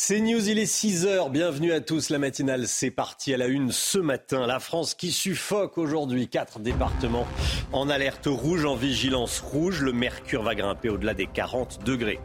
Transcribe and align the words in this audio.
C'est 0.00 0.20
News, 0.20 0.48
il 0.48 0.58
est 0.58 0.70
6h. 0.70 1.30
Bienvenue 1.30 1.72
à 1.72 1.80
tous. 1.80 2.10
La 2.10 2.18
matinale, 2.18 2.68
c'est 2.68 2.90
parti 2.90 3.32
à 3.32 3.36
la 3.36 3.46
une 3.46 3.72
ce 3.72 3.98
matin. 3.98 4.46
La 4.46 4.60
France 4.60 4.94
qui 4.94 5.10
suffoque 5.10 5.76
aujourd'hui. 5.76 6.28
Quatre 6.28 6.60
départements 6.60 7.26
en 7.72 7.88
alerte 7.88 8.26
rouge, 8.26 8.66
en 8.66 8.76
vigilance 8.76 9.40
rouge. 9.40 9.80
Le 9.80 9.92
mercure 9.92 10.42
va 10.42 10.54
grimper 10.54 10.90
au-delà 10.90 11.14
des 11.14 11.26
40 11.26 11.84
degrés. 11.84 12.20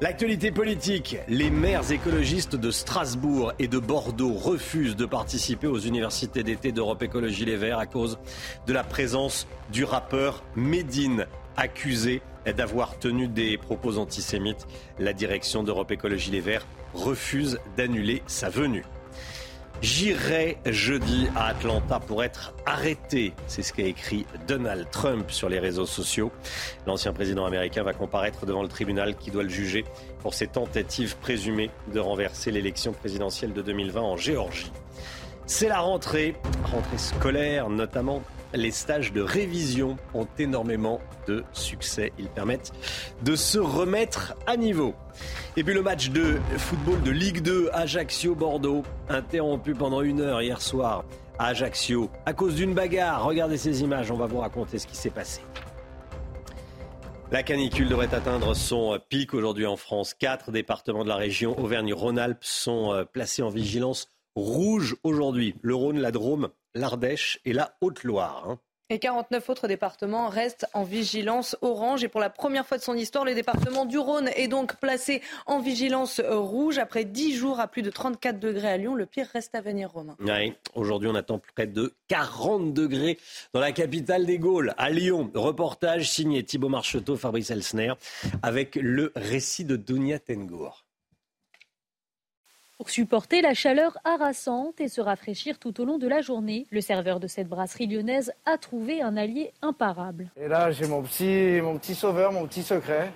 L'actualité 0.00 0.50
politique, 0.50 1.16
les 1.28 1.50
maires 1.50 1.90
écologistes 1.92 2.56
de 2.56 2.70
Strasbourg 2.70 3.52
et 3.58 3.68
de 3.68 3.78
Bordeaux 3.78 4.34
refusent 4.34 4.96
de 4.96 5.06
participer 5.06 5.68
aux 5.68 5.78
universités 5.78 6.42
d'été 6.42 6.72
d'Europe 6.72 7.02
Écologie 7.02 7.44
Les 7.44 7.56
Verts 7.56 7.78
à 7.78 7.86
cause 7.86 8.18
de 8.66 8.72
la 8.72 8.82
présence 8.82 9.46
du 9.72 9.84
rappeur 9.84 10.42
Médine, 10.56 11.26
accusé 11.56 12.20
d'avoir 12.56 12.98
tenu 12.98 13.28
des 13.28 13.58
propos 13.58 13.98
antisémites. 13.98 14.66
La 14.98 15.12
direction 15.12 15.62
d'Europe 15.62 15.92
Écologie 15.92 16.30
Les 16.30 16.40
Verts 16.40 16.66
refuse 16.94 17.58
d'annuler 17.76 18.22
sa 18.26 18.48
venue. 18.48 18.84
J'irai 19.82 20.58
jeudi 20.66 21.28
à 21.34 21.46
Atlanta 21.46 22.00
pour 22.00 22.22
être 22.22 22.52
arrêté. 22.66 23.32
C'est 23.46 23.62
ce 23.62 23.72
qu'a 23.72 23.84
écrit 23.84 24.26
Donald 24.46 24.90
Trump 24.90 25.30
sur 25.30 25.48
les 25.48 25.58
réseaux 25.58 25.86
sociaux. 25.86 26.30
L'ancien 26.86 27.14
président 27.14 27.46
américain 27.46 27.82
va 27.82 27.94
comparaître 27.94 28.44
devant 28.44 28.62
le 28.62 28.68
tribunal 28.68 29.16
qui 29.16 29.30
doit 29.30 29.42
le 29.42 29.48
juger 29.48 29.86
pour 30.18 30.34
ses 30.34 30.48
tentatives 30.48 31.16
présumées 31.16 31.70
de 31.94 31.98
renverser 31.98 32.50
l'élection 32.50 32.92
présidentielle 32.92 33.54
de 33.54 33.62
2020 33.62 34.02
en 34.02 34.16
Géorgie. 34.18 34.70
C'est 35.46 35.68
la 35.68 35.80
rentrée, 35.80 36.36
rentrée 36.70 36.98
scolaire 36.98 37.70
notamment 37.70 38.22
les 38.54 38.70
stages 38.70 39.12
de 39.12 39.20
révision 39.20 39.96
ont 40.14 40.26
énormément 40.38 41.00
de 41.26 41.44
succès. 41.52 42.12
Ils 42.18 42.28
permettent 42.28 42.72
de 43.22 43.36
se 43.36 43.58
remettre 43.58 44.34
à 44.46 44.56
niveau. 44.56 44.94
Et 45.56 45.64
puis 45.64 45.74
le 45.74 45.82
match 45.82 46.10
de 46.10 46.38
football 46.58 47.02
de 47.02 47.10
Ligue 47.10 47.42
2 47.42 47.70
Ajaccio-Bordeaux, 47.72 48.82
interrompu 49.08 49.74
pendant 49.74 50.02
une 50.02 50.20
heure 50.20 50.42
hier 50.42 50.60
soir 50.60 51.04
à 51.38 51.48
Ajaccio 51.48 52.10
à 52.26 52.32
cause 52.32 52.54
d'une 52.54 52.74
bagarre. 52.74 53.24
Regardez 53.24 53.56
ces 53.56 53.82
images, 53.82 54.10
on 54.10 54.16
va 54.16 54.26
vous 54.26 54.38
raconter 54.38 54.78
ce 54.78 54.86
qui 54.86 54.96
s'est 54.96 55.10
passé. 55.10 55.40
La 57.32 57.44
canicule 57.44 57.88
devrait 57.88 58.12
atteindre 58.12 58.54
son 58.54 58.98
pic 59.08 59.34
aujourd'hui 59.34 59.64
en 59.64 59.76
France. 59.76 60.14
Quatre 60.14 60.50
départements 60.50 61.04
de 61.04 61.08
la 61.08 61.14
région 61.14 61.56
Auvergne-Rhône-Alpes 61.60 62.42
sont 62.42 62.92
euh, 62.92 63.04
placés 63.04 63.42
en 63.42 63.50
vigilance 63.50 64.08
rouge 64.34 64.96
aujourd'hui. 65.04 65.54
Le 65.62 65.74
Rhône, 65.76 66.00
la 66.00 66.10
Drôme, 66.10 66.48
l'Ardèche 66.74 67.40
et 67.44 67.52
la 67.52 67.76
Haute-Loire. 67.80 68.44
Hein. 68.48 68.58
Et 68.92 68.98
49 68.98 69.48
autres 69.50 69.68
départements 69.68 70.28
restent 70.28 70.66
en 70.74 70.82
vigilance 70.82 71.56
orange. 71.62 72.02
Et 72.02 72.08
pour 72.08 72.20
la 72.20 72.28
première 72.28 72.66
fois 72.66 72.76
de 72.76 72.82
son 72.82 72.96
histoire, 72.96 73.24
le 73.24 73.36
département 73.36 73.84
du 73.84 73.98
Rhône 73.98 74.28
est 74.34 74.48
donc 74.48 74.74
placé 74.80 75.22
en 75.46 75.60
vigilance 75.60 76.20
rouge. 76.20 76.78
Après 76.78 77.04
10 77.04 77.36
jours 77.36 77.60
à 77.60 77.68
plus 77.68 77.82
de 77.82 77.90
34 77.90 78.40
degrés 78.40 78.68
à 78.68 78.76
Lyon, 78.76 78.96
le 78.96 79.06
pire 79.06 79.28
reste 79.32 79.54
à 79.54 79.60
venir, 79.60 79.92
Romain. 79.92 80.16
Oui, 80.18 80.54
aujourd'hui, 80.74 81.08
on 81.08 81.14
attend 81.14 81.40
près 81.54 81.68
de 81.68 81.94
40 82.08 82.74
degrés 82.74 83.16
dans 83.54 83.60
la 83.60 83.70
capitale 83.70 84.26
des 84.26 84.40
Gaules, 84.40 84.74
à 84.76 84.90
Lyon. 84.90 85.30
Reportage 85.34 86.10
signé 86.10 86.42
Thibaut 86.42 86.68
Marcheteau, 86.68 87.16
Fabrice 87.16 87.52
Elsner, 87.52 87.92
avec 88.42 88.74
le 88.74 89.12
récit 89.14 89.64
de 89.64 89.76
Dunia 89.76 90.18
Tengour 90.18 90.84
pour 92.80 92.88
supporter 92.88 93.42
la 93.42 93.52
chaleur 93.52 93.98
harassante 94.04 94.80
et 94.80 94.88
se 94.88 95.02
rafraîchir 95.02 95.58
tout 95.58 95.82
au 95.82 95.84
long 95.84 95.98
de 95.98 96.08
la 96.08 96.22
journée. 96.22 96.66
Le 96.70 96.80
serveur 96.80 97.20
de 97.20 97.26
cette 97.26 97.46
brasserie 97.46 97.86
lyonnaise 97.86 98.32
a 98.46 98.56
trouvé 98.56 99.02
un 99.02 99.18
allié 99.18 99.52
imparable. 99.60 100.30
Et 100.40 100.48
là, 100.48 100.70
j'ai 100.70 100.86
mon 100.86 101.02
petit, 101.02 101.60
mon 101.60 101.76
petit 101.76 101.94
sauveur, 101.94 102.32
mon 102.32 102.46
petit 102.46 102.62
secret 102.62 103.12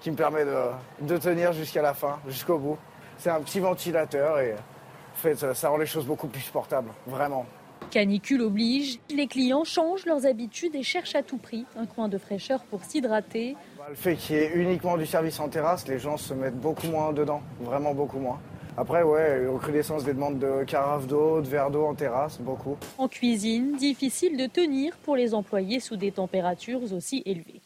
qui 0.00 0.10
me 0.10 0.16
permet 0.16 0.46
de, 0.46 1.18
tenir 1.18 1.52
jusqu'à 1.52 1.82
la 1.82 1.92
fin, 1.92 2.18
jusqu'au 2.26 2.56
bout. 2.56 2.78
C'est 3.18 3.28
un 3.28 3.42
petit 3.42 3.60
ventilateur 3.60 4.40
et 4.40 4.54
en 4.54 5.16
fait, 5.16 5.52
ça 5.52 5.68
rend 5.68 5.76
les 5.76 5.84
choses 5.84 6.06
beaucoup 6.06 6.28
plus 6.28 6.40
supportables, 6.40 6.88
vraiment. 7.06 7.44
Canicule 7.90 8.40
oblige, 8.40 9.00
les 9.10 9.26
clients 9.26 9.64
changent 9.64 10.06
leurs 10.06 10.24
habitudes 10.24 10.74
et 10.74 10.82
cherchent 10.82 11.14
à 11.14 11.22
tout 11.22 11.36
prix 11.36 11.66
un 11.76 11.84
coin 11.84 12.08
de 12.08 12.16
fraîcheur 12.16 12.64
pour 12.64 12.82
s'hydrater. 12.82 13.54
Le 13.86 13.94
fait 13.96 14.16
qu'il 14.16 14.36
y 14.36 14.38
ait 14.38 14.52
uniquement 14.54 14.96
du 14.96 15.04
service 15.04 15.38
en 15.40 15.50
terrasse, 15.50 15.86
les 15.88 15.98
gens 15.98 16.16
se 16.16 16.32
mettent 16.32 16.58
beaucoup 16.58 16.86
moins 16.86 17.12
dedans, 17.12 17.42
vraiment 17.60 17.92
beaucoup 17.92 18.18
moins. 18.18 18.40
Après, 18.76 19.04
ouais, 19.04 19.46
recrudescence 19.46 20.02
des 20.02 20.14
demandes 20.14 20.40
de 20.40 20.64
carafes 20.64 21.06
d'eau, 21.06 21.40
de 21.40 21.46
verres 21.46 21.70
d'eau 21.70 21.86
en 21.86 21.94
terrasse, 21.94 22.38
beaucoup. 22.38 22.76
En 22.98 23.06
cuisine, 23.06 23.76
difficile 23.76 24.36
de 24.36 24.46
tenir 24.46 24.96
pour 24.98 25.14
les 25.14 25.32
employés 25.32 25.78
sous 25.78 25.96
des 25.96 26.10
températures 26.10 26.80
aussi 26.92 27.22
élevées. 27.24 27.60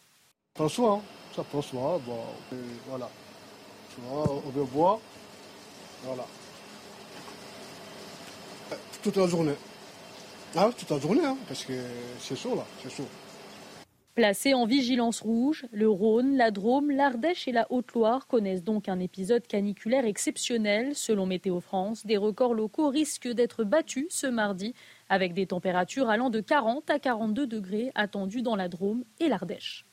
Ça 0.55 0.65
prend 0.65 0.69
soin, 0.69 1.03
ça 1.35 1.45
prend 1.45 1.63
soin. 1.63 1.99
Bon, 2.05 2.19
voilà. 2.89 3.09
Tu 3.95 4.03
vois, 4.03 4.43
on 4.47 4.51
veut 4.51 4.65
boire. 4.65 4.99
Voilà. 6.05 6.27
Toute 9.03 9.17
la 9.17 9.27
journée. 9.27 9.55
Ah, 10.57 10.71
toute 10.77 10.91
la 10.91 10.99
journée, 10.99 11.25
hein, 11.25 11.37
parce 11.47 11.65
que 11.65 11.73
c'est 12.21 12.37
chaud 12.37 12.55
là, 12.55 12.65
c'est 12.83 12.91
chaud. 12.95 13.09
Placés 14.19 14.53
en 14.53 14.67
vigilance 14.67 15.21
rouge, 15.21 15.67
le 15.71 15.89
Rhône, 15.89 16.37
la 16.37 16.51
Drôme, 16.51 16.91
l'Ardèche 16.91 17.47
et 17.47 17.53
la 17.53 17.71
Haute-Loire 17.71 18.27
connaissent 18.27 18.65
donc 18.65 18.89
un 18.89 18.99
épisode 18.99 19.47
caniculaire 19.47 20.05
exceptionnel. 20.05 20.97
Selon 20.97 21.25
Météo 21.25 21.61
France, 21.61 22.05
des 22.05 22.17
records 22.17 22.55
locaux 22.55 22.89
risquent 22.89 23.29
d'être 23.29 23.63
battus 23.63 24.09
ce 24.11 24.27
mardi, 24.27 24.75
avec 25.09 25.35
des 25.35 25.47
températures 25.47 26.11
allant 26.11 26.31
de 26.31 26.41
40 26.41 26.91
à 26.91 26.99
42 26.99 27.47
degrés 27.47 27.93
attendues 27.95 28.43
dans 28.43 28.57
la 28.57 28.67
Drôme 28.67 29.05
et 29.21 29.29
l'Ardèche. 29.29 29.88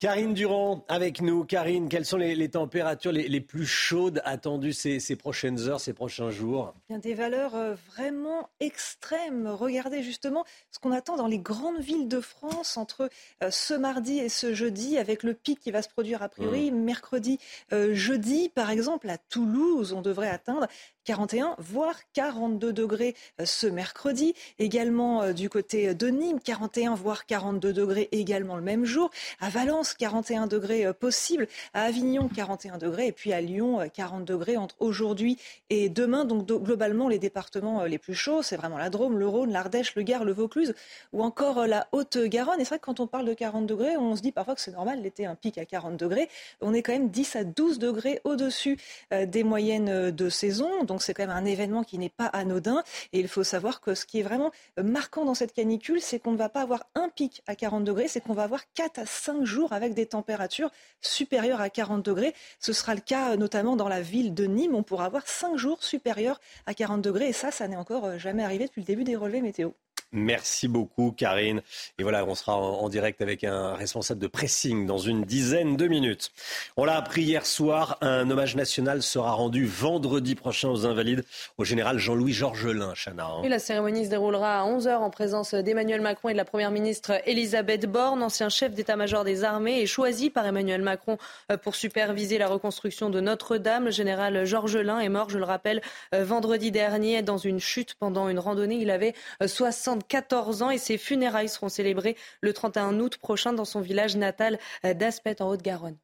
Karine 0.00 0.32
Durand 0.32 0.82
avec 0.88 1.20
nous. 1.20 1.44
Karine, 1.44 1.90
quelles 1.90 2.06
sont 2.06 2.16
les, 2.16 2.48
températures 2.48 3.12
les, 3.12 3.40
plus 3.42 3.66
chaudes 3.66 4.22
attendues 4.24 4.72
ces, 4.72 5.14
prochaines 5.14 5.68
heures, 5.68 5.78
ces 5.78 5.92
prochains 5.92 6.30
jours? 6.30 6.74
Des 6.88 7.12
valeurs 7.12 7.54
euh, 7.54 7.74
vraiment 7.92 8.48
extrêmes. 8.60 9.46
Regardez 9.46 10.02
justement 10.02 10.46
ce 10.70 10.78
qu'on 10.78 10.92
attend 10.92 11.16
dans 11.16 11.26
les 11.26 11.38
grandes 11.38 11.80
villes 11.80 12.08
de 12.08 12.20
France 12.20 12.78
entre 12.78 13.10
euh, 13.42 13.50
ce 13.50 13.74
mardi 13.74 14.18
et 14.18 14.30
ce 14.30 14.54
jeudi, 14.54 14.96
avec 14.96 15.22
le 15.22 15.34
pic 15.34 15.60
qui 15.60 15.70
va 15.70 15.82
se 15.82 15.90
produire 15.90 16.22
a 16.22 16.30
priori 16.30 16.70
mmh. 16.70 16.82
mercredi, 16.82 17.38
euh, 17.74 17.94
jeudi. 17.94 18.48
Par 18.48 18.70
exemple, 18.70 19.10
à 19.10 19.18
Toulouse, 19.18 19.92
on 19.92 20.00
devrait 20.00 20.30
atteindre 20.30 20.66
41, 21.04 21.56
voire 21.58 21.94
42 22.12 22.72
degrés 22.72 23.14
euh, 23.40 23.44
ce 23.46 23.66
mercredi. 23.66 24.34
Également 24.58 25.22
euh, 25.22 25.32
du 25.32 25.48
côté 25.48 25.94
de 25.94 26.08
Nîmes, 26.08 26.40
41, 26.40 26.94
voire 26.94 27.26
42 27.26 27.72
degrés 27.72 28.08
également 28.12 28.56
le 28.56 28.62
même 28.62 28.84
jour. 28.84 29.10
À 29.40 29.48
Valence, 29.48 29.94
41 29.94 30.46
degrés 30.46 30.84
euh, 30.84 30.92
possible. 30.92 31.48
À 31.72 31.84
Avignon, 31.84 32.28
41 32.28 32.78
degrés. 32.78 33.06
Et 33.06 33.12
puis 33.12 33.32
à 33.32 33.40
Lyon, 33.40 33.88
40 33.92 34.24
degrés 34.24 34.56
entre 34.56 34.76
aujourd'hui 34.78 35.38
et 35.70 35.88
demain. 35.88 36.24
Donc 36.24 36.46
globalement, 36.46 37.08
les 37.08 37.18
départements 37.18 37.84
les 37.84 37.98
plus 37.98 38.14
chauds, 38.14 38.42
c'est 38.42 38.56
vraiment 38.56 38.78
la 38.78 38.90
Drôme, 38.90 39.18
le 39.18 39.26
Rhône, 39.26 39.52
l'Ardèche, 39.52 39.94
le 39.94 40.02
Gard, 40.02 40.24
le 40.24 40.32
Vaucluse 40.32 40.74
ou 41.12 41.22
encore 41.22 41.66
la 41.66 41.88
Haute-Garonne. 41.92 42.60
Et 42.60 42.64
c'est 42.64 42.70
vrai 42.70 42.78
que 42.78 42.84
quand 42.84 43.00
on 43.00 43.06
parle 43.06 43.26
de 43.26 43.34
40 43.34 43.66
degrés, 43.66 43.96
on 43.96 44.16
se 44.16 44.22
dit 44.22 44.32
parfois 44.32 44.54
que 44.54 44.60
c'est 44.60 44.72
normal, 44.72 45.00
l'été, 45.02 45.26
un 45.26 45.34
pic 45.34 45.56
à 45.58 45.64
40 45.64 45.96
degrés. 45.96 46.28
On 46.60 46.74
est 46.74 46.82
quand 46.82 46.92
même 46.92 47.08
10 47.08 47.36
à 47.36 47.44
12 47.44 47.78
degrés 47.78 48.20
au-dessus 48.24 48.78
des 49.10 49.44
moyennes 49.44 50.10
de 50.10 50.28
saison. 50.28 50.84
Donc 50.90 51.02
c'est 51.02 51.14
quand 51.14 51.24
même 51.24 51.36
un 51.36 51.44
événement 51.44 51.84
qui 51.84 51.98
n'est 51.98 52.08
pas 52.08 52.26
anodin. 52.26 52.82
Et 53.12 53.20
il 53.20 53.28
faut 53.28 53.44
savoir 53.44 53.80
que 53.80 53.94
ce 53.94 54.04
qui 54.04 54.18
est 54.18 54.22
vraiment 54.24 54.50
marquant 54.82 55.24
dans 55.24 55.34
cette 55.34 55.52
canicule, 55.52 56.00
c'est 56.00 56.18
qu'on 56.18 56.32
ne 56.32 56.36
va 56.36 56.48
pas 56.48 56.62
avoir 56.62 56.84
un 56.96 57.08
pic 57.08 57.42
à 57.46 57.54
40 57.54 57.84
degrés, 57.84 58.08
c'est 58.08 58.20
qu'on 58.20 58.34
va 58.34 58.42
avoir 58.42 58.60
4 58.74 58.98
à 58.98 59.06
5 59.06 59.44
jours 59.44 59.72
avec 59.72 59.94
des 59.94 60.06
températures 60.06 60.70
supérieures 61.00 61.60
à 61.60 61.70
40 61.70 62.04
degrés. 62.04 62.34
Ce 62.58 62.72
sera 62.72 62.96
le 62.96 63.00
cas 63.00 63.36
notamment 63.36 63.76
dans 63.76 63.88
la 63.88 64.00
ville 64.00 64.34
de 64.34 64.46
Nîmes. 64.46 64.74
On 64.74 64.82
pourra 64.82 65.04
avoir 65.04 65.28
5 65.28 65.56
jours 65.56 65.84
supérieurs 65.84 66.40
à 66.66 66.74
40 66.74 67.02
degrés. 67.02 67.28
Et 67.28 67.32
ça, 67.32 67.52
ça 67.52 67.68
n'est 67.68 67.76
encore 67.76 68.18
jamais 68.18 68.42
arrivé 68.42 68.66
depuis 68.66 68.80
le 68.80 68.86
début 68.86 69.04
des 69.04 69.14
relevés 69.14 69.42
météo. 69.42 69.70
Merci 70.12 70.66
beaucoup, 70.66 71.12
Karine. 71.12 71.62
Et 71.98 72.02
voilà, 72.02 72.24
on 72.24 72.34
sera 72.34 72.56
en, 72.56 72.88
direct 72.88 73.22
avec 73.22 73.44
un 73.44 73.74
responsable 73.74 74.20
de 74.20 74.26
pressing 74.26 74.84
dans 74.84 74.98
une 74.98 75.22
dizaine 75.22 75.76
de 75.76 75.86
minutes. 75.86 76.32
On 76.76 76.84
l'a 76.84 76.96
appris 76.96 77.22
hier 77.22 77.46
soir, 77.46 77.96
un 78.00 78.28
hommage 78.28 78.56
national 78.56 79.02
sera 79.02 79.32
rendu 79.32 79.66
vendredi 79.66 80.34
prochain 80.34 80.68
aux 80.68 80.84
Invalides 80.84 81.22
au 81.58 81.64
général 81.64 81.98
Jean-Louis 81.98 82.32
Georgelin, 82.32 82.92
Chana. 82.94 83.26
Hein. 83.26 83.48
la 83.48 83.60
cérémonie 83.60 84.04
se 84.04 84.10
déroulera 84.10 84.60
à 84.60 84.64
11h 84.64 84.96
en 84.96 85.10
présence 85.10 85.54
d'Emmanuel 85.54 86.00
Macron 86.00 86.30
et 86.30 86.32
de 86.32 86.38
la 86.38 86.44
Première 86.44 86.72
ministre 86.72 87.20
Elisabeth 87.26 87.86
Borne, 87.86 88.22
ancien 88.24 88.48
chef 88.48 88.74
d'état-major 88.74 89.22
des 89.22 89.44
armées 89.44 89.80
et 89.80 89.86
choisi 89.86 90.30
par 90.30 90.44
Emmanuel 90.44 90.82
Macron 90.82 91.18
euh, 91.52 91.56
pour 91.56 91.76
superviser 91.76 92.38
la 92.38 92.48
reconstruction 92.48 93.10
de 93.10 93.20
Notre-Dame. 93.20 93.84
Le 93.84 93.90
général 93.92 94.44
Georgelin 94.44 94.98
est 94.98 95.08
mort, 95.08 95.30
je 95.30 95.38
le 95.38 95.44
rappelle, 95.44 95.80
euh, 96.14 96.24
vendredi 96.24 96.72
dernier 96.72 97.22
dans 97.22 97.38
une 97.38 97.60
chute 97.60 97.94
pendant 97.94 98.28
une 98.28 98.40
randonnée. 98.40 98.76
Il 98.76 98.90
avait 98.90 99.14
60 99.44 99.99
euh, 100.00 100.06
14 100.08 100.62
ans 100.62 100.70
et 100.70 100.78
ses 100.78 100.98
funérailles 100.98 101.48
seront 101.48 101.68
célébrées 101.68 102.16
le 102.40 102.52
31 102.52 102.98
août 103.00 103.16
prochain 103.18 103.52
dans 103.52 103.64
son 103.64 103.80
village 103.80 104.16
natal 104.16 104.58
d'Aspet 104.84 105.40
en 105.40 105.48
Haute-Garonne. 105.48 105.96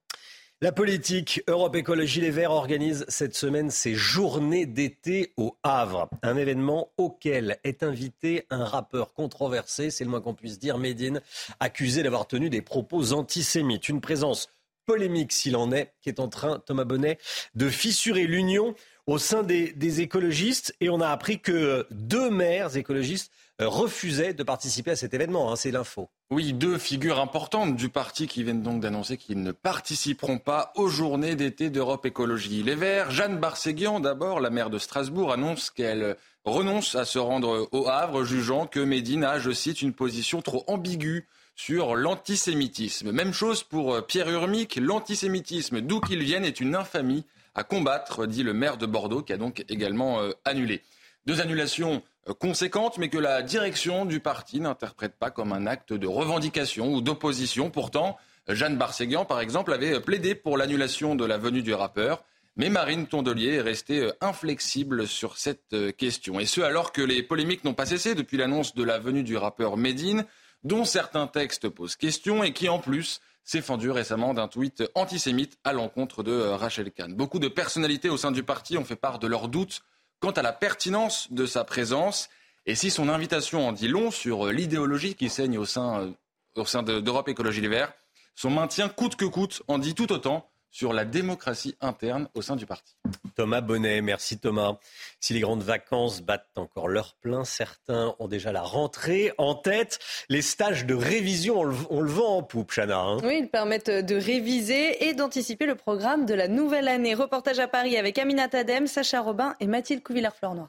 La 0.63 0.73
politique, 0.73 1.43
Europe 1.49 1.77
Écologie 1.77 2.23
Les 2.23 2.31
Verts 2.31 2.51
organise 2.51 3.05
cette 3.09 3.35
semaine 3.35 3.71
ses 3.71 3.95
journées 3.95 4.65
d'été 4.65 5.35
au 5.37 5.55
Havre. 5.63 6.09
Un 6.23 6.39
événement 6.39 6.93
auquel 6.97 7.59
est 7.63 7.83
invité 7.83 8.47
un 8.49 8.65
rappeur 8.65 9.13
controversé, 9.13 9.91
c'est 9.91 10.05
le 10.05 10.09
moins 10.09 10.23
qu'on 10.23 10.33
puisse 10.33 10.59
dire, 10.59 10.79
Médine, 10.79 11.21
accusé 11.61 12.03
d'avoir 12.03 12.27
tenu 12.27 12.49
des 12.49 12.63
propos 12.63 13.13
antisémites. 13.13 13.91
Une 13.91 14.01
présence 14.01 14.49
polémique 14.87 15.33
s'il 15.33 15.57
en 15.57 15.73
est, 15.73 15.93
qui 16.01 16.09
est 16.09 16.21
en 16.21 16.29
train, 16.29 16.59
Thomas 16.61 16.85
Bonnet, 16.85 17.19
de 17.55 17.69
fissurer 17.69 18.27
l'union 18.27 18.75
au 19.07 19.19
sein 19.19 19.43
des, 19.43 20.01
écologistes. 20.01 20.75
Et 20.81 20.89
on 20.89 21.03
a 21.03 21.09
appris 21.09 21.41
que 21.41 21.87
deux 21.91 22.31
maires 22.31 22.79
écologistes 22.79 23.31
refusaient 23.59 24.35
de 24.35 24.43
participer 24.43 24.93
à 24.93 24.97
cet 24.97 25.15
événement. 25.15 25.51
Hein, 25.51 25.57
c'est 25.57 25.71
l'info. 25.71 26.09
Oui, 26.31 26.53
deux 26.53 26.79
figures 26.79 27.21
importantes 27.21 27.77
du 27.77 27.89
parti 27.89 28.27
qui 28.27 28.43
viennent 28.43 28.63
donc 28.63 28.81
d'annoncer 28.81 29.17
qu'ils 29.17 29.43
ne 29.43 29.53
participeront 29.53 30.39
pas 30.39 30.73
aux 30.75 30.89
journées 30.89 31.37
d'été 31.37 31.71
d'Europe 31.71 32.05
Écologie 32.05 32.63
Les 32.63 32.75
Verts, 32.75 33.11
Jeanne 33.11 33.39
Barséguian, 33.39 34.01
d'abord, 34.01 34.41
la 34.41 34.51
maire 34.51 34.71
de 34.71 34.79
Strasbourg, 34.79 35.33
annonce 35.33 35.71
qu'elle 35.71 36.17
renonce 36.45 36.95
à 36.95 37.05
se 37.05 37.19
rendre 37.19 37.69
au 37.73 37.89
Havre, 37.89 38.25
jugeant 38.25 38.67
que 38.67 38.81
Médine 38.81 39.25
a, 39.25 39.39
je 39.39 39.51
cite, 39.51 39.83
une 39.83 39.95
position 39.95 40.43
trop 40.43 40.65
ambiguë 40.67 41.27
sur 41.55 41.97
l'antisémitisme. 41.97 43.13
Même 43.13 43.33
chose 43.33 43.63
pour 43.63 43.95
euh, 43.95 44.03
Pierre 44.03 44.31
Urmic, 44.31 44.77
l'antisémitisme, 44.77 45.81
d'où 45.81 46.01
qu'il 46.01 46.23
vienne, 46.23 46.45
est 46.45 46.61
une 46.61 46.75
infamie 46.75 47.25
à 47.55 47.65
combattre, 47.65 48.27
dit 48.27 48.43
le 48.43 48.53
maire 48.53 48.77
de 48.77 48.85
Bordeaux, 48.85 49.23
qui 49.23 49.33
a 49.33 49.39
donc 49.39 49.65
également 49.71 50.21
euh, 50.21 50.33
annulé. 50.45 50.83
Deux 51.25 51.41
annulations 51.41 52.03
euh, 52.29 52.35
conséquentes, 52.35 52.99
mais 52.99 53.09
que 53.09 53.19
la 53.19 53.43
direction 53.43 54.05
du 54.05 54.21
parti 54.21 54.61
n'interprète 54.61 55.15
pas 55.19 55.31
comme 55.31 55.53
un 55.53 55.67
acte 55.67 55.93
de 55.93 56.07
revendication 56.07 56.93
ou 56.93 57.01
d'opposition. 57.01 57.71
Pourtant, 57.71 58.17
Jeanne 58.49 58.77
Barséguian, 58.77 59.25
par 59.25 59.41
exemple, 59.41 59.73
avait 59.73 60.01
plaidé 60.01 60.35
pour 60.35 60.57
l'annulation 60.57 61.15
de 61.15 61.25
la 61.25 61.39
venue 61.39 61.63
du 61.63 61.75
rappeur. 61.75 62.25
Mais 62.59 62.71
Marine 62.71 63.07
Tondelier 63.07 63.57
est 63.57 63.61
restée 63.61 64.11
inflexible 64.23 65.07
sur 65.07 65.37
cette 65.37 65.75
question. 65.99 66.41
Et 66.41 66.47
ce, 66.47 66.63
alors 66.63 66.93
que 66.93 67.03
les 67.03 67.23
polémiques 67.23 67.65
n'ont 67.65 67.75
pas 67.75 67.85
cessé 67.85 68.15
depuis 68.15 68.39
l'annonce 68.39 68.75
de 68.75 68.83
la 68.83 68.99
venue 68.99 69.25
du 69.25 69.37
rappeur 69.37 69.77
Médine 69.77 70.25
dont 70.67 70.85
certains 70.85 71.27
textes 71.27 71.69
posent 71.69 71.97
question 71.97 72.43
et 72.43 72.53
qui 72.53 72.69
en 72.69 72.79
plus 72.79 73.21
s'est 73.45 73.63
fendu 73.63 73.91
récemment 73.91 74.35
d'un 74.35 74.49
tweet 74.49 74.83
antisémite 74.95 75.57
à 75.65 75.73
l'encontre 75.73 76.23
de 76.23 76.33
euh, 76.33 76.57
Rachel 76.57 76.91
Kahn. 76.91 77.15
Beaucoup 77.15 77.39
de 77.39 77.49
personnalités 77.49 78.09
au 78.09 78.17
sein 78.17 78.33
du 78.33 78.43
parti 78.43 78.77
ont 78.77 78.85
fait 78.85 78.97
part 78.97 79.21
de 79.21 79.29
leurs 79.29 79.49
doutes 79.49 79.83
quant 80.21 80.31
à 80.31 80.43
la 80.43 80.53
pertinence 80.53 81.31
de 81.31 81.47
sa 81.47 81.65
présence 81.65 82.29
et 82.67 82.75
si 82.75 82.91
son 82.91 83.09
invitation 83.09 83.67
en 83.69 83.73
dit 83.73 83.89
long 83.89 84.11
sur 84.11 84.47
euh, 84.47 84.53
l'idéologie 84.53 85.15
qui 85.15 85.29
saigne 85.29 85.59
au 85.59 85.65
sein, 85.65 86.15
euh, 86.57 87.01
d'Europe 87.01 87.29
Écologie 87.29 87.61
Les 87.61 87.69
Verts, 87.69 87.93
son 88.35 88.51
maintien 88.51 88.89
coûte 88.89 89.17
que 89.17 89.25
coûte 89.25 89.63
en 89.69 89.79
dit 89.79 89.95
tout 89.95 90.13
autant 90.13 90.49
sur 90.77 90.93
la 90.93 91.07
démocratie 91.07 91.75
interne 91.81 92.29
au 92.35 92.43
sein 92.43 92.55
du 92.55 92.67
parti. 92.67 92.97
Thomas 93.35 93.63
Bonnet, 93.63 94.03
merci 94.03 94.39
Thomas. 94.39 94.77
Si 95.21 95.33
les 95.33 95.41
grandes 95.41 95.63
vacances 95.63 96.21
battent 96.21 96.51
encore 96.57 96.89
leur 96.89 97.15
plein, 97.15 97.45
certains 97.45 98.15
ont 98.19 98.29
déjà 98.29 98.53
la 98.53 98.61
rentrée 98.61 99.33
en 99.39 99.55
tête. 99.55 99.99
Les 100.29 100.43
stages 100.43 100.85
de 100.85 100.95
révision, 100.95 101.61
on 101.89 102.01
le, 102.03 102.11
vend 102.11 102.37
en 102.37 102.43
poupe, 102.43 102.73
Chana. 102.75 102.99
Hein. 102.99 103.21
oui, 103.25 103.39
ils 103.41 103.49
permettent 103.49 103.89
de 103.89 104.17
réviser 104.17 105.09
et 105.09 105.15
d'anticiper 105.15 105.65
le 105.65 105.77
programme 105.77 106.27
de 106.27 106.35
la 106.35 106.47
nouvelle 106.47 106.89
année. 106.89 107.15
Reportage 107.15 107.59
à 107.59 107.69
Paris 107.69 107.97
avec 107.97 108.19
Amina 108.19 108.47
Tadem, 108.47 108.87
Sacha 108.87 109.23
Robin 109.23 109.55
et 109.61 109.67
Mathilde 109.67 110.03
Couvillard-Flornois. 110.03 110.69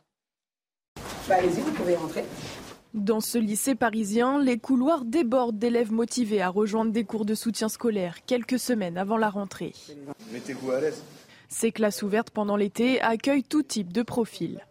Bah, 1.28 1.36
allez-y, 1.38 1.60
vous 1.60 1.74
pouvez 1.74 1.98
rentrer. 1.98 2.24
Dans 2.94 3.20
ce 3.20 3.38
lycée 3.38 3.76
parisien, 3.76 4.42
les 4.42 4.58
couloirs 4.58 5.06
débordent 5.06 5.60
d'élèves 5.60 5.92
motivés 5.92 6.42
à 6.42 6.50
rejoindre 6.50 6.92
des 6.92 7.04
cours 7.04 7.26
de 7.26 7.36
soutien 7.36 7.70
scolaire 7.70 8.26
quelques 8.26 8.60
semaines 8.60 8.98
avant 8.98 9.18
la 9.18 9.30
rentrée. 9.30 9.74
Mettez-vous 10.32 10.72
à 10.72 10.82
l'aise. 10.82 11.04
Ces 11.50 11.72
classes 11.72 12.04
ouvertes 12.04 12.30
pendant 12.30 12.56
l'été 12.56 13.02
accueillent 13.02 13.44
tout 13.44 13.64
type 13.64 13.94
de 13.94 14.04
profils. 14.04 14.66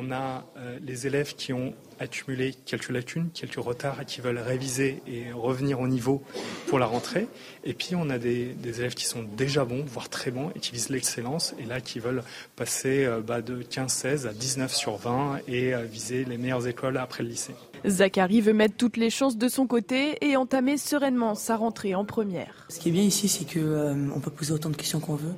On 0.00 0.12
a 0.12 0.46
euh, 0.56 0.78
les 0.86 1.08
élèves 1.08 1.34
qui 1.34 1.52
ont 1.52 1.74
accumulé 1.98 2.54
quelques 2.64 2.90
lacunes, 2.90 3.30
quelques 3.34 3.56
retards 3.56 4.00
et 4.00 4.04
qui 4.04 4.20
veulent 4.20 4.38
réviser 4.38 5.02
et 5.08 5.32
revenir 5.32 5.80
au 5.80 5.88
niveau 5.88 6.22
pour 6.68 6.78
la 6.78 6.86
rentrée. 6.86 7.26
Et 7.64 7.74
puis 7.74 7.96
on 7.96 8.08
a 8.08 8.16
des, 8.16 8.54
élèves 8.64 8.94
qui 8.94 9.06
sont 9.06 9.24
déjà 9.24 9.64
bons, 9.64 9.84
voire 9.84 10.08
très 10.08 10.30
bons, 10.30 10.52
et 10.54 10.60
qui 10.60 10.70
visent 10.70 10.90
l'excellence, 10.90 11.52
et 11.58 11.64
là 11.64 11.80
qui 11.80 11.98
veulent 11.98 12.22
passer 12.54 13.06
euh, 13.06 13.20
bah, 13.20 13.42
de 13.42 13.60
15-16 13.60 14.28
à 14.28 14.32
19 14.32 14.72
sur 14.72 14.98
20 14.98 15.40
et 15.48 15.74
euh, 15.74 15.82
viser 15.82 16.24
les 16.24 16.38
meilleures 16.38 16.68
écoles 16.68 16.96
après 16.96 17.24
le 17.24 17.30
lycée. 17.30 17.54
Zachary 17.84 18.40
veut 18.40 18.52
mettre 18.52 18.76
toutes 18.76 18.98
les 18.98 19.10
chances 19.10 19.36
de 19.36 19.48
son 19.48 19.66
côté 19.66 20.16
et 20.24 20.36
entamer 20.36 20.78
sereinement 20.78 21.34
sa 21.34 21.56
rentrée 21.56 21.96
en 21.96 22.04
première. 22.04 22.68
Ce 22.68 22.78
qui 22.78 22.90
est 22.90 22.92
bien 22.92 23.02
ici, 23.02 23.26
c'est 23.26 23.52
qu'on 23.52 24.10
on 24.14 24.20
peut 24.20 24.30
poser 24.30 24.52
autant 24.52 24.70
de 24.70 24.76
questions 24.76 25.00
qu'on 25.00 25.16
veut. 25.16 25.34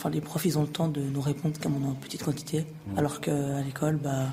Enfin, 0.00 0.08
les 0.08 0.22
profs, 0.22 0.46
ils 0.46 0.58
ont 0.58 0.62
le 0.62 0.68
temps 0.68 0.88
de 0.88 1.02
nous 1.02 1.20
répondre 1.20 1.60
comme 1.62 1.84
en 1.84 1.92
petite 1.92 2.24
quantité. 2.24 2.60
Mmh. 2.60 2.98
Alors 2.98 3.20
qu'à 3.20 3.60
l'école, 3.60 3.96
bah, 3.96 4.28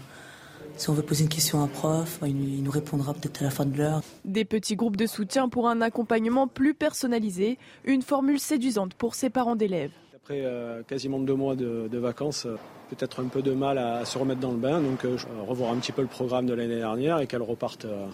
si 0.78 0.90
on 0.90 0.94
veut 0.94 1.04
poser 1.04 1.24
une 1.24 1.30
question 1.30 1.60
à 1.60 1.64
un 1.64 1.68
prof, 1.68 2.20
bah, 2.22 2.30
il 2.30 2.64
nous 2.64 2.72
répondra 2.72 3.14
peut-être 3.14 3.42
à 3.42 3.44
la 3.44 3.50
fin 3.50 3.66
de 3.66 3.78
l'heure. 3.78 4.02
Des 4.24 4.46
petits 4.46 4.78
groupes 4.78 4.96
de 4.96 5.06
soutien 5.06 5.50
pour 5.50 5.68
un 5.68 5.82
accompagnement 5.82 6.48
plus 6.48 6.74
personnalisé, 6.74 7.58
une 7.84 8.02
formule 8.02 8.40
séduisante 8.40 8.94
pour 8.94 9.14
ses 9.14 9.30
parents 9.30 9.58
d'élèves. 9.58 9.92
Après 10.16 10.40
euh, 10.46 10.84
quasiment 10.84 11.20
deux 11.20 11.36
mois 11.36 11.58
de, 11.58 11.98
vacances, 11.98 12.46
euh, 12.46 12.56
peut-être 12.90 13.22
un 13.22 13.28
peu 13.28 13.42
de 13.42 13.52
mal 13.52 13.78
à, 13.78 14.06
se 14.06 14.18
remettre 14.18 14.40
dans 14.40 14.52
le 14.52 14.58
bain, 14.58 14.80
donc 14.80 15.04
euh, 15.04 15.18
revoir 15.46 15.74
un 15.74 15.78
petit 15.80 15.92
peu 15.92 16.02
le 16.02 16.08
programme 16.08 16.46
de 16.46 16.54
l'année 16.54 16.78
dernière 16.78 17.20
et 17.20 17.28
qu'elle 17.28 17.42
reparte 17.42 17.84
euh, 17.84 18.06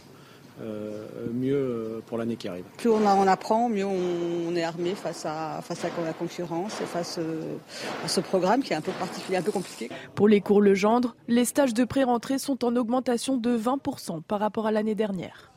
mieux 0.60 1.56
euh, 1.56 2.02
pour 2.06 2.18
l'année 2.18 2.36
qui 2.36 2.48
arrive. 2.48 2.66
Plus 2.78 2.90
on, 2.90 3.06
on, 3.06 3.28
apprend, 3.28 3.70
mieux 3.70 3.86
on, 3.86 4.56
est 4.56 4.64
armé 4.64 4.96
face 4.96 5.26
à, 5.26 5.62
face 5.62 5.84
à 5.86 5.90
la 6.04 6.14
concurrence 6.14 6.80
et 6.82 6.86
face 6.86 7.18
euh, 7.20 7.58
à 8.04 8.08
ce 8.08 8.20
programme 8.20 8.62
qui 8.62 8.74
est 8.74 8.76
un 8.76 8.82
peu 8.82 8.92
particulier, 8.94 9.38
un 9.38 9.42
peu 9.42 9.52
compliqué. 9.52 9.90
Pour 10.16 10.28
les 10.28 10.42
cours 10.42 10.62
Legendre, 10.62 11.16
les 11.28 11.46
stages 11.46 11.74
de 11.74 11.84
pré-rentrée 11.84 12.40
sont 12.40 12.64
en 12.64 12.76
augmentation 12.76 13.38
de 13.38 13.58
20% 13.58 14.22
par 14.24 14.40
rapport 14.40 14.68
à 14.68 14.72
l'année 14.72 14.96
dernière. 14.96 15.52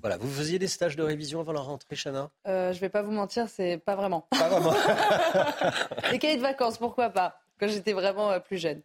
Voilà, 0.00 0.16
vous 0.16 0.28
faisiez 0.28 0.58
des 0.58 0.66
stages 0.66 0.96
de 0.96 1.02
révision 1.02 1.40
avant 1.40 1.52
la 1.52 1.60
rentrée, 1.60 1.94
Chana? 1.94 2.30
Euh, 2.48 2.72
Je 2.72 2.80
vais 2.80 2.88
pas 2.88 3.02
vous 3.02 3.12
mentir, 3.12 3.48
c'est 3.48 3.78
pas 3.78 3.94
vraiment. 3.94 4.26
Pas 4.30 4.48
vraiment. 4.48 4.74
des 6.10 6.18
cahiers 6.18 6.36
de 6.36 6.42
vacances, 6.42 6.78
pourquoi 6.78 7.10
pas 7.10 7.38
Quand 7.60 7.68
j'étais 7.68 7.92
vraiment 7.92 8.38
plus 8.40 8.58
jeune. 8.58 8.82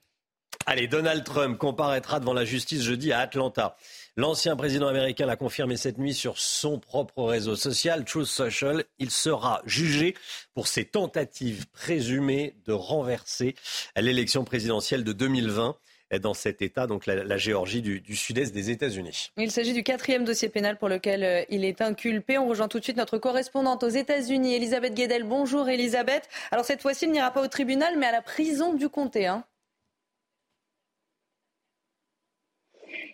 Allez, 0.66 0.88
Donald 0.88 1.24
Trump 1.24 1.58
comparaîtra 1.58 2.20
devant 2.20 2.34
la 2.34 2.46
justice 2.46 2.84
jeudi 2.84 3.12
à 3.12 3.20
Atlanta. 3.22 3.76
L'ancien 4.20 4.58
président 4.58 4.90
américain 4.90 5.26
l'a 5.26 5.38
confirmé 5.38 5.78
cette 5.78 5.98
nuit 5.98 6.14
sur 6.14 6.40
son 6.40 6.78
propre 6.78 7.24
réseau 7.24 7.56
social, 7.56 8.04
Truth 8.04 8.26
Social. 8.26 8.84
Il 8.98 9.12
sera 9.12 9.62
jugé 9.66 10.14
pour 10.54 10.68
ses 10.68 10.84
tentatives 10.84 11.68
présumées 11.68 12.54
de 12.66 12.74
renverser 12.74 13.56
l'élection 13.96 14.44
présidentielle 14.44 15.06
de 15.06 15.14
2020 15.14 15.78
dans 16.22 16.34
cet 16.34 16.62
État, 16.62 16.86
donc 16.86 17.06
la, 17.06 17.38
Géorgie 17.38 17.82
du, 17.82 18.16
sud-est 18.18 18.54
des 18.54 18.72
États-Unis. 18.72 19.32
Il 19.38 19.52
s'agit 19.52 19.72
du 19.72 19.84
quatrième 19.84 20.26
dossier 20.26 20.50
pénal 20.50 20.78
pour 20.78 20.90
lequel 20.90 21.24
euh, 21.24 21.44
il 21.48 21.64
est 21.64 21.80
inculpé. 21.80 22.38
On 22.38 22.50
rejoint 22.50 22.68
tout 22.68 22.80
de 22.80 22.84
suite 22.84 22.98
notre 22.98 23.20
correspondante 23.20 23.84
aux 23.84 23.90
États-Unis, 23.90 24.54
Elisabeth 24.54 24.96
Guedel. 24.96 25.24
Bonjour 25.24 25.70
Elisabeth. 25.70 26.28
Alors 26.52 26.66
cette 26.66 26.82
fois-ci, 26.82 27.06
il 27.06 27.12
n'ira 27.12 27.32
pas 27.32 27.42
au 27.42 27.48
tribunal, 27.48 27.98
mais 27.98 28.08
à 28.08 28.12
la 28.12 28.22
prison 28.22 28.74
du 28.74 28.90
comté. 28.90 29.28
Hein. 29.28 29.46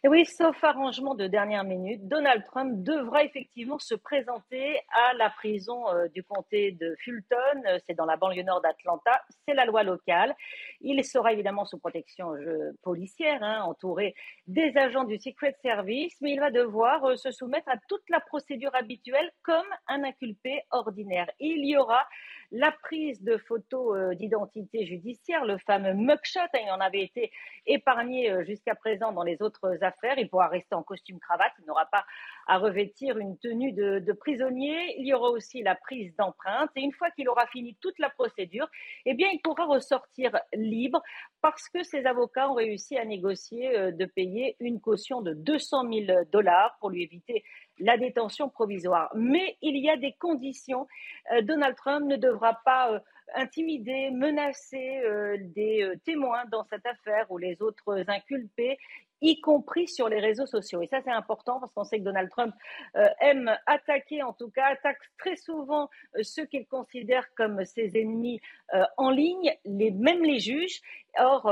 Oui, 0.03 0.25
sauf 0.25 0.63
arrangement 0.63 1.15
de 1.15 1.27
dernière 1.27 1.63
minute, 1.63 2.07
Donald 2.07 2.43
Trump 2.45 2.83
devra 2.83 3.23
effectivement 3.23 3.79
se 3.79 3.95
présenter 3.95 4.79
à 4.89 5.13
la 5.13 5.29
prison 5.29 5.87
euh, 5.89 6.07
du 6.09 6.23
comté 6.23 6.71
de 6.71 6.95
Fulton. 6.99 7.63
Euh, 7.67 7.77
c'est 7.85 7.95
dans 7.95 8.05
la 8.05 8.17
banlieue 8.17 8.43
nord 8.43 8.61
d'Atlanta. 8.61 9.23
C'est 9.47 9.53
la 9.53 9.65
loi 9.65 9.83
locale. 9.83 10.35
Il 10.81 11.03
sera 11.03 11.33
évidemment 11.33 11.65
sous 11.65 11.77
protection 11.77 12.33
euh, 12.33 12.71
policière, 12.83 13.41
hein, 13.43 13.61
entouré 13.63 14.15
des 14.47 14.75
agents 14.77 15.03
du 15.03 15.17
Secret 15.17 15.55
Service, 15.61 16.15
mais 16.21 16.33
il 16.33 16.39
va 16.39 16.51
devoir 16.51 17.17
se 17.17 17.31
soumettre 17.31 17.69
à 17.69 17.77
toute 17.87 18.07
la 18.09 18.19
procédure 18.19 18.73
habituelle 18.75 19.31
comme 19.43 19.65
un 19.87 20.03
inculpé 20.03 20.61
ordinaire. 20.71 21.29
Il 21.39 21.65
y 21.65 21.77
aura 21.77 22.07
la 22.51 22.71
prise 22.71 23.21
de 23.23 23.37
photos 23.37 23.95
euh, 23.95 24.15
d'identité 24.15 24.85
judiciaire, 24.85 25.45
le 25.45 25.57
fameux 25.57 25.93
mugshot, 25.93 26.39
hein, 26.39 26.59
il 26.63 26.71
en 26.71 26.79
avait 26.79 27.03
été 27.03 27.31
épargné 27.65 28.31
euh, 28.31 28.43
jusqu'à 28.43 28.75
présent 28.75 29.11
dans 29.11 29.23
les 29.23 29.41
autres 29.41 29.83
affaires. 29.83 30.17
Il 30.17 30.29
pourra 30.29 30.47
rester 30.47 30.75
en 30.75 30.83
costume 30.83 31.19
cravate, 31.19 31.51
il 31.59 31.65
n'aura 31.65 31.85
pas 31.87 32.05
à 32.47 32.57
revêtir 32.57 33.17
une 33.17 33.37
tenue 33.37 33.71
de, 33.71 33.99
de 33.99 34.13
prisonnier. 34.13 34.95
Il 34.99 35.07
y 35.07 35.13
aura 35.13 35.29
aussi 35.29 35.63
la 35.63 35.75
prise 35.75 36.15
d'empreinte 36.15 36.69
et 36.75 36.81
une 36.81 36.93
fois 36.93 37.11
qu'il 37.11 37.29
aura 37.29 37.47
fini 37.47 37.75
toute 37.81 37.97
la 37.99 38.09
procédure, 38.09 38.67
eh 39.05 39.13
bien, 39.13 39.29
il 39.33 39.41
pourra 39.41 39.65
ressortir 39.65 40.37
libre 40.53 41.01
parce 41.41 41.69
que 41.69 41.83
ses 41.83 42.05
avocats 42.05 42.49
ont 42.49 42.55
réussi 42.55 42.97
à 42.97 43.05
négocier 43.05 43.75
euh, 43.77 43.91
de 43.91 44.05
payer 44.05 44.55
une 44.59 44.79
caution 44.79 45.21
de 45.21 45.33
200 45.33 45.91
000 45.91 46.23
dollars 46.31 46.77
pour 46.79 46.89
lui 46.89 47.03
éviter 47.03 47.43
la 47.79 47.97
détention 47.97 48.49
provisoire. 48.49 49.11
Mais 49.15 49.57
il 49.61 49.77
y 49.77 49.89
a 49.89 49.97
des 49.97 50.13
conditions. 50.13 50.87
Euh, 51.33 51.41
Donald 51.41 51.75
Trump 51.75 52.05
ne 52.05 52.15
devra 52.15 52.59
pas 52.65 52.91
euh, 52.91 52.99
intimider, 53.35 54.11
menacer 54.11 54.99
euh, 55.03 55.37
des 55.39 55.93
témoins 56.05 56.45
dans 56.51 56.63
cette 56.65 56.85
affaire 56.85 57.29
ou 57.29 57.37
les 57.37 57.61
autres 57.61 58.03
inculpés. 58.07 58.77
Y 59.21 59.39
compris 59.41 59.87
sur 59.87 60.09
les 60.09 60.19
réseaux 60.19 60.45
sociaux. 60.45 60.81
Et 60.81 60.87
ça, 60.87 61.01
c'est 61.03 61.11
important 61.11 61.59
parce 61.59 61.73
qu'on 61.73 61.83
sait 61.83 61.99
que 61.99 62.03
Donald 62.03 62.29
Trump 62.29 62.53
euh, 62.95 63.05
aime 63.19 63.51
attaquer, 63.65 64.23
en 64.23 64.33
tout 64.33 64.49
cas, 64.49 64.65
attaque 64.71 64.99
très 65.17 65.35
souvent 65.35 65.89
euh, 66.15 66.23
ceux 66.23 66.45
qu'il 66.45 66.67
considère 66.67 67.25
comme 67.35 67.63
ses 67.65 67.97
ennemis 67.97 68.39
euh, 68.73 68.83
en 68.97 69.09
ligne, 69.09 69.53
les, 69.65 69.91
même 69.91 70.23
les 70.23 70.39
juges. 70.39 70.81
Or, 71.17 71.49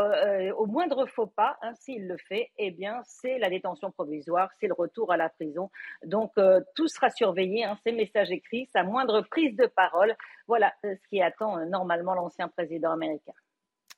au 0.58 0.66
moindre 0.66 1.06
faux 1.06 1.26
pas, 1.26 1.58
hein, 1.62 1.74
s'il 1.76 2.06
le 2.06 2.18
fait, 2.18 2.52
eh 2.58 2.70
bien, 2.70 3.02
c'est 3.06 3.40
la 3.40 3.50
détention 3.50 3.92
provisoire, 3.92 4.50
c'est 4.60 4.68
le 4.68 4.74
retour 4.74 5.10
à 5.14 5.16
la 5.16 5.30
prison. 5.30 5.72
Donc, 6.04 6.34
tout 6.76 6.90
sera 6.90 7.10
surveillé, 7.10 7.64
hein, 7.64 7.78
ces 7.86 7.94
messages 7.94 8.30
écrits, 8.30 8.68
sa 8.74 8.84
moindre 8.84 9.22
prise 9.22 9.56
de 9.56 9.68
parole. 9.68 10.18
Voilà 10.48 10.74
ce 10.84 11.08
qui 11.08 11.22
attend 11.22 11.66
normalement 11.66 12.14
l'ancien 12.14 12.50
président 12.50 12.92
américain. 12.92 13.32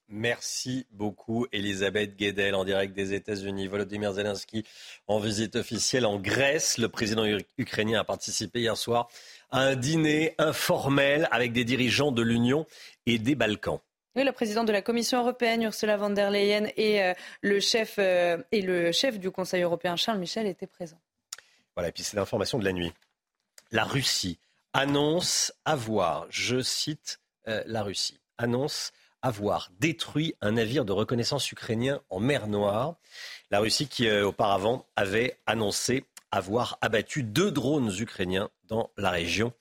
Merci 0.07 0.85
beaucoup, 0.91 1.47
Elisabeth 1.51 2.15
Guedel, 2.15 2.53
en 2.53 2.63
direct 2.63 2.93
des 2.93 3.13
États-Unis. 3.13 3.67
Volodymyr 3.67 4.13
Zelensky 4.13 4.63
en 5.07 5.17
visite 5.17 5.55
officielle 5.55 6.05
en 6.05 6.19
Grèce. 6.19 6.77
Le 6.77 6.89
président 6.89 7.25
ukrainien 7.57 8.01
a 8.01 8.03
participé 8.03 8.59
hier 8.59 8.77
soir 8.77 9.09
à 9.49 9.61
un 9.61 9.75
dîner 9.75 10.35
informel 10.37 11.27
avec 11.31 11.53
des 11.53 11.63
dirigeants 11.63 12.11
de 12.11 12.21
l'Union 12.21 12.67
et 13.07 13.17
des 13.17 13.33
Balkans. 13.33 13.79
Oui, 14.15 14.23
le 14.23 14.31
président 14.31 14.63
de 14.63 14.71
la 14.71 14.81
Commission 14.81 15.19
européenne, 15.19 15.63
Ursula 15.63 15.97
von 15.97 16.11
der 16.11 16.31
Leyen, 16.31 16.67
et, 16.77 17.03
euh, 17.03 17.13
le, 17.41 17.59
chef, 17.59 17.95
euh, 17.97 18.37
et 18.51 18.61
le 18.61 18.91
chef 18.93 19.19
du 19.19 19.29
Conseil 19.31 19.63
européen, 19.63 19.97
Charles 19.97 20.19
Michel, 20.19 20.47
étaient 20.47 20.67
présents. 20.67 21.01
Voilà, 21.75 21.89
et 21.89 21.91
puis 21.91 22.03
c'est 22.03 22.15
l'information 22.15 22.57
de 22.57 22.63
la 22.63 22.71
nuit. 22.71 22.93
La 23.71 23.83
Russie 23.83 24.39
annonce 24.71 25.51
avoir, 25.65 26.27
je 26.29 26.61
cite 26.61 27.19
euh, 27.49 27.61
la 27.65 27.83
Russie, 27.83 28.19
annonce 28.37 28.93
avoir 29.25 29.71
détruit 29.79 30.35
un 30.39 30.51
navire 30.51 30.85
de 30.85 30.91
reconnaissance 30.91 31.51
ukrainien 31.51 31.99
en 32.11 32.19
mer 32.19 32.47
Noire. 32.47 32.95
La 33.49 33.59
Russie 33.59 33.87
qui 33.87 34.07
euh, 34.07 34.27
auparavant 34.27 34.85
avait 34.95 35.39
annoncé 35.47 36.05
avoir 36.29 36.77
abattu 36.81 37.23
deux 37.23 37.49
drones 37.49 37.91
ukrainiens 37.99 38.51
dans 38.65 38.91
la 38.97 39.09
région 39.09 39.51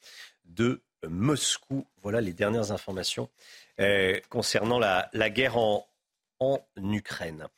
de 0.44 0.82
Moscou. 1.08 1.86
Voilà 2.02 2.20
les 2.20 2.34
dernières 2.34 2.72
informations 2.72 3.30
euh, 3.80 4.20
concernant 4.28 4.78
la, 4.78 5.08
guerre 5.30 5.56
en, 5.56 5.88
en 6.40 6.60
Ukraine. 6.76 7.48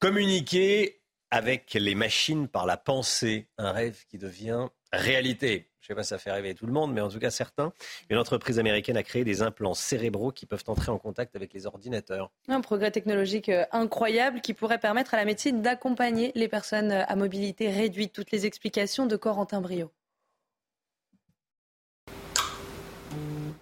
Communiquer 0.00 1.00
avec 1.30 1.72
les 1.72 1.94
machines 1.94 2.46
par 2.46 2.66
la 2.66 2.76
pensée, 2.76 3.48
un 3.56 3.72
rêve 3.72 4.04
qui 4.10 4.18
devient 4.18 4.68
réalité. 4.96 5.68
Je 5.80 5.86
ne 5.86 5.88
sais 5.88 5.94
pas 5.96 6.02
si 6.02 6.08
ça 6.08 6.18
fait 6.18 6.32
rêver 6.32 6.54
tout 6.54 6.66
le 6.66 6.72
monde, 6.72 6.94
mais 6.94 7.02
en 7.02 7.10
tout 7.10 7.18
cas 7.18 7.28
certains. 7.28 7.72
Une 8.08 8.16
entreprise 8.16 8.58
américaine 8.58 8.96
a 8.96 9.02
créé 9.02 9.22
des 9.22 9.42
implants 9.42 9.74
cérébraux 9.74 10.32
qui 10.32 10.46
peuvent 10.46 10.64
entrer 10.66 10.90
en 10.90 10.98
contact 10.98 11.36
avec 11.36 11.52
les 11.52 11.66
ordinateurs. 11.66 12.30
Un 12.48 12.62
progrès 12.62 12.90
technologique 12.90 13.50
euh, 13.50 13.66
incroyable 13.70 14.40
qui 14.40 14.54
pourrait 14.54 14.78
permettre 14.78 15.12
à 15.12 15.18
la 15.18 15.26
médecine 15.26 15.60
d'accompagner 15.60 16.32
les 16.34 16.48
personnes 16.48 16.90
euh, 16.90 17.04
à 17.06 17.16
mobilité 17.16 17.68
réduite. 17.68 18.14
Toutes 18.14 18.30
les 18.30 18.46
explications 18.46 19.04
de 19.04 19.16
Corentin 19.16 19.60
Brio. 19.60 19.90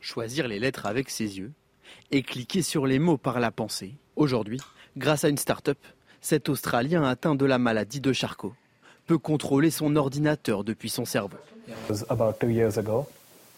Choisir 0.01 0.47
les 0.47 0.61
lettres 0.61 0.87
avec 0.87 1.11
ses 1.11 1.39
yeux 1.39 1.53
et 2.13 2.23
cliquer 2.23 2.63
sur 2.63 2.87
les 2.87 3.01
mots 3.01 3.19
par 3.19 3.41
la 3.41 3.51
pensée. 3.51 3.97
Aujourd'hui, 4.15 4.61
grâce 4.97 5.25
à 5.25 5.29
une 5.29 5.39
start-up, 5.39 5.79
cet 6.21 6.49
Australien 6.49 7.03
atteint 7.03 7.35
de 7.35 7.47
la 7.47 7.59
maladie 7.59 8.01
de 8.01 8.13
Charcot 8.13 8.55
peut 9.07 9.19
contrôler 9.19 9.71
son 9.71 9.97
ordinateur 9.97 10.65
depuis 10.65 10.91
son 10.91 11.05
cerveau. 11.05 11.37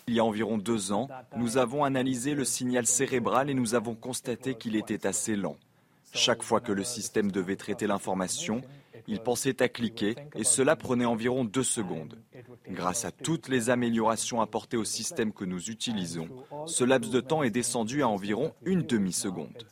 Il 0.07 0.15
y 0.15 0.21
a 0.21 0.25
environ 0.25 0.59
deux 0.59 0.93
ans, 0.93 1.09
nous 1.37 1.57
avons 1.57 1.85
analysé 1.85 2.35
le 2.35 2.45
signal 2.45 2.87
cérébral 2.87 3.49
et 3.49 3.55
nous 3.55 3.75
avons 3.75 3.95
constaté 3.95 4.55
qu'il 4.55 4.77
était 4.77 5.07
assez 5.07 5.37
lent. 5.37 5.57
Chaque 6.13 6.43
fois 6.43 6.61
que 6.61 6.73
le 6.73 6.85
système 6.85 7.33
devait 7.33 7.57
traiter 7.57 7.87
l'information, 7.87 8.63
il 9.09 9.21
pensait 9.21 9.63
à 9.63 9.69
cliquer 9.69 10.15
et 10.35 10.45
cela 10.45 10.77
prenait 10.77 11.05
environ 11.05 11.45
deux 11.45 11.65
secondes. 11.65 12.19
Grâce 12.69 13.05
à 13.05 13.11
toutes 13.11 13.49
les 13.49 13.71
améliorations 13.71 14.41
apportées 14.41 14.77
au 14.77 14.85
système 14.85 15.33
que 15.33 15.45
nous 15.45 15.71
utilisons, 15.71 16.29
ce 16.67 16.85
laps 16.85 17.11
de 17.11 17.21
temps 17.21 17.43
est 17.43 17.51
descendu 17.51 18.03
à 18.03 18.09
environ 18.09 18.53
une 18.65 18.83
demi-seconde. 18.83 19.67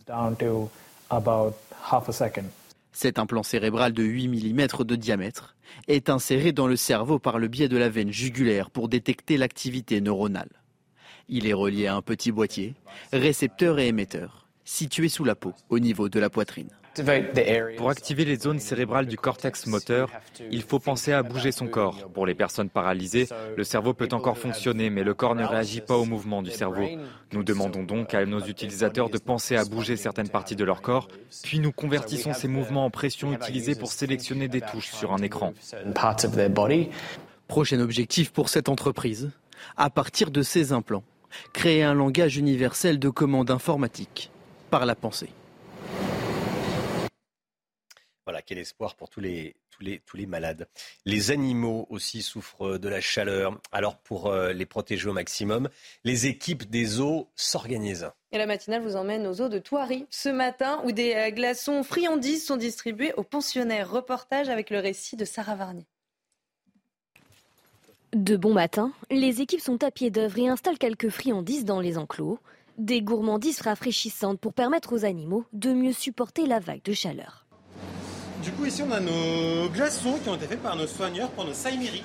Cet 2.92 3.18
implant 3.18 3.42
cérébral 3.42 3.92
de 3.92 4.02
8 4.02 4.28
mm 4.28 4.84
de 4.84 4.96
diamètre 4.96 5.54
est 5.88 6.10
inséré 6.10 6.52
dans 6.52 6.66
le 6.66 6.76
cerveau 6.76 7.18
par 7.18 7.38
le 7.38 7.48
biais 7.48 7.68
de 7.68 7.76
la 7.76 7.88
veine 7.88 8.12
jugulaire 8.12 8.70
pour 8.70 8.88
détecter 8.88 9.36
l'activité 9.36 10.00
neuronale. 10.00 10.50
Il 11.28 11.46
est 11.46 11.52
relié 11.52 11.86
à 11.86 11.96
un 11.96 12.02
petit 12.02 12.32
boîtier, 12.32 12.74
récepteur 13.12 13.78
et 13.78 13.88
émetteur, 13.88 14.48
situé 14.64 15.08
sous 15.08 15.24
la 15.24 15.34
peau, 15.34 15.54
au 15.68 15.78
niveau 15.78 16.08
de 16.08 16.20
la 16.20 16.30
poitrine. 16.30 16.70
Pour 17.76 17.90
activer 17.90 18.24
les 18.24 18.36
zones 18.36 18.58
cérébrales 18.58 19.06
du 19.06 19.16
cortex 19.16 19.66
moteur, 19.66 20.10
il 20.50 20.62
faut 20.62 20.78
penser 20.78 21.12
à 21.12 21.22
bouger 21.22 21.50
son 21.50 21.66
corps. 21.66 22.08
Pour 22.12 22.26
les 22.26 22.34
personnes 22.34 22.68
paralysées, 22.68 23.28
le 23.56 23.64
cerveau 23.64 23.94
peut 23.94 24.08
encore 24.12 24.36
fonctionner, 24.36 24.90
mais 24.90 25.02
le 25.02 25.14
corps 25.14 25.34
ne 25.34 25.44
réagit 25.44 25.80
pas 25.80 25.96
au 25.96 26.04
mouvement 26.04 26.42
du 26.42 26.50
cerveau. 26.50 26.86
Nous 27.32 27.44
demandons 27.44 27.82
donc 27.82 28.12
à 28.14 28.26
nos 28.26 28.40
utilisateurs 28.40 29.08
de 29.08 29.18
penser 29.18 29.56
à 29.56 29.64
bouger 29.64 29.96
certaines 29.96 30.28
parties 30.28 30.56
de 30.56 30.64
leur 30.64 30.82
corps, 30.82 31.08
puis 31.42 31.60
nous 31.60 31.72
convertissons 31.72 32.34
ces 32.34 32.48
mouvements 32.48 32.84
en 32.84 32.90
pression 32.90 33.32
utilisés 33.32 33.74
pour 33.74 33.90
sélectionner 33.90 34.48
des 34.48 34.60
touches 34.60 34.90
sur 34.90 35.12
un 35.12 35.18
écran. 35.18 35.54
Prochain 37.48 37.80
objectif 37.80 38.32
pour 38.32 38.48
cette 38.48 38.68
entreprise, 38.68 39.30
à 39.76 39.90
partir 39.90 40.30
de 40.30 40.42
ces 40.42 40.72
implants, 40.72 41.04
créer 41.52 41.82
un 41.82 41.94
langage 41.94 42.36
universel 42.36 42.98
de 42.98 43.08
commande 43.08 43.50
informatique 43.50 44.30
par 44.70 44.86
la 44.86 44.94
pensée. 44.94 45.30
Voilà, 48.24 48.40
quel 48.40 48.58
espoir 48.58 48.94
pour 48.94 49.10
tous 49.10 49.20
les, 49.20 49.56
tous, 49.70 49.82
les, 49.82 50.00
tous 50.06 50.16
les 50.16 50.26
malades. 50.26 50.68
Les 51.04 51.32
animaux 51.32 51.86
aussi 51.90 52.22
souffrent 52.22 52.78
de 52.78 52.88
la 52.88 53.00
chaleur. 53.00 53.58
Alors 53.72 53.96
pour 53.98 54.28
euh, 54.28 54.52
les 54.52 54.66
protéger 54.66 55.08
au 55.08 55.12
maximum, 55.12 55.68
les 56.04 56.26
équipes 56.26 56.70
des 56.70 57.00
eaux 57.00 57.28
s'organisent. 57.34 58.10
Et 58.30 58.38
la 58.38 58.46
matinale 58.46 58.82
vous 58.82 58.94
emmène 58.94 59.26
aux 59.26 59.40
eaux 59.40 59.48
de 59.48 59.58
Thoiry 59.58 60.06
ce 60.10 60.28
matin 60.28 60.80
où 60.84 60.92
des 60.92 61.14
euh, 61.14 61.30
glaçons 61.30 61.82
friandises 61.82 62.46
sont 62.46 62.56
distribués 62.56 63.12
aux 63.14 63.24
pensionnaires. 63.24 63.90
Reportage 63.90 64.48
avec 64.48 64.70
le 64.70 64.78
récit 64.78 65.16
de 65.16 65.24
Sarah 65.24 65.56
Varnier. 65.56 65.86
De 68.14 68.36
bon 68.36 68.52
matin, 68.52 68.92
les 69.10 69.40
équipes 69.40 69.60
sont 69.60 69.82
à 69.82 69.90
pied 69.90 70.10
d'œuvre 70.10 70.38
et 70.38 70.46
installent 70.46 70.78
quelques 70.78 71.08
friandises 71.08 71.64
dans 71.64 71.80
les 71.80 71.98
enclos. 71.98 72.38
Des 72.78 73.02
gourmandises 73.02 73.62
rafraîchissantes 73.62 74.38
pour 74.38 74.52
permettre 74.52 74.92
aux 74.94 75.04
animaux 75.04 75.44
de 75.52 75.72
mieux 75.72 75.92
supporter 75.92 76.46
la 76.46 76.60
vague 76.60 76.82
de 76.82 76.92
chaleur. 76.92 77.41
Du 78.42 78.50
coup, 78.50 78.64
ici, 78.64 78.82
on 78.82 78.90
a 78.90 78.98
nos 78.98 79.68
glaçons 79.68 80.18
qui 80.18 80.28
ont 80.28 80.34
été 80.34 80.48
faits 80.48 80.60
par 80.60 80.74
nos 80.74 80.88
soigneurs 80.88 81.30
pour 81.30 81.44
nos 81.44 81.52
saimiri. 81.52 82.02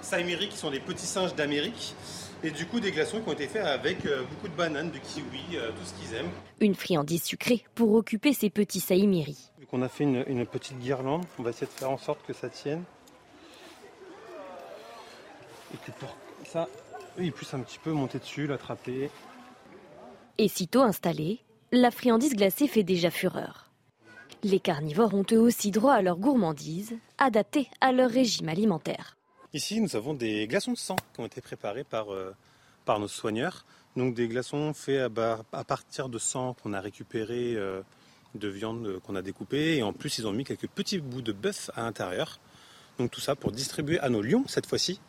Saimiri 0.00 0.48
qui 0.48 0.56
sont 0.56 0.70
les 0.70 0.80
petits 0.80 1.06
singes 1.06 1.34
d'Amérique. 1.34 1.94
Et 2.42 2.50
du 2.50 2.64
coup, 2.66 2.80
des 2.80 2.92
glaçons 2.92 3.20
qui 3.20 3.28
ont 3.28 3.32
été 3.32 3.46
faits 3.46 3.64
avec 3.64 4.06
euh, 4.06 4.22
beaucoup 4.22 4.48
de 4.48 4.54
bananes, 4.54 4.90
de 4.90 4.98
kiwi, 4.98 5.56
euh, 5.56 5.70
tout 5.72 5.84
ce 5.84 5.92
qu'ils 5.94 6.14
aiment. 6.16 6.30
Une 6.60 6.74
friandise 6.74 7.22
sucrée 7.22 7.62
pour 7.74 7.92
occuper 7.92 8.32
ces 8.32 8.48
petits 8.48 8.80
saimiri. 8.80 9.50
Vu 9.58 9.66
qu'on 9.66 9.82
a 9.82 9.88
fait 9.90 10.04
une, 10.04 10.46
petite 10.46 10.78
guirlande, 10.78 11.26
on 11.38 11.42
va 11.42 11.50
essayer 11.50 11.66
de 11.66 11.72
faire 11.72 11.90
en 11.90 11.98
sorte 11.98 12.20
que 12.26 12.32
ça 12.32 12.48
tienne. 12.48 12.82
Et 15.74 15.76
que 15.76 15.90
pour 15.98 16.16
ça, 16.46 16.68
il 17.18 17.32
puisse 17.32 17.52
un 17.52 17.60
petit 17.60 17.78
peu 17.78 17.92
monter 17.92 18.18
dessus, 18.18 18.46
l'attraper. 18.46 19.10
Et 20.38 20.48
sitôt 20.48 20.82
installée, 20.82 21.40
la 21.70 21.90
friandise 21.90 22.34
glacée 22.34 22.66
fait 22.66 22.82
déjà 22.82 23.10
fureur. 23.10 23.73
Les 24.44 24.60
carnivores 24.60 25.14
ont 25.14 25.24
eux 25.32 25.40
aussi 25.40 25.70
droit 25.70 25.94
à 25.94 26.02
leur 26.02 26.18
gourmandise, 26.18 26.92
adaptée 27.16 27.66
à 27.80 27.92
leur 27.92 28.10
régime 28.10 28.50
alimentaire. 28.50 29.16
Ici, 29.54 29.80
nous 29.80 29.96
avons 29.96 30.12
des 30.12 30.46
glaçons 30.46 30.72
de 30.72 30.76
sang 30.76 30.96
qui 31.14 31.20
ont 31.22 31.24
été 31.24 31.40
préparés 31.40 31.82
par, 31.82 32.12
euh, 32.12 32.34
nos 32.86 33.08
soigneurs. 33.08 33.64
Donc 33.96 34.14
des 34.14 34.28
glaçons 34.28 34.74
faits 34.74 35.00
à, 35.00 35.64
partir 35.64 36.10
de 36.10 36.18
sang 36.18 36.54
qu'on 36.62 36.74
a 36.74 36.80
récupéré 36.82 37.54
euh, 37.56 37.80
de 38.34 38.48
viande 38.48 39.00
qu'on 39.06 39.16
a 39.16 39.22
découpée. 39.22 39.78
Et 39.78 39.82
en 39.82 39.94
plus, 39.94 40.18
ils 40.18 40.26
ont 40.26 40.32
mis 40.32 40.44
quelques 40.44 40.68
petits 40.68 40.98
bouts 40.98 41.22
de 41.22 41.32
bœuf 41.32 41.70
à 41.74 41.80
l'intérieur. 41.80 42.38
Donc 42.98 43.10
tout 43.10 43.22
ça 43.22 43.36
pour 43.36 43.50
distribuer 43.50 43.98
à 44.00 44.10
nos 44.10 44.20
lions 44.20 44.44
cette 44.46 44.66
fois-ci, 44.66 45.00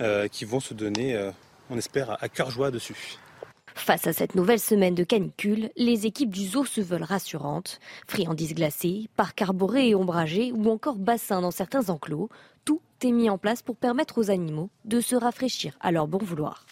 euh, 0.00 0.26
qui 0.26 0.44
vont 0.44 0.58
se 0.58 0.74
donner, 0.74 1.30
on 1.70 1.78
espère, 1.78 2.20
à 2.20 2.28
cœur 2.28 2.50
joie 2.50 2.72
dessus. 2.72 3.20
Face 3.80 4.06
à 4.06 4.12
cette 4.12 4.34
nouvelle 4.34 4.60
semaine 4.60 4.94
de 4.94 5.04
canicule, 5.04 5.70
les 5.74 6.04
équipes 6.06 6.30
du 6.30 6.44
zoo 6.44 6.66
se 6.66 6.82
veulent 6.82 7.02
rassurantes. 7.02 7.80
Friandises 8.06 8.54
glacées, 8.54 9.08
parcs 9.16 9.40
arborés 9.40 9.88
et 9.88 9.94
ombragés 9.94 10.52
ou 10.52 10.70
encore 10.70 10.96
bassins 10.96 11.40
dans 11.40 11.50
certains 11.50 11.88
enclos, 11.88 12.28
tout 12.66 12.82
est 13.02 13.10
mis 13.10 13.30
en 13.30 13.38
place 13.38 13.62
pour 13.62 13.76
permettre 13.76 14.18
aux 14.18 14.30
animaux 14.30 14.68
de 14.84 15.00
se 15.00 15.16
rafraîchir 15.16 15.78
à 15.80 15.92
leur 15.92 16.08
bon 16.08 16.18
vouloir. 16.18 16.66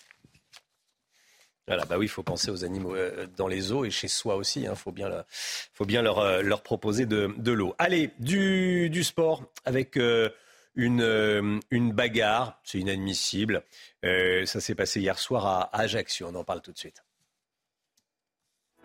Voilà, 1.66 1.86
bah 1.86 1.96
oui, 1.98 2.04
il 2.04 2.10
faut 2.10 2.22
penser 2.22 2.50
aux 2.50 2.62
animaux 2.62 2.94
euh, 2.94 3.26
dans 3.36 3.48
les 3.48 3.60
zoos 3.60 3.86
et 3.86 3.90
chez 3.90 4.08
soi 4.08 4.36
aussi. 4.36 4.60
Il 4.60 4.66
hein. 4.66 4.74
faut 4.74 4.92
bien, 4.92 5.24
faut 5.72 5.86
bien 5.86 6.02
leur, 6.02 6.18
euh, 6.18 6.42
leur 6.42 6.62
proposer 6.62 7.06
de, 7.06 7.30
de 7.38 7.52
l'eau. 7.52 7.74
Allez, 7.78 8.10
du, 8.18 8.90
du 8.90 9.02
sport 9.02 9.44
avec 9.64 9.96
euh, 9.96 10.28
une, 10.78 11.60
une 11.70 11.92
bagarre, 11.92 12.58
c'est 12.64 12.78
inadmissible. 12.78 13.62
ça 14.02 14.60
s'est 14.60 14.74
passé 14.74 15.00
hier 15.00 15.18
soir 15.18 15.44
à 15.46 15.76
Ajaccio, 15.76 16.28
on 16.30 16.34
en 16.34 16.44
parle 16.44 16.62
tout 16.62 16.72
de 16.72 16.78
suite. 16.78 17.04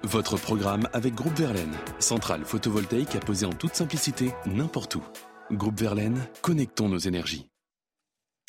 Votre 0.04 0.36
programme 0.36 0.90
avec 0.92 1.16
Groupe 1.16 1.38
Verlaine, 1.38 1.78
centrale 2.00 2.44
photovoltaïque 2.44 3.16
à 3.16 3.20
poser 3.20 3.46
en 3.46 3.54
toute 3.54 3.76
simplicité 3.76 4.34
n'importe 4.46 4.96
où. 4.96 5.04
Groupe 5.50 5.80
Verlaine, 5.80 6.20
connectons 6.42 6.90
nos 6.90 6.98
énergies. 6.98 7.53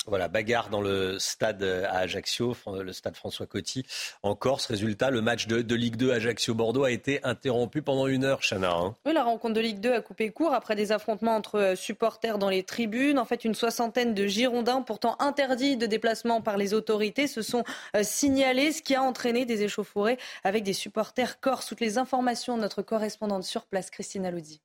Voilà, 0.07 0.29
bagarre 0.29 0.69
dans 0.69 0.81
le 0.81 1.19
stade 1.19 1.63
à 1.63 1.99
Ajaccio, 1.99 2.55
le 2.67 2.93
stade 2.93 3.17
François 3.17 3.47
Coty. 3.47 3.87
En 4.23 4.35
Corse, 4.35 4.67
résultat, 4.67 5.11
le 5.11 5.23
match 5.23 5.47
de, 5.47 5.75
Ligue 5.75 5.97
2 5.97 6.13
Ajaccio-Bordeaux 6.13 6.85
a 6.85 6.91
été 6.91 7.21
interrompu 7.25 7.83
pendant 7.83 8.07
une 8.07 8.25
heure, 8.25 8.41
Chana. 8.41 8.73
Hein. 8.73 8.95
Oui, 9.07 9.13
la 9.13 9.25
rencontre 9.25 9.55
de 9.55 9.61
Ligue 9.61 9.81
2 9.81 9.93
a 9.93 10.01
coupé 10.01 10.31
court 10.31 10.53
après 10.53 10.77
des 10.77 10.93
affrontements 10.93 11.35
entre 11.37 11.59
euh, 11.59 11.77
supporters 11.77 12.39
dans 12.39 12.49
les 12.49 12.63
tribunes. 12.63 13.19
En 13.19 13.25
fait, 13.25 13.45
une 13.45 13.55
soixantaine 13.55 14.15
de 14.15 14.27
Girondins, 14.27 14.83
pourtant 14.83 15.17
interdits 15.21 15.77
de 15.77 15.87
déplacement 15.87 16.41
par 16.41 16.57
les 16.57 16.75
autorités, 16.75 17.27
se 17.27 17.43
sont 17.43 17.65
euh, 17.97 18.03
signalés, 18.03 18.73
ce 18.73 18.83
qui 18.83 18.95
a 18.95 19.03
entraîné 19.03 19.45
des 19.47 19.63
échauffourées 19.63 20.19
avec 20.45 20.65
des 20.65 20.75
supporters 20.75 21.41
corse. 21.41 21.67
Toutes 21.67 21.81
les 21.81 21.99
informations 21.99 22.57
de 22.57 22.63
notre 22.63 22.83
correspondante 22.83 23.45
sur 23.45 23.67
place, 23.67 23.91
Christine 23.91 24.27
Alodi. 24.27 24.61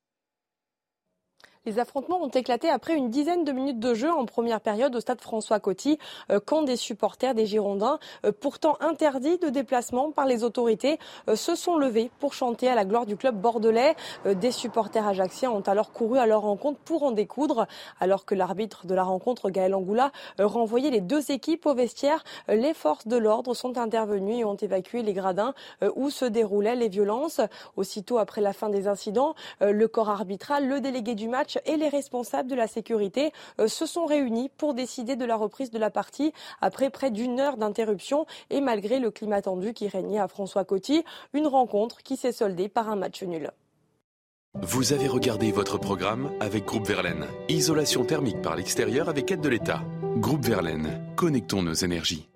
Les 1.65 1.77
affrontements 1.77 2.21
ont 2.21 2.29
éclaté 2.29 2.69
après 2.69 2.95
une 2.95 3.09
dizaine 3.09 3.43
de 3.43 3.51
minutes 3.51 3.81
de 3.81 3.93
jeu 3.93 4.09
en 4.09 4.23
première 4.23 4.61
période 4.61 4.95
au 4.95 5.01
stade 5.01 5.19
François 5.19 5.59
Coty, 5.59 5.99
euh, 6.31 6.39
quand 6.43 6.61
des 6.61 6.77
supporters 6.77 7.35
des 7.35 7.45
Girondins, 7.45 7.99
euh, 8.25 8.31
pourtant 8.31 8.77
interdits 8.79 9.37
de 9.39 9.49
déplacement 9.49 10.11
par 10.11 10.25
les 10.25 10.45
autorités, 10.45 10.99
euh, 11.27 11.35
se 11.35 11.55
sont 11.55 11.75
levés 11.75 12.11
pour 12.19 12.33
chanter 12.33 12.69
à 12.69 12.75
la 12.75 12.85
gloire 12.85 13.05
du 13.05 13.17
club 13.17 13.35
bordelais. 13.35 13.97
Des 14.23 14.51
supporters 14.51 15.05
ajaxiens 15.05 15.51
ont 15.51 15.59
alors 15.59 15.91
couru 15.91 16.17
à 16.17 16.25
leur 16.25 16.43
rencontre 16.43 16.79
pour 16.79 17.03
en 17.03 17.11
découdre, 17.11 17.67
alors 17.99 18.23
que 18.23 18.35
l'arbitre 18.35 18.87
de 18.87 18.95
la 18.95 19.03
rencontre, 19.03 19.49
Gaël 19.49 19.75
Angoula, 19.75 20.13
renvoyait 20.39 20.91
les 20.91 21.01
deux 21.01 21.29
équipes 21.29 21.65
au 21.65 21.73
vestiaire. 21.73 22.23
Les 22.47 22.73
forces 22.73 23.07
de 23.07 23.17
l'ordre 23.17 23.53
sont 23.53 23.77
intervenues 23.77 24.37
et 24.37 24.45
ont 24.45 24.55
évacué 24.55 25.03
les 25.03 25.13
gradins 25.13 25.53
où 25.95 26.09
se 26.09 26.25
déroulaient 26.25 26.75
les 26.75 26.87
violences. 26.87 27.41
Aussitôt 27.75 28.17
après 28.17 28.41
la 28.41 28.53
fin 28.53 28.69
des 28.69 28.87
incidents, 28.87 29.35
le 29.59 29.87
corps 29.87 30.09
arbitral, 30.09 30.67
le 30.67 30.79
délégué 30.79 31.15
du 31.15 31.27
match 31.27 31.48
et 31.65 31.77
les 31.77 31.89
responsables 31.89 32.49
de 32.49 32.55
la 32.55 32.67
sécurité 32.67 33.31
euh, 33.59 33.67
se 33.67 33.85
sont 33.85 34.05
réunis 34.05 34.49
pour 34.57 34.73
décider 34.73 35.15
de 35.15 35.25
la 35.25 35.35
reprise 35.35 35.71
de 35.71 35.79
la 35.79 35.89
partie 35.89 36.33
après 36.61 36.89
près 36.89 37.11
d'une 37.11 37.39
heure 37.39 37.57
d'interruption 37.57 38.25
et 38.49 38.61
malgré 38.61 38.99
le 38.99 39.11
climat 39.11 39.41
tendu 39.41 39.73
qui 39.73 39.87
régnait 39.87 40.19
à 40.19 40.27
François 40.27 40.65
Coty, 40.65 41.03
une 41.33 41.47
rencontre 41.47 42.03
qui 42.03 42.17
s'est 42.17 42.31
soldée 42.31 42.69
par 42.69 42.89
un 42.89 42.95
match 42.95 43.23
nul. 43.23 43.51
Vous 44.55 44.93
avez 44.93 45.07
regardé 45.07 45.51
votre 45.51 45.77
programme 45.77 46.31
avec 46.39 46.65
Groupe 46.65 46.87
Verlaine. 46.87 47.25
Isolation 47.49 48.03
thermique 48.03 48.41
par 48.41 48.55
l'extérieur 48.55 49.07
avec 49.07 49.31
aide 49.31 49.41
de 49.41 49.49
l'État. 49.49 49.83
Groupe 50.17 50.43
Verlaine, 50.43 51.13
connectons 51.15 51.61
nos 51.61 51.73
énergies. 51.73 52.27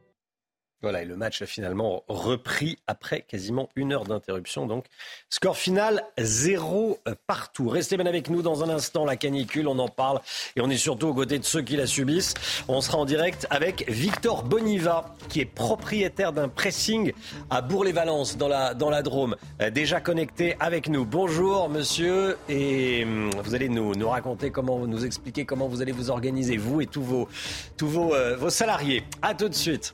Voilà, 0.83 1.01
et 1.01 1.05
le 1.05 1.15
match 1.15 1.41
a 1.41 1.45
finalement 1.45 2.03
repris 2.09 2.77
après 2.87 3.21
quasiment 3.21 3.69
une 3.77 3.93
heure 3.93 4.03
d'interruption. 4.03 4.67
Donc, 4.67 4.83
score 5.29 5.55
final, 5.55 6.03
zéro 6.17 6.99
partout. 7.25 7.69
Restez 7.69 7.95
bien 7.95 8.05
avec 8.05 8.29
nous 8.29 8.41
dans 8.41 8.65
un 8.65 8.69
instant, 8.69 9.05
la 9.05 9.15
canicule, 9.15 9.69
on 9.69 9.79
en 9.79 9.87
parle. 9.87 10.19
Et 10.57 10.61
on 10.61 10.69
est 10.69 10.75
surtout 10.75 11.07
aux 11.07 11.13
côtés 11.13 11.39
de 11.39 11.45
ceux 11.45 11.61
qui 11.61 11.77
la 11.77 11.87
subissent. 11.87 12.33
On 12.67 12.81
sera 12.81 12.97
en 12.97 13.05
direct 13.05 13.47
avec 13.49 13.89
Victor 13.89 14.43
Boniva, 14.43 15.15
qui 15.29 15.39
est 15.39 15.45
propriétaire 15.45 16.33
d'un 16.33 16.49
pressing 16.49 17.13
à 17.49 17.61
Bourg-les-Valences, 17.61 18.35
dans 18.35 18.49
la, 18.49 18.73
dans 18.73 18.89
la 18.89 19.03
Drôme. 19.03 19.37
Euh, 19.61 19.69
déjà 19.69 20.01
connecté 20.01 20.57
avec 20.59 20.89
nous. 20.89 21.05
Bonjour, 21.05 21.69
monsieur. 21.69 22.37
Et 22.49 23.05
hum, 23.05 23.29
vous 23.41 23.55
allez 23.55 23.69
nous, 23.69 23.95
nous 23.95 24.09
raconter 24.09 24.51
comment, 24.51 24.85
nous 24.85 25.05
expliquer 25.05 25.45
comment 25.45 25.69
vous 25.69 25.81
allez 25.81 25.93
vous 25.93 26.09
organiser, 26.09 26.57
vous 26.57 26.81
et 26.81 26.87
tous 26.87 27.03
vos, 27.03 27.29
tous 27.77 27.87
vos, 27.87 28.13
euh, 28.13 28.35
vos 28.35 28.49
salariés. 28.49 29.05
À 29.21 29.33
tout 29.33 29.47
de 29.47 29.55
suite. 29.55 29.93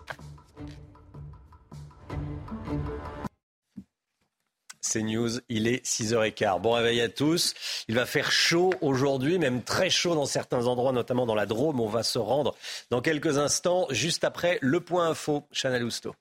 C'est 4.81 5.03
News, 5.03 5.29
il 5.49 5.67
est 5.67 5.85
6h15. 5.85 6.61
Bon 6.61 6.71
réveil 6.71 7.01
à 7.01 7.09
tous. 7.09 7.53
Il 7.87 7.95
va 7.95 8.05
faire 8.05 8.31
chaud 8.31 8.73
aujourd'hui, 8.81 9.37
même 9.37 9.61
très 9.61 9.89
chaud 9.89 10.15
dans 10.15 10.25
certains 10.25 10.65
endroits, 10.65 10.93
notamment 10.93 11.25
dans 11.25 11.35
la 11.35 11.45
Drôme. 11.45 11.79
On 11.79 11.87
va 11.87 12.01
se 12.01 12.17
rendre 12.17 12.55
dans 12.89 13.01
quelques 13.01 13.37
instants, 13.37 13.85
juste 13.91 14.23
après 14.23 14.57
le 14.61 14.79
point 14.79 15.09
info. 15.09 15.43
Chanel 15.51 15.83
Housteau. 15.83 16.15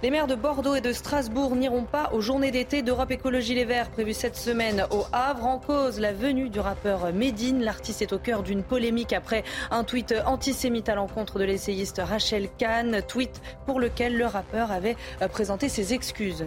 Les 0.00 0.10
maires 0.10 0.28
de 0.28 0.36
Bordeaux 0.36 0.76
et 0.76 0.80
de 0.80 0.92
Strasbourg 0.92 1.56
n'iront 1.56 1.82
pas 1.82 2.10
aux 2.12 2.20
journées 2.20 2.52
d'été 2.52 2.82
d'Europe 2.82 3.10
Écologie 3.10 3.56
Les 3.56 3.64
Verts 3.64 3.90
prévues 3.90 4.14
cette 4.14 4.36
semaine 4.36 4.86
au 4.92 5.04
Havre. 5.12 5.44
En 5.44 5.58
cause, 5.58 5.98
la 5.98 6.12
venue 6.12 6.50
du 6.50 6.60
rappeur 6.60 7.12
Medine. 7.12 7.64
L'artiste 7.64 8.00
est 8.02 8.12
au 8.12 8.18
cœur 8.18 8.44
d'une 8.44 8.62
polémique 8.62 9.12
après 9.12 9.42
un 9.72 9.82
tweet 9.82 10.14
antisémite 10.24 10.88
à 10.88 10.94
l'encontre 10.94 11.40
de 11.40 11.44
l'essayiste 11.44 12.00
Rachel 12.02 12.48
Kahn, 12.58 13.02
tweet 13.08 13.42
pour 13.66 13.80
lequel 13.80 14.16
le 14.16 14.26
rappeur 14.26 14.70
avait 14.70 14.96
présenté 15.32 15.68
ses 15.68 15.92
excuses. 15.94 16.46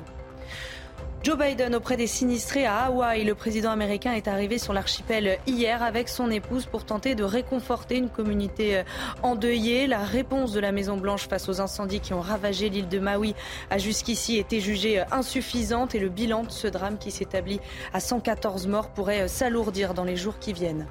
Joe 1.24 1.38
Biden 1.38 1.76
auprès 1.76 1.98
des 1.98 2.08
sinistrés 2.08 2.66
à 2.66 2.86
Hawaï. 2.86 3.24
Le 3.24 3.36
président 3.36 3.70
américain 3.70 4.14
est 4.14 4.28
arrivé 4.28 4.58
sur 4.58 4.74
l'archipel 4.74 5.38
hier 5.46 5.84
avec 5.84 6.10
son 6.10 6.32
épouse 6.32 6.66
pour 6.66 6.84
tenter 6.84 7.14
de 7.14 7.24
réconforter 7.24 7.98
une 7.98 8.10
communauté 8.10 8.78
euh, 8.78 8.84
endeuillée. 9.22 9.86
La 9.86 10.00
réponse 10.00 10.52
de 10.52 10.60
la 10.60 10.72
Maison-Blanche 10.72 11.28
face 11.28 11.48
aux 11.48 11.62
incendies 11.62 12.00
qui 12.00 12.16
ont 12.16 12.22
ravagé 12.22 12.70
l'île 12.70 12.90
de 12.90 12.98
Maui 12.98 13.36
a 13.70 13.78
jusqu'ici 13.78 14.38
été 14.38 14.60
jugée 14.60 15.00
euh, 15.00 15.06
insuffisante 15.12 15.94
et 15.94 16.00
le 16.00 16.10
bilan 16.10 16.42
de 16.42 16.50
ce 16.50 16.66
drame 16.66 16.98
qui 16.98 17.12
s'établit 17.12 17.60
à 17.94 18.00
114 18.00 18.66
morts 18.66 18.90
pourrait 18.90 19.22
euh, 19.22 19.28
s'alourdir 19.28 19.94
dans 19.94 20.06
les 20.06 20.16
jours 20.16 20.40
qui 20.40 20.54
viennent. 20.54 20.88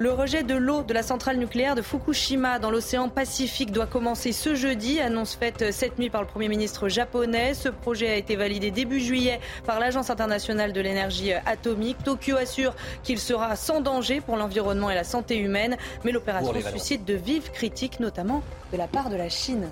Le 0.00 0.12
rejet 0.12 0.44
de 0.44 0.54
l'eau 0.54 0.82
de 0.82 0.94
la 0.94 1.02
centrale 1.02 1.36
nucléaire 1.36 1.74
de 1.74 1.82
Fukushima 1.82 2.58
dans 2.58 2.70
l'océan 2.70 3.10
Pacifique 3.10 3.70
doit 3.70 3.84
commencer 3.84 4.32
ce 4.32 4.54
jeudi, 4.54 4.98
annonce 4.98 5.34
faite 5.34 5.72
cette 5.72 5.98
nuit 5.98 6.08
par 6.08 6.22
le 6.22 6.26
Premier 6.26 6.48
ministre 6.48 6.88
japonais. 6.88 7.52
Ce 7.52 7.68
projet 7.68 8.08
a 8.08 8.16
été 8.16 8.34
validé 8.34 8.70
début 8.70 8.98
juillet 8.98 9.40
par 9.66 9.78
l'Agence 9.78 10.08
internationale 10.08 10.72
de 10.72 10.80
l'énergie 10.80 11.34
atomique. 11.34 12.02
Tokyo 12.02 12.38
assure 12.38 12.74
qu'il 13.02 13.18
sera 13.18 13.56
sans 13.56 13.82
danger 13.82 14.22
pour 14.22 14.38
l'environnement 14.38 14.88
et 14.88 14.94
la 14.94 15.04
santé 15.04 15.36
humaine, 15.36 15.76
mais 16.02 16.12
l'opération 16.12 16.54
suscite 16.62 17.04
de 17.04 17.12
vives 17.12 17.50
critiques, 17.50 18.00
notamment 18.00 18.42
de 18.72 18.78
la 18.78 18.88
part 18.88 19.10
de 19.10 19.16
la 19.16 19.28
Chine. 19.28 19.68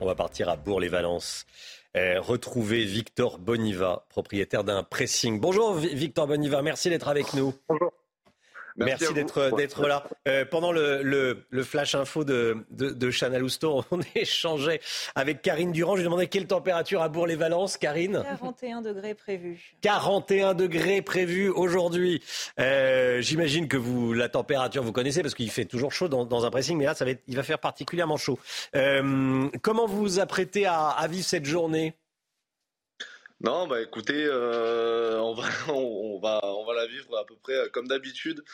On 0.00 0.06
va 0.06 0.14
partir 0.14 0.48
à 0.48 0.54
Bourg-les-Valences. 0.54 1.46
Euh, 1.96 2.20
retrouver 2.20 2.84
Victor 2.84 3.40
Boniva, 3.40 4.06
propriétaire 4.08 4.62
d'un 4.62 4.84
pressing. 4.84 5.40
Bonjour 5.40 5.74
Victor 5.74 6.28
Boniva, 6.28 6.62
merci 6.62 6.90
d'être 6.90 7.08
avec 7.08 7.34
nous. 7.34 7.52
Bonjour. 7.68 7.90
Merci, 8.76 9.12
d'être 9.14 9.86
là. 9.86 10.04
Euh, 10.28 10.44
pendant 10.44 10.72
le, 10.72 11.02
le, 11.50 11.62
flash 11.62 11.94
info 11.94 12.24
de, 12.24 12.56
de, 12.70 12.90
de 12.90 13.10
Chanel 13.10 13.42
on 13.90 14.00
échangeait 14.14 14.80
avec 15.14 15.42
Karine 15.42 15.72
Durand. 15.72 15.94
Je 15.94 16.00
lui 16.00 16.04
demandais 16.04 16.26
quelle 16.26 16.46
température 16.46 17.02
à 17.02 17.08
Bourg-les-Valences, 17.08 17.76
Karine 17.76 18.22
41 18.22 18.82
degrés 18.82 19.14
prévus. 19.14 19.74
41 19.80 20.54
degrés 20.54 21.02
prévus 21.02 21.48
aujourd'hui. 21.48 22.22
Euh, 22.58 23.20
J'imagine 23.20 23.68
que 23.68 23.76
vous 23.76 24.12
la 24.12 24.28
température 24.28 24.82
vous 24.82 24.92
connaissez 24.92 25.22
parce 25.22 25.34
qu'il 25.34 25.50
fait 25.50 25.64
toujours 25.64 25.92
chaud 25.92 26.08
dans, 26.08 26.24
dans, 26.24 26.44
un 26.44 26.50
pressing, 26.50 26.76
mais 26.78 26.84
là 26.84 26.94
ça 26.94 27.04
va 27.04 27.12
être, 27.12 27.22
il 27.26 27.36
va 27.36 27.42
faire 27.42 27.58
particulièrement 27.58 28.16
chaud. 28.16 28.38
Euh, 28.76 29.48
comment 29.62 29.86
vous 29.86 30.00
vous 30.00 30.20
apprêtez 30.20 30.66
à, 30.66 30.88
à 30.88 31.06
vivre 31.08 31.24
cette 31.24 31.44
journée? 31.44 31.94
Non, 33.42 33.66
bah 33.66 33.80
écoutez, 33.80 34.24
euh, 34.24 35.18
on, 35.20 35.34
va, 35.34 35.48
on, 35.68 36.64
va, 36.64 36.74
la 36.74 36.86
vivre 36.86 37.18
à 37.18 37.26
peu 37.26 37.34
près 37.34 37.54
euh, 37.54 37.68
comme 37.68 37.88
d'habitude. 37.88 38.44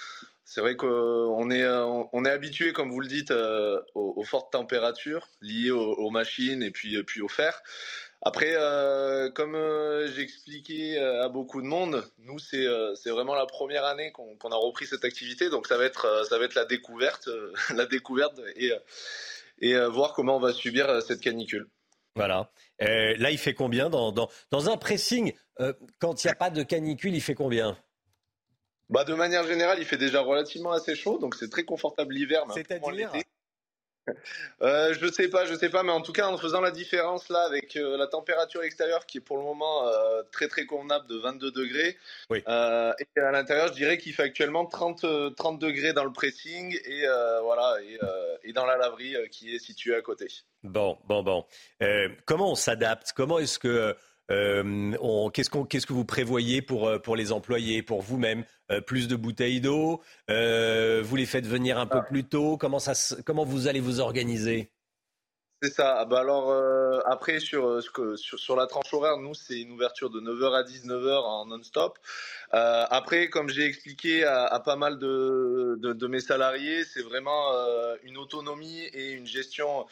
C'est 0.44 0.62
vrai 0.62 0.76
qu'on 0.76 1.50
est, 1.50 1.68
on 1.68 2.24
est 2.24 2.30
habitué, 2.30 2.72
comme 2.72 2.90
vous 2.90 3.00
le 3.00 3.06
dites, 3.06 3.30
euh, 3.30 3.82
aux, 3.94 4.24
fortes 4.24 4.50
températures 4.50 5.28
liées 5.42 5.70
aux, 5.70 6.08
machines 6.08 6.62
et 6.62 6.70
puis, 6.70 7.02
puis 7.02 7.20
au 7.20 7.28
fer. 7.28 7.62
Après, 8.22 8.54
comme 9.34 9.54
j'ai 10.06 10.22
expliqué 10.22 10.98
à 10.98 11.28
beaucoup 11.28 11.60
de 11.60 11.66
monde, 11.66 12.02
nous 12.20 12.38
c'est 12.38 12.66
c'est 12.94 13.10
vraiment 13.10 13.34
la 13.34 13.44
première 13.44 13.84
année 13.84 14.10
qu'on 14.10 14.50
a 14.50 14.56
repris 14.56 14.86
cette 14.86 15.04
activité, 15.04 15.50
donc 15.50 15.66
ça 15.66 15.76
va 15.76 15.84
être 15.84 16.24
ça 16.26 16.38
va 16.38 16.46
être 16.46 16.54
la 16.54 16.64
découverte, 16.64 17.28
la 17.74 17.84
découverte 17.84 18.40
et 18.56 18.72
et 19.58 19.78
voir 19.86 20.14
comment 20.14 20.38
on 20.38 20.40
va 20.40 20.54
subir 20.54 21.02
cette 21.02 21.20
canicule. 21.20 21.68
Voilà. 22.16 22.50
Euh, 22.82 23.14
là, 23.18 23.30
il 23.30 23.38
fait 23.38 23.54
combien 23.54 23.90
dans, 23.90 24.12
dans, 24.12 24.68
un 24.70 24.76
pressing 24.76 25.32
euh, 25.60 25.72
Quand 25.98 26.22
il 26.22 26.26
n'y 26.26 26.30
a 26.30 26.36
pas 26.36 26.50
de 26.50 26.62
canicule, 26.62 27.14
il 27.14 27.20
fait 27.20 27.34
combien? 27.34 27.76
Bah, 28.88 29.04
De 29.04 29.14
manière 29.14 29.44
générale, 29.44 29.78
il 29.80 29.84
fait 29.84 29.96
déjà 29.96 30.20
relativement 30.20 30.72
assez 30.72 30.94
chaud, 30.94 31.18
donc 31.18 31.34
c'est 31.34 31.50
très 31.50 31.64
confortable 31.64 32.14
l'hiver. 32.14 32.44
C'est-à-dire 32.54 33.12
euh, 34.62 34.94
je 34.94 35.06
sais 35.06 35.28
pas, 35.28 35.46
je 35.46 35.54
sais 35.54 35.68
pas, 35.68 35.82
mais 35.82 35.92
en 35.92 36.00
tout 36.00 36.12
cas, 36.12 36.28
en 36.28 36.36
faisant 36.36 36.60
la 36.60 36.70
différence 36.70 37.28
là 37.28 37.40
avec 37.46 37.74
la 37.74 38.06
température 38.06 38.62
extérieure 38.62 39.06
qui 39.06 39.18
est 39.18 39.22
pour 39.22 39.36
le 39.36 39.44
moment 39.44 39.84
très 40.32 40.48
très 40.48 40.66
convenable 40.66 41.06
de 41.06 41.16
22 41.16 41.50
degrés, 41.50 41.96
et 42.30 42.42
à 42.46 42.94
l'intérieur, 43.32 43.68
je 43.68 43.74
dirais 43.74 43.98
qu'il 43.98 44.12
fait 44.12 44.24
actuellement 44.24 44.66
30, 44.66 45.34
30 45.36 45.58
degrés 45.58 45.92
dans 45.92 46.04
le 46.04 46.12
pressing 46.12 46.78
et 46.84 47.06
voilà 47.42 47.76
et, 47.82 47.98
et, 48.48 48.52
dans 48.52 48.66
la 48.66 48.76
laverie 48.76 49.16
qui 49.30 49.54
est 49.54 49.58
située 49.58 49.94
à 49.94 50.00
côté. 50.00 50.28
Bon, 50.64 50.98
bon, 51.06 51.22
bon. 51.22 51.44
Euh, 51.82 52.08
comment 52.24 52.50
on 52.50 52.54
s'adapte? 52.56 53.12
Comment 53.14 53.38
est-ce 53.38 53.58
que 53.58 53.96
euh, 54.30 55.30
qu'est-ce, 55.30 55.50
qu'est-ce 55.68 55.86
que 55.86 55.92
vous 55.92 56.04
prévoyez 56.04 56.62
pour, 56.62 56.88
euh, 56.88 56.98
pour 56.98 57.16
les 57.16 57.32
employés, 57.32 57.82
pour 57.82 58.02
vous-même 58.02 58.44
Plus 58.86 59.08
de 59.08 59.16
bouteilles 59.16 59.60
d'eau 59.60 60.02
Vous 60.28 61.16
les 61.16 61.26
faites 61.26 61.46
venir 61.46 61.78
un 61.78 61.86
peu 61.86 61.98
ah. 61.98 62.06
plus 62.06 62.24
tôt 62.24 62.56
comment, 62.56 62.78
ça, 62.78 62.92
comment 63.24 63.44
vous 63.44 63.66
allez 63.66 63.80
vous 63.80 64.00
organiser? 64.00 64.70
C'est 65.60 65.72
ça. 65.72 65.96
Ah 65.98 66.04
bah 66.04 66.20
alors 66.20 66.50
euh, 66.52 67.00
après 67.04 67.40
sur, 67.40 67.82
sur, 67.82 68.16
sur 68.16 68.54
la 68.54 68.68
tranche 68.68 68.94
horaire, 68.94 69.16
nous 69.16 69.34
c'est 69.34 69.60
une 69.60 69.72
ouverture 69.72 70.08
de 70.08 70.20
9h 70.20 70.54
à 70.54 70.62
19h 70.62 71.16
en 71.24 71.46
non-stop. 71.46 71.98
Euh, 72.54 72.84
après, 72.90 73.28
comme 73.28 73.48
j'ai 73.48 73.64
expliqué 73.64 74.22
à, 74.22 74.44
à, 74.44 74.60
pas 74.60 74.76
mal 74.76 75.00
de, 75.00 75.74
de, 75.80 75.92
de 75.92 76.06
mes 76.06 76.20
salariés, 76.20 76.84
c'est 76.84 77.02
vraiment 77.02 77.52
euh, 77.54 77.96
une 78.04 78.18
autonomie 78.18 78.82
et 78.92 79.10
une 79.10 79.26
gestion 79.26 79.86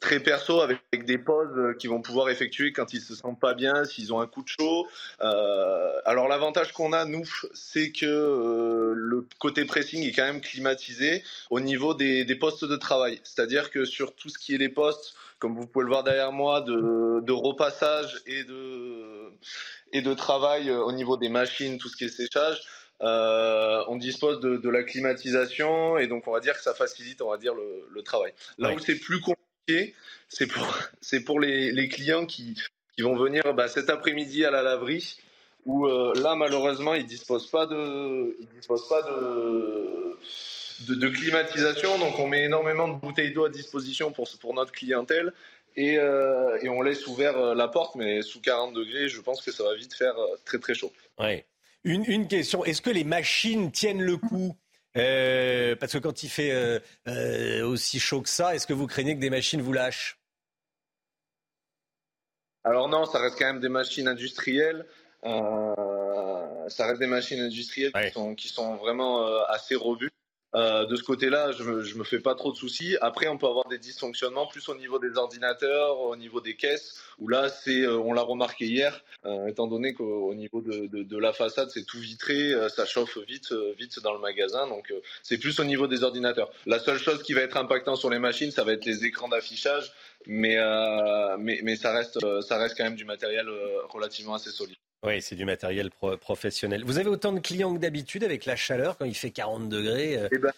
très 0.00 0.18
perso 0.18 0.60
avec, 0.60 0.80
des 1.04 1.18
pauses 1.18 1.56
euh, 1.56 1.74
qu'ils 1.74 1.90
vont 1.90 2.00
pouvoir 2.00 2.30
effectuer 2.30 2.72
quand 2.72 2.92
ils 2.92 3.00
se 3.00 3.14
sentent 3.14 3.38
pas 3.38 3.54
bien, 3.54 3.84
s'ils 3.84 4.12
ont 4.12 4.20
un 4.20 4.26
coup 4.26 4.42
de 4.42 4.48
chaud. 4.48 4.88
Euh, 5.20 5.92
alors 6.04 6.26
l'avantage 6.26 6.72
qu'on 6.72 6.92
a 6.92 7.04
nous, 7.04 7.24
c'est 7.52 7.92
que 7.92 8.06
euh, 8.06 8.94
le 8.96 9.26
côté 9.38 9.64
pressing 9.66 10.02
est 10.02 10.12
quand 10.12 10.24
même 10.24 10.40
climatisé 10.40 11.22
au 11.50 11.60
niveau 11.60 11.94
des, 11.94 12.24
des 12.24 12.34
postes 12.34 12.64
de 12.64 12.76
travail. 12.76 13.20
C'est-à-dire 13.22 13.70
que 13.70 13.84
sur 13.84 14.14
tout 14.14 14.30
ce 14.30 14.38
qui 14.38 14.54
est 14.54 14.58
les 14.58 14.70
postes, 14.70 15.14
comme 15.38 15.54
vous 15.54 15.66
pouvez 15.66 15.84
le 15.84 15.90
voir 15.90 16.02
derrière 16.02 16.32
moi, 16.32 16.62
de, 16.62 17.20
de 17.20 17.32
repassage 17.32 18.20
et 18.26 18.44
de 18.44 19.30
et 19.92 20.02
de 20.02 20.14
travail 20.14 20.70
au 20.70 20.92
niveau 20.92 21.16
des 21.16 21.28
machines, 21.28 21.78
tout 21.78 21.88
ce 21.88 21.96
qui 21.96 22.04
est 22.04 22.08
séchage. 22.08 22.62
Euh, 23.02 23.82
on 23.88 23.96
dispose 23.96 24.40
de, 24.40 24.58
de, 24.58 24.68
la 24.68 24.82
climatisation 24.82 25.96
et 25.96 26.06
donc 26.06 26.28
on 26.28 26.32
va 26.32 26.40
dire 26.40 26.52
que 26.52 26.60
ça 26.60 26.74
facilite, 26.74 27.22
on 27.22 27.30
va 27.30 27.38
dire 27.38 27.54
le, 27.54 27.88
le 27.90 28.02
travail. 28.02 28.34
Là 28.58 28.74
où 28.74 28.78
c'est 28.78 28.96
plus 28.96 29.20
compliqué 29.20 29.39
c'est 30.28 30.46
pour, 30.46 30.78
c'est 31.00 31.20
pour 31.20 31.40
les, 31.40 31.88
clients 31.88 32.26
qui, 32.26 32.56
qui 32.96 33.02
vont 33.02 33.16
venir 33.16 33.42
bah, 33.54 33.68
cet 33.68 33.90
après-midi 33.90 34.44
à 34.44 34.50
la 34.50 34.62
laverie, 34.62 35.18
où 35.66 35.86
euh, 35.86 36.14
là, 36.16 36.34
malheureusement, 36.34 36.94
ils 36.94 37.02
ne 37.02 37.08
disposent 37.08 37.50
pas, 37.50 37.66
de, 37.66 38.36
ils 38.40 38.48
disposent 38.56 38.88
pas 38.88 39.02
de, 39.02 40.94
de, 40.94 41.08
climatisation. 41.08 41.98
Donc, 41.98 42.18
on 42.18 42.26
met 42.26 42.44
énormément 42.44 42.88
de 42.88 42.98
bouteilles 42.98 43.32
d'eau 43.32 43.44
à 43.44 43.50
disposition 43.50 44.10
pour, 44.12 44.28
pour 44.40 44.54
notre 44.54 44.72
clientèle. 44.72 45.32
Et, 45.76 45.98
euh, 45.98 46.58
et 46.62 46.68
on 46.68 46.82
laisse 46.82 47.06
ouvert 47.06 47.36
euh, 47.38 47.54
la 47.54 47.68
porte, 47.68 47.94
mais 47.94 48.22
sous 48.22 48.40
40 48.40 48.74
degrés, 48.74 49.08
je 49.08 49.20
pense 49.20 49.40
que 49.40 49.52
ça 49.52 49.62
va 49.62 49.74
vite 49.76 49.94
faire 49.94 50.14
très 50.44 50.58
très 50.58 50.74
chaud. 50.74 50.92
Une, 51.84 52.04
une 52.06 52.26
question, 52.26 52.64
est-ce 52.64 52.82
que 52.82 52.90
les 52.90 53.04
machines 53.04 53.70
tiennent 53.70 54.02
le 54.02 54.16
coup? 54.16 54.56
Euh, 54.96 55.76
parce 55.76 55.92
que 55.92 55.98
quand 55.98 56.22
il 56.22 56.28
fait 56.28 56.50
euh, 56.52 56.80
euh, 57.06 57.64
aussi 57.64 58.00
chaud 58.00 58.22
que 58.22 58.28
ça, 58.28 58.54
est-ce 58.54 58.66
que 58.66 58.72
vous 58.72 58.86
craignez 58.86 59.14
que 59.14 59.20
des 59.20 59.30
machines 59.30 59.60
vous 59.60 59.72
lâchent? 59.72 60.18
Alors 62.64 62.88
non, 62.88 63.06
ça 63.06 63.20
reste 63.20 63.38
quand 63.38 63.46
même 63.46 63.60
des 63.60 63.68
machines 63.68 64.08
industrielles. 64.08 64.86
Ça 65.22 66.86
reste 66.86 67.00
des 67.00 67.06
machines 67.06 67.40
industrielles 67.40 67.92
ouais. 67.94 68.08
qui, 68.08 68.12
sont, 68.12 68.34
qui 68.34 68.48
sont 68.48 68.76
vraiment 68.76 69.24
assez 69.46 69.74
robustes. 69.74 70.14
Euh, 70.56 70.84
de 70.86 70.96
ce 70.96 71.02
côté-là, 71.04 71.52
je 71.52 71.62
me, 71.62 71.94
me 71.94 72.04
fais 72.04 72.18
pas 72.18 72.34
trop 72.34 72.50
de 72.50 72.56
soucis. 72.56 72.96
Après, 73.00 73.28
on 73.28 73.38
peut 73.38 73.46
avoir 73.46 73.68
des 73.68 73.78
dysfonctionnements 73.78 74.46
plus 74.46 74.68
au 74.68 74.74
niveau 74.74 74.98
des 74.98 75.16
ordinateurs, 75.16 76.00
au 76.00 76.16
niveau 76.16 76.40
des 76.40 76.56
caisses, 76.56 77.00
où 77.18 77.28
là, 77.28 77.48
c'est, 77.48 77.82
euh, 77.82 77.98
on 77.98 78.12
l'a 78.12 78.22
remarqué 78.22 78.66
hier, 78.66 79.04
euh, 79.26 79.46
étant 79.46 79.68
donné 79.68 79.94
qu'au 79.94 80.34
niveau 80.34 80.60
de, 80.60 80.86
de, 80.86 81.02
de, 81.04 81.18
la 81.18 81.32
façade, 81.32 81.70
c'est 81.70 81.84
tout 81.84 81.98
vitré, 81.98 82.52
euh, 82.52 82.68
ça 82.68 82.84
chauffe 82.84 83.18
vite, 83.28 83.52
euh, 83.52 83.74
vite 83.78 84.00
dans 84.00 84.12
le 84.12 84.18
magasin. 84.18 84.66
Donc, 84.66 84.92
c'est 85.22 85.38
plus 85.38 85.60
au 85.60 85.64
niveau 85.64 85.86
des 85.86 86.02
ordinateurs. 86.02 86.50
La 86.66 86.80
seule 86.80 86.98
chose 86.98 87.22
qui 87.22 87.32
va 87.32 87.42
être 87.42 87.56
impactant 87.56 87.94
sur 87.94 88.10
les 88.10 88.18
machines, 88.18 88.50
ça 88.50 88.64
va 88.64 88.72
être 88.72 88.84
les 88.84 89.04
écrans 89.04 89.28
d'affichage, 89.28 89.92
mais, 90.26 90.56
mais, 91.38 91.60
mais 91.62 91.76
ça 91.76 91.92
reste, 91.92 92.18
ça 92.42 92.58
reste 92.58 92.76
quand 92.76 92.84
même 92.84 92.96
du 92.96 93.04
matériel 93.04 93.48
relativement 93.88 94.34
assez 94.34 94.50
solide. 94.50 94.76
Oui, 95.02 95.22
c'est 95.22 95.34
du 95.34 95.46
matériel 95.46 95.90
pro 95.90 96.16
professionnel. 96.18 96.84
Vous 96.84 96.98
avez 96.98 97.08
autant 97.08 97.32
de 97.32 97.40
clients 97.40 97.74
que 97.74 97.80
d'habitude 97.80 98.22
avec 98.22 98.44
la 98.44 98.56
chaleur 98.56 98.98
quand 98.98 99.06
il 99.06 99.14
fait 99.14 99.30
40 99.30 99.68
degrés 99.68 100.18
euh... 100.18 100.28
eh 100.30 100.38
ben, 100.38 100.52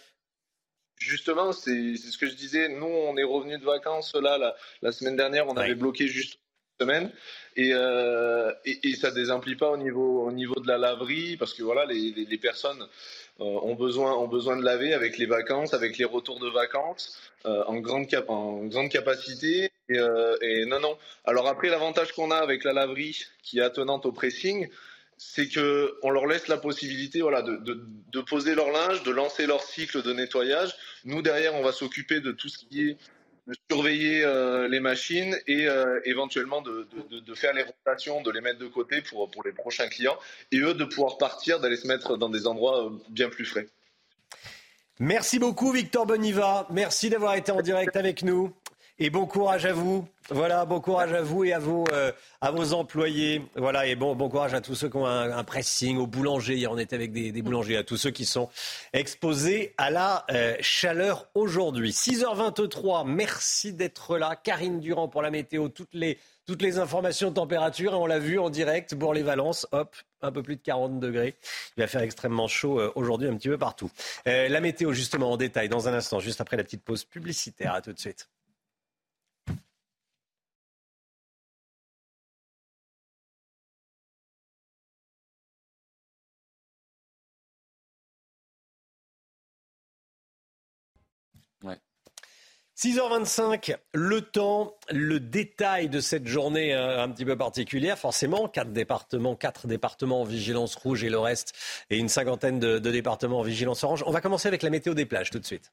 Justement, 0.98 1.52
c'est 1.52 1.96
ce 1.96 2.16
que 2.16 2.26
je 2.26 2.34
disais. 2.34 2.68
Nous, 2.68 2.86
on 2.86 3.16
est 3.16 3.24
revenu 3.24 3.58
de 3.58 3.64
vacances 3.64 4.14
là 4.14 4.38
la, 4.38 4.54
la 4.82 4.92
semaine 4.92 5.16
dernière. 5.16 5.48
On 5.48 5.54
ouais. 5.54 5.64
avait 5.64 5.74
bloqué 5.74 6.06
juste 6.06 6.34
une 6.34 6.86
semaine 6.86 7.12
et, 7.56 7.70
euh, 7.72 8.52
et, 8.64 8.88
et, 8.88 8.94
ça 8.94 9.10
désemplit 9.10 9.56
pas 9.56 9.70
au 9.70 9.76
niveau, 9.76 10.26
au 10.26 10.32
niveau 10.32 10.54
de 10.60 10.66
la 10.68 10.78
laverie 10.78 11.36
parce 11.36 11.54
que 11.54 11.62
voilà, 11.62 11.86
les, 11.86 12.12
les, 12.12 12.24
les 12.24 12.38
personnes 12.38 12.86
euh, 13.40 13.44
ont, 13.44 13.74
besoin, 13.74 14.12
ont 14.16 14.28
besoin 14.28 14.56
de 14.56 14.62
laver 14.62 14.94
avec 14.94 15.18
les 15.18 15.26
vacances, 15.26 15.74
avec 15.74 15.98
les 15.98 16.04
retours 16.04 16.38
de 16.38 16.48
vacances 16.48 17.20
en, 17.44 17.80
grande 17.80 18.06
cap 18.06 18.30
en 18.30 18.64
grande 18.66 18.88
capacité. 18.88 19.70
Et, 19.92 19.98
euh, 19.98 20.36
et 20.40 20.64
non, 20.66 20.80
non. 20.80 20.96
Alors 21.24 21.48
après, 21.48 21.68
l'avantage 21.68 22.12
qu'on 22.12 22.30
a 22.30 22.36
avec 22.36 22.64
la 22.64 22.72
laverie 22.72 23.24
qui 23.42 23.58
est 23.58 23.62
attenante 23.62 24.06
au 24.06 24.12
pressing, 24.12 24.68
c'est 25.18 25.48
que 25.48 25.94
on 26.02 26.10
leur 26.10 26.26
laisse 26.26 26.48
la 26.48 26.56
possibilité 26.56 27.20
voilà, 27.20 27.42
de, 27.42 28.20
poser 28.22 28.54
leur 28.54 28.70
linge, 28.70 29.02
de 29.04 29.10
lancer 29.10 29.46
leur 29.46 29.62
cycle 29.62 30.02
de 30.02 30.12
nettoyage. 30.12 30.74
Nous, 31.04 31.22
derrière, 31.22 31.54
on 31.54 31.62
va 31.62 31.72
s'occuper 31.72 32.20
de 32.20 32.32
tout 32.32 32.48
ce 32.48 32.58
qui 32.58 32.88
est 32.88 32.96
de 33.48 33.54
surveiller 33.68 34.24
euh, 34.24 34.68
les 34.68 34.78
machines 34.78 35.36
et 35.48 35.66
euh, 35.66 36.00
éventuellement 36.04 36.62
de, 36.62 36.86
de, 37.10 37.34
faire 37.34 37.52
les 37.52 37.64
rotations, 37.64 38.22
de 38.22 38.30
les 38.30 38.40
mettre 38.40 38.60
de 38.60 38.68
côté 38.68 39.02
pour, 39.02 39.28
pour 39.30 39.42
les 39.42 39.50
prochains 39.50 39.88
clients 39.88 40.16
et 40.52 40.58
eux 40.58 40.74
de 40.74 40.84
pouvoir 40.84 41.18
partir, 41.18 41.58
d'aller 41.58 41.76
se 41.76 41.88
mettre 41.88 42.16
dans 42.16 42.28
des 42.28 42.46
endroits 42.46 42.92
bien 43.08 43.28
plus 43.28 43.44
frais. 43.44 43.66
Merci 45.00 45.40
beaucoup 45.40 45.72
Victor 45.72 46.06
Boniva, 46.06 46.68
merci 46.70 47.10
d'avoir 47.10 47.34
été 47.34 47.50
en 47.50 47.62
direct 47.62 47.96
avec 47.96 48.22
nous. 48.22 48.54
Et 48.98 49.08
bon 49.08 49.26
courage 49.26 49.64
à 49.64 49.72
vous. 49.72 50.06
Voilà, 50.28 50.66
bon 50.66 50.80
courage 50.80 51.12
à 51.12 51.22
vous 51.22 51.44
et 51.44 51.52
à 51.52 51.58
vos, 51.58 51.84
euh, 51.92 52.12
à 52.40 52.50
vos 52.50 52.74
employés. 52.74 53.42
Voilà, 53.56 53.86
et 53.86 53.96
bon, 53.96 54.14
bon 54.14 54.28
courage 54.28 54.52
à 54.52 54.60
tous 54.60 54.74
ceux 54.74 54.88
qui 54.88 54.96
ont 54.96 55.06
un, 55.06 55.44
pressing, 55.44 55.96
aux 55.96 56.06
boulangers. 56.06 56.56
Hier, 56.56 56.70
on 56.70 56.78
était 56.78 56.94
avec 56.94 57.10
des, 57.10 57.32
des, 57.32 57.42
boulangers, 57.42 57.78
à 57.78 57.84
tous 57.84 57.96
ceux 57.96 58.10
qui 58.10 58.26
sont 58.26 58.50
exposés 58.92 59.74
à 59.78 59.90
la 59.90 60.26
euh, 60.30 60.56
chaleur 60.60 61.26
aujourd'hui. 61.34 61.90
6h23, 61.90 63.06
merci 63.08 63.72
d'être 63.72 64.18
là. 64.18 64.36
Karine 64.36 64.78
Durand 64.78 65.08
pour 65.08 65.22
la 65.22 65.30
météo, 65.30 65.68
toutes 65.68 65.94
les, 65.94 66.18
toutes 66.46 66.62
les 66.62 66.78
informations 66.78 67.30
de 67.30 67.34
température. 67.34 67.94
On 67.94 68.06
l'a 68.06 68.18
vu 68.18 68.38
en 68.38 68.50
direct, 68.50 68.94
Bourg-les-Valences, 68.94 69.66
hop, 69.72 69.96
un 70.20 70.32
peu 70.32 70.42
plus 70.42 70.56
de 70.56 70.62
40 70.62 71.00
degrés. 71.00 71.34
Il 71.76 71.80
va 71.80 71.86
faire 71.86 72.02
extrêmement 72.02 72.46
chaud 72.46 72.78
euh, 72.78 72.92
aujourd'hui 72.94 73.26
un 73.26 73.36
petit 73.36 73.48
peu 73.48 73.58
partout. 73.58 73.90
La 74.26 74.60
météo, 74.60 74.92
justement, 74.92 75.32
en 75.32 75.38
détail, 75.38 75.70
dans 75.70 75.88
un 75.88 75.94
instant, 75.94 76.20
juste 76.20 76.42
après 76.42 76.58
la 76.58 76.62
petite 76.62 76.84
pause 76.84 77.04
publicitaire. 77.04 77.72
À 77.72 77.80
tout 77.80 77.92
de 77.92 77.98
suite. 77.98 78.28
6h25, 92.82 93.76
le 93.94 94.22
temps, 94.22 94.74
le 94.90 95.20
détail 95.20 95.88
de 95.88 96.00
cette 96.00 96.26
journée 96.26 96.74
euh, 96.74 97.00
un 97.00 97.08
petit 97.10 97.24
peu 97.24 97.36
particulière, 97.36 97.96
forcément, 97.96 98.48
quatre 98.48 98.72
départements, 98.72 99.36
quatre 99.36 99.68
départements 99.68 100.22
en 100.22 100.24
vigilance 100.24 100.74
rouge 100.74 101.04
et 101.04 101.08
le 101.08 101.20
reste, 101.20 101.52
et 101.90 101.98
une 101.98 102.08
cinquantaine 102.08 102.58
de, 102.58 102.80
de 102.80 102.90
départements 102.90 103.38
en 103.38 103.42
vigilance 103.42 103.84
orange. 103.84 104.02
On 104.04 104.10
va 104.10 104.20
commencer 104.20 104.48
avec 104.48 104.62
la 104.62 104.70
météo 104.70 104.94
des 104.94 105.06
plages 105.06 105.30
tout 105.30 105.38
de 105.38 105.46
suite. 105.46 105.70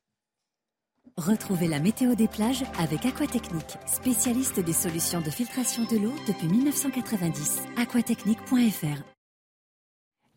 Retrouvez 1.17 1.67
la 1.67 1.79
météo 1.79 2.13
des 2.13 2.27
plages 2.27 2.63
avec 2.77 3.03
Aquatechnique, 3.07 3.77
spécialiste 3.87 4.59
des 4.59 4.73
solutions 4.73 5.21
de 5.21 5.31
filtration 5.31 5.85
de 5.85 5.97
l'eau 5.97 6.13
depuis 6.27 6.47
1990. 6.47 7.63
aquatechnique.fr 7.75 9.18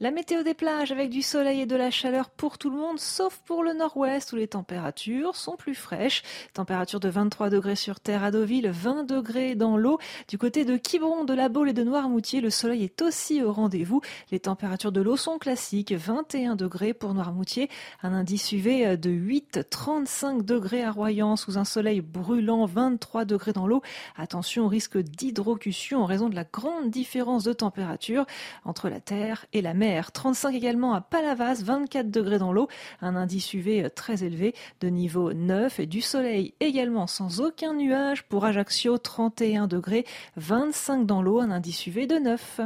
la 0.02 0.10
météo 0.10 0.42
des 0.42 0.52
plages 0.52 0.90
avec 0.90 1.10
du 1.10 1.22
soleil 1.22 1.60
et 1.60 1.66
de 1.66 1.76
la 1.76 1.92
chaleur 1.92 2.28
pour 2.28 2.58
tout 2.58 2.70
le 2.70 2.76
monde, 2.76 2.98
sauf 2.98 3.40
pour 3.46 3.62
le 3.62 3.72
nord-ouest 3.72 4.32
où 4.32 4.36
les 4.36 4.48
températures 4.48 5.36
sont 5.36 5.54
plus 5.54 5.76
fraîches. 5.76 6.24
Température 6.54 6.98
de 6.98 7.08
23 7.08 7.50
degrés 7.50 7.76
sur 7.76 8.00
terre 8.00 8.24
à 8.24 8.32
Deauville, 8.32 8.68
20 8.68 9.04
degrés 9.04 9.54
dans 9.54 9.76
l'eau. 9.76 10.00
Du 10.26 10.38
côté 10.38 10.64
de 10.64 10.76
Quiberon, 10.76 11.22
de 11.22 11.34
la 11.34 11.48
Baule 11.48 11.68
et 11.68 11.72
de 11.72 11.84
Noirmoutier, 11.84 12.40
le 12.40 12.50
soleil 12.50 12.82
est 12.82 13.00
aussi 13.00 13.44
au 13.44 13.52
rendez-vous. 13.52 14.00
Les 14.32 14.40
températures 14.40 14.90
de 14.90 15.00
l'eau 15.00 15.16
sont 15.16 15.38
classiques, 15.38 15.92
21 15.92 16.56
degrés 16.56 16.94
pour 16.94 17.14
Noirmoutier, 17.14 17.70
un 18.02 18.12
indice 18.12 18.50
UV 18.50 18.96
de 18.96 19.10
8, 19.10 19.70
35 19.70 20.44
degrés 20.44 20.82
à 20.82 20.90
Royan 20.90 21.36
sous 21.36 21.58
un 21.58 21.64
soleil 21.64 22.00
brûlant, 22.00 22.66
23 22.66 23.24
degrés 23.24 23.52
dans 23.52 23.68
l'eau. 23.68 23.82
Attention 24.16 24.64
au 24.64 24.68
risque 24.68 24.98
d'hydrocution 24.98 26.02
en 26.02 26.06
raison 26.06 26.28
de 26.28 26.34
la 26.34 26.42
grande 26.42 26.90
différence 26.90 27.44
de 27.44 27.52
température 27.52 28.26
entre 28.64 28.88
la 28.88 28.98
terre 28.98 29.46
et 29.52 29.62
la 29.62 29.74
mer. 29.74 29.91
35 30.00 30.54
également 30.54 30.94
à 30.94 31.00
Palavas, 31.00 31.62
24 31.62 32.10
degrés 32.10 32.38
dans 32.38 32.52
l'eau, 32.52 32.68
un 33.00 33.16
indice 33.16 33.52
UV 33.52 33.90
très 33.94 34.24
élevé 34.24 34.54
de 34.80 34.88
niveau 34.88 35.32
9 35.32 35.80
et 35.80 35.86
du 35.86 36.00
soleil 36.00 36.54
également 36.60 37.06
sans 37.06 37.40
aucun 37.40 37.74
nuage 37.74 38.22
pour 38.24 38.44
Ajaccio, 38.44 38.98
31 38.98 39.66
degrés, 39.66 40.06
25 40.36 41.06
dans 41.06 41.22
l'eau, 41.22 41.40
un 41.40 41.50
indice 41.50 41.86
UV 41.86 42.06
de 42.06 42.16
9. 42.16 42.60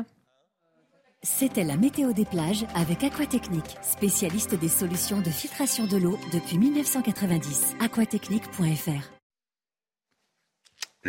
C'était 1.23 1.65
la 1.65 1.77
météo 1.77 2.13
des 2.13 2.25
plages 2.25 2.67
avec 2.75 3.03
Aquatechnique, 3.03 3.77
spécialiste 3.83 4.55
des 4.55 4.69
solutions 4.69 5.21
de 5.21 5.31
filtration 5.31 5.87
de 5.87 5.97
l'eau 5.97 6.19
depuis 6.33 6.59
1990. 6.59 7.75
aquatechnique.fr 7.81 9.17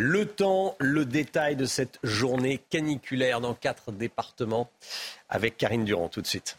le 0.00 0.26
temps, 0.26 0.76
le 0.78 1.04
détail 1.04 1.56
de 1.56 1.64
cette 1.64 1.98
journée 2.04 2.60
caniculaire 2.70 3.40
dans 3.40 3.52
quatre 3.52 3.90
départements 3.90 4.70
avec 5.28 5.56
Karine 5.56 5.84
Durand 5.84 6.08
tout 6.08 6.22
de 6.22 6.26
suite. 6.26 6.56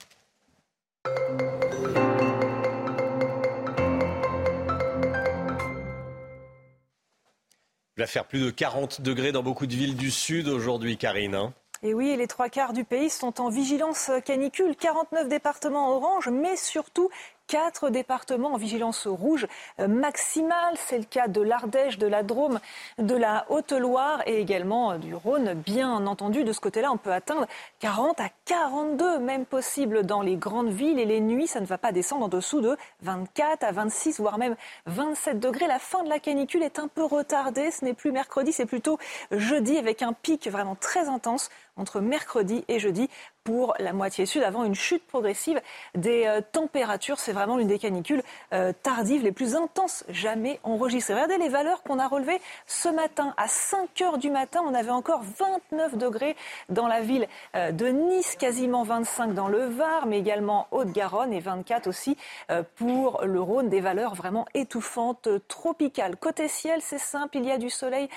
Il 7.98 8.02
va 8.02 8.08
faire 8.08 8.26
plus 8.26 8.40
de 8.40 8.50
40 8.50 9.02
degrés 9.02 9.34
dans 9.34 9.44
beaucoup 9.44 9.68
de 9.68 9.76
villes 9.76 9.98
du 9.98 10.10
sud 10.10 10.48
aujourd'hui, 10.48 10.96
Karine. 10.98 11.36
Hein. 11.36 11.54
Et 11.84 11.94
oui, 11.94 12.16
les 12.18 12.28
trois 12.28 12.50
quarts 12.50 12.74
du 12.74 12.84
pays 12.84 13.10
sont 13.10 13.42
en 13.42 13.50
vigilance 13.50 14.12
canicule. 14.26 14.76
49 14.76 15.28
départements 15.30 15.96
orange, 15.96 16.30
mais 16.30 16.56
surtout 16.56 17.10
quatre 17.50 17.90
départements 17.90 18.54
en 18.54 18.58
vigilance 18.58 19.08
rouge 19.08 19.48
maximale. 19.80 20.76
C'est 20.78 21.00
le 21.00 21.04
cas 21.04 21.28
de 21.28 21.42
l'Ardèche, 21.42 21.98
de 21.98 22.08
la 22.08 22.24
Drôme, 22.24 22.60
de 23.00 23.16
la 23.16 23.46
Haute-Loire 23.50 24.22
et 24.28 24.40
également 24.40 24.98
du 24.98 25.16
Rhône. 25.16 25.56
Bien 25.56 26.06
entendu, 26.06 26.44
de 26.44 26.54
ce 26.54 26.62
côté-là, 26.62 26.92
on 26.92 26.98
peut 26.98 27.12
atteindre 27.12 27.48
40 27.80 28.22
à 28.22 28.30
42, 28.46 29.18
même 29.20 29.46
possible 29.46 30.06
dans 30.06 30.22
les 30.22 30.36
grandes 30.36 30.70
villes. 30.70 31.00
Et 31.00 31.06
les 31.06 31.20
nuits, 31.20 31.48
ça 31.48 31.60
ne 31.60 31.66
va 31.66 31.80
pas 31.80 31.92
descendre 31.92 32.26
en 32.26 32.30
dessous 32.30 32.62
de 32.62 32.78
24 33.02 33.64
à 33.64 33.72
26, 33.72 34.20
voire 34.20 34.38
même 34.38 34.56
27 34.86 35.40
degrés. 35.40 35.66
La 35.66 35.80
fin 35.80 36.04
de 36.04 36.10
la 36.10 36.20
canicule 36.20 36.62
est 36.62 36.78
un 36.78 36.88
peu 36.88 37.04
retardée. 37.04 37.72
Ce 37.72 37.84
n'est 37.84 37.96
plus 37.96 38.12
mercredi, 38.12 38.54
c'est 38.54 38.68
plutôt 38.68 39.00
jeudi 39.32 39.78
avec 39.78 40.04
un 40.04 40.14
pic 40.14 40.48
vraiment 40.48 40.76
très 40.76 41.10
intense 41.10 41.50
entre 41.80 42.02
mercredi 42.02 42.64
et 42.68 42.80
jeudi 42.80 43.10
pour 43.44 43.74
la 43.80 43.94
moitié 43.94 44.28
sud 44.28 44.44
avant 44.44 44.64
une 44.64 44.76
chute 44.76 45.06
progressive 45.08 45.60
des 45.96 46.26
euh, 46.28 46.42
températures. 46.52 47.20
C'est 47.20 47.32
vraiment 47.32 47.58
l'une 47.58 47.68
des 47.68 47.80
canicules 47.80 48.22
euh, 48.54 48.74
tardives 48.84 49.24
les 49.24 49.32
plus 49.32 49.56
intenses 49.56 50.04
jamais 50.10 50.60
enregistrées. 50.64 51.16
Regardez 51.16 51.38
les 51.38 51.50
valeurs 51.50 51.82
qu'on 51.82 51.98
a 51.98 52.08
relevées 52.08 52.40
ce 52.68 52.90
matin. 52.90 53.34
À 53.38 53.48
5 53.48 54.02
heures 54.02 54.18
du 54.20 54.30
matin, 54.30 54.62
on 54.66 54.76
avait 54.76 54.92
encore 54.92 55.24
29 55.72 55.98
degrés 55.98 56.36
dans 56.70 56.88
la 56.88 57.02
ville 57.02 57.28
euh, 57.56 57.72
de 57.72 57.88
Nice, 57.88 58.36
quasiment 58.36 58.84
25 58.84 59.34
dans 59.34 59.48
le 59.48 59.66
Var, 59.66 60.06
mais 60.06 60.20
également 60.20 60.68
Haute-Garonne 60.70 61.34
et 61.34 61.40
24 61.40 61.88
aussi 61.88 62.18
pour 62.76 63.22
le 63.24 63.42
Rhône. 63.42 63.70
Des 63.70 63.82
valeurs 63.82 64.16
vraiment 64.16 64.46
étouffantes, 64.54 65.28
tropicales. 65.48 66.18
Côté 66.18 66.48
ciel, 66.48 66.82
c'est 66.82 67.00
simple, 67.00 67.38
il 67.38 67.46
y 67.46 67.52
a 67.52 67.58
du 67.58 67.70
soleil 67.70 68.10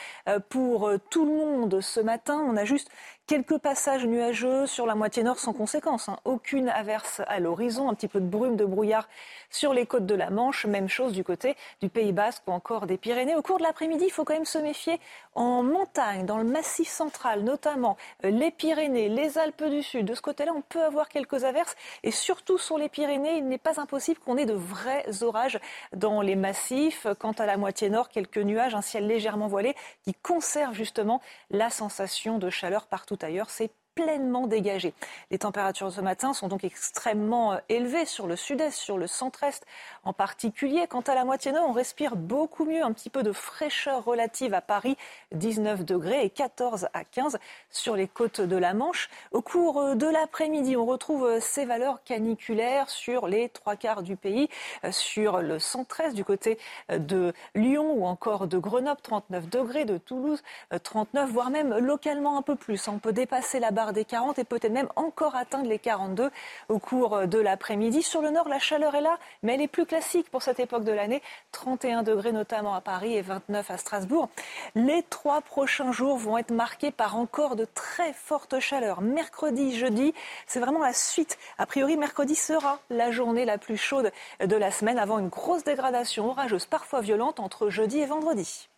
pour 0.48 0.90
tout 1.10 1.24
le 1.24 1.32
monde 1.32 1.80
ce 1.80 2.00
matin. 2.00 2.44
On 2.46 2.56
a 2.56 2.64
juste 2.64 2.90
Quelques 3.32 3.56
passages 3.56 4.04
nuageux 4.04 4.66
sur 4.66 4.84
la 4.84 4.94
moitié 4.94 5.22
nord 5.22 5.38
sans 5.38 5.54
conséquence. 5.54 6.10
Hein. 6.10 6.18
Aucune 6.26 6.68
averse 6.68 7.22
à 7.28 7.40
l'horizon, 7.40 7.88
un 7.88 7.94
petit 7.94 8.06
peu 8.06 8.20
de 8.20 8.26
brume, 8.26 8.56
de 8.56 8.66
brouillard 8.66 9.08
sur 9.48 9.72
les 9.72 9.86
côtes 9.86 10.04
de 10.04 10.14
la 10.14 10.28
Manche. 10.28 10.66
Même 10.66 10.86
chose 10.86 11.14
du 11.14 11.24
côté 11.24 11.56
du 11.80 11.88
Pays 11.88 12.12
Basque 12.12 12.42
ou 12.46 12.52
encore 12.52 12.86
des 12.86 12.98
Pyrénées. 12.98 13.34
Au 13.34 13.40
cours 13.40 13.56
de 13.56 13.62
l'après-midi, 13.62 14.04
il 14.04 14.10
faut 14.10 14.26
quand 14.26 14.34
même 14.34 14.44
se 14.44 14.58
méfier 14.58 15.00
en 15.34 15.62
montagne, 15.62 16.26
dans 16.26 16.36
le 16.36 16.44
massif 16.44 16.90
central, 16.90 17.42
notamment 17.42 17.96
euh, 18.26 18.28
les 18.28 18.50
Pyrénées, 18.50 19.08
les 19.08 19.38
Alpes 19.38 19.64
du 19.64 19.82
Sud. 19.82 20.04
De 20.04 20.14
ce 20.14 20.20
côté-là, 20.20 20.52
on 20.54 20.60
peut 20.60 20.84
avoir 20.84 21.08
quelques 21.08 21.44
averses. 21.44 21.74
Et 22.02 22.10
surtout 22.10 22.58
sur 22.58 22.76
les 22.76 22.90
Pyrénées, 22.90 23.38
il 23.38 23.48
n'est 23.48 23.56
pas 23.56 23.80
impossible 23.80 24.20
qu'on 24.20 24.36
ait 24.36 24.44
de 24.44 24.52
vrais 24.52 25.22
orages 25.22 25.58
dans 25.96 26.20
les 26.20 26.36
massifs. 26.36 27.06
Quant 27.18 27.32
à 27.32 27.46
la 27.46 27.56
moitié 27.56 27.88
nord, 27.88 28.10
quelques 28.10 28.36
nuages, 28.36 28.74
un 28.74 28.82
ciel 28.82 29.06
légèrement 29.06 29.46
voilé 29.46 29.74
qui 30.04 30.12
conserve 30.12 30.74
justement 30.74 31.22
la 31.50 31.70
sensation 31.70 32.36
de 32.36 32.50
chaleur 32.50 32.84
partout 32.84 33.16
ailleurs. 33.24 33.50
C'est 33.50 33.70
pleinement 33.94 34.46
dégagé. 34.46 34.94
Les 35.30 35.38
températures 35.38 35.92
ce 35.92 36.00
matin 36.00 36.32
sont 36.32 36.48
donc 36.48 36.64
extrêmement 36.64 37.52
euh, 37.52 37.58
élevées 37.68 38.06
sur 38.06 38.26
le 38.26 38.36
sud-est, 38.36 38.76
sur 38.76 38.98
le 38.98 39.06
centre-est 39.06 39.66
en 40.04 40.12
particulier. 40.12 40.86
Quant 40.88 41.00
à 41.00 41.14
la 41.14 41.24
moitié 41.24 41.52
nord, 41.52 41.66
on 41.68 41.72
respire 41.72 42.16
beaucoup 42.16 42.64
mieux, 42.64 42.82
un 42.82 42.92
petit 42.92 43.10
peu 43.10 43.22
de 43.22 43.32
fraîcheur 43.32 44.04
relative 44.04 44.54
à 44.54 44.60
Paris, 44.60 44.96
19 45.32 45.84
degrés 45.84 46.24
et 46.24 46.30
14 46.30 46.88
à 46.92 47.04
15 47.04 47.38
sur 47.70 47.96
les 47.96 48.08
côtes 48.08 48.40
de 48.40 48.56
la 48.56 48.74
Manche. 48.74 49.10
Au 49.30 49.42
cours 49.42 49.80
euh, 49.80 49.94
de 49.94 50.06
l'après-midi, 50.06 50.76
on 50.76 50.86
retrouve 50.86 51.24
euh, 51.24 51.40
ces 51.40 51.64
valeurs 51.64 52.02
caniculaires 52.04 52.90
sur 52.90 53.26
les 53.28 53.48
trois 53.48 53.76
quarts 53.76 54.02
du 54.02 54.16
pays, 54.16 54.48
sur 54.90 55.40
le 55.40 55.58
centre-est 55.58 56.14
du 56.14 56.24
côté 56.24 56.58
de 56.88 57.32
Lyon 57.54 57.92
ou 57.92 58.04
encore 58.06 58.46
de 58.46 58.58
Grenoble, 58.58 59.00
39 59.02 59.48
degrés, 59.48 59.84
de 59.84 59.98
Toulouse, 59.98 60.42
39, 60.82 61.30
voire 61.30 61.50
même 61.50 61.76
localement 61.78 62.38
un 62.38 62.42
peu 62.42 62.56
plus. 62.56 62.88
On 62.88 62.98
peut 62.98 63.12
dépasser 63.12 63.60
la 63.60 63.70
barre 63.70 63.92
des 63.92 64.04
40 64.04 64.38
et 64.38 64.44
peut-être 64.44 64.72
même 64.72 64.88
encore 64.96 65.36
atteindre 65.36 65.68
les 65.68 65.78
42 65.78 66.30
au 66.68 66.78
cours 66.78 67.26
de 67.26 67.38
l'après-midi. 67.38 68.02
Sur 68.02 68.22
le 68.22 68.30
nord, 68.30 68.48
la 68.48 68.58
chaleur 68.58 68.94
est 68.94 69.00
là, 69.00 69.18
mais 69.42 69.54
elle 69.54 69.62
est 69.62 69.68
plus 69.68 69.86
classique 69.92 70.30
pour 70.30 70.42
cette 70.42 70.58
époque 70.58 70.84
de 70.84 70.92
l'année. 70.92 71.20
31 71.50 72.02
degrés 72.02 72.32
notamment 72.32 72.74
à 72.74 72.80
Paris 72.80 73.14
et 73.14 73.20
29 73.20 73.70
à 73.70 73.76
Strasbourg. 73.76 74.30
Les 74.74 75.02
trois 75.02 75.42
prochains 75.42 75.92
jours 75.92 76.16
vont 76.16 76.38
être 76.38 76.50
marqués 76.50 76.90
par 76.90 77.14
encore 77.14 77.56
de 77.56 77.66
très 77.74 78.14
fortes 78.14 78.58
chaleurs. 78.58 79.02
Mercredi, 79.02 79.76
jeudi, 79.76 80.14
c'est 80.46 80.60
vraiment 80.60 80.78
la 80.78 80.94
suite. 80.94 81.36
A 81.58 81.66
priori, 81.66 81.98
mercredi 81.98 82.34
sera 82.34 82.78
la 82.88 83.10
journée 83.10 83.44
la 83.44 83.58
plus 83.58 83.76
chaude 83.76 84.12
de 84.42 84.56
la 84.56 84.70
semaine 84.70 84.98
avant 84.98 85.18
une 85.18 85.28
grosse 85.28 85.62
dégradation 85.62 86.30
orageuse, 86.30 86.64
parfois 86.64 87.02
violente, 87.02 87.38
entre 87.38 87.68
jeudi 87.68 87.98
et 87.98 88.06
vendredi. 88.06 88.70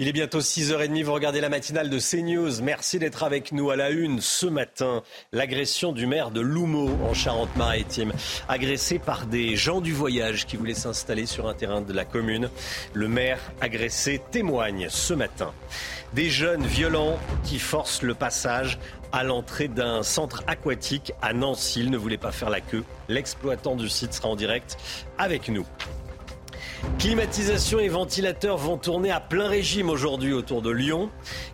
Il 0.00 0.06
est 0.06 0.12
bientôt 0.12 0.38
6h30, 0.38 1.02
vous 1.02 1.12
regardez 1.12 1.40
la 1.40 1.48
matinale 1.48 1.90
de 1.90 1.98
CNews. 1.98 2.62
Merci 2.62 3.00
d'être 3.00 3.24
avec 3.24 3.50
nous 3.50 3.70
à 3.70 3.74
la 3.74 3.90
une 3.90 4.20
ce 4.20 4.46
matin. 4.46 5.02
L'agression 5.32 5.90
du 5.90 6.06
maire 6.06 6.30
de 6.30 6.40
Loumeau 6.40 6.96
en 7.02 7.14
Charente-Maritime, 7.14 8.12
agressé 8.48 9.00
par 9.00 9.26
des 9.26 9.56
gens 9.56 9.80
du 9.80 9.92
voyage 9.92 10.46
qui 10.46 10.56
voulaient 10.56 10.74
s'installer 10.74 11.26
sur 11.26 11.48
un 11.48 11.54
terrain 11.54 11.80
de 11.80 11.92
la 11.92 12.04
commune. 12.04 12.48
Le 12.94 13.08
maire 13.08 13.40
agressé 13.60 14.22
témoigne 14.30 14.86
ce 14.88 15.14
matin. 15.14 15.52
Des 16.12 16.30
jeunes 16.30 16.64
violents 16.64 17.18
qui 17.42 17.58
forcent 17.58 18.02
le 18.02 18.14
passage 18.14 18.78
à 19.10 19.24
l'entrée 19.24 19.66
d'un 19.66 20.04
centre 20.04 20.44
aquatique 20.46 21.12
à 21.22 21.32
Nancy. 21.32 21.80
Ils 21.80 21.90
ne 21.90 21.98
voulaient 21.98 22.18
pas 22.18 22.30
faire 22.30 22.50
la 22.50 22.60
queue. 22.60 22.84
L'exploitant 23.08 23.74
du 23.74 23.88
site 23.88 24.14
sera 24.14 24.28
en 24.28 24.36
direct 24.36 24.76
avec 25.18 25.48
nous. 25.48 25.66
Climatisation 26.98 27.78
et 27.78 27.88
ventilateurs 27.88 28.56
vont 28.56 28.76
tourner 28.76 29.10
à 29.10 29.20
plein 29.20 29.48
régime 29.48 29.90
aujourd'hui 29.90 30.32
autour 30.32 30.62
de 30.62 30.70
Lyon. 30.70 31.10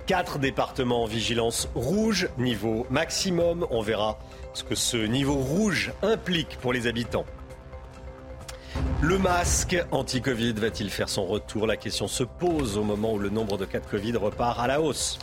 Quatre 0.06 0.38
départements 0.38 1.02
en 1.02 1.06
vigilance 1.06 1.68
rouge, 1.74 2.28
niveau 2.38 2.86
maximum. 2.90 3.66
On 3.70 3.82
verra 3.82 4.18
ce 4.52 4.64
que 4.64 4.74
ce 4.74 4.96
niveau 4.96 5.34
rouge 5.34 5.92
implique 6.02 6.58
pour 6.60 6.72
les 6.72 6.86
habitants. 6.86 7.26
Le 9.00 9.18
masque 9.18 9.76
anti-Covid 9.90 10.54
va-t-il 10.54 10.90
faire 10.90 11.08
son 11.08 11.26
retour? 11.26 11.66
La 11.66 11.76
question 11.76 12.08
se 12.08 12.24
pose 12.24 12.78
au 12.78 12.82
moment 12.82 13.12
où 13.12 13.18
le 13.18 13.28
nombre 13.28 13.58
de 13.58 13.64
cas 13.64 13.80
de 13.80 13.86
Covid 13.86 14.16
repart 14.16 14.58
à 14.58 14.66
la 14.66 14.80
hausse. 14.80 15.18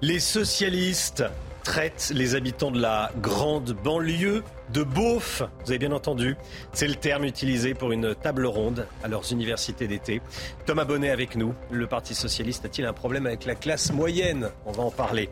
Les 0.00 0.20
socialistes 0.20 1.24
traitent 1.62 2.12
les 2.14 2.34
habitants 2.34 2.70
de 2.70 2.80
la 2.80 3.10
grande 3.20 3.72
banlieue 3.72 4.44
de 4.74 4.82
beauf. 4.82 5.42
Vous 5.64 5.70
avez 5.70 5.78
bien 5.78 5.92
entendu, 5.92 6.36
c'est 6.72 6.88
le 6.88 6.96
terme 6.96 7.24
utilisé 7.24 7.74
pour 7.74 7.92
une 7.92 8.14
table 8.14 8.44
ronde 8.44 8.86
à 9.04 9.08
leurs 9.08 9.32
universités 9.32 9.86
d'été. 9.86 10.20
Thomas 10.66 10.84
Bonnet 10.84 11.10
avec 11.10 11.36
nous. 11.36 11.54
Le 11.70 11.86
Parti 11.86 12.14
socialiste 12.14 12.64
a-t-il 12.64 12.84
un 12.84 12.92
problème 12.92 13.26
avec 13.26 13.44
la 13.44 13.54
classe 13.54 13.92
moyenne? 13.92 14.50
On 14.66 14.72
va 14.72 14.82
en 14.82 14.90
parler. 14.90 15.30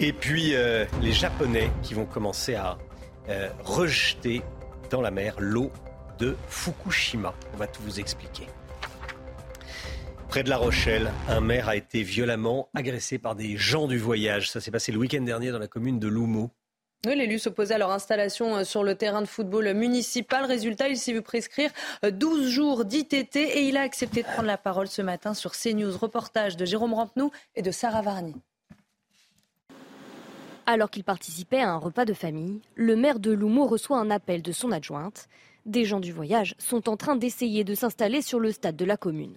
Et 0.00 0.14
puis 0.14 0.54
euh, 0.54 0.86
les 1.02 1.12
Japonais 1.12 1.70
qui 1.82 1.92
vont 1.92 2.06
commencer 2.06 2.54
à 2.54 2.78
euh, 3.28 3.50
rejeter 3.62 4.42
dans 4.90 5.02
la 5.02 5.10
mer 5.10 5.34
l'eau 5.38 5.70
de 6.18 6.36
Fukushima. 6.48 7.34
On 7.52 7.58
va 7.58 7.66
tout 7.66 7.82
vous 7.82 8.00
expliquer. 8.00 8.46
Près 10.28 10.42
de 10.42 10.48
La 10.48 10.56
Rochelle, 10.56 11.12
un 11.28 11.40
maire 11.40 11.68
a 11.68 11.76
été 11.76 12.02
violemment 12.02 12.68
agressé 12.74 13.18
par 13.18 13.34
des 13.34 13.58
gens 13.58 13.86
du 13.86 13.98
voyage. 13.98 14.50
Ça 14.50 14.60
s'est 14.60 14.70
passé 14.70 14.90
le 14.90 14.98
week-end 14.98 15.20
dernier 15.20 15.50
dans 15.52 15.58
la 15.58 15.68
commune 15.68 16.00
de 16.00 16.08
Loumeau. 16.08 16.50
L'élu 17.12 17.38
s'opposait 17.38 17.74
à 17.74 17.78
leur 17.78 17.90
installation 17.90 18.56
euh, 18.56 18.64
sur 18.64 18.82
le 18.82 18.94
terrain 18.94 19.20
de 19.20 19.26
football 19.26 19.72
municipal. 19.74 20.44
Résultat, 20.44 20.88
il 20.88 20.96
s'est 20.96 21.12
vu 21.12 21.22
prescrire 21.22 21.70
12 22.02 22.46
euh, 22.46 22.48
jours 22.48 22.84
d'ITT 22.84 23.36
et 23.36 23.68
il 23.68 23.76
a 23.76 23.82
accepté 23.82 24.22
de 24.22 24.26
prendre 24.28 24.46
la 24.46 24.56
parole 24.56 24.88
ce 24.88 25.02
matin 25.02 25.34
sur 25.34 25.52
CNews. 25.52 25.96
Reportage 25.96 26.56
de 26.56 26.64
Jérôme 26.64 26.94
Rampenou 26.94 27.30
et 27.56 27.62
de 27.62 27.70
Sarah 27.70 28.02
Varny. 28.02 28.34
Alors 30.66 30.90
qu'il 30.90 31.04
participait 31.04 31.60
à 31.60 31.70
un 31.70 31.76
repas 31.76 32.06
de 32.06 32.14
famille, 32.14 32.62
le 32.74 32.96
maire 32.96 33.20
de 33.20 33.32
Loumeau 33.32 33.66
reçoit 33.66 33.98
un 33.98 34.10
appel 34.10 34.40
de 34.40 34.52
son 34.52 34.72
adjointe. 34.72 35.28
Des 35.66 35.84
gens 35.84 36.00
du 36.00 36.12
voyage 36.12 36.54
sont 36.58 36.88
en 36.88 36.96
train 36.96 37.16
d'essayer 37.16 37.64
de 37.64 37.74
s'installer 37.74 38.22
sur 38.22 38.40
le 38.40 38.50
stade 38.50 38.76
de 38.76 38.84
la 38.84 38.96
commune. 38.96 39.36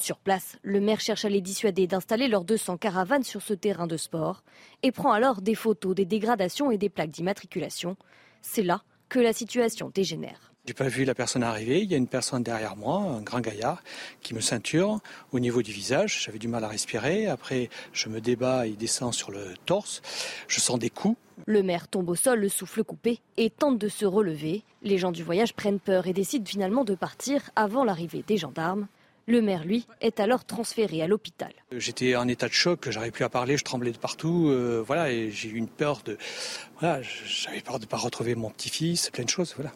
Sur 0.00 0.18
place, 0.18 0.56
le 0.62 0.80
maire 0.80 1.00
cherche 1.00 1.24
à 1.24 1.28
les 1.28 1.40
dissuader 1.40 1.86
d'installer 1.86 2.28
leurs 2.28 2.44
200 2.44 2.76
caravanes 2.76 3.24
sur 3.24 3.42
ce 3.42 3.52
terrain 3.52 3.86
de 3.86 3.96
sport 3.96 4.42
et 4.82 4.92
prend 4.92 5.12
alors 5.12 5.42
des 5.42 5.54
photos 5.54 5.94
des 5.94 6.04
dégradations 6.04 6.70
et 6.70 6.78
des 6.78 6.88
plaques 6.88 7.10
d'immatriculation. 7.10 7.96
C'est 8.40 8.62
là 8.62 8.82
que 9.08 9.18
la 9.18 9.32
situation 9.32 9.90
dégénère. 9.92 10.52
J'ai 10.66 10.74
pas 10.74 10.88
vu 10.88 11.04
la 11.04 11.14
personne 11.14 11.42
arriver. 11.42 11.80
Il 11.80 11.90
y 11.90 11.94
a 11.94 11.96
une 11.96 12.06
personne 12.06 12.42
derrière 12.42 12.76
moi, 12.76 13.00
un 13.00 13.22
grand 13.22 13.40
gaillard, 13.40 13.82
qui 14.20 14.34
me 14.34 14.40
ceinture 14.40 15.00
au 15.32 15.40
niveau 15.40 15.62
du 15.62 15.72
visage. 15.72 16.24
J'avais 16.24 16.38
du 16.38 16.46
mal 16.46 16.62
à 16.62 16.68
respirer. 16.68 17.26
Après, 17.26 17.70
je 17.92 18.08
me 18.08 18.20
débat, 18.20 18.66
il 18.66 18.76
descend 18.76 19.14
sur 19.14 19.30
le 19.30 19.54
torse. 19.64 20.02
Je 20.46 20.60
sens 20.60 20.78
des 20.78 20.90
coups. 20.90 21.16
Le 21.46 21.62
maire 21.62 21.88
tombe 21.88 22.10
au 22.10 22.14
sol, 22.14 22.40
le 22.40 22.48
souffle 22.50 22.84
coupé, 22.84 23.20
et 23.38 23.48
tente 23.48 23.78
de 23.78 23.88
se 23.88 24.04
relever. 24.04 24.62
Les 24.82 24.98
gens 24.98 25.10
du 25.10 25.22
voyage 25.22 25.54
prennent 25.54 25.80
peur 25.80 26.06
et 26.06 26.12
décident 26.12 26.44
finalement 26.44 26.84
de 26.84 26.94
partir 26.94 27.50
avant 27.56 27.84
l'arrivée 27.84 28.22
des 28.26 28.36
gendarmes. 28.36 28.88
Le 29.28 29.42
maire, 29.42 29.62
lui, 29.66 29.86
est 30.00 30.20
alors 30.20 30.46
transféré 30.46 31.02
à 31.02 31.06
l'hôpital. 31.06 31.52
J'étais 31.70 32.16
en 32.16 32.26
état 32.26 32.48
de 32.48 32.52
choc, 32.54 32.88
j'arrivais 32.88 33.10
plus 33.10 33.24
à 33.24 33.28
parler, 33.28 33.58
je 33.58 33.62
tremblais 33.62 33.92
de 33.92 33.98
partout, 33.98 34.48
euh, 34.48 34.82
voilà, 34.84 35.12
et 35.12 35.30
j'ai 35.30 35.50
eu 35.50 35.56
une 35.56 35.68
peur 35.68 36.00
de, 36.02 36.16
voilà, 36.80 37.02
j'avais 37.02 37.60
peur 37.60 37.78
de 37.78 37.84
ne 37.84 37.90
pas 37.90 37.98
retrouver 37.98 38.34
mon 38.34 38.48
petit-fils, 38.48 39.10
plein 39.10 39.24
de 39.24 39.28
choses, 39.28 39.52
voilà. 39.54 39.70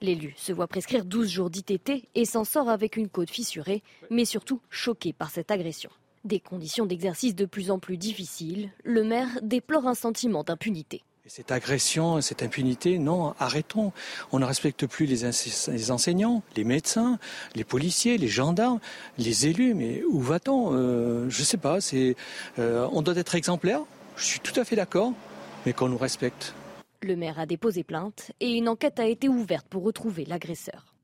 L'élu 0.00 0.34
se 0.36 0.52
voit 0.52 0.66
prescrire 0.66 1.04
12 1.04 1.30
jours 1.30 1.50
d'ITT 1.50 2.08
et 2.16 2.24
s'en 2.24 2.42
sort 2.42 2.68
avec 2.68 2.96
une 2.96 3.08
côte 3.08 3.30
fissurée, 3.30 3.84
mais 4.10 4.24
surtout 4.24 4.60
choqué 4.70 5.12
par 5.12 5.30
cette 5.30 5.52
agression. 5.52 5.90
Des 6.24 6.40
conditions 6.40 6.84
d'exercice 6.84 7.36
de 7.36 7.44
plus 7.46 7.70
en 7.70 7.78
plus 7.78 7.98
difficiles, 7.98 8.70
le 8.82 9.04
maire 9.04 9.28
déplore 9.40 9.86
un 9.86 9.94
sentiment 9.94 10.42
d'impunité. 10.42 11.04
Cette 11.28 11.50
agression, 11.50 12.20
cette 12.20 12.44
impunité, 12.44 12.98
non, 12.98 13.34
arrêtons. 13.40 13.92
On 14.30 14.38
ne 14.38 14.44
respecte 14.44 14.86
plus 14.86 15.06
les, 15.06 15.90
enseignants, 15.90 16.42
les 16.54 16.62
médecins, 16.62 17.18
les 17.56 17.64
policiers, 17.64 18.16
les 18.16 18.28
gendarmes, 18.28 18.78
les 19.18 19.48
élus. 19.48 19.74
Mais 19.74 20.04
où 20.04 20.20
va-t-on? 20.20 20.72
Euh, 20.72 21.28
Je 21.28 21.40
ne 21.40 21.44
sais 21.44 21.56
pas. 21.56 21.78
Euh, 22.60 22.88
on 22.92 23.02
doit 23.02 23.16
être 23.16 23.34
exemplaire. 23.34 23.80
Je 24.16 24.24
suis 24.24 24.40
tout 24.40 24.58
à 24.58 24.64
fait 24.64 24.76
d'accord, 24.76 25.12
mais 25.64 25.72
qu'on 25.72 25.88
nous 25.88 25.98
respecte. 25.98 26.54
Le 27.02 27.16
maire 27.16 27.40
a 27.40 27.46
déposé 27.46 27.82
plainte 27.82 28.30
et 28.38 28.52
une 28.52 28.68
enquête 28.68 29.00
a 29.00 29.06
été 29.06 29.28
ouverte 29.28 29.66
pour 29.68 29.82
retrouver 29.82 30.24
l'agresseur. 30.26 30.95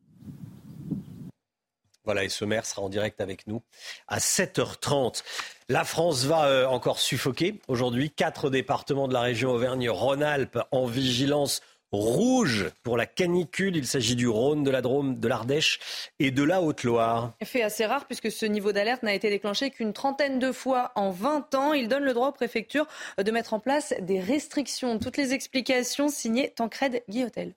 Voilà, 2.05 2.25
et 2.25 2.29
ce 2.29 2.45
maire 2.45 2.67
sera 2.67 2.83
en 2.83 2.89
direct 2.89 3.21
avec 3.21 3.47
nous 3.47 3.63
à 4.09 4.19
7h30. 4.19 5.23
La 5.69 5.85
France 5.85 6.25
va 6.25 6.47
euh, 6.47 6.67
encore 6.67 6.99
suffoquer. 6.99 7.61
Aujourd'hui, 7.69 8.11
quatre 8.11 8.51
départements 8.51 9.09
de 9.09 9.13
la 9.13 9.21
région 9.21 9.51
Auvergne-Rhône-Alpes 9.51 10.59
en 10.73 10.87
vigilance 10.87 11.63
rouge 11.93 12.71
pour 12.83 12.97
la 12.97 13.07
canicule. 13.07 13.77
Il 13.77 13.87
s'agit 13.87 14.17
du 14.17 14.27
Rhône, 14.27 14.65
de 14.65 14.71
la 14.71 14.83
Drôme, 14.83 15.21
de 15.21 15.29
l'Ardèche 15.29 15.79
et 16.19 16.31
de 16.31 16.43
la 16.43 16.61
Haute-Loire. 16.63 17.33
Fait 17.45 17.63
assez 17.63 17.87
rare 17.87 18.07
puisque 18.07 18.31
ce 18.31 18.47
niveau 18.47 18.73
d'alerte 18.73 19.03
n'a 19.03 19.15
été 19.15 19.31
déclenché 19.31 19.71
qu'une 19.71 19.93
trentaine 19.93 20.39
de 20.39 20.53
fois 20.53 20.93
en 20.97 21.11
20 21.11 21.55
ans. 21.55 21.73
Il 21.73 21.89
donne 21.89 22.05
le 22.05 22.15
droit 22.15 22.29
aux 22.29 22.33
préfectures 22.33 22.87
de 23.19 23.31
mettre 23.31 23.55
en 23.55 23.61
place 23.61 23.95
des 24.01 24.21
restrictions. 24.21 24.99
Toutes 24.99 25.19
les 25.19 25.35
explications 25.35 26.09
signées 26.09 26.51
Tancred 26.51 27.03
Guillotel. 27.09 27.55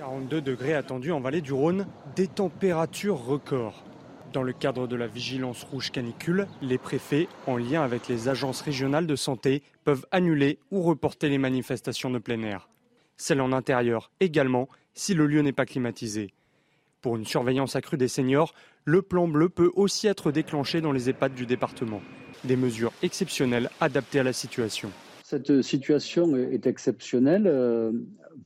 42 0.00 0.40
degrés 0.40 0.72
attendus 0.72 1.12
en 1.12 1.20
vallée 1.20 1.42
du 1.42 1.52
Rhône, 1.52 1.86
des 2.16 2.26
températures 2.26 3.22
records. 3.22 3.84
Dans 4.32 4.42
le 4.42 4.54
cadre 4.54 4.86
de 4.86 4.96
la 4.96 5.06
vigilance 5.06 5.62
rouge 5.62 5.90
canicule, 5.90 6.46
les 6.62 6.78
préfets, 6.78 7.28
en 7.46 7.58
lien 7.58 7.82
avec 7.82 8.08
les 8.08 8.26
agences 8.26 8.62
régionales 8.62 9.06
de 9.06 9.14
santé, 9.14 9.62
peuvent 9.84 10.06
annuler 10.10 10.58
ou 10.70 10.80
reporter 10.80 11.28
les 11.28 11.36
manifestations 11.36 12.08
de 12.08 12.18
plein 12.18 12.42
air. 12.44 12.70
Celles 13.18 13.42
en 13.42 13.52
intérieur 13.52 14.10
également, 14.20 14.70
si 14.94 15.12
le 15.12 15.26
lieu 15.26 15.42
n'est 15.42 15.52
pas 15.52 15.66
climatisé. 15.66 16.32
Pour 17.02 17.16
une 17.16 17.26
surveillance 17.26 17.76
accrue 17.76 17.98
des 17.98 18.08
seniors, 18.08 18.54
le 18.86 19.02
plan 19.02 19.28
bleu 19.28 19.50
peut 19.50 19.70
aussi 19.74 20.06
être 20.06 20.32
déclenché 20.32 20.80
dans 20.80 20.92
les 20.92 21.10
EHPAD 21.10 21.34
du 21.34 21.44
département. 21.44 22.00
Des 22.44 22.56
mesures 22.56 22.94
exceptionnelles 23.02 23.68
adaptées 23.82 24.20
à 24.20 24.24
la 24.24 24.32
situation. 24.32 24.90
Cette 25.24 25.60
situation 25.60 26.36
est 26.36 26.66
exceptionnelle 26.66 27.46
euh, 27.46 27.92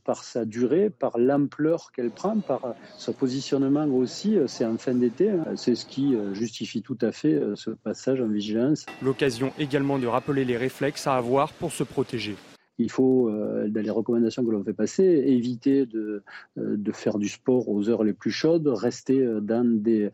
par 0.05 0.25
sa 0.25 0.45
durée, 0.45 0.91
par 0.91 1.19
l'ampleur 1.19 1.93
qu'elle 1.93 2.11
prend, 2.11 2.39
par 2.41 2.75
son 2.97 3.13
positionnement 3.13 3.87
aussi. 3.87 4.39
C'est 4.47 4.65
en 4.65 4.79
fin 4.79 4.95
d'été. 4.95 5.31
Hein. 5.31 5.45
C'est 5.57 5.75
ce 5.75 5.87
qui 5.87 6.15
euh, 6.15 6.35
justifie 6.35 6.83
tout 6.83 6.99
à 7.01 7.13
fait 7.13 7.35
euh, 7.35 7.55
ce 7.57 7.71
passage 7.71 8.21
en 8.21 8.29
vigilance. 8.29 8.87
L'occasion 9.03 9.53
également 9.59 9.99
de 9.99 10.07
rappeler 10.07 10.45
les 10.45 10.57
réflexes 10.57 11.07
à 11.07 11.17
avoir 11.17 11.53
pour 11.53 11.73
se 11.73 11.85
protéger 11.85 12.37
il 12.79 12.91
faut, 12.91 13.29
euh, 13.29 13.69
dans 13.69 13.83
les 13.83 13.91
recommandations 13.91 14.45
que 14.45 14.51
l'on 14.51 14.65
fait 14.65 14.73
passer, 14.73 15.05
éviter 15.05 15.87
de, 15.87 16.23
euh, 16.59 16.77
de, 16.77 16.93
faire 16.93 17.19
du 17.19 17.29
sport 17.29 17.69
aux 17.69 17.89
heures 17.89 18.03
les 18.03 18.13
plus 18.13 18.31
chaudes, 18.31 18.67
rester 18.67 19.21
euh, 19.21 19.41
dans 19.41 19.65
des, 19.65 20.11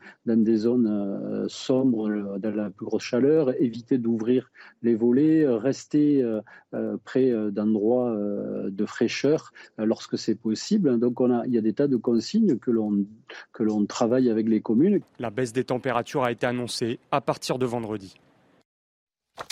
zones 0.57 1.47
sombres, 1.49 2.39
dans 2.39 2.55
la 2.55 2.71
plus 2.71 2.87
grosse 2.87 3.03
chaleur, 3.03 3.55
éviter 3.63 3.99
d'ouvrir 3.99 4.51
les 4.83 4.95
volets, 4.95 5.47
rester 5.47 6.25
près 7.05 7.33
d'endroits 7.51 8.17
de 8.69 8.87
fraîcheur 8.87 9.53
lorsque 9.79 10.19
c'est 10.19 10.35
possible. 10.35 10.99
Donc 10.99 11.21
on 11.21 11.31
a, 11.31 11.47
il 11.47 11.55
y 11.55 11.59
a 11.59 11.61
des 11.61 11.73
tas 11.73 11.87
de 11.89 11.97
consignes 11.97 12.59
que 12.59 12.71
l'on 12.71 13.87
travaille 13.87 14.29
avec 14.29 14.49
les 14.49 14.61
communes. 14.61 15.01
La 15.19 15.31
baisse 15.31 15.53
des 15.53 15.65
températures 15.65 16.25
a 16.25 16.33
été 16.33 16.47
annoncée 16.47 16.99
à 17.11 17.21
partir 17.21 17.59
de 17.59 17.67
vendredi. 17.67 18.17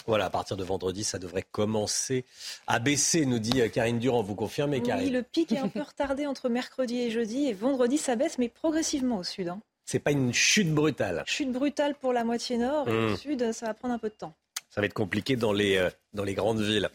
Voilà, 0.07 0.27
à 0.27 0.31
partir 0.31 0.57
de 0.57 0.65
vendredi, 0.65 1.05
ça 1.05 1.19
devrait 1.19 1.45
commencer 1.51 2.25
à 2.67 2.79
baisser, 2.79 3.27
nous 3.27 3.39
dit 3.39 3.61
euh, 3.61 3.69
Karine 3.69 3.99
Durand. 3.99 4.23
Vous 4.23 4.35
confirmez, 4.35 4.83
Karine 4.83 5.07
Oui, 5.07 5.11
le 5.11 5.23
pic 5.23 5.53
est 5.53 5.59
un 5.59 5.69
peu 5.69 5.83
retardé 5.83 6.27
entre 6.27 6.49
mercredi 6.49 7.01
et 7.01 7.11
jeudi. 7.11 7.47
Et 7.47 7.53
vendredi, 7.53 7.99
ça 7.99 8.17
baisse, 8.17 8.39
mais 8.39 8.49
progressivement 8.49 9.19
au 9.19 9.25
sud. 9.25 9.49
Hein. 9.49 9.61
C'est 9.85 9.99
pas 9.99 10.13
une 10.13 10.35
chute 10.35 10.73
brutale. 10.73 11.23
Chute 11.27 11.51
brutale 11.51 11.95
pour 11.95 12.13
la 12.13 12.25
moitié 12.25 12.59
nord. 12.59 12.89
Et 12.89 12.93
au 12.93 13.11
mmh. 13.11 13.17
sud, 13.17 13.53
ça 13.53 13.67
va 13.67 13.75
prendre 13.75 13.95
un 13.95 13.99
peu 13.99 14.09
de 14.09 14.15
temps. 14.15 14.35
Ça 14.69 14.81
va 14.81 14.87
être 14.87 14.95
compliqué 14.95 15.37
dans 15.37 15.53
les, 15.53 15.77
euh, 15.77 15.89
dans 16.13 16.25
les 16.25 16.35
grandes 16.35 16.61
villes. 16.61 16.91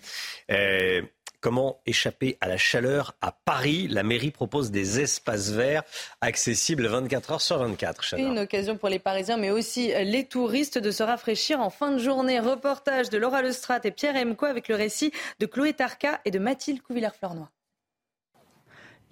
Euh, 0.51 1.01
Comment 1.43 1.81
échapper 1.85 2.37
à 2.39 2.47
la 2.47 2.55
chaleur 2.55 3.17
à 3.19 3.33
Paris? 3.33 3.89
La 3.89 4.03
mairie 4.03 4.31
propose 4.31 4.71
des 4.71 5.01
espaces 5.01 5.49
verts 5.49 5.83
accessibles 6.21 6.87
24 6.87 7.31
heures 7.33 7.41
sur 7.41 7.57
24. 7.57 8.15
Une 8.17 8.39
occasion 8.39 8.77
pour 8.77 8.87
les 8.87 8.97
Parisiens, 8.97 9.35
mais 9.35 9.51
aussi 9.51 9.91
les 10.05 10.23
touristes 10.23 10.77
de 10.77 10.89
se 10.89 11.03
rafraîchir 11.03 11.59
en 11.59 11.69
fin 11.69 11.91
de 11.91 11.97
journée. 11.97 12.39
Reportage 12.39 13.09
de 13.09 13.17
Laura 13.17 13.41
Lestrade 13.41 13.85
et 13.85 13.91
Pierre 13.91 14.15
Emco 14.15 14.45
avec 14.45 14.69
le 14.69 14.75
récit 14.75 15.11
de 15.41 15.45
Chloé 15.45 15.73
Tarka 15.73 16.21
et 16.23 16.31
de 16.31 16.39
Mathilde 16.39 16.81
Couvillère-Fleurnoy. 16.81 17.49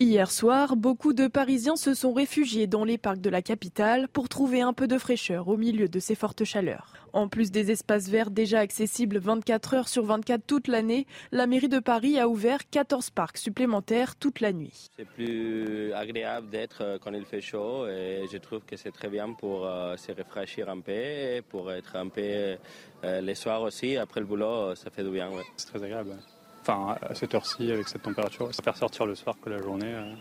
Hier 0.02 0.32
soir, 0.32 0.78
beaucoup 0.78 1.14
de 1.14 1.28
Parisiens 1.28 1.76
se 1.76 1.94
sont 1.94 2.12
réfugiés 2.12 2.66
dans 2.66 2.84
les 2.84 2.98
parcs 2.98 3.22
de 3.22 3.30
la 3.30 3.44
capitale 3.44 4.08
pour 4.08 4.30
trouver 4.30 4.62
un 4.62 4.74
peu 4.74 4.88
de 4.88 4.98
fraîcheur 4.98 5.48
au 5.48 5.58
milieu 5.58 5.88
de 5.88 6.00
ces 6.00 6.16
fortes 6.16 6.44
chaleurs. 6.44 6.94
En 7.14 7.28
plus 7.28 7.52
des 7.52 7.70
espaces 7.70 8.10
verts 8.10 8.32
déjà 8.32 8.62
accessibles 8.62 9.20
24 9.20 9.76
heures 9.76 9.88
sur 9.88 10.04
24 10.04 10.42
toute 10.48 10.68
l'année, 10.68 11.06
la 11.32 11.46
mairie 11.46 11.70
de 11.70 11.78
Paris 11.78 12.18
a 12.18 12.28
ouvert 12.28 12.68
14 12.72 13.12
parcs 13.12 13.38
supplémentaires 13.38 14.16
toute 14.16 14.40
la 14.40 14.54
nuit. 14.54 14.90
C'est 14.98 15.06
plus 15.06 15.94
agréable 15.94 16.50
d'être 16.50 16.82
euh, 16.82 16.98
quand 17.00 17.14
il 17.14 17.26
fait 17.26 17.42
chaud 17.42 17.88
et 17.88 18.24
je 18.32 18.38
trouve 18.40 18.62
que 18.66 18.78
c'est 18.78 18.92
très 18.92 19.08
bien 19.08 19.34
pour 19.34 19.68
euh, 19.68 19.98
se 19.98 20.12
rafraîchir 20.14 20.68
un 20.68 20.80
peu, 20.80 21.44
pour 21.48 21.72
être 21.72 21.96
un 21.96 22.08
peu 22.08 22.58
euh, 23.04 23.22
les 23.22 23.36
soirs 23.36 23.62
aussi, 23.62 23.98
après 23.98 24.20
le 24.20 24.26
boulot, 24.26 24.74
ça 24.74 24.90
fait 24.90 25.04
du 25.04 25.12
bien. 25.12 25.30
C'est 25.58 25.68
très 25.68 25.84
agréable. 25.84 26.16
Enfin, 26.62 26.96
à 27.02 27.16
cette 27.16 27.34
heure-ci, 27.34 27.72
avec 27.72 27.88
cette 27.88 28.04
température, 28.04 28.54
ça 28.54 28.62
faire 28.62 28.78
sortir 28.78 29.08
le 29.08 29.16
soir 29.16 29.36
que 29.44 29.50
la 29.50 29.62
journée. 29.62 29.94
Euh, 29.94 30.14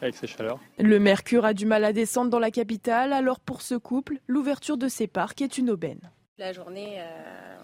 avec 0.00 0.14
ces 0.14 0.28
chaleurs. 0.28 0.60
Le 0.78 1.00
mercure 1.00 1.44
a 1.44 1.54
du 1.54 1.66
mal 1.66 1.84
à 1.84 1.92
descendre 1.92 2.30
dans 2.30 2.38
la 2.38 2.52
capitale, 2.52 3.12
alors 3.12 3.40
pour 3.40 3.62
ce 3.62 3.74
couple, 3.74 4.18
l'ouverture 4.28 4.76
de 4.76 4.86
ces 4.86 5.08
parcs 5.08 5.42
est 5.42 5.58
une 5.58 5.70
aubaine. 5.70 5.98
La 6.38 6.52
journée, 6.52 7.00
euh, 7.00 7.56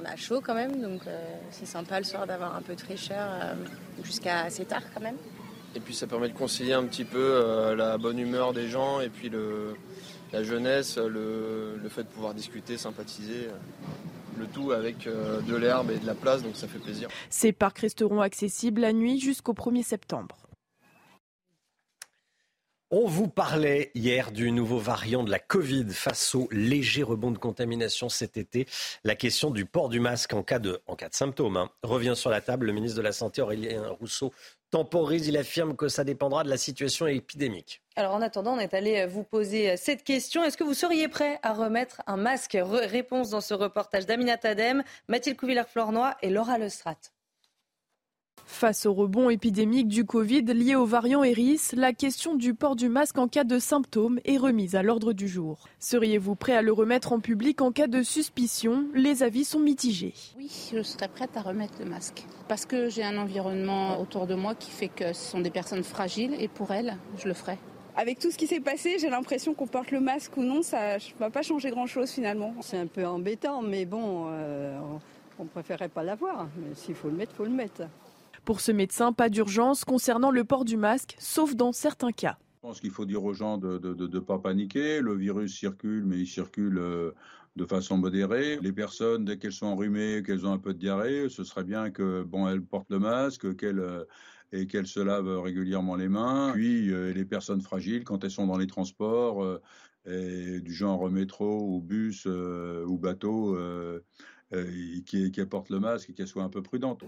on 0.00 0.04
a 0.04 0.16
chaud 0.16 0.40
quand 0.44 0.56
même, 0.56 0.82
donc 0.82 1.02
euh, 1.06 1.36
c'est 1.52 1.64
sympa 1.64 2.00
le 2.00 2.04
soir 2.04 2.26
d'avoir 2.26 2.56
un 2.56 2.62
peu 2.62 2.74
de 2.74 2.80
fraîcheur 2.80 3.28
jusqu'à 4.02 4.40
assez 4.40 4.64
tard 4.64 4.82
quand 4.92 5.00
même. 5.00 5.14
Et 5.76 5.78
puis 5.78 5.94
ça 5.94 6.08
permet 6.08 6.28
de 6.28 6.34
concilier 6.34 6.72
un 6.72 6.82
petit 6.86 7.04
peu 7.04 7.74
la 7.76 7.98
bonne 7.98 8.18
humeur 8.18 8.52
des 8.52 8.66
gens 8.66 9.00
et 9.00 9.08
puis 9.08 9.28
le, 9.28 9.76
la 10.32 10.42
jeunesse, 10.42 10.98
le, 10.98 11.78
le, 11.80 11.88
fait 11.88 12.02
de 12.02 12.08
pouvoir 12.08 12.34
discuter, 12.34 12.78
sympathiser 12.78 13.46
le 14.38 14.46
tout 14.46 14.72
avec 14.72 15.06
euh, 15.06 15.40
de 15.40 15.56
l'herbe 15.56 15.90
et 15.90 15.98
de 15.98 16.06
la 16.06 16.14
place, 16.14 16.42
donc 16.42 16.56
ça 16.56 16.68
fait 16.68 16.78
plaisir. 16.78 17.08
Ces 17.30 17.52
parcs 17.52 17.78
resteront 17.78 18.20
accessibles 18.20 18.80
la 18.80 18.92
nuit 18.92 19.20
jusqu'au 19.20 19.52
1er 19.52 19.82
septembre. 19.82 20.36
On 22.98 23.04
vous 23.04 23.28
parlait 23.28 23.90
hier 23.94 24.32
du 24.32 24.50
nouveau 24.50 24.78
variant 24.78 25.22
de 25.22 25.30
la 25.30 25.38
Covid 25.38 25.84
face 25.90 26.34
au 26.34 26.48
léger 26.50 27.02
rebond 27.02 27.30
de 27.30 27.36
contamination 27.36 28.08
cet 28.08 28.38
été. 28.38 28.66
La 29.04 29.14
question 29.14 29.50
du 29.50 29.66
port 29.66 29.90
du 29.90 30.00
masque 30.00 30.32
en 30.32 30.42
cas 30.42 30.58
de, 30.58 30.80
symptômes 31.10 31.58
hein, 31.58 31.70
revient 31.82 32.14
sur 32.16 32.30
la 32.30 32.40
table. 32.40 32.64
Le 32.64 32.72
ministre 32.72 32.96
de 32.96 33.02
la 33.02 33.12
Santé, 33.12 33.42
Aurélien 33.42 33.86
Rousseau, 34.00 34.32
temporise. 34.70 35.28
Il 35.28 35.36
affirme 35.36 35.76
que 35.76 35.88
ça 35.88 36.04
dépendra 36.04 36.42
de 36.42 36.48
la 36.48 36.56
situation 36.56 37.06
épidémique. 37.06 37.82
Alors 37.96 38.14
en 38.14 38.22
attendant, 38.22 38.54
on 38.54 38.60
est 38.60 38.72
allé 38.72 39.04
vous 39.04 39.24
poser 39.24 39.76
cette 39.76 40.02
question. 40.02 40.42
Est-ce 40.42 40.56
que 40.56 40.64
vous 40.64 40.72
seriez 40.72 41.08
prêt 41.08 41.38
à 41.42 41.52
remettre 41.52 42.00
un 42.06 42.16
masque? 42.16 42.56
Réponse 42.58 43.28
dans 43.28 43.42
ce 43.42 43.52
reportage 43.52 44.06
d'Amina 44.06 44.38
Tadem, 44.38 44.82
Mathilde 45.08 45.36
Couvillard-Flornoy 45.36 46.14
et 46.22 46.30
Laura 46.30 46.56
Lestrat. 46.56 46.96
Face 48.48 48.86
au 48.86 48.94
rebond 48.94 49.28
épidémique 49.28 49.88
du 49.88 50.06
Covid 50.06 50.42
lié 50.42 50.76
au 50.76 50.86
variant 50.86 51.24
Eris, 51.24 51.60
la 51.74 51.92
question 51.92 52.36
du 52.36 52.54
port 52.54 52.76
du 52.76 52.88
masque 52.88 53.18
en 53.18 53.26
cas 53.28 53.44
de 53.44 53.58
symptômes 53.58 54.20
est 54.24 54.38
remise 54.38 54.76
à 54.76 54.82
l'ordre 54.82 55.12
du 55.12 55.28
jour. 55.28 55.68
Seriez-vous 55.80 56.36
prêt 56.36 56.54
à 56.54 56.62
le 56.62 56.72
remettre 56.72 57.12
en 57.12 57.20
public 57.20 57.60
en 57.60 57.72
cas 57.72 57.88
de 57.88 58.02
suspicion? 58.02 58.86
Les 58.94 59.24
avis 59.24 59.44
sont 59.44 59.58
mitigés. 59.58 60.14
Oui, 60.38 60.50
je 60.72 60.80
serais 60.82 61.08
prête 61.08 61.36
à 61.36 61.42
remettre 61.42 61.74
le 61.80 61.86
masque. 61.86 62.24
Parce 62.48 62.64
que 62.64 62.88
j'ai 62.88 63.02
un 63.02 63.18
environnement 63.18 64.00
autour 64.00 64.26
de 64.26 64.36
moi 64.36 64.54
qui 64.54 64.70
fait 64.70 64.88
que 64.88 65.12
ce 65.12 65.30
sont 65.32 65.40
des 65.40 65.50
personnes 65.50 65.84
fragiles 65.84 66.34
et 66.38 66.48
pour 66.48 66.72
elles, 66.72 66.96
je 67.18 67.28
le 67.28 67.34
ferai. 67.34 67.58
Avec 67.96 68.20
tout 68.20 68.30
ce 68.30 68.38
qui 68.38 68.46
s'est 68.46 68.60
passé, 68.60 68.96
j'ai 69.00 69.10
l'impression 69.10 69.54
qu'on 69.54 69.66
porte 69.66 69.90
le 69.90 70.00
masque 70.00 70.36
ou 70.36 70.42
non, 70.42 70.62
ça 70.62 70.96
ne 70.96 71.18
va 71.18 71.30
pas 71.30 71.42
changer 71.42 71.70
grand-chose 71.70 72.10
finalement. 72.10 72.54
C'est 72.60 72.78
un 72.78 72.86
peu 72.86 73.04
embêtant, 73.06 73.60
mais 73.60 73.84
bon, 73.86 74.28
euh, 74.30 74.78
on 75.38 75.44
préférerait 75.46 75.88
pas 75.88 76.04
l'avoir. 76.04 76.46
Mais 76.56 76.74
s'il 76.74 76.94
faut 76.94 77.08
le 77.08 77.16
mettre, 77.16 77.32
il 77.34 77.36
faut 77.36 77.44
le 77.44 77.50
mettre. 77.50 77.82
Pour 78.46 78.60
ce 78.60 78.70
médecin, 78.70 79.12
pas 79.12 79.28
d'urgence 79.28 79.84
concernant 79.84 80.30
le 80.30 80.44
port 80.44 80.64
du 80.64 80.76
masque, 80.76 81.16
sauf 81.18 81.56
dans 81.56 81.72
certains 81.72 82.12
cas. 82.12 82.38
Je 82.54 82.68
pense 82.68 82.80
qu'il 82.80 82.92
faut 82.92 83.04
dire 83.04 83.24
aux 83.24 83.34
gens 83.34 83.58
de 83.58 83.80
ne 83.82 84.18
pas 84.20 84.38
paniquer. 84.38 85.00
Le 85.00 85.16
virus 85.16 85.58
circule, 85.58 86.04
mais 86.06 86.20
il 86.20 86.28
circule 86.28 86.78
euh, 86.78 87.10
de 87.56 87.64
façon 87.64 87.96
modérée. 87.96 88.60
Les 88.62 88.70
personnes, 88.70 89.24
dès 89.24 89.36
qu'elles 89.36 89.52
sont 89.52 89.66
enrhumées, 89.66 90.22
qu'elles 90.24 90.46
ont 90.46 90.52
un 90.52 90.58
peu 90.58 90.74
de 90.74 90.78
diarrhée, 90.78 91.28
ce 91.28 91.42
serait 91.42 91.64
bien 91.64 91.90
que 91.90 92.22
bon, 92.22 92.48
elles 92.48 92.62
portent 92.62 92.90
le 92.90 93.00
masque, 93.00 93.46
euh, 93.46 94.04
et 94.52 94.68
qu'elles 94.68 94.86
se 94.86 95.00
lavent 95.00 95.40
régulièrement 95.40 95.96
les 95.96 96.08
mains. 96.08 96.52
Puis 96.54 96.92
euh, 96.92 97.12
les 97.12 97.24
personnes 97.24 97.62
fragiles, 97.62 98.04
quand 98.04 98.22
elles 98.22 98.30
sont 98.30 98.46
dans 98.46 98.58
les 98.58 98.68
transports, 98.68 99.44
du 100.06 100.72
genre 100.72 101.10
métro 101.10 101.62
ou 101.68 101.80
bus 101.80 102.26
ou 102.26 102.96
bateau, 102.96 103.58
euh, 104.52 104.64
qui, 105.04 105.30
qui 105.32 105.40
apporte 105.40 105.70
le 105.70 105.80
masque 105.80 106.10
et 106.10 106.12
qu'elle 106.12 106.28
soit 106.28 106.42
un 106.42 106.48
peu 106.48 106.62
prudente. 106.62 107.02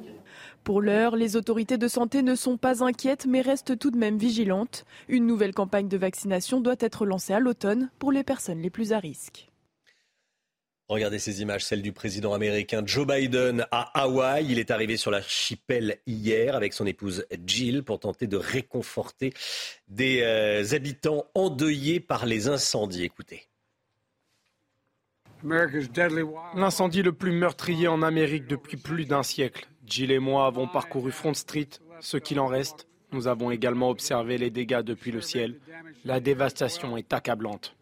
Pour 0.64 0.80
l'heure, 0.80 1.14
les 1.14 1.36
autorités 1.36 1.78
de 1.78 1.86
santé 1.86 2.22
ne 2.22 2.34
sont 2.34 2.56
pas 2.56 2.82
inquiètes 2.82 3.26
mais 3.26 3.40
restent 3.40 3.78
tout 3.78 3.90
de 3.90 3.96
même 3.96 4.18
vigilantes. 4.18 4.84
Une 5.08 5.26
nouvelle 5.26 5.54
campagne 5.54 5.88
de 5.88 5.96
vaccination 5.96 6.60
doit 6.60 6.76
être 6.80 7.06
lancée 7.06 7.32
à 7.32 7.40
l'automne 7.40 7.90
pour 7.98 8.10
les 8.10 8.24
personnes 8.24 8.60
les 8.60 8.70
plus 8.70 8.92
à 8.92 8.98
risque. 8.98 9.48
Regardez 10.88 11.18
ces 11.18 11.42
images, 11.42 11.66
celles 11.66 11.82
du 11.82 11.92
président 11.92 12.32
américain 12.32 12.82
Joe 12.84 13.06
Biden 13.06 13.66
à 13.70 14.00
Hawaï. 14.00 14.46
Il 14.48 14.58
est 14.58 14.70
arrivé 14.70 14.96
sur 14.96 15.10
l'archipel 15.10 15.98
hier 16.06 16.56
avec 16.56 16.72
son 16.72 16.86
épouse 16.86 17.26
Jill 17.46 17.82
pour 17.82 18.00
tenter 18.00 18.26
de 18.26 18.38
réconforter 18.38 19.34
des 19.88 20.22
euh, 20.22 20.64
habitants 20.72 21.26
endeuillés 21.34 22.00
par 22.00 22.24
les 22.24 22.48
incendies. 22.48 23.04
Écoutez. 23.04 23.48
L'incendie 25.44 27.02
le 27.02 27.12
plus 27.12 27.32
meurtrier 27.32 27.88
en 27.88 28.02
Amérique 28.02 28.46
depuis 28.46 28.76
plus 28.76 29.04
d'un 29.04 29.22
siècle. 29.22 29.68
Jill 29.86 30.10
et 30.10 30.18
moi 30.18 30.46
avons 30.46 30.68
parcouru 30.68 31.12
Front 31.12 31.34
Street, 31.34 31.68
ce 32.00 32.16
qu'il 32.16 32.40
en 32.40 32.46
reste. 32.46 32.86
Nous 33.12 33.26
avons 33.26 33.50
également 33.50 33.88
observé 33.88 34.36
les 34.36 34.50
dégâts 34.50 34.82
depuis 34.82 35.12
le 35.12 35.20
ciel. 35.20 35.60
La 36.04 36.20
dévastation 36.20 36.96
est 36.96 37.12
accablante. 37.12 37.74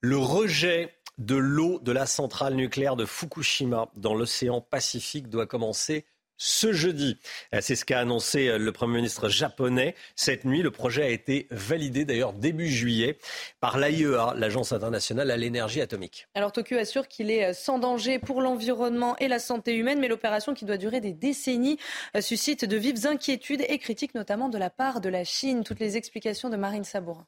Le 0.00 0.16
rejet 0.16 0.94
de 1.18 1.34
l'eau 1.34 1.80
de 1.80 1.92
la 1.92 2.06
centrale 2.06 2.54
nucléaire 2.54 2.96
de 2.96 3.04
Fukushima 3.04 3.90
dans 3.96 4.14
l'océan 4.14 4.60
Pacifique 4.60 5.28
doit 5.28 5.46
commencer 5.46 6.06
ce 6.38 6.72
jeudi. 6.72 7.18
Euh, 7.54 7.58
c'est 7.60 7.76
ce 7.76 7.84
qu'a 7.84 8.00
annoncé 8.00 8.48
euh, 8.48 8.58
le 8.58 8.72
Premier 8.72 8.96
ministre 8.96 9.28
japonais. 9.28 9.94
Cette 10.16 10.44
nuit, 10.44 10.62
le 10.62 10.70
projet 10.70 11.02
a 11.02 11.08
été 11.08 11.46
validé 11.50 12.04
d'ailleurs 12.04 12.32
début 12.32 12.68
juillet 12.68 13.18
par 13.60 13.76
l'AIEA, 13.78 14.34
l'Agence 14.36 14.72
internationale 14.72 15.30
à 15.30 15.36
l'énergie 15.36 15.80
atomique. 15.80 16.28
Alors 16.34 16.52
Tokyo 16.52 16.78
assure 16.78 17.08
qu'il 17.08 17.30
est 17.30 17.46
euh, 17.46 17.52
sans 17.52 17.78
danger 17.78 18.18
pour 18.18 18.40
l'environnement 18.40 19.16
et 19.18 19.28
la 19.28 19.40
santé 19.40 19.74
humaine, 19.74 19.98
mais 19.98 20.08
l'opération 20.08 20.54
qui 20.54 20.64
doit 20.64 20.76
durer 20.76 21.00
des 21.00 21.12
décennies 21.12 21.78
suscite 22.20 22.64
de 22.64 22.76
vives 22.76 23.06
inquiétudes 23.06 23.64
et 23.68 23.78
critiques 23.78 24.14
notamment 24.14 24.48
de 24.48 24.58
la 24.58 24.70
part 24.70 25.00
de 25.00 25.08
la 25.08 25.24
Chine. 25.24 25.64
Toutes 25.64 25.80
les 25.80 25.96
explications 25.96 26.48
de 26.48 26.56
Marine 26.56 26.84
Sabourin. 26.84 27.26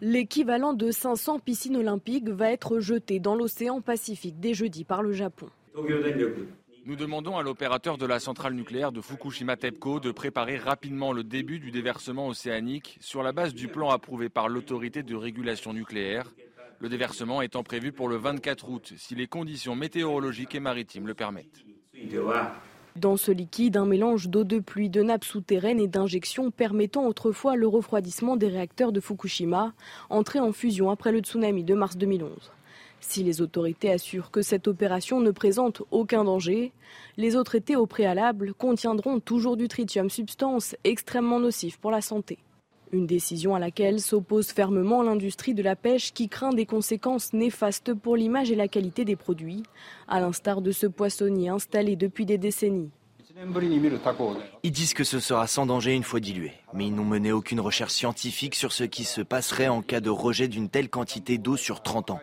L'équivalent 0.00 0.72
de 0.72 0.90
500 0.90 1.38
piscines 1.40 1.76
olympiques 1.76 2.28
va 2.28 2.50
être 2.50 2.80
jeté 2.80 3.18
dans 3.18 3.34
l'océan 3.34 3.80
Pacifique 3.80 4.40
dès 4.40 4.54
jeudi 4.54 4.84
par 4.84 5.02
le 5.02 5.12
Japon. 5.12 5.48
Nous 6.86 6.94
demandons 6.94 7.36
à 7.36 7.42
l'opérateur 7.42 7.98
de 7.98 8.06
la 8.06 8.20
centrale 8.20 8.54
nucléaire 8.54 8.92
de 8.92 9.00
Fukushima 9.00 9.56
TEPCO 9.56 9.98
de 9.98 10.12
préparer 10.12 10.56
rapidement 10.56 11.12
le 11.12 11.24
début 11.24 11.58
du 11.58 11.72
déversement 11.72 12.28
océanique 12.28 12.96
sur 13.00 13.24
la 13.24 13.32
base 13.32 13.54
du 13.54 13.66
plan 13.66 13.90
approuvé 13.90 14.28
par 14.28 14.48
l'autorité 14.48 15.02
de 15.02 15.16
régulation 15.16 15.72
nucléaire. 15.72 16.32
Le 16.78 16.88
déversement 16.88 17.42
étant 17.42 17.64
prévu 17.64 17.90
pour 17.90 18.08
le 18.08 18.14
24 18.14 18.70
août 18.70 18.92
si 18.96 19.16
les 19.16 19.26
conditions 19.26 19.74
météorologiques 19.74 20.54
et 20.54 20.60
maritimes 20.60 21.08
le 21.08 21.14
permettent. 21.14 21.64
Dans 22.94 23.16
ce 23.16 23.32
liquide, 23.32 23.76
un 23.76 23.84
mélange 23.84 24.28
d'eau 24.28 24.44
de 24.44 24.60
pluie, 24.60 24.88
de 24.88 25.02
nappes 25.02 25.24
souterraines 25.24 25.80
et 25.80 25.88
d'injections 25.88 26.52
permettant 26.52 27.04
autrefois 27.08 27.56
le 27.56 27.66
refroidissement 27.66 28.36
des 28.36 28.46
réacteurs 28.46 28.92
de 28.92 29.00
Fukushima, 29.00 29.72
entré 30.08 30.38
en 30.38 30.52
fusion 30.52 30.88
après 30.90 31.10
le 31.10 31.18
tsunami 31.18 31.64
de 31.64 31.74
mars 31.74 31.96
2011. 31.96 32.52
Si 33.00 33.22
les 33.22 33.40
autorités 33.40 33.90
assurent 33.90 34.30
que 34.30 34.42
cette 34.42 34.68
opération 34.68 35.20
ne 35.20 35.30
présente 35.30 35.82
aucun 35.90 36.24
danger, 36.24 36.72
les 37.16 37.36
autres 37.36 37.52
traités 37.52 37.76
au 37.76 37.86
préalable 37.86 38.54
contiendront 38.54 39.20
toujours 39.20 39.56
du 39.56 39.68
tritium, 39.68 40.10
substance 40.10 40.74
extrêmement 40.84 41.40
nocive 41.40 41.78
pour 41.78 41.90
la 41.90 42.00
santé. 42.00 42.38
Une 42.92 43.06
décision 43.06 43.54
à 43.54 43.58
laquelle 43.58 44.00
s'oppose 44.00 44.48
fermement 44.48 45.02
l'industrie 45.02 45.54
de 45.54 45.62
la 45.62 45.74
pêche 45.74 46.12
qui 46.12 46.28
craint 46.28 46.52
des 46.52 46.66
conséquences 46.66 47.32
néfastes 47.32 47.94
pour 47.94 48.16
l'image 48.16 48.50
et 48.50 48.54
la 48.54 48.68
qualité 48.68 49.04
des 49.04 49.16
produits, 49.16 49.64
à 50.08 50.20
l'instar 50.20 50.60
de 50.62 50.70
ce 50.70 50.86
poissonnier 50.86 51.48
installé 51.48 51.96
depuis 51.96 52.26
des 52.26 52.38
décennies. 52.38 52.90
Ils 54.62 54.72
disent 54.72 54.94
que 54.94 55.04
ce 55.04 55.20
sera 55.20 55.46
sans 55.46 55.66
danger 55.66 55.94
une 55.94 56.04
fois 56.04 56.20
dilué, 56.20 56.52
mais 56.72 56.86
ils 56.86 56.94
n'ont 56.94 57.04
mené 57.04 57.32
aucune 57.32 57.60
recherche 57.60 57.92
scientifique 57.92 58.54
sur 58.54 58.72
ce 58.72 58.84
qui 58.84 59.04
se 59.04 59.20
passerait 59.20 59.68
en 59.68 59.82
cas 59.82 60.00
de 60.00 60.08
rejet 60.08 60.48
d'une 60.48 60.70
telle 60.70 60.88
quantité 60.88 61.36
d'eau 61.36 61.56
sur 61.56 61.82
30 61.82 62.12
ans. 62.12 62.20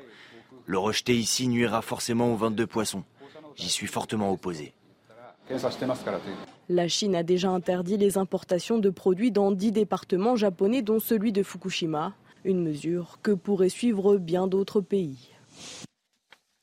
Le 0.66 0.78
rejeter 0.78 1.16
ici 1.16 1.48
nuira 1.48 1.82
forcément 1.82 2.32
aux 2.34 2.38
ventes 2.38 2.56
de 2.56 2.66
poissons. 2.66 3.04
J'y 3.56 3.70
suis 3.70 3.88
fortement 3.88 4.32
opposé. 4.32 4.74
La 6.70 6.88
Chine 6.88 7.16
a 7.16 7.24
déjà 7.24 7.50
interdit 7.50 7.98
les 7.98 8.18
importations 8.18 8.78
de 8.78 8.90
produits 8.90 9.32
dans 9.32 9.52
dix 9.52 9.72
départements 9.72 10.36
japonais, 10.36 10.82
dont 10.82 11.00
celui 11.00 11.32
de 11.32 11.44
Fukushima. 11.44 12.14
Une 12.46 12.64
mesure 12.64 13.20
que 13.22 13.32
pourraient 13.32 13.70
suivre 13.70 14.18
bien 14.18 14.48
d'autres 14.48 14.82
pays. 14.82 15.30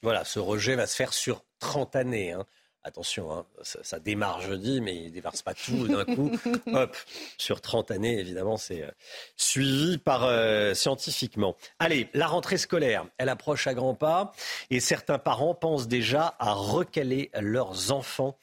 Voilà, 0.03 0.25
ce 0.25 0.39
rejet 0.39 0.77
va 0.77 0.87
se 0.87 0.97
faire 0.97 1.13
sur 1.13 1.45
30 1.59 1.97
années. 1.97 2.33
Hein. 2.33 2.47
Attention, 2.83 3.31
hein, 3.31 3.47
ça, 3.63 3.99
démarre 3.99 4.41
jeudi, 4.41 4.81
mais 4.81 4.97
il 4.97 5.05
ne 5.07 5.11
déverse 5.11 5.43
pas 5.43 5.53
tout 5.53 5.87
d'un 5.87 6.07
coup. 6.07 6.31
Hop, 6.73 6.97
sur 7.37 7.61
30 7.61 7.91
années, 7.91 8.19
évidemment, 8.19 8.57
c'est 8.57 8.83
euh, 8.83 8.91
suivi 9.37 9.99
par 9.99 10.25
euh, 10.25 10.73
scientifiquement. 10.73 11.57
Allez, 11.79 12.09
la 12.15 12.27
rentrée 12.27 12.57
scolaire, 12.57 13.07
elle 13.19 13.29
approche 13.29 13.67
à 13.67 13.75
grands 13.75 13.95
pas 13.95 14.33
et 14.71 14.81
certains 14.81 15.19
parents 15.19 15.55
pensent 15.55 15.89
déjà 15.89 16.37
à 16.39 16.53
recaler 16.55 17.31
leurs 17.39 17.93
enfants 17.93 18.39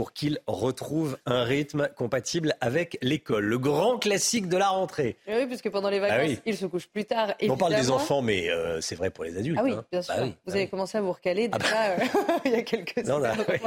pour 0.00 0.14
qu'ils 0.14 0.38
retrouvent 0.46 1.18
un 1.26 1.44
rythme 1.44 1.90
compatible 1.94 2.54
avec 2.62 2.96
l'école. 3.02 3.44
Le 3.44 3.58
grand 3.58 3.98
classique 3.98 4.48
de 4.48 4.56
la 4.56 4.68
rentrée. 4.68 5.18
Oui, 5.28 5.44
puisque 5.44 5.68
pendant 5.68 5.90
les 5.90 5.98
ah 5.98 6.08
vacances, 6.08 6.38
ils 6.46 6.56
se 6.56 6.64
couchent 6.64 6.88
plus 6.88 7.04
tard. 7.04 7.34
On 7.50 7.58
parle 7.58 7.74
des 7.74 7.90
enfants, 7.90 8.22
mais 8.22 8.48
euh, 8.48 8.80
c'est 8.80 8.94
vrai 8.94 9.10
pour 9.10 9.24
les 9.24 9.36
adultes. 9.36 9.58
Ah 9.60 9.62
oui, 9.62 9.72
hein. 9.72 9.84
bien 9.92 10.00
bah 10.00 10.14
sûr. 10.14 10.24
vous 10.24 10.30
bah 10.46 10.54
avez 10.54 10.68
commencé 10.68 10.96
à 10.96 11.02
vous 11.02 11.12
recaler 11.12 11.50
ah 11.52 11.58
déjà 11.58 11.74
bah. 11.74 12.02
euh, 12.02 12.38
il 12.46 12.52
y 12.52 12.54
a 12.54 12.62
quelques 12.62 12.96
non, 13.04 13.16
semaines. 13.16 13.60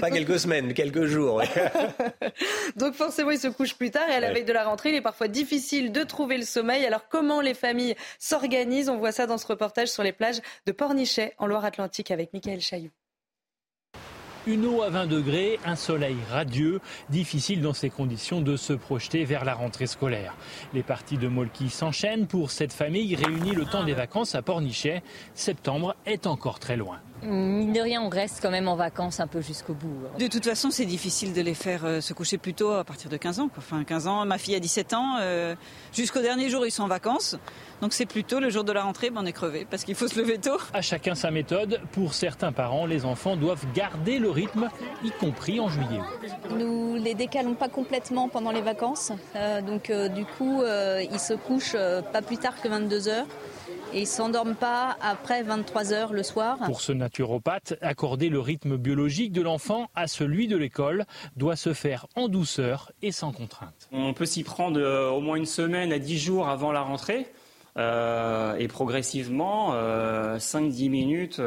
Pas 0.00 0.12
quelques 0.12 0.38
semaines, 0.38 0.66
mais 0.66 0.74
quelques 0.74 1.06
jours. 1.06 1.42
Donc 2.76 2.94
forcément, 2.94 3.32
ils 3.32 3.40
se 3.40 3.48
couchent 3.48 3.74
plus 3.74 3.90
tard 3.90 4.08
et 4.08 4.14
à 4.14 4.20
la 4.20 4.32
veille 4.32 4.44
de 4.44 4.52
la 4.52 4.62
rentrée, 4.62 4.90
il 4.90 4.94
est 4.94 5.02
parfois 5.02 5.26
difficile 5.26 5.90
de 5.90 6.04
trouver 6.04 6.38
le 6.38 6.44
sommeil. 6.44 6.86
Alors 6.86 7.08
comment 7.08 7.40
les 7.40 7.54
familles 7.54 7.96
s'organisent? 8.20 8.88
On 8.88 8.98
voit 8.98 9.10
ça 9.10 9.26
dans 9.26 9.38
ce 9.38 9.46
reportage 9.48 9.88
sur 9.88 10.04
les 10.04 10.12
plages 10.12 10.40
de 10.66 10.70
Pornichet 10.70 11.34
en 11.38 11.48
Loire-Atlantique 11.48 12.12
avec 12.12 12.32
Michael 12.32 12.60
Chailloux. 12.60 12.92
Une 14.46 14.64
eau 14.64 14.80
à 14.80 14.88
20 14.88 15.06
degrés, 15.06 15.60
un 15.66 15.76
soleil 15.76 16.16
radieux, 16.30 16.80
difficile 17.10 17.60
dans 17.60 17.74
ces 17.74 17.90
conditions 17.90 18.40
de 18.40 18.56
se 18.56 18.72
projeter 18.72 19.24
vers 19.24 19.44
la 19.44 19.52
rentrée 19.52 19.86
scolaire. 19.86 20.34
Les 20.72 20.82
parties 20.82 21.18
de 21.18 21.28
Molki 21.28 21.68
s'enchaînent 21.68 22.26
pour 22.26 22.50
cette 22.50 22.72
famille 22.72 23.14
réunie 23.16 23.54
le 23.54 23.66
temps 23.66 23.84
des 23.84 23.92
vacances 23.92 24.34
à 24.34 24.40
Pornichet. 24.40 25.02
Septembre 25.34 25.94
est 26.06 26.26
encore 26.26 26.58
très 26.58 26.78
loin. 26.78 27.00
Mine 27.22 27.72
de 27.72 27.80
rien, 27.80 28.02
on 28.02 28.08
reste 28.08 28.40
quand 28.40 28.50
même 28.50 28.68
en 28.68 28.76
vacances 28.76 29.20
un 29.20 29.26
peu 29.26 29.40
jusqu'au 29.40 29.74
bout. 29.74 29.88
De 30.18 30.26
toute 30.26 30.44
façon, 30.44 30.70
c'est 30.70 30.86
difficile 30.86 31.32
de 31.32 31.40
les 31.40 31.54
faire 31.54 31.84
euh, 31.84 32.00
se 32.00 32.14
coucher 32.14 32.38
plus 32.38 32.54
tôt 32.54 32.70
à 32.72 32.84
partir 32.84 33.10
de 33.10 33.16
15 33.16 33.40
ans. 33.40 33.50
Enfin, 33.58 33.84
15 33.84 34.06
ans, 34.06 34.24
ma 34.24 34.38
fille 34.38 34.54
a 34.54 34.60
17 34.60 34.94
ans. 34.94 35.16
Euh, 35.20 35.54
jusqu'au 35.92 36.20
dernier 36.20 36.48
jour, 36.48 36.64
ils 36.64 36.70
sont 36.70 36.84
en 36.84 36.88
vacances. 36.88 37.36
Donc 37.82 37.92
c'est 37.92 38.06
plutôt 38.06 38.40
le 38.40 38.50
jour 38.50 38.64
de 38.64 38.72
la 38.72 38.82
rentrée, 38.82 39.10
ben 39.10 39.22
on 39.22 39.26
est 39.26 39.32
crevé 39.32 39.66
parce 39.70 39.84
qu'il 39.84 39.94
faut 39.94 40.08
se 40.08 40.18
lever 40.18 40.38
tôt. 40.38 40.58
À 40.74 40.82
chacun 40.82 41.14
sa 41.14 41.30
méthode. 41.30 41.80
Pour 41.92 42.14
certains 42.14 42.52
parents, 42.52 42.86
les 42.86 43.04
enfants 43.04 43.36
doivent 43.36 43.64
garder 43.74 44.18
le 44.18 44.30
rythme, 44.30 44.68
y 45.02 45.10
compris 45.10 45.60
en 45.60 45.68
juillet. 45.68 46.00
Nous 46.50 46.96
les 46.96 47.14
décalons 47.14 47.54
pas 47.54 47.68
complètement 47.68 48.28
pendant 48.28 48.50
les 48.50 48.60
vacances. 48.60 49.12
Euh, 49.34 49.62
donc 49.62 49.90
du 50.14 50.24
coup, 50.24 50.62
ils 50.62 51.20
se 51.20 51.34
couchent 51.34 51.76
pas 52.12 52.22
plus 52.22 52.36
tard 52.36 52.60
que 52.60 52.68
22 52.68 53.08
heures 53.08 53.26
et 53.92 54.00
ils 54.00 54.06
s'endorment 54.06 54.54
pas 54.54 54.96
après 55.00 55.42
23 55.42 55.92
heures 55.92 56.12
le 56.12 56.22
soir. 56.22 56.58
Pour 56.66 56.80
ce 56.80 56.92
naturopathe, 56.92 57.74
accorder 57.80 58.28
le 58.28 58.40
rythme 58.40 58.76
biologique 58.76 59.32
de 59.32 59.42
l'enfant 59.42 59.88
à 59.94 60.06
celui 60.06 60.48
de 60.48 60.56
l'école 60.56 61.04
doit 61.36 61.56
se 61.56 61.72
faire 61.72 62.06
en 62.16 62.28
douceur 62.28 62.92
et 63.02 63.12
sans 63.12 63.32
contrainte. 63.32 63.88
On 63.92 64.14
peut 64.14 64.26
s'y 64.26 64.42
prendre 64.42 64.80
euh, 64.80 65.10
au 65.10 65.20
moins 65.20 65.36
une 65.36 65.46
semaine 65.46 65.92
à 65.92 65.98
10 65.98 66.18
jours 66.18 66.48
avant 66.48 66.72
la 66.72 66.82
rentrée. 66.82 67.26
Euh, 67.76 68.56
et 68.56 68.66
progressivement, 68.66 69.72
5-10 69.72 69.76
euh, 69.76 70.88
minutes 70.88 71.40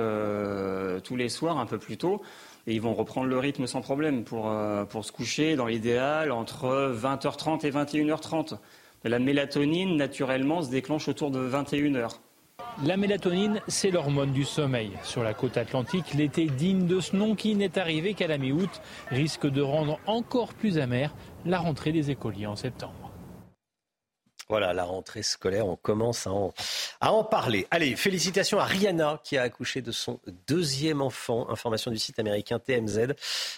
tous 1.04 1.16
les 1.16 1.30
soirs, 1.30 1.58
un 1.58 1.66
peu 1.66 1.78
plus 1.78 1.98
tôt, 1.98 2.22
et 2.66 2.74
ils 2.74 2.82
vont 2.82 2.94
reprendre 2.94 3.28
le 3.28 3.38
rythme 3.38 3.68
sans 3.68 3.82
problème 3.82 4.24
pour, 4.24 4.52
pour 4.90 5.04
se 5.04 5.12
coucher 5.12 5.56
dans 5.58 5.66
l'idéal 5.66 6.32
entre 6.32 6.96
20h30 6.96 7.66
et 7.66 7.72
21h30. 7.72 8.58
La 9.04 9.20
mélatonine, 9.20 9.98
naturellement, 9.98 10.62
se 10.62 10.70
déclenche 10.70 11.10
autour 11.10 11.30
de 11.30 11.46
21h. 11.46 12.20
La 12.82 12.98
mélatonine, 12.98 13.62
c'est 13.68 13.92
l'hormone 13.92 14.32
du 14.32 14.44
sommeil. 14.44 14.92
Sur 15.04 15.24
la 15.24 15.34
côte 15.34 15.58
atlantique, 15.58 16.16
l'été 16.16 16.48
digne 16.48 16.88
de 16.88 17.00
ce 17.00 17.16
nom 17.16 17.36
qui 17.36 17.56
n'est 17.56 17.78
arrivé 17.78 18.16
qu'à 18.16 18.28
la 18.28 18.40
mi-août 18.40 18.82
risque 19.10 19.48
de 19.48 19.62
rendre 19.62 20.00
encore 20.08 20.54
plus 20.54 20.80
amère 20.80 21.14
la 21.46 21.60
rentrée 21.60 21.92
des 21.92 22.10
écoliers 22.10 22.48
en 22.48 22.56
septembre. 22.56 23.03
Voilà, 24.50 24.74
la 24.74 24.84
rentrée 24.84 25.24
scolaire, 25.24 25.68
on 25.68 25.76
commence 25.76 26.28
à 26.28 27.12
en, 27.12 27.24
parler. 27.24 27.68
Allez, 27.72 27.96
félicitations 27.96 28.60
à 28.60 28.66
Rihanna 28.66 29.20
qui 29.24 29.38
a 29.38 29.44
accouché 29.44 29.82
de 29.82 29.92
son 29.92 30.20
deuxième 30.48 31.02
enfant. 31.02 31.50
Information 31.50 31.92
du 31.92 31.98
site 31.98 32.20
américain 32.20 32.60
TMZ. 32.60 33.14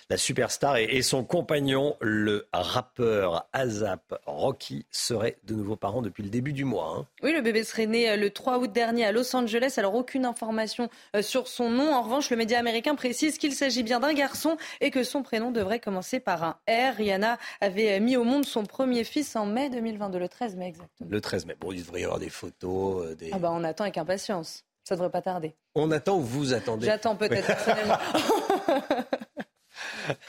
La 0.10 0.18
superstar 0.18 0.78
et, 0.78 0.86
et 0.86 1.02
son 1.02 1.24
compagnon, 1.24 1.98
le 2.00 2.48
rappeur 2.54 3.48
Azap 3.54 4.20
Rocky, 4.26 4.86
seraient 4.92 5.38
de 5.44 5.54
nouveaux 5.54 5.76
parents 5.76 6.02
depuis 6.02 6.24
le 6.24 6.30
début 6.30 6.54
du 6.54 6.66
mois. 6.66 6.96
Hein. 6.98 7.06
Oui, 7.24 7.34
le 7.34 7.42
bébé 7.42 7.64
serait 7.64 7.88
né 7.88 8.10
euh, 8.10 8.18
le 8.18 8.30
3 8.30 8.60
août 8.60 8.72
dernier 8.72 9.06
à 9.06 9.12
Los 9.12 9.36
Angeles. 9.36 9.76
Alors, 9.78 9.96
aucune 9.96 10.26
information 10.26 10.90
euh, 11.16 11.22
sur 11.22 11.48
son 11.48 11.70
nom. 11.70 11.94
En 11.94 12.02
revanche, 12.02 12.30
le 12.30 12.38
média 12.38 12.60
américain 12.60 12.96
précise 12.96 13.38
qu'il 13.38 13.54
s'agit 13.54 13.84
bien 13.84 14.00
d'un 14.00 14.14
garçon 14.14 14.58
et 14.82 14.92
que 14.92 15.04
son 15.04 15.24
prénom 15.24 15.52
devrait 15.52 15.80
commencer 15.80 16.20
par 16.20 16.44
un 16.44 16.58
R. 16.68 16.96
Rihanna 16.98 17.38
avait 17.62 17.98
euh, 17.98 18.00
mis 18.00 18.18
au 18.18 18.24
monde 18.24 18.46
son 18.46 18.64
premier 18.64 19.04
fils 19.04 19.36
en 19.36 19.46
mai 19.46 19.70
2022, 19.70 20.20
le 20.20 20.30
13 20.30 20.56
mai 20.56 20.72
exactement. 20.76 21.10
Le 21.10 21.22
13 21.22 21.46
mai. 21.46 21.56
Bon, 21.60 21.72
il 21.72 21.82
devrait 21.82 22.02
y 22.02 22.04
avoir 22.04 22.20
des 22.20 22.30
photos. 22.30 23.16
Des... 23.18 23.32
Ah 23.34 23.40
bah 23.40 23.50
on 23.52 23.64
attend 23.64 23.84
avec 23.84 23.98
impatience. 23.98 24.64
Ça 24.84 24.96
devrait 24.96 25.10
pas 25.10 25.22
tarder. 25.22 25.56
On 25.74 25.90
attend 25.92 26.18
ou 26.18 26.22
vous 26.22 26.54
attendez 26.54 26.86
J'attends 26.86 27.16
peut-être 27.16 27.48
personnellement. 27.48 27.98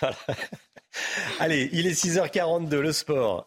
voilà. 0.01 0.17
Allez, 1.41 1.69
il 1.73 1.87
est 1.87 1.93
6h42, 1.93 2.79
le 2.79 2.93
sport. 2.93 3.47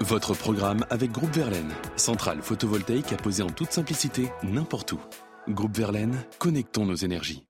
Votre 0.00 0.34
programme 0.34 0.84
avec 0.90 1.10
Groupe 1.10 1.34
Verlaine, 1.34 1.72
centrale 1.96 2.42
photovoltaïque 2.42 3.12
à 3.12 3.16
poser 3.16 3.42
en 3.42 3.50
toute 3.50 3.72
simplicité 3.72 4.30
n'importe 4.42 4.92
où. 4.92 5.00
Groupe 5.48 5.76
Verlaine, 5.76 6.22
connectons 6.38 6.84
nos 6.84 6.94
énergies. 6.94 7.47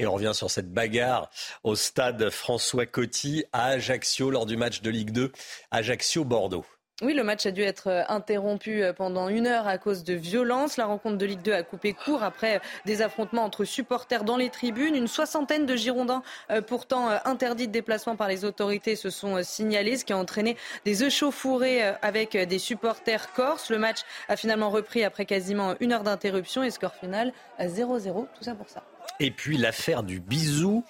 Et 0.00 0.06
on 0.06 0.12
revient 0.12 0.32
sur 0.32 0.50
cette 0.50 0.72
bagarre 0.72 1.28
au 1.64 1.74
stade 1.74 2.30
François 2.30 2.86
Coty 2.86 3.44
à 3.52 3.66
Ajaccio 3.66 4.30
lors 4.30 4.46
du 4.46 4.56
match 4.56 4.80
de 4.80 4.90
Ligue 4.90 5.10
2 5.10 5.32
Ajaccio-Bordeaux. 5.72 6.64
Oui, 7.00 7.14
le 7.14 7.22
match 7.22 7.46
a 7.46 7.52
dû 7.52 7.62
être 7.62 8.04
interrompu 8.08 8.82
pendant 8.96 9.28
une 9.28 9.46
heure 9.46 9.68
à 9.68 9.78
cause 9.78 10.02
de 10.02 10.14
violences. 10.14 10.76
La 10.76 10.86
rencontre 10.86 11.16
de 11.16 11.26
Ligue 11.26 11.42
2 11.42 11.52
a 11.52 11.62
coupé 11.62 11.92
court 11.92 12.24
après 12.24 12.60
des 12.86 13.02
affrontements 13.02 13.44
entre 13.44 13.64
supporters 13.64 14.24
dans 14.24 14.36
les 14.36 14.50
tribunes. 14.50 14.96
Une 14.96 15.06
soixantaine 15.06 15.64
de 15.64 15.76
Girondins, 15.76 16.24
pourtant 16.66 17.08
interdits 17.24 17.68
de 17.68 17.72
déplacement 17.72 18.16
par 18.16 18.26
les 18.26 18.44
autorités, 18.44 18.96
se 18.96 19.10
sont 19.10 19.40
signalés, 19.44 19.96
ce 19.96 20.04
qui 20.04 20.12
a 20.12 20.18
entraîné 20.18 20.56
des 20.84 21.04
échauffourées 21.04 21.84
avec 22.02 22.36
des 22.36 22.58
supporters 22.58 23.32
corses. 23.32 23.70
Le 23.70 23.78
match 23.78 23.98
a 24.28 24.36
finalement 24.36 24.70
repris 24.70 25.04
après 25.04 25.24
quasiment 25.24 25.76
une 25.78 25.92
heure 25.92 26.02
d'interruption 26.02 26.64
et 26.64 26.72
score 26.72 26.94
final 26.94 27.32
0-0. 27.60 28.26
Tout 28.36 28.42
ça 28.42 28.56
pour 28.56 28.68
ça. 28.68 28.82
Et 29.20 29.30
puis 29.30 29.56
l'affaire 29.56 30.02
du 30.02 30.20
bisou, 30.20 30.84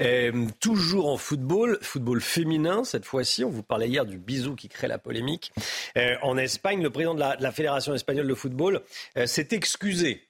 euh, 0.00 0.46
toujours 0.60 1.08
en 1.08 1.16
football, 1.16 1.78
football 1.82 2.20
féminin 2.20 2.84
cette 2.84 3.04
fois-ci. 3.04 3.44
On 3.44 3.50
vous 3.50 3.62
parlait 3.62 3.88
hier 3.88 4.04
du 4.04 4.18
bisou 4.18 4.54
qui 4.56 4.68
crée 4.68 4.88
la 4.88 4.98
polémique. 4.98 5.52
Euh, 5.96 6.16
en 6.22 6.36
Espagne, 6.36 6.82
le 6.82 6.90
président 6.90 7.14
de 7.14 7.20
la, 7.20 7.36
de 7.36 7.42
la 7.42 7.52
Fédération 7.52 7.94
espagnole 7.94 8.26
de 8.26 8.34
football 8.34 8.82
euh, 9.16 9.26
s'est 9.26 9.48
excusé. 9.52 10.28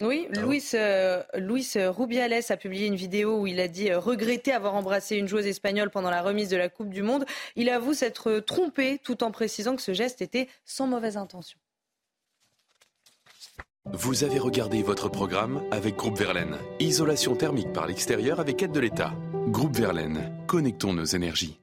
Oui, 0.00 0.28
Luis, 0.30 0.62
euh, 0.74 1.24
Luis 1.34 1.72
Rubiales 1.74 2.44
a 2.50 2.56
publié 2.56 2.86
une 2.86 2.94
vidéo 2.94 3.40
où 3.40 3.46
il 3.48 3.58
a 3.58 3.66
dit 3.66 3.92
regretter 3.92 4.52
avoir 4.52 4.76
embrassé 4.76 5.16
une 5.16 5.26
joueuse 5.26 5.46
espagnole 5.46 5.90
pendant 5.90 6.10
la 6.10 6.22
remise 6.22 6.48
de 6.50 6.56
la 6.56 6.68
Coupe 6.68 6.90
du 6.90 7.02
Monde. 7.02 7.24
Il 7.56 7.68
avoue 7.68 7.94
s'être 7.94 8.38
trompé 8.38 9.00
tout 9.02 9.24
en 9.24 9.32
précisant 9.32 9.74
que 9.74 9.82
ce 9.82 9.94
geste 9.94 10.22
était 10.22 10.48
sans 10.64 10.86
mauvaise 10.86 11.16
intention. 11.16 11.58
Vous 13.92 14.22
avez 14.22 14.38
regardé 14.38 14.82
votre 14.82 15.08
programme 15.08 15.62
avec 15.70 15.96
Groupe 15.96 16.18
Verlaine. 16.18 16.56
Isolation 16.78 17.34
thermique 17.34 17.72
par 17.72 17.86
l'extérieur 17.86 18.38
avec 18.38 18.62
aide 18.62 18.72
de 18.72 18.80
l'État. 18.80 19.14
Groupe 19.48 19.76
Verlaine, 19.76 20.30
connectons 20.46 20.92
nos 20.92 21.04
énergies. 21.04 21.58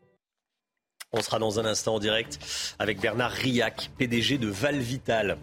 On 1.18 1.22
sera 1.22 1.40
dans 1.40 1.62
un 1.62 1.66
instant 1.66 1.96
en 1.96 2.00
direct 2.00 2.40
avec 2.78 3.00
Bernard 3.00 3.32
Riac, 3.32 3.90
PDG 3.98 4.38
de 4.38 4.50
Valvital. 4.50 5.38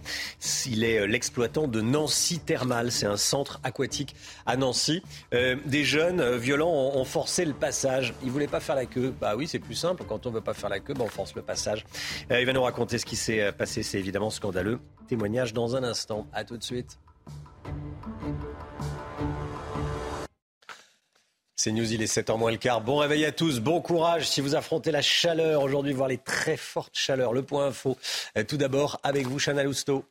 Il 0.66 0.84
est 0.84 1.06
l'exploitant 1.06 1.66
de 1.66 1.80
Nancy 1.80 2.40
Thermal. 2.40 2.92
C'est 2.92 3.06
un 3.06 3.16
centre 3.16 3.58
aquatique 3.64 4.14
à 4.44 4.58
Nancy. 4.58 5.02
Euh, 5.32 5.56
des 5.64 5.82
jeunes 5.82 6.20
euh, 6.20 6.36
violents 6.36 6.92
ont, 6.94 7.04
forcé 7.06 7.46
le 7.46 7.54
passage. 7.54 8.12
Ils 8.22 8.30
voulaient 8.30 8.46
pas 8.46 8.60
faire 8.60 8.76
la 8.76 8.84
queue. 8.84 9.14
Bah 9.18 9.34
oui, 9.34 9.48
c'est 9.48 9.58
plus 9.58 9.74
simple. 9.74 10.04
Quand 10.06 10.26
on 10.26 10.30
veut 10.30 10.42
pas 10.42 10.54
faire 10.54 10.68
la 10.68 10.80
queue, 10.80 10.92
bah 10.92 11.04
on 11.06 11.08
force 11.08 11.34
le 11.34 11.42
passage. 11.42 11.86
Euh, 12.30 12.40
il 12.40 12.44
va 12.44 12.52
nous 12.52 12.62
raconter 12.62 12.98
ce 12.98 13.06
qui 13.06 13.16
s'est 13.16 13.50
passé. 13.52 13.82
C'est 13.82 13.98
évidemment 13.98 14.30
scandaleux. 14.30 14.78
Témoignage 15.08 15.54
dans 15.54 15.74
un 15.74 15.84
instant. 15.84 16.26
À 16.34 16.44
tout 16.44 16.58
de 16.58 16.62
suite. 16.62 16.98
C'est 21.54 21.70
News, 21.70 21.92
il 21.92 22.02
est 22.02 22.12
7h 22.12 22.38
moins 22.38 22.50
le 22.50 22.56
quart. 22.56 22.80
Bon 22.80 22.96
réveil 22.96 23.24
à 23.26 23.32
tous, 23.32 23.60
bon 23.60 23.80
courage 23.80 24.28
si 24.28 24.40
vous 24.40 24.54
affrontez 24.54 24.90
la 24.90 25.02
chaleur 25.02 25.62
aujourd'hui, 25.62 25.92
voir 25.92 26.08
les 26.08 26.18
très 26.18 26.56
fortes 26.56 26.96
chaleurs. 26.96 27.32
Le 27.32 27.42
point 27.42 27.66
info. 27.66 27.96
Tout 28.48 28.56
d'abord 28.56 28.98
avec 29.02 29.26
vous, 29.26 29.38
Chana 29.38 29.62
Lousteau. 29.62 30.04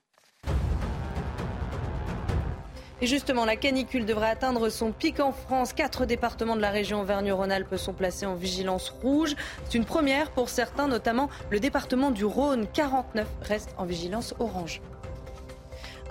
Et 3.04 3.08
justement, 3.08 3.46
la 3.46 3.56
canicule 3.56 4.06
devrait 4.06 4.30
atteindre 4.30 4.70
son 4.70 4.92
pic 4.92 5.20
en 5.20 5.32
France. 5.32 5.74
Quatre 5.74 6.06
départements 6.06 6.56
de 6.56 6.62
la 6.62 6.70
région 6.70 7.02
Auvergne-Rhône-Alpes 7.02 7.76
sont 7.76 7.94
placés 7.94 8.28
en 8.28 8.36
vigilance 8.36 8.90
rouge. 8.90 9.36
C'est 9.66 9.76
une 9.80 9.86
première 9.86 10.30
pour 10.30 10.50
certains, 10.50 10.88
notamment 10.88 11.28
le 11.50 11.60
département 11.60 12.12
du 12.12 12.24
Rhône. 12.24 12.68
49 12.72 13.28
reste 13.42 13.74
en 13.80 13.86
vigilance 13.86 14.36
orange. 14.38 14.82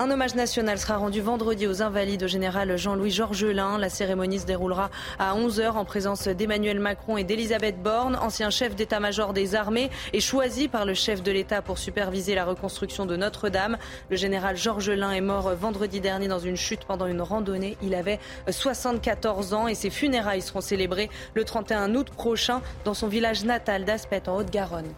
Un 0.03 0.11
hommage 0.11 0.34
national 0.34 0.78
sera 0.78 0.96
rendu 0.96 1.20
vendredi 1.20 1.66
aux 1.66 1.82
Invalides 1.82 2.22
au 2.22 2.26
général 2.26 2.78
Jean-Louis 2.78 3.11
Georgelin. 3.11 3.76
La 3.76 3.90
cérémonie 3.90 4.38
se 4.38 4.46
déroulera 4.46 4.88
à 5.18 5.34
11h 5.34 5.72
en 5.72 5.84
présence 5.84 6.26
d'Emmanuel 6.26 6.80
Macron 6.80 7.18
et 7.18 7.24
d'Elisabeth 7.24 7.82
Borne, 7.82 8.16
ancien 8.16 8.48
chef 8.48 8.74
d'état-major 8.74 9.34
des 9.34 9.55
armées 9.55 9.90
et 10.14 10.20
choisi 10.20 10.68
par 10.68 10.86
le 10.86 10.94
chef 10.94 11.22
de 11.22 11.30
l'État 11.30 11.61
pour 11.61 11.76
superviser 11.76 12.34
la 12.34 12.46
reconstruction 12.46 13.05
de 13.05 13.14
Notre-Dame. 13.14 13.76
Le 14.09 14.16
général 14.16 14.57
Georgelin 14.57 15.12
est 15.12 15.20
mort 15.20 15.55
vendredi 15.55 16.01
dernier 16.01 16.28
dans 16.28 16.38
une 16.38 16.57
chute 16.57 16.86
pendant 16.86 17.07
une 17.07 17.20
randonnée. 17.20 17.76
Il 17.82 17.94
avait 17.94 18.20
74 18.48 19.53
ans 19.53 19.68
et 19.68 19.74
ses 19.74 19.90
funérailles 19.90 20.40
seront 20.40 20.62
célébrées 20.62 21.11
le 21.34 21.44
31 21.44 21.94
août 21.94 22.09
prochain 22.09 22.62
dans 22.86 22.94
son 22.94 23.09
village 23.09 23.44
natal 23.44 23.84
d'Aspet 23.84 24.30
en 24.30 24.38
Haute-Garonne. 24.38 24.94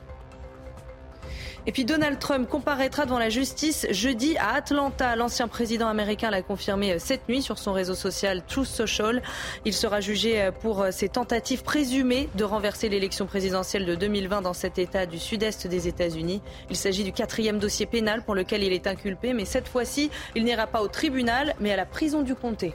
Et 1.64 1.70
puis 1.70 1.84
Donald 1.84 2.18
Trump 2.18 2.48
comparaîtra 2.48 3.04
devant 3.06 3.20
la 3.20 3.28
justice 3.28 3.86
jeudi 3.90 4.36
à 4.36 4.54
Atlanta. 4.54 5.14
L'ancien 5.14 5.46
président 5.46 5.86
américain 5.86 6.28
l'a 6.28 6.42
confirmé 6.42 6.98
cette 6.98 7.28
nuit 7.28 7.40
sur 7.40 7.56
son 7.56 7.72
réseau 7.72 7.94
social 7.94 8.42
Truth 8.44 8.66
Social. 8.66 9.22
Il 9.64 9.72
sera 9.72 10.00
jugé 10.00 10.50
pour 10.60 10.86
ses 10.90 11.08
tentatives 11.08 11.62
présumées 11.62 12.28
de 12.34 12.42
renverser 12.42 12.88
l'élection 12.88 13.26
présidentielle 13.26 13.86
de 13.86 13.94
2020 13.94 14.42
dans 14.42 14.54
cet 14.54 14.78
État 14.78 15.06
du 15.06 15.20
sud-est 15.20 15.68
des 15.68 15.86
États-Unis. 15.86 16.42
Il 16.68 16.76
s'agit 16.76 17.04
du 17.04 17.12
quatrième 17.12 17.60
dossier 17.60 17.86
pénal 17.86 18.24
pour 18.24 18.34
lequel 18.34 18.64
il 18.64 18.72
est 18.72 18.88
inculpé, 18.88 19.32
mais 19.32 19.44
cette 19.44 19.68
fois-ci, 19.68 20.10
il 20.34 20.44
n'ira 20.44 20.66
pas 20.66 20.82
au 20.82 20.88
tribunal, 20.88 21.54
mais 21.60 21.72
à 21.72 21.76
la 21.76 21.86
prison 21.86 22.22
du 22.22 22.34
comté. 22.34 22.74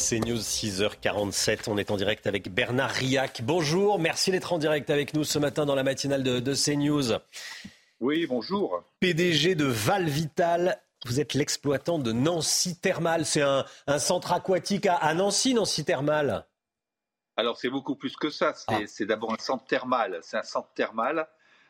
C'est 0.00 0.18
News 0.18 0.38
6h47. 0.38 1.68
On 1.68 1.76
est 1.76 1.90
en 1.90 1.96
direct 1.96 2.26
avec 2.26 2.52
Bernard 2.52 2.90
Riac. 2.90 3.42
Bonjour, 3.44 3.98
merci 3.98 4.30
d'être 4.30 4.54
en 4.54 4.58
direct 4.58 4.88
avec 4.88 5.12
nous 5.12 5.24
ce 5.24 5.38
matin 5.38 5.66
dans 5.66 5.74
la 5.74 5.82
matinale 5.82 6.22
de, 6.22 6.40
de 6.40 6.54
CNews. 6.54 7.18
Oui, 8.00 8.26
bonjour. 8.26 8.82
PDG 9.00 9.54
de 9.54 9.66
Valvital. 9.66 10.80
Vous 11.04 11.20
êtes 11.20 11.34
l'exploitant 11.34 11.98
de 11.98 12.12
Nancy 12.12 12.80
Thermal. 12.80 13.26
C'est 13.26 13.42
un, 13.42 13.66
un, 13.86 13.98
centre 13.98 14.32
aquatique 14.32 14.86
à, 14.86 14.96
à, 14.96 15.12
Nancy, 15.12 15.52
Nancy 15.52 15.84
Thermal. 15.84 16.46
Alors 17.36 17.58
c'est 17.58 17.70
beaucoup 17.70 17.94
plus 17.94 18.16
que 18.16 18.30
ça. 18.30 18.54
C'est 18.54 19.04
ah. 19.04 19.06
d'abord 19.06 19.34
un 19.34 19.38
centre 19.38 19.66
thermal. 19.66 20.18
C'est 20.22 20.38
un 20.38 20.42
centre 20.42 20.70
thermal 20.74 21.28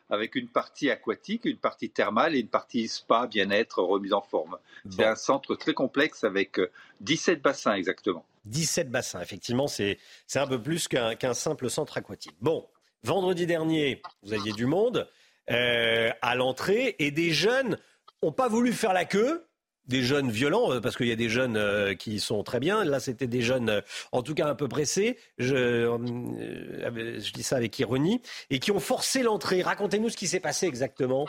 avec 0.09 0.35
une 0.35 0.47
partie 0.47 0.89
aquatique, 0.89 1.45
une 1.45 1.57
partie 1.57 1.89
thermale 1.89 2.35
et 2.35 2.39
une 2.39 2.49
partie 2.49 2.87
spa, 2.87 3.27
bien-être, 3.27 3.81
remise 3.81 4.13
en 4.13 4.21
forme. 4.21 4.57
Bon. 4.85 4.91
C'est 4.97 5.05
un 5.05 5.15
centre 5.15 5.55
très 5.55 5.73
complexe 5.73 6.23
avec 6.23 6.59
17 7.01 7.41
bassins 7.41 7.73
exactement. 7.73 8.25
17 8.45 8.89
bassins, 8.89 9.21
effectivement, 9.21 9.67
c'est 9.67 9.97
un 10.35 10.47
peu 10.47 10.61
plus 10.61 10.87
qu'un 10.87 11.15
qu 11.15 11.33
simple 11.33 11.69
centre 11.69 11.97
aquatique. 11.97 12.35
Bon, 12.41 12.67
vendredi 13.03 13.45
dernier, 13.45 14.01
vous 14.23 14.33
aviez 14.33 14.51
du 14.51 14.65
monde 14.65 15.07
euh, 15.51 16.09
à 16.21 16.35
l'entrée 16.35 16.95
et 16.99 17.11
des 17.11 17.31
jeunes 17.31 17.77
n'ont 18.23 18.31
pas 18.31 18.47
voulu 18.47 18.73
faire 18.73 18.93
la 18.93 19.05
queue 19.05 19.45
des 19.87 20.03
jeunes 20.03 20.31
violents, 20.31 20.79
parce 20.81 20.95
qu'il 20.95 21.07
y 21.07 21.11
a 21.11 21.15
des 21.15 21.29
jeunes 21.29 21.57
euh, 21.57 21.93
qui 21.95 22.19
sont 22.19 22.43
très 22.43 22.59
bien. 22.59 22.83
Là, 22.83 22.99
c'était 22.99 23.27
des 23.27 23.41
jeunes, 23.41 23.69
euh, 23.69 23.81
en 24.11 24.21
tout 24.23 24.33
cas 24.33 24.47
un 24.47 24.55
peu 24.55 24.67
pressés. 24.67 25.17
Je, 25.37 25.55
euh, 25.55 27.19
je, 27.19 27.33
dis 27.33 27.43
ça 27.43 27.57
avec 27.57 27.77
ironie, 27.79 28.21
et 28.49 28.59
qui 28.59 28.71
ont 28.71 28.79
forcé 28.79 29.23
l'entrée. 29.23 29.61
Racontez-nous 29.61 30.09
ce 30.09 30.17
qui 30.17 30.27
s'est 30.27 30.39
passé 30.39 30.65
exactement. 30.67 31.25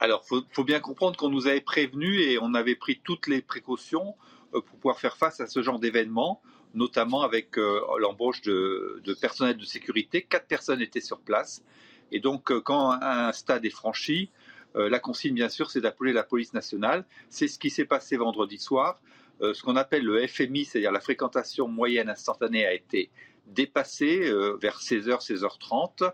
Alors, 0.00 0.24
faut, 0.24 0.42
faut, 0.52 0.64
bien 0.64 0.80
comprendre 0.80 1.16
qu'on 1.16 1.28
nous 1.28 1.48
avait 1.48 1.60
prévenus 1.60 2.20
et 2.20 2.38
on 2.40 2.54
avait 2.54 2.76
pris 2.76 3.00
toutes 3.02 3.26
les 3.26 3.42
précautions 3.42 4.14
pour 4.52 4.62
pouvoir 4.62 4.98
faire 4.98 5.16
face 5.16 5.40
à 5.40 5.46
ce 5.46 5.62
genre 5.62 5.78
d'événement, 5.78 6.40
notamment 6.74 7.22
avec 7.22 7.56
l'embauche 7.56 8.40
de, 8.42 9.02
personnel 9.20 9.56
de 9.56 9.64
sécurité. 9.64 10.22
Quatre 10.22 10.46
personnes 10.46 10.80
étaient 10.80 11.00
sur 11.00 11.20
place. 11.20 11.64
Et 12.12 12.20
donc, 12.20 12.52
quand 12.62 12.92
un 12.92 13.32
stade 13.32 13.64
est 13.64 13.70
franchi, 13.70 14.30
la 14.74 14.98
consigne, 15.00 15.34
bien 15.34 15.48
sûr, 15.48 15.70
c'est 15.70 15.80
d'appeler 15.80 16.12
la 16.12 16.22
police 16.22 16.54
nationale. 16.54 17.04
C'est 17.28 17.48
ce 17.48 17.58
qui 17.58 17.70
s'est 17.70 17.84
passé 17.84 18.16
vendredi 18.16 18.58
soir. 18.58 19.00
ce 19.40 19.62
qu'on 19.62 19.76
appelle 19.76 20.04
le 20.04 20.26
FMI, 20.26 20.64
c'est-à-dire 20.64 20.92
la 20.92 21.00
fréquentation 21.00 21.68
moyenne 21.68 22.08
instantanée, 22.08 22.64
a 22.64 22.72
été 22.72 23.10
dépassée 23.46 24.30
vers 24.60 24.78
16h, 24.78 25.26
16h30. 25.26 26.12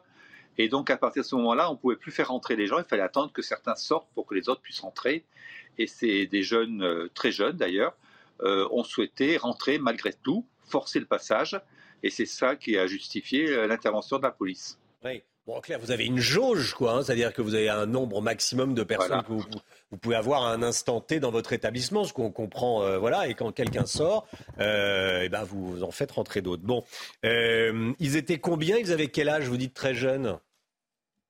Et 0.58 0.68
donc, 0.68 0.90
à 0.90 0.96
partir 0.96 1.22
de 1.22 1.26
ce 1.26 1.34
moment-là, 1.36 1.70
on 1.70 1.74
ne 1.74 1.78
pouvait 1.78 1.96
plus 1.96 2.12
faire 2.12 2.28
rentrer 2.28 2.56
les 2.56 2.66
gens. 2.66 2.78
Il 2.78 2.84
fallait 2.84 3.02
attendre 3.02 3.32
que 3.32 3.42
certains 3.42 3.74
sortent 3.74 4.08
pour 4.14 4.26
que 4.26 4.34
les 4.34 4.48
autres 4.48 4.60
puissent 4.60 4.80
rentrer. 4.80 5.24
Et 5.78 5.86
c'est 5.86 6.26
des 6.26 6.42
jeunes, 6.42 7.08
très 7.14 7.32
jeunes 7.32 7.56
d'ailleurs, 7.56 7.96
ont 8.40 8.84
souhaité 8.84 9.36
rentrer 9.36 9.78
malgré 9.78 10.12
tout, 10.12 10.46
forcer 10.64 11.00
le 11.00 11.06
passage. 11.06 11.60
Et 12.04 12.10
c'est 12.10 12.26
ça 12.26 12.54
qui 12.54 12.76
a 12.76 12.86
justifié 12.86 13.48
euh, 13.48 13.66
l'intervention 13.66 14.18
de 14.18 14.22
la 14.24 14.30
police. 14.30 14.78
Oui. 15.04 15.22
Bon, 15.46 15.60
Claire, 15.60 15.78
vous 15.78 15.90
avez 15.90 16.06
une 16.06 16.20
jauge, 16.20 16.72
quoi. 16.72 16.92
Hein, 16.92 17.02
c'est-à-dire 17.02 17.34
que 17.34 17.42
vous 17.42 17.54
avez 17.54 17.68
un 17.68 17.84
nombre 17.84 18.22
maximum 18.22 18.74
de 18.74 18.82
personnes 18.82 19.22
que 19.22 19.32
vous, 19.32 19.98
pouvez 19.98 20.16
avoir 20.16 20.44
à 20.44 20.52
un 20.52 20.62
instant 20.62 21.02
T 21.02 21.20
dans 21.20 21.30
votre 21.30 21.52
établissement, 21.52 22.04
ce 22.04 22.14
qu'on 22.14 22.30
comprend. 22.30 22.82
Euh, 22.82 22.98
voilà, 22.98 23.28
et 23.28 23.34
quand 23.34 23.52
quelqu'un 23.52 23.84
sort, 23.84 24.26
euh, 24.58 25.20
et 25.20 25.28
ben 25.28 25.44
vous 25.44 25.82
en 25.82 25.90
faites 25.90 26.12
rentrer 26.12 26.40
d'autres. 26.40 26.62
Bon, 26.62 26.82
ils 27.22 28.16
étaient 28.16 28.38
combien? 28.38 28.78
Ils 28.78 28.90
avaient 28.90 29.08
quel 29.08 29.28
âge 29.28 29.46
Vous 29.46 29.58
dites 29.58 29.74
très 29.74 29.94
jeunes? 29.94 30.38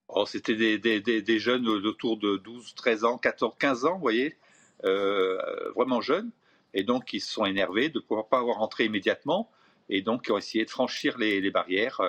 Oh, 0.07 0.27
c'était 0.27 0.55
des, 0.55 0.79
des, 0.79 1.01
des, 1.01 1.39
jeunes 1.41 1.67
autour 1.67 2.17
de 2.17 2.37
12, 2.37 2.75
13 2.77 3.05
ans, 3.05 3.19
14, 3.19 3.55
15 3.59 3.85
ans, 3.85 3.95
vous 3.95 4.01
voyez, 4.01 4.37
vraiment 4.83 6.01
jeunes. 6.01 6.31
Et 6.73 6.85
donc, 6.85 7.13
ils 7.13 7.21
se 7.21 7.33
sont 7.33 7.47
énervés 7.47 7.89
de 7.89 7.99
ne 7.99 8.05
pouvoir 8.05 8.29
pas 8.29 8.39
avoir 8.39 8.59
rentré 8.59 8.85
immédiatement 8.85 9.51
et 9.89 10.03
donc 10.03 10.25
qui 10.25 10.33
ont 10.33 10.39
essayé 10.39 10.65
de 10.65 10.71
franchir 10.71 11.19
les, 11.19 11.51
barrières. 11.51 12.01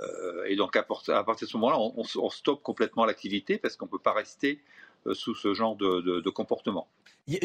Euh, 0.00 0.44
et 0.46 0.56
donc 0.56 0.76
à, 0.76 0.82
partir 0.82 1.46
de 1.46 1.46
ce 1.46 1.56
moment-là, 1.56 1.78
on, 1.78 2.30
stoppe 2.30 2.62
complètement 2.62 3.04
l'activité 3.04 3.58
parce 3.58 3.76
qu'on 3.76 3.86
ne 3.86 3.90
peut 3.90 3.98
pas 3.98 4.12
rester 4.12 4.60
euh, 5.06 5.14
sous 5.14 5.34
ce 5.34 5.54
genre 5.54 5.76
de, 5.76 6.30
comportement. 6.30 6.88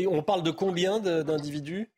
on 0.07 0.23
parle 0.23 0.43
de 0.43 0.51
combien 0.51 0.99
d'individus? 0.99 1.89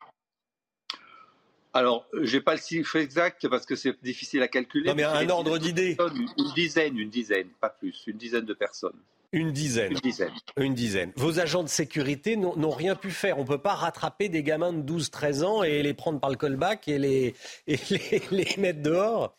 Alors, 1.74 2.06
je 2.12 2.36
n'ai 2.36 2.42
pas 2.42 2.54
le 2.54 2.60
chiffre 2.60 2.96
exact 2.96 3.46
parce 3.48 3.66
que 3.66 3.76
c'est 3.76 4.02
difficile 4.02 4.42
à 4.42 4.48
calculer. 4.48 4.88
Non, 4.88 4.94
mais 4.94 5.04
un 5.04 5.28
ordre 5.28 5.58
d'idée. 5.58 5.96
Une 6.38 6.52
dizaine, 6.54 6.98
une 6.98 7.10
dizaine, 7.10 7.48
pas 7.60 7.68
plus, 7.68 8.04
une 8.06 8.16
dizaine 8.16 8.46
de 8.46 8.54
personnes. 8.54 8.98
Une 9.32 9.52
dizaine. 9.52 9.92
Une 9.92 9.98
dizaine. 9.98 10.32
Une 10.56 10.74
dizaine. 10.74 11.12
Vos 11.16 11.38
agents 11.38 11.62
de 11.62 11.68
sécurité 11.68 12.36
n'ont 12.36 12.70
rien 12.70 12.94
pu 12.94 13.10
faire. 13.10 13.38
On 13.38 13.42
ne 13.42 13.46
peut 13.46 13.58
pas 13.58 13.74
rattraper 13.74 14.30
des 14.30 14.42
gamins 14.42 14.72
de 14.72 14.98
12-13 14.98 15.44
ans 15.44 15.62
et 15.62 15.82
les 15.82 15.92
prendre 15.92 16.18
par 16.18 16.30
le 16.30 16.36
callback 16.36 16.88
et 16.88 16.98
les, 16.98 17.34
les, 17.66 18.54
mettre 18.56 18.80
dehors? 18.80 19.36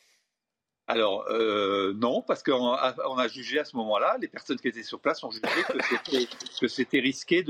Alors 0.90 1.28
euh, 1.30 1.94
non, 1.94 2.24
parce 2.24 2.42
qu'on 2.42 2.72
a, 2.74 3.28
jugé 3.28 3.60
à 3.60 3.64
ce 3.64 3.76
moment-là, 3.78 4.18
les 4.20 4.28
personnes 4.28 4.58
qui 4.58 4.68
étaient 4.68 4.82
sur 4.82 5.00
place 5.00 5.24
ont 5.24 5.30
jugé 5.30 5.46
que 6.60 6.68
c'était 6.68 7.00
risqué 7.00 7.46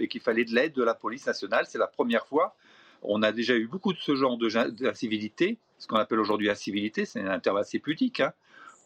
et 0.00 0.08
qu'il 0.08 0.20
fallait 0.20 0.44
de 0.44 0.54
l'aide 0.54 0.74
de 0.74 0.84
la 0.84 0.92
police 0.92 1.26
nationale. 1.26 1.64
C'est 1.66 1.78
la 1.78 1.86
première 1.86 2.26
fois. 2.26 2.54
On 3.00 3.22
a 3.22 3.32
déjà 3.32 3.54
eu 3.54 3.66
beaucoup 3.66 3.94
de 3.94 3.98
ce 3.98 4.14
genre 4.16 4.36
d'incivilité, 4.36 5.56
ce 5.78 5.86
qu'on 5.86 5.96
appelle 5.96 6.20
aujourd'hui 6.20 6.50
incivilité, 6.50 7.06
c'est 7.06 7.20
un 7.20 7.40
terme 7.40 7.56
assez 7.56 7.78
pudique 7.78 8.20
hein, 8.20 8.34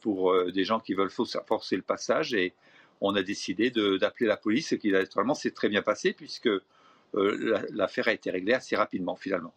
pour 0.00 0.30
euh, 0.30 0.52
des 0.52 0.62
gens 0.62 0.78
qui 0.78 0.94
veulent 0.94 1.10
forcer 1.10 1.74
le 1.74 1.82
passage. 1.82 2.34
Et 2.34 2.54
on 3.00 3.16
a 3.16 3.22
décidé 3.24 3.72
d'appeler 3.72 4.28
la 4.28 4.36
police, 4.36 4.70
et 4.70 4.78
qui 4.78 4.92
naturellement 4.92 5.34
s'est 5.34 5.50
très 5.50 5.68
bien 5.68 5.82
passé 5.82 6.12
puisque 6.12 6.46
euh, 6.46 7.66
l'affaire 7.70 8.06
a 8.06 8.12
été 8.12 8.30
réglée 8.30 8.54
assez 8.54 8.76
rapidement 8.76 9.16
finalement. 9.16 9.52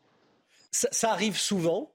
Ça, 0.72 1.12
arrive 1.12 1.38
souvent 1.38 1.92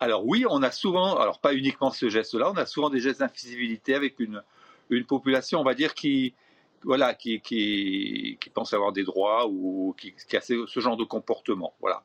alors 0.00 0.26
oui, 0.26 0.44
on 0.48 0.62
a 0.62 0.70
souvent, 0.70 1.18
alors 1.18 1.38
pas 1.38 1.54
uniquement 1.54 1.90
ce 1.90 2.08
geste-là, 2.08 2.50
on 2.50 2.56
a 2.56 2.66
souvent 2.66 2.90
des 2.90 3.00
gestes 3.00 3.20
d'invisibilité 3.20 3.94
avec 3.94 4.18
une, 4.18 4.42
une 4.88 5.04
population, 5.04 5.60
on 5.60 5.64
va 5.64 5.74
dire, 5.74 5.94
qui, 5.94 6.34
voilà, 6.82 7.14
qui, 7.14 7.40
qui, 7.40 8.38
qui 8.40 8.50
pense 8.50 8.72
avoir 8.72 8.92
des 8.92 9.04
droits 9.04 9.46
ou 9.46 9.94
qui, 9.98 10.14
qui 10.28 10.36
a 10.36 10.40
ce, 10.40 10.66
ce 10.66 10.80
genre 10.80 10.96
de 10.96 11.04
comportement. 11.04 11.74
Voilà. 11.80 12.02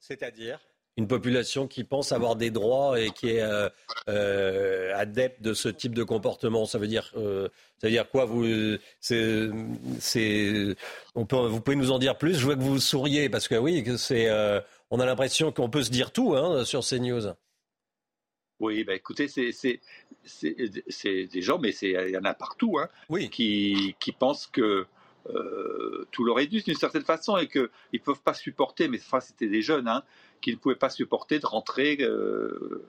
C'est-à-dire? 0.00 0.58
Une 0.96 1.08
population 1.08 1.66
qui 1.66 1.82
pense 1.82 2.12
avoir 2.12 2.36
des 2.36 2.52
droits 2.52 3.00
et 3.00 3.10
qui 3.10 3.30
est 3.30 3.42
euh, 3.42 3.68
euh, 4.08 4.94
adepte 4.94 5.42
de 5.42 5.52
ce 5.52 5.68
type 5.68 5.92
de 5.92 6.04
comportement. 6.04 6.66
Ça 6.66 6.78
veut 6.78 6.86
dire, 6.86 7.10
euh, 7.16 7.48
ça 7.78 7.88
veut 7.88 7.90
dire 7.90 8.08
quoi? 8.08 8.26
Vous, 8.26 8.46
c'est, 9.00 9.50
on 11.16 11.26
peut, 11.26 11.48
vous 11.48 11.60
pouvez 11.60 11.76
nous 11.76 11.90
en 11.90 11.98
dire 11.98 12.16
plus? 12.16 12.38
Je 12.38 12.44
vois 12.44 12.54
que 12.54 12.60
vous 12.60 12.78
souriez 12.78 13.28
parce 13.28 13.48
que 13.48 13.56
oui, 13.56 13.84
c'est, 13.98 14.30
on 14.90 15.00
a 15.00 15.06
l'impression 15.06 15.52
qu'on 15.52 15.70
peut 15.70 15.82
se 15.82 15.90
dire 15.90 16.12
tout 16.12 16.34
hein, 16.34 16.64
sur 16.64 16.84
ces 16.84 17.00
news. 17.00 17.22
Oui, 18.60 18.84
bah 18.84 18.94
écoutez, 18.94 19.28
c'est, 19.28 19.80
des 21.02 21.42
gens, 21.42 21.58
mais 21.58 21.70
il 21.82 22.10
y 22.10 22.16
en 22.16 22.24
a 22.24 22.34
partout, 22.34 22.78
hein, 22.78 22.88
oui. 23.08 23.28
qui, 23.28 23.96
qui 23.98 24.12
pensent 24.12 24.46
que 24.46 24.86
tout 26.12 26.24
leur 26.24 26.38
est 26.38 26.46
dû 26.46 26.62
d'une 26.62 26.74
certaine 26.74 27.04
façon 27.04 27.36
et 27.36 27.48
qu'ils 27.48 27.68
ne 27.92 27.98
peuvent 27.98 28.22
pas 28.22 28.34
supporter, 28.34 28.88
mais 28.88 28.98
enfin, 28.98 29.20
c'était 29.20 29.48
des 29.48 29.62
jeunes, 29.62 29.88
hein, 29.88 30.02
qui 30.44 30.50
ne 30.50 30.56
pouvaient 30.56 30.74
pas 30.74 30.90
supporter 30.90 31.38
de 31.38 31.46
rentrer, 31.46 31.96
euh, 32.00 32.86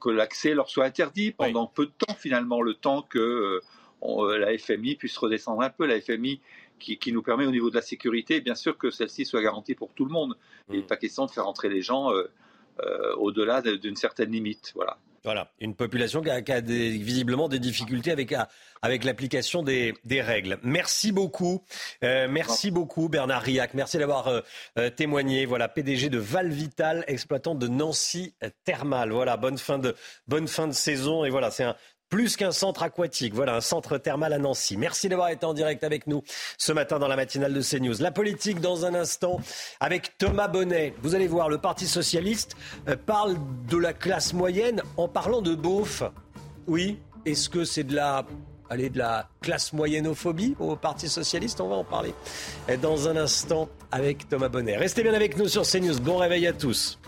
que 0.00 0.08
l'accès 0.08 0.54
leur 0.54 0.70
soit 0.70 0.86
interdit 0.86 1.30
pendant 1.30 1.66
peu 1.66 1.86
de 1.86 1.92
temps 1.92 2.14
finalement, 2.14 2.62
le 2.62 2.72
temps 2.72 3.02
que 3.02 3.18
euh, 3.18 3.60
euh, 4.02 4.38
la 4.38 4.56
FMI 4.56 4.96
puisse 4.96 5.16
redescendre 5.18 5.60
un 5.60 5.68
peu, 5.68 5.84
la 5.86 6.00
FMI 6.00 6.40
qui, 6.78 7.12
nous 7.12 7.22
permet 7.22 7.46
au 7.46 7.50
niveau 7.50 7.70
de 7.70 7.76
la 7.76 7.82
sécurité, 7.82 8.40
bien 8.40 8.54
sûr 8.54 8.76
que 8.76 8.90
celle-ci 8.90 9.24
soit 9.24 9.42
garantie 9.42 9.74
pour 9.74 9.92
tout 9.94 10.04
le 10.04 10.12
monde. 10.12 10.36
Il 10.68 10.76
n'est 10.76 10.82
mm. 10.82 10.86
pas 10.86 10.96
question 10.96 11.26
de 11.26 11.30
faire 11.30 11.44
rentrer 11.44 11.68
les 11.68 11.82
gens 11.82 12.10
au-delà 13.16 13.62
d'une 13.62 13.96
certaine 13.96 14.30
limite. 14.30 14.72
Voilà. 14.74 14.98
Voilà, 15.24 15.50
une 15.58 15.74
population 15.74 16.20
qui 16.20 16.30
a, 16.30 16.60
visiblement 16.60 17.48
des 17.48 17.58
difficultés 17.58 18.10
avec, 18.10 18.34
avec 18.82 19.04
l'application 19.04 19.62
des, 19.62 19.94
règles. 20.20 20.58
Merci 20.62 21.12
beaucoup, 21.12 21.64
euh, 22.02 22.28
merci 22.28 22.70
beaucoup 22.70 23.08
Bernard 23.08 23.40
Riac, 23.40 23.72
merci 23.72 23.96
d'avoir 23.96 24.28
euh, 24.28 24.40
euh, 24.78 24.90
témoigné. 24.90 25.46
Voilà, 25.46 25.68
PDG 25.68 26.10
de 26.10 26.18
Valvital, 26.18 27.04
exploitant 27.06 27.54
de 27.54 27.68
Nancy 27.68 28.34
Thermal. 28.64 29.12
Voilà, 29.12 29.38
bonne 29.38 29.56
fin 29.56 29.78
de 29.78 29.94
bonne 30.28 30.46
fin 30.46 30.68
de 30.68 30.72
saison 30.72 31.24
et 31.24 31.30
voilà, 31.30 31.50
c'est 31.50 31.64
un 31.64 31.76
plus 32.08 32.36
qu'un 32.36 32.52
centre 32.52 32.82
aquatique. 32.82 33.34
Voilà, 33.34 33.56
un 33.56 33.60
centre 33.60 33.98
thermal 33.98 34.32
à 34.32 34.38
Nancy. 34.38 34.76
Merci 34.76 35.08
d'avoir 35.08 35.28
été 35.28 35.44
en 35.46 35.54
direct 35.54 35.84
avec 35.84 36.06
nous 36.06 36.22
ce 36.58 36.72
matin 36.72 36.98
dans 36.98 37.08
la 37.08 37.16
matinale 37.16 37.52
de 37.52 37.62
CNews. 37.62 37.94
La 38.00 38.10
politique 38.10 38.60
dans 38.60 38.84
un 38.84 38.94
instant 38.94 39.40
avec 39.80 40.16
Thomas 40.18 40.48
Bonnet. 40.48 40.94
Vous 41.02 41.14
allez 41.14 41.26
voir, 41.26 41.48
le 41.48 41.58
Parti 41.58 41.86
socialiste 41.86 42.56
euh, 42.88 42.96
parle 42.96 43.36
de 43.68 43.76
la 43.76 43.92
classe 43.92 44.32
moyenne 44.32 44.82
en 44.96 45.08
parlant 45.08 45.42
de 45.42 45.54
beauf. 45.54 46.02
Oui, 46.66 46.98
est-ce 47.26 47.48
que 47.48 47.64
c'est 47.64 47.84
de 47.84 47.94
la 47.94 48.24
Allez, 48.70 48.88
de 48.88 48.98
la 48.98 49.28
classe 49.42 49.74
moyennophobie 49.74 50.56
au 50.58 50.74
Parti 50.74 51.08
Socialiste, 51.10 51.60
on 51.60 51.68
va 51.68 51.76
en 51.76 51.84
parler 51.84 52.14
dans 52.80 53.08
un 53.08 53.16
instant 53.16 53.68
avec 53.92 54.26
Thomas 54.28 54.48
Bonnet. 54.48 54.78
Restez 54.78 55.02
bien 55.02 55.12
avec 55.12 55.36
nous 55.36 55.48
sur 55.48 55.62
CNews. 55.62 56.00
Bon 56.00 56.16
réveil 56.16 56.46
à 56.46 56.54
tous. 56.54 56.98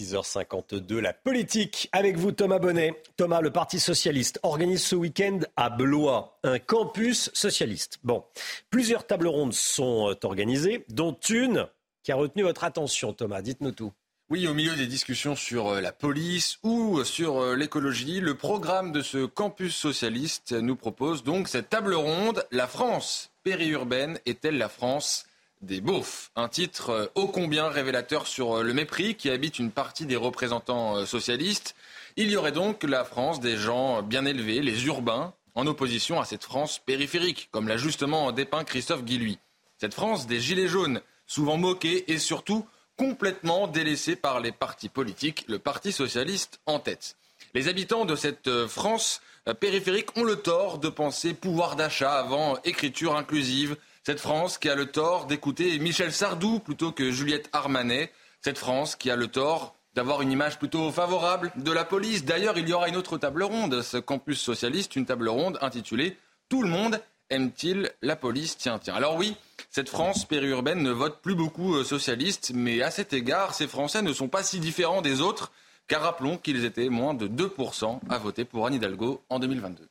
6h52, 0.00 0.98
la 0.98 1.12
politique 1.12 1.88
avec 1.92 2.16
vous 2.16 2.32
Thomas 2.32 2.58
Bonnet. 2.58 2.94
Thomas, 3.16 3.42
le 3.42 3.50
Parti 3.50 3.78
socialiste 3.78 4.40
organise 4.42 4.82
ce 4.82 4.96
week-end 4.96 5.40
à 5.56 5.68
Blois 5.68 6.38
un 6.42 6.58
campus 6.58 7.30
socialiste. 7.34 7.98
Bon, 8.02 8.24
plusieurs 8.70 9.06
tables 9.06 9.26
rondes 9.26 9.52
sont 9.52 10.08
euh, 10.08 10.14
organisées, 10.22 10.86
dont 10.88 11.12
une 11.28 11.66
qui 12.02 12.12
a 12.12 12.16
retenu 12.16 12.44
votre 12.44 12.64
attention 12.64 13.12
Thomas. 13.12 13.42
Dites-nous 13.42 13.72
tout. 13.72 13.92
Oui, 14.30 14.46
au 14.46 14.54
milieu 14.54 14.74
des 14.74 14.86
discussions 14.86 15.36
sur 15.36 15.68
euh, 15.68 15.80
la 15.82 15.92
police 15.92 16.58
ou 16.62 17.04
sur 17.04 17.38
euh, 17.38 17.54
l'écologie, 17.54 18.20
le 18.20 18.36
programme 18.36 18.92
de 18.92 19.02
ce 19.02 19.26
campus 19.26 19.76
socialiste 19.76 20.52
nous 20.52 20.76
propose 20.76 21.24
donc 21.24 21.48
cette 21.48 21.68
table 21.68 21.92
ronde. 21.92 22.46
La 22.52 22.68
France 22.68 23.32
périurbaine 23.42 24.18
est-elle 24.24 24.56
la 24.56 24.70
France 24.70 25.26
des 25.62 25.80
beaufs. 25.80 26.30
Un 26.36 26.48
titre 26.48 26.90
euh, 26.90 27.06
ô 27.14 27.28
combien 27.28 27.68
révélateur 27.68 28.26
sur 28.26 28.58
euh, 28.58 28.62
le 28.62 28.72
mépris 28.72 29.14
qui 29.14 29.30
habite 29.30 29.58
une 29.58 29.70
partie 29.70 30.06
des 30.06 30.16
représentants 30.16 30.96
euh, 30.96 31.06
socialistes. 31.06 31.74
Il 32.16 32.30
y 32.30 32.36
aurait 32.36 32.52
donc 32.52 32.82
la 32.82 33.04
France 33.04 33.40
des 33.40 33.56
gens 33.56 34.02
bien 34.02 34.24
élevés, 34.24 34.60
les 34.60 34.86
urbains, 34.86 35.34
en 35.54 35.66
opposition 35.66 36.20
à 36.20 36.24
cette 36.24 36.44
France 36.44 36.78
périphérique, 36.78 37.48
comme 37.52 37.68
l'a 37.68 37.76
justement 37.76 38.32
dépeint 38.32 38.64
Christophe 38.64 39.04
Guilluy. 39.04 39.38
Cette 39.78 39.94
France 39.94 40.26
des 40.26 40.40
gilets 40.40 40.68
jaunes, 40.68 41.02
souvent 41.26 41.56
moquée 41.56 42.10
et 42.10 42.18
surtout 42.18 42.66
complètement 42.96 43.66
délaissée 43.66 44.16
par 44.16 44.40
les 44.40 44.52
partis 44.52 44.88
politiques, 44.88 45.44
le 45.48 45.58
Parti 45.58 45.92
socialiste 45.92 46.60
en 46.66 46.78
tête. 46.78 47.16
Les 47.54 47.68
habitants 47.68 48.04
de 48.04 48.14
cette 48.14 48.66
France 48.66 49.22
périphérique 49.58 50.16
ont 50.18 50.24
le 50.24 50.36
tort 50.36 50.78
de 50.78 50.90
penser 50.90 51.32
pouvoir 51.32 51.76
d'achat 51.76 52.12
avant 52.12 52.58
écriture 52.64 53.16
inclusive, 53.16 53.76
cette 54.02 54.20
France 54.20 54.56
qui 54.56 54.68
a 54.68 54.74
le 54.74 54.86
tort 54.86 55.26
d'écouter 55.26 55.78
Michel 55.78 56.12
Sardou 56.12 56.58
plutôt 56.58 56.90
que 56.92 57.10
Juliette 57.10 57.50
Armanet. 57.52 58.10
Cette 58.40 58.58
France 58.58 58.96
qui 58.96 59.10
a 59.10 59.16
le 59.16 59.26
tort 59.26 59.74
d'avoir 59.94 60.22
une 60.22 60.32
image 60.32 60.58
plutôt 60.58 60.90
favorable 60.90 61.52
de 61.56 61.70
la 61.70 61.84
police. 61.84 62.24
D'ailleurs, 62.24 62.56
il 62.56 62.68
y 62.68 62.72
aura 62.72 62.88
une 62.88 62.96
autre 62.96 63.18
table 63.18 63.42
ronde, 63.42 63.82
ce 63.82 63.98
campus 63.98 64.40
socialiste, 64.40 64.96
une 64.96 65.04
table 65.04 65.28
ronde 65.28 65.58
intitulée 65.60 66.16
Tout 66.48 66.62
le 66.62 66.68
monde 66.68 67.00
aime-t-il 67.28 67.90
la 68.00 68.16
police? 68.16 68.56
Tiens, 68.56 68.78
tiens. 68.78 68.94
Alors 68.94 69.16
oui, 69.16 69.36
cette 69.68 69.90
France 69.90 70.24
périurbaine 70.24 70.82
ne 70.82 70.90
vote 70.90 71.20
plus 71.20 71.34
beaucoup 71.34 71.76
euh, 71.76 71.84
socialiste, 71.84 72.52
mais 72.54 72.82
à 72.82 72.90
cet 72.90 73.12
égard, 73.12 73.54
ces 73.54 73.68
Français 73.68 74.02
ne 74.02 74.12
sont 74.12 74.28
pas 74.28 74.42
si 74.42 74.60
différents 74.60 75.02
des 75.02 75.20
autres 75.20 75.52
car 75.90 76.02
rappelons 76.02 76.38
qu'ils 76.38 76.64
étaient 76.64 76.88
moins 76.88 77.14
de 77.14 77.26
2% 77.26 77.98
à 78.08 78.18
voter 78.18 78.44
pour 78.44 78.64
Anne 78.64 78.74
Hidalgo 78.74 79.22
en 79.28 79.40
2022. 79.40 79.89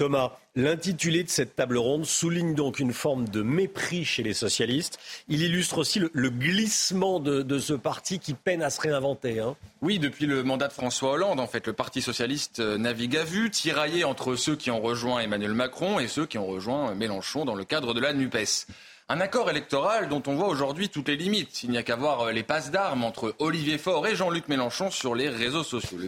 Thomas, 0.00 0.32
l'intitulé 0.56 1.24
de 1.24 1.28
cette 1.28 1.56
table 1.56 1.76
ronde 1.76 2.06
souligne 2.06 2.54
donc 2.54 2.80
une 2.80 2.94
forme 2.94 3.28
de 3.28 3.42
mépris 3.42 4.06
chez 4.06 4.22
les 4.22 4.32
socialistes. 4.32 4.98
Il 5.28 5.42
illustre 5.42 5.76
aussi 5.76 6.00
le, 6.00 6.30
glissement 6.30 7.20
de, 7.20 7.58
ce 7.58 7.74
parti 7.74 8.18
qui 8.18 8.32
peine 8.32 8.62
à 8.62 8.70
se 8.70 8.80
réinventer. 8.80 9.40
Hein. 9.40 9.56
Oui, 9.82 9.98
depuis 9.98 10.24
le 10.24 10.42
mandat 10.42 10.68
de 10.68 10.72
François 10.72 11.10
Hollande, 11.10 11.38
en 11.38 11.46
fait, 11.46 11.66
le 11.66 11.74
Parti 11.74 12.00
socialiste 12.00 12.60
euh, 12.60 12.78
navigue 12.78 13.14
à 13.18 13.24
vue, 13.24 13.50
tiraillé 13.50 14.04
entre 14.04 14.36
ceux 14.36 14.56
qui 14.56 14.70
ont 14.70 14.80
rejoint 14.80 15.20
Emmanuel 15.20 15.52
Macron 15.52 16.00
et 16.00 16.08
ceux 16.08 16.24
qui 16.24 16.38
ont 16.38 16.46
rejoint 16.46 16.94
Mélenchon 16.94 17.44
dans 17.44 17.54
le 17.54 17.64
cadre 17.64 17.92
de 17.92 18.00
la 18.00 18.14
NUPES. 18.14 18.68
Un 19.10 19.20
accord 19.20 19.50
électoral 19.50 20.08
dont 20.08 20.22
on 20.26 20.34
voit 20.34 20.48
aujourd'hui 20.48 20.88
toutes 20.88 21.08
les 21.08 21.16
limites. 21.16 21.62
Il 21.62 21.72
n'y 21.72 21.76
a 21.76 21.82
qu'à 21.82 21.96
voir 21.96 22.22
euh, 22.22 22.32
les 22.32 22.42
passes 22.42 22.70
d'armes 22.70 23.04
entre 23.04 23.34
Olivier 23.38 23.76
Faure 23.76 24.06
et 24.06 24.16
Jean-Luc 24.16 24.48
Mélenchon 24.48 24.90
sur 24.90 25.14
les 25.14 25.28
réseaux 25.28 25.62
sociaux. 25.62 25.98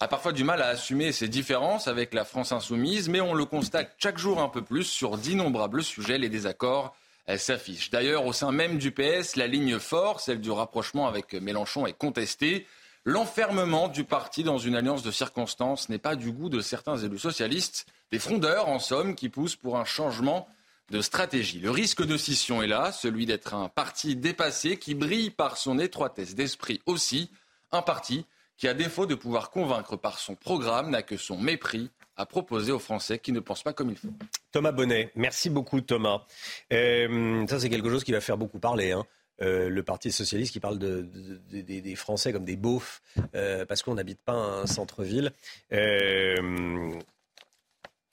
A 0.00 0.06
parfois 0.08 0.32
du 0.32 0.44
mal 0.44 0.62
à 0.62 0.68
assumer 0.68 1.10
ses 1.12 1.28
différences 1.28 1.88
avec 1.88 2.14
la 2.14 2.24
France 2.24 2.52
insoumise, 2.52 3.08
mais 3.08 3.20
on 3.20 3.34
le 3.34 3.44
constate 3.44 3.94
chaque 3.98 4.18
jour 4.18 4.40
un 4.40 4.48
peu 4.48 4.62
plus 4.62 4.84
sur 4.84 5.18
d'innombrables 5.18 5.82
sujets, 5.82 6.18
les 6.18 6.28
désaccords 6.28 6.94
s'affichent. 7.36 7.90
D'ailleurs, 7.90 8.24
au 8.24 8.32
sein 8.32 8.52
même 8.52 8.78
du 8.78 8.90
PS, 8.90 9.36
la 9.36 9.46
ligne 9.46 9.78
forte, 9.78 10.20
celle 10.20 10.40
du 10.40 10.50
rapprochement 10.50 11.08
avec 11.08 11.34
Mélenchon, 11.34 11.86
est 11.86 11.92
contestée. 11.92 12.66
L'enfermement 13.04 13.88
du 13.88 14.04
parti 14.04 14.44
dans 14.44 14.56
une 14.56 14.76
alliance 14.76 15.02
de 15.02 15.10
circonstances 15.10 15.88
n'est 15.88 15.98
pas 15.98 16.16
du 16.16 16.30
goût 16.30 16.48
de 16.48 16.60
certains 16.60 16.96
élus 16.96 17.18
socialistes, 17.18 17.86
des 18.12 18.18
frondeurs 18.18 18.68
en 18.68 18.78
somme 18.78 19.14
qui 19.14 19.28
poussent 19.28 19.56
pour 19.56 19.78
un 19.78 19.84
changement 19.84 20.48
de 20.90 21.02
stratégie. 21.02 21.58
Le 21.58 21.70
risque 21.70 22.02
de 22.02 22.16
scission 22.16 22.62
est 22.62 22.66
là, 22.66 22.92
celui 22.92 23.26
d'être 23.26 23.52
un 23.52 23.68
parti 23.68 24.16
dépassé 24.16 24.78
qui 24.78 24.94
brille 24.94 25.30
par 25.30 25.58
son 25.58 25.78
étroitesse 25.78 26.34
d'esprit 26.34 26.80
aussi, 26.86 27.30
un 27.72 27.82
parti 27.82 28.24
qui, 28.58 28.68
à 28.68 28.74
défaut 28.74 29.06
de 29.06 29.14
pouvoir 29.14 29.50
convaincre 29.50 29.96
par 29.96 30.18
son 30.18 30.34
programme, 30.34 30.90
n'a 30.90 31.02
que 31.02 31.16
son 31.16 31.38
mépris 31.38 31.90
à 32.16 32.26
proposer 32.26 32.72
aux 32.72 32.80
Français 32.80 33.18
qui 33.18 33.32
ne 33.32 33.40
pensent 33.40 33.62
pas 33.62 33.72
comme 33.72 33.90
il 33.90 33.96
faut. 33.96 34.12
Thomas 34.50 34.72
Bonnet, 34.72 35.12
merci 35.14 35.48
beaucoup 35.48 35.80
Thomas. 35.80 36.24
Euh, 36.72 37.46
ça 37.46 37.60
c'est 37.60 37.70
quelque 37.70 37.88
chose 37.88 38.04
qui 38.04 38.12
va 38.12 38.20
faire 38.20 38.36
beaucoup 38.36 38.58
parler. 38.58 38.90
Hein. 38.90 39.04
Euh, 39.40 39.68
le 39.68 39.82
Parti 39.84 40.10
socialiste 40.10 40.52
qui 40.52 40.58
parle 40.58 40.80
de, 40.80 41.08
des 41.52 41.94
Français 41.94 42.32
comme 42.32 42.44
des 42.44 42.56
beaufs 42.56 43.00
euh, 43.36 43.64
parce 43.64 43.82
qu'on 43.82 43.94
n'habite 43.94 44.20
pas 44.20 44.32
un 44.32 44.66
centre-ville. 44.66 45.32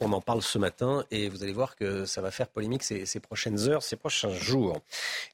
On 0.02 0.12
en 0.12 0.20
parle 0.20 0.42
ce 0.42 0.58
matin 0.58 1.06
et 1.10 1.30
vous 1.30 1.44
allez 1.44 1.54
voir 1.54 1.76
que 1.78 2.06
ça 2.06 2.22
va 2.22 2.30
faire 2.30 2.50
polémique 2.50 2.84
ces, 2.84 3.20
prochaines 3.22 3.70
heures, 3.70 3.82
ces 3.82 3.96
prochains 3.96 4.34
jours. 4.34 4.82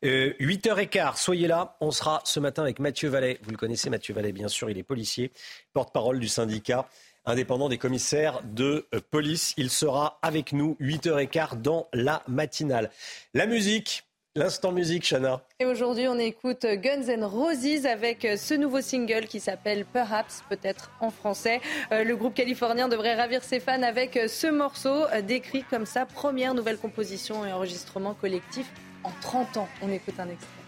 8h15, 0.04 1.00
euh, 1.00 1.12
soyez 1.16 1.48
là. 1.48 1.78
On 1.82 1.90
sera 1.90 2.22
ce 2.26 2.40
matin 2.40 2.62
avec 2.62 2.78
Mathieu 2.78 3.10
Vallet. 3.10 3.40
Vous 3.42 3.52
le 3.52 3.58
connaissez, 3.58 3.90
Mathieu 3.90 4.14
Vallet, 4.14 4.32
bien 4.32 4.48
sûr, 4.48 4.70
il 4.70 4.78
est 4.78 4.84
policier, 4.84 5.32
porte-parole 5.74 6.20
du 6.20 6.28
syndicat 6.28 6.88
indépendant 7.26 7.70
des 7.70 7.78
commissaires 7.78 8.42
de 8.44 8.88
euh, 8.94 9.00
police. 9.10 9.54
Il 9.58 9.70
sera 9.70 10.20
avec 10.22 10.54
nous 10.54 10.76
8h15 10.80 11.62
dans 11.62 11.88
la 11.94 12.24
matinale. 12.28 12.92
La 13.34 13.46
musique, 13.46 14.04
L'instant 14.34 14.72
musique, 14.72 15.04
Chana. 15.04 15.42
Et 15.60 15.66
aujourd'hui, 15.66 16.08
on 16.08 16.18
écoute 16.18 16.66
Guns 16.66 17.10
N' 17.10 17.26
Roses 17.26 17.86
avec 17.86 18.26
ce 18.38 18.54
nouveau 18.54 18.80
single 18.80 19.26
qui 19.26 19.42
s'appelle 19.42 19.84
Perhaps, 19.84 20.46
peut-être 20.48 20.90
en 21.02 21.10
français. 21.10 21.60
Euh, 21.92 22.06
le 22.06 22.16
groupe 22.16 22.34
californien 22.34 22.88
devrait 22.88 23.16
ravir 23.16 23.44
ses 23.44 23.60
fans 23.60 23.84
avec 23.84 24.18
ce 24.30 24.48
morceau 24.48 25.04
euh, 25.08 25.22
décrit 25.22 25.66
comme 25.70 25.86
sa 25.86 26.06
première 26.06 26.54
nouvelle 26.54 26.78
composition 26.78 27.46
et 27.46 27.52
enregistrement 27.52 28.14
collectif 28.14 28.72
en 29.04 29.12
30 29.20 29.58
ans. 29.58 29.68
On 29.82 29.92
écoute 29.92 30.18
un 30.18 30.30
extrait. 30.30 30.62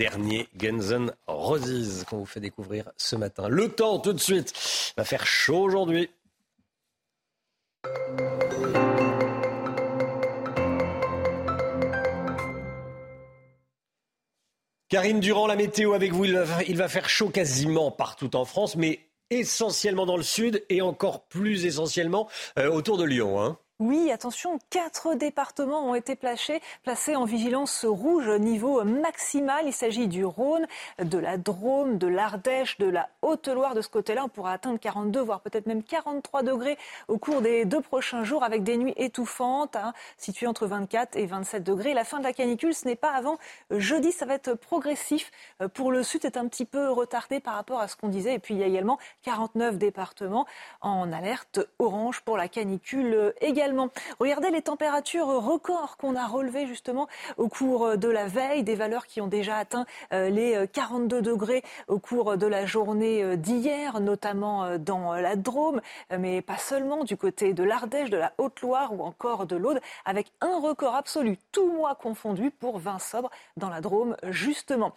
Dernier 0.00 0.48
Guns 0.56 1.12
Roses 1.26 2.04
qu'on 2.08 2.20
vous 2.20 2.24
fait 2.24 2.40
découvrir 2.40 2.90
ce 2.96 3.16
matin. 3.16 3.50
Le 3.50 3.68
temps 3.68 3.98
tout 3.98 4.14
de 4.14 4.18
suite 4.18 4.54
va 4.96 5.04
faire 5.04 5.26
chaud 5.26 5.60
aujourd'hui. 5.60 6.08
Karine 14.88 15.20
Durand, 15.20 15.46
la 15.46 15.56
météo 15.56 15.92
avec 15.92 16.12
vous. 16.12 16.24
Il 16.24 16.76
va 16.78 16.88
faire 16.88 17.10
chaud 17.10 17.28
quasiment 17.28 17.90
partout 17.90 18.34
en 18.36 18.46
France, 18.46 18.76
mais 18.76 19.00
essentiellement 19.28 20.06
dans 20.06 20.16
le 20.16 20.22
sud 20.22 20.64
et 20.70 20.80
encore 20.80 21.26
plus 21.26 21.66
essentiellement 21.66 22.26
euh, 22.58 22.70
autour 22.70 22.96
de 22.96 23.04
Lyon. 23.04 23.38
Hein. 23.38 23.58
Oui, 23.80 24.12
attention, 24.12 24.58
quatre 24.68 25.14
départements 25.14 25.88
ont 25.88 25.94
été 25.94 26.14
placés, 26.14 26.60
en 27.16 27.24
vigilance 27.24 27.86
rouge 27.86 28.28
niveau 28.28 28.84
maximal. 28.84 29.64
Il 29.66 29.72
s'agit 29.72 30.06
du 30.06 30.22
Rhône, 30.22 30.66
de 31.02 31.16
la 31.16 31.38
Drôme, 31.38 31.96
de 31.96 32.06
l'Ardèche, 32.06 32.76
de 32.76 32.84
la 32.84 33.08
Haute-Loire. 33.22 33.74
De 33.74 33.80
ce 33.80 33.88
côté-là, 33.88 34.24
on 34.26 34.28
pourra 34.28 34.52
atteindre 34.52 34.78
42, 34.78 35.22
voire 35.22 35.40
peut-être 35.40 35.64
même 35.64 35.82
43 35.82 36.42
degrés 36.42 36.76
au 37.08 37.16
cours 37.16 37.40
des 37.40 37.64
deux 37.64 37.80
prochains 37.80 38.22
jours 38.22 38.44
avec 38.44 38.64
des 38.64 38.76
nuits 38.76 38.92
étouffantes, 38.98 39.76
hein, 39.76 39.94
situées 40.18 40.46
entre 40.46 40.66
24 40.66 41.16
et 41.16 41.24
27 41.24 41.64
degrés. 41.64 41.94
La 41.94 42.04
fin 42.04 42.18
de 42.18 42.24
la 42.24 42.34
canicule, 42.34 42.74
ce 42.74 42.86
n'est 42.86 42.96
pas 42.96 43.12
avant 43.12 43.38
jeudi, 43.70 44.12
ça 44.12 44.26
va 44.26 44.34
être 44.34 44.52
progressif. 44.52 45.30
Euh, 45.62 45.68
pour 45.68 45.90
le 45.90 46.02
sud, 46.02 46.20
c'est 46.20 46.36
un 46.36 46.48
petit 46.48 46.66
peu 46.66 46.90
retardé 46.90 47.40
par 47.40 47.54
rapport 47.54 47.80
à 47.80 47.88
ce 47.88 47.96
qu'on 47.96 48.08
disait. 48.08 48.34
Et 48.34 48.38
puis, 48.40 48.52
il 48.52 48.60
y 48.60 48.62
a 48.62 48.66
également 48.66 48.98
49 49.22 49.78
départements 49.78 50.46
en 50.82 51.10
alerte 51.14 51.60
orange 51.78 52.20
pour 52.20 52.36
la 52.36 52.48
canicule 52.48 53.32
également. 53.40 53.69
Regardez 54.18 54.50
les 54.50 54.62
températures 54.62 55.26
records 55.26 55.96
qu'on 55.96 56.16
a 56.16 56.26
relevées 56.26 56.66
justement 56.66 57.08
au 57.36 57.48
cours 57.48 57.96
de 57.96 58.08
la 58.08 58.26
veille, 58.26 58.62
des 58.62 58.74
valeurs 58.74 59.06
qui 59.06 59.20
ont 59.20 59.26
déjà 59.26 59.56
atteint 59.56 59.86
euh, 60.12 60.30
les 60.30 60.66
42 60.72 61.16
euh, 61.16 61.20
degrés 61.20 61.62
au 61.88 61.98
cours 61.98 62.36
de 62.36 62.46
la 62.46 62.66
journée 62.66 63.22
euh, 63.22 63.36
d'hier, 63.36 64.00
notamment 64.00 64.78
dans 64.78 65.14
la 65.14 65.36
Drôme, 65.36 65.80
mais 66.18 66.42
pas 66.42 66.58
seulement 66.58 67.04
du 67.04 67.16
côté 67.16 67.54
de 67.54 67.62
l'Ardèche, 67.62 68.10
de 68.10 68.16
la 68.16 68.32
Haute-Loire 68.38 68.92
ou 68.92 69.02
encore 69.02 69.46
de 69.46 69.56
l'Aude, 69.56 69.80
avec 70.04 70.32
un 70.40 70.58
record 70.58 70.94
absolu, 70.94 71.38
tout 71.52 71.70
mois 71.70 71.94
confondu, 71.94 72.50
pour 72.50 72.78
20 72.78 72.98
sobres 72.98 73.30
dans 73.56 73.68
la 73.68 73.80
Drôme, 73.80 74.16
justement. 74.28 74.92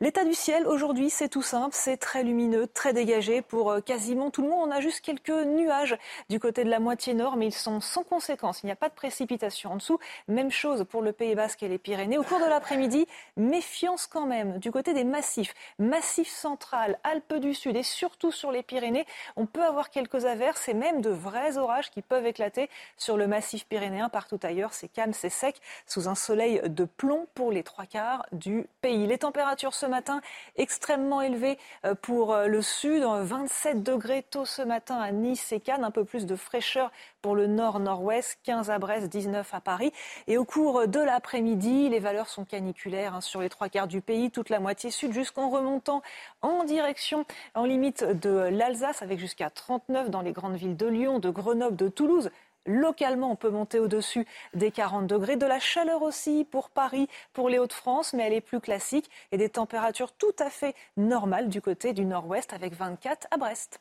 L'état 0.00 0.24
du 0.24 0.34
ciel 0.34 0.66
aujourd'hui, 0.66 1.10
c'est 1.10 1.28
tout 1.28 1.42
simple, 1.42 1.74
c'est 1.74 1.96
très 1.96 2.22
lumineux, 2.22 2.66
très 2.66 2.92
dégagé 2.92 3.42
pour 3.42 3.76
quasiment 3.84 4.30
tout 4.30 4.42
le 4.42 4.48
monde. 4.48 4.68
On 4.68 4.70
a 4.70 4.80
juste 4.80 5.00
quelques 5.00 5.30
nuages 5.30 5.96
du 6.28 6.40
côté 6.40 6.64
de 6.64 6.70
la 6.70 6.80
moitié 6.80 7.14
nord, 7.14 7.36
mais 7.36 7.46
ils 7.46 7.54
sont 7.54 7.80
sans 7.80 8.04
conséquence, 8.08 8.62
il 8.62 8.66
n'y 8.66 8.72
a 8.72 8.76
pas 8.76 8.88
de 8.88 8.94
précipitation 8.94 9.72
en 9.72 9.76
dessous. 9.76 9.98
Même 10.26 10.50
chose 10.50 10.84
pour 10.88 11.02
le 11.02 11.12
Pays 11.12 11.34
Basque 11.34 11.62
et 11.62 11.68
les 11.68 11.78
Pyrénées. 11.78 12.18
Au 12.18 12.24
cours 12.24 12.40
de 12.40 12.46
l'après-midi, 12.46 13.06
méfiance 13.36 14.06
quand 14.06 14.26
même 14.26 14.58
du 14.58 14.70
côté 14.72 14.94
des 14.94 15.04
massifs. 15.04 15.54
Massif 15.78 16.28
central, 16.28 16.98
Alpes 17.04 17.34
du 17.34 17.54
Sud 17.54 17.76
et 17.76 17.82
surtout 17.82 18.32
sur 18.32 18.50
les 18.50 18.62
Pyrénées, 18.62 19.06
on 19.36 19.46
peut 19.46 19.64
avoir 19.64 19.90
quelques 19.90 20.24
averses 20.24 20.68
et 20.68 20.74
même 20.74 21.00
de 21.00 21.10
vrais 21.10 21.58
orages 21.58 21.90
qui 21.90 22.02
peuvent 22.02 22.26
éclater 22.26 22.70
sur 22.96 23.16
le 23.16 23.26
massif 23.26 23.66
pyrénéen. 23.66 24.08
Partout 24.08 24.40
ailleurs, 24.42 24.72
c'est 24.72 24.88
calme, 24.88 25.12
c'est 25.12 25.28
sec, 25.28 25.60
sous 25.86 26.08
un 26.08 26.14
soleil 26.14 26.60
de 26.64 26.84
plomb 26.84 27.26
pour 27.34 27.52
les 27.52 27.62
trois 27.62 27.86
quarts 27.86 28.26
du 28.32 28.66
pays. 28.80 29.06
Les 29.06 29.18
températures 29.18 29.74
ce 29.74 29.86
matin 29.86 30.20
extrêmement 30.56 31.20
élevées 31.20 31.58
euh, 31.84 31.94
pour 31.94 32.32
euh, 32.34 32.46
le 32.46 32.62
sud, 32.62 33.02
27 33.04 33.82
degrés 33.82 34.22
tôt 34.22 34.44
ce 34.44 34.62
matin 34.62 34.98
à 34.98 35.12
Nice 35.12 35.52
et 35.52 35.60
Cannes, 35.60 35.84
un 35.84 35.90
peu 35.90 36.04
plus 36.04 36.26
de 36.26 36.36
fraîcheur 36.36 36.90
pour 37.22 37.34
le 37.34 37.46
nord-nord-ouest, 37.46 38.38
15 38.44 38.70
à 38.70 38.78
Brest, 38.78 39.08
19 39.08 39.54
à 39.54 39.60
Paris. 39.60 39.92
Et 40.26 40.38
au 40.38 40.44
cours 40.44 40.86
de 40.86 41.00
l'après-midi, 41.00 41.88
les 41.88 41.98
valeurs 41.98 42.28
sont 42.28 42.44
caniculaires 42.44 43.14
hein, 43.14 43.20
sur 43.20 43.40
les 43.40 43.48
trois 43.48 43.68
quarts 43.68 43.88
du 43.88 44.00
pays, 44.00 44.30
toute 44.30 44.50
la 44.50 44.60
moitié 44.60 44.90
sud, 44.90 45.12
jusqu'en 45.12 45.50
remontant 45.50 46.02
en 46.42 46.64
direction, 46.64 47.24
en 47.54 47.64
limite 47.64 48.04
de 48.04 48.48
l'Alsace, 48.50 49.02
avec 49.02 49.18
jusqu'à 49.18 49.50
39 49.50 50.10
dans 50.10 50.22
les 50.22 50.32
grandes 50.32 50.56
villes 50.56 50.76
de 50.76 50.86
Lyon, 50.86 51.18
de 51.18 51.30
Grenoble, 51.30 51.76
de 51.76 51.88
Toulouse. 51.88 52.30
Localement, 52.66 53.30
on 53.30 53.36
peut 53.36 53.48
monter 53.48 53.78
au-dessus 53.78 54.26
des 54.52 54.70
40 54.70 55.06
degrés. 55.06 55.36
De 55.36 55.46
la 55.46 55.58
chaleur 55.58 56.02
aussi 56.02 56.44
pour 56.44 56.68
Paris, 56.68 57.08
pour 57.32 57.48
les 57.48 57.58
Hauts-de-France, 57.58 58.12
mais 58.12 58.24
elle 58.24 58.34
est 58.34 58.42
plus 58.42 58.60
classique 58.60 59.10
et 59.32 59.38
des 59.38 59.48
températures 59.48 60.12
tout 60.12 60.34
à 60.38 60.50
fait 60.50 60.74
normales 60.98 61.48
du 61.48 61.62
côté 61.62 61.94
du 61.94 62.04
nord-ouest 62.04 62.52
avec 62.52 62.74
24 62.74 63.26
à 63.30 63.38
Brest. 63.38 63.80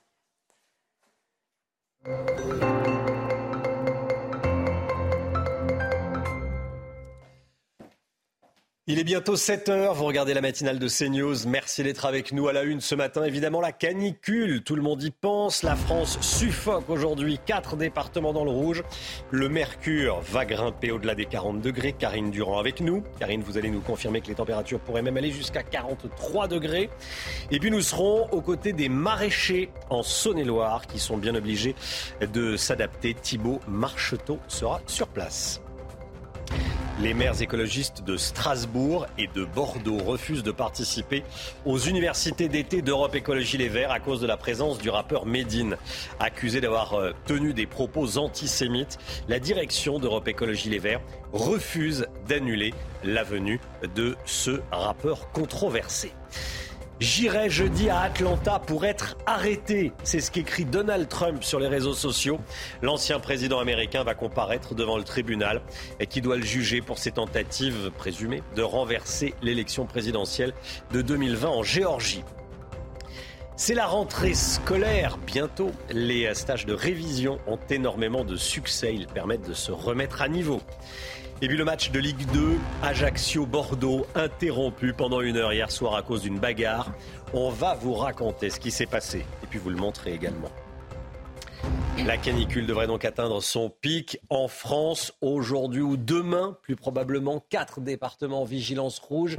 Il 8.90 9.00
est 9.00 9.04
bientôt 9.04 9.36
7 9.36 9.68
heures, 9.68 9.96
vous 9.96 10.06
regardez 10.06 10.34
la 10.34 10.40
matinale 10.40 10.80
de 10.80 10.88
CNews. 10.88 11.46
Merci 11.46 11.84
d'être 11.84 12.06
avec 12.06 12.32
nous 12.32 12.48
à 12.48 12.54
la 12.54 12.64
une 12.64 12.80
ce 12.80 12.96
matin. 12.96 13.26
Évidemment, 13.26 13.60
la 13.60 13.74
canicule, 13.74 14.64
tout 14.64 14.78
le 14.78 14.82
monde 14.82 15.04
y 15.04 15.12
pense. 15.12 15.62
La 15.62 15.76
France 15.76 16.18
suffoque 16.22 16.90
aujourd'hui, 16.90 17.38
quatre 17.46 17.76
départements 17.76 18.32
dans 18.32 18.46
le 18.46 18.52
rouge. 18.52 18.86
Le 19.30 19.50
mercure 19.50 20.22
va 20.22 20.46
grimper 20.46 20.92
au-delà 20.92 21.16
des 21.16 21.26
40 21.26 21.60
degrés. 21.60 21.92
Karine 21.92 22.32
Durand 22.32 22.60
avec 22.60 22.80
nous. 22.80 23.04
Karine, 23.20 23.44
vous 23.44 23.58
allez 23.58 23.72
nous 23.72 23.82
confirmer 23.82 24.22
que 24.22 24.28
les 24.28 24.36
températures 24.36 24.80
pourraient 24.80 25.02
même 25.02 25.18
aller 25.18 25.32
jusqu'à 25.32 25.64
43 25.64 26.48
degrés. 26.48 26.90
Et 27.52 27.60
puis 27.60 27.72
nous 27.72 27.82
serons 27.82 28.30
aux 28.32 28.42
côtés 28.42 28.72
des 28.72 28.88
maraîchers 28.88 29.70
en 29.90 30.02
Saône-et-Loire 30.02 30.88
qui 30.88 31.00
sont 31.00 31.18
bien 31.18 31.36
obligés 31.36 31.76
de 32.22 32.56
s'adapter. 32.56 33.16
Thibaut 33.16 33.60
Marcheteau 33.68 34.40
sera 34.48 34.80
sur 34.88 35.10
place. 35.10 35.60
Les 37.00 37.14
maires 37.14 37.39
écologistes 37.43 38.04
de 38.04 38.18
Strasbourg 38.18 39.06
et 39.20 39.28
de 39.28 39.45
Bordeaux 39.45 40.00
refusent 40.00 40.41
de 40.41 40.50
participer 40.50 41.24
aux 41.64 41.78
universités 41.78 42.50
d'été 42.50 42.82
d'Europe 42.82 43.14
Écologie 43.14 43.60
Les 43.60 43.70
Verts 43.70 43.91
à 43.91 44.00
cause 44.00 44.20
de 44.20 44.26
la 44.26 44.36
présence 44.36 44.80
du 44.80 44.89
rappeur 44.89 45.28
Médine. 45.28 45.78
Accusé 46.20 46.60
d'avoir 46.60 46.95
euh, 46.95 47.12
tenu 47.28 47.54
des 47.54 47.68
propos 47.68 48.18
antisémites, 48.18 48.98
la 49.28 49.39
direction 49.39 50.00
d'Europe 50.00 50.28
Écologie 50.28 50.72
Les 50.72 50.80
Verts 50.80 51.02
refuse 51.34 52.08
d'annuler 52.28 52.74
la 53.04 53.24
venue 53.24 53.60
de 53.93 54.16
ce 54.26 54.60
rappeur 54.72 55.32
controversé. 55.32 56.14
J'irai 57.00 57.48
jeudi 57.48 57.91
à 57.91 58.00
Atlanta 58.00 58.58
pour 58.58 58.84
être 58.84 59.18
arrêté. 59.28 59.91
C'est 60.04 60.20
ce 60.20 60.32
qu'écrit 60.32 60.66
Donald 60.66 61.08
Trump 61.08 61.43
sur 61.43 61.60
les 61.60 61.68
réseaux 61.68 61.93
sociaux. 61.93 62.39
L'ancien 62.82 63.20
président 63.20 63.60
américain 63.60 64.04
va 64.04 64.16
comparaître 64.16 64.74
devant 64.74 64.98
le 64.98 65.04
tribunal 65.04 65.62
et 66.00 66.08
qui 66.08 66.22
doit 66.22 66.38
le 66.38 66.41
juger 66.41 66.82
pour 66.82 66.98
ses 66.98 67.12
tentatives 67.12 67.91
présumées 67.95 68.41
de 68.56 68.64
renverser 68.64 69.36
l'élection 69.43 69.86
présidentielle 69.86 70.54
de 70.91 71.04
2020 71.04 71.48
en 71.48 71.62
Géorgie. 71.62 72.24
C'est 73.60 73.76
la 73.76 73.86
rentrée 73.86 74.34
scolaire 74.34 75.18
bientôt. 75.18 75.72
Les 75.91 76.34
stages 76.36 76.66
de 76.66 76.74
révision 76.74 77.39
ont 77.48 77.60
énormément 77.70 78.24
de 78.24 78.36
succès. 78.36 78.93
Ils 78.93 79.08
permettent 79.08 79.48
de 79.48 79.54
se 79.54 79.72
remettre 79.72 80.22
à 80.22 80.30
niveau. 80.30 80.62
Et 81.40 81.48
puis 81.48 81.58
le 81.58 81.66
match 81.66 81.92
de 81.92 82.00
Ligue 82.00 82.26
2, 82.34 82.58
Ajaccio-Bordeaux, 82.82 84.08
interrompu 84.16 84.94
pendant 84.94 85.22
une 85.22 85.38
heure 85.38 85.54
hier 85.54 85.70
soir 85.70 85.94
à 85.94 86.02
cause 86.02 86.24
d'une 86.24 86.40
bagarre. 86.40 86.92
On 87.32 87.52
va 87.52 87.76
vous 87.76 87.94
raconter 87.94 88.50
ce 88.50 88.60
qui 88.60 88.72
s'est 88.72 88.88
passé 88.88 89.24
et 89.44 89.48
puis 89.48 89.60
vous 89.60 89.70
le 89.70 89.76
montrer 89.76 90.14
également. 90.14 90.50
La 92.06 92.18
canicule 92.18 92.66
devrait 92.66 92.88
donc 92.88 93.06
atteindre 93.06 93.42
son 93.42 93.70
pic 93.70 94.20
en 94.30 94.48
France 94.48 95.14
aujourd'hui 95.22 95.82
ou 95.82 95.96
demain, 95.96 96.58
plus 96.62 96.76
probablement 96.76 97.44
quatre 97.50 97.82
départements 97.82 98.42
en 98.42 98.46
vigilance 98.46 98.98
rouge 98.98 99.38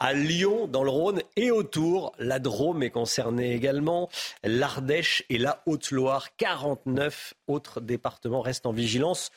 à 0.00 0.12
Lyon, 0.12 0.66
dans 0.66 0.82
le 0.82 0.90
Rhône 0.90 1.22
et 1.36 1.50
autour. 1.50 2.12
La 2.18 2.40
Drôme 2.40 2.82
est 2.82 2.90
concernée 2.90 3.54
également, 3.54 4.10
l'Ardèche 4.42 5.22
et 5.30 5.38
la 5.38 5.62
Haute-Loire. 5.66 6.28
49 6.36 7.34
autres 7.46 7.80
départements 7.80 8.40
restent 8.40 8.66
en 8.66 8.72
vigilance 8.72 9.30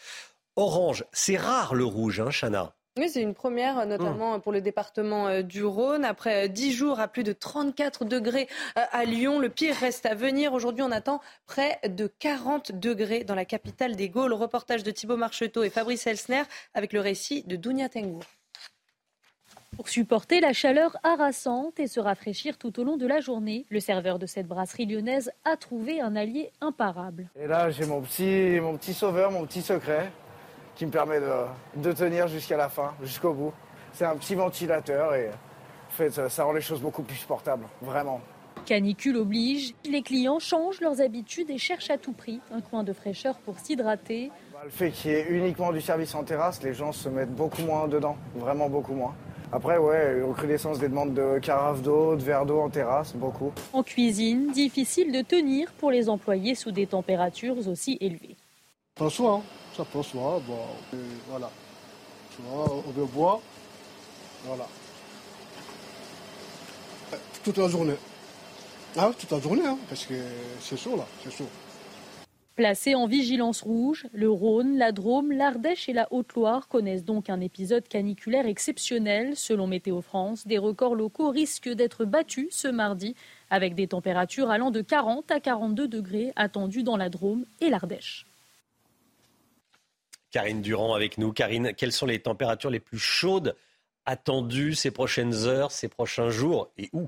orange. 0.62 1.06
C'est 1.12 1.38
rare 1.38 1.76
le 1.76 1.86
rouge, 1.86 2.20
hein, 2.20 2.30
Chana 2.30 2.74
oui, 3.00 3.08
c'est 3.08 3.22
une 3.22 3.34
première, 3.34 3.80
euh, 3.80 3.86
notamment 3.86 4.42
pour 4.42 4.52
le 4.52 4.60
département 4.60 5.30
euh, 5.30 5.44
du 5.44 5.64
Rhône. 5.64 6.04
Après 6.04 6.50
10 6.50 6.74
euh, 6.74 6.76
jours 6.76 7.00
à 7.00 7.08
plus 7.08 7.24
de 7.24 7.32
34 7.32 8.04
degrés 8.04 8.50
à 8.76 9.06
Lyon, 9.06 9.40
le 9.40 9.48
pire 9.48 9.76
reste 9.76 10.06
à 10.06 10.14
venir. 10.14 10.52
Aujourd'hui, 10.52 10.84
on 10.84 10.92
attend 10.92 11.22
près 11.46 11.80
de 11.88 12.08
40 12.08 12.74
degrés 12.74 13.24
dans 13.24 13.34
la 13.34 13.46
capitale 13.46 13.96
des 13.96 14.10
Gaules. 14.10 14.34
Reportage 14.34 14.84
de 14.84 14.92
Thibault 14.92 15.16
Marcheteau 15.16 15.64
et 15.64 15.70
Fabrice 15.70 16.06
Elsner 16.06 16.44
avec 16.74 16.92
le 16.92 17.00
récit 17.00 17.44
de 17.44 17.56
Dounia 17.56 17.88
Tengour. 17.88 18.24
Pour 19.78 19.88
supporter 19.88 20.42
la 20.42 20.52
chaleur 20.52 20.98
harassante 21.02 21.80
et 21.80 21.88
se 21.88 22.02
rafraîchir 22.02 22.58
tout 22.58 22.78
au 22.78 22.84
long 22.84 22.98
de 22.98 23.08
la 23.08 23.22
journée, 23.22 23.66
le 23.70 23.80
serveur 23.80 24.20
de 24.20 24.26
cette 24.26 24.48
brasserie 24.48 24.86
lyonnaise 24.86 25.32
a 25.46 25.56
trouvé 25.56 26.02
un 26.02 26.18
allié 26.18 26.52
imparable. 26.60 27.30
Et 27.40 27.48
là, 27.48 27.70
j'ai 27.70 27.86
mon 27.86 28.02
petit, 28.02 28.60
mon 28.60 28.76
petit 28.76 28.94
sauveur, 28.94 29.32
mon 29.32 29.46
petit 29.46 29.62
secret 29.62 30.12
qui 30.82 30.88
me 30.88 30.92
permet 30.92 31.20
de, 31.76 31.94
tenir 31.94 32.28
jusqu'à 32.28 32.58
la 32.58 32.68
fin, 32.68 32.96
jusqu'au 33.04 33.34
bout. 33.34 33.54
C'est 33.94 34.06
un 34.06 34.16
petit 34.16 34.34
ventilateur 34.34 35.14
et 35.14 35.28
en 35.28 35.92
fait, 35.92 36.28
ça 36.28 36.44
rend 36.44 36.54
les 36.54 36.62
choses 36.62 36.82
beaucoup 36.82 37.04
plus 37.04 37.18
supportables, 37.18 37.68
vraiment. 37.84 38.20
Canicule 38.66 39.18
oblige, 39.18 39.76
les 39.86 40.02
clients 40.02 40.40
changent 40.40 40.82
leurs 40.82 41.00
habitudes 41.00 41.52
et 41.52 41.60
cherchent 41.60 41.92
à 41.92 42.00
tout 42.00 42.14
prix 42.14 42.40
un 42.52 42.62
coin 42.62 42.84
de 42.84 42.94
fraîcheur 42.94 43.38
pour 43.46 43.60
s'hydrater. 43.60 44.32
Bah, 44.52 44.62
le 44.64 44.72
fait 44.72 44.90
qu'il 44.90 45.12
y 45.12 45.14
ait 45.14 45.28
uniquement 45.30 45.72
du 45.72 45.82
service 45.82 46.16
en 46.16 46.24
terrasse, 46.24 46.64
les 46.64 46.74
gens 46.74 46.92
se 46.92 47.10
mettent 47.10 47.36
beaucoup 47.36 47.62
moins 47.62 47.88
dedans, 47.88 48.18
vraiment 48.34 48.68
beaucoup 48.68 48.96
moins. 48.96 49.14
Après, 49.52 49.78
ouais, 49.78 50.24
recrudescence 50.24 50.80
des 50.80 50.90
demandes 50.90 51.14
de 51.14 51.38
carafes 51.38 51.84
d'eau, 51.84 52.16
de 52.16 52.24
verres 52.24 52.48
d'eau 52.48 52.60
en 52.60 52.72
terrasse, 52.72 53.14
beaucoup. 53.14 53.52
En 53.72 53.84
cuisine, 53.84 54.52
difficile 54.52 55.12
de 55.12 55.22
tenir 55.22 55.72
pour 55.74 55.92
les 55.92 56.10
employés 56.10 56.56
sous 56.56 56.72
des 56.72 56.88
températures 56.88 57.68
aussi 57.68 58.00
élevées. 58.02 58.36
Pas 59.02 59.08
hein 59.08 59.42
ça 59.76 59.84
bon, 60.14 60.42
voilà. 61.28 61.50
On 62.54 63.06
boire, 63.06 63.40
voilà. 64.46 64.68
Toute 67.44 67.58
la 67.58 67.68
journée. 67.68 67.96
Ah, 68.96 69.10
la 69.32 69.40
journée, 69.40 69.66
hein, 69.66 69.80
parce 69.90 70.06
que 70.06 70.14
c'est 70.60 70.78
chaud 70.78 70.96
là, 70.98 71.08
c'est 71.24 71.32
chaud. 71.32 71.48
Placés 72.56 72.94
en 72.94 73.08
vigilance 73.08 73.64
rouge, 73.64 74.06
le 74.14 74.30
Rhône, 74.30 74.78
la 74.78 74.92
Drôme, 74.92 75.32
l'Ardèche 75.32 75.90
et 75.90 75.94
la 75.94 76.08
Haute-Loire 76.12 76.68
connaissent 76.68 77.04
donc 77.04 77.32
un 77.32 77.40
épisode 77.40 77.88
caniculaire 77.88 78.46
exceptionnel. 78.46 79.36
Selon 79.36 79.66
Météo 79.66 80.02
France, 80.02 80.46
des 80.46 80.60
records 80.60 80.94
locaux 80.94 81.32
risquent 81.32 81.74
d'être 81.74 82.06
battus 82.06 82.50
ce 82.52 82.68
mardi, 82.68 83.16
avec 83.50 83.74
des 83.74 83.88
températures 83.88 84.52
allant 84.52 84.70
de 84.70 84.82
40 84.82 85.32
à 85.32 85.40
42 85.40 85.88
degrés 85.88 86.34
attendues 86.36 86.84
dans 86.84 86.98
la 86.98 87.10
Drôme 87.10 87.46
et 87.62 87.72
l'Ardèche. 87.72 88.28
Karine 90.32 90.62
Durand 90.62 90.94
avec 90.94 91.18
nous. 91.18 91.34
Karine, 91.34 91.74
quelles 91.76 91.92
sont 91.92 92.06
les 92.06 92.20
températures 92.20 92.70
les 92.70 92.80
plus 92.80 93.00
chaudes 93.00 93.56
attendues 94.06 94.76
ces 94.76 94.92
prochaines 94.92 95.34
heures, 95.46 95.72
ces 95.72 95.88
prochains 95.88 96.30
jours 96.30 96.72
et 96.78 96.90
où? 96.94 97.08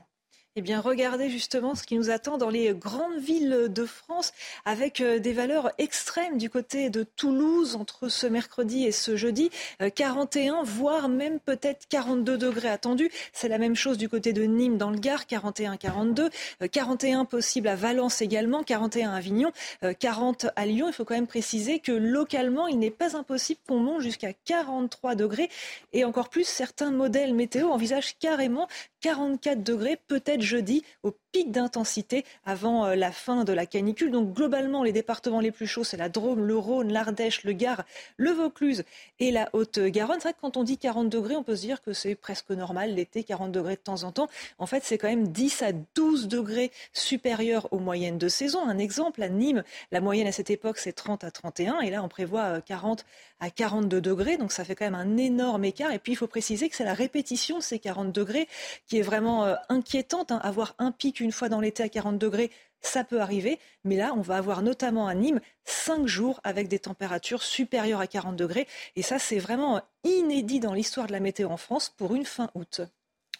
Eh 0.55 0.61
bien, 0.61 0.79
regardez 0.79 1.31
justement 1.31 1.73
ce 1.73 1.81
qui 1.81 1.97
nous 1.97 2.11
attend 2.11 2.37
dans 2.37 2.49
les 2.49 2.75
grandes 2.75 3.17
villes 3.17 3.69
de 3.69 3.85
France 3.85 4.33
avec 4.65 5.01
euh, 5.01 5.17
des 5.17 5.33
valeurs 5.33 5.71
extrêmes 5.79 6.37
du 6.37 6.47
côté 6.47 6.91
de 6.91 7.01
Toulouse 7.01 7.75
entre 7.75 8.07
ce 8.07 8.27
mercredi 8.27 8.85
et 8.85 8.91
ce 8.91 9.15
jeudi. 9.15 9.49
41, 9.95 10.59
euh, 10.59 10.63
voire 10.63 11.09
même 11.09 11.39
peut-être 11.39 11.87
42 11.89 12.37
degrés 12.37 12.69
attendus. 12.69 13.09
C'est 13.31 13.47
la 13.47 13.57
même 13.57 13.75
chose 13.75 13.97
du 13.97 14.07
côté 14.07 14.31
de 14.31 14.43
Nîmes 14.43 14.77
dans 14.77 14.91
le 14.91 14.99
Gard, 14.99 15.25
41, 15.25 15.75
42. 15.75 16.29
41 16.71 17.25
possible 17.25 17.67
à 17.67 17.75
Valence 17.75 18.21
également, 18.21 18.61
41 18.61 19.09
à 19.09 19.15
Avignon, 19.15 19.51
40 19.99 20.45
euh, 20.45 20.49
à 20.55 20.67
Lyon. 20.67 20.85
Il 20.87 20.93
faut 20.93 21.03
quand 21.03 21.15
même 21.15 21.25
préciser 21.25 21.79
que 21.79 21.91
localement, 21.91 22.67
il 22.67 22.77
n'est 22.77 22.91
pas 22.91 23.17
impossible 23.17 23.59
qu'on 23.67 23.79
monte 23.79 24.01
jusqu'à 24.01 24.33
43 24.33 25.15
degrés. 25.15 25.49
Et 25.93 26.05
encore 26.05 26.29
plus, 26.29 26.47
certains 26.47 26.91
modèles 26.91 27.33
météo 27.33 27.69
envisagent 27.69 28.15
carrément 28.19 28.67
44 29.03 29.61
degrés, 29.63 29.97
peut-être 30.07 30.41
jeudi, 30.41 30.83
au 31.03 31.11
pic 31.33 31.51
d'intensité 31.51 32.23
avant 32.45 32.85
euh, 32.85 32.95
la 32.95 33.11
fin 33.11 33.43
de 33.43 33.51
la 33.51 33.65
canicule. 33.65 34.11
Donc 34.11 34.33
globalement, 34.33 34.83
les 34.83 34.93
départements 34.93 35.41
les 35.41 35.51
plus 35.51 35.67
chauds, 35.67 35.83
c'est 35.83 35.97
la 35.97 36.07
Drôme, 36.07 36.45
le 36.45 36.55
Rhône, 36.55 36.93
l'Ardèche, 36.93 37.43
le 37.43 37.51
Gard, 37.51 37.83
le 38.17 38.31
Vaucluse 38.31 38.85
et 39.19 39.31
la 39.31 39.49
Haute-Garonne. 39.51 40.19
C'est 40.19 40.29
vrai 40.29 40.33
que 40.33 40.41
quand 40.41 40.55
on 40.55 40.63
dit 40.63 40.77
40 40.77 41.09
degrés, 41.09 41.35
on 41.35 41.43
peut 41.43 41.55
se 41.55 41.61
dire 41.61 41.81
que 41.81 41.91
c'est 41.91 42.15
presque 42.15 42.51
normal 42.51 42.93
l'été, 42.93 43.23
40 43.23 43.51
degrés 43.51 43.75
de 43.75 43.81
temps 43.81 44.03
en 44.03 44.11
temps. 44.11 44.29
En 44.59 44.67
fait, 44.67 44.83
c'est 44.83 44.97
quand 44.97 45.09
même 45.09 45.27
10 45.27 45.63
à 45.63 45.71
12 45.95 46.27
degrés 46.27 46.71
supérieurs 46.93 47.67
aux 47.73 47.79
moyennes 47.79 48.19
de 48.19 48.29
saison. 48.29 48.65
Un 48.67 48.77
exemple, 48.77 49.23
à 49.23 49.29
Nîmes, 49.29 49.63
la 49.91 50.01
moyenne 50.01 50.27
à 50.27 50.31
cette 50.31 50.51
époque, 50.51 50.77
c'est 50.77 50.93
30 50.93 51.23
à 51.23 51.31
31 51.31 51.81
et 51.81 51.89
là, 51.89 52.03
on 52.03 52.09
prévoit 52.09 52.61
40 52.61 52.99
euh, 53.01 53.03
à 53.43 53.49
42 53.49 53.99
degrés. 53.99 54.37
Donc 54.37 54.51
ça 54.51 54.63
fait 54.63 54.75
quand 54.75 54.85
même 54.85 54.95
un 54.95 55.17
énorme 55.17 55.65
écart. 55.65 55.91
Et 55.91 55.99
puis 55.99 56.13
il 56.13 56.15
faut 56.15 56.27
préciser 56.27 56.69
que 56.69 56.75
c'est 56.75 56.85
la 56.85 56.93
répétition 56.93 57.57
de 57.57 57.63
ces 57.63 57.79
40 57.79 58.11
degrés 58.11 58.47
qui 58.87 58.99
est 58.99 59.01
vraiment 59.01 59.45
euh, 59.45 59.55
inquiétante. 59.69 60.31
Hein. 60.31 60.39
Avoir 60.43 60.75
un 60.77 60.91
pic 60.91 61.19
une 61.23 61.31
fois 61.31 61.49
dans 61.49 61.59
l'été 61.59 61.81
à 61.83 61.89
40 61.89 62.17
degrés, 62.19 62.51
ça 62.81 63.03
peut 63.03 63.21
arriver. 63.21 63.59
Mais 63.83 63.97
là, 63.97 64.13
on 64.15 64.21
va 64.21 64.37
avoir 64.37 64.61
notamment 64.61 65.07
à 65.07 65.15
Nîmes 65.15 65.39
cinq 65.63 66.05
jours 66.05 66.39
avec 66.43 66.67
des 66.67 66.79
températures 66.79 67.41
supérieures 67.41 68.01
à 68.01 68.07
40 68.07 68.35
degrés. 68.35 68.67
Et 68.95 69.01
ça, 69.01 69.19
c'est 69.19 69.39
vraiment 69.39 69.81
inédit 70.03 70.59
dans 70.59 70.73
l'histoire 70.73 71.07
de 71.07 71.13
la 71.13 71.19
météo 71.19 71.49
en 71.49 71.57
France 71.57 71.93
pour 71.97 72.13
une 72.13 72.25
fin 72.25 72.49
août. 72.53 72.81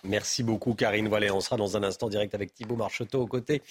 Merci 0.06 0.44
beaucoup 0.44 0.74
Karine 0.74 1.08
Voilà, 1.08 1.34
On 1.34 1.40
sera 1.40 1.56
dans 1.56 1.78
un 1.78 1.84
instant 1.84 2.10
direct 2.10 2.36
avec 2.36 2.54
Thibault 2.54 2.76
Marcheteau 2.76 3.22
aux 3.22 3.28
côtés 3.28 3.62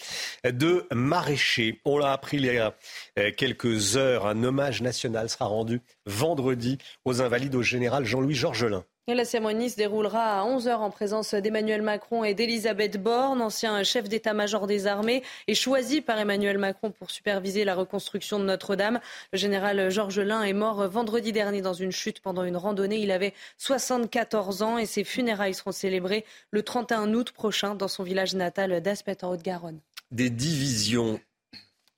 de 0.44 0.86
Maraîcher. 0.90 1.80
On 1.84 1.98
l'a 1.98 2.12
appris 2.12 2.38
il 2.38 2.46
y 2.46 2.58
a 2.58 2.74
euh, 3.18 3.30
quelques 3.36 3.96
heures. 3.98 4.26
Un 4.26 4.42
hommage 4.42 4.80
national 4.80 5.28
sera 5.28 5.44
rendu 5.44 5.82
vendredi 6.06 6.78
aux 7.04 7.20
invalides 7.20 7.54
au 7.54 7.62
général 7.62 8.06
Jean-Louis 8.06 8.34
Georgelin 8.34 8.84
la 9.09 9.24
cérémonie 9.24 9.68
se 9.68 9.76
déroulera 9.76 10.40
à 10.40 10.46
11h 10.46 10.76
en 10.76 10.90
présence 10.90 11.34
d'Emmanuel 11.34 11.82
Macron 11.82 12.22
et 12.22 12.34
d'Elisabeth 12.34 13.03
Borne, 13.03 13.42
ancien 13.42 13.82
chef 13.82 14.09
d'état-major 14.09 14.68
des 14.68 14.86
armées, 14.86 15.24
et 15.48 15.55
choisi 15.57 16.00
par 16.00 16.18
Emmanuel 16.18 16.57
Macron 16.57 16.92
pour 16.92 17.11
superviser 17.11 17.64
la 17.64 17.74
reconstruction 17.74 18.38
de 18.38 18.44
Notre-Dame. 18.44 19.00
Le 19.32 19.38
général 19.38 19.90
Georges 19.90 20.20
Lin 20.20 20.44
est 20.44 20.53
mort 20.53 20.88
vendredi 20.88 21.32
dernier 21.32 21.62
dans 21.62 21.72
une 21.72 21.90
chute 21.90 22.20
pendant 22.20 22.44
une 22.44 22.57
randonnée. 22.57 22.98
Il 22.98 23.11
avait 23.11 23.34
74 23.59 24.62
ans 24.62 24.78
et 24.78 24.86
ses 24.86 25.03
funérailles 25.03 25.55
seront 25.55 25.72
célébrées 25.72 26.24
le 26.53 26.62
31 26.62 27.12
août 27.12 27.32
prochain 27.32 27.74
dans 27.74 27.88
son 27.88 28.05
village 28.05 28.34
natal 28.34 28.80
d'Aspet 28.80 29.24
en 29.24 29.32
Haute-Garonne. 29.32 29.80
Des 30.12 30.30
divisions 30.30 31.18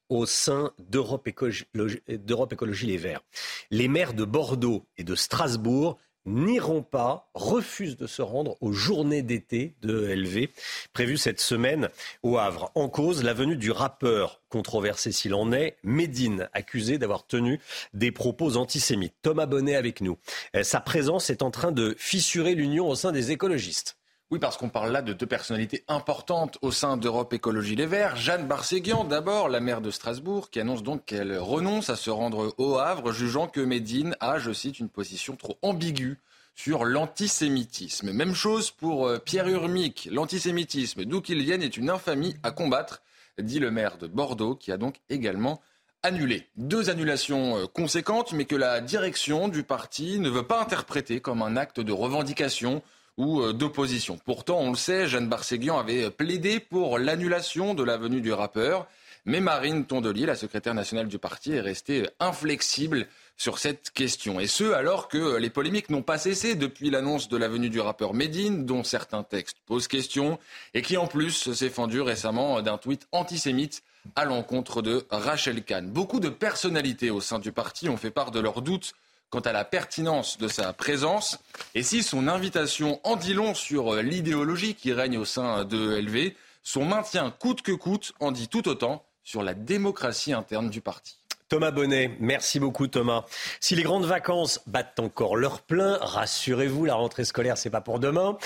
au 0.08 0.24
sein 0.26 0.72
d'Europe 0.78 1.26
Écologie 1.26 2.86
Les 2.86 2.96
Verts. 2.96 3.22
Les 3.70 3.88
maires 3.88 4.14
de 4.14 4.24
Bordeaux 4.24 4.86
et 4.96 5.04
de 5.04 5.14
Strasbourg 5.14 5.98
n'iront 6.26 6.82
pas, 6.82 7.30
refusent 7.34 7.96
de 7.96 8.06
se 8.06 8.22
rendre 8.22 8.56
aux 8.60 8.72
journées 8.72 9.22
d'été 9.22 9.74
de 9.82 10.06
LV 10.14 10.48
prévues 10.92 11.18
cette 11.18 11.40
semaine 11.40 11.88
au 12.22 12.38
Havre. 12.38 12.70
En 12.74 12.88
cause, 12.88 13.22
la 13.22 13.34
venue 13.34 13.56
du 13.56 13.70
rappeur, 13.70 14.40
controversé 14.48 15.12
s'il 15.12 15.34
en 15.34 15.52
est, 15.52 15.76
Médine, 15.82 16.48
accusé 16.52 16.98
d'avoir 16.98 17.26
tenu 17.26 17.60
des 17.92 18.12
propos 18.12 18.56
antisémites. 18.56 19.14
Thomas 19.22 19.46
Bonnet 19.46 19.76
avec 19.76 20.00
nous. 20.00 20.18
Euh, 20.56 20.62
sa 20.62 20.80
présence 20.80 21.30
est 21.30 21.42
en 21.42 21.50
train 21.50 21.72
de 21.72 21.94
fissurer 21.98 22.54
l'union 22.54 22.88
au 22.88 22.94
sein 22.94 23.12
des 23.12 23.30
écologistes. 23.30 23.96
Oui, 24.30 24.38
parce 24.38 24.56
qu'on 24.56 24.70
parle 24.70 24.90
là 24.90 25.02
de 25.02 25.12
deux 25.12 25.26
personnalités 25.26 25.84
importantes 25.86 26.56
au 26.62 26.72
sein 26.72 26.96
d'Europe 26.96 27.34
Écologie 27.34 27.76
Les 27.76 27.84
Verts. 27.84 28.16
Jeanne 28.16 28.48
Barséguian, 28.48 29.04
d'abord, 29.04 29.50
la 29.50 29.60
maire 29.60 29.82
de 29.82 29.90
Strasbourg, 29.90 30.48
qui 30.48 30.60
annonce 30.60 30.82
donc 30.82 31.04
qu'elle 31.04 31.36
renonce 31.38 31.90
à 31.90 31.96
se 31.96 32.08
rendre 32.08 32.54
au 32.56 32.78
Havre, 32.78 33.12
jugeant 33.12 33.48
que 33.48 33.60
Médine 33.60 34.16
a, 34.20 34.38
je 34.38 34.52
cite, 34.52 34.80
une 34.80 34.88
position 34.88 35.36
trop 35.36 35.58
ambiguë 35.60 36.18
sur 36.54 36.84
l'antisémitisme. 36.86 38.12
Même 38.12 38.34
chose 38.34 38.70
pour 38.70 39.06
euh, 39.06 39.18
Pierre 39.18 39.48
Urmic. 39.48 40.08
L'antisémitisme, 40.10 41.04
d'où 41.04 41.20
qu'il 41.20 41.42
vienne, 41.42 41.62
est 41.62 41.76
une 41.76 41.90
infamie 41.90 42.34
à 42.42 42.50
combattre, 42.50 43.02
dit 43.38 43.58
le 43.58 43.70
maire 43.70 43.98
de 43.98 44.06
Bordeaux, 44.06 44.54
qui 44.54 44.72
a 44.72 44.78
donc 44.78 45.00
également 45.10 45.60
annulé. 46.02 46.48
Deux 46.56 46.88
annulations 46.88 47.58
euh, 47.58 47.66
conséquentes, 47.66 48.32
mais 48.32 48.46
que 48.46 48.56
la 48.56 48.80
direction 48.80 49.48
du 49.48 49.64
parti 49.64 50.18
ne 50.18 50.30
veut 50.30 50.46
pas 50.46 50.62
interpréter 50.62 51.20
comme 51.20 51.42
un 51.42 51.56
acte 51.56 51.80
de 51.80 51.92
revendication 51.92 52.82
ou 53.16 53.40
euh, 53.40 53.52
d'opposition. 53.52 54.18
Pourtant, 54.24 54.58
on 54.60 54.70
le 54.70 54.76
sait, 54.76 55.06
Jeanne 55.06 55.28
Barséguian 55.28 55.78
avait 55.78 56.10
plaidé 56.10 56.60
pour 56.60 56.98
l'annulation 56.98 57.74
de 57.74 57.82
la 57.82 57.96
venue 57.96 58.20
du 58.20 58.32
rappeur, 58.32 58.86
mais 59.24 59.40
Marine 59.40 59.86
Tondelier, 59.86 60.26
la 60.26 60.36
secrétaire 60.36 60.74
nationale 60.74 61.08
du 61.08 61.18
parti, 61.18 61.52
est 61.52 61.60
restée 61.60 62.08
inflexible 62.20 63.06
sur 63.36 63.58
cette 63.58 63.90
question. 63.90 64.38
Et 64.38 64.46
ce, 64.46 64.72
alors 64.72 65.08
que 65.08 65.36
les 65.36 65.50
polémiques 65.50 65.90
n'ont 65.90 66.02
pas 66.02 66.18
cessé 66.18 66.54
depuis 66.54 66.90
l'annonce 66.90 67.28
de 67.28 67.36
la 67.36 67.48
venue 67.48 67.70
du 67.70 67.80
rappeur 67.80 68.14
Medine, 68.14 68.66
dont 68.66 68.84
certains 68.84 69.22
textes 69.22 69.56
posent 69.66 69.88
question, 69.88 70.38
et 70.74 70.82
qui 70.82 70.96
en 70.96 71.06
plus 71.06 71.52
s'est 71.52 71.70
fendu 71.70 72.00
récemment 72.00 72.60
d'un 72.62 72.78
tweet 72.78 73.08
antisémite 73.12 73.82
à 74.16 74.24
l'encontre 74.24 74.82
de 74.82 75.06
Rachel 75.10 75.64
Kahn. 75.64 75.90
Beaucoup 75.90 76.20
de 76.20 76.28
personnalités 76.28 77.10
au 77.10 77.20
sein 77.20 77.38
du 77.38 77.52
parti 77.52 77.88
ont 77.88 77.96
fait 77.96 78.10
part 78.10 78.30
de 78.30 78.40
leurs 78.40 78.60
doutes 78.60 78.92
quant 79.34 79.40
à 79.40 79.52
la 79.52 79.64
pertinence 79.64 80.38
de 80.38 80.46
sa 80.46 80.72
présence 80.72 81.40
et 81.74 81.82
si 81.82 82.04
son 82.04 82.28
invitation 82.28 83.00
en 83.02 83.16
dit 83.16 83.34
long 83.34 83.52
sur 83.52 83.96
l'idéologie 83.96 84.76
qui 84.76 84.92
règne 84.92 85.18
au 85.18 85.24
sein 85.24 85.64
de 85.64 85.96
LV, 86.00 86.34
son 86.62 86.84
maintien 86.84 87.34
coûte 87.36 87.60
que 87.60 87.72
coûte 87.72 88.12
en 88.20 88.30
dit 88.30 88.46
tout 88.46 88.68
autant 88.68 89.04
sur 89.24 89.42
la 89.42 89.54
démocratie 89.54 90.32
interne 90.32 90.70
du 90.70 90.80
parti. 90.80 91.18
Thomas 91.48 91.70
Bonnet, 91.70 92.10
merci 92.20 92.58
beaucoup 92.58 92.86
Thomas. 92.86 93.24
Si 93.60 93.76
les 93.76 93.82
grandes 93.82 94.06
vacances 94.06 94.60
battent 94.66 94.98
encore 94.98 95.36
leur 95.36 95.60
plein, 95.60 95.98
rassurez-vous, 96.00 96.86
la 96.86 96.94
rentrée 96.94 97.24
scolaire 97.24 97.58
c'est 97.58 97.70
pas 97.70 97.82
pour 97.82 98.00
demain, 98.00 98.38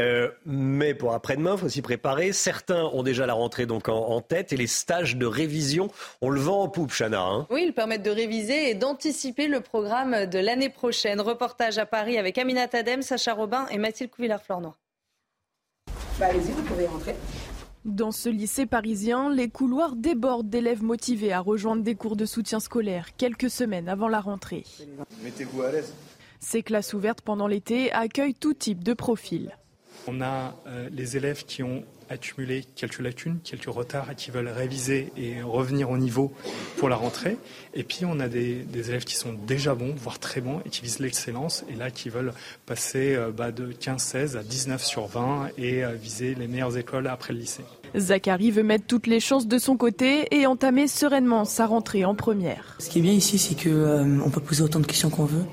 euh, 0.00 0.30
mais 0.46 0.94
pour 0.94 1.12
après-demain, 1.12 1.52
il 1.54 1.58
faut 1.58 1.68
s'y 1.68 1.82
préparer. 1.82 2.32
Certains 2.32 2.84
ont 2.84 3.02
déjà 3.02 3.26
la 3.26 3.34
rentrée 3.34 3.66
donc 3.66 3.88
en, 3.88 4.20
tête 4.22 4.52
et 4.52 4.56
les 4.56 4.66
stages 4.66 5.16
de 5.16 5.26
révision, 5.26 5.90
on 6.22 6.30
le 6.30 6.40
vend 6.40 6.62
en 6.62 6.68
poupe, 6.68 6.92
Chana. 6.92 7.20
Hein. 7.20 7.46
oui, 7.50 7.64
ils 7.66 7.74
permettent 7.74 8.02
de 8.02 8.10
réviser 8.10 8.70
et 8.70 8.74
d'anticiper 8.74 9.48
le 9.48 9.60
programme 9.60 10.26
de 10.26 10.38
l'année 10.38 10.70
prochaine. 10.70 11.20
Reportage 11.20 11.76
à 11.78 11.86
Paris 11.86 12.16
avec 12.18 12.38
Amina 12.38 12.66
Tadem, 12.68 13.02
Sacha 13.02 13.34
Robin 13.34 13.66
et 13.70 13.78
Mathilde 13.78 14.10
Couvillard-Flornois. 14.10 14.76
Bah, 16.18 16.26
allez-y, 16.30 16.52
vous 16.52 16.62
pouvez 16.62 16.86
rentrer. 16.86 17.14
Dans 17.86 18.10
ce 18.10 18.28
lycée 18.28 18.66
parisien, 18.66 19.32
les 19.32 19.48
couloirs 19.48 19.94
débordent 19.94 20.50
d'élèves 20.50 20.82
motivés 20.82 21.32
à 21.32 21.38
rejoindre 21.38 21.84
des 21.84 21.94
cours 21.94 22.16
de 22.16 22.26
soutien 22.26 22.58
scolaire 22.58 23.14
quelques 23.16 23.48
semaines 23.48 23.88
avant 23.88 24.08
la 24.08 24.18
rentrée. 24.18 24.64
Mettez-vous 25.22 25.62
à 25.62 25.70
l'aise. 25.70 25.94
Ces 26.40 26.64
classes 26.64 26.94
ouvertes 26.94 27.20
pendant 27.20 27.46
l'été 27.46 27.92
accueillent 27.92 28.34
tout 28.34 28.54
type 28.54 28.82
de 28.82 28.92
profils. 28.92 29.56
On 30.08 30.20
a 30.20 30.56
euh, 30.66 30.88
les 30.90 31.16
élèves 31.16 31.44
qui 31.44 31.62
ont 31.62 31.84
accumulé 32.08 32.64
quelques 32.74 33.00
lacunes, 33.00 33.38
quelques 33.42 33.66
retards 33.66 34.10
et 34.10 34.14
qui 34.14 34.30
veulent 34.30 34.48
réviser 34.48 35.12
et 35.16 35.42
revenir 35.42 35.90
au 35.90 35.98
niveau 35.98 36.32
pour 36.76 36.88
la 36.88 36.96
rentrée. 36.96 37.36
Et 37.74 37.82
puis 37.82 38.04
on 38.04 38.20
a 38.20 38.28
des, 38.28 38.64
élèves 38.74 39.04
qui 39.04 39.16
sont 39.16 39.32
déjà 39.32 39.74
bons, 39.74 39.94
voire 39.96 40.18
très 40.18 40.40
bons, 40.40 40.60
et 40.64 40.68
qui 40.68 40.82
visent 40.82 41.00
l'excellence, 41.00 41.64
et 41.68 41.74
là 41.74 41.90
qui 41.90 42.08
veulent 42.08 42.32
passer 42.66 43.14
euh, 43.14 43.30
bah, 43.30 43.52
de 43.52 43.72
15-16 43.72 44.36
à 44.36 44.42
19 44.42 44.84
sur 44.84 45.06
20 45.06 45.50
et 45.58 45.84
euh, 45.84 45.92
viser 45.92 46.34
les 46.34 46.48
meilleures 46.48 46.76
écoles 46.76 47.06
après 47.06 47.32
le 47.32 47.40
lycée. 47.40 47.64
Zachary 47.96 48.50
veut 48.50 48.62
mettre 48.62 48.86
toutes 48.86 49.06
les 49.06 49.20
chances 49.20 49.46
de 49.46 49.58
son 49.58 49.76
côté 49.76 50.26
et 50.34 50.46
entamer 50.46 50.88
sereinement 50.88 51.44
sa 51.44 51.66
rentrée 51.66 52.04
en 52.04 52.14
première. 52.14 52.76
Ce 52.78 52.90
qui 52.90 52.98
est 52.98 53.02
bien 53.02 53.12
ici, 53.12 53.38
c'est 53.38 53.54
qu'on 53.54 54.20
on 54.20 54.30
peut 54.30 54.40
poser 54.40 54.62
autant 54.62 54.80
de 54.80 54.86
questions 54.86 55.10
qu'on 55.10 55.24
veut. 55.24 55.44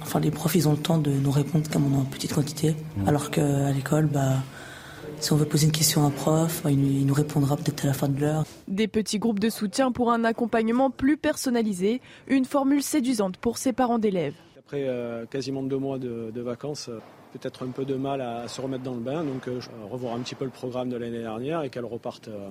Enfin, 0.00 0.20
les 0.20 0.30
profs, 0.30 0.54
ils 0.54 0.68
ont 0.68 0.72
le 0.72 0.78
temps 0.78 0.96
de 0.96 1.10
nous 1.10 1.30
répondre 1.30 1.68
comme 1.70 1.92
on 1.92 2.00
en 2.00 2.04
petite 2.04 2.32
quantité. 2.32 2.74
Alors 3.06 3.30
qu'à 3.30 3.70
l'école, 3.72 4.06
bah, 4.06 4.36
si 5.20 5.32
on 5.32 5.36
veut 5.36 5.46
poser 5.46 5.66
une 5.66 5.72
question 5.72 6.02
à 6.02 6.06
un 6.06 6.10
prof, 6.10 6.62
bah, 6.62 6.70
il 6.70 7.06
nous 7.06 7.14
répondra 7.14 7.56
peut-être 7.56 7.84
à 7.84 7.88
la 7.88 7.92
fin 7.92 8.08
de 8.08 8.20
l'heure. 8.20 8.44
Des 8.66 8.88
petits 8.88 9.18
groupes 9.18 9.40
de 9.40 9.50
soutien 9.50 9.92
pour 9.92 10.12
un 10.12 10.24
accompagnement 10.24 10.90
plus 10.90 11.16
personnalisé, 11.16 12.00
une 12.26 12.44
formule 12.44 12.82
séduisante 12.82 13.36
pour 13.36 13.58
ses 13.58 13.72
parents 13.72 13.98
d'élèves. 13.98 14.34
Après 14.58 14.84
euh, 14.86 15.26
quasiment 15.26 15.62
deux 15.62 15.78
mois 15.78 15.98
de, 15.98 16.40
vacances, 16.40 16.88
euh, 16.88 17.00
peut-être 17.32 17.64
un 17.64 17.70
peu 17.70 17.84
de 17.84 17.94
mal 17.94 18.20
à, 18.20 18.48
se 18.48 18.60
remettre 18.60 18.84
dans 18.84 18.94
le 18.94 19.00
bain, 19.00 19.24
donc 19.24 19.48
euh, 19.48 19.60
revoir 19.90 20.14
un 20.14 20.20
petit 20.20 20.34
peu 20.34 20.44
le 20.44 20.50
programme 20.50 20.88
de 20.88 20.96
l'année 20.96 21.20
dernière 21.20 21.62
et 21.62 21.70
qu'elle 21.70 21.84
reparte 21.84 22.28
euh, 22.28 22.48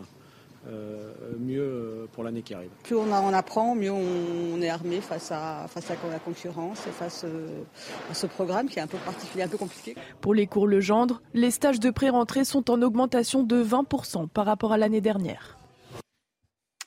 mieux 1.39 1.61
euh, 1.61 2.07
pour 2.11 2.23
l'année 2.23 2.41
qui 2.41 2.53
arrive. 2.53 2.69
Plus 2.83 2.95
on, 2.95 3.11
en 3.11 3.33
apprend, 3.33 3.75
mieux 3.75 3.91
on, 3.91 4.61
est 4.61 4.69
armé 4.69 5.01
face 5.01 5.31
à, 5.31 5.67
face 5.67 5.89
à 5.91 5.95
la 6.09 6.19
concurrence 6.19 6.85
et 6.87 6.91
face 6.91 7.23
euh, 7.25 7.63
à 8.09 8.13
ce 8.13 8.27
programme 8.27 8.69
qui 8.69 8.79
est 8.79 8.81
un 8.81 8.87
peu 8.87 8.97
particulier, 8.97 9.43
un 9.43 9.47
peu 9.47 9.57
compliqué. 9.57 9.95
Pour 10.21 10.33
les 10.33 10.47
cours 10.47 10.67
Legendre, 10.67 11.21
les 11.33 11.51
stages 11.51 11.79
de 11.79 11.89
pré-rentrée 11.89 12.45
sont 12.45 12.69
en 12.71 12.81
augmentation 12.81 13.43
de 13.43 13.63
20% 13.63 14.27
par 14.29 14.45
rapport 14.45 14.73
à 14.73 14.77
l'année 14.77 15.01
dernière. 15.01 15.57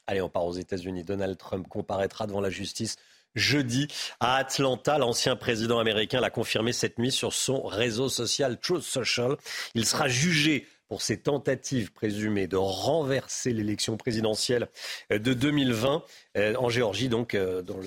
Allez, 0.07 0.21
on 0.21 0.29
part 0.29 0.45
aux 0.45 0.55
États-Unis. 0.55 1.05
Donald 1.05 1.39
Trump 1.39 1.67
comparaîtra 1.69 2.27
devant 2.27 2.41
la 2.41 2.51
justice 2.51 2.97
jeudi 3.35 3.87
à 4.19 4.37
Atlanta. 4.37 4.99
L'ancien 4.99 5.37
président 5.37 5.79
américain 5.79 6.21
l'a 6.21 6.31
confirmé 6.31 6.73
cette 6.73 6.99
nuit 6.99 7.13
sur 7.13 7.33
son 7.33 7.63
réseau 7.63 8.09
social 8.09 8.59
Truth 8.59 8.83
Social. 8.83 9.37
Il 9.75 9.87
sera 9.87 10.09
jugé 10.09 10.67
pour 10.91 11.03
ses 11.03 11.19
tentatives 11.19 11.93
présumées 11.93 12.49
de 12.49 12.57
renverser 12.57 13.53
l'élection 13.53 13.97
présidentielle 13.97 14.69
de 15.09 15.33
2020 15.33 16.03
euh, 16.37 16.55
en 16.57 16.69
Géorgie, 16.69 17.09
donc 17.09 17.35
euh, 17.35 17.63
dans 17.63 17.79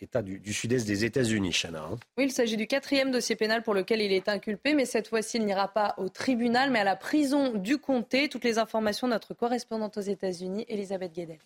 l'État 0.00 0.22
du, 0.22 0.52
sud-est 0.54 0.86
des 0.86 1.04
États-Unis, 1.04 1.52
Chana. 1.52 1.82
Hein. 1.82 1.98
Oui, 2.16 2.24
il 2.24 2.32
s'agit 2.32 2.56
du 2.56 2.66
quatrième 2.66 3.10
dossier 3.10 3.36
pénal 3.36 3.62
pour 3.62 3.74
lequel 3.74 4.00
il 4.00 4.10
est 4.10 4.30
inculpé, 4.30 4.72
mais 4.72 4.86
cette 4.86 5.08
fois-ci, 5.08 5.36
il 5.36 5.44
n'ira 5.44 5.68
pas 5.68 5.94
au 5.98 6.08
tribunal, 6.08 6.70
mais 6.70 6.78
à 6.78 6.84
la 6.84 6.96
prison 6.96 7.52
du 7.52 7.76
comté. 7.76 8.30
Toutes 8.30 8.44
les 8.44 8.56
informations, 8.56 9.06
notre 9.06 9.34
correspondante 9.34 9.98
aux 9.98 10.00
États-Unis, 10.00 10.64
Elisabeth 10.70 11.12
Guedel. 11.12 11.38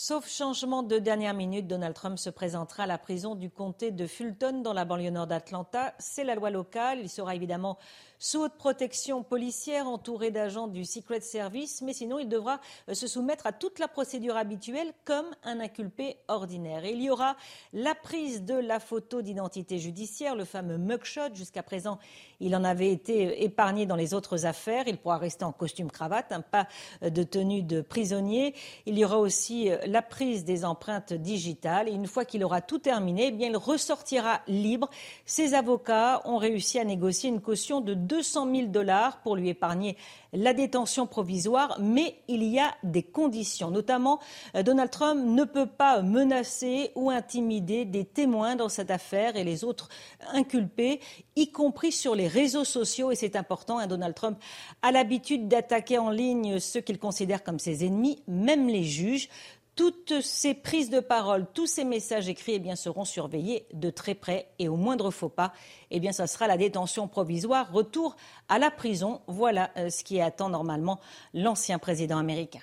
Sauf 0.00 0.28
changement 0.30 0.82
de 0.82 0.98
dernière 0.98 1.34
minute, 1.34 1.66
Donald 1.66 1.92
Trump 1.92 2.18
se 2.18 2.30
présentera 2.30 2.84
à 2.84 2.86
la 2.86 2.98
prison 2.98 3.34
du 3.34 3.50
comté 3.50 3.90
de 3.90 4.06
Fulton 4.06 4.62
dans 4.62 4.72
la 4.72 4.84
banlieue 4.84 5.10
nord 5.10 5.26
d'Atlanta. 5.26 5.92
C'est 5.98 6.24
la 6.24 6.36
loi 6.36 6.50
locale. 6.50 7.00
Il 7.02 7.08
sera 7.10 7.34
évidemment 7.34 7.78
sous 8.18 8.40
haute 8.40 8.54
protection 8.54 9.22
policière, 9.22 9.86
entouré 9.86 10.30
d'agents 10.30 10.66
du 10.66 10.84
Secret 10.84 11.20
Service, 11.20 11.82
mais 11.82 11.92
sinon 11.92 12.18
il 12.18 12.28
devra 12.28 12.60
euh, 12.88 12.94
se 12.94 13.06
soumettre 13.06 13.46
à 13.46 13.52
toute 13.52 13.78
la 13.78 13.88
procédure 13.88 14.36
habituelle 14.36 14.92
comme 15.04 15.26
un 15.44 15.60
inculpé 15.60 16.16
ordinaire. 16.26 16.84
Il 16.84 17.00
y 17.02 17.10
aura 17.10 17.36
la 17.72 17.94
prise 17.94 18.44
de 18.44 18.54
la 18.54 18.80
photo 18.80 19.22
d'identité 19.22 19.78
judiciaire, 19.78 20.34
le 20.34 20.44
fameux 20.44 20.78
mugshot. 20.78 21.34
Jusqu'à 21.34 21.62
présent, 21.62 21.98
il 22.40 22.56
en 22.56 22.64
avait 22.64 22.90
été 22.90 23.44
épargné 23.44 23.86
dans 23.86 23.96
les 23.96 24.14
autres 24.14 24.46
affaires. 24.46 24.88
Il 24.88 24.98
pourra 24.98 25.18
rester 25.18 25.44
en 25.44 25.52
costume 25.52 25.90
cravate, 25.90 26.32
un 26.32 26.40
pas 26.40 26.66
de 27.02 27.22
tenue 27.22 27.62
de 27.62 27.80
prisonnier. 27.80 28.54
Il 28.86 28.98
y 28.98 29.04
aura 29.04 29.18
aussi 29.18 29.70
euh, 29.70 29.78
la 29.86 30.02
prise 30.02 30.44
des 30.44 30.64
empreintes 30.64 31.12
digitales. 31.12 31.88
Et 31.88 31.92
une 31.92 32.06
fois 32.06 32.24
qu'il 32.24 32.44
aura 32.44 32.60
tout 32.60 32.78
terminé, 32.78 33.26
eh 33.28 33.30
bien, 33.30 33.48
il 33.48 33.56
ressortira 33.56 34.40
libre. 34.48 34.90
Ses 35.24 35.54
avocats 35.54 36.22
ont 36.24 36.38
réussi 36.38 36.78
à 36.78 36.84
négocier 36.84 37.30
une 37.30 37.40
caution 37.40 37.80
de 37.80 37.94
200 38.08 38.54
000 38.54 38.66
dollars 38.68 39.20
pour 39.20 39.36
lui 39.36 39.50
épargner 39.50 39.96
la 40.32 40.52
détention 40.52 41.06
provisoire, 41.06 41.78
mais 41.80 42.16
il 42.28 42.42
y 42.42 42.58
a 42.58 42.74
des 42.82 43.02
conditions. 43.02 43.70
Notamment, 43.70 44.20
euh, 44.54 44.62
Donald 44.62 44.90
Trump 44.90 45.22
ne 45.24 45.44
peut 45.44 45.66
pas 45.66 46.02
menacer 46.02 46.90
ou 46.94 47.10
intimider 47.10 47.84
des 47.84 48.04
témoins 48.04 48.56
dans 48.56 48.68
cette 48.68 48.90
affaire 48.90 49.36
et 49.36 49.44
les 49.44 49.64
autres 49.64 49.88
inculpés, 50.32 51.00
y 51.36 51.50
compris 51.50 51.92
sur 51.92 52.14
les 52.14 52.28
réseaux 52.28 52.64
sociaux. 52.64 53.10
Et 53.10 53.14
c'est 53.14 53.36
important, 53.36 53.78
hein, 53.78 53.86
Donald 53.86 54.14
Trump 54.14 54.38
a 54.82 54.92
l'habitude 54.92 55.48
d'attaquer 55.48 55.98
en 55.98 56.10
ligne 56.10 56.58
ceux 56.58 56.80
qu'il 56.80 56.98
considère 56.98 57.44
comme 57.44 57.58
ses 57.58 57.84
ennemis, 57.84 58.22
même 58.26 58.68
les 58.68 58.84
juges 58.84 59.28
toutes 59.78 60.22
ces 60.22 60.54
prises 60.54 60.90
de 60.90 60.98
parole, 60.98 61.46
tous 61.54 61.68
ces 61.68 61.84
messages 61.84 62.28
écrits 62.28 62.60
eh 62.60 62.74
seront 62.74 63.04
surveillés 63.04 63.64
de 63.72 63.90
très 63.90 64.16
près 64.16 64.48
et 64.58 64.66
au 64.66 64.74
moindre 64.74 65.12
faux 65.12 65.28
pas, 65.28 65.52
eh 65.92 66.00
bien, 66.00 66.10
ça 66.10 66.26
sera 66.26 66.48
la 66.48 66.56
détention 66.56 67.06
provisoire, 67.06 67.72
retour 67.72 68.16
à 68.48 68.58
la 68.58 68.72
prison. 68.72 69.20
Voilà 69.28 69.70
euh, 69.76 69.88
ce 69.88 70.02
qui 70.02 70.20
attend 70.20 70.48
normalement 70.48 70.98
l'ancien 71.32 71.78
président 71.78 72.18
américain. 72.18 72.58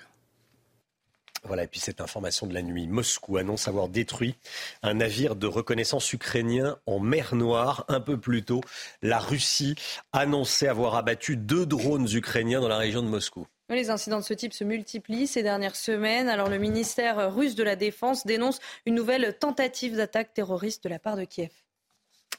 Voilà, 1.44 1.64
et 1.64 1.68
puis 1.68 1.80
cette 1.80 2.02
information 2.02 2.46
de 2.46 2.52
la 2.52 2.60
nuit. 2.60 2.86
Moscou 2.86 3.38
annonce 3.38 3.66
avoir 3.66 3.88
détruit 3.88 4.34
un 4.82 4.92
navire 4.92 5.36
de 5.36 5.46
reconnaissance 5.46 6.12
ukrainien 6.12 6.76
en 6.84 7.00
mer 7.00 7.34
Noire. 7.34 7.86
Un 7.88 8.00
peu 8.00 8.18
plus 8.20 8.44
tôt, 8.44 8.60
la 9.00 9.20
Russie 9.20 9.74
annonçait 10.12 10.68
avoir 10.68 10.96
abattu 10.96 11.38
deux 11.38 11.64
drones 11.64 12.08
ukrainiens 12.12 12.60
dans 12.60 12.68
la 12.68 12.76
région 12.76 13.02
de 13.02 13.08
Moscou. 13.08 13.46
Les 13.68 13.90
incidents 13.90 14.20
de 14.20 14.24
ce 14.24 14.34
type 14.34 14.52
se 14.52 14.64
multiplient 14.64 15.26
ces 15.26 15.42
dernières 15.42 15.76
semaines. 15.76 16.28
Alors 16.28 16.48
le 16.48 16.58
ministère 16.58 17.34
russe 17.34 17.56
de 17.56 17.64
la 17.64 17.74
Défense 17.76 18.24
dénonce 18.24 18.60
une 18.86 18.94
nouvelle 18.94 19.36
tentative 19.38 19.96
d'attaque 19.96 20.32
terroriste 20.32 20.84
de 20.84 20.88
la 20.88 20.98
part 20.98 21.16
de 21.16 21.24
Kiev. 21.24 21.50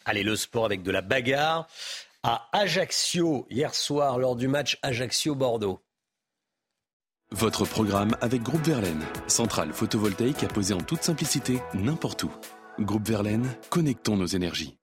Allez, 0.05 0.23
le 0.23 0.37
sport 0.37 0.65
avec 0.65 0.83
de 0.83 0.91
la 0.91 1.01
bagarre 1.01 1.67
à 2.23 2.47
Ajaccio 2.53 3.45
hier 3.49 3.75
soir 3.75 4.17
lors 4.17 4.37
du 4.37 4.47
match 4.47 4.79
Ajaccio-Bordeaux. 4.81 5.81
Votre 7.31 7.65
programme 7.65 8.15
avec 8.21 8.41
Groupe 8.41 8.65
Verlaine, 8.65 9.03
centrale 9.27 9.73
photovoltaïque 9.73 10.43
à 10.43 10.47
poser 10.47 10.73
en 10.73 10.81
toute 10.81 11.03
simplicité 11.03 11.59
n'importe 11.73 12.23
où. 12.23 12.31
Groupe 12.79 13.05
Verlaine, 13.05 13.53
connectons 13.69 14.15
nos 14.15 14.27
énergies. 14.27 14.76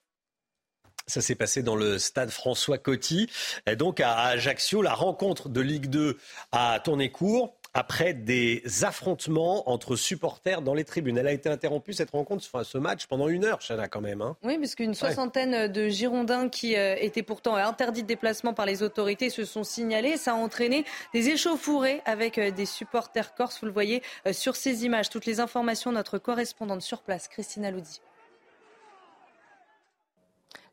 Ça 1.07 1.21
s'est 1.21 1.35
passé 1.35 1.63
dans 1.63 1.77
le 1.77 1.99
stade 1.99 2.31
François 2.31 2.79
Coty. 2.79 3.29
Et 3.67 3.77
donc 3.77 4.01
à 4.01 4.17
Ajaccio, 4.25 4.83
la 4.83 4.95
rencontre 4.95 5.49
de 5.49 5.61
Ligue 5.61 5.87
2 5.87 6.17
a 6.53 6.81
tourné 6.81 7.11
court 7.11 7.55
après 7.75 8.15
des 8.15 8.63
affrontements 8.83 9.69
entre 9.69 9.97
supporters 9.97 10.63
dans 10.63 10.75
les 10.75 10.85
tribunes. 10.85 11.19
Elle 11.19 11.27
a 11.27 11.33
été 11.33 11.49
interrompue, 11.49 11.93
cette 11.93 12.11
rencontre, 12.11 12.45
enfin, 12.47 12.65
ce 12.65 12.79
match, 12.79 13.07
pendant 13.07 13.29
une 13.29 13.45
heure, 13.45 13.59
Chana, 13.59 13.89
quand 13.89 14.01
même. 14.01 14.23
Hein. 14.23 14.37
Oui, 14.45 14.57
parce 14.59 14.77
qu'une 14.77 14.95
soixantaine 14.95 15.71
de 15.71 15.89
Girondins 15.89 16.49
qui 16.49 16.77
euh, 16.77 16.95
étaient 17.01 17.25
pourtant 17.25 17.57
interdits 17.57 18.03
de 18.03 18.09
déplacement 18.09 18.55
par 18.55 18.65
les 18.65 18.83
autorités 18.83 19.29
se 19.29 19.45
sont 19.45 19.65
signalés. 19.65 20.17
Ça 20.17 20.33
a 20.33 20.37
entraîné 20.37 20.85
des 21.13 21.29
échauffourées 21.29 22.01
avec 22.05 22.39
euh, 22.39 22.53
des 22.53 22.67
supporters 22.67 23.35
corses. 23.35 23.59
Vous 23.61 23.67
le 23.67 23.73
voyez 23.73 24.03
euh, 24.27 24.33
sur 24.33 24.55
ces 24.55 24.85
images. 24.85 25.11
Toutes 25.11 25.27
les 25.27 25.41
informations, 25.41 25.91
notre 25.91 26.19
correspondante 26.19 26.83
sur 26.83 27.03
place, 27.03 27.27
Christina 27.27 27.73
Loudi. 27.73 28.01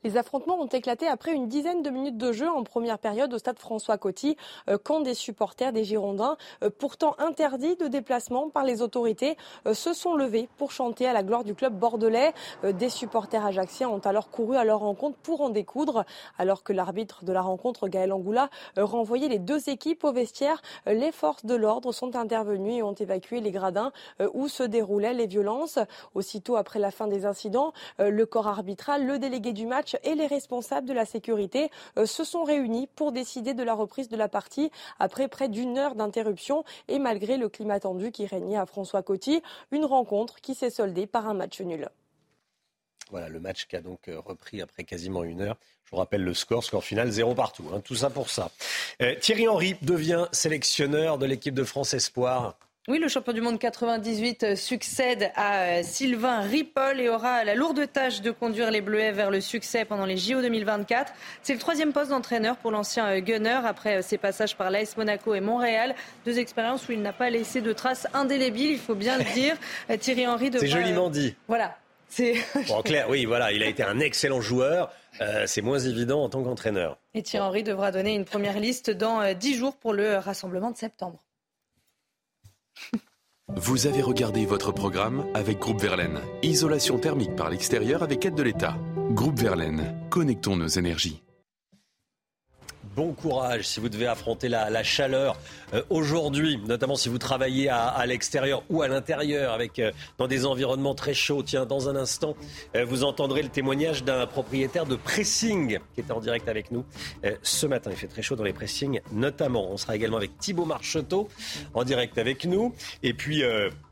Les 0.03 0.17
affrontements 0.17 0.59
ont 0.59 0.65
éclaté 0.65 1.07
après 1.07 1.31
une 1.31 1.47
dizaine 1.47 1.83
de 1.83 1.91
minutes 1.91 2.17
de 2.17 2.31
jeu 2.31 2.49
en 2.49 2.63
première 2.63 2.97
période 2.97 3.31
au 3.35 3.37
stade 3.37 3.59
François 3.59 3.99
Coty, 3.99 4.35
euh, 4.67 4.79
quand 4.83 5.01
des 5.01 5.13
supporters 5.13 5.71
des 5.71 5.83
Girondins, 5.83 6.37
euh, 6.63 6.71
pourtant 6.75 7.15
interdits 7.19 7.75
de 7.75 7.87
déplacement 7.87 8.49
par 8.49 8.63
les 8.63 8.81
autorités, 8.81 9.37
euh, 9.67 9.75
se 9.75 9.93
sont 9.93 10.15
levés 10.15 10.49
pour 10.57 10.71
chanter 10.71 11.05
à 11.05 11.13
la 11.13 11.21
gloire 11.21 11.43
du 11.43 11.53
club 11.53 11.77
bordelais. 11.77 12.33
Des 12.63 12.89
supporters 12.89 13.45
ajaxiens 13.45 13.89
ont 13.89 13.99
alors 13.99 14.31
couru 14.31 14.57
à 14.57 14.63
leur 14.63 14.79
rencontre 14.79 15.17
pour 15.17 15.41
en 15.41 15.49
découdre, 15.49 16.03
alors 16.39 16.63
que 16.63 16.73
l'arbitre 16.73 17.23
de 17.23 17.31
la 17.31 17.41
rencontre, 17.43 17.87
Gaël 17.87 18.11
Angoula, 18.11 18.49
renvoyait 18.77 19.27
les 19.27 19.39
deux 19.39 19.69
équipes 19.69 20.03
au 20.03 20.11
vestiaire. 20.11 20.61
Les 20.85 21.11
forces 21.11 21.45
de 21.45 21.55
l'ordre 21.55 21.91
sont 21.91 22.15
intervenues 22.15 22.77
et 22.77 22.83
ont 22.83 22.93
évacué 22.93 23.39
les 23.39 23.51
gradins 23.51 23.91
où 24.33 24.47
se 24.47 24.63
déroulaient 24.63 25.13
les 25.13 25.27
violences. 25.27 25.79
Aussitôt 26.15 26.55
après 26.55 26.79
la 26.79 26.91
fin 26.91 27.07
des 27.07 27.25
incidents, 27.25 27.73
le 27.99 28.25
corps 28.25 28.47
arbitral, 28.47 29.05
le 29.05 29.19
délégué 29.19 29.53
du 29.53 29.65
match 29.65 29.90
et 30.03 30.15
les 30.15 30.27
responsables 30.27 30.87
de 30.87 30.93
la 30.93 31.05
sécurité 31.05 31.69
euh, 31.97 32.05
se 32.05 32.23
sont 32.23 32.43
réunis 32.43 32.87
pour 32.95 33.11
décider 33.11 33.53
de 33.53 33.63
la 33.63 33.73
reprise 33.73 34.09
de 34.09 34.17
la 34.17 34.27
partie 34.27 34.71
après 34.99 35.27
près 35.27 35.49
d'une 35.49 35.77
heure 35.77 35.95
d'interruption 35.95 36.63
et 36.87 36.99
malgré 36.99 37.37
le 37.37 37.49
climat 37.49 37.79
tendu 37.79 38.11
qui 38.11 38.25
régnait 38.25 38.57
à 38.57 38.65
François 38.65 39.03
Coty, 39.03 39.41
une 39.71 39.85
rencontre 39.85 40.41
qui 40.41 40.55
s'est 40.55 40.69
soldée 40.69 41.07
par 41.07 41.27
un 41.27 41.33
match 41.33 41.61
nul. 41.61 41.89
Voilà, 43.11 43.27
le 43.27 43.39
match 43.41 43.67
qui 43.67 43.75
a 43.75 43.81
donc 43.81 44.07
euh, 44.07 44.19
repris 44.19 44.61
après 44.61 44.85
quasiment 44.85 45.23
une 45.23 45.41
heure. 45.41 45.57
Je 45.83 45.91
vous 45.91 45.97
rappelle 45.97 46.23
le 46.23 46.33
score, 46.33 46.63
score 46.63 46.83
final 46.83 47.11
zéro 47.11 47.35
partout. 47.35 47.65
Hein, 47.73 47.81
tout 47.81 47.95
ça 47.95 48.09
pour 48.09 48.29
ça. 48.29 48.51
Euh, 49.01 49.15
Thierry 49.19 49.49
Henry 49.49 49.75
devient 49.81 50.27
sélectionneur 50.31 51.17
de 51.17 51.25
l'équipe 51.25 51.53
de 51.53 51.65
France 51.65 51.93
Espoir. 51.93 52.57
Oui, 52.88 52.97
le 52.97 53.07
champion 53.07 53.32
du 53.32 53.41
monde 53.41 53.59
98 53.59 54.43
euh, 54.43 54.55
succède 54.55 55.32
à 55.36 55.65
euh, 55.65 55.82
Sylvain 55.84 56.39
Ripoll 56.39 56.99
et 56.99 57.09
aura 57.09 57.43
la 57.43 57.53
lourde 57.53 57.86
tâche 57.93 58.21
de 58.21 58.32
conduire 58.32 58.71
les 58.71 58.82
Bleuets 58.82 59.11
vers 59.11 59.29
le 59.29 59.39
succès 59.39 59.86
pendant 59.86 60.07
les 60.07 60.17
JO 60.17 60.41
2024. 60.41 61.13
C'est 61.43 61.53
le 61.53 61.59
troisième 61.59 61.93
poste 61.93 62.09
d'entraîneur 62.09 62.57
pour 62.57 62.71
l'ancien 62.71 63.07
euh, 63.07 63.19
gunner 63.19 63.59
après 63.65 64.01
ses 64.01 64.17
passages 64.17 64.57
par 64.57 64.71
l'AS 64.71 64.97
Monaco 64.97 65.36
et 65.36 65.41
Montréal. 65.41 65.93
Deux 66.25 66.39
expériences 66.39 66.89
où 66.89 66.91
il 66.91 67.03
n'a 67.03 67.13
pas 67.13 67.29
laissé 67.29 67.61
de 67.61 67.71
traces 67.71 68.07
indélébiles, 68.15 68.71
il 68.71 68.79
faut 68.79 68.95
bien 68.95 69.19
le 69.19 69.25
dire. 69.36 69.55
Thierry 69.99 70.25
Henry 70.25 70.49
devra... 70.49 70.65
C'est 70.65 70.71
joliment 70.71 71.11
dit. 71.11 71.36
Voilà. 71.47 71.77
en 72.71 72.82
clair, 72.82 73.07
oui, 73.11 73.25
voilà, 73.25 73.51
il 73.51 73.61
a 73.61 73.67
été 73.67 73.84
un 73.84 73.99
excellent 73.99 74.41
joueur. 74.41 74.91
c'est 75.45 75.61
moins 75.61 75.77
évident 75.77 76.23
en 76.23 76.29
tant 76.29 76.43
qu'entraîneur. 76.43 76.97
Et 77.13 77.21
Thierry 77.21 77.45
Henry 77.45 77.63
devra 77.63 77.91
donner 77.91 78.15
une 78.15 78.25
première 78.25 78.59
liste 78.59 78.89
dans 78.89 79.36
dix 79.36 79.53
jours 79.53 79.75
pour 79.75 79.93
le 79.93 80.17
rassemblement 80.17 80.71
de 80.71 80.77
septembre. 80.77 81.19
Vous 83.55 83.88
avez 83.88 84.01
regardé 84.01 84.45
votre 84.45 84.71
programme 84.71 85.25
avec 85.34 85.59
Groupe 85.59 85.82
Verlaine. 85.82 86.19
Isolation 86.41 86.97
thermique 86.97 87.36
par 87.36 87.49
l'extérieur 87.49 88.01
avec 88.03 88.25
aide 88.25 88.36
de 88.36 88.43
l'État. 88.43 88.77
Groupe 89.11 89.39
Verlaine, 89.39 89.95
connectons 90.09 90.55
nos 90.55 90.67
énergies 90.67 91.21
bon 93.01 93.13
courage 93.13 93.67
si 93.67 93.79
vous 93.79 93.89
devez 93.89 94.05
affronter 94.05 94.47
la, 94.47 94.83
chaleur 94.83 95.35
euh, 95.73 95.81
aujourd'hui, 95.89 96.59
notamment 96.67 96.95
si 96.95 97.09
vous 97.09 97.17
travaillez 97.17 97.67
à, 97.67 98.05
l'extérieur 98.05 98.61
ou 98.69 98.83
à 98.83 98.87
l'intérieur, 98.87 99.53
avec 99.53 99.79
euh, 99.79 99.91
dans 100.19 100.27
des 100.27 100.45
environnements 100.45 100.93
très 100.93 101.15
chauds. 101.15 101.41
Tiens, 101.41 101.65
dans 101.65 101.89
un 101.89 101.95
instant, 101.95 102.35
euh, 102.75 102.85
vous 102.85 103.03
entendrez 103.03 103.41
le 103.41 103.49
témoignage 103.49 104.03
d'un 104.03 104.27
propriétaire 104.27 104.85
de 104.85 104.95
pressing 104.95 105.79
qui 105.95 106.01
était 106.01 106.11
en 106.11 106.19
direct 106.19 106.47
avec 106.47 106.69
nous 106.69 106.85
ce 107.41 107.65
matin. 107.65 107.89
Il 107.91 107.97
fait 107.97 108.07
très 108.07 108.21
chaud 108.21 108.35
dans 108.35 108.43
les 108.43 108.53
pressings, 108.53 109.01
notamment. 109.11 109.71
On 109.71 109.77
sera 109.77 109.95
également 109.95 110.17
avec 110.17 110.37
Thibaut 110.37 110.65
Marcheteau 110.65 111.27
en 111.73 111.83
direct 111.83 112.19
avec 112.19 112.45
nous, 112.45 112.75
et 113.01 113.15
puis 113.15 113.41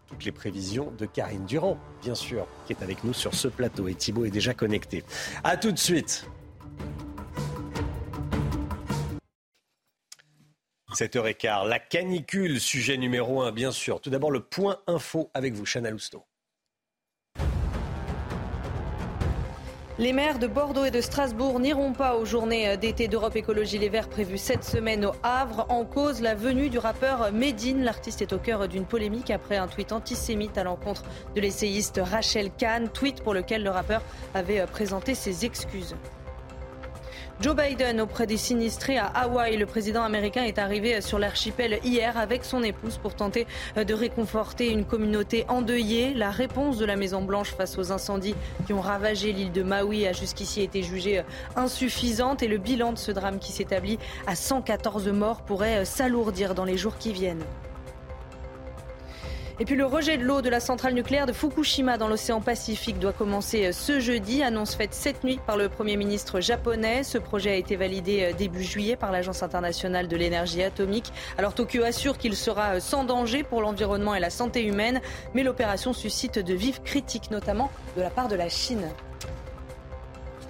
toutes 0.07 0.23
les 0.25 0.31
prévisions 0.31 0.93
de 0.99 1.07
Karine 1.07 1.45
Durand, 1.45 1.79
bien 2.03 2.13
sûr, 2.13 2.45
qui 2.67 2.73
est 2.73 2.83
avec 2.83 3.03
nous 3.03 3.13
sur 3.13 3.33
ce 3.33 3.47
plateau. 3.47 3.87
Et 3.87 3.95
Thibaut 3.95 4.25
est 4.25 4.31
déjà 4.31 4.53
connecté. 4.53 5.03
A 5.43 5.57
tout 5.57 5.71
de 5.71 5.79
suite. 5.79 6.27
7h15, 10.93 11.67
la 11.67 11.79
canicule, 11.79 12.59
sujet 12.59 12.97
numéro 12.97 13.41
1, 13.41 13.51
bien 13.51 13.71
sûr. 13.71 14.01
Tout 14.01 14.09
d'abord, 14.09 14.31
le 14.31 14.41
point 14.41 14.79
info 14.87 15.29
avec 15.33 15.53
vous, 15.53 15.65
Chana 15.65 15.91
Lousteau. 15.91 16.25
Les 19.99 20.13
maires 20.13 20.39
de 20.39 20.47
Bordeaux 20.47 20.85
et 20.85 20.91
de 20.91 21.01
Strasbourg 21.01 21.59
n'iront 21.59 21.91
pas 21.91 22.15
aux 22.15 22.23
journées 22.23 22.77
d'été 22.77 23.09
d'Europe 23.09 23.35
Écologie 23.35 23.77
Les 23.77 23.89
Verts 23.89 24.07
prévues 24.07 24.37
cette 24.37 24.63
semaine 24.63 25.05
au 25.05 25.11
Havre. 25.23 25.65
En 25.67 25.83
cause, 25.83 26.21
la 26.21 26.35
venue 26.35 26.69
du 26.69 26.77
rappeur 26.77 27.33
Medine. 27.33 27.83
L'artiste 27.83 28.21
est 28.21 28.31
au 28.31 28.39
cœur 28.39 28.69
d'une 28.69 28.85
polémique 28.85 29.29
après 29.29 29.57
un 29.57 29.67
tweet 29.67 29.91
antisémite 29.91 30.57
à 30.57 30.63
l'encontre 30.63 31.03
de 31.35 31.41
l'essayiste 31.41 31.99
Rachel 32.01 32.49
Kahn. 32.57 32.87
Tweet 32.87 33.21
pour 33.21 33.33
lequel 33.33 33.61
le 33.61 33.71
rappeur 33.71 34.01
avait 34.33 34.65
présenté 34.67 35.15
ses 35.15 35.43
excuses. 35.43 35.97
Joe 37.41 37.55
Biden 37.55 38.01
auprès 38.01 38.27
des 38.27 38.35
sinistrés 38.35 38.97
à 38.97 39.05
Hawaï. 39.05 39.55
Le 39.55 39.65
président 39.65 40.03
américain 40.03 40.43
est 40.43 40.59
arrivé 40.59 40.99
sur 40.99 41.19
l'archipel 41.19 41.79
hier 41.85 42.17
avec 42.17 42.43
son 42.43 42.61
épouse 42.63 42.97
pour 42.97 43.15
tenter 43.15 43.47
de 43.77 43.93
réconforter 43.93 44.69
une 44.69 44.83
communauté 44.83 45.45
endeuillée. 45.47 46.13
La 46.13 46.31
réponse 46.31 46.77
de 46.77 46.83
la 46.83 46.97
Maison-Blanche 46.97 47.51
face 47.51 47.77
aux 47.77 47.93
incendies 47.93 48.35
qui 48.67 48.73
ont 48.73 48.81
ravagé 48.81 49.31
l'île 49.31 49.53
de 49.53 49.63
Maui 49.63 50.05
a 50.05 50.11
jusqu'ici 50.11 50.61
été 50.61 50.83
jugée 50.83 51.23
insuffisante 51.55 52.43
et 52.43 52.49
le 52.49 52.57
bilan 52.57 52.91
de 52.91 52.97
ce 52.97 53.13
drame 53.13 53.39
qui 53.39 53.53
s'établit 53.53 53.99
à 54.27 54.35
114 54.35 55.07
morts 55.07 55.41
pourrait 55.43 55.85
s'alourdir 55.85 56.55
dans 56.55 56.65
les 56.65 56.75
jours 56.75 56.97
qui 56.97 57.13
viennent. 57.13 57.45
Et 59.61 59.65
puis 59.65 59.75
le 59.75 59.85
rejet 59.85 60.17
de 60.17 60.23
l'eau 60.23 60.41
de 60.41 60.47
la 60.47 60.61
centrale 60.61 60.93
nucléaire 60.93 61.25
de 61.25 61.33
Fukushima 61.33 61.97
dans 61.97 62.07
l'océan 62.07 62.39
Pacifique 62.39 62.97
doit 62.97 63.11
commencer 63.11 63.73
ce 63.73 63.99
jeudi, 63.99 64.41
annonce 64.41 64.73
faite 64.73 64.93
cette 64.93 65.25
nuit 65.25 65.37
par 65.45 65.57
le 65.57 65.67
Premier 65.67 65.97
ministre 65.97 66.39
japonais. 66.39 67.03
Ce 67.03 67.17
projet 67.17 67.51
a 67.51 67.55
été 67.55 67.75
validé 67.75 68.23
euh, 68.23 68.33
début 68.33 68.63
juillet 68.63 68.95
par 68.95 69.11
l'Agence 69.11 69.43
internationale 69.43 70.07
de 70.07 70.15
l'énergie 70.15 70.63
atomique. 70.63 71.11
Alors 71.37 71.53
Tokyo 71.53 71.83
assure 71.83 72.17
qu'il 72.17 72.37
sera 72.37 72.75
euh, 72.75 72.79
sans 72.79 73.03
danger 73.03 73.43
pour 73.43 73.61
l'environnement 73.61 74.15
et 74.15 74.21
la 74.21 74.29
santé 74.29 74.63
humaine, 74.63 75.01
mais 75.33 75.43
l'opération 75.43 75.91
suscite 75.91 76.39
de 76.39 76.53
vives 76.53 76.81
critiques, 76.81 77.29
notamment 77.29 77.69
de 77.97 78.01
la 78.01 78.09
part 78.09 78.29
de 78.29 78.35
la 78.35 78.47
Chine. 78.47 78.87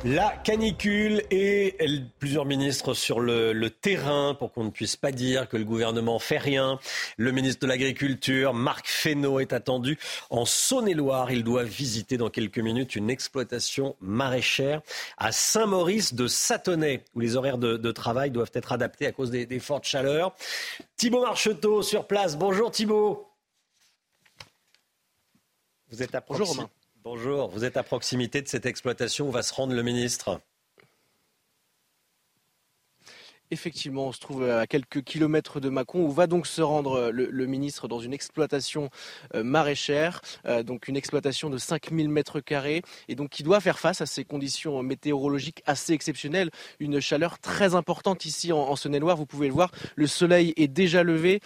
La 0.05 0.29
canicule 0.29 1.23
et 1.29 1.75
plusieurs 2.19 2.45
ministres 2.45 2.93
sur 2.93 3.19
le, 3.19 3.69
terrain 3.69 4.33
pour 4.33 4.53
qu'on 4.53 4.63
ne 4.63 4.69
puisse 4.69 4.95
pas 4.95 5.11
dire 5.11 5.49
que 5.49 5.57
le 5.57 5.65
gouvernement 5.65 6.19
fait 6.19 6.37
rien. 6.37 6.79
Le 7.17 7.33
ministre 7.33 7.61
de 7.63 7.67
l'Agriculture, 7.67 8.53
Marc 8.53 8.87
Fesneau, 8.87 9.41
est 9.41 9.51
attendu 9.51 9.99
en 10.29 10.45
Saône-et-Loire. 10.45 11.31
Il 11.31 11.43
doit 11.43 11.65
visiter 11.65 12.15
dans 12.15 12.29
quelques 12.29 12.59
minutes 12.59 12.95
une 12.95 13.09
exploitation 13.09 13.97
maraîchère 13.99 14.81
à 15.17 15.33
Saint-Maurice 15.33 16.13
de 16.13 16.27
Satonnet, 16.27 17.03
où 17.13 17.19
les 17.19 17.35
horaires 17.35 17.57
de, 17.57 17.91
travail 17.91 18.31
doivent 18.31 18.51
être 18.53 18.71
adaptés 18.71 19.05
à 19.05 19.11
cause 19.11 19.31
des, 19.31 19.59
fortes 19.59 19.85
chaleurs. 19.85 20.33
Thibault 20.95 21.23
Marcheteau 21.23 21.81
sur 21.81 22.07
place. 22.07 22.37
Bonjour 22.37 22.71
Thibault. 22.71 23.27
Vous 25.91 26.01
êtes 26.01 26.15
à 26.15 26.23
Bonjour 26.25 26.69
Bonjour, 27.11 27.49
vous 27.49 27.65
êtes 27.65 27.75
à 27.75 27.81
proximité 27.81 28.43
de 28.43 28.47
cette 28.47 28.67
exploitation 28.67 29.29
où 29.29 29.31
va 29.31 29.41
se 29.41 29.51
rendre 29.51 29.73
le 29.73 29.81
ministre. 29.81 30.41
Effectivement, 33.51 34.05
on 34.05 34.11
se 34.11 34.19
trouve 34.19 34.47
à 34.47 34.67
quelques 34.67 35.01
kilomètres 35.01 35.59
de 35.59 35.69
Mâcon 35.69 36.01
où 36.01 36.11
va 36.11 36.27
donc 36.27 36.45
se 36.45 36.61
rendre 36.61 36.99
euh, 36.99 37.11
le, 37.11 37.45
ministre 37.47 37.87
dans 37.87 37.99
une 37.99 38.13
exploitation 38.13 38.91
euh, 39.33 39.43
maraîchère, 39.43 40.21
euh, 40.45 40.61
donc 40.61 40.87
une 40.87 40.95
exploitation 40.95 41.49
de 41.49 41.57
5000 41.57 42.09
mètres 42.09 42.41
carrés 42.41 42.83
et 43.07 43.15
donc 43.15 43.29
qui 43.29 43.41
doit 43.41 43.59
faire 43.59 43.79
face 43.79 44.01
à 44.01 44.05
ces 44.05 44.23
conditions 44.23 44.83
météorologiques 44.83 45.63
assez 45.65 45.93
exceptionnelles, 45.93 46.51
une 46.79 46.99
chaleur 46.99 47.39
très 47.39 47.73
importante 47.73 48.23
ici 48.25 48.51
en, 48.51 48.75
Saône-et-Loire. 48.75 49.17
Vous 49.17 49.25
pouvez 49.25 49.47
le 49.47 49.53
voir, 49.53 49.71
le 49.95 50.05
soleil 50.05 50.53
est 50.55 50.67
déjà 50.67 51.01
levé 51.01 51.41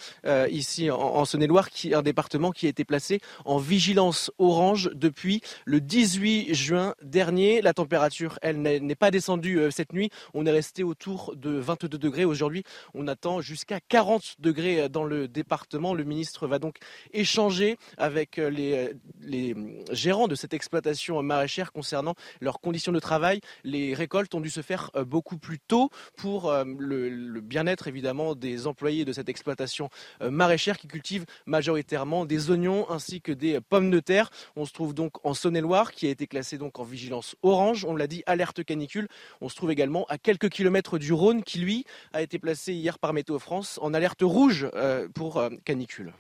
ici 0.49 0.91
en, 0.91 0.99
en 0.99 1.25
Saône-et-Loire, 1.25 1.69
qui 1.69 1.91
est 1.91 1.95
un 1.95 2.01
département 2.01 2.51
qui 2.51 2.65
a 2.65 2.69
été 2.69 2.83
placé 2.83 3.21
en 3.45 3.57
vigilance 3.57 4.29
orange 4.39 4.89
depuis 4.93 5.41
le 5.65 5.79
18 5.79 6.53
juin 6.53 6.95
dernier. 7.01 7.61
La 7.61 7.73
température, 7.73 8.37
elle, 8.41 8.61
n'est 8.61 8.95
pas 8.95 9.09
descendue 9.09 9.59
cette 9.71 9.93
nuit. 9.93 10.09
On 10.33 10.45
est 10.45 10.51
resté 10.51 10.83
autour 10.83 11.35
de 11.35 11.51
22 11.51 11.92
degrés. 11.95 12.25
Aujourd'hui, 12.25 12.63
on 12.93 13.07
attend 13.07 13.41
jusqu'à 13.41 13.79
40 13.79 14.35
degrés 14.39 14.89
dans 14.89 15.03
le 15.03 15.27
département. 15.27 15.93
Le 15.93 16.03
ministre 16.03 16.47
va 16.47 16.59
donc 16.59 16.77
échanger 17.13 17.77
avec 17.97 18.39
euh, 18.39 18.49
les, 18.49 19.53
euh, 19.53 19.83
gérants 19.91 20.27
de 20.27 20.35
cette 20.35 20.53
exploitation 20.53 21.21
maraîchère 21.21 21.71
concernant 21.71 22.15
leurs 22.41 22.59
conditions 22.59 22.91
de 22.91 22.99
travail. 22.99 23.41
Les 23.63 23.93
récoltes 23.93 24.33
ont 24.35 24.41
dû 24.41 24.49
se 24.49 24.61
faire 24.61 24.91
euh, 24.95 25.03
beaucoup 25.03 25.37
plus 25.37 25.59
tôt 25.59 25.89
pour 26.17 26.53
le, 26.53 27.41
bien-être 27.41 27.87
évidemment 27.87 28.35
des 28.35 28.67
employés 28.67 29.05
de 29.05 29.13
cette 29.13 29.29
exploitation 29.29 29.89
maraîchère 30.21 30.77
qui 30.77 30.87
cultive 30.87 31.25
majoritairement 31.45 32.25
des 32.25 32.49
oignons 32.49 32.89
ainsi 32.89 33.21
que 33.21 33.31
des 33.31 33.59
pommes 33.61 33.91
de 33.91 33.99
terre. 33.99 34.29
On 34.55 34.65
se 34.65 34.73
trouve 34.73 34.93
donc 34.93 35.13
en 35.25 35.33
Saône-et-Loire 35.33 35.91
qui 35.91 36.07
a 36.07 36.09
été 36.09 36.27
classé 36.27 36.57
donc 36.57 36.79
en 36.79 36.83
vigilance 36.83 37.35
orange. 37.41 37.85
On 37.85 37.95
l'a 37.95 38.07
dit, 38.07 38.23
alerte 38.25 38.63
canicule. 38.63 39.07
On 39.41 39.49
se 39.49 39.55
trouve 39.55 39.71
également 39.71 40.05
à 40.09 40.17
quelques 40.17 40.49
kilomètres 40.49 40.97
du 40.97 41.13
Rhône 41.13 41.43
qui 41.43 41.59
lui 41.59 41.82
a 42.13 42.21
été 42.21 42.39
placé 42.39 42.73
hier 42.73 42.99
par 42.99 43.13
Météo 43.13 43.39
France 43.39 43.79
en 43.81 43.93
alerte 43.93 44.21
rouge 44.21 44.67
euh, 44.73 45.07
pour 45.13 45.37
euh, 45.37 45.49
canicule. 45.65 46.13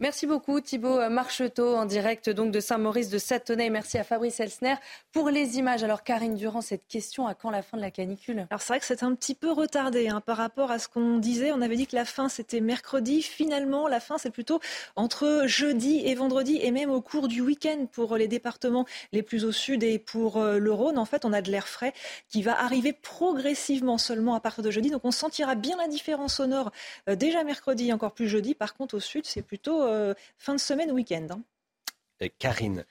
Merci 0.00 0.28
beaucoup 0.28 0.60
Thibault 0.60 1.10
Marcheteau 1.10 1.74
en 1.74 1.84
direct 1.84 2.30
donc 2.30 2.52
de 2.52 2.60
Saint-Maurice 2.60 3.10
de 3.10 3.18
Satonnet. 3.18 3.68
Merci 3.68 3.98
à 3.98 4.04
Fabrice 4.04 4.38
Elsner 4.38 4.76
pour 5.10 5.28
les 5.28 5.58
images. 5.58 5.82
Alors 5.82 6.04
Karine 6.04 6.36
Durand, 6.36 6.60
cette 6.60 6.86
question 6.86 7.26
à 7.26 7.34
quand 7.34 7.50
la 7.50 7.62
fin 7.62 7.76
de 7.76 7.82
la 7.82 7.90
canicule? 7.90 8.46
Alors 8.48 8.62
c'est 8.62 8.74
vrai 8.74 8.78
que 8.78 8.86
c'est 8.86 9.02
un 9.02 9.12
petit 9.16 9.34
peu 9.34 9.50
retardé 9.50 10.06
hein, 10.06 10.20
par 10.20 10.36
rapport 10.36 10.70
à 10.70 10.78
ce 10.78 10.86
qu'on 10.86 11.18
disait. 11.18 11.50
On 11.50 11.60
avait 11.62 11.74
dit 11.74 11.88
que 11.88 11.96
la 11.96 12.04
fin 12.04 12.28
c'était 12.28 12.60
mercredi. 12.60 13.22
Finalement 13.22 13.88
la 13.88 13.98
fin 13.98 14.18
c'est 14.18 14.30
plutôt 14.30 14.60
entre 14.94 15.42
jeudi 15.46 16.02
et 16.04 16.14
vendredi 16.14 16.60
et 16.62 16.70
même 16.70 16.90
au 16.90 17.00
cours 17.00 17.26
du 17.26 17.40
week-end 17.40 17.86
pour 17.90 18.16
les 18.16 18.28
départements 18.28 18.86
les 19.10 19.24
plus 19.24 19.44
au 19.44 19.50
sud 19.50 19.82
et 19.82 19.98
pour 19.98 20.36
euh, 20.36 20.58
le 20.58 20.72
Rhône. 20.72 20.98
En 20.98 21.06
fait 21.06 21.24
on 21.24 21.32
a 21.32 21.42
de 21.42 21.50
l'air 21.50 21.66
frais 21.66 21.92
qui 22.28 22.42
va 22.42 22.56
arriver 22.56 22.92
progressivement 22.92 23.98
seulement 23.98 24.36
à 24.36 24.40
partir 24.40 24.62
de 24.62 24.70
jeudi. 24.70 24.90
Donc 24.90 25.04
on 25.04 25.10
sentira 25.10 25.56
bien 25.56 25.76
la 25.76 25.88
différence 25.88 26.38
au 26.38 26.46
nord 26.46 26.70
euh, 27.08 27.16
déjà 27.16 27.42
mercredi, 27.42 27.92
encore 27.92 28.12
plus 28.12 28.28
jeudi. 28.28 28.54
Par 28.54 28.76
contre 28.76 28.94
au 28.94 29.00
sud 29.00 29.26
c'est 29.26 29.42
plutôt 29.42 29.87
euh, 29.88 30.14
fin 30.36 30.54
de 30.54 30.60
semaine, 30.60 30.90
week-end. 30.90 31.26
Hein. 31.30 32.28
Karine, 32.38 32.84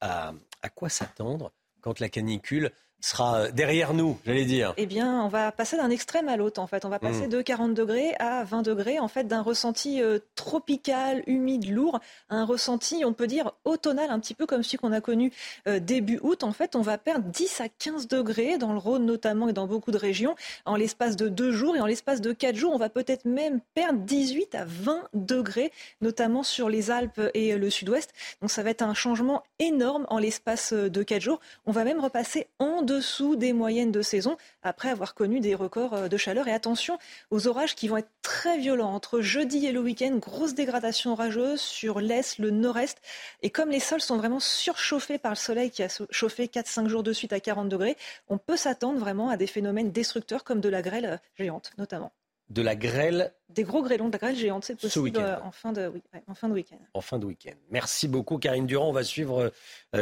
à, 0.00 0.32
à 0.62 0.68
quoi 0.68 0.88
s'attendre 0.88 1.52
quand 1.80 2.00
la 2.00 2.08
canicule 2.08 2.70
sera 3.04 3.36
euh, 3.36 3.50
derrière 3.50 3.94
nous, 3.94 4.18
j'allais 4.24 4.44
dire. 4.44 4.72
Eh 4.76 4.86
bien, 4.86 5.22
on 5.22 5.28
va 5.28 5.52
passer 5.52 5.76
d'un 5.76 5.90
extrême 5.90 6.28
à 6.28 6.36
l'autre, 6.36 6.60
en 6.60 6.66
fait. 6.66 6.84
On 6.84 6.88
va 6.88 6.98
passer 6.98 7.26
hmm. 7.26 7.30
de 7.30 7.42
40 7.42 7.74
degrés 7.74 8.14
à 8.18 8.44
20 8.44 8.62
degrés, 8.62 8.98
en 8.98 9.08
fait, 9.08 9.24
d'un 9.24 9.42
ressenti 9.42 10.02
euh, 10.02 10.18
tropical, 10.34 11.22
humide, 11.26 11.70
lourd, 11.70 12.00
à 12.30 12.36
un 12.36 12.44
ressenti, 12.44 13.04
on 13.04 13.12
peut 13.12 13.26
dire, 13.26 13.52
automnal, 13.64 14.10
un 14.10 14.18
petit 14.18 14.34
peu 14.34 14.46
comme 14.46 14.62
celui 14.62 14.78
qu'on 14.78 14.92
a 14.92 15.00
connu 15.00 15.32
euh, 15.68 15.78
début 15.78 16.18
août. 16.22 16.44
En 16.44 16.52
fait, 16.52 16.76
on 16.76 16.80
va 16.80 16.96
perdre 16.96 17.26
10 17.28 17.60
à 17.60 17.68
15 17.68 18.08
degrés, 18.08 18.58
dans 18.58 18.72
le 18.72 18.78
Rhône 18.78 19.04
notamment 19.04 19.48
et 19.48 19.52
dans 19.52 19.66
beaucoup 19.66 19.90
de 19.90 19.98
régions, 19.98 20.34
en 20.64 20.76
l'espace 20.76 21.16
de 21.16 21.28
deux 21.28 21.52
jours. 21.52 21.76
Et 21.76 21.80
en 21.80 21.86
l'espace 21.86 22.20
de 22.20 22.32
quatre 22.32 22.56
jours, 22.56 22.72
on 22.72 22.78
va 22.78 22.88
peut-être 22.88 23.26
même 23.26 23.60
perdre 23.74 24.00
18 24.00 24.54
à 24.54 24.64
20 24.64 25.08
degrés, 25.12 25.72
notamment 26.00 26.42
sur 26.42 26.68
les 26.68 26.90
Alpes 26.90 27.20
et 27.34 27.56
le 27.56 27.70
sud-ouest. 27.70 28.12
Donc, 28.40 28.50
ça 28.50 28.62
va 28.62 28.70
être 28.70 28.82
un 28.82 28.94
changement 28.94 29.42
énorme 29.58 30.06
en 30.08 30.18
l'espace 30.18 30.72
de 30.72 31.02
quatre 31.02 31.22
jours. 31.22 31.40
On 31.66 31.72
va 31.72 31.84
même 31.84 32.00
repasser 32.00 32.46
en 32.58 32.82
deux 32.82 32.93
dessous 32.94 33.36
des 33.36 33.52
moyennes 33.52 33.92
de 33.92 34.02
saison 34.02 34.36
après 34.62 34.88
avoir 34.88 35.14
connu 35.14 35.40
des 35.40 35.54
records 35.54 35.94
euh, 35.94 36.08
de 36.08 36.16
chaleur. 36.16 36.48
Et 36.48 36.52
attention 36.52 36.98
aux 37.30 37.46
orages 37.46 37.74
qui 37.74 37.88
vont 37.88 37.96
être 37.96 38.10
très 38.22 38.58
violents 38.58 38.92
entre 38.92 39.20
jeudi 39.20 39.66
et 39.66 39.72
le 39.72 39.80
week-end. 39.80 40.16
Grosse 40.16 40.54
dégradation 40.54 41.12
orageuse 41.12 41.60
sur 41.60 42.00
l'est, 42.00 42.38
le 42.38 42.50
nord-est. 42.50 42.98
Et 43.42 43.50
comme 43.50 43.70
les 43.70 43.80
sols 43.80 44.00
sont 44.00 44.16
vraiment 44.16 44.40
surchauffés 44.40 45.18
par 45.18 45.32
le 45.32 45.36
soleil 45.36 45.70
qui 45.70 45.82
a 45.82 45.88
chauffé 46.10 46.46
4-5 46.46 46.88
jours 46.88 47.02
de 47.02 47.12
suite 47.12 47.32
à 47.32 47.40
40 47.40 47.68
degrés, 47.68 47.96
on 48.28 48.38
peut 48.38 48.56
s'attendre 48.56 48.98
vraiment 48.98 49.28
à 49.28 49.36
des 49.36 49.46
phénomènes 49.46 49.90
destructeurs 49.90 50.44
comme 50.44 50.60
de 50.60 50.68
la 50.68 50.82
grêle 50.82 51.06
euh, 51.06 51.16
géante 51.36 51.72
notamment 51.78 52.12
de 52.50 52.60
la 52.60 52.76
grêle. 52.76 53.32
Des 53.48 53.62
gros 53.62 53.82
grêlons, 53.82 54.08
de 54.08 54.12
la 54.12 54.18
grêle 54.18 54.36
géante, 54.36 54.64
c'est 54.66 54.78
possible 54.78 55.18
euh, 55.18 55.40
en 55.40 55.50
fin 55.50 55.72
de, 55.72 55.90
en 56.26 56.34
fin 56.34 56.46
de 56.48 56.52
week-end. 56.52 56.78
En 56.92 57.00
fin 57.00 57.18
de 57.18 57.24
week-end. 57.24 57.54
Merci 57.70 58.06
beaucoup, 58.06 58.36
Karine 58.36 58.66
Durand. 58.66 58.90
On 58.90 58.92
va 58.92 59.02
suivre 59.02 59.50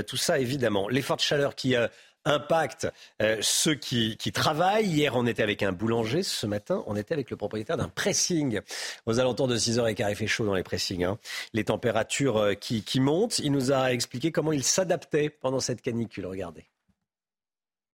tout 0.08 0.16
ça, 0.16 0.40
évidemment. 0.40 0.88
Les 0.88 1.02
fortes 1.02 1.22
chaleurs 1.22 1.54
qui 1.54 1.76
impacte 2.24 2.88
euh, 3.20 3.38
ceux 3.40 3.74
qui, 3.74 4.16
travaillent. 4.32 4.86
Hier, 4.86 5.16
on 5.16 5.26
était 5.26 5.42
avec 5.42 5.62
un 5.62 5.72
boulanger. 5.72 6.22
Ce 6.22 6.46
matin, 6.46 6.82
on 6.86 6.96
était 6.96 7.14
avec 7.14 7.30
le 7.30 7.36
propriétaire 7.36 7.76
d'un 7.76 7.88
pressing. 7.88 8.60
Aux 9.06 9.18
alentours 9.20 9.48
de 9.48 9.56
6h15, 9.56 10.10
il 10.10 10.16
fait 10.16 10.26
chaud 10.26 10.46
dans 10.46 10.54
les 10.54 10.62
pressings. 10.62 11.04
Hein. 11.04 11.18
Les 11.52 11.64
températures 11.64 12.36
euh, 12.38 12.54
qui, 12.54 13.00
montent. 13.00 13.38
Il 13.38 13.52
nous 13.52 13.72
a 13.72 13.92
expliqué 13.92 14.32
comment 14.32 14.52
il 14.52 14.64
s'adaptait 14.64 15.30
pendant 15.30 15.60
cette 15.60 15.82
canicule. 15.82 16.26
Regardez. 16.26 16.66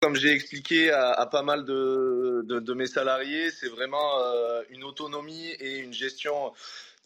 Comme 0.01 0.15
j'ai 0.15 0.31
expliqué 0.31 0.91
à, 0.91 1.25
pas 1.25 1.41
mal 1.41 1.65
de, 1.65 2.73
mes 2.75 2.85
salariés, 2.85 3.49
c'est 3.49 3.69
vraiment 3.69 4.19
euh, 4.19 4.61
une 4.69 4.83
autonomie 4.83 5.49
et 5.59 5.77
une 5.79 5.93
gestion 5.93 6.53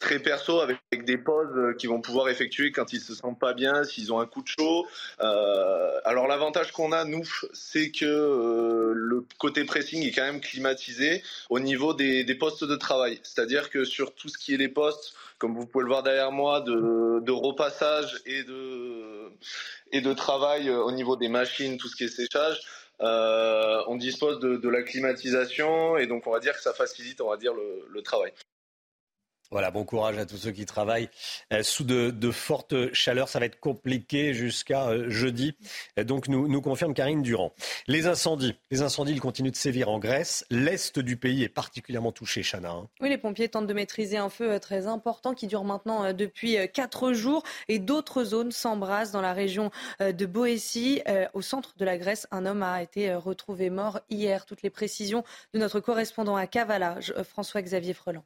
très 0.00 0.18
perso 0.18 0.60
avec 0.60 1.04
des 1.04 1.18
pauses 1.18 1.56
euh, 1.56 1.74
qu'ils 1.74 1.90
vont 1.90 2.00
pouvoir 2.00 2.28
effectuer 2.28 2.72
quand 2.72 2.92
ils 2.92 3.00
se 3.00 3.14
sentent 3.14 3.38
pas 3.38 3.52
bien, 3.52 3.84
s'ils 3.84 4.12
ont 4.12 4.18
un 4.18 4.26
coup 4.26 4.42
de 4.42 4.48
chaud. 4.48 4.86
Euh, 5.20 6.00
alors 6.04 6.26
l'avantage 6.26 6.72
qu'on 6.72 6.90
a 6.90 7.04
nous, 7.04 7.28
c'est 7.52 7.90
que 7.92 8.06
euh, 8.06 8.92
le 8.94 9.24
côté 9.38 9.64
pressing 9.64 10.02
est 10.04 10.10
quand 10.10 10.24
même 10.24 10.40
climatisé 10.40 11.22
au 11.50 11.60
niveau 11.60 11.94
des, 11.94 12.24
des 12.24 12.34
postes 12.34 12.64
de 12.64 12.76
travail. 12.76 13.20
C'est-à-dire 13.22 13.70
que 13.70 13.84
sur 13.84 14.14
tout 14.14 14.28
ce 14.28 14.38
qui 14.38 14.54
est 14.54 14.56
les 14.56 14.68
postes, 14.68 15.14
comme 15.38 15.54
vous 15.54 15.66
pouvez 15.66 15.84
le 15.84 15.90
voir 15.90 16.02
derrière 16.02 16.32
moi, 16.32 16.60
de, 16.60 17.20
de 17.20 17.32
repassage 17.32 18.20
et 18.26 18.42
de 18.42 19.30
et 19.92 20.00
de 20.00 20.12
travail 20.12 20.70
au 20.70 20.92
niveau 20.92 21.16
des 21.16 21.28
machines, 21.28 21.76
tout 21.76 21.88
ce 21.88 21.96
qui 21.96 22.04
est 22.04 22.08
séchage. 22.08 22.60
Euh, 23.00 23.82
on 23.86 23.96
dispose 23.96 24.40
de, 24.40 24.56
de, 24.56 24.68
la 24.68 24.82
climatisation 24.82 25.96
et 25.96 26.06
donc 26.06 26.26
on 26.26 26.32
va 26.32 26.38
dire 26.38 26.52
que 26.52 26.60
ça 26.60 26.74
facilite, 26.74 27.22
on 27.22 27.30
va 27.30 27.38
dire, 27.38 27.54
le, 27.54 27.86
le 27.88 28.02
travail. 28.02 28.32
Voilà, 29.52 29.72
bon 29.72 29.84
courage 29.84 30.16
à 30.16 30.26
tous 30.26 30.36
ceux 30.36 30.52
qui 30.52 30.64
travaillent 30.64 31.08
euh, 31.52 31.64
sous 31.64 31.82
de, 31.82 32.30
fortes 32.30 32.94
chaleurs. 32.94 33.28
Ça 33.28 33.40
va 33.40 33.46
être 33.46 33.58
compliqué 33.58 34.32
jusqu'à 34.32 34.86
euh, 34.86 35.10
jeudi. 35.10 35.56
donc, 35.96 36.28
nous, 36.28 36.60
confirme 36.62 36.94
Karine 36.94 37.20
Durand. 37.20 37.52
Les 37.88 38.06
incendies, 38.06 38.54
les 38.70 38.82
incendies, 38.82 39.10
ils 39.10 39.20
continuent 39.20 39.50
de 39.50 39.56
sévir 39.56 39.88
en 39.88 39.98
Grèce. 39.98 40.46
L'est 40.50 41.00
du 41.00 41.16
pays 41.16 41.42
est 41.42 41.48
particulièrement 41.48 42.12
touché, 42.12 42.42
Chana. 42.44 42.70
Hein. 42.70 42.88
Oui, 43.00 43.08
les 43.08 43.18
pompiers 43.18 43.48
tentent 43.48 43.66
de 43.66 43.74
maîtriser 43.74 44.18
un 44.18 44.28
feu 44.28 44.52
euh, 44.52 44.58
très 44.60 44.86
important 44.86 45.34
qui 45.34 45.48
dure 45.48 45.64
maintenant 45.64 46.12
depuis 46.12 46.56
quatre 46.72 47.12
jours. 47.12 47.42
Et 47.66 47.80
d'autres 47.80 48.22
zones 48.22 48.52
s'embrasent 48.52 49.10
dans 49.10 49.20
la 49.20 49.32
région 49.32 49.72
de 49.98 50.26
Boétie. 50.26 51.02
Au 51.34 51.42
centre 51.42 51.74
de 51.76 51.84
la 51.84 51.98
Grèce, 51.98 52.28
un 52.30 52.46
homme 52.46 52.62
a 52.62 52.82
été 52.82 53.12
retrouvé 53.14 53.68
mort 53.68 53.98
hier. 54.10 54.46
Toutes 54.46 54.62
les 54.62 54.70
précisions 54.70 55.24
de 55.54 55.58
notre 55.58 55.80
correspondant 55.80 56.36
à 56.36 56.46
Kavala, 56.46 56.98
François-Xavier 57.24 57.94
Freland. 57.94 58.24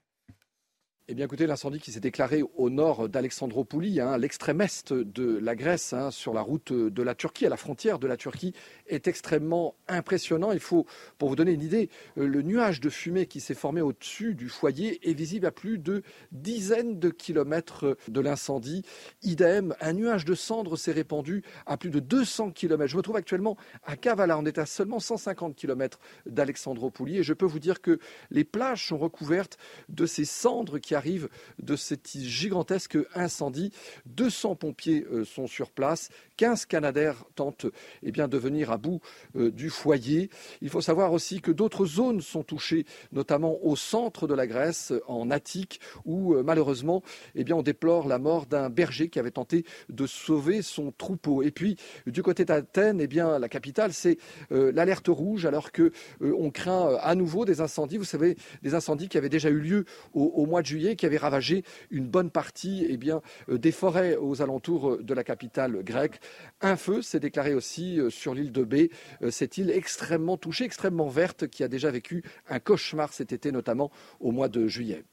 Eh 1.06 1.14
bien, 1.14 1.26
écoutez, 1.26 1.47
l'incendie 1.47 1.81
qui 1.81 1.93
s'est 1.93 2.01
déclaré 2.01 2.43
au 2.56 2.70
nord 2.70 3.10
d'Alexandropouli, 3.10 4.01
hein, 4.01 4.16
l'extrême 4.16 4.62
est 4.62 4.90
de 4.94 5.36
la 5.36 5.55
Grèce, 5.55 5.93
hein, 5.93 6.10
sur 6.10 6.32
la 6.32 6.40
route 6.40 6.72
de 6.72 7.02
la 7.02 7.14
Turquie, 7.14 7.44
à 7.44 7.51
la 7.51 7.59
frontière 7.59 7.98
de 7.98 8.06
la 8.06 8.16
Turquie, 8.16 8.55
est 8.86 9.06
extrêmement 9.06 9.74
impressionnant. 9.86 10.51
Il 10.51 10.60
faut, 10.60 10.86
pour 11.18 11.28
vous 11.28 11.36
donner 11.36 11.52
une 11.52 11.60
idée, 11.60 11.90
euh, 12.16 12.26
le 12.26 12.40
nuage 12.40 12.81
de 12.81 12.89
fumée 12.89 13.26
qui 13.26 13.40
s'est 13.40 13.52
formé 13.52 13.82
au-dessus 13.82 14.35
du 14.35 14.48
foyer 14.48 15.06
est 15.06 15.12
visible 15.12 15.44
à 15.44 15.51
plus 15.51 15.76
de 15.76 16.02
dizaines 16.32 16.98
de 16.98 17.10
kilomètres 17.10 17.98
de 18.09 18.20
l'incendie. 18.20 18.82
Idem, 19.22 19.74
un 19.82 19.93
nuage 19.93 20.24
de 20.24 20.35
cendres 20.35 20.78
s'est 20.78 20.93
répandu 20.93 21.43
à 21.66 21.76
plus 21.76 21.90
de 21.90 22.01
200 22.01 22.52
kilomètres. 22.52 22.90
Je 22.90 22.97
me 22.97 23.02
trouve 23.02 23.16
actuellement 23.16 23.59
à 23.85 23.98
Kavala. 23.98 24.39
On 24.39 24.47
est 24.47 24.56
à 24.56 24.64
seulement 24.64 25.01
150 25.01 25.55
kilomètres 25.55 26.01
d'Alexandropouli 26.24 27.18
et 27.18 27.22
je 27.22 27.35
peux 27.35 27.44
vous 27.44 27.59
dire 27.59 27.82
que 27.82 27.98
les 28.31 28.44
plages 28.44 28.89
sont 28.89 28.97
recouvertes 28.97 29.59
de 29.90 30.06
ces 30.06 30.24
cendres 30.24 30.78
qui 30.78 30.93
arrive 30.94 31.28
de 31.62 31.76
cet 31.76 32.16
gigantesque 32.18 32.98
incendie. 33.14 33.72
200 34.06 34.56
pompiers 34.56 35.06
euh, 35.10 35.24
sont 35.24 35.46
sur 35.46 35.70
place, 35.70 36.10
15 36.36 36.66
Canadaires 36.66 37.24
tentent 37.34 37.66
eh 38.02 38.12
bien, 38.12 38.28
de 38.28 38.38
venir 38.38 38.70
à 38.70 38.78
bout 38.78 39.00
euh, 39.36 39.50
du 39.50 39.70
foyer. 39.70 40.30
Il 40.60 40.70
faut 40.70 40.80
savoir 40.80 41.12
aussi 41.12 41.40
que 41.40 41.50
d'autres 41.50 41.86
zones 41.86 42.20
sont 42.20 42.42
touchées, 42.42 42.84
notamment 43.12 43.58
au 43.64 43.76
centre 43.76 44.26
de 44.26 44.34
la 44.34 44.46
Grèce, 44.46 44.92
en 45.06 45.30
Attique, 45.30 45.80
où 46.04 46.34
euh, 46.34 46.42
malheureusement 46.42 47.02
eh 47.34 47.44
bien, 47.44 47.56
on 47.56 47.62
déplore 47.62 48.08
la 48.08 48.18
mort 48.18 48.46
d'un 48.46 48.70
berger 48.70 49.08
qui 49.08 49.18
avait 49.18 49.30
tenté 49.30 49.64
de 49.88 50.06
sauver 50.06 50.62
son 50.62 50.92
troupeau. 50.92 51.42
Et 51.42 51.50
puis, 51.50 51.76
du 52.06 52.22
côté 52.22 52.44
d'Athènes, 52.44 53.00
eh 53.00 53.06
bien, 53.06 53.38
la 53.38 53.48
capitale, 53.48 53.92
c'est 53.92 54.18
l'alerte 54.50 55.08
rouge, 55.08 55.46
alors 55.46 55.72
que 55.72 55.92
on 56.20 56.50
craint 56.50 56.96
à 57.00 57.14
nouveau 57.14 57.44
des 57.44 57.60
incendies. 57.60 57.96
Vous 57.96 58.04
savez, 58.04 58.36
des 58.62 58.74
incendies 58.74 59.08
qui 59.08 59.18
avaient 59.18 59.28
déjà 59.28 59.50
eu 59.50 59.58
lieu 59.58 59.84
au 60.12 60.46
mois 60.46 60.62
de 60.62 60.66
juillet 60.66 60.84
qui 60.94 61.06
avait 61.06 61.16
ravagé 61.16 61.65
une 61.90 62.06
bonne 62.06 62.31
partie 62.31 62.86
eh 62.89 62.98
euh, 63.11 63.59
des 63.59 63.73
forêts 63.73 64.16
aux 64.16 64.43
alentours 64.43 64.93
euh, 64.93 65.02
de 65.02 65.15
la 65.15 65.24
capitale 65.24 65.82
grecque. 65.82 66.20
Un 66.61 66.77
feu 66.77 67.02
s'est 67.02 67.20
déclaré 67.20 67.55
aussi 67.55 67.98
euh, 67.98 68.11
sur 68.11 68.35
l'île 68.35 68.52
de 68.52 68.65
Bé, 68.65 68.90
cette 69.31 69.59
île 69.59 69.70
extrêmement 69.70 70.36
touchée, 70.36 70.65
extrêmement 70.65 71.09
verte, 71.09 71.48
qui 71.48 71.62
a 71.62 71.69
déjà 71.69 71.90
vécu 71.90 72.23
un 72.48 72.59
cauchemar 72.59 73.12
cet 73.12 73.32
été, 73.32 73.52
notamment 73.52 73.90
au 74.20 74.31
mois 74.31 74.48
de 74.48 74.66
juillet. 74.66 75.05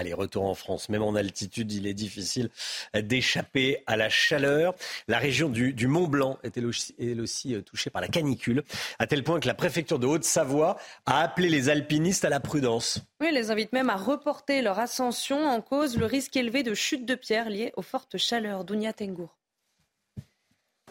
Allez, 0.00 0.14
retour 0.14 0.46
en 0.46 0.54
France. 0.54 0.88
Même 0.88 1.02
en 1.02 1.14
altitude, 1.14 1.70
il 1.72 1.86
est 1.86 1.92
difficile 1.92 2.48
d'échapper 2.94 3.82
à 3.86 3.98
la 3.98 4.08
chaleur. 4.08 4.74
La 5.08 5.18
région 5.18 5.50
du, 5.50 5.86
Mont 5.86 6.08
Blanc 6.08 6.38
est 6.42 6.56
elle 6.56 6.64
aussi, 6.64 7.54
euh, 7.54 7.60
touchée 7.60 7.90
par 7.90 8.00
la 8.00 8.08
canicule, 8.08 8.64
à 8.98 9.06
tel 9.06 9.22
point 9.22 9.40
que 9.40 9.46
la 9.46 9.52
préfecture 9.52 9.98
de 9.98 10.06
Haute-Savoie 10.06 10.78
a 11.04 11.20
appelé 11.20 11.50
les 11.50 11.68
alpinistes 11.68 12.24
à 12.24 12.30
la 12.30 12.40
prudence. 12.40 13.00
Oui, 13.20 13.26
elle 13.28 13.34
les 13.34 13.50
invite 13.50 13.74
même 13.74 13.90
à 13.90 13.96
reporter 13.96 14.62
leur 14.62 14.78
ascension 14.78 15.44
en 15.44 15.60
cause 15.60 15.98
le 15.98 16.06
risque 16.06 16.34
élevé 16.34 16.62
de 16.62 16.72
chute 16.72 17.04
de 17.04 17.14
pierre 17.14 17.50
liée 17.50 17.74
aux 17.76 17.82
fortes 17.82 18.16
chaleurs. 18.16 18.64
Dounia 18.64 18.94
Tengour. 18.94 19.36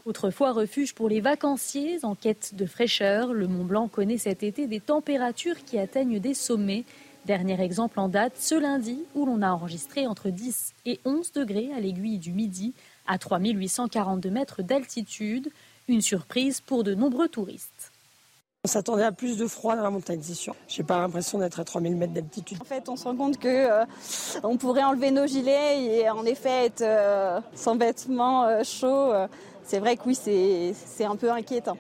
Autrefois 0.06 0.52
refuge 0.52 0.94
pour 0.94 1.10
les 1.10 1.19
vacanciers 1.19 1.98
en 2.03 2.14
quête 2.14 2.53
de 2.53 2.68
fraîcheur, 2.68 3.34
le 3.34 3.48
Mont 3.48 3.65
Blanc 3.65 3.88
connaît 3.88 4.19
cet 4.19 4.44
été 4.44 4.68
des 4.68 4.80
températures 4.80 5.64
qui 5.65 5.80
atteignent 5.80 6.19
des 6.19 6.36
sommets. 6.36 6.84
Dernier 7.26 7.62
exemple 7.62 8.00
en 8.00 8.08
date, 8.08 8.34
ce 8.38 8.56
lundi, 8.56 9.04
où 9.14 9.26
l'on 9.26 9.41
a 9.41 9.52
enregistré 9.52 10.08
entre 10.08 10.30
10 10.30 10.74
et 10.86 11.00
11 11.06 11.32
degrés 11.34 11.70
à 11.76 11.80
l'aiguille 11.80 12.18
du 12.18 12.32
Midi, 12.32 12.74
à 13.08 13.18
3842 13.18 14.30
mètres 14.30 14.62
d'altitude. 14.64 15.50
Une 15.88 16.02
surprise 16.02 16.62
pour 16.62 16.84
de 16.84 16.94
nombreux 16.94 17.28
touristes. 17.28 17.91
On 18.66 18.68
s'attendait 18.68 19.04
à 19.04 19.14
plus 19.14 19.38
de 19.38 19.48
froid 19.48 19.76
dans 19.78 19.84
la 19.84 19.90
montagne, 19.90 20.20
c'est 20.22 20.34
sûr. 20.34 20.54
J'ai 20.68 20.84
pas 20.84 21.00
l'impression 21.00 21.40
d'être 21.40 21.62
à 21.62 21.64
3000 21.64 21.96
mètres 21.96 22.14
d'altitude. 22.14 22.58
En 22.62 22.66
fait, 22.66 22.90
on 22.90 22.98
se 22.98 23.06
rend 23.06 23.16
compte 23.16 23.38
que 23.38 23.48
euh, 23.48 23.86
on 24.44 24.58
pourrait 24.58 24.84
enlever 24.84 25.12
nos 25.12 25.26
gilets 25.26 25.82
et 25.82 26.10
en 26.10 26.26
effet 26.26 26.66
être 26.66 26.82
euh, 26.82 27.40
sans 27.56 27.78
vêtements 27.78 28.44
euh, 28.44 28.64
chauds. 28.64 29.14
c'est 29.64 29.80
vrai 29.80 29.96
que 29.96 30.04
oui, 30.08 30.16
c'est 30.16 31.06
un 31.06 31.16
peu 31.16 31.32
inquiétant. 31.32 31.78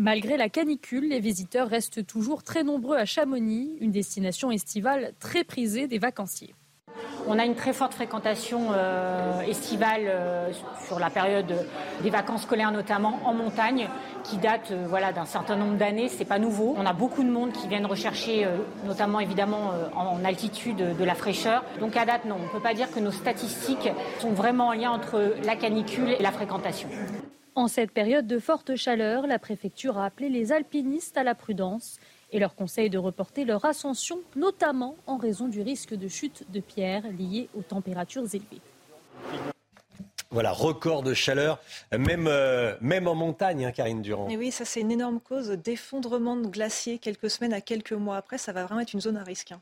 Malgré 0.00 0.38
la 0.38 0.48
canicule, 0.48 1.10
les 1.10 1.20
visiteurs 1.20 1.68
restent 1.68 2.06
toujours 2.06 2.42
très 2.42 2.64
nombreux 2.64 2.96
à 2.96 3.04
Chamonix, 3.04 3.76
une 3.82 3.90
destination 3.90 4.50
estivale 4.50 5.12
très 5.20 5.44
prisée 5.44 5.88
des 5.88 5.98
vacanciers. 5.98 6.54
On 7.26 7.38
a 7.38 7.44
une 7.44 7.54
très 7.54 7.74
forte 7.74 7.92
fréquentation 7.92 8.68
euh, 8.72 9.42
estivale 9.42 10.04
euh, 10.06 10.52
sur 10.86 10.98
la 10.98 11.10
période 11.10 11.52
des 12.02 12.08
vacances 12.08 12.44
scolaires 12.44 12.72
notamment 12.72 13.20
en 13.26 13.34
montagne 13.34 13.90
qui 14.24 14.38
date 14.38 14.70
euh, 14.70 14.86
voilà 14.88 15.12
d'un 15.12 15.26
certain 15.26 15.56
nombre 15.56 15.76
d'années, 15.76 16.08
c'est 16.08 16.24
pas 16.24 16.38
nouveau. 16.38 16.74
On 16.78 16.86
a 16.86 16.94
beaucoup 16.94 17.22
de 17.22 17.30
monde 17.30 17.52
qui 17.52 17.68
viennent 17.68 17.84
rechercher 17.84 18.48
notamment 18.86 19.20
évidemment 19.20 19.72
en 19.94 20.24
altitude 20.24 20.96
de 20.98 21.04
la 21.04 21.14
fraîcheur. 21.14 21.62
Donc 21.78 21.94
à 21.98 22.06
date 22.06 22.24
non, 22.24 22.36
on 22.40 22.44
ne 22.44 22.48
peut 22.48 22.62
pas 22.62 22.72
dire 22.72 22.90
que 22.90 23.00
nos 23.00 23.12
statistiques 23.12 23.90
sont 24.18 24.30
vraiment 24.30 24.68
en 24.68 24.72
lien 24.72 24.92
entre 24.92 25.34
la 25.44 25.56
canicule 25.56 26.08
et 26.18 26.22
la 26.22 26.32
fréquentation. 26.32 26.88
En 27.60 27.68
cette 27.68 27.90
période 27.90 28.26
de 28.26 28.38
forte 28.38 28.74
chaleur, 28.74 29.26
la 29.26 29.38
préfecture 29.38 29.98
a 29.98 30.06
appelé 30.06 30.30
les 30.30 30.50
alpinistes 30.50 31.18
à 31.18 31.22
la 31.22 31.34
prudence 31.34 31.98
et 32.32 32.38
leur 32.38 32.54
conseille 32.54 32.88
de 32.88 32.96
reporter 32.96 33.44
leur 33.44 33.66
ascension, 33.66 34.20
notamment 34.34 34.96
en 35.06 35.18
raison 35.18 35.46
du 35.46 35.60
risque 35.60 35.94
de 35.94 36.08
chute 36.08 36.50
de 36.50 36.60
pierres 36.60 37.04
liées 37.18 37.50
aux 37.54 37.60
températures 37.60 38.24
élevées. 38.34 38.62
Voilà, 40.30 40.52
record 40.52 41.02
de 41.02 41.12
chaleur, 41.12 41.60
même, 41.92 42.28
euh, 42.28 42.76
même 42.80 43.06
en 43.06 43.14
montagne, 43.14 43.66
hein, 43.66 43.72
Karine 43.72 44.00
Durand. 44.00 44.30
Et 44.30 44.38
oui, 44.38 44.52
ça 44.52 44.64
c'est 44.64 44.80
une 44.80 44.92
énorme 44.92 45.20
cause 45.20 45.50
d'effondrement 45.50 46.36
de 46.36 46.46
glaciers 46.46 46.96
quelques 46.96 47.28
semaines 47.28 47.52
à 47.52 47.60
quelques 47.60 47.92
mois 47.92 48.16
après. 48.16 48.38
Ça 48.38 48.54
va 48.54 48.64
vraiment 48.64 48.80
être 48.80 48.94
une 48.94 49.02
zone 49.02 49.18
à 49.18 49.22
risque. 49.22 49.52
Hein. 49.52 49.60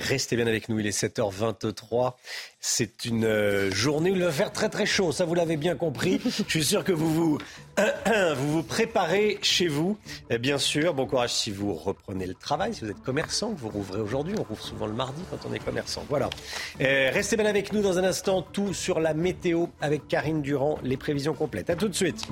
Restez 0.00 0.36
bien 0.36 0.46
avec 0.46 0.68
nous, 0.68 0.78
il 0.78 0.86
est 0.86 0.98
7h23. 0.98 2.14
C'est 2.60 3.04
une 3.04 3.24
euh, 3.24 3.70
journée 3.70 4.10
où 4.10 4.16
il 4.16 4.22
va 4.22 4.32
faire 4.32 4.52
très 4.52 4.68
très 4.68 4.86
chaud, 4.86 5.12
ça 5.12 5.24
vous 5.24 5.34
l'avez 5.34 5.56
bien 5.56 5.74
compris. 5.74 6.20
Je 6.24 6.50
suis 6.50 6.64
sûr 6.64 6.84
que 6.84 6.92
vous 6.92 7.12
vous, 7.12 7.38
vous, 8.36 8.62
préparez 8.62 9.38
chez 9.42 9.68
vous. 9.68 9.98
Bien 10.40 10.58
sûr, 10.58 10.94
bon 10.94 11.06
courage 11.06 11.32
si 11.34 11.50
vous 11.50 11.74
reprenez 11.74 12.26
le 12.26 12.34
travail, 12.34 12.74
si 12.74 12.84
vous 12.84 12.90
êtes 12.90 13.02
commerçant, 13.02 13.52
vous 13.56 13.68
rouvrez 13.68 14.00
aujourd'hui. 14.00 14.34
On 14.38 14.42
rouvre 14.42 14.62
souvent 14.62 14.86
le 14.86 14.94
mardi 14.94 15.22
quand 15.30 15.48
on 15.48 15.52
est 15.52 15.64
commerçant. 15.64 16.04
Voilà. 16.08 16.30
restez 16.78 17.36
bien 17.36 17.46
avec 17.46 17.72
nous 17.72 17.82
dans 17.82 17.98
un 17.98 18.04
instant, 18.04 18.42
tout 18.42 18.74
sur 18.74 19.00
la 19.00 19.14
météo 19.14 19.66
avec 19.80 20.08
Karine 20.08 20.42
Durand, 20.42 20.78
les 20.82 20.96
prévisions 20.96 21.34
complètes. 21.34 21.70
A 21.70 21.76
tout 21.76 21.88
de 21.88 21.94
suite. 21.94 22.26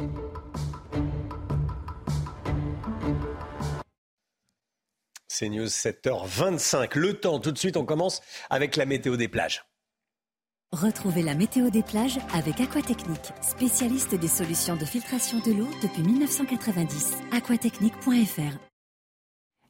C'est 5.38 5.50
News 5.50 5.66
7h25. 5.66 6.96
Le 6.96 7.20
temps, 7.20 7.38
tout 7.40 7.52
de 7.52 7.58
suite, 7.58 7.76
on 7.76 7.84
commence 7.84 8.22
avec 8.48 8.74
la 8.74 8.86
météo 8.86 9.18
des 9.18 9.28
plages. 9.28 9.66
Retrouvez 10.72 11.20
la 11.20 11.34
météo 11.34 11.68
des 11.68 11.82
plages 11.82 12.18
avec 12.32 12.58
Aquatechnique, 12.58 13.34
spécialiste 13.42 14.14
des 14.14 14.28
solutions 14.28 14.76
de 14.76 14.86
filtration 14.86 15.40
de 15.40 15.52
l'eau 15.52 15.68
depuis 15.82 16.02
1990. 16.04 17.18
aquatechnique.fr 17.32 18.65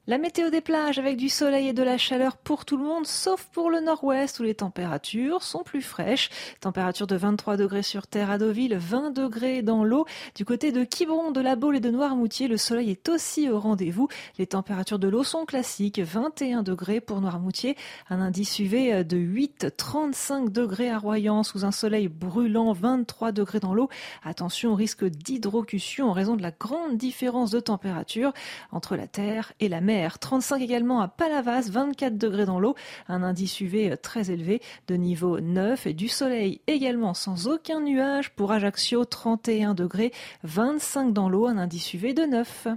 la 0.07 0.17
météo 0.17 0.49
des 0.49 0.61
plages 0.61 0.99
avec 0.99 1.17
du 1.17 1.27
soleil 1.27 1.67
et 1.67 1.73
de 1.73 1.83
la 1.83 1.97
chaleur 1.97 2.37
pour 2.37 2.63
tout 2.63 2.77
le 2.77 2.83
monde, 2.85 3.05
sauf 3.05 3.43
pour 3.51 3.69
le 3.69 3.81
nord-ouest 3.81 4.39
où 4.39 4.43
les 4.43 4.55
températures 4.55 5.43
sont 5.43 5.63
plus 5.63 5.81
fraîches. 5.81 6.29
Température 6.61 7.07
de 7.07 7.17
23 7.17 7.57
degrés 7.57 7.83
sur 7.83 8.07
terre 8.07 8.31
à 8.31 8.37
Deauville, 8.37 8.77
20 8.77 9.11
degrés 9.11 9.61
dans 9.63 9.83
l'eau. 9.83 10.05
Du 10.33 10.45
côté 10.45 10.71
de 10.71 10.85
Quiberon, 10.85 11.31
de 11.31 11.41
la 11.41 11.57
Baule 11.57 11.75
et 11.75 11.81
de 11.81 11.89
Noirmoutier, 11.89 12.47
le 12.47 12.55
soleil 12.55 12.91
est 12.91 13.09
aussi 13.09 13.49
au 13.49 13.59
rendez-vous. 13.59 14.07
Les 14.37 14.47
températures 14.47 14.97
de 14.97 15.09
l'eau 15.09 15.25
sont 15.25 15.45
classiques, 15.45 15.99
21 15.99 16.63
degrés 16.63 17.01
pour 17.01 17.19
Noirmoutier, 17.19 17.75
un 18.09 18.21
indice 18.21 18.59
UV 18.59 19.03
de 19.03 19.17
8, 19.17 19.75
35 19.75 20.53
degrés 20.53 20.89
à 20.89 20.99
Royan 20.99 21.43
sous 21.43 21.65
un 21.65 21.71
soleil 21.73 22.07
brûlant, 22.07 22.71
23 22.71 23.33
degrés 23.33 23.59
dans 23.59 23.73
l'eau. 23.73 23.89
Attention 24.23 24.71
au 24.71 24.75
risque 24.75 25.03
d'hydrocution 25.03 26.09
en 26.09 26.13
raison 26.13 26.37
de 26.37 26.43
la 26.43 26.51
grande 26.51 26.95
différence 26.95 27.51
de 27.51 27.59
température 27.59 28.31
entre 28.71 28.95
la 28.95 29.07
terre 29.07 29.51
et 29.59 29.67
la 29.67 29.81
mer. 29.81 29.96
35 30.19 30.61
également 30.61 31.01
à 31.01 31.07
Palavas, 31.07 31.69
24 31.69 32.17
degrés 32.17 32.45
dans 32.45 32.59
l'eau, 32.59 32.75
un 33.07 33.23
indice 33.23 33.59
UV 33.61 33.97
très 33.97 34.31
élevé 34.31 34.61
de 34.87 34.95
niveau 34.95 35.39
9 35.39 35.87
et 35.87 35.93
du 35.93 36.07
soleil 36.07 36.61
également 36.67 37.13
sans 37.13 37.47
aucun 37.47 37.81
nuage 37.81 38.31
pour 38.31 38.51
Ajaccio, 38.51 39.05
31 39.05 39.73
degrés, 39.73 40.11
25 40.43 41.13
dans 41.13 41.29
l'eau, 41.29 41.47
un 41.47 41.57
indice 41.57 41.93
UV 41.93 42.13
de 42.13 42.23
9. 42.23 42.67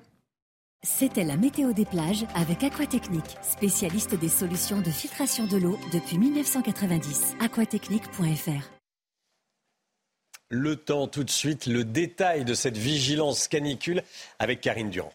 C'était 0.82 1.24
la 1.24 1.36
météo 1.36 1.74
des 1.74 1.84
plages 1.84 2.24
avec 2.34 2.64
Aquatechnique, 2.64 3.36
spécialiste 3.42 4.14
des 4.14 4.30
solutions 4.30 4.80
de 4.80 4.90
filtration 4.90 5.46
de 5.46 5.58
l'eau 5.58 5.78
depuis 5.92 6.16
1990. 6.16 7.36
aquatechnique.fr 7.38 8.70
Le 10.48 10.76
temps 10.76 11.06
tout 11.06 11.22
de 11.22 11.30
suite, 11.30 11.66
le 11.66 11.84
détail 11.84 12.46
de 12.46 12.54
cette 12.54 12.78
vigilance 12.78 13.46
canicule 13.46 14.02
avec 14.38 14.62
Karine 14.62 14.88
Durand. 14.88 15.12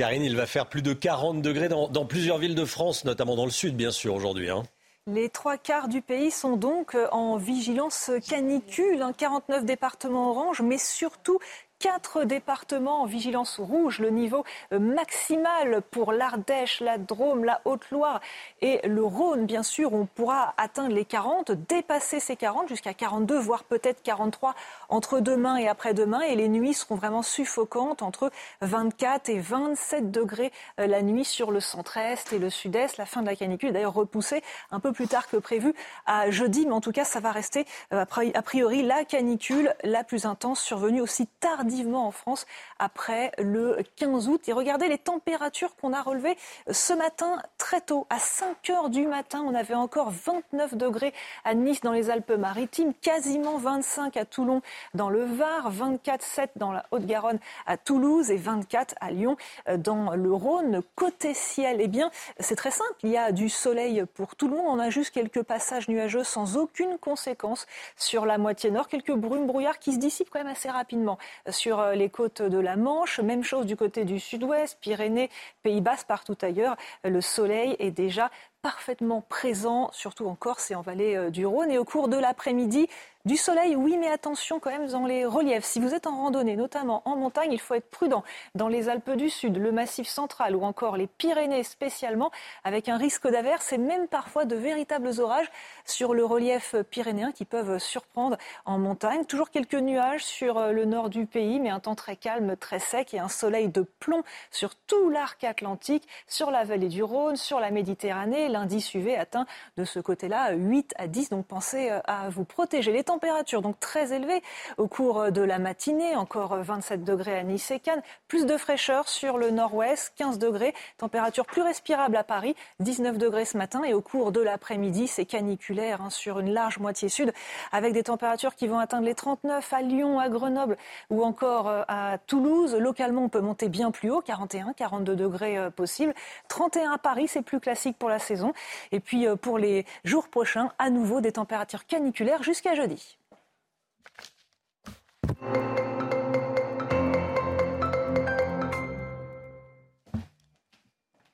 Karine, 0.00 0.22
il 0.22 0.34
va 0.34 0.46
faire 0.46 0.66
plus 0.66 0.80
de 0.80 0.94
40 0.94 1.42
degrés 1.42 1.68
dans, 1.68 2.06
plusieurs 2.06 2.38
villes 2.38 2.54
de 2.54 2.64
France, 2.64 3.04
notamment 3.04 3.36
dans 3.36 3.44
le 3.44 3.50
sud, 3.50 3.76
bien 3.76 3.90
sûr, 3.90 4.14
aujourd'hui. 4.14 4.48
Hein. 4.48 4.62
Les 5.06 5.28
trois 5.28 5.58
quarts 5.58 5.88
du 5.88 6.00
pays 6.00 6.30
sont 6.30 6.56
donc 6.56 6.96
en 7.12 7.36
vigilance 7.36 8.10
canicule, 8.26 9.04
49 9.18 9.66
départements 9.66 10.30
orange, 10.30 10.62
mais 10.62 10.78
surtout 10.78 11.38
quatre 11.80 12.24
départements 12.24 13.02
en 13.02 13.06
vigilance 13.06 13.58
rouge. 13.58 13.98
Le 13.98 14.10
niveau 14.10 14.44
euh, 14.72 14.78
maximal 14.78 15.82
pour 15.90 16.12
l'Ardèche, 16.12 16.80
la 16.80 16.98
Drôme, 16.98 17.44
la 17.44 17.60
Haute-Loire 17.64 18.20
et 18.60 18.86
le 18.86 19.02
Rhône, 19.02 19.46
bien 19.46 19.64
sûr, 19.64 19.92
on 19.92 20.06
pourra 20.06 20.54
atteindre 20.58 20.94
les 20.94 21.04
40, 21.04 21.50
dépasser 21.50 22.20
ces 22.20 22.36
40 22.36 22.68
jusqu'à 22.68 22.94
42, 22.94 23.38
voire 23.38 23.64
peut-être 23.64 24.02
43 24.02 24.54
entre 24.90 25.20
demain 25.20 25.56
et 25.56 25.68
après-demain. 25.68 26.20
Et 26.20 26.36
les 26.36 26.48
nuits 26.48 26.74
seront 26.74 26.94
vraiment 26.94 27.22
suffocantes 27.22 28.02
entre 28.02 28.30
24 28.60 29.28
et 29.28 29.38
27 29.38 30.10
degrés 30.10 30.52
euh, 30.78 30.86
la 30.86 31.02
nuit 31.02 31.24
sur 31.24 31.50
le 31.50 31.60
centre-est 31.60 32.32
et 32.32 32.38
le 32.38 32.50
sud-est. 32.50 32.96
La 32.98 33.06
fin 33.06 33.22
de 33.22 33.26
la 33.26 33.36
canicule 33.36 33.70
est 33.70 33.72
d'ailleurs 33.72 33.94
repoussée 33.94 34.42
un 34.70 34.80
peu 34.80 34.92
plus 34.92 35.08
tard 35.08 35.28
que 35.28 35.36
prévu 35.36 35.74
à 36.06 36.30
jeudi, 36.30 36.66
mais 36.66 36.72
en 36.72 36.80
tout 36.80 36.92
cas, 36.92 37.04
ça 37.04 37.20
va 37.20 37.32
rester 37.32 37.64
euh, 37.92 38.04
a 38.34 38.42
priori 38.42 38.82
la 38.82 39.04
canicule 39.04 39.74
la 39.82 40.04
plus 40.04 40.26
intense 40.26 40.60
survenue 40.60 41.00
aussi 41.00 41.26
tardivement 41.40 42.06
en 42.06 42.10
France 42.10 42.46
après 42.78 43.32
le 43.38 43.78
15 43.96 44.28
août. 44.28 44.48
Et 44.48 44.52
regardez 44.52 44.88
les 44.88 44.98
températures 44.98 45.74
qu'on 45.76 45.92
a 45.92 46.02
relevées 46.02 46.36
ce 46.70 46.92
matin 46.92 47.42
très 47.58 47.80
tôt. 47.80 48.06
À 48.10 48.18
5 48.18 48.70
heures 48.70 48.90
du 48.90 49.06
matin, 49.06 49.42
on 49.46 49.54
avait 49.54 49.74
encore 49.74 50.10
29 50.10 50.74
degrés 50.74 51.14
à 51.44 51.54
Nice 51.54 51.80
dans 51.80 51.92
les 51.92 52.10
Alpes-Maritimes, 52.10 52.92
quasiment 53.00 53.58
25 53.58 54.16
à 54.16 54.24
Toulon 54.24 54.62
dans 54.94 55.10
le 55.10 55.24
Var, 55.24 55.72
24,7 55.72 56.48
dans 56.56 56.72
la 56.72 56.84
Haute-Garonne 56.90 57.38
à 57.66 57.76
Toulouse 57.76 58.30
et 58.30 58.36
24 58.36 58.94
à 59.00 59.10
Lyon 59.10 59.36
euh, 59.68 59.76
dans 59.76 60.14
le 60.14 60.32
Rhône. 60.32 60.82
Côté 60.94 61.34
ciel, 61.34 61.78
eh 61.80 61.88
bien, 61.88 62.10
c'est 62.38 62.56
très 62.56 62.70
simple. 62.70 62.94
Il 63.02 63.10
y 63.10 63.16
a 63.16 63.32
du 63.32 63.48
soleil 63.48 64.04
pour 64.14 64.36
tout 64.36 64.48
le 64.48 64.56
monde. 64.56 64.66
On 64.68 64.78
a 64.78 64.90
juste 64.90 65.10
quelques 65.10 65.42
passages 65.42 65.88
nuageux 65.88 66.24
sans 66.24 66.56
aucune 66.56 66.98
conséquence 66.98 67.66
sur 67.96 68.26
la 68.26 68.38
moitié 68.38 68.70
nord. 68.70 68.88
Quelques 68.88 69.14
brumes 69.14 69.46
brouillards 69.46 69.78
qui 69.78 69.92
se 69.92 69.98
dissipent 69.98 70.30
quand 70.30 70.40
même 70.40 70.52
assez 70.52 70.70
rapidement 70.70 71.18
sur 71.48 71.80
euh, 71.80 71.94
les 71.94 72.08
côtes 72.08 72.42
de 72.42 72.58
la 72.58 72.76
Manche. 72.76 73.20
Même 73.20 73.44
chose 73.44 73.66
du 73.66 73.76
côté 73.76 74.04
du 74.04 74.20
sud-ouest, 74.20 74.78
Pyrénées, 74.80 75.30
Pays 75.62 75.80
Basses, 75.80 76.04
partout 76.04 76.36
ailleurs. 76.42 76.76
Le 77.04 77.20
soleil 77.20 77.76
est 77.78 77.90
déjà 77.90 78.30
parfaitement 78.62 79.22
présent, 79.22 79.90
surtout 79.92 80.26
en 80.26 80.34
Corse 80.34 80.70
et 80.70 80.74
en 80.74 80.82
vallée 80.82 81.16
euh, 81.16 81.30
du 81.30 81.46
Rhône. 81.46 81.70
Et 81.70 81.78
au 81.78 81.84
cours 81.84 82.08
de 82.08 82.16
l'après-midi, 82.16 82.88
du 83.26 83.36
soleil, 83.36 83.76
oui, 83.76 83.98
mais 83.98 84.08
attention 84.08 84.60
quand 84.60 84.70
même 84.70 84.86
dans 84.86 85.04
les 85.04 85.26
reliefs. 85.26 85.64
Si 85.64 85.78
vous 85.78 85.92
êtes 85.92 86.06
en 86.06 86.16
randonnée, 86.16 86.56
notamment 86.56 87.02
en 87.04 87.16
montagne, 87.16 87.52
il 87.52 87.60
faut 87.60 87.74
être 87.74 87.90
prudent. 87.90 88.24
Dans 88.54 88.68
les 88.68 88.88
Alpes 88.88 89.10
du 89.10 89.28
Sud, 89.28 89.58
le 89.58 89.72
Massif 89.72 90.08
central 90.08 90.56
ou 90.56 90.64
encore 90.64 90.96
les 90.96 91.06
Pyrénées 91.06 91.62
spécialement, 91.62 92.30
avec 92.64 92.88
un 92.88 92.96
risque 92.96 93.28
d'averse 93.28 93.74
et 93.74 93.78
même 93.78 94.08
parfois 94.08 94.46
de 94.46 94.56
véritables 94.56 95.20
orages 95.20 95.50
sur 95.84 96.14
le 96.14 96.24
relief 96.24 96.74
pyrénéen 96.90 97.30
qui 97.30 97.44
peuvent 97.44 97.78
surprendre 97.78 98.38
en 98.64 98.78
montagne. 98.78 99.26
Toujours 99.26 99.50
quelques 99.50 99.74
nuages 99.74 100.24
sur 100.24 100.58
le 100.72 100.86
nord 100.86 101.10
du 101.10 101.26
pays, 101.26 101.60
mais 101.60 101.68
un 101.68 101.80
temps 101.80 101.94
très 101.94 102.16
calme, 102.16 102.56
très 102.56 102.78
sec 102.78 103.12
et 103.12 103.18
un 103.18 103.28
soleil 103.28 103.68
de 103.68 103.82
plomb 103.82 104.22
sur 104.50 104.74
tout 104.74 105.10
l'arc 105.10 105.44
atlantique, 105.44 106.08
sur 106.26 106.50
la 106.50 106.64
vallée 106.64 106.88
du 106.88 107.02
Rhône, 107.02 107.36
sur 107.36 107.60
la 107.60 107.70
Méditerranée. 107.70 108.48
L'indice 108.48 108.94
UV 108.94 109.14
atteint 109.14 109.44
de 109.76 109.84
ce 109.84 110.00
côté-là 110.00 110.52
8 110.52 110.94
à 110.96 111.06
10, 111.06 111.28
donc 111.28 111.46
pensez 111.46 111.90
à 112.06 112.30
vous 112.30 112.44
protéger. 112.44 112.92
Les 112.92 113.04
température 113.10 113.60
donc 113.60 113.80
très 113.80 114.12
élevée 114.12 114.40
au 114.78 114.86
cours 114.86 115.32
de 115.32 115.42
la 115.42 115.58
matinée, 115.58 116.14
encore 116.14 116.56
27 116.56 117.02
degrés 117.02 117.36
à 117.36 117.42
Nice 117.42 117.72
et 117.72 117.80
Cannes, 117.80 118.02
plus 118.28 118.46
de 118.46 118.56
fraîcheur 118.56 119.08
sur 119.08 119.36
le 119.36 119.50
nord-ouest, 119.50 120.12
15 120.16 120.38
degrés, 120.38 120.74
température 120.96 121.44
plus 121.44 121.62
respirable 121.62 122.14
à 122.14 122.22
Paris, 122.22 122.54
19 122.78 123.18
degrés 123.18 123.44
ce 123.44 123.56
matin 123.56 123.82
et 123.82 123.94
au 123.94 124.00
cours 124.00 124.30
de 124.30 124.40
l'après-midi, 124.40 125.08
c'est 125.08 125.24
caniculaire 125.24 126.02
hein, 126.02 126.10
sur 126.10 126.38
une 126.38 126.52
large 126.52 126.78
moitié 126.78 127.08
sud 127.08 127.32
avec 127.72 127.94
des 127.94 128.04
températures 128.04 128.54
qui 128.54 128.68
vont 128.68 128.78
atteindre 128.78 129.06
les 129.06 129.16
39 129.16 129.72
à 129.72 129.82
Lyon, 129.82 130.20
à 130.20 130.28
Grenoble 130.28 130.76
ou 131.10 131.24
encore 131.24 131.66
euh, 131.66 131.82
à 131.88 132.18
Toulouse. 132.28 132.76
Localement, 132.76 133.24
on 133.24 133.28
peut 133.28 133.40
monter 133.40 133.68
bien 133.68 133.90
plus 133.90 134.10
haut, 134.10 134.20
41, 134.20 134.72
42 134.74 135.16
degrés 135.16 135.58
euh, 135.58 135.70
possible, 135.70 136.14
31 136.46 136.92
à 136.92 136.98
Paris, 136.98 137.26
c'est 137.26 137.42
plus 137.42 137.58
classique 137.58 137.96
pour 137.98 138.08
la 138.08 138.20
saison. 138.20 138.52
Et 138.92 139.00
puis 139.00 139.26
euh, 139.26 139.34
pour 139.34 139.58
les 139.58 139.84
jours 140.04 140.28
prochains, 140.28 140.70
à 140.78 140.90
nouveau 140.90 141.20
des 141.20 141.32
températures 141.32 141.86
caniculaires 141.86 142.44
jusqu'à 142.44 142.76
jeudi. 142.76 142.99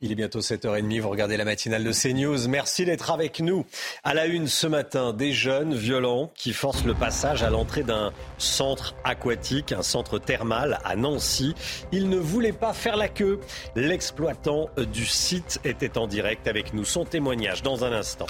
Il 0.02 0.12
est 0.12 0.14
bientôt 0.14 0.40
7h30, 0.40 1.00
vous 1.00 1.08
regardez 1.08 1.36
la 1.36 1.44
matinale 1.44 1.82
de 1.82 1.90
CNews. 1.90 2.48
Merci 2.48 2.84
d'être 2.84 3.10
avec 3.10 3.40
nous. 3.40 3.64
À 4.04 4.14
la 4.14 4.26
une 4.26 4.46
ce 4.46 4.66
matin, 4.66 5.12
des 5.12 5.32
jeunes 5.32 5.74
violents 5.74 6.30
qui 6.36 6.52
forcent 6.52 6.84
le 6.84 6.94
passage 6.94 7.42
à 7.42 7.50
l'entrée 7.50 7.82
d'un 7.82 8.12
centre 8.38 8.94
aquatique, 9.02 9.72
un 9.72 9.82
centre 9.82 10.18
thermal 10.18 10.78
à 10.84 10.96
Nancy. 10.96 11.54
Ils 11.90 12.08
ne 12.08 12.18
voulaient 12.18 12.52
pas 12.52 12.72
faire 12.72 12.96
la 12.96 13.08
queue. 13.08 13.40
L'exploitant 13.74 14.68
du 14.92 15.06
site 15.06 15.60
était 15.64 15.98
en 15.98 16.06
direct 16.06 16.46
avec 16.46 16.72
nous. 16.72 16.84
Son 16.84 17.04
témoignage 17.04 17.64
dans 17.64 17.82
un 17.82 17.92
instant. 17.92 18.26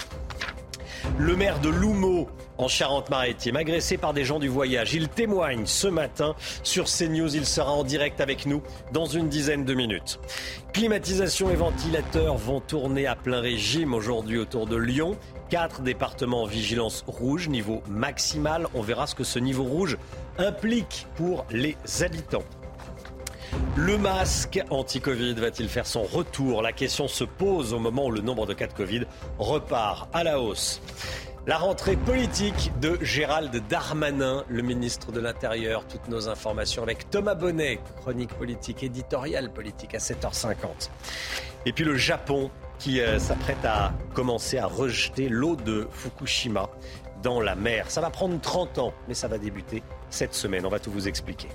Le 1.19 1.35
maire 1.35 1.61
de 1.61 1.71
Loumeau, 1.71 2.29
en 2.59 2.69
Charente-Maritime, 2.69 3.57
agressé 3.57 3.97
par 3.97 4.13
des 4.13 4.25
gens 4.25 4.39
du 4.39 4.49
voyage. 4.49 4.93
Il 4.93 5.09
témoigne 5.09 5.65
ce 5.65 5.89
matin 5.89 6.35
sur 6.63 6.85
CNews. 6.85 7.35
Il 7.35 7.47
sera 7.47 7.73
en 7.73 7.85
direct 7.85 8.21
avec 8.21 8.45
nous 8.45 8.63
dans 8.93 9.07
une 9.07 9.29
dizaine 9.29 9.65
de 9.65 9.73
minutes. 9.73 10.21
Climatisation 10.75 11.51
et 11.51 11.55
ventilateurs 11.55 12.37
vont 12.37 12.61
tourner 12.61 13.07
à 13.07 13.17
plein 13.17 13.41
régime 13.41 13.95
aujourd'hui 13.95 14.37
autour 14.37 14.67
de 14.67 14.77
Lyon. 14.77 15.17
Quatre 15.49 15.81
départements 15.81 16.43
en 16.43 16.47
vigilance 16.47 17.03
rouge, 17.07 17.49
niveau 17.49 17.83
maximal. 17.89 18.67
On 18.75 18.83
verra 18.83 19.07
ce 19.07 19.15
que 19.15 19.25
ce 19.25 19.39
niveau 19.39 19.65
rouge 19.65 19.97
implique 20.39 21.07
pour 21.17 21.47
les 21.51 21.77
habitants. 22.03 22.45
Le 23.77 23.99
masque 23.99 24.61
anti-Covid 24.71 25.35
va-t-il 25.35 25.69
faire 25.69 25.87
son 25.87 26.03
retour? 26.03 26.63
La 26.63 26.73
question 26.73 27.09
se 27.09 27.25
pose 27.25 27.73
au 27.73 27.79
moment 27.79 28.07
où 28.07 28.11
le 28.11 28.21
nombre 28.21 28.47
de 28.47 28.55
cas 28.55 28.67
de 28.67 28.73
Covid 28.73 29.03
repart 29.39 30.09
à 30.13 30.25
la 30.25 30.41
hausse. 30.41 30.81
La 31.47 31.59
rentrée 31.59 31.97
politique 31.97 32.73
de 32.81 32.99
Gérald 33.03 33.55
Darmanin, 33.69 34.45
le 34.49 34.63
ministre 34.63 35.13
de 35.13 35.21
l'Intérieur. 35.21 35.87
Toutes 35.87 36.09
nos 36.09 36.29
informations 36.29 36.83
avec 36.83 37.09
Thomas 37.09 37.37
Bonnet, 37.37 37.79
chronique 38.01 38.35
politique, 38.35 38.83
éditoriale 38.83 39.53
politique 39.53 39.95
à 39.95 39.99
7h50. 39.99 40.91
Et 41.67 41.73
puis 41.73 41.85
le 41.85 41.97
Japon 41.97 42.51
qui 42.79 43.01
euh, 43.01 43.19
s'apprête 43.19 43.65
à 43.65 43.93
commencer 44.15 44.59
à 44.59 44.67
rejeter 44.67 45.29
l'eau 45.29 45.55
de 45.55 45.87
Fukushima 45.93 46.69
dans 47.23 47.41
la 47.41 47.55
mer. 47.55 47.91
Ça 47.91 48.01
va 48.01 48.11
prendre 48.11 48.41
30 48.41 48.79
ans, 48.79 48.93
mais 49.07 49.15
ça 49.15 49.29
va 49.29 49.39
débuter 49.39 49.83
cette 50.11 50.35
semaine. 50.35 50.67
On 50.67 50.71
va 50.71 50.79
tout 50.79 50.91
vous 50.91 51.07
expliquer. 51.09 51.49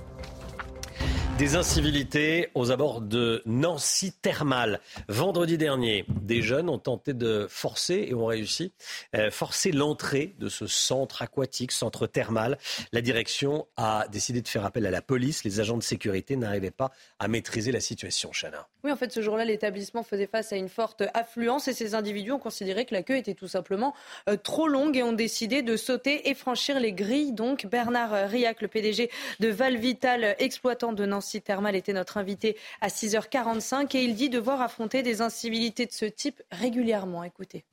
Des 1.42 1.56
incivilités 1.56 2.50
aux 2.54 2.70
abords 2.70 3.00
de 3.00 3.42
Nancy 3.46 4.12
Thermal. 4.12 4.78
Vendredi 5.08 5.58
dernier, 5.58 6.04
des 6.08 6.40
jeunes 6.40 6.68
ont 6.68 6.78
tenté 6.78 7.14
de 7.14 7.48
forcer 7.50 8.06
et 8.08 8.14
ont 8.14 8.26
réussi, 8.26 8.72
euh, 9.16 9.28
forcer 9.32 9.72
l'entrée 9.72 10.36
de 10.38 10.48
ce 10.48 10.68
centre 10.68 11.20
aquatique, 11.20 11.72
centre 11.72 12.06
thermal. 12.06 12.58
La 12.92 13.00
direction 13.00 13.66
a 13.76 14.06
décidé 14.12 14.40
de 14.40 14.46
faire 14.46 14.64
appel 14.64 14.86
à 14.86 14.92
la 14.92 15.02
police. 15.02 15.42
Les 15.42 15.58
agents 15.58 15.76
de 15.76 15.82
sécurité 15.82 16.36
n'arrivaient 16.36 16.70
pas 16.70 16.92
à 17.18 17.26
maîtriser 17.26 17.72
la 17.72 17.80
situation, 17.80 18.30
Chana. 18.30 18.68
Oui, 18.84 18.92
en 18.92 18.96
fait, 18.96 19.10
ce 19.10 19.20
jour-là, 19.20 19.44
l'établissement 19.44 20.04
faisait 20.04 20.28
face 20.28 20.52
à 20.52 20.56
une 20.56 20.68
forte 20.68 21.02
affluence 21.12 21.66
et 21.66 21.72
ces 21.72 21.96
individus 21.96 22.30
ont 22.30 22.38
considéré 22.38 22.84
que 22.84 22.94
la 22.94 23.02
queue 23.02 23.16
était 23.16 23.34
tout 23.34 23.48
simplement 23.48 23.94
euh, 24.28 24.36
trop 24.36 24.68
longue 24.68 24.96
et 24.96 25.02
ont 25.02 25.12
décidé 25.12 25.62
de 25.62 25.76
sauter 25.76 26.30
et 26.30 26.34
franchir 26.34 26.78
les 26.78 26.92
grilles. 26.92 27.32
Donc, 27.32 27.66
Bernard 27.66 28.28
Riac, 28.30 28.62
le 28.62 28.68
PDG 28.68 29.10
de 29.40 29.48
Valvital, 29.48 30.36
exploitant 30.38 30.92
de 30.92 31.04
Nancy, 31.04 31.31
Nancy 31.32 31.42
Thermal 31.42 31.76
était 31.76 31.94
notre 31.94 32.18
invité 32.18 32.58
à 32.82 32.88
6h45 32.88 33.96
et 33.96 34.04
il 34.04 34.14
dit 34.14 34.28
devoir 34.28 34.60
affronter 34.60 35.02
des 35.02 35.22
incivilités 35.22 35.86
de 35.86 35.92
ce 35.92 36.04
type 36.04 36.42
régulièrement. 36.50 37.24
Écoutez. 37.24 37.64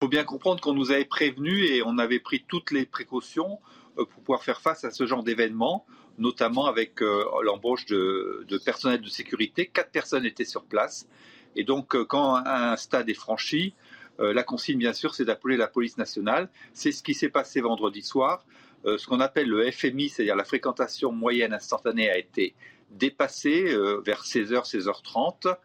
Il 0.00 0.06
faut 0.06 0.08
bien 0.08 0.24
comprendre 0.24 0.60
qu'on 0.60 0.72
nous 0.72 0.90
avait 0.90 1.04
prévenu 1.04 1.66
et 1.66 1.82
on 1.84 1.98
avait 1.98 2.18
pris 2.18 2.44
toutes 2.48 2.72
les 2.72 2.84
précautions 2.84 3.60
euh, 3.98 4.04
pour 4.06 4.22
pouvoir 4.22 4.42
faire 4.42 4.60
face 4.60 4.84
à 4.84 4.90
ce 4.90 5.06
genre 5.06 5.22
d'événement, 5.22 5.86
notamment 6.18 6.66
avec 6.66 7.00
euh, 7.00 7.24
l'embauche 7.44 7.86
de, 7.86 8.44
personnel 8.64 9.02
de 9.02 9.08
sécurité. 9.08 9.66
Quatre 9.66 9.92
personnes 9.92 10.26
étaient 10.26 10.44
sur 10.44 10.64
place. 10.64 11.06
Et 11.54 11.62
donc, 11.62 11.94
euh, 11.94 12.04
quand 12.04 12.34
un 12.44 12.76
stade 12.76 13.08
est 13.08 13.14
franchi, 13.14 13.74
la 14.20 14.42
consigne, 14.42 14.78
bien 14.78 14.92
sûr, 14.92 15.14
c'est 15.14 15.24
d'appeler 15.24 15.56
la 15.56 15.68
police 15.68 15.96
nationale. 15.96 16.50
C'est 16.72 16.90
ce 16.90 17.04
qui 17.04 17.14
s'est 17.14 17.28
passé 17.28 17.60
vendredi 17.60 18.02
soir. 18.02 18.44
Ce 18.84 19.06
qu'on 19.06 19.20
appelle 19.20 19.48
le 19.48 19.70
FMI, 19.70 20.08
c'est-à-dire 20.08 20.36
la 20.36 20.44
fréquentation 20.44 21.12
moyenne 21.12 21.52
instantanée, 21.52 22.10
a 22.10 22.18
été 22.18 22.54
dépassée 22.90 23.64
vers 24.04 24.22
16h, 24.22 24.68
16h30. 24.68 25.56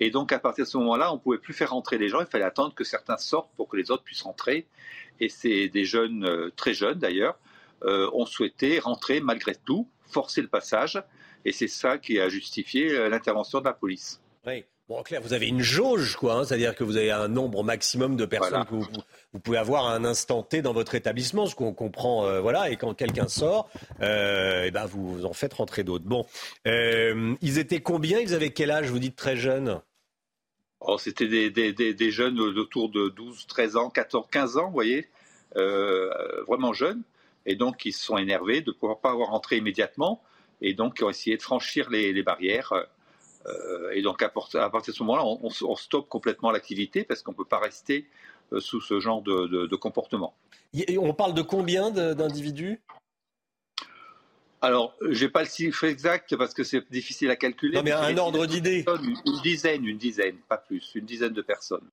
Et 0.00 0.10
donc, 0.10 0.32
à 0.32 0.38
partir 0.38 0.64
de 0.64 0.70
ce 0.70 0.78
moment-là, 0.78 1.12
on 1.12 1.16
ne 1.16 1.20
pouvait 1.20 1.38
plus 1.38 1.52
faire 1.52 1.70
rentrer 1.70 1.98
les 1.98 2.08
gens. 2.08 2.20
Il 2.20 2.26
fallait 2.26 2.44
attendre 2.44 2.74
que 2.74 2.82
certains 2.82 3.18
sortent 3.18 3.50
pour 3.56 3.68
que 3.68 3.76
les 3.76 3.90
autres 3.90 4.02
puissent 4.02 4.22
rentrer. 4.22 4.66
Et 5.20 5.28
c'est 5.28 5.68
des 5.68 5.84
jeunes, 5.84 6.50
très 6.56 6.74
jeunes 6.74 6.98
d'ailleurs, 6.98 7.38
ont 7.84 8.26
souhaité 8.26 8.78
rentrer 8.78 9.20
malgré 9.20 9.54
tout, 9.54 9.88
forcer 10.06 10.40
le 10.40 10.48
passage. 10.48 11.02
Et 11.44 11.52
c'est 11.52 11.68
ça 11.68 11.98
qui 11.98 12.18
a 12.18 12.28
justifié 12.28 13.08
l'intervention 13.08 13.60
de 13.60 13.66
la 13.66 13.74
police. 13.74 14.20
Oui. 14.46 14.64
Bon, 14.92 15.02
Claire, 15.02 15.22
vous 15.22 15.32
avez 15.32 15.48
une 15.48 15.62
jauge, 15.62 16.16
quoi. 16.16 16.34
Hein, 16.34 16.44
c'est-à-dire 16.44 16.74
que 16.74 16.84
vous 16.84 16.98
avez 16.98 17.10
un 17.10 17.26
nombre 17.26 17.64
maximum 17.64 18.14
de 18.14 18.26
personnes 18.26 18.66
que 18.66 18.74
vous, 18.74 19.40
pouvez 19.42 19.56
avoir 19.56 19.86
à 19.86 19.94
un 19.94 20.04
instant 20.04 20.42
T 20.42 20.60
dans 20.60 20.74
votre 20.74 20.94
établissement, 20.94 21.46
ce 21.46 21.54
qu'on 21.54 21.72
comprend. 21.72 22.26
Euh, 22.26 22.42
voilà, 22.42 22.68
et 22.68 22.76
quand 22.76 22.92
quelqu'un 22.92 23.26
sort, 23.26 23.70
euh, 24.02 24.64
eh 24.66 24.70
ben 24.70 24.84
vous 24.84 25.24
en 25.24 25.32
faites 25.32 25.54
rentrer 25.54 25.82
d'autres. 25.82 26.04
Bon, 26.04 26.26
euh, 26.66 27.34
ils 27.40 27.56
étaient 27.56 27.80
combien 27.80 28.20
Ils 28.20 28.34
avaient 28.34 28.50
quel 28.50 28.70
âge 28.70 28.90
Vous 28.90 28.98
dites 28.98 29.16
très 29.16 29.34
jeunes. 29.34 29.80
Oh, 30.80 30.98
c'était 30.98 31.26
des, 31.26 31.48
des, 31.48 31.72
des, 31.72 32.10
jeunes 32.10 32.38
autour 32.38 32.90
de 32.90 33.08
12, 33.08 33.46
13 33.46 33.76
ans, 33.78 33.88
14, 33.88 34.26
15 34.30 34.58
ans, 34.58 34.66
vous 34.66 34.74
voyez, 34.74 35.08
vraiment 35.54 36.74
jeunes. 36.74 37.00
Et 37.46 37.56
donc, 37.56 37.86
ils 37.86 37.94
se 37.94 38.04
sont 38.04 38.18
énervés 38.18 38.60
de 38.60 38.72
ne 38.72 38.76
pouvoir 38.76 39.00
pas 39.00 39.12
avoir 39.12 39.28
rentré 39.30 39.56
immédiatement. 39.56 40.22
Et 40.60 40.74
donc, 40.74 40.96
ils 40.98 41.04
ont 41.04 41.10
essayé 41.10 41.38
de 41.38 41.42
franchir 41.42 41.88
les, 41.88 42.12
les 42.12 42.22
barrières. 42.22 42.74
Euh, 43.46 43.90
et 43.92 44.02
donc 44.02 44.22
à, 44.22 44.28
partir 44.28 44.70
de 44.70 44.92
ce 44.92 45.02
moment-là, 45.02 45.24
on, 45.24 45.76
stoppe 45.76 46.08
complètement 46.08 46.50
l'activité 46.50 47.04
parce 47.04 47.22
qu'on 47.22 47.32
ne 47.32 47.36
peut 47.36 47.44
pas 47.44 47.58
rester 47.58 48.06
euh, 48.52 48.60
sous 48.60 48.80
ce 48.80 49.00
genre 49.00 49.22
de, 49.22 49.76
comportement. 49.76 50.34
on 50.98 51.14
parle 51.14 51.34
de 51.34 51.42
combien 51.42 51.90
d'individus? 51.90 52.80
Alors, 54.60 54.94
je 55.00 55.24
n'ai 55.24 55.30
pas 55.30 55.42
le 55.42 55.48
chiffre 55.48 55.82
exact 55.84 56.36
parce 56.36 56.54
que 56.54 56.62
c'est 56.62 56.88
difficile 56.92 57.30
à 57.30 57.36
calculer. 57.36 57.76
Non, 57.76 57.82
mais 57.82 57.90
un 57.90 58.16
ordre 58.16 58.46
d'idée. 58.46 58.84
Une 59.26 59.40
dizaine, 59.42 59.84
une 59.84 59.98
dizaine, 59.98 60.36
pas 60.48 60.58
plus, 60.58 60.92
une 60.94 61.04
dizaine 61.04 61.32
de 61.32 61.42
personnes. 61.42 61.88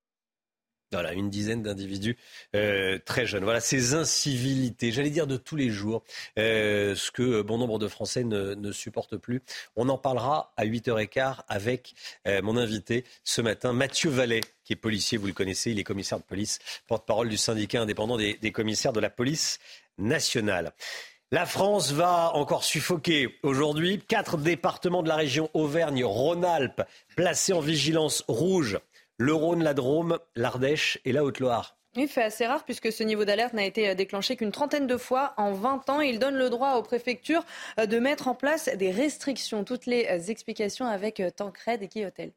Voilà, 0.92 1.12
une 1.12 1.30
dizaine 1.30 1.62
d'individus 1.62 2.16
euh, 2.56 2.98
très 3.04 3.24
jeunes. 3.24 3.44
Voilà, 3.44 3.60
ces 3.60 3.94
incivilités, 3.94 4.90
j'allais 4.90 5.10
dire 5.10 5.28
de 5.28 5.36
tous 5.36 5.54
les 5.54 5.70
jours, 5.70 6.02
euh, 6.36 6.96
ce 6.96 7.12
que 7.12 7.42
bon 7.42 7.58
nombre 7.58 7.78
de 7.78 7.86
Français 7.86 8.24
ne, 8.24 8.72
supportent 8.72 9.16
plus. 9.16 9.40
On 9.76 9.88
en 9.88 9.98
parlera 9.98 10.52
à 10.56 10.66
8h15 10.66 11.42
avec 11.46 11.94
euh, 12.26 12.42
mon 12.42 12.56
invité 12.56 13.04
ce 13.22 13.40
matin, 13.40 13.72
Mathieu 13.72 14.10
Vallet, 14.10 14.40
qui 14.64 14.72
est 14.72 14.76
policier, 14.76 15.16
vous 15.16 15.28
le 15.28 15.32
connaissez, 15.32 15.70
il 15.70 15.78
est 15.78 15.84
commissaire 15.84 16.18
de 16.18 16.24
police, 16.24 16.58
porte-parole 16.88 17.28
du 17.28 17.36
syndicat 17.36 17.82
indépendant 17.82 18.16
des, 18.16 18.34
des 18.42 18.50
commissaires 18.50 18.92
de 18.92 18.98
la 18.98 19.10
police 19.10 19.60
nationale. 19.96 20.72
La 21.30 21.46
France 21.46 21.92
va 21.92 22.34
encore 22.34 22.64
suffoquer 22.64 23.38
aujourd'hui. 23.44 24.00
Quatre 24.00 24.36
départements 24.36 25.04
de 25.04 25.08
la 25.08 25.14
région 25.14 25.48
Auvergne-Rhône-Alpes 25.54 26.82
placés 27.14 27.52
en 27.52 27.60
vigilance 27.60 28.24
rouge 28.26 28.80
le 29.20 29.34
Rhône, 29.34 29.62
la 29.62 29.74
Drôme, 29.74 30.18
l'Ardèche 30.34 30.98
et 31.04 31.12
la 31.12 31.22
Haute-Loire. 31.24 31.76
Il 31.94 32.08
fait 32.08 32.22
assez 32.22 32.46
rare 32.46 32.64
puisque 32.64 32.90
ce 32.90 33.02
niveau 33.02 33.26
d'alerte 33.26 33.52
n'a 33.52 33.66
été 33.66 33.94
déclenché 33.94 34.34
qu'une 34.34 34.50
trentaine 34.50 34.86
de 34.86 34.96
fois 34.96 35.34
en 35.36 35.52
20 35.52 35.90
ans. 35.90 36.00
Il 36.00 36.18
donne 36.18 36.36
le 36.36 36.48
droit 36.48 36.76
aux 36.76 36.82
préfectures 36.82 37.44
de 37.76 37.98
mettre 37.98 38.28
en 38.28 38.34
place 38.34 38.70
des 38.76 38.90
restrictions. 38.90 39.62
Toutes 39.62 39.84
les 39.84 40.30
explications 40.30 40.86
avec 40.86 41.22
Tancred 41.36 41.82
et 41.82 41.88
Guillotel. 41.88 42.32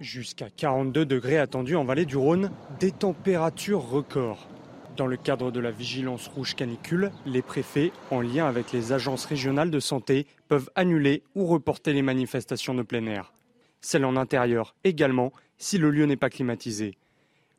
Jusqu'à 0.00 0.48
42 0.48 1.04
degrés 1.04 1.36
attendus 1.36 1.76
en 1.76 1.84
vallée 1.84 2.06
du 2.06 2.16
Rhône, 2.16 2.50
des 2.78 2.92
températures 2.92 3.86
records. 3.86 4.48
Dans 4.96 5.06
le 5.06 5.18
cadre 5.18 5.50
de 5.50 5.60
la 5.60 5.70
vigilance 5.70 6.26
rouge 6.26 6.54
canicule, 6.54 7.12
les 7.26 7.42
préfets, 7.42 7.92
en 8.10 8.22
lien 8.22 8.46
avec 8.46 8.72
les 8.72 8.92
agences 8.92 9.26
régionales 9.26 9.70
de 9.70 9.80
santé, 9.80 10.26
peuvent 10.48 10.70
annuler 10.74 11.22
ou 11.34 11.44
reporter 11.44 11.92
les 11.92 12.02
manifestations 12.02 12.74
de 12.74 12.82
plein 12.82 13.04
air 13.04 13.34
celle 13.80 14.04
en 14.04 14.16
intérieur 14.16 14.74
également 14.84 15.32
si 15.58 15.78
le 15.78 15.90
lieu 15.90 16.06
n'est 16.06 16.16
pas 16.16 16.30
climatisé. 16.30 16.96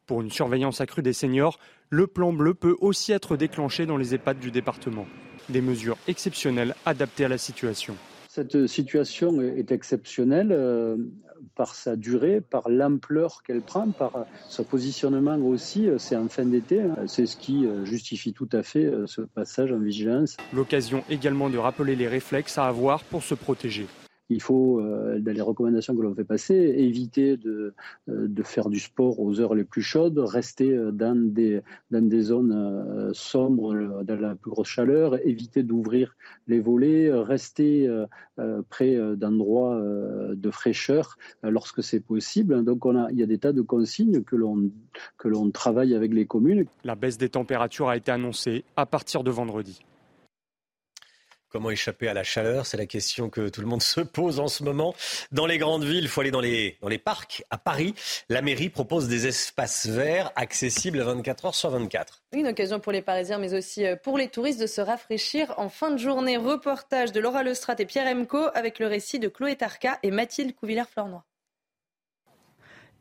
Pour 0.08 0.22
une 0.22 0.32
surveillance 0.32 0.82
accrue 0.82 1.02
des 1.02 1.14
seniors, 1.14 1.60
le 1.90 2.08
plan 2.08 2.34
bleu 2.34 2.54
peut 2.54 2.76
aussi 2.82 3.12
être 3.12 3.38
déclenché 3.38 3.86
dans 3.86 3.98
les 3.98 4.14
EHPAD 4.16 4.40
du 4.40 4.52
département. 4.52 5.06
Des 5.50 5.62
mesures 5.62 5.98
exceptionnelles 6.08 6.76
adaptées 6.86 7.26
à 7.26 7.30
la 7.30 7.38
situation. 7.38 7.96
Cette 8.28 8.68
situation 8.68 9.42
est 9.42 9.72
exceptionnelle 9.72 10.52
euh, 10.52 10.96
par 11.56 11.76
sa 11.76 11.96
durée, 11.96 12.40
par 12.40 12.70
l'ampleur 12.70 13.44
qu'elle 13.44 13.62
prend, 13.62 13.92
par 13.92 14.26
son 14.48 14.64
positionnement 14.64 15.36
aussi. 15.38 15.90
C'est 15.98 16.16
en 16.16 16.30
fin 16.30 16.46
d'été. 16.46 16.82
Hein. 16.82 16.96
C'est 17.08 17.26
ce 17.26 17.36
qui 17.36 17.66
euh, 17.66 17.84
justifie 17.84 18.32
tout 18.32 18.50
à 18.54 18.64
fait 18.64 18.86
euh, 18.86 19.06
ce 19.06 19.22
passage 19.22 19.72
en 19.72 19.80
vigilance. 19.80 20.38
L'occasion 20.54 21.04
également 21.10 21.50
de 21.50 21.58
rappeler 21.58 21.96
les 21.96 22.08
réflexes 22.08 22.58
à 22.58 22.68
avoir 22.68 23.04
pour 23.04 23.24
se 23.24 23.36
protéger 23.36 23.86
il 24.32 24.42
faut, 24.42 24.80
euh, 24.80 25.20
dans 25.20 25.34
les 25.34 25.42
recommandations 25.42 25.96
que 25.96 26.02
l'on 26.02 26.16
fait 26.16 26.24
passer, 26.24 26.56
éviter 26.56 27.36
de, 27.36 27.74
euh, 28.10 28.28
de, 28.28 28.44
faire 28.44 28.70
du 28.70 28.80
sport 28.80 29.20
aux 29.20 29.42
heures 29.42 29.56
les 29.56 29.66
plus 29.66 29.82
chaudes, 29.82 30.18
rester 30.20 30.72
euh, 30.72 30.92
dans 30.92 31.16
des, 31.16 31.62
dans 31.92 32.08
des 32.08 32.22
zones 32.22 33.12
sombres, 33.14 34.04
dans 34.04 34.20
la 34.20 34.36
plus 34.36 34.52
grosse 34.52 34.70
chaleur, 34.70 35.20
éviter 35.28 35.64
d'ouvrir 35.64 36.16
les 36.48 36.60
volets, 36.60 37.12
rester 37.12 37.90
près 38.70 38.98
d'endroits 39.18 39.82
de 40.34 40.52
fraîcheur 40.52 41.18
lorsque 41.44 41.84
c'est 41.84 42.00
possible. 42.00 42.64
Donc 42.64 42.84
il 43.12 43.20
y 43.20 43.24
a 43.24 43.26
des 43.26 43.38
tas 43.38 43.54
de 43.54 43.62
consignes 43.62 44.24
que 44.24 44.36
l'on 44.36 45.52
travaille 45.52 45.94
avec 45.94 46.14
les 46.14 46.26
communes. 46.26 46.66
La 46.84 46.96
baisse 46.96 47.18
des 47.18 47.30
températures 47.30 47.90
a 47.90 47.98
été 47.98 48.12
annoncée 48.12 48.64
à 48.76 48.86
partir 48.86 49.24
de 49.24 49.32
vendredi. 49.32 49.82
Comment 51.52 51.70
échapper 51.70 52.08
à 52.08 52.14
la 52.14 52.24
chaleur? 52.24 52.66
C'est 52.66 52.78
la 52.78 52.86
question 52.86 53.30
que 53.30 53.50
tout 53.50 53.60
le 53.60 53.68
monde 53.68 53.82
se 53.82 54.00
pose 54.00 54.40
en 54.40 54.48
ce 54.48 54.64
moment. 54.64 54.96
Dans 55.34 55.46
les 55.46 55.58
grandes 55.58 55.84
villes, 55.84 56.04
il 56.04 56.08
faut 56.08 56.22
aller 56.22 56.32
dans 56.32 56.40
les, 56.40 56.78
parcs. 57.04 57.44
À 57.50 57.58
Paris, 57.58 57.94
la 58.30 58.42
mairie 58.42 58.70
propose 58.70 59.10
des 59.10 59.28
espaces 59.28 59.86
verts 59.86 60.32
accessibles 60.38 61.02
24 61.02 61.46
heures 61.48 61.56
sur 61.56 61.70
24. 61.70 62.22
une 62.32 62.48
occasion 62.48 62.80
pour 62.80 62.94
les 62.94 63.02
Parisiens, 63.02 63.38
mais 63.38 63.54
aussi 63.54 63.86
euh, 63.86 63.98
pour 63.98 64.18
les 64.18 64.30
touristes 64.30 64.62
de 64.62 64.68
se 64.68 64.80
rafraîchir 64.80 65.54
en 65.58 65.68
fin 65.68 65.92
de 65.92 65.98
journée. 65.98 66.38
Reportage 66.38 67.12
de 67.12 67.20
Laura 67.20 67.44
Lestrade 67.44 67.82
et 67.82 67.86
Pierre 67.86 68.08
Emco 68.08 68.40
avec 68.54 68.80
le 68.80 68.88
récit 68.88 69.20
de 69.20 69.28
Chloé 69.28 69.58
Tarka 69.58 70.00
et 70.04 70.12
Mathilde 70.12 70.56
Couvillère-Fleurnoy. 70.56 71.22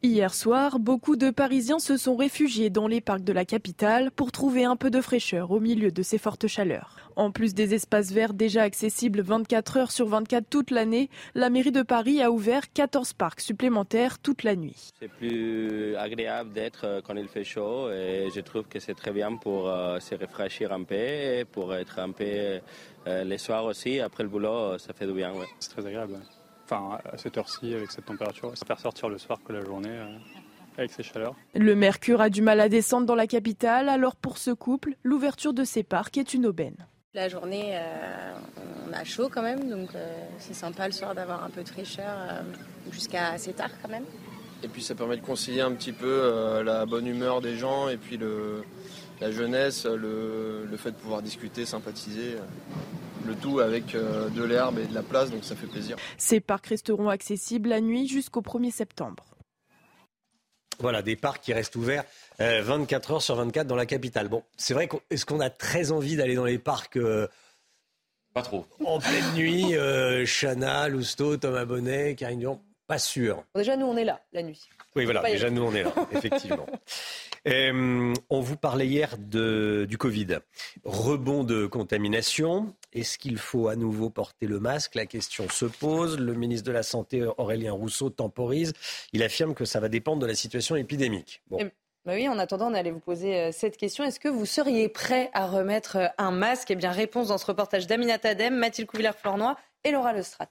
Hier 0.03 0.33
soir, 0.33 0.79
beaucoup 0.79 1.17
de 1.17 1.29
Parisiens 1.29 1.79
se 1.79 1.99
sont 1.99 2.17
réfugiés 2.17 2.71
dans 2.71 2.89
les 2.89 3.03
parcs 3.03 3.23
de 3.23 3.35
la 3.35 3.45
capitale 3.45 4.11
pour 4.11 4.33
trouver 4.33 4.65
un 4.65 4.75
peu 4.75 4.89
de 4.89 5.03
fraîcheur 5.03 5.51
au 5.51 5.61
milieu 5.61 5.93
de 5.93 6.03
ces 6.03 6.17
fortes 6.17 6.47
chaleurs. 6.47 6.97
En 7.17 7.31
plus 7.31 7.53
des 7.53 7.75
espaces 7.75 8.11
verts 8.11 8.33
déjà 8.33 8.63
accessibles 8.63 9.21
24 9.21 9.77
heures 9.77 9.91
sur 9.91 10.09
24 10.09 10.49
toute 10.49 10.71
l'année, 10.71 11.11
la 11.35 11.51
mairie 11.51 11.71
de 11.71 11.83
Paris 11.83 12.23
a 12.23 12.31
ouvert 12.31 12.73
14 12.73 13.13
parcs 13.13 13.43
supplémentaires 13.43 14.19
toute 14.19 14.43
la 14.43 14.57
nuit. 14.57 14.91
C'est 15.01 15.11
plus 15.11 15.95
agréable 15.97 16.55
d'être 16.55 16.87
euh, 16.87 17.01
quand 17.05 17.17
il 17.17 17.29
fait 17.29 17.45
chaud 17.45 17.91
et 17.91 18.29
je 18.35 18.41
trouve 18.41 18.65
que 18.69 18.79
c'est 18.81 18.95
très 18.95 19.13
bien 19.13 19.37
pour 19.37 19.69
euh, 19.69 20.01
se 20.01 20.15
rafraîchir 20.15 20.73
un 20.73 20.83
peu, 20.83 21.45
pour 21.53 21.75
être 21.75 21.99
un 21.99 22.13
peu 22.13 22.25
euh, 22.25 23.25
les 23.25 23.37
soirs 23.37 23.67
aussi. 23.67 24.01
Après 24.01 24.23
le 24.23 24.31
boulot, 24.31 24.79
ça 24.79 24.95
fait 24.95 25.07
du 25.07 25.13
bien. 25.13 25.35
C'est 25.59 25.73
très 25.73 25.87
agréable 25.87 26.21
enfin 26.71 26.99
à 27.11 27.17
cette 27.17 27.37
heure-ci 27.39 27.75
avec 27.75 27.91
cette 27.91 28.07
température, 28.07 28.53
ça 28.57 28.65
faire 28.65 28.79
sortir 28.79 29.09
le 29.09 29.19
soir 29.19 29.39
que 29.45 29.53
la 29.53 29.65
journée 29.65 29.91
euh, 29.91 30.07
avec 30.79 30.93
ces 30.93 31.03
chaleurs. 31.03 31.35
Le 31.55 31.75
mercure 31.75 32.21
a 32.21 32.31
du 32.31 32.43
mal 32.43 32.61
à 32.61 32.69
descendre 32.69 33.07
dans 33.07 33.15
la 33.15 33.27
capitale, 33.27 33.89
alors 33.89 34.17
pour 34.17 34.39
ce 34.39 34.51
couple, 34.51 34.97
l'ouverture 35.03 35.53
de 35.53 35.65
ces 35.65 35.83
parcs 35.83 36.17
est 36.17 36.35
une 36.35 36.47
aubaine. 36.47 36.77
La 37.13 37.29
journée, 37.29 37.73
euh, 37.73 38.35
on 38.89 38.93
a 38.93 39.03
chaud 39.03 39.29
quand 39.29 39.43
même, 39.43 39.69
donc 39.69 39.95
euh, 39.95 40.25
c'est 40.39 40.55
sympa 40.55 40.87
le 40.87 40.93
soir 40.93 41.15
d'avoir 41.15 41.43
un 41.43 41.51
peu 41.51 41.65
de 41.65 41.69
fraîcheur 41.69 42.17
jusqu'à 42.93 43.31
assez 43.31 43.53
tard 43.53 43.71
quand 43.83 43.89
même. 43.89 44.05
Et 44.63 44.69
puis 44.69 44.83
ça 44.83 44.95
permet 44.95 45.17
de 45.17 45.23
concilier 45.23 45.63
un 45.63 45.73
petit 45.73 45.93
peu 45.93 46.63
la 46.63 46.85
bonne 46.87 47.07
humeur 47.07 47.41
des 47.41 47.57
gens 47.57 47.89
et 47.89 47.97
puis 47.97 48.19
le, 48.19 48.63
la 49.21 49.31
jeunesse, 49.31 49.85
le, 49.85 50.67
le, 50.71 50.77
fait 50.77 50.91
de 50.91 50.97
pouvoir 50.97 51.23
discuter, 51.23 51.67
sympathiser 51.67 52.37
le 53.27 53.35
tout 53.35 53.61
avec 53.61 53.95
euh, 53.95 54.29
de 54.31 54.43
l'herbe 54.43 54.79
et 54.79 54.87
de 54.87 54.95
la 54.95 55.03
place, 55.03 55.31
donc 55.31 55.45
ça 55.45 55.57
fait 55.57 55.67
plaisir. 55.67 55.97
Ces 56.19 56.41
parcs 56.41 56.67
resteront 56.67 57.09
accessibles 57.09 57.69
la 57.69 57.81
nuit 57.81 58.09
jusqu'au 58.09 58.41
1er 58.41 58.71
septembre. 58.71 59.25
Voilà, 60.79 61.03
des 61.03 61.17
parcs 61.17 61.43
qui 61.43 61.53
restent 61.53 61.77
ouverts 61.77 62.05
24 62.39 63.11
euh, 63.11 63.15
heures 63.15 63.23
sur 63.23 63.37
24 63.37 63.67
dans 63.67 63.77
la 63.77 63.87
capitale. 63.87 64.29
Bon, 64.29 64.43
c'est 64.57 64.73
vrai 64.73 64.89
qu'est-ce 64.89 65.27
qu'on 65.27 65.41
a 65.41 65.51
très 65.51 65.93
envie 65.93 66.17
d'aller 66.17 66.35
dans 66.35 66.47
les 66.47 66.59
parcs 66.59 66.97
euh, 66.97 67.29
Pas 68.33 68.43
trop. 68.43 68.67
En 68.85 68.99
pleine 68.99 69.35
nuit, 69.35 69.75
Chana, 70.25 70.89
Lousteau, 70.89 71.37
Thomas 71.37 71.67
Bonnet, 71.67 72.15
Karine 72.15 72.41
Durand? 72.41 72.63
Pas 72.91 72.99
sûr. 72.99 73.45
Déjà, 73.55 73.77
nous, 73.77 73.87
on 73.87 73.97
est 73.97 74.05
là 74.05 74.21
la 74.33 74.43
nuit. 74.43 74.69
Oui, 74.97 75.05
voilà, 75.05 75.23
déjà, 75.23 75.49
nous, 75.49 75.63
on 75.63 75.73
est 75.73 75.85
là, 75.85 75.95
effectivement. 76.11 76.67
Euh, 77.47 78.13
on 78.31 78.41
vous 78.41 78.57
parlait 78.57 78.89
hier 78.89 79.17
de, 79.17 79.87
du 79.89 79.97
Covid. 79.97 80.39
Rebond 80.83 81.45
de 81.45 81.67
contamination. 81.67 82.75
Est-ce 82.93 83.17
qu'il 83.17 83.39
faut 83.39 83.69
à 83.69 83.77
nouveau 83.77 84.11
porter 84.11 84.49
le 84.49 84.59
masque? 84.59 84.97
La 84.97 85.07
question 85.07 85.49
se 85.49 85.67
pose. 85.67 86.19
Le 86.19 86.35
ministre 86.35 86.67
de 86.67 86.73
la 86.73 86.83
Santé, 86.83 87.25
Aurélien 87.39 87.71
Rousseau, 87.71 88.11
temporise. 88.11 88.73
Il 89.13 89.23
affirme 89.23 89.55
que 89.55 89.65
ça 89.65 89.79
va 89.79 89.89
dépendre 89.89 90.21
de 90.23 90.27
la 90.27 90.35
situation 90.35 90.75
épidémique. 90.75 91.43
Bon. 91.49 91.59
Bah 92.05 92.15
oui, 92.15 92.29
en 92.29 92.41
attendant, 92.41 92.73
on 92.73 92.75
allait 92.75 92.91
vous 92.91 92.99
poser 92.99 93.39
euh, 93.39 93.53
cette 93.53 93.77
question. 93.77 94.03
Est-ce 94.03 94.19
que 94.19 94.29
vous 94.29 94.47
seriez 94.47 94.89
prêt 94.89 95.31
à 95.33 95.47
remettre 95.47 95.97
euh, 95.97 96.07
un 96.19 96.33
masque? 96.33 96.73
Eh 96.73 96.75
bien, 96.75 96.91
réponse 96.91 97.29
dans 97.29 97.39
ce 97.39 97.47
reportage 97.47 97.87
d'Aminata 97.87 98.31
Adem, 98.31 98.57
Mathilde 98.57 98.89
Couvillère-Flornois 98.89 99.55
et 99.85 99.93
Laura 99.93 100.13
Lestrade. 100.13 100.49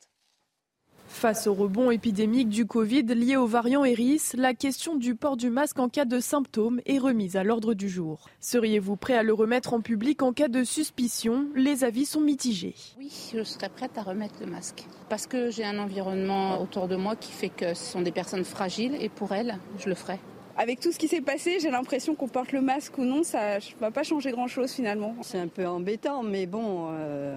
Face 1.10 1.48
au 1.48 1.54
rebond 1.54 1.92
épidémique 1.92 2.48
du 2.48 2.66
Covid 2.66 3.04
lié 3.04 3.36
au 3.36 3.46
variant 3.46 3.84
Eris, 3.84 4.22
la 4.36 4.54
question 4.54 4.96
du 4.96 5.16
port 5.16 5.36
du 5.36 5.50
masque 5.50 5.80
en 5.80 5.90
cas 5.90 6.06
de 6.06 6.22
symptômes 6.22 6.80
est 6.86 7.00
remise 7.00 7.36
à 7.36 7.44
l'ordre 7.44 7.74
du 7.74 7.90
jour. 7.90 8.30
Seriez-vous 8.40 8.96
prêt 8.96 9.16
à 9.16 9.24
le 9.24 9.34
remettre 9.34 9.74
en 9.74 9.82
public 9.82 10.22
en 10.22 10.32
cas 10.32 10.48
de 10.48 10.64
suspicion? 10.64 11.48
Les 11.56 11.84
avis 11.84 12.06
sont 12.06 12.22
mitigés. 12.22 12.76
Oui, 12.98 13.12
je 13.34 13.44
serais 13.44 13.68
prête 13.68 13.98
à 13.98 14.04
remettre 14.04 14.36
le 14.40 14.46
masque. 14.46 14.86
Parce 15.10 15.28
que 15.28 15.52
j'ai 15.52 15.66
un 15.66 15.80
environnement 15.80 16.62
autour 16.62 16.88
de 16.88 16.96
moi 16.96 17.18
qui 17.18 17.34
fait 17.34 17.50
que 17.50 17.74
ce 17.74 17.92
sont 17.92 18.02
des 18.02 18.12
personnes 18.12 18.46
fragiles 18.46 18.96
et 19.02 19.10
pour 19.10 19.34
elles, 19.34 19.58
je 19.78 19.90
le 19.90 19.96
ferai. 19.96 20.20
Avec 20.56 20.80
tout 20.80 20.94
ce 20.94 21.00
qui 21.00 21.10
s'est 21.10 21.22
passé, 21.22 21.60
j'ai 21.60 21.72
l'impression 21.72 22.16
qu'on 22.16 22.30
porte 22.30 22.54
le 22.54 22.62
masque 22.62 22.98
ou 22.98 23.04
non, 23.04 23.24
ça 23.24 23.58
ne 23.58 23.80
va 23.82 23.92
pas 23.92 24.04
changer 24.04 24.32
grand-chose 24.32 24.72
finalement. 24.72 25.16
C'est 25.24 25.40
un 25.40 25.48
peu 25.48 25.68
embêtant, 25.68 26.24
mais 26.24 26.46
bon, 26.46 26.90
euh, 26.92 27.36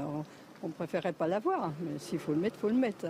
on 0.62 0.68
préférerait 0.68 1.14
pas 1.14 1.26
l'avoir. 1.26 1.72
Mais 1.80 1.98
s'il 1.98 2.20
faut 2.20 2.32
le 2.32 2.38
mettre, 2.38 2.56
il 2.58 2.60
faut 2.60 2.68
le 2.68 2.74
mettre. 2.74 3.06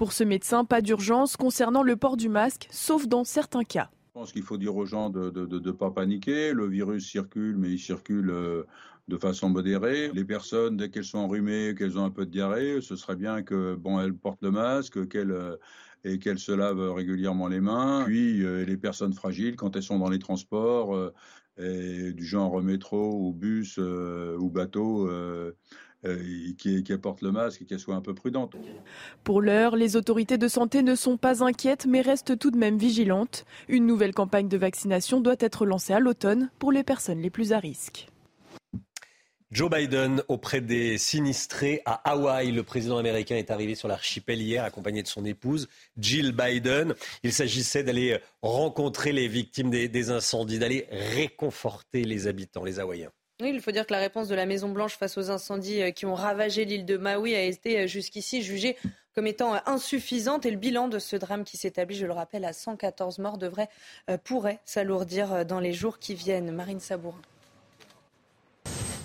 Pour 0.00 0.14
ce 0.14 0.24
médecin, 0.24 0.64
pas 0.64 0.80
d'urgence 0.80 1.36
concernant 1.36 1.82
le 1.82 1.94
port 1.94 2.16
du 2.16 2.30
masque, 2.30 2.68
sauf 2.70 3.06
dans 3.06 3.22
certains 3.22 3.64
cas. 3.64 3.90
Je 4.06 4.12
pense 4.14 4.32
qu'il 4.32 4.42
faut 4.42 4.56
dire 4.56 4.74
aux 4.74 4.86
gens 4.86 5.10
de 5.10 5.30
ne 5.30 5.70
pas 5.72 5.90
paniquer. 5.90 6.54
Le 6.54 6.66
virus 6.66 7.06
circule, 7.06 7.58
mais 7.58 7.72
il 7.72 7.78
circule 7.78 8.30
euh, 8.30 8.62
de 9.08 9.18
façon 9.18 9.50
modérée. 9.50 10.10
Les 10.14 10.24
personnes, 10.24 10.78
dès 10.78 10.88
qu'elles 10.88 11.04
sont 11.04 11.18
enrhumées, 11.18 11.74
qu'elles 11.76 11.98
ont 11.98 12.04
un 12.06 12.10
peu 12.10 12.24
de 12.24 12.30
diarrhée, 12.30 12.80
ce 12.80 12.96
serait 12.96 13.14
bien 13.14 13.42
que 13.42 13.74
bon, 13.74 14.00
elles 14.00 14.14
portent 14.14 14.40
le 14.40 14.50
masque, 14.50 14.96
euh, 14.96 15.56
et 16.04 16.18
qu'elles 16.18 16.38
se 16.38 16.52
lavent 16.52 16.94
régulièrement 16.94 17.48
les 17.48 17.60
mains. 17.60 18.04
Puis 18.06 18.42
euh, 18.42 18.64
les 18.64 18.78
personnes 18.78 19.12
fragiles, 19.12 19.56
quand 19.56 19.76
elles 19.76 19.82
sont 19.82 19.98
dans 19.98 20.08
les 20.08 20.18
transports, 20.18 21.12
du 21.58 22.24
genre 22.24 22.62
métro 22.62 23.18
ou 23.20 23.34
bus 23.34 23.76
ou 23.76 24.48
bateau, 24.48 25.10
euh, 26.06 26.18
qui, 26.56 26.82
qui, 26.82 26.92
apporte 26.92 27.20
le 27.20 27.30
masque 27.30 27.62
et 27.62 27.64
qu'elle 27.66 27.78
soit 27.78 27.94
un 27.94 28.00
peu 28.00 28.14
prudente. 28.14 28.56
Pour 29.22 29.42
l'heure, 29.42 29.76
les 29.76 29.96
autorités 29.96 30.38
de 30.38 30.48
santé 30.48 30.82
ne 30.82 30.94
sont 30.94 31.16
pas 31.16 31.44
inquiètes 31.44 31.86
mais 31.86 32.00
restent 32.00 32.38
tout 32.38 32.50
de 32.50 32.56
même 32.56 32.78
vigilantes. 32.78 33.44
Une 33.68 33.86
nouvelle 33.86 34.14
campagne 34.14 34.48
de 34.48 34.56
vaccination 34.56 35.20
doit 35.20 35.36
être 35.40 35.66
lancée 35.66 35.92
à 35.92 36.00
l'automne 36.00 36.50
pour 36.58 36.72
les 36.72 36.84
personnes 36.84 37.20
les 37.20 37.30
plus 37.30 37.52
à 37.52 37.58
risque. 37.58 38.08
Joe 39.50 39.68
Biden 39.68 40.22
auprès 40.28 40.60
des 40.60 40.96
sinistrés 40.96 41.82
à 41.84 41.94
Hawaï. 42.08 42.52
Le 42.52 42.62
président 42.62 42.98
américain 42.98 43.34
est 43.34 43.50
arrivé 43.50 43.74
sur 43.74 43.88
l'archipel 43.88 44.40
hier 44.40 44.62
accompagné 44.62 45.02
de 45.02 45.08
son 45.08 45.24
épouse 45.24 45.68
Jill 45.98 46.30
Biden. 46.32 46.94
Il 47.24 47.32
s'agissait 47.32 47.82
d'aller 47.82 48.20
rencontrer 48.42 49.12
les 49.12 49.26
victimes 49.26 49.70
des, 49.70 49.88
des 49.88 50.10
incendies, 50.10 50.60
d'aller 50.60 50.86
réconforter 50.90 52.04
les 52.04 52.28
habitants, 52.28 52.62
les 52.62 52.78
Hawaïens. 52.78 53.10
Oui, 53.40 53.52
il 53.54 53.60
faut 53.62 53.70
dire 53.70 53.86
que 53.86 53.92
la 53.92 54.00
réponse 54.00 54.28
de 54.28 54.34
la 54.34 54.44
Maison-Blanche 54.44 54.96
face 54.98 55.16
aux 55.16 55.30
incendies 55.30 55.80
euh, 55.82 55.90
qui 55.92 56.04
ont 56.04 56.14
ravagé 56.14 56.66
l'île 56.66 56.84
de 56.84 56.98
Maui 56.98 57.34
a 57.34 57.42
été 57.42 57.80
euh, 57.80 57.86
jusqu'ici 57.86 58.42
jugée 58.42 58.76
comme 59.14 59.26
étant 59.26 59.54
euh, 59.54 59.58
insuffisante 59.64 60.44
et 60.44 60.50
le 60.50 60.58
bilan 60.58 60.88
de 60.88 60.98
ce 60.98 61.16
drame 61.16 61.44
qui 61.44 61.56
s'établit, 61.56 61.96
je 61.96 62.04
le 62.04 62.12
rappelle, 62.12 62.44
à 62.44 62.52
114 62.52 63.18
morts 63.18 63.38
devrait, 63.38 63.70
pourrait 64.24 64.60
s'alourdir 64.66 65.46
dans 65.46 65.58
les 65.58 65.72
jours 65.72 65.98
qui 65.98 66.14
viennent. 66.14 66.50
Marine 66.50 66.80
Sabourin. 66.80 67.20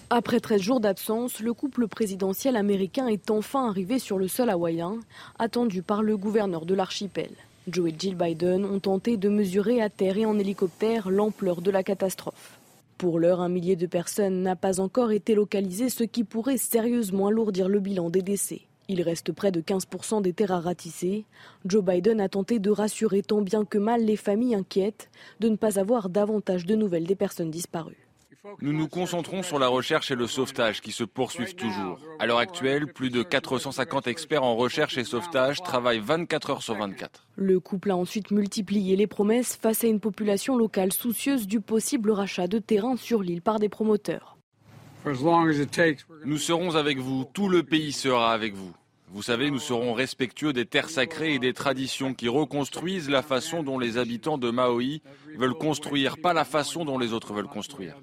Après 0.09 0.39
13 0.39 0.61
jours 0.61 0.79
d'absence, 0.79 1.39
le 1.39 1.53
couple 1.53 1.87
présidentiel 1.87 2.57
américain 2.57 3.07
est 3.07 3.31
enfin 3.31 3.69
arrivé 3.69 3.99
sur 3.99 4.19
le 4.19 4.27
sol 4.27 4.49
hawaïen, 4.49 4.99
attendu 5.39 5.81
par 5.81 6.03
le 6.03 6.17
gouverneur 6.17 6.65
de 6.65 6.75
l'archipel. 6.75 7.31
Joe 7.67 7.89
et 7.89 7.95
Jill 7.97 8.15
Biden 8.15 8.65
ont 8.65 8.79
tenté 8.79 9.17
de 9.17 9.29
mesurer 9.29 9.81
à 9.81 9.89
terre 9.89 10.17
et 10.17 10.25
en 10.25 10.37
hélicoptère 10.37 11.09
l'ampleur 11.09 11.61
de 11.61 11.71
la 11.71 11.83
catastrophe. 11.83 12.54
Pour 12.97 13.19
l'heure, 13.19 13.41
un 13.41 13.49
millier 13.49 13.75
de 13.75 13.87
personnes 13.87 14.41
n'a 14.41 14.55
pas 14.55 14.79
encore 14.79 15.11
été 15.11 15.35
localisé, 15.35 15.89
ce 15.89 16.05
qui 16.05 16.23
pourrait 16.23 16.57
sérieusement 16.57 17.27
alourdir 17.27 17.67
le 17.67 17.81
bilan 17.81 18.09
des 18.09 18.21
décès. 18.21 18.61
Il 18.87 19.01
reste 19.01 19.33
près 19.33 19.51
de 19.51 19.59
15% 19.59 20.21
des 20.21 20.31
terres 20.31 20.53
à 20.53 20.61
ratisser. 20.61 21.25
Joe 21.65 21.83
Biden 21.83 22.21
a 22.21 22.29
tenté 22.29 22.59
de 22.59 22.69
rassurer 22.69 23.21
tant 23.21 23.41
bien 23.41 23.65
que 23.65 23.77
mal 23.77 24.05
les 24.05 24.15
familles 24.15 24.55
inquiètes 24.55 25.09
de 25.41 25.49
ne 25.49 25.57
pas 25.57 25.77
avoir 25.77 26.07
davantage 26.07 26.65
de 26.65 26.75
nouvelles 26.75 27.07
des 27.07 27.15
personnes 27.15 27.51
disparues. 27.51 28.04
Nous 28.61 28.73
nous 28.73 28.87
concentrons 28.87 29.43
sur 29.43 29.59
la 29.59 29.67
recherche 29.67 30.11
et 30.11 30.15
le 30.15 30.27
sauvetage 30.27 30.81
qui 30.81 30.91
se 30.91 31.03
poursuivent 31.03 31.55
toujours. 31.55 31.99
À 32.19 32.25
l'heure 32.25 32.39
actuelle, 32.39 32.91
plus 32.91 33.09
de 33.09 33.23
450 33.23 34.07
experts 34.07 34.43
en 34.43 34.55
recherche 34.55 34.97
et 34.97 35.03
sauvetage 35.03 35.61
travaillent 35.61 35.99
24 35.99 36.49
heures 36.49 36.63
sur 36.63 36.75
24. 36.75 37.27
Le 37.35 37.59
couple 37.59 37.91
a 37.91 37.95
ensuite 37.95 38.31
multiplié 38.31 38.95
les 38.95 39.07
promesses 39.07 39.55
face 39.55 39.83
à 39.83 39.87
une 39.87 39.99
population 39.99 40.55
locale 40.55 40.93
soucieuse 40.93 41.47
du 41.47 41.61
possible 41.61 42.11
rachat 42.11 42.47
de 42.47 42.59
terrain 42.59 42.95
sur 42.95 43.21
l'île 43.21 43.41
par 43.41 43.59
des 43.59 43.69
promoteurs. 43.69 44.37
Nous 46.25 46.37
serons 46.37 46.75
avec 46.75 46.97
vous, 46.97 47.25
tout 47.33 47.47
le 47.47 47.63
pays 47.63 47.91
sera 47.91 48.33
avec 48.33 48.55
vous. 48.55 48.73
Vous 49.15 49.23
savez, 49.23 49.49
nous 49.49 49.59
serons 49.59 49.93
respectueux 49.93 50.51
des 50.51 50.65
terres 50.65 50.89
sacrées 50.89 51.35
et 51.35 51.39
des 51.39 51.53
traditions 51.53 52.13
qui 52.13 52.27
reconstruisent 52.27 53.09
la 53.09 53.21
façon 53.21 53.63
dont 53.63 53.79
les 53.79 53.97
habitants 53.97 54.37
de 54.37 54.51
Maui 54.51 55.01
veulent 55.37 55.53
construire, 55.53 56.17
pas 56.17 56.33
la 56.33 56.43
façon 56.43 56.83
dont 56.83 56.99
les 56.99 57.13
autres 57.13 57.31
veulent 57.31 57.47
construire. 57.47 57.95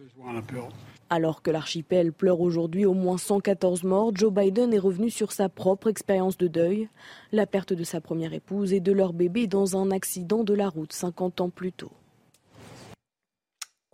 Alors 1.11 1.43
que 1.43 1.51
l'archipel 1.51 2.15
pleure 2.15 2.41
aujourd'hui 2.41 2.87
au 2.87 2.95
moins 2.95 3.19
114 3.19 3.85
morts, 3.85 4.13
Joe 4.15 4.33
Biden 4.33 4.73
est 4.73 4.79
revenu 4.79 5.11
sur 5.11 5.33
sa 5.33 5.51
propre 5.51 5.89
expérience 5.89 6.39
de 6.39 6.49
deuil, 6.49 6.89
la 7.31 7.45
perte 7.45 7.75
de 7.75 7.85
sa 7.85 8.01
première 8.01 8.33
épouse 8.33 8.73
et 8.73 8.81
de 8.81 8.93
leur 8.93 9.13
bébé 9.13 9.47
dans 9.47 9.77
un 9.77 9.91
accident 9.91 10.45
de 10.45 10.55
la 10.55 10.71
route 10.71 10.95
50 10.95 11.43
ans 11.43 11.51
plus 11.51 11.73
tôt. 11.73 11.93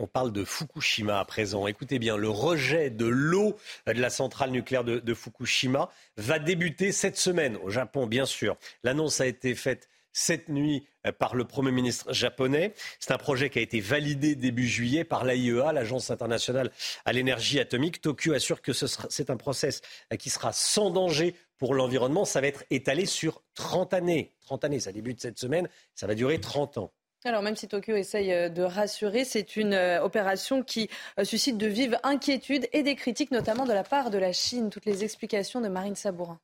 On 0.00 0.06
parle 0.06 0.32
de 0.32 0.44
Fukushima 0.44 1.18
à 1.18 1.24
présent. 1.24 1.66
Écoutez 1.66 1.98
bien, 1.98 2.16
le 2.16 2.28
rejet 2.28 2.88
de 2.88 3.06
l'eau 3.06 3.56
de 3.86 4.00
la 4.00 4.10
centrale 4.10 4.52
nucléaire 4.52 4.84
de, 4.84 5.14
Fukushima 5.14 5.90
va 6.16 6.38
débuter 6.38 6.92
cette 6.92 7.16
semaine 7.16 7.56
au 7.64 7.70
Japon, 7.70 8.06
bien 8.06 8.24
sûr. 8.24 8.56
L'annonce 8.84 9.20
a 9.20 9.26
été 9.26 9.56
faite 9.56 9.88
cette 10.12 10.48
nuit 10.48 10.86
euh, 11.04 11.10
par 11.10 11.34
le 11.34 11.44
Premier 11.44 11.72
ministre 11.72 12.12
japonais. 12.12 12.74
C'est 13.00 13.12
un 13.12 13.18
projet 13.18 13.50
qui 13.50 13.58
a 13.58 13.62
été 13.62 13.80
validé 13.80 14.36
début 14.36 14.68
juillet 14.68 15.02
par 15.02 15.24
l'AIEA, 15.24 15.72
l'Agence 15.72 16.10
internationale 16.10 16.70
à 17.04 17.12
l'énergie 17.12 17.58
atomique. 17.58 18.00
Tokyo 18.00 18.34
assure 18.34 18.62
que 18.62 18.72
c'est 18.72 19.30
un 19.30 19.36
process 19.36 19.80
euh, 20.12 20.16
qui 20.16 20.30
sera 20.30 20.52
sans 20.52 20.90
danger 20.90 21.34
pour 21.56 21.74
l'environnement. 21.74 22.24
Ça 22.24 22.40
va 22.40 22.46
être 22.46 22.64
étalé 22.70 23.04
sur 23.04 23.42
30 23.54 23.94
années. 23.94 24.32
30 24.42 24.64
années, 24.64 24.80
ça 24.80 24.92
débute 24.92 25.20
cette 25.20 25.38
semaine, 25.38 25.68
ça 25.96 26.06
va 26.06 26.14
durer 26.14 26.40
30 26.40 26.78
ans. 26.78 26.92
Alors 27.24 27.42
même 27.42 27.56
si 27.56 27.66
Tokyo 27.66 27.96
essaye 27.96 28.32
euh, 28.32 28.48
de 28.48 28.62
rassurer, 28.62 29.24
c'est 29.24 29.56
une 29.56 29.74
euh, 29.74 30.00
opération 30.02 30.62
qui 30.62 30.88
euh, 31.18 31.24
suscite 31.24 31.58
de 31.58 31.66
vives 31.66 31.98
inquiétudes 32.04 32.68
et 32.72 32.84
des 32.84 32.94
critiques, 32.94 33.32
notamment 33.32 33.66
de 33.66 33.72
la 33.72 33.82
part 33.82 34.10
de 34.10 34.18
la 34.18 34.32
Chine. 34.32 34.70
Toutes 34.70 34.86
les 34.86 35.02
explications 35.02 35.60
de 35.60 35.66
Marine 35.66 35.96
Sabourin. 35.96 36.38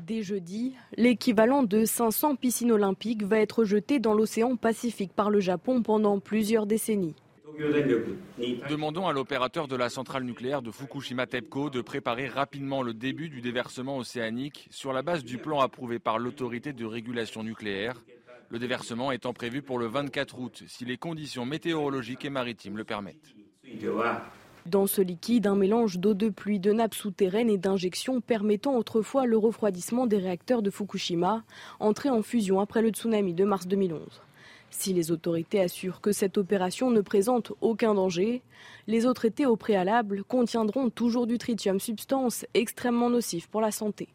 Dès 0.00 0.22
jeudi, 0.22 0.74
l'équivalent 0.96 1.64
de 1.64 1.84
500 1.84 2.36
piscines 2.36 2.72
olympiques 2.72 3.24
va 3.24 3.40
être 3.40 3.64
jeté 3.64 3.98
dans 3.98 4.14
l'océan 4.14 4.56
Pacifique 4.56 5.12
par 5.12 5.28
le 5.28 5.40
Japon 5.40 5.82
pendant 5.82 6.18
plusieurs 6.18 6.64
décennies. 6.64 7.14
Demandons 8.70 9.06
à 9.06 9.12
l'opérateur 9.12 9.68
de 9.68 9.76
la 9.76 9.90
centrale 9.90 10.24
nucléaire 10.24 10.62
de 10.62 10.70
Fukushima 10.70 11.26
TEPCO 11.26 11.68
de 11.68 11.82
préparer 11.82 12.26
rapidement 12.26 12.82
le 12.82 12.94
début 12.94 13.28
du 13.28 13.42
déversement 13.42 13.98
océanique 13.98 14.66
sur 14.70 14.94
la 14.94 15.02
base 15.02 15.22
du 15.22 15.36
plan 15.36 15.60
approuvé 15.60 15.98
par 15.98 16.18
l'autorité 16.18 16.72
de 16.72 16.86
régulation 16.86 17.42
nucléaire 17.42 18.02
le 18.52 18.58
déversement 18.58 19.12
étant 19.12 19.32
prévu 19.32 19.62
pour 19.62 19.78
le 19.78 19.86
24 19.86 20.38
août, 20.38 20.62
si 20.66 20.84
les 20.84 20.98
conditions 20.98 21.46
météorologiques 21.46 22.26
et 22.26 22.30
maritimes 22.30 22.76
le 22.76 22.84
permettent. 22.84 23.34
Dans 24.66 24.86
ce 24.86 25.00
liquide, 25.00 25.46
un 25.46 25.56
mélange 25.56 25.98
d'eau 25.98 26.12
de 26.12 26.28
pluie, 26.28 26.60
de 26.60 26.70
nappes 26.70 26.94
souterraines 26.94 27.48
et 27.48 27.56
d'injections 27.56 28.20
permettant 28.20 28.76
autrefois 28.76 29.24
le 29.24 29.38
refroidissement 29.38 30.06
des 30.06 30.18
réacteurs 30.18 30.60
de 30.60 30.70
Fukushima, 30.70 31.42
entrés 31.80 32.10
en 32.10 32.22
fusion 32.22 32.60
après 32.60 32.82
le 32.82 32.90
tsunami 32.90 33.32
de 33.32 33.44
mars 33.46 33.66
2011. 33.66 34.20
Si 34.68 34.92
les 34.92 35.10
autorités 35.10 35.60
assurent 35.60 36.02
que 36.02 36.12
cette 36.12 36.36
opération 36.36 36.90
ne 36.90 37.00
présente 37.00 37.52
aucun 37.62 37.94
danger, 37.94 38.42
les 38.86 39.06
autres 39.06 39.22
traités 39.22 39.46
au 39.46 39.56
préalable 39.56 40.24
contiendront 40.24 40.90
toujours 40.90 41.26
du 41.26 41.38
tritium, 41.38 41.80
substance 41.80 42.44
extrêmement 42.52 43.08
nocive 43.08 43.48
pour 43.48 43.62
la 43.62 43.70
santé. 43.70 44.08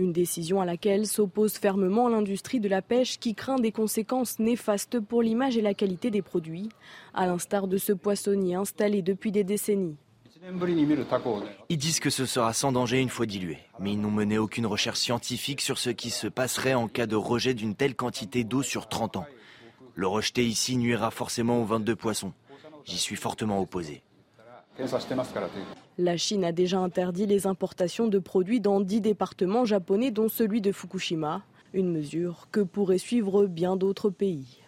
Une 0.00 0.12
décision 0.12 0.60
à 0.60 0.64
laquelle 0.64 1.08
s'oppose 1.08 1.54
fermement 1.54 2.08
l'industrie 2.08 2.60
de 2.60 2.68
la 2.68 2.82
pêche 2.82 3.18
qui 3.18 3.34
craint 3.34 3.58
des 3.58 3.72
conséquences 3.72 4.38
néfastes 4.38 5.00
pour 5.00 5.22
l'image 5.22 5.56
et 5.56 5.60
la 5.60 5.74
qualité 5.74 6.12
des 6.12 6.22
produits, 6.22 6.68
à 7.14 7.26
l'instar 7.26 7.66
de 7.66 7.78
ce 7.78 7.92
poissonnier 7.92 8.54
installé 8.54 9.02
depuis 9.02 9.32
des 9.32 9.42
décennies. 9.42 9.96
Ils 11.68 11.78
disent 11.78 11.98
que 11.98 12.10
ce 12.10 12.26
sera 12.26 12.52
sans 12.52 12.70
danger 12.70 13.00
une 13.00 13.08
fois 13.08 13.26
dilué, 13.26 13.58
mais 13.80 13.94
ils 13.94 14.00
n'ont 14.00 14.12
mené 14.12 14.38
aucune 14.38 14.66
recherche 14.66 15.00
scientifique 15.00 15.60
sur 15.60 15.78
ce 15.78 15.90
qui 15.90 16.10
se 16.10 16.28
passerait 16.28 16.74
en 16.74 16.86
cas 16.86 17.06
de 17.06 17.16
rejet 17.16 17.54
d'une 17.54 17.74
telle 17.74 17.96
quantité 17.96 18.44
d'eau 18.44 18.62
sur 18.62 18.88
30 18.88 19.16
ans. 19.16 19.26
Le 19.96 20.06
rejeter 20.06 20.46
ici 20.46 20.76
nuira 20.76 21.10
forcément 21.10 21.60
aux 21.60 21.64
22 21.64 21.96
poissons. 21.96 22.32
J'y 22.84 22.98
suis 22.98 23.16
fortement 23.16 23.60
opposé. 23.60 24.02
La 25.98 26.16
Chine 26.16 26.44
a 26.44 26.52
déjà 26.52 26.78
interdit 26.78 27.26
les 27.26 27.46
importations 27.46 28.06
de 28.06 28.18
produits 28.18 28.60
dans 28.60 28.80
10 28.80 29.00
départements 29.00 29.64
japonais, 29.64 30.10
dont 30.10 30.28
celui 30.28 30.60
de 30.60 30.70
Fukushima. 30.70 31.42
Une 31.72 31.90
mesure 31.90 32.48
que 32.52 32.60
pourraient 32.60 32.98
suivre 32.98 33.46
bien 33.46 33.76
d'autres 33.76 34.08
pays. 34.08 34.62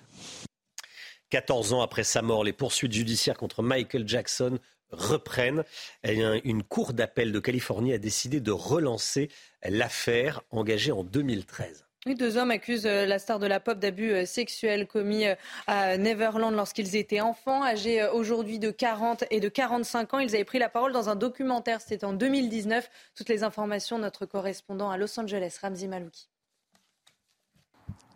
14 1.31 1.73
ans 1.73 1.81
après 1.81 2.03
sa 2.03 2.23
mort, 2.23 2.43
les 2.43 2.53
poursuites 2.53 2.93
judiciaires 2.93 3.39
contre 3.39 3.63
Michael 3.63 4.07
Jackson 4.09 4.59
reprennent. 4.91 5.63
Une 6.03 6.65
cour 6.65 6.93
d'appel 6.93 7.31
de 7.31 7.39
Californie 7.39 7.93
a 7.93 7.99
décidé 7.99 8.41
de 8.41 8.51
relancer 8.51 9.29
l'affaire 9.63 10.43
engagée 10.51 10.91
en 10.91 11.05
2013. 11.05 11.87
Deux 12.07 12.39
hommes 12.39 12.51
accusent 12.51 12.87
euh, 12.87 13.05
la 13.05 13.19
star 13.19 13.39
de 13.39 13.47
la 13.47 13.61
pop 13.61 13.79
d'abus 13.79 14.11
euh, 14.11 14.25
sexuels 14.25 14.87
commis 14.87 15.27
euh, 15.27 15.35
à 15.67 15.99
Neverland 15.99 16.55
lorsqu'ils 16.55 16.97
étaient 16.97 17.21
enfants, 17.21 17.63
âgés 17.63 18.03
aujourd'hui 18.09 18.59
de 18.59 18.71
40 18.71 19.25
et 19.31 19.39
de 19.39 19.49
45 19.51 20.15
ans. 20.15 20.19
Ils 20.19 20.35
avaient 20.35 20.45
pris 20.45 20.59
la 20.59 20.71
parole 20.71 20.93
dans 20.93 21.11
un 21.11 21.17
documentaire, 21.17 21.83
c'était 21.83 22.05
en 22.05 22.15
2019. 22.15 22.91
Toutes 23.15 23.29
les 23.29 23.45
informations, 23.45 23.99
notre 23.99 24.25
correspondant 24.25 24.91
à 24.91 24.97
Los 24.97 25.21
Angeles, 25.21 25.59
Ramzi 25.61 25.89
Malouki. 25.89 26.30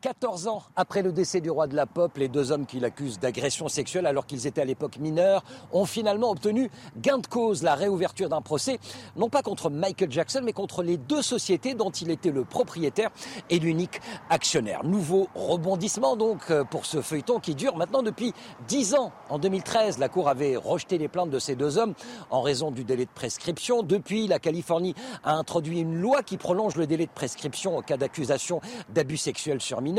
14 0.04 0.48
ans 0.48 0.62
après 0.76 1.00
le 1.00 1.12
décès 1.12 1.40
du 1.40 1.48
roi 1.48 1.66
de 1.66 1.74
la 1.74 1.86
pop, 1.86 2.18
les 2.18 2.28
deux 2.28 2.52
hommes 2.52 2.66
qui 2.66 2.78
l'accusent 2.78 3.18
d'agression 3.18 3.68
sexuelle 3.68 4.04
alors 4.04 4.26
qu'ils 4.26 4.46
étaient 4.46 4.60
à 4.60 4.66
l'époque 4.66 4.98
mineurs 4.98 5.42
ont 5.72 5.86
finalement 5.86 6.30
obtenu 6.30 6.70
gain 6.98 7.16
de 7.16 7.26
cause, 7.26 7.62
la 7.62 7.74
réouverture 7.74 8.28
d'un 8.28 8.42
procès, 8.42 8.80
non 9.16 9.30
pas 9.30 9.40
contre 9.40 9.70
Michael 9.70 10.12
Jackson, 10.12 10.42
mais 10.44 10.52
contre 10.52 10.82
les 10.82 10.98
deux 10.98 11.22
sociétés 11.22 11.72
dont 11.72 11.88
il 11.88 12.10
était 12.10 12.32
le 12.32 12.44
propriétaire 12.44 13.08
et 13.48 13.58
l'unique 13.58 14.02
actionnaire. 14.28 14.84
Nouveau 14.84 15.26
rebondissement 15.34 16.16
donc 16.16 16.50
euh, 16.50 16.64
pour 16.64 16.84
ce 16.84 17.00
feuilleton 17.00 17.40
qui 17.40 17.54
dure 17.54 17.78
maintenant 17.78 18.02
depuis 18.02 18.34
10 18.68 18.96
ans. 18.96 19.10
En 19.30 19.38
2013, 19.38 19.96
la 19.96 20.10
Cour 20.10 20.28
avait 20.28 20.56
rejeté 20.56 20.98
les 20.98 21.08
plaintes 21.08 21.30
de 21.30 21.38
ces 21.38 21.56
deux 21.56 21.78
hommes 21.78 21.94
en 22.28 22.42
raison 22.42 22.70
du 22.70 22.84
délai 22.84 23.06
de 23.06 23.10
prescription. 23.10 23.82
Depuis, 23.82 24.26
la 24.26 24.38
Californie 24.38 24.94
a 25.22 25.32
introduit 25.32 25.80
une 25.80 25.98
loi 25.98 26.22
qui 26.22 26.36
prolonge 26.36 26.76
le 26.76 26.86
délai 26.86 27.06
de 27.06 27.10
prescription 27.10 27.78
en 27.78 27.80
cas 27.80 27.96
d'accusation 27.96 28.60
d'abus 28.90 29.16
sexuels 29.16 29.62
sur 29.62 29.80
mineurs. 29.80 29.93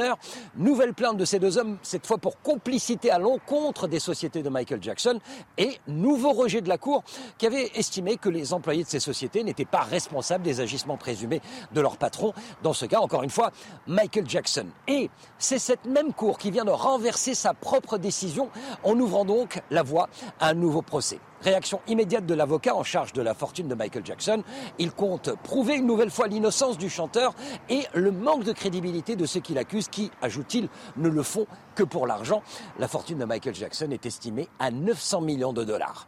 Nouvelle 0.55 0.93
plainte 0.93 1.17
de 1.17 1.26
ces 1.26 1.39
deux 1.39 1.57
hommes, 1.57 1.77
cette 1.81 2.05
fois 2.05 2.17
pour 2.17 2.41
complicité 2.41 3.11
à 3.11 3.19
l'encontre 3.19 3.88
des 3.88 3.99
sociétés 3.99 4.43
de 4.43 4.49
Michael 4.49 4.81
Jackson. 4.81 5.19
Et 5.57 5.80
nouveau 5.88 6.31
rejet 6.31 6.61
de 6.61 6.69
la 6.69 6.77
Cour 6.77 7.03
qui 7.38 7.45
avait 7.45 7.72
estimé 7.76 8.17
que 8.17 8.30
les 8.30 8.53
employés 8.53 8.84
de 8.84 8.89
ces 8.89 8.99
sociétés 8.99 9.43
n'étaient 9.43 9.65
pas 9.65 9.81
responsables 9.81 10.43
des 10.43 10.59
agissements 10.59 10.97
présumés 10.97 11.41
de 11.73 11.81
leur 11.81 11.97
patron. 11.97 12.34
Dans 12.63 12.73
ce 12.73 12.85
cas, 12.85 12.99
encore 12.99 13.23
une 13.23 13.30
fois, 13.30 13.51
Michael 13.88 14.30
Jackson. 14.30 14.67
Et 14.88 15.09
c'est 15.38 15.59
cette 15.59 15.85
même 15.85 16.13
Cour 16.13 16.38
qui 16.38 16.51
vient 16.51 16.65
de 16.65 16.72
renverser 16.72 17.34
sa 17.35 17.53
propre 17.53 17.97
décision 17.97 18.49
en 18.84 18.99
ouvrant 18.99 19.26
donc 19.26 19.61
la 19.72 19.84
voie 19.84 20.09
à 20.39 20.49
un 20.49 20.53
nouveau 20.53 20.81
procès. 20.81 21.19
Réaction 21.45 21.80
immédiate 21.88 22.26
de 22.26 22.34
l'avocat 22.34 22.73
en 22.73 22.81
charge 22.81 23.13
de 23.13 23.22
la 23.22 23.35
fortune 23.35 23.67
de 23.67 23.76
Michael 23.76 24.03
Jackson. 24.03 24.43
Il 24.80 24.91
compte 24.91 25.30
prouver 25.43 25.76
une 25.76 25.85
nouvelle 25.85 26.09
fois 26.09 26.27
l'innocence 26.27 26.76
du 26.80 26.89
chanteur 26.89 27.35
et 27.69 27.84
le 27.93 28.09
manque 28.09 28.43
de 28.43 28.51
crédibilité 28.51 29.15
de 29.15 29.27
ceux 29.27 29.41
qui 29.41 29.53
l'accusent, 29.53 29.88
qui, 29.88 30.09
ajoute-t-il, 30.23 30.69
ne 30.97 31.07
le 31.07 31.22
font 31.22 31.45
que 31.76 31.84
pour 31.84 32.07
l'argent. 32.07 32.41
La 32.80 32.88
fortune 32.88 33.19
de 33.19 33.26
Michael 33.26 33.53
Jackson 33.53 33.91
est 33.91 34.07
estimée 34.07 34.49
à 34.57 34.72
900 34.72 35.22
millions 35.22 35.53
de 35.53 35.63
dollars. 35.63 36.07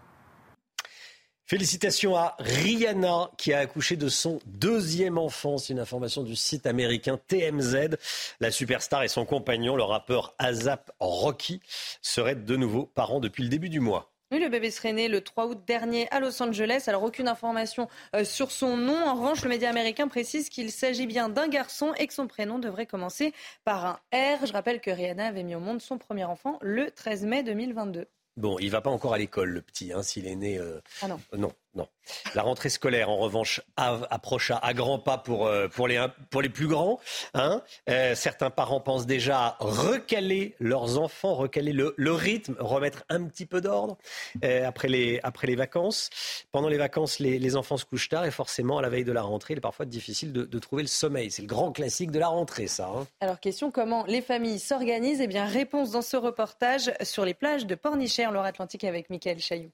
Félicitations 1.45 2.15
à 2.15 2.35
Rihanna 2.39 3.30
qui 3.38 3.53
a 3.53 3.59
accouché 3.59 3.95
de 3.95 4.09
son 4.09 4.39
deuxième 4.47 5.19
enfant. 5.19 5.59
C'est 5.59 5.72
une 5.72 5.80
information 5.80 6.23
du 6.23 6.35
site 6.35 6.65
américain 6.65 7.19
TMZ. 7.27 7.97
La 8.39 8.49
superstar 8.49 9.03
et 9.03 9.07
son 9.07 9.23
compagnon, 9.23 9.76
le 9.76 9.84
rappeur 9.84 10.34
Azap 10.39 10.91
Rocky, 10.99 11.61
seraient 12.01 12.35
de 12.35 12.55
nouveau 12.55 12.88
parents 12.88 13.19
depuis 13.19 13.43
le 13.43 13.49
début 13.49 13.69
du 13.69 13.80
mois. 13.80 14.11
Oui, 14.30 14.40
le 14.40 14.49
bébé 14.49 14.72
serait 14.72 14.91
né 14.91 15.08
le 15.08 15.22
3 15.22 15.48
août 15.48 15.62
dernier 15.66 16.10
à 16.12 16.20
Los 16.20 16.44
Angeles. 16.44 16.84
Alors, 16.88 17.04
aucune 17.04 17.30
information 17.30 17.88
euh, 18.14 18.26
sur 18.26 18.52
son 18.52 18.76
nom. 18.76 19.08
En 19.08 19.16
revanche, 19.16 19.41
le 19.41 19.48
média 19.48 19.70
américain 19.70 20.10
précise 20.10 20.49
qu'il 20.49 20.70
s'agit 20.70 21.08
bien 21.08 21.30
d'un 21.30 21.48
garçon 21.48 21.94
et 21.98 22.08
que 22.08 22.14
son 22.14 22.28
prénom 22.28 22.60
devrait 22.60 22.88
commencer 22.88 23.34
par 23.64 23.86
un 23.86 23.94
R. 24.14 24.45
Je 24.45 24.52
rappelle 24.52 24.82
que 24.82 24.91
Rihanna 24.91 25.28
avait 25.28 25.44
mis 25.44 25.56
au 25.56 25.62
monde 25.62 25.82
son 25.82 25.98
premier 25.98 26.26
enfant 26.26 26.60
le 26.62 26.91
13 26.91 27.26
mai 27.26 27.44
2022. 27.44 28.08
Bon, 28.36 28.60
il 28.60 28.70
va 28.70 28.82
pas 28.82 28.90
encore 28.91 29.14
à 29.14 29.18
l'école, 29.18 29.49
le 29.49 29.62
petit, 29.62 29.94
hein, 29.94 30.04
s'il 30.04 30.28
est 30.28 30.36
né. 30.36 30.60
Euh, 30.60 30.80
ah 31.02 31.08
non. 31.08 31.20
non. 31.38 31.52
Non. 31.78 31.88
La 32.34 32.41
rentrée 32.41 32.70
scolaire, 32.70 33.12
en 33.12 33.18
revanche, 33.18 33.62
approche 33.76 34.52
à, 34.52 34.74
grands 34.74 34.98
pas 34.98 35.20
pour, 35.20 35.45
euh, 35.45 35.68
pour, 35.68 35.88
les, 35.88 36.04
pour 36.32 36.41
les 36.41 36.49
plus 36.49 36.66
grands. 36.66 36.99
Hein. 37.36 37.62
Euh, 37.88 38.16
certains 38.16 38.49
parents 38.49 38.80
pensent 38.80 39.06
déjà 39.06 39.40
à 39.40 39.58
recaler 39.60 40.56
leurs 40.60 40.98
enfants, 40.98 41.36
recaler 41.36 41.74
le, 41.74 42.12
rythme, 42.12 42.56
remettre 42.60 43.04
un 43.10 43.26
petit 43.26 43.45
peu 43.45 43.62
d'ordre 43.62 43.95
euh, 44.44 44.68
après, 44.68 44.88
les, 44.88 45.20
après 45.22 45.45
les 45.45 45.56
vacances. 45.56 46.10
Pendant 46.52 46.68
les 46.68 46.78
vacances, 46.78 47.20
les, 47.20 47.56
enfants 47.56 47.78
se 47.78 47.86
couchent 47.86 48.10
tard 48.10 48.26
et 48.26 48.32
forcément, 48.32 48.80
à 48.80 48.82
la 48.82 48.90
veille 48.90 49.06
de 49.06 49.12
la 49.12 49.22
rentrée, 49.22 49.54
il 49.54 49.58
est 49.58 49.62
parfois 49.62 49.86
difficile 49.86 50.34
de, 50.34 50.60
trouver 50.60 50.82
le 50.82 50.88
sommeil. 50.88 51.30
C'est 51.30 51.44
le 51.44 51.48
grand 51.48 51.72
classique 51.72 52.10
de 52.10 52.18
la 52.18 52.30
rentrée, 52.30 52.66
ça. 52.66 52.88
Hein. 52.88 53.06
Alors, 53.22 53.40
question 53.40 53.70
comment 53.70 54.04
les 54.08 54.24
familles 54.24 54.60
s'organisent? 54.60 55.22
Eh 55.22 55.28
bien, 55.28 55.45
réponse 55.45 55.91
dans 55.91 56.02
ce 56.02 56.18
reportage 56.18 56.91
sur 57.04 57.24
les 57.24 57.36
plages 57.36 57.68
de 57.68 57.76
Pornichet 57.76 58.26
en 58.26 58.32
Loire-Atlantique 58.32 58.84
avec 58.84 59.12
Michael 59.12 59.38
Chailloux. 59.40 59.72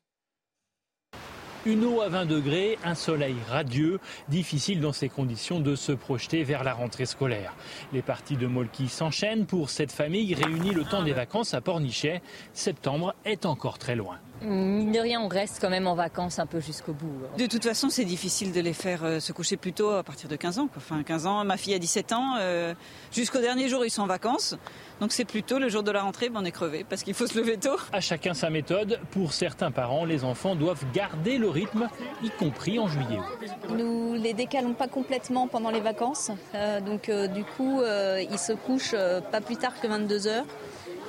Une 1.65 1.85
eau 1.85 2.01
à 2.01 2.09
20 2.09 2.25
degrés, 2.25 2.77
un 2.83 2.93
soleil 2.93 3.37
radieux, 3.47 4.01
difficile 4.27 4.81
dans 4.81 4.91
ces 4.91 5.07
conditions 5.07 5.61
de 5.61 5.75
se 5.75 5.93
projeter 5.93 6.43
vers 6.43 6.65
la 6.65 6.73
rentrée 6.73 7.05
scolaire. 7.05 7.55
Les 7.93 8.01
parties 8.01 8.35
de 8.35 8.47
Molki 8.47 8.89
s'enchaînent 8.89 9.45
pour 9.45 9.69
cette 9.69 9.93
famille 9.93 10.35
réunie 10.35 10.71
le 10.71 10.83
temps 10.83 11.03
des 11.03 11.13
vacances 11.13 11.53
à 11.53 11.61
Pornichet. 11.61 12.21
Septembre 12.51 13.15
est 13.23 13.45
encore 13.45 13.77
très 13.77 13.95
loin. 13.95 14.17
Mine 14.43 14.91
de 14.91 14.99
rien, 14.99 15.21
on 15.21 15.29
reste 15.29 15.59
quand 15.61 15.69
même 15.69 15.87
en 15.87 15.95
vacances 15.95 16.37
un 16.39 16.45
peu 16.45 16.59
jusqu'au 16.59 16.93
bout. 16.93 17.11
De 17.37 17.45
toute 17.45 17.63
façon, 17.63 17.89
c'est 17.89 18.03
difficile 18.03 18.51
de 18.51 18.59
les 18.59 18.73
faire 18.73 19.03
euh, 19.03 19.19
se 19.19 19.31
coucher 19.31 19.55
plus 19.55 19.73
tôt 19.73 19.91
à 19.91 20.03
partir 20.03 20.27
de 20.29 20.35
15 20.35 20.59
ans. 20.59 20.69
Enfin, 20.75 21.01
15 21.03 21.25
ans, 21.25 21.45
ma 21.45 21.55
fille 21.57 21.73
a 21.73 21.79
17 21.79 22.11
ans. 22.11 22.35
Euh, 22.39 22.73
jusqu'au 23.11 23.39
dernier 23.39 23.69
jour, 23.69 23.85
ils 23.85 23.89
sont 23.89 24.01
en 24.01 24.07
vacances. 24.07 24.55
Donc 24.99 25.11
c'est 25.11 25.25
plutôt 25.25 25.59
le 25.59 25.69
jour 25.69 25.83
de 25.83 25.91
la 25.91 26.01
rentrée, 26.01 26.29
ben 26.29 26.41
on 26.41 26.45
est 26.45 26.51
crevé 26.51 26.85
parce 26.87 27.03
qu'il 27.03 27.13
faut 27.13 27.27
se 27.27 27.37
lever 27.37 27.57
tôt. 27.57 27.77
À 27.91 28.01
chacun 28.01 28.33
sa 28.33 28.49
méthode. 28.49 28.99
Pour 29.11 29.33
certains 29.33 29.71
parents, 29.71 30.05
les 30.05 30.23
enfants 30.23 30.55
doivent 30.55 30.83
garder 30.93 31.37
le 31.37 31.49
rythme, 31.49 31.89
y 32.21 32.29
compris 32.29 32.79
en 32.79 32.87
juillet. 32.87 33.19
Nous 33.69 34.13
les 34.13 34.33
décalons 34.33 34.73
pas 34.73 34.87
complètement 34.87 35.47
pendant 35.47 35.71
les 35.71 35.81
vacances. 35.81 36.31
Euh, 36.53 36.81
donc 36.81 37.09
du 37.33 37.43
coup, 37.43 37.81
ils 37.81 38.39
se 38.39 38.53
couchent 38.53 38.95
pas 39.31 39.41
plus 39.41 39.57
tard 39.57 39.79
que 39.79 39.87
22 39.87 40.27
heures 40.27 40.45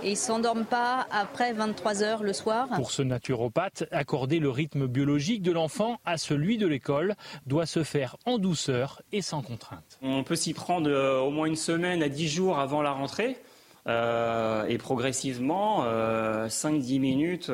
et 0.05 0.11
ils 0.11 0.17
s'endorment 0.17 0.67
pas 0.67 1.07
après 1.11 1.53
23 1.53 2.03
heures 2.03 2.23
le 2.23 2.33
soir. 2.33 2.69
Pour 2.77 2.91
ce 2.91 3.03
naturopathe, 3.03 3.85
accorder 3.91 4.39
le 4.39 4.51
rythme 4.51 4.87
biologique 4.87 5.43
de 5.43 5.51
l'enfant 5.51 5.99
à 6.05 6.19
celui 6.19 6.59
de 6.59 6.67
l'école 6.67 7.15
doit 7.47 7.67
se 7.67 7.83
faire 7.83 8.17
en 8.27 8.39
douceur 8.39 9.03
et 9.13 9.23
sans 9.23 9.41
contrainte. 9.41 9.99
On 10.03 10.23
peut 10.23 10.37
s'y 10.37 10.53
prendre 10.53 10.91
euh, 10.91 11.21
au 11.21 11.31
moins 11.31 11.47
une 11.47 11.57
semaine 11.57 12.03
à 12.03 12.09
10 12.09 12.29
jours 12.29 12.59
avant 12.59 12.83
la 12.83 12.93
rentrée. 12.93 13.37
Euh, 13.87 14.65
et 14.67 14.79
progressivement, 14.79 15.85
5-10 15.85 15.87
euh, 15.87 16.99
minutes 17.01 17.51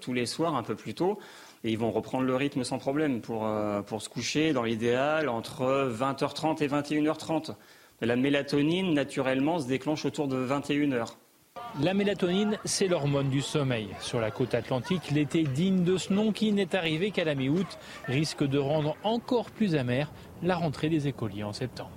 tous 0.00 0.12
les 0.12 0.26
soirs, 0.26 0.56
un 0.56 0.62
peu 0.62 0.74
plus 0.74 0.94
tôt. 0.94 1.18
Et 1.62 1.70
ils 1.70 1.78
vont 1.78 1.90
reprendre 1.90 2.24
le 2.24 2.36
rythme 2.36 2.62
sans 2.62 2.78
problème 2.78 3.22
pour, 3.22 3.50
pour 3.86 4.02
se 4.02 4.10
coucher, 4.10 4.52
dans 4.52 4.64
l'idéal, 4.64 5.30
entre 5.30 5.90
20h30 5.90 6.62
et 6.62 6.68
21h30. 6.68 7.54
La 8.02 8.16
mélatonine, 8.16 8.92
naturellement, 8.92 9.58
se 9.58 9.66
déclenche 9.66 10.04
autour 10.04 10.28
de 10.28 10.36
21h. 10.46 11.14
La 11.80 11.94
mélatonine, 11.94 12.58
c'est 12.64 12.88
l'hormone 12.88 13.30
du 13.30 13.40
sommeil. 13.40 13.88
Sur 14.00 14.20
la 14.20 14.30
côte 14.30 14.54
atlantique, 14.54 15.10
l'été 15.12 15.44
digne 15.44 15.84
de 15.84 15.96
ce 15.96 16.12
nom 16.12 16.32
qui 16.32 16.52
n'est 16.52 16.74
arrivé 16.74 17.10
qu'à 17.10 17.24
la 17.24 17.34
mi-août 17.34 17.78
risque 18.06 18.44
de 18.44 18.58
rendre 18.58 18.96
encore 19.02 19.50
plus 19.50 19.74
amère 19.74 20.12
la 20.42 20.56
rentrée 20.56 20.88
des 20.88 21.08
écoliers 21.08 21.44
en 21.44 21.52
septembre. 21.52 21.93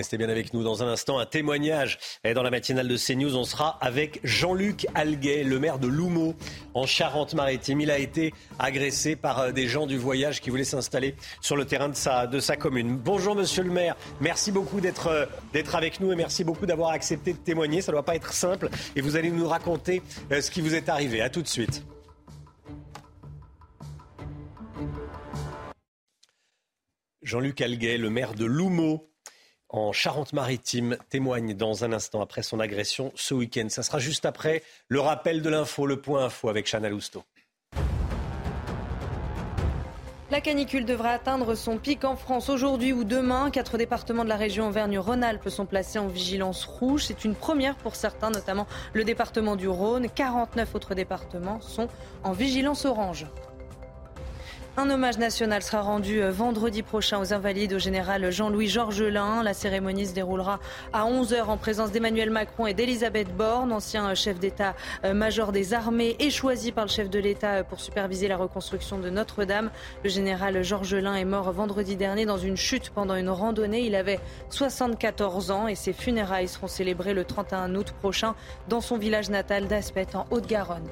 Restez 0.00 0.16
bien 0.16 0.30
avec 0.30 0.54
nous 0.54 0.62
dans 0.62 0.82
un 0.82 0.88
instant. 0.88 1.18
Un 1.18 1.26
témoignage 1.26 1.98
dans 2.34 2.42
la 2.42 2.48
matinale 2.48 2.88
de 2.88 2.96
CNews. 2.96 3.36
On 3.36 3.44
sera 3.44 3.76
avec 3.82 4.18
Jean-Luc 4.24 4.86
Alguet, 4.94 5.44
le 5.44 5.58
maire 5.58 5.78
de 5.78 5.88
Loumeau, 5.88 6.34
en 6.72 6.86
Charente-Maritime. 6.86 7.82
Il 7.82 7.90
a 7.90 7.98
été 7.98 8.32
agressé 8.58 9.14
par 9.14 9.40
euh, 9.40 9.52
des 9.52 9.68
gens 9.68 9.86
du 9.86 9.98
voyage 9.98 10.40
qui 10.40 10.48
voulaient 10.48 10.64
s'installer 10.64 11.16
sur 11.42 11.54
le 11.54 11.66
terrain 11.66 11.90
de 11.90 11.96
sa, 11.96 12.26
de 12.26 12.40
sa 12.40 12.56
commune. 12.56 12.96
Bonjour, 12.96 13.36
monsieur 13.36 13.62
le 13.62 13.70
maire. 13.70 13.94
Merci 14.22 14.52
beaucoup 14.52 14.80
d'être, 14.80 15.08
euh, 15.08 15.26
avec 15.74 16.00
nous 16.00 16.12
et 16.12 16.16
merci 16.16 16.44
beaucoup 16.44 16.64
d'avoir 16.64 16.92
accepté 16.92 17.34
de 17.34 17.38
témoigner. 17.38 17.82
Ça 17.82 17.92
ne 17.92 17.96
doit 17.96 18.02
pas 18.02 18.16
être 18.16 18.32
simple. 18.32 18.70
Et 18.96 19.02
vous 19.02 19.16
allez 19.16 19.30
nous 19.30 19.46
raconter 19.46 20.00
euh, 20.32 20.40
ce 20.40 20.50
qui 20.50 20.62
vous 20.62 20.74
est 20.74 20.88
arrivé. 20.88 21.20
À 21.20 21.28
tout 21.28 21.42
de 21.42 21.46
suite. 21.46 21.84
Jean-Luc 27.20 27.60
Alguet, 27.60 27.98
le 27.98 28.08
maire 28.08 28.32
de 28.32 28.46
Loumeau, 28.46 29.09
en 29.70 29.92
Charente-Maritime 29.92 30.96
témoigne 31.08 31.54
dans 31.54 31.84
un 31.84 31.92
instant 31.92 32.20
après 32.20 32.42
son 32.42 32.60
agression 32.60 33.12
ce 33.14 33.34
week-end. 33.34 33.66
Ça 33.68 33.82
sera 33.82 33.98
juste 33.98 34.26
après 34.26 34.62
le 34.88 35.00
rappel 35.00 35.42
de 35.42 35.48
l'info, 35.48 35.86
le 35.86 36.00
point 36.00 36.24
info 36.24 36.48
avec 36.48 36.66
Chana 36.66 36.88
Lousteau. 36.88 37.24
La 40.30 40.40
canicule 40.40 40.84
devrait 40.84 41.10
atteindre 41.10 41.56
son 41.56 41.76
pic 41.76 42.04
en 42.04 42.14
France 42.14 42.50
aujourd'hui 42.50 42.92
ou 42.92 43.02
demain. 43.02 43.50
Quatre 43.50 43.76
départements 43.78 44.22
de 44.22 44.28
la 44.28 44.36
région 44.36 44.68
Auvergne-Rhône-Alpes 44.68 45.48
sont 45.48 45.66
placés 45.66 45.98
en 45.98 46.06
vigilance 46.06 46.64
rouge. 46.64 47.06
C'est 47.06 47.24
une 47.24 47.34
première 47.34 47.74
pour 47.74 47.96
certains, 47.96 48.30
notamment 48.30 48.68
le 48.92 49.02
département 49.02 49.56
du 49.56 49.66
Rhône. 49.66 50.08
49 50.08 50.76
autres 50.76 50.94
départements 50.94 51.60
sont 51.60 51.88
en 52.22 52.30
vigilance 52.30 52.84
orange. 52.84 53.26
Un 54.76 54.88
hommage 54.88 55.18
national 55.18 55.62
sera 55.62 55.82
rendu 55.82 56.22
euh, 56.22 56.30
vendredi 56.30 56.84
prochain 56.84 57.18
aux 57.20 57.34
invalides 57.34 57.72
au 57.72 57.80
général 57.80 58.30
Jean-Louis 58.30 58.68
Georgelin. 58.68 59.42
La 59.42 59.52
cérémonie 59.52 60.06
se 60.06 60.14
déroulera 60.14 60.60
à 60.92 61.06
11h 61.06 61.42
en 61.46 61.56
présence 61.56 61.90
d'Emmanuel 61.90 62.30
Macron 62.30 62.68
et 62.68 62.72
d'Elisabeth 62.72 63.34
Borne, 63.36 63.72
ancien 63.72 64.08
euh, 64.08 64.14
chef 64.14 64.38
d'État-major 64.38 65.48
euh, 65.48 65.52
des 65.52 65.74
armées 65.74 66.14
et 66.20 66.30
choisi 66.30 66.70
par 66.70 66.84
le 66.84 66.90
chef 66.90 67.10
de 67.10 67.18
l'État 67.18 67.64
pour 67.64 67.80
superviser 67.80 68.28
la 68.28 68.36
reconstruction 68.36 69.00
de 69.00 69.10
Notre-Dame. 69.10 69.70
Le 70.04 70.08
général 70.08 70.62
Georgelin 70.62 71.16
est 71.16 71.24
mort 71.24 71.50
vendredi 71.50 71.96
dernier 71.96 72.24
dans 72.24 72.38
une 72.38 72.56
chute 72.56 72.90
pendant 72.90 73.16
une 73.16 73.28
randonnée. 73.28 73.80
Il 73.80 73.96
avait 73.96 74.20
74 74.50 75.50
ans 75.50 75.66
et 75.66 75.74
ses 75.74 75.92
funérailles 75.92 76.48
seront 76.48 76.68
célébrées 76.68 77.12
le 77.12 77.24
31 77.24 77.74
août 77.74 77.92
prochain 77.98 78.36
dans 78.68 78.80
son 78.80 78.98
village 78.98 79.30
natal 79.30 79.66
d'Aspet 79.66 80.14
en 80.14 80.26
Haute-Garonne. 80.30 80.88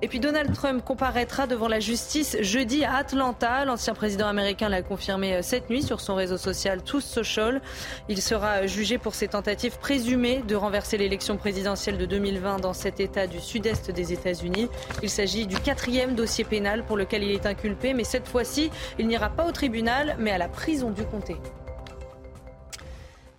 Et 0.00 0.08
puis 0.08 0.20
Donald 0.20 0.52
Trump 0.52 0.84
comparaîtra 0.84 1.46
devant 1.46 1.68
la 1.68 1.80
justice 1.80 2.36
jeudi 2.40 2.84
à 2.84 2.96
Atlanta. 2.96 3.64
L'ancien 3.64 3.94
président 3.94 4.26
américain 4.26 4.68
l'a 4.68 4.82
confirmé 4.82 5.34
euh, 5.34 5.42
cette 5.42 5.70
nuit 5.70 5.82
sur 5.82 6.00
son 6.00 6.14
réseau 6.14 6.36
social 6.36 6.82
Truth 6.82 7.04
Social. 7.04 7.60
Il 8.08 8.20
sera 8.20 8.66
jugé 8.66 8.98
pour 8.98 9.14
ses 9.14 9.28
tentatives 9.28 9.78
présumées 9.78 10.42
de 10.46 10.54
renverser 10.54 10.98
l'élection 10.98 11.36
présidentielle 11.36 11.98
de 11.98 12.06
2020 12.06 12.60
dans 12.60 12.72
cet 12.72 13.00
État 13.00 13.26
du 13.26 13.40
sud-est 13.40 13.90
des 13.90 14.12
États-Unis. 14.12 14.68
Il 15.02 15.10
s'agit 15.10 15.46
du 15.46 15.56
quatrième 15.56 16.14
dossier 16.14 16.44
pénal 16.44 16.84
pour 16.84 16.96
lequel 16.96 17.22
il 17.22 17.30
est 17.30 17.46
inculpé, 17.46 17.94
mais 17.94 18.04
cette 18.04 18.28
fois-ci, 18.28 18.70
il 18.98 19.06
n'ira 19.06 19.30
pas 19.30 19.46
au 19.46 19.52
tribunal, 19.52 20.16
mais 20.18 20.30
à 20.30 20.38
la 20.38 20.48
prison 20.48 20.90
du 20.90 21.04
comté. 21.04 21.36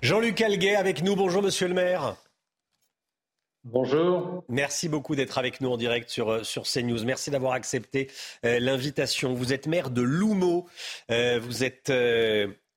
Jean-Luc 0.01 0.41
Alguet 0.41 0.75
avec 0.75 1.01
nous. 1.01 1.15
Bonjour, 1.15 1.41
monsieur 1.41 1.67
le 1.67 1.73
maire. 1.73 2.15
Bonjour. 3.65 4.43
Merci 4.49 4.89
beaucoup 4.89 5.15
d'être 5.15 5.37
avec 5.37 5.61
nous 5.61 5.69
en 5.69 5.77
direct 5.77 6.09
sur, 6.09 6.29
euh, 6.29 6.43
sur 6.43 6.63
CNews. 6.63 7.05
Merci 7.05 7.31
d'avoir 7.31 7.53
accepté 7.53 8.09
euh, 8.43 8.59
l'invitation. 8.59 9.33
Vous 9.33 9.53
êtes 9.53 9.67
maire 9.67 9.89
de 9.89 10.01
Loumeau. 10.01 10.67
Euh, 11.09 11.39
vous 11.41 11.63
êtes 11.63 11.89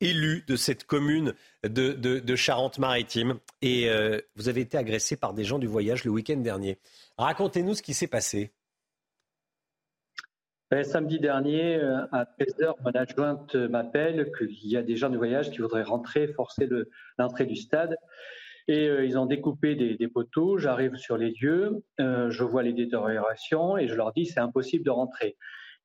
élu 0.01 0.45
de 0.47 0.55
cette 0.55 0.85
commune 0.85 1.35
de, 1.65 1.93
de, 1.93 2.37
Charente-Maritime 2.37 3.39
et 3.63 3.89
vous 4.37 4.49
avez 4.49 4.61
été 4.61 4.77
agressé 4.77 5.17
par 5.17 5.33
des 5.33 5.43
gens 5.43 5.59
du 5.59 5.67
voyage 5.67 6.05
le 6.05 6.11
week-end 6.11 6.37
dernier. 6.37 6.79
Racontez-nous 7.17 7.75
ce 7.75 7.83
qui 7.83 7.95
s'est 7.95 8.07
passé. 8.07 8.53
Samedi 10.83 11.19
dernier, 11.19 11.77
à 12.13 12.27
13h, 12.39 12.75
mon 12.85 12.91
adjointe 12.91 13.55
m'appelle 13.55 14.31
qu'il 14.37 14.69
y 14.69 14.77
a 14.77 14.83
des 14.83 14.97
gens 14.97 15.09
du 15.09 15.17
voyage 15.17 15.51
qui 15.51 15.59
voudraient 15.59 15.83
rentrer, 15.83 16.29
forcer 16.29 16.69
l'entrée 17.19 17.47
du 17.47 17.57
stade. 17.57 17.97
Et 18.69 18.89
euh, 18.89 19.05
ils 19.05 19.19
ont 19.19 19.27
découpé 19.27 19.75
des, 19.75 20.09
poteaux. 20.09 20.59
J'arrive 20.59 20.97
sur 20.97 21.17
les 21.17 21.33
lieux, 21.41 21.85
euh, 22.01 22.31
je 22.31 22.43
vois 22.43 22.63
les 22.63 22.73
détériorations 22.73 23.79
et 23.79 23.87
je 23.87 23.95
leur 23.95 24.13
dis 24.13 24.27
c'est 24.27 24.41
impossible 24.41 24.85
de 24.85 24.91
rentrer. 24.91 25.37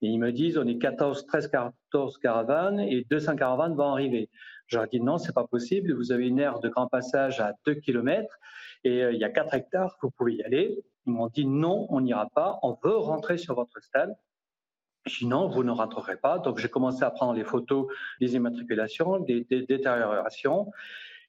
Et 0.02 0.08
ils 0.08 0.18
me 0.18 0.32
disent 0.32 0.58
on 0.58 0.66
est 0.66 0.80
14, 0.80 1.28
13, 1.28 1.50
14 1.50 2.18
caravanes 2.18 2.80
et 2.80 3.06
200 3.10 3.36
caravanes 3.36 3.76
vont 3.76 3.92
arriver. 3.92 4.30
Je 4.66 4.78
leur 4.78 4.88
dis 4.88 5.00
non, 5.00 5.18
c'est 5.20 5.34
pas 5.34 5.46
possible. 5.46 5.94
Vous 5.94 6.12
avez 6.12 6.28
une 6.28 6.40
aire 6.40 6.60
de 6.60 6.70
grand 6.70 6.88
passage 6.88 7.40
à 7.40 7.54
2 7.66 7.76
km 7.76 8.36
et 8.84 9.04
euh, 9.04 9.12
il 9.14 9.20
y 9.20 9.24
a 9.24 9.30
4 9.30 9.54
hectares, 9.54 9.98
vous 10.02 10.10
pouvez 10.10 10.36
y 10.36 10.44
aller. 10.44 10.84
Ils 11.06 11.14
m'ont 11.14 11.28
dit 11.28 11.46
non, 11.46 11.86
on 11.90 12.02
n'ira 12.02 12.30
pas. 12.34 12.60
On 12.64 12.78
veut 12.84 12.98
rentrer 12.98 13.38
sur 13.38 13.54
votre 13.54 13.82
stade. 13.84 14.16
Sinon, 15.08 15.48
vous 15.48 15.64
ne 15.64 15.72
rentrerez 15.72 16.18
pas. 16.18 16.38
Donc, 16.38 16.60
j'ai 16.60 16.70
commencé 16.70 17.04
à 17.04 17.10
prendre 17.10 17.34
les 17.34 17.44
photos 17.44 17.88
des 18.20 18.36
immatriculations, 18.36 19.20
des, 19.20 19.44
des 19.46 19.64
détériorations. 19.64 20.72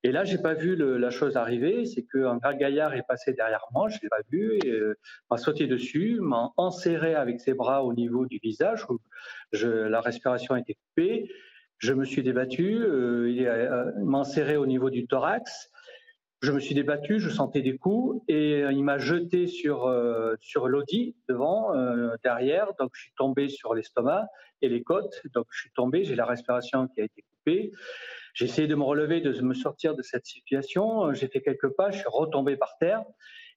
Et 0.04 0.10
là, 0.10 0.24
j'ai 0.24 0.38
pas 0.38 0.54
vu 0.54 0.74
la 0.76 1.10
chose 1.10 1.36
arriver. 1.36 1.84
C'est 1.84 2.02
qu'un 2.02 2.36
grand 2.38 2.54
gaillard 2.54 2.94
est 2.94 3.06
passé 3.06 3.32
derrière 3.32 3.64
moi, 3.72 3.88
je 3.88 3.98
l'ai 4.02 4.08
pas 4.08 4.22
vu, 4.30 4.58
et, 4.64 4.70
euh, 4.70 4.98
m'a 5.30 5.36
sauté 5.36 5.66
dessus, 5.66 6.18
m'a 6.20 6.50
enserré 6.56 7.14
avec 7.14 7.40
ses 7.40 7.54
bras 7.54 7.84
au 7.84 7.94
niveau 7.94 8.26
du 8.26 8.38
visage. 8.42 8.84
Où 8.88 8.98
la 9.52 10.00
respiration 10.00 10.56
était 10.56 10.74
coupée. 10.74 11.28
Je 11.82 11.92
me 11.94 12.04
suis 12.04 12.22
débattu. 12.22 12.80
Euh, 12.80 13.28
il 13.28 13.44
euh, 13.44 13.90
m'a 14.04 14.18
enserré 14.18 14.56
au 14.56 14.66
niveau 14.66 14.88
du 14.88 15.08
thorax. 15.08 15.68
Je 16.40 16.52
me 16.52 16.60
suis 16.60 16.74
débattu, 16.76 17.18
je 17.18 17.28
sentais 17.28 17.60
des 17.60 17.76
coups 17.76 18.22
et 18.26 18.62
euh, 18.62 18.72
il 18.72 18.82
m'a 18.82 18.98
jeté 18.98 19.46
sur 19.48 19.92
sur 20.40 20.68
l'audi 20.68 21.16
devant, 21.28 21.72
derrière. 22.22 22.68
Donc 22.78 22.90
je 22.94 23.02
suis 23.02 23.12
tombé 23.16 23.48
sur 23.48 23.74
l'estomac 23.74 24.26
et 24.60 24.68
les 24.68 24.82
côtes. 24.84 25.22
Donc 25.34 25.46
je 25.50 25.60
suis 25.60 25.72
tombé, 25.72 26.04
j'ai 26.04 26.14
la 26.14 26.24
respiration 26.24 26.86
qui 26.86 27.00
a 27.00 27.04
été 27.04 27.22
coupée. 27.22 27.72
J'ai 28.34 28.46
essayé 28.46 28.66
de 28.66 28.74
me 28.74 28.82
relever, 28.82 29.20
de 29.20 29.38
me 29.42 29.54
sortir 29.54 29.94
de 29.94 30.02
cette 30.02 30.26
situation. 30.26 31.12
J'ai 31.12 31.28
fait 31.28 31.42
quelques 31.42 31.68
pas, 31.70 31.90
je 31.90 31.98
suis 31.98 32.08
retombé 32.08 32.56
par 32.56 32.76
terre. 32.78 33.04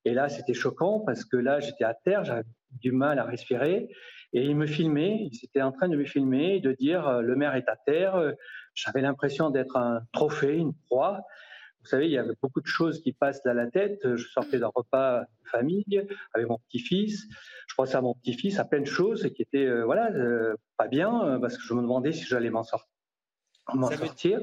Et 0.03 0.13
là, 0.13 0.29
c'était 0.29 0.53
choquant 0.53 0.99
parce 0.99 1.25
que 1.25 1.37
là, 1.37 1.59
j'étais 1.59 1.83
à 1.83 1.93
terre, 1.93 2.23
j'avais 2.23 2.43
du 2.71 2.91
mal 2.91 3.17
à 3.19 3.23
respirer. 3.23 3.89
Et 4.33 4.43
il 4.43 4.55
me 4.55 4.67
filmait, 4.67 5.29
il 5.31 5.39
était 5.43 5.61
en 5.61 5.71
train 5.71 5.87
de 5.87 5.95
me 5.95 6.03
filmer, 6.03 6.59
de 6.59 6.73
dire 6.73 7.07
euh, 7.07 7.21
le 7.21 7.35
maire 7.35 7.55
est 7.55 7.69
à 7.69 7.77
terre. 7.77 8.33
J'avais 8.73 9.01
l'impression 9.01 9.49
d'être 9.49 9.77
un 9.77 10.01
trophée, 10.11 10.57
une 10.57 10.73
proie. 10.87 11.21
Vous 11.79 11.87
savez, 11.87 12.05
il 12.07 12.11
y 12.11 12.17
avait 12.17 12.33
beaucoup 12.41 12.61
de 12.61 12.67
choses 12.67 13.01
qui 13.01 13.13
passent 13.13 13.43
dans 13.43 13.53
la 13.53 13.67
tête. 13.67 13.99
Je 14.15 14.27
sortais 14.27 14.59
d'un 14.59 14.71
repas 14.73 15.21
de 15.21 15.49
famille 15.49 16.07
avec 16.33 16.49
mon 16.49 16.57
petit-fils. 16.67 17.27
Je 17.67 17.75
pensais 17.75 17.95
à 17.95 18.01
mon 18.01 18.15
petit-fils, 18.15 18.59
à 18.59 18.65
plein 18.65 18.81
de 18.81 18.85
choses 18.85 19.29
qui 19.35 19.41
étaient 19.41 19.65
euh, 19.65 19.85
voilà 19.85 20.11
euh, 20.11 20.55
pas 20.77 20.87
bien 20.87 21.39
parce 21.39 21.57
que 21.57 21.63
je 21.63 21.73
me 21.73 21.81
demandais 21.81 22.11
si 22.11 22.25
j'allais 22.25 22.49
m'en 22.49 22.63
sortir 22.63 22.94
m'en 23.73 23.89
sortir. 23.89 24.39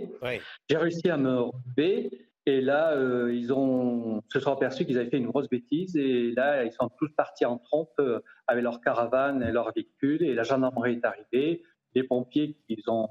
J'ai 0.68 0.76
réussi 0.76 1.08
à 1.08 1.16
me 1.16 1.38
relever. 1.38 2.28
Et 2.44 2.60
là, 2.60 2.92
euh, 2.92 3.32
ils 3.32 3.52
ont 3.52 4.20
se 4.32 4.40
sont 4.40 4.52
aperçus 4.52 4.84
qu'ils 4.84 4.98
avaient 4.98 5.10
fait 5.10 5.18
une 5.18 5.28
grosse 5.28 5.48
bêtise. 5.48 5.96
Et 5.96 6.32
là, 6.32 6.64
ils 6.64 6.72
sont 6.72 6.90
tous 6.98 7.08
partis 7.14 7.44
en 7.44 7.58
trompe 7.58 7.92
euh, 8.00 8.20
avec 8.48 8.64
leur 8.64 8.80
caravane 8.80 9.42
et 9.42 9.52
leur 9.52 9.72
véhicule. 9.72 10.22
Et 10.24 10.34
la 10.34 10.42
gendarmerie 10.42 10.94
est 10.94 11.04
arrivée. 11.04 11.62
Les 11.94 12.02
pompiers, 12.02 12.56
ils 12.68 12.82
ont 12.88 13.08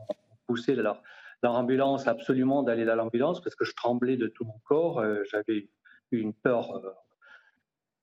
poussé 0.47 0.75
leur, 0.75 1.01
leur 1.43 1.53
ambulance 1.53 2.07
absolument 2.07 2.61
d'aller 2.61 2.83
dans 2.83 2.95
l'ambulance 2.95 3.41
parce 3.41 3.55
que 3.55 3.63
je 3.63 3.73
tremblais 3.73 4.17
de 4.17 4.27
tout 4.27 4.43
mon 4.43 4.59
corps. 4.65 4.99
Euh, 4.99 5.23
J'avais 5.31 5.69
eu 6.11 6.19
une 6.19 6.33
peur, 6.33 6.81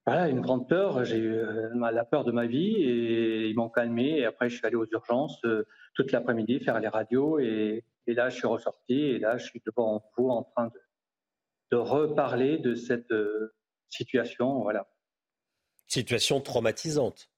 voilà, 0.07 0.29
une 0.29 0.41
grande 0.41 0.67
peur. 0.67 1.05
J'ai 1.05 1.19
eu 1.19 1.43
la 1.79 2.05
peur 2.07 2.25
de 2.25 2.33
ma 2.33 2.47
vie 2.47 2.77
et 2.77 3.49
ils 3.49 3.55
m'ont 3.55 3.69
calmé. 3.69 4.21
Et 4.21 4.25
après, 4.25 4.49
je 4.49 4.57
suis 4.57 4.67
allé 4.67 4.77
aux 4.77 4.87
urgences 4.91 5.43
toute 5.93 6.13
l'après-midi 6.13 6.61
faire 6.61 6.81
les 6.81 6.89
radios 6.89 7.39
et, 7.39 7.85
et 8.09 8.15
là, 8.15 8.31
je 8.31 8.37
suis 8.37 8.47
ressorti 8.47 8.95
et 8.95 9.19
là, 9.19 9.37
je 9.37 9.45
suis 9.45 9.63
devant 9.67 10.03
vous 10.17 10.31
en 10.31 10.43
train 10.43 10.69
de, 10.69 10.81
de 11.73 11.77
reparler 11.77 12.57
de 12.57 12.75
cette 12.75 13.13
euh, 13.13 13.55
situation. 13.91 14.63
Voilà. 14.63 14.89
Situation 15.89 16.41
traumatisante. 16.41 17.31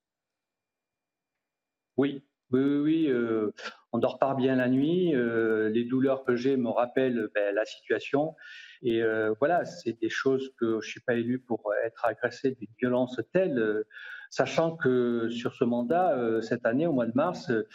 Oui, 1.97 2.25
oui, 2.53 2.61
oui, 2.61 2.79
oui. 2.79 3.07
Euh, 3.09 3.53
on 3.91 3.99
dort 3.99 4.21
pas 4.21 4.35
bien 4.37 4.55
la 4.55 4.69
nuit. 4.69 5.13
Euh, 5.13 5.71
les 5.71 5.85
douleurs 5.85 6.23
que 6.25 6.37
j'ai 6.37 6.57
me 6.57 6.69
rappellent 6.69 7.29
ben, 7.35 7.53
la 7.53 7.65
situation. 7.65 8.37
Et 8.83 9.03
voilà, 9.41 9.67
c'est 9.67 10.01
des 10.01 10.09
choses 10.09 10.55
que 10.59 10.81
je 10.81 10.89
suis 10.89 11.01
pas 11.01 11.15
élu 11.15 11.39
pour 11.39 11.75
être 11.85 12.07
agressé 12.07 12.53
d'une 12.53 12.73
violence 12.79 13.21
telle. 13.33 13.85
Sachant 14.31 14.77
que 14.77 15.29
sur 15.29 15.55
ce 15.55 15.65
mandat, 15.65 16.17
euh, 16.17 16.41
cette 16.41 16.65
année, 16.65 16.87
au 16.87 16.93
mois 16.93 17.07
de 17.07 17.13
mars, 17.15 17.51
euh, 17.51 17.67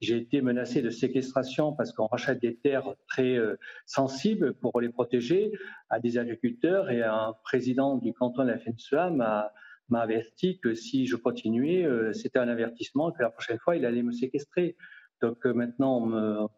j'ai 0.00 0.16
été 0.16 0.40
menacé 0.40 0.80
de 0.80 0.90
séquestration 0.90 1.72
parce 1.74 1.92
qu'on 1.92 2.06
rachète 2.06 2.40
des 2.40 2.56
terres 2.56 2.94
très 3.08 3.36
euh, 3.36 3.56
sensibles 3.84 4.54
pour 4.54 4.80
les 4.80 4.88
protéger 4.88 5.52
à 5.90 5.98
des 6.00 6.16
agriculteurs 6.16 6.90
et 6.90 7.02
un 7.02 7.34
président 7.42 7.96
du 7.96 8.14
canton 8.14 8.44
de 8.44 8.48
la 8.50 8.58
FNSEA 8.58 9.10
m'a 9.10 9.52
m'a 9.90 10.00
averti 10.00 10.58
que 10.60 10.72
si 10.72 11.06
je 11.06 11.14
continuais, 11.14 11.86
c'était 12.14 12.38
un 12.38 12.48
avertissement 12.48 13.12
que 13.12 13.22
la 13.22 13.28
prochaine 13.28 13.58
fois, 13.58 13.76
il 13.76 13.84
allait 13.84 14.02
me 14.02 14.12
séquestrer. 14.12 14.78
Donc 15.20 15.44
maintenant, 15.44 16.48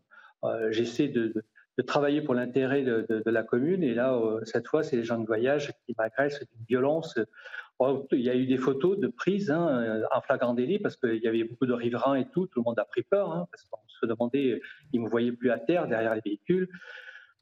j'essaie 0.70 1.08
de- 1.08 1.34
de 1.78 1.82
travailler 1.82 2.22
pour 2.22 2.34
l'intérêt 2.34 2.82
de, 2.82 3.22
la 3.26 3.42
commune. 3.42 3.82
Et 3.82 3.94
là, 3.94 4.14
euh, 4.14 4.40
cette 4.44 4.66
fois, 4.66 4.82
c'est 4.82 4.96
les 4.96 5.04
gens 5.04 5.18
de 5.18 5.26
voyage 5.26 5.72
qui 5.84 5.94
m'agressent 5.98 6.40
d'une 6.40 6.64
violence. 6.66 7.18
Oh, 7.78 8.06
Il 8.12 8.20
y 8.20 8.30
a 8.30 8.34
eu 8.34 8.46
des 8.46 8.56
photos 8.56 8.98
de 8.98 9.08
prise 9.08 9.50
hein, 9.50 9.68
euh, 9.68 10.02
en 10.14 10.20
flagrant 10.22 10.54
délit 10.54 10.78
parce 10.78 10.96
qu'il 10.96 11.22
y 11.22 11.28
avait 11.28 11.44
beaucoup 11.44 11.66
de 11.66 11.74
riverains 11.74 12.14
et 12.14 12.26
tout. 12.30 12.46
Tout 12.46 12.60
le 12.60 12.64
monde 12.64 12.78
a 12.78 12.84
pris 12.86 13.02
peur 13.02 13.32
hein, 13.32 13.46
parce 13.50 13.64
qu'on 13.64 13.80
se 13.86 14.06
demandait, 14.06 14.60
ils 14.92 15.00
me 15.00 15.08
voyaient 15.08 15.32
plus 15.32 15.50
à 15.50 15.58
terre 15.58 15.86
derrière 15.86 16.14
les 16.14 16.22
véhicules. 16.24 16.68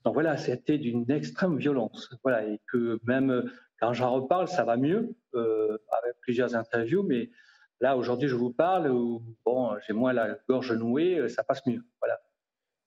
Donc 0.05 0.15
voilà, 0.15 0.37
c'était 0.37 0.79
d'une 0.79 1.11
extrême 1.11 1.57
violence. 1.57 2.11
Voilà, 2.23 2.45
et 2.45 2.61
que 2.71 3.01
même 3.05 3.31
euh, 3.31 3.43
quand 3.81 3.95
j'en 3.95 4.13
reparle, 4.13 4.49
ça 4.49 4.65
va 4.65 4.77
mieux 4.77 5.17
euh, 5.35 5.79
avec 6.03 6.21
plusieurs 6.21 6.55
interviews, 6.55 7.03
mais 7.03 7.31
là 7.81 7.97
aujourd'hui, 7.97 8.29
je 8.29 8.35
vous 8.35 8.53
parle 8.53 8.91
où 8.91 9.23
bon, 9.47 9.75
j'ai 9.87 9.95
moins 9.95 10.13
la 10.13 10.37
gorge 10.49 10.73
nouée, 10.73 11.19
euh, 11.19 11.29
ça 11.29 11.43
passe 11.43 11.67
mieux. 11.67 11.83
Voilà. 12.01 12.21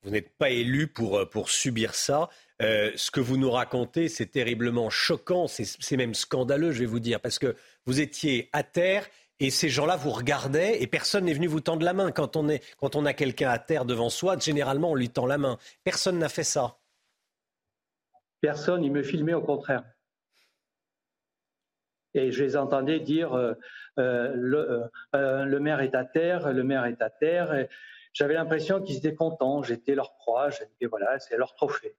Vous 0.08 0.14
n'êtes 0.14 0.38
pas 0.38 0.52
élu 0.52 0.88
pour, 0.88 1.18
euh, 1.18 1.26
pour 1.26 1.50
subir 1.50 1.94
ça. 1.94 2.30
Euh, 2.62 2.92
ce 2.96 3.12
que 3.12 3.20
vous 3.20 3.36
nous 3.36 3.52
racontez, 3.52 4.08
c'est 4.08 4.28
terriblement 4.28 4.90
choquant, 4.90 5.48
c'est 5.48 5.98
même 5.98 6.14
scandaleux, 6.14 6.72
je 6.72 6.80
vais 6.80 6.86
vous 6.86 7.02
dire, 7.02 7.20
parce 7.20 7.40
que 7.40 7.58
vous 7.86 8.00
étiez 8.00 8.50
à 8.54 8.64
terre 8.64 9.06
et 9.42 9.50
ces 9.50 9.68
gens-là 9.68 9.98
vous 9.98 10.12
regardaient 10.12 10.82
et 10.82 10.88
personne 10.88 11.26
n'est 11.26 11.34
venu 11.34 11.48
vous 11.48 11.60
tendre 11.60 11.84
la 11.84 11.92
main. 11.92 12.14
Quand 12.14 12.38
on, 12.38 12.48
est, 12.48 12.64
quand 12.78 12.96
on 12.96 13.06
a 13.06 13.12
quelqu'un 13.12 13.50
à 13.50 13.60
terre 13.60 13.84
devant 13.84 14.10
soi, 14.10 14.38
généralement, 14.40 14.92
on 14.92 14.96
lui 14.96 15.10
tend 15.10 15.26
la 15.26 15.38
main. 15.38 15.58
Personne 15.84 16.18
n'a 16.20 16.30
fait 16.30 16.46
ça. 16.46 16.78
Personne, 18.40 18.86
il 18.86 18.94
me 18.94 19.04
filmait 19.04 19.34
au 19.34 19.42
contraire. 19.42 19.84
Et 22.14 22.32
je 22.32 22.46
les 22.46 22.56
entendais 22.56 23.02
dire 23.02 23.34
euh, 23.34 23.54
le, 23.98 25.60
maire 25.60 25.82
est 25.82 25.96
à 25.96 26.06
terre, 26.06 26.54
le 26.54 26.64
maire 26.64 26.86
est 26.86 27.02
à 27.02 27.10
terre. 27.10 27.68
J'avais 28.18 28.34
l'impression 28.34 28.81
qu'ils 28.81 28.98
étaient 28.98 29.14
contents, 29.14 29.61
j'étais 29.61 29.94
leur 29.94 30.15
proie, 30.15 30.49
et 30.81 30.88
voilà, 30.88 31.19
c'est 31.19 31.38
leur 31.38 31.53
trophée. 31.53 31.95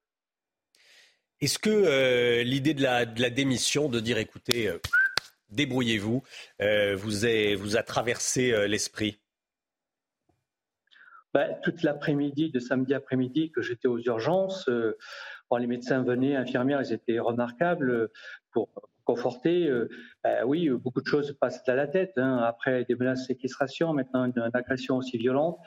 Est-ce 1.40 1.60
que 1.60 2.42
l'idée 2.42 2.74
de 2.74 2.82
la, 2.82 3.06
de 3.06 3.22
la, 3.22 3.30
démission, 3.30 3.88
de 3.88 4.00
dire 4.00 4.18
écoutez, 4.18 4.68
débrouillez-vous, 5.50 6.24
vous, 6.58 7.24
a, 7.24 7.54
vous 7.54 7.76
a 7.76 7.84
traversé 7.84 8.66
l'esprit? 8.66 9.20
Ben, 11.32 11.56
Toute 11.62 11.84
l'après-midi, 11.84 12.50
de 12.50 12.58
samedi 12.58 12.94
après-midi, 12.94 13.52
que 13.52 13.62
j'étais 13.62 13.86
aux 13.86 14.00
urgences, 14.00 14.68
les 15.56 15.66
médecins 15.68 16.02
venaient, 16.02 16.34
infirmières, 16.34 16.82
ils 16.82 16.92
étaient 16.92 17.20
remarquables 17.20 18.10
pour 18.50 18.68
conforter. 19.08 19.66
Euh, 19.66 19.88
ben 20.22 20.44
oui, 20.44 20.68
beaucoup 20.68 21.00
de 21.00 21.06
choses 21.06 21.32
passent 21.40 21.66
à 21.66 21.74
la 21.74 21.86
tête. 21.86 22.12
Hein. 22.16 22.36
Après 22.46 22.84
des 22.84 22.94
menaces 22.94 23.22
de 23.22 23.26
séquestration, 23.28 23.94
maintenant 23.94 24.26
une, 24.26 24.50
agression 24.52 24.98
aussi 24.98 25.16
violente, 25.16 25.58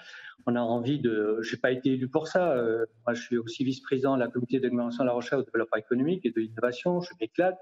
on 0.46 0.56
a 0.56 0.62
envie 0.62 1.00
de. 1.00 1.40
Je 1.42 1.56
n'ai 1.56 1.60
pas 1.60 1.72
été 1.72 1.94
élu 1.94 2.08
pour 2.08 2.28
ça. 2.28 2.52
Euh, 2.52 2.86
moi, 3.06 3.16
je 3.16 3.22
suis 3.24 3.38
aussi 3.40 3.64
vice-président 3.64 4.14
de 4.16 4.20
la 4.20 4.28
comité 4.28 4.60
d'agglomération 4.60 5.04
de 5.04 5.10
la 5.10 5.16
recherche, 5.16 5.42
au 5.42 5.46
développement 5.46 5.78
économique 5.78 6.24
et 6.24 6.30
de 6.30 6.40
l'innovation. 6.40 7.02
Je 7.02 7.14
m'éclate. 7.20 7.58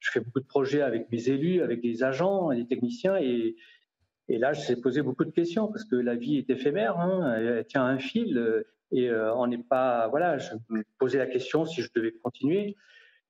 Je 0.00 0.10
fais 0.10 0.18
beaucoup 0.18 0.40
de 0.40 0.46
projets 0.46 0.82
avec 0.82 1.10
mes 1.12 1.28
élus, 1.28 1.62
avec 1.62 1.80
des 1.80 2.02
agents, 2.02 2.52
des 2.52 2.66
techniciens 2.66 3.16
et, 3.16 3.56
là, 4.28 4.52
je 4.54 4.60
s'est 4.60 4.80
posé 4.80 5.02
beaucoup 5.02 5.24
de 5.24 5.30
questions 5.30 5.68
parce 5.68 5.84
que 5.84 5.94
la 5.94 6.16
vie 6.16 6.38
est 6.38 6.48
éphémère, 6.48 6.98
hein, 6.98 7.34
elle 7.36 7.66
tient 7.66 7.84
un 7.84 7.98
fil 7.98 8.64
et 8.90 9.08
euh, 9.10 9.34
on 9.34 9.46
n'est 9.46 9.58
pas. 9.58 10.08
Voilà, 10.08 10.38
je 10.38 10.54
me 10.70 10.82
posais 10.98 11.18
la 11.18 11.26
question 11.26 11.64
si 11.64 11.82
je 11.82 11.90
devais 11.94 12.12
continuer. 12.12 12.76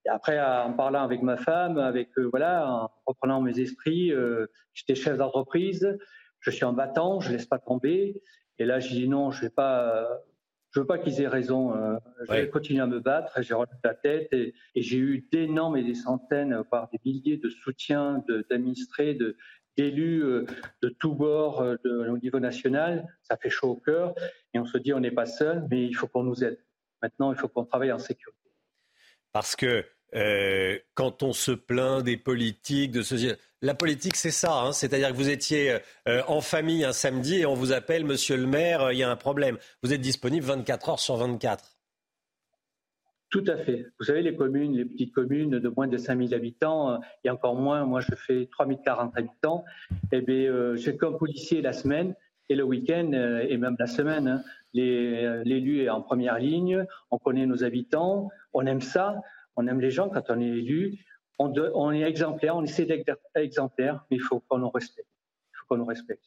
Et 0.04 0.08
après, 0.08 0.40
en 0.40 0.72
parlant 0.72 1.02
avec 1.02 1.22
ma 1.22 1.36
femme, 1.36 1.78
avec 1.78 2.10
euh, 2.18 2.28
voilà, 2.30 2.68
en 2.68 2.90
reprenant 3.06 3.40
mes 3.40 3.60
esprits, 3.60 4.12
euh, 4.12 4.46
j'étais 4.74 4.94
chef 4.94 5.16
d'entreprise, 5.16 5.96
je 6.40 6.50
suis 6.50 6.64
en 6.64 6.72
battant, 6.72 7.20
je 7.20 7.32
laisse 7.32 7.46
pas 7.46 7.58
tomber. 7.58 8.20
Et 8.58 8.64
là, 8.64 8.80
j'ai 8.80 8.94
dit 8.94 9.08
non, 9.08 9.30
je 9.30 9.42
vais 9.42 9.50
pas, 9.50 10.08
je 10.72 10.80
veux 10.80 10.86
pas 10.86 10.98
qu'ils 10.98 11.20
aient 11.20 11.28
raison. 11.28 11.72
je 12.28 12.32
vais 12.32 12.48
continuer 12.48 12.80
à 12.80 12.86
me 12.86 13.00
battre. 13.00 13.42
J'ai 13.42 13.54
relevé 13.54 13.76
la 13.84 13.94
tête 13.94 14.32
et, 14.32 14.54
et 14.74 14.82
j'ai 14.82 14.98
eu 14.98 15.28
d'énormes 15.30 15.76
et 15.76 15.84
des 15.84 15.94
centaines, 15.94 16.62
voire 16.70 16.88
des 16.90 16.98
milliers 17.04 17.36
de 17.36 17.48
soutiens 17.48 18.24
d'administrés, 18.50 19.14
de, 19.14 19.36
d'élus 19.76 20.22
euh, 20.22 20.46
de 20.82 20.88
tous 20.88 21.14
bords 21.14 21.62
euh, 21.62 21.76
au 21.84 22.18
niveau 22.18 22.40
national. 22.40 23.06
Ça 23.22 23.36
fait 23.36 23.50
chaud 23.50 23.70
au 23.70 23.76
cœur 23.76 24.14
et 24.54 24.58
on 24.58 24.64
se 24.64 24.78
dit 24.78 24.92
on 24.92 25.00
n'est 25.00 25.10
pas 25.10 25.26
seul, 25.26 25.66
mais 25.70 25.86
il 25.86 25.94
faut 25.94 26.06
qu'on 26.06 26.24
nous 26.24 26.44
aide. 26.44 26.58
Maintenant, 27.02 27.32
il 27.32 27.38
faut 27.38 27.48
qu'on 27.48 27.64
travaille 27.64 27.92
en 27.92 27.98
sécurité. 27.98 28.41
Parce 29.32 29.56
que 29.56 29.84
euh, 30.14 30.78
quand 30.94 31.22
on 31.22 31.32
se 31.32 31.52
plaint 31.52 32.02
des 32.02 32.16
politiques, 32.16 32.92
de 32.92 33.02
la 33.62 33.74
politique, 33.74 34.16
c'est 34.16 34.30
ça. 34.30 34.60
Hein. 34.60 34.72
C'est-à-dire 34.72 35.08
que 35.10 35.16
vous 35.16 35.30
étiez 35.30 35.78
en 36.06 36.40
famille 36.40 36.84
un 36.84 36.92
samedi 36.92 37.36
et 37.36 37.46
on 37.46 37.54
vous 37.54 37.72
appelle, 37.72 38.04
Monsieur 38.04 38.36
le 38.36 38.46
maire, 38.46 38.92
il 38.92 38.98
y 38.98 39.02
a 39.02 39.10
un 39.10 39.16
problème. 39.16 39.56
Vous 39.82 39.92
êtes 39.92 40.00
disponible 40.00 40.44
24 40.44 40.88
heures 40.90 41.00
sur 41.00 41.16
24. 41.16 41.72
Tout 43.32 43.44
à 43.46 43.56
fait. 43.56 43.86
Vous 43.98 44.04
savez, 44.04 44.20
les 44.20 44.36
communes, 44.36 44.76
les 44.76 44.84
petites 44.84 45.14
communes 45.14 45.58
de 45.58 45.68
moins 45.70 45.88
de 45.88 45.96
5000 45.96 46.34
habitants, 46.34 46.92
euh, 46.92 46.98
et 47.24 47.30
encore 47.30 47.54
moins, 47.54 47.86
moi 47.86 48.00
je 48.00 48.14
fais 48.14 48.46
3040 48.52 49.16
habitants, 49.16 49.64
eh 50.12 50.20
bien, 50.20 50.52
euh, 50.52 50.76
j'ai 50.76 50.98
comme 50.98 51.16
policier 51.16 51.62
la 51.62 51.72
semaine 51.72 52.14
et 52.48 52.54
le 52.54 52.64
week-end 52.64 53.10
euh, 53.12 53.44
et 53.48 53.56
même 53.56 53.76
la 53.78 53.86
semaine. 53.86 54.28
Hein. 54.28 54.42
L'élu 54.74 55.82
est 55.82 55.88
en 55.90 56.00
première 56.00 56.38
ligne, 56.38 56.86
on 57.10 57.18
connaît 57.18 57.46
nos 57.46 57.62
habitants, 57.64 58.30
on 58.52 58.66
aime 58.66 58.80
ça, 58.80 59.16
on 59.56 59.66
aime 59.66 59.80
les 59.80 59.90
gens 59.90 60.08
quand 60.08 60.30
on 60.30 60.40
est 60.40 60.46
élu, 60.46 60.98
on, 61.38 61.92
est 61.92 62.02
exemplaire, 62.02 62.56
on 62.56 62.62
essaie 62.62 62.84
d'être 62.84 63.18
exemplaire, 63.34 64.04
mais 64.10 64.16
il 64.16 64.22
faut 64.22 64.40
qu'on 64.40 64.58
nous 64.58 64.70
respecte. 64.70 65.08
Il 65.52 65.56
faut 65.58 65.66
qu'on 65.68 65.76
nous 65.76 65.84
respecte. 65.84 66.24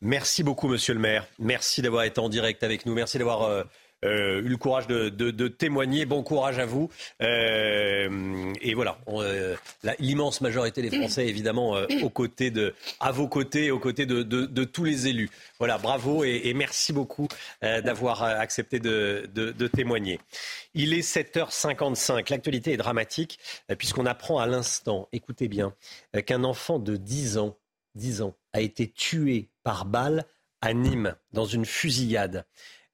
Merci 0.00 0.42
beaucoup, 0.42 0.68
monsieur 0.68 0.94
le 0.94 1.00
maire. 1.00 1.26
Merci 1.38 1.82
d'avoir 1.82 2.04
été 2.04 2.20
en 2.20 2.28
direct 2.28 2.62
avec 2.62 2.86
nous. 2.86 2.94
Merci 2.94 3.18
d'avoir 3.18 3.42
euh, 3.42 3.64
eu 4.02 4.48
le 4.48 4.56
courage 4.56 4.86
de, 4.86 5.48
témoigner. 5.48 6.06
Bon 6.06 6.22
courage 6.22 6.58
à 6.58 6.66
vous. 6.66 6.88
Euh, 7.22 8.52
et 8.60 8.74
voilà, 8.74 8.98
euh, 9.08 9.56
l'immense 9.98 10.40
majorité 10.40 10.82
des 10.82 10.90
Français, 10.90 11.26
évidemment, 11.26 11.76
aux 12.02 12.10
côtés 12.10 12.50
de, 12.50 12.74
à 12.98 13.12
vos 13.12 13.28
côtés, 13.28 13.70
aux 13.70 13.78
côtés 13.78 14.06
de, 14.06 14.64
tous 14.64 14.84
les 14.84 15.08
élus. 15.08 15.30
Voilà, 15.58 15.78
bravo 15.78 16.24
et, 16.24 16.52
merci 16.54 16.92
beaucoup 16.92 17.28
d'avoir 17.62 18.22
accepté 18.22 18.78
de, 18.78 19.66
témoigner. 19.68 20.20
Il 20.74 20.94
est 20.94 21.00
7h55. 21.00 22.30
L'actualité 22.30 22.72
est 22.72 22.76
dramatique 22.76 23.38
puisqu'on 23.78 24.06
apprend 24.06 24.38
à 24.38 24.46
l'instant, 24.46 25.08
écoutez 25.12 25.48
bien, 25.48 25.74
qu'un 26.26 26.44
enfant 26.44 26.78
de 26.78 26.96
10 26.96 27.38
ans, 27.38 27.56
10 27.94 28.22
ans 28.22 28.36
a 28.52 28.60
été 28.60 28.88
tué 28.88 29.50
par 29.62 29.84
balle 29.84 30.24
à 30.60 30.74
Nîmes 30.74 31.14
dans 31.32 31.44
une 31.44 31.64
fusillade. 31.64 32.44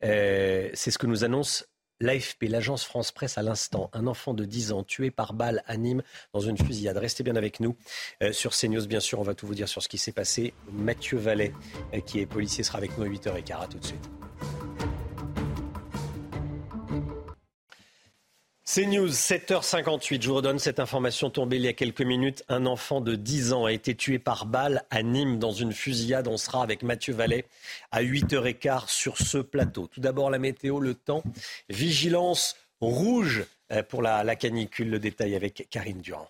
Euh, 0.07 0.71
c'est 0.75 0.91
ce 0.91 0.99
que 0.99 1.07
nous 1.07 1.25
annonce 1.25 1.67
l'AFP, 2.01 2.45
l'agence 2.49 2.85
France 2.85 3.13
Presse 3.13 3.39
à 3.39 3.43
l'instant. 3.43 3.91
Un 3.93 4.07
enfant 4.07 4.35
de 4.35 4.45
10 4.45 4.73
ans 4.73 4.85
tué 4.85 5.11
par 5.11 5.33
balle 5.33 5.63
à 5.67 5.77
Nîmes 5.77 6.03
dans 6.33 6.41
une 6.41 6.59
fusillade. 6.59 6.97
Restez 6.97 7.25
bien 7.25 7.37
avec 7.37 7.61
nous 7.61 7.77
euh, 8.23 8.33
sur 8.33 8.53
CNews, 8.53 8.87
bien 8.87 9.01
sûr. 9.01 9.19
On 9.19 9.25
va 9.25 9.35
tout 9.35 9.47
vous 9.47 9.55
dire 9.55 9.69
sur 9.69 9.83
ce 9.83 9.89
qui 9.89 9.99
s'est 9.99 10.13
passé. 10.13 10.55
Mathieu 10.71 11.19
Vallet, 11.19 11.53
euh, 11.95 12.01
qui 12.01 12.21
est 12.21 12.27
policier, 12.27 12.65
sera 12.65 12.79
avec 12.79 12.97
nous 12.99 13.05
à 13.05 13.09
8h15. 13.09 13.63
À 13.63 13.67
tout 13.67 13.79
de 13.79 13.85
suite. 13.85 14.11
C'est 18.77 18.85
News, 18.85 19.09
7h58. 19.09 20.21
Je 20.21 20.29
vous 20.29 20.35
redonne 20.35 20.59
cette 20.59 20.81
information 20.81 21.31
tombée 21.31 21.57
il 21.57 21.63
y 21.63 21.69
a 21.69 21.73
quelques 21.73 22.03
minutes. 22.03 22.45
Un 22.51 22.67
enfant 22.67 23.01
de 23.01 23.15
10 23.15 23.55
ans 23.55 23.65
a 23.65 23.73
été 23.73 23.95
tué 23.95 24.19
par 24.19 24.45
balle 24.45 24.85
à 24.91 25.03
Nîmes 25.03 25.39
dans 25.39 25.51
une 25.51 25.73
fusillade. 25.73 26.29
On 26.29 26.37
sera 26.37 26.63
avec 26.63 26.83
Mathieu 26.83 27.15
Vallet 27.15 27.47
à 27.91 28.03
8h15 28.03 28.89
sur 28.89 29.17
ce 29.17 29.39
plateau. 29.39 29.87
Tout 29.87 30.01
d'abord, 30.01 30.29
la 30.29 30.39
météo, 30.39 30.79
le 30.79 30.93
temps. 30.93 31.23
Vigilance 31.71 32.55
rouge 32.83 33.47
euh, 33.73 33.83
pour 33.83 34.03
la, 34.03 34.23
la 34.25 34.37
canicule. 34.37 34.91
Le 34.91 34.99
détail 34.99 35.35
avec 35.37 35.69
Karine 35.71 36.03
Durand. 36.03 36.29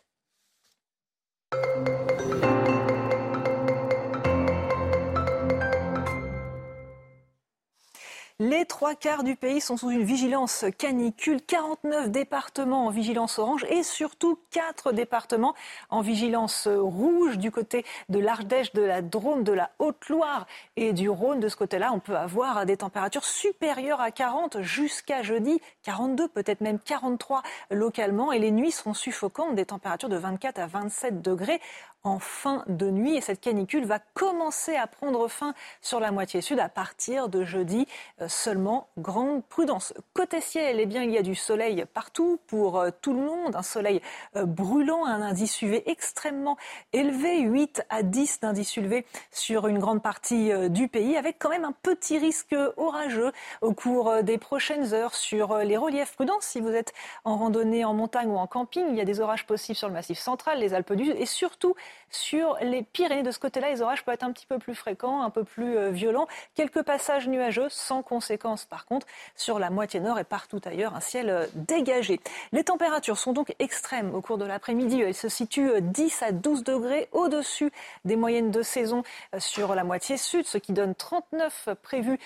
Les 8.38 8.66
trois 8.66 8.94
quarts 8.94 9.24
du 9.24 9.34
pays 9.34 9.62
sont 9.62 9.78
sous 9.78 9.90
une 9.90 10.02
vigilance 10.02 10.66
canicule, 10.76 11.40
49 11.40 12.10
départements 12.10 12.84
en 12.84 12.90
vigilance 12.90 13.38
orange 13.38 13.64
et 13.70 13.82
surtout 13.82 14.38
4 14.50 14.92
départements 14.92 15.54
en 15.88 16.02
vigilance 16.02 16.68
rouge. 16.68 17.38
Du 17.38 17.50
côté 17.50 17.86
de 18.10 18.18
l'Ardèche, 18.18 18.74
de 18.74 18.82
la 18.82 19.00
Drôme, 19.00 19.42
de 19.42 19.52
la 19.52 19.70
Haute-Loire 19.78 20.46
et 20.76 20.92
du 20.92 21.08
Rhône. 21.08 21.40
De 21.40 21.48
ce 21.48 21.56
côté-là, 21.56 21.92
on 21.94 21.98
peut 21.98 22.14
avoir 22.14 22.66
des 22.66 22.76
températures 22.76 23.24
supérieures 23.24 24.02
à 24.02 24.10
40 24.10 24.60
jusqu'à 24.60 25.22
jeudi, 25.22 25.58
42, 25.84 26.28
peut-être 26.28 26.60
même 26.60 26.78
43 26.78 27.42
localement. 27.70 28.32
Et 28.32 28.38
les 28.38 28.50
nuits 28.50 28.70
seront 28.70 28.92
suffocantes, 28.92 29.54
des 29.54 29.64
températures 29.64 30.10
de 30.10 30.18
24 30.18 30.58
à 30.58 30.66
27 30.66 31.22
degrés 31.22 31.62
en 32.06 32.20
fin 32.20 32.62
de 32.68 32.88
nuit 32.88 33.16
et 33.16 33.20
cette 33.20 33.40
canicule 33.40 33.84
va 33.84 33.98
commencer 33.98 34.76
à 34.76 34.86
prendre 34.86 35.26
fin 35.26 35.54
sur 35.82 35.98
la 35.98 36.12
moitié 36.12 36.40
sud 36.40 36.60
à 36.60 36.68
partir 36.68 37.28
de 37.28 37.44
jeudi. 37.44 37.86
Euh, 38.20 38.28
seulement, 38.28 38.88
grande 38.96 39.44
prudence. 39.44 39.92
Côté 40.14 40.40
ciel, 40.40 40.78
eh 40.78 40.86
bien, 40.86 41.02
il 41.02 41.10
y 41.10 41.18
a 41.18 41.22
du 41.22 41.34
soleil 41.34 41.84
partout 41.92 42.38
pour 42.46 42.78
euh, 42.78 42.90
tout 43.00 43.12
le 43.12 43.20
monde, 43.20 43.56
un 43.56 43.62
soleil 43.62 44.00
euh, 44.36 44.44
brûlant, 44.44 45.04
un 45.04 45.20
indice 45.20 45.60
UV 45.62 45.82
extrêmement 45.90 46.56
élevé, 46.92 47.40
8 47.40 47.82
à 47.90 48.04
10 48.04 48.40
d'indice 48.40 48.76
UV 48.76 49.04
sur 49.32 49.66
une 49.66 49.80
grande 49.80 50.02
partie 50.02 50.50
du 50.70 50.86
pays, 50.86 51.16
avec 51.16 51.38
quand 51.40 51.48
même 51.48 51.64
un 51.64 51.74
petit 51.82 52.18
risque 52.18 52.54
orageux 52.76 53.32
au 53.62 53.72
cours 53.72 54.22
des 54.22 54.38
prochaines 54.38 54.94
heures 54.94 55.14
sur 55.14 55.58
les 55.58 55.76
reliefs. 55.76 56.14
Prudence 56.14 56.44
si 56.44 56.60
vous 56.60 56.70
êtes 56.70 56.92
en 57.24 57.36
randonnée 57.36 57.84
en 57.84 57.94
montagne 57.94 58.28
ou 58.28 58.36
en 58.36 58.46
camping, 58.46 58.86
il 58.90 58.96
y 58.96 59.00
a 59.00 59.04
des 59.04 59.20
orages 59.20 59.46
possibles 59.46 59.76
sur 59.76 59.88
le 59.88 59.94
massif 59.94 60.18
central, 60.18 60.60
les 60.60 60.72
Alpes 60.72 60.92
du 60.92 61.06
Sud 61.06 61.16
et 61.18 61.26
surtout 61.26 61.74
sur 62.10 62.56
les 62.62 62.82
Pyrénées, 62.82 63.22
de 63.22 63.30
ce 63.30 63.38
côté-là, 63.38 63.70
les 63.70 63.82
orages 63.82 64.04
peuvent 64.04 64.14
être 64.14 64.22
un 64.22 64.32
petit 64.32 64.46
peu 64.46 64.58
plus 64.58 64.74
fréquents, 64.74 65.22
un 65.22 65.30
peu 65.30 65.44
plus 65.44 65.76
euh, 65.76 65.90
violents. 65.90 66.26
Quelques 66.54 66.82
passages 66.82 67.28
nuageux, 67.28 67.68
sans 67.68 68.02
conséquence 68.02 68.64
par 68.64 68.86
contre, 68.86 69.06
sur 69.34 69.58
la 69.58 69.70
moitié 69.70 70.00
nord 70.00 70.18
et 70.18 70.24
partout 70.24 70.60
ailleurs, 70.64 70.94
un 70.94 71.00
ciel 71.00 71.28
euh, 71.28 71.46
dégagé. 71.54 72.20
Les 72.52 72.64
températures 72.64 73.18
sont 73.18 73.32
donc 73.32 73.54
extrêmes 73.58 74.14
au 74.14 74.20
cours 74.20 74.38
de 74.38 74.44
l'après-midi. 74.44 75.02
Elles 75.02 75.14
se 75.14 75.28
situent 75.28 75.80
10 75.80 76.22
euh, 76.22 76.26
à 76.26 76.32
12 76.32 76.64
degrés 76.64 77.08
au-dessus 77.12 77.70
des 78.04 78.16
moyennes 78.16 78.50
de 78.50 78.62
saison 78.62 79.02
sur 79.38 79.74
la 79.74 79.84
moitié 79.84 80.16
sud, 80.16 80.46
ce 80.46 80.58
qui 80.58 80.72
donne 80.72 80.94
39 80.94 81.68
prévus 81.82 82.18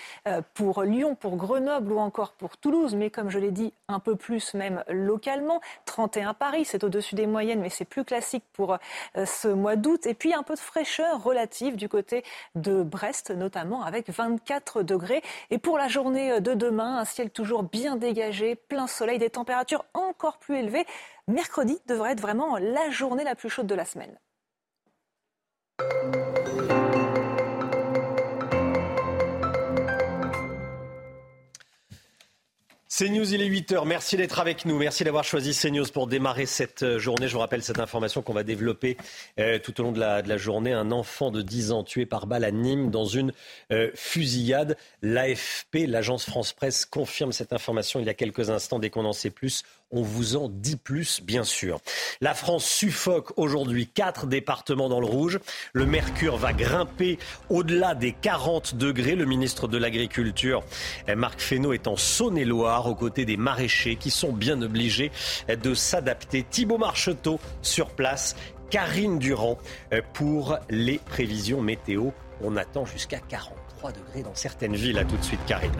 pour 0.53 0.83
Lyon, 0.83 1.15
pour 1.15 1.35
Grenoble 1.35 1.91
ou 1.91 1.99
encore 1.99 2.33
pour 2.33 2.57
Toulouse, 2.57 2.95
mais 2.95 3.09
comme 3.09 3.29
je 3.29 3.39
l'ai 3.39 3.51
dit, 3.51 3.73
un 3.87 3.99
peu 3.99 4.15
plus 4.15 4.53
même 4.53 4.83
localement. 4.87 5.59
31 5.85 6.33
Paris, 6.33 6.65
c'est 6.65 6.83
au-dessus 6.83 7.15
des 7.15 7.27
moyennes, 7.27 7.59
mais 7.61 7.69
c'est 7.69 7.85
plus 7.85 8.03
classique 8.03 8.43
pour 8.53 8.77
ce 9.15 9.47
mois 9.61 9.75
d'août. 9.75 10.05
Et 10.05 10.13
puis 10.13 10.33
un 10.33 10.43
peu 10.43 10.55
de 10.55 10.59
fraîcheur 10.59 11.23
relative 11.23 11.75
du 11.75 11.87
côté 11.87 12.23
de 12.55 12.83
Brest, 12.83 13.31
notamment 13.31 13.83
avec 13.83 14.09
24 14.09 14.83
degrés. 14.83 15.21
Et 15.49 15.57
pour 15.57 15.77
la 15.77 15.87
journée 15.87 16.41
de 16.41 16.53
demain, 16.53 16.97
un 16.97 17.05
ciel 17.05 17.29
toujours 17.29 17.63
bien 17.63 17.95
dégagé, 17.95 18.55
plein 18.55 18.87
soleil, 18.87 19.19
des 19.19 19.29
températures 19.29 19.85
encore 19.93 20.37
plus 20.37 20.57
élevées. 20.57 20.85
Mercredi 21.27 21.79
devrait 21.87 22.11
être 22.11 22.21
vraiment 22.21 22.57
la 22.57 22.89
journée 22.89 23.23
la 23.23 23.35
plus 23.35 23.49
chaude 23.49 23.67
de 23.67 23.75
la 23.75 23.85
semaine. 23.85 24.17
CNews, 32.91 33.33
il 33.33 33.41
est 33.41 33.47
8h. 33.47 33.87
Merci 33.87 34.17
d'être 34.17 34.41
avec 34.41 34.65
nous. 34.65 34.77
Merci 34.77 35.05
d'avoir 35.05 35.23
choisi 35.23 35.55
CNews 35.55 35.85
pour 35.93 36.07
démarrer 36.07 36.45
cette 36.45 36.83
euh, 36.83 36.99
journée. 36.99 37.29
Je 37.29 37.33
vous 37.33 37.39
rappelle 37.39 37.63
cette 37.63 37.79
information 37.79 38.21
qu'on 38.21 38.33
va 38.33 38.43
développer 38.43 38.97
euh, 39.39 39.59
tout 39.59 39.79
au 39.79 39.83
long 39.83 39.93
de 39.93 39.99
la, 40.01 40.37
journée. 40.37 40.73
Un 40.73 40.91
enfant 40.91 41.31
de 41.31 41.41
10 41.41 41.71
ans 41.71 41.83
tué 41.85 42.05
par 42.05 42.27
balle 42.27 42.43
à 42.43 42.51
Nîmes 42.51 42.91
dans 42.91 43.05
une 43.05 43.31
euh, 43.71 43.91
fusillade. 43.95 44.75
L'AFP, 45.01 45.87
l'agence 45.87 46.25
France 46.25 46.51
Presse, 46.51 46.85
confirme 46.85 47.31
cette 47.31 47.53
information 47.53 48.01
il 48.01 48.07
y 48.07 48.09
a 48.09 48.13
quelques 48.13 48.49
instants. 48.49 48.77
Dès 48.77 48.89
qu'on 48.89 49.05
en 49.05 49.13
sait 49.13 49.29
plus, 49.29 49.63
on 49.91 50.01
vous 50.01 50.35
en 50.35 50.49
dit 50.49 50.77
plus, 50.77 51.21
bien 51.21 51.43
sûr. 51.43 51.79
La 52.21 52.33
France 52.33 52.65
suffoque 52.65 53.37
aujourd'hui 53.37 53.87
quatre 53.87 54.27
départements 54.27 54.89
dans 54.89 54.99
le 54.99 55.05
rouge. 55.05 55.39
Le 55.73 55.85
mercure 55.85 56.37
va 56.37 56.53
grimper 56.53 57.19
au-delà 57.49 57.95
des 57.95 58.13
40 58.13 58.75
degrés. 58.75 59.15
Le 59.15 59.25
ministre 59.25 59.67
de 59.67 59.77
l'Agriculture, 59.77 60.63
Marc 61.15 61.41
Fesneau, 61.41 61.73
est 61.73 61.87
en 61.87 61.97
Saône-et-Loire 61.97 62.87
aux 62.87 62.95
côtés 62.95 63.25
des 63.25 63.37
maraîchers 63.37 63.95
qui 63.95 64.11
sont 64.11 64.33
bien 64.33 64.61
obligés 64.61 65.11
de 65.47 65.73
s'adapter. 65.73 66.45
Thibault 66.49 66.77
Marcheteau 66.77 67.39
sur 67.61 67.89
place. 67.89 68.35
Karine 68.69 69.19
Durand 69.19 69.57
pour 70.13 70.57
les 70.69 70.97
prévisions 70.97 71.61
météo. 71.61 72.11
On 72.41 72.55
attend 72.55 72.85
jusqu'à 72.85 73.19
40 73.19 73.60
dans 74.23 74.35
certaines 74.35 74.75
villes. 74.75 74.99
À 74.99 75.05
tout 75.05 75.17
de 75.17 75.23
suite, 75.23 75.39
Karine. 75.47 75.71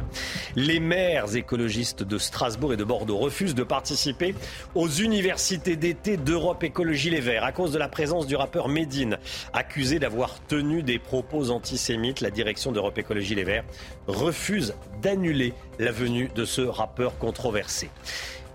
Les 0.55 0.79
maires 0.79 1.35
écologistes 1.35 2.03
de 2.03 2.17
Strasbourg 2.17 2.73
et 2.73 2.77
de 2.77 2.83
Bordeaux 2.83 3.17
refusent 3.17 3.55
de 3.55 3.63
participer 3.63 4.33
aux 4.73 4.89
universités 4.89 5.75
d'été 5.75 6.17
d'Europe 6.17 6.63
Écologie 6.63 7.09
Les 7.09 7.19
Verts 7.19 7.43
à 7.43 7.51
cause 7.51 7.71
de 7.71 7.77
la 7.77 7.87
présence 7.87 8.25
du 8.25 8.35
rappeur 8.35 8.69
Médine, 8.69 9.17
accusé 9.53 9.99
d'avoir 9.99 10.39
tenu 10.47 10.81
des 10.81 10.99
propos 10.99 11.51
antisémites. 11.51 12.21
La 12.21 12.31
direction 12.31 12.71
d'Europe 12.71 12.97
Écologie 12.97 13.35
Les 13.35 13.43
Verts 13.43 13.65
refuse 14.07 14.73
d'annuler 15.01 15.53
la 15.79 15.91
venue 15.91 16.29
de 16.33 16.45
ce 16.45 16.61
rappeur 16.61 17.17
controversé. 17.17 17.89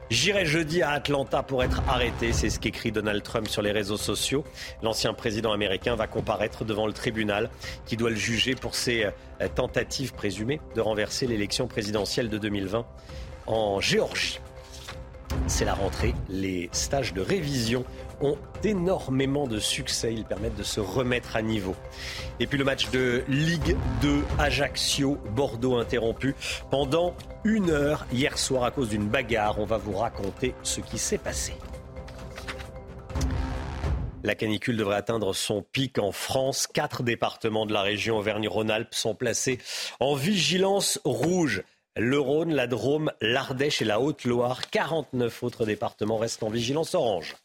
J'irai 0.09 0.47
jeudi 0.47 0.83
à 0.83 0.91
Atlanta 0.91 1.43
pour 1.43 1.65
être 1.65 1.83
arrêté, 1.89 2.33
c'est 2.33 2.49
ce 2.49 2.61
qu'écrit 2.61 2.93
Donald 2.93 3.25
Trump 3.25 3.49
sur 3.49 3.61
les 3.61 3.73
réseaux 3.73 3.97
sociaux. 3.97 4.45
L'ancien 4.81 5.13
président 5.15 5.53
américain 5.53 5.97
va 5.97 6.07
comparaître 6.07 6.65
devant 6.65 6.87
le 6.87 6.93
tribunal 6.93 7.51
qui 7.87 7.97
doit 7.97 8.11
le 8.11 8.17
juger 8.17 8.55
pour 8.55 8.77
ses 8.77 9.07
euh, 9.07 9.11
tentatives 9.53 10.15
présumées 10.15 10.61
de 10.77 10.81
renverser 10.81 11.27
l'élection 11.27 11.67
présidentielle 11.67 12.29
de 12.29 12.39
2020 12.39 12.87
en 13.49 13.81
Géorgie. 13.81 14.39
C'est 15.49 15.65
la 15.65 15.75
rentrée, 15.75 16.15
les 16.29 16.69
stages 16.71 17.13
de 17.13 17.21
révision 17.21 17.85
ont 18.21 18.37
énormément 18.65 19.47
de 19.47 19.59
succès. 19.59 20.13
Ils 20.13 20.25
permettent 20.25 20.57
de 20.57 20.63
se 20.63 20.81
remettre 20.81 21.37
à 21.37 21.43
niveau. 21.43 21.75
Et 22.41 22.47
puis 22.47 22.59
le 22.59 22.65
match 22.65 22.91
de 22.91 23.25
Ligue 23.29 23.77
2 24.03 24.23
Ajaccio-Bordeaux 24.39 25.77
interrompu 25.77 26.35
pendant 26.71 27.15
une 27.45 27.71
heure 27.71 28.07
hier 28.13 28.39
soir 28.39 28.65
à 28.65 28.71
cause 28.71 28.89
d'une 28.89 29.09
bagarre. 29.09 29.59
On 29.59 29.65
va 29.65 29.77
vous 29.77 29.97
raconter 29.97 30.55
ce 30.63 30.81
qui 30.81 30.99
s'est 30.99 31.19
passé. 31.19 31.55
La 34.27 34.35
canicule 34.35 34.77
devrait 34.77 34.97
atteindre 34.97 35.33
son 35.35 35.63
pic 35.63 36.01
en 36.01 36.11
France. 36.11 36.67
Quatre 36.67 37.05
départements 37.05 37.65
de 37.65 37.73
la 37.73 37.83
région 37.83 38.19
Auvergne-Rhône-Alpes 38.19 38.93
sont 38.93 39.15
placés 39.15 39.59
en 40.01 40.15
vigilance 40.15 41.01
rouge. 41.05 41.63
Le 41.97 42.19
Rhône, 42.19 42.53
la 42.53 42.67
Drôme, 42.67 43.13
l'Ardèche 43.21 43.83
et 43.83 43.85
la 43.85 44.01
Haute-Loire. 44.01 44.69
49 44.71 45.43
autres 45.45 45.65
départements 45.65 46.19
restent 46.19 46.43
en 46.43 46.51
vigilance 46.51 46.97
orange. 46.97 47.37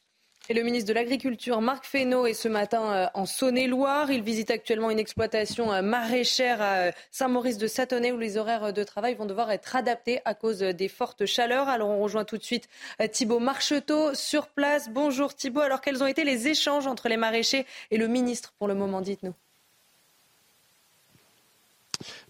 Et 0.51 0.53
le 0.53 0.63
ministre 0.63 0.89
de 0.89 0.93
l'Agriculture, 0.93 1.61
Marc 1.61 1.85
Fesneau, 1.85 2.25
est 2.25 2.33
ce 2.33 2.49
matin 2.49 2.83
euh, 2.91 3.07
en 3.13 3.25
Saône-et-Loire. 3.25 4.11
Il 4.11 4.21
visite 4.21 4.51
actuellement 4.51 4.91
une 4.91 4.99
exploitation 4.99 5.71
euh, 5.71 5.81
maraîchère 5.81 6.61
à 6.61 6.73
euh, 6.73 6.91
Saint-Maurice 7.09 7.57
de 7.57 7.67
Satonnet 7.67 8.11
où 8.11 8.17
les 8.17 8.35
horaires 8.35 8.73
de 8.73 8.83
travail 8.83 9.15
vont 9.15 9.25
devoir 9.25 9.49
être 9.49 9.77
adaptés 9.77 10.19
à 10.25 10.33
cause 10.33 10.59
des 10.59 10.89
fortes 10.89 11.25
chaleurs. 11.25 11.69
Alors 11.69 11.87
on 11.87 12.03
rejoint 12.03 12.25
tout 12.25 12.37
de 12.37 12.43
suite 12.43 12.67
Thibault 13.13 13.39
Marcheteau 13.39 14.13
sur 14.13 14.47
place. 14.47 14.89
Bonjour 14.89 15.33
Thibault. 15.33 15.61
Alors 15.61 15.79
quels 15.79 16.03
ont 16.03 16.07
été 16.07 16.25
les 16.25 16.49
échanges 16.49 16.85
entre 16.85 17.07
les 17.07 17.15
maraîchers 17.15 17.65
et 17.89 17.95
le 17.95 18.09
ministre 18.09 18.53
pour 18.59 18.67
le 18.67 18.75
moment 18.75 18.99
Dites-nous? 18.99 19.33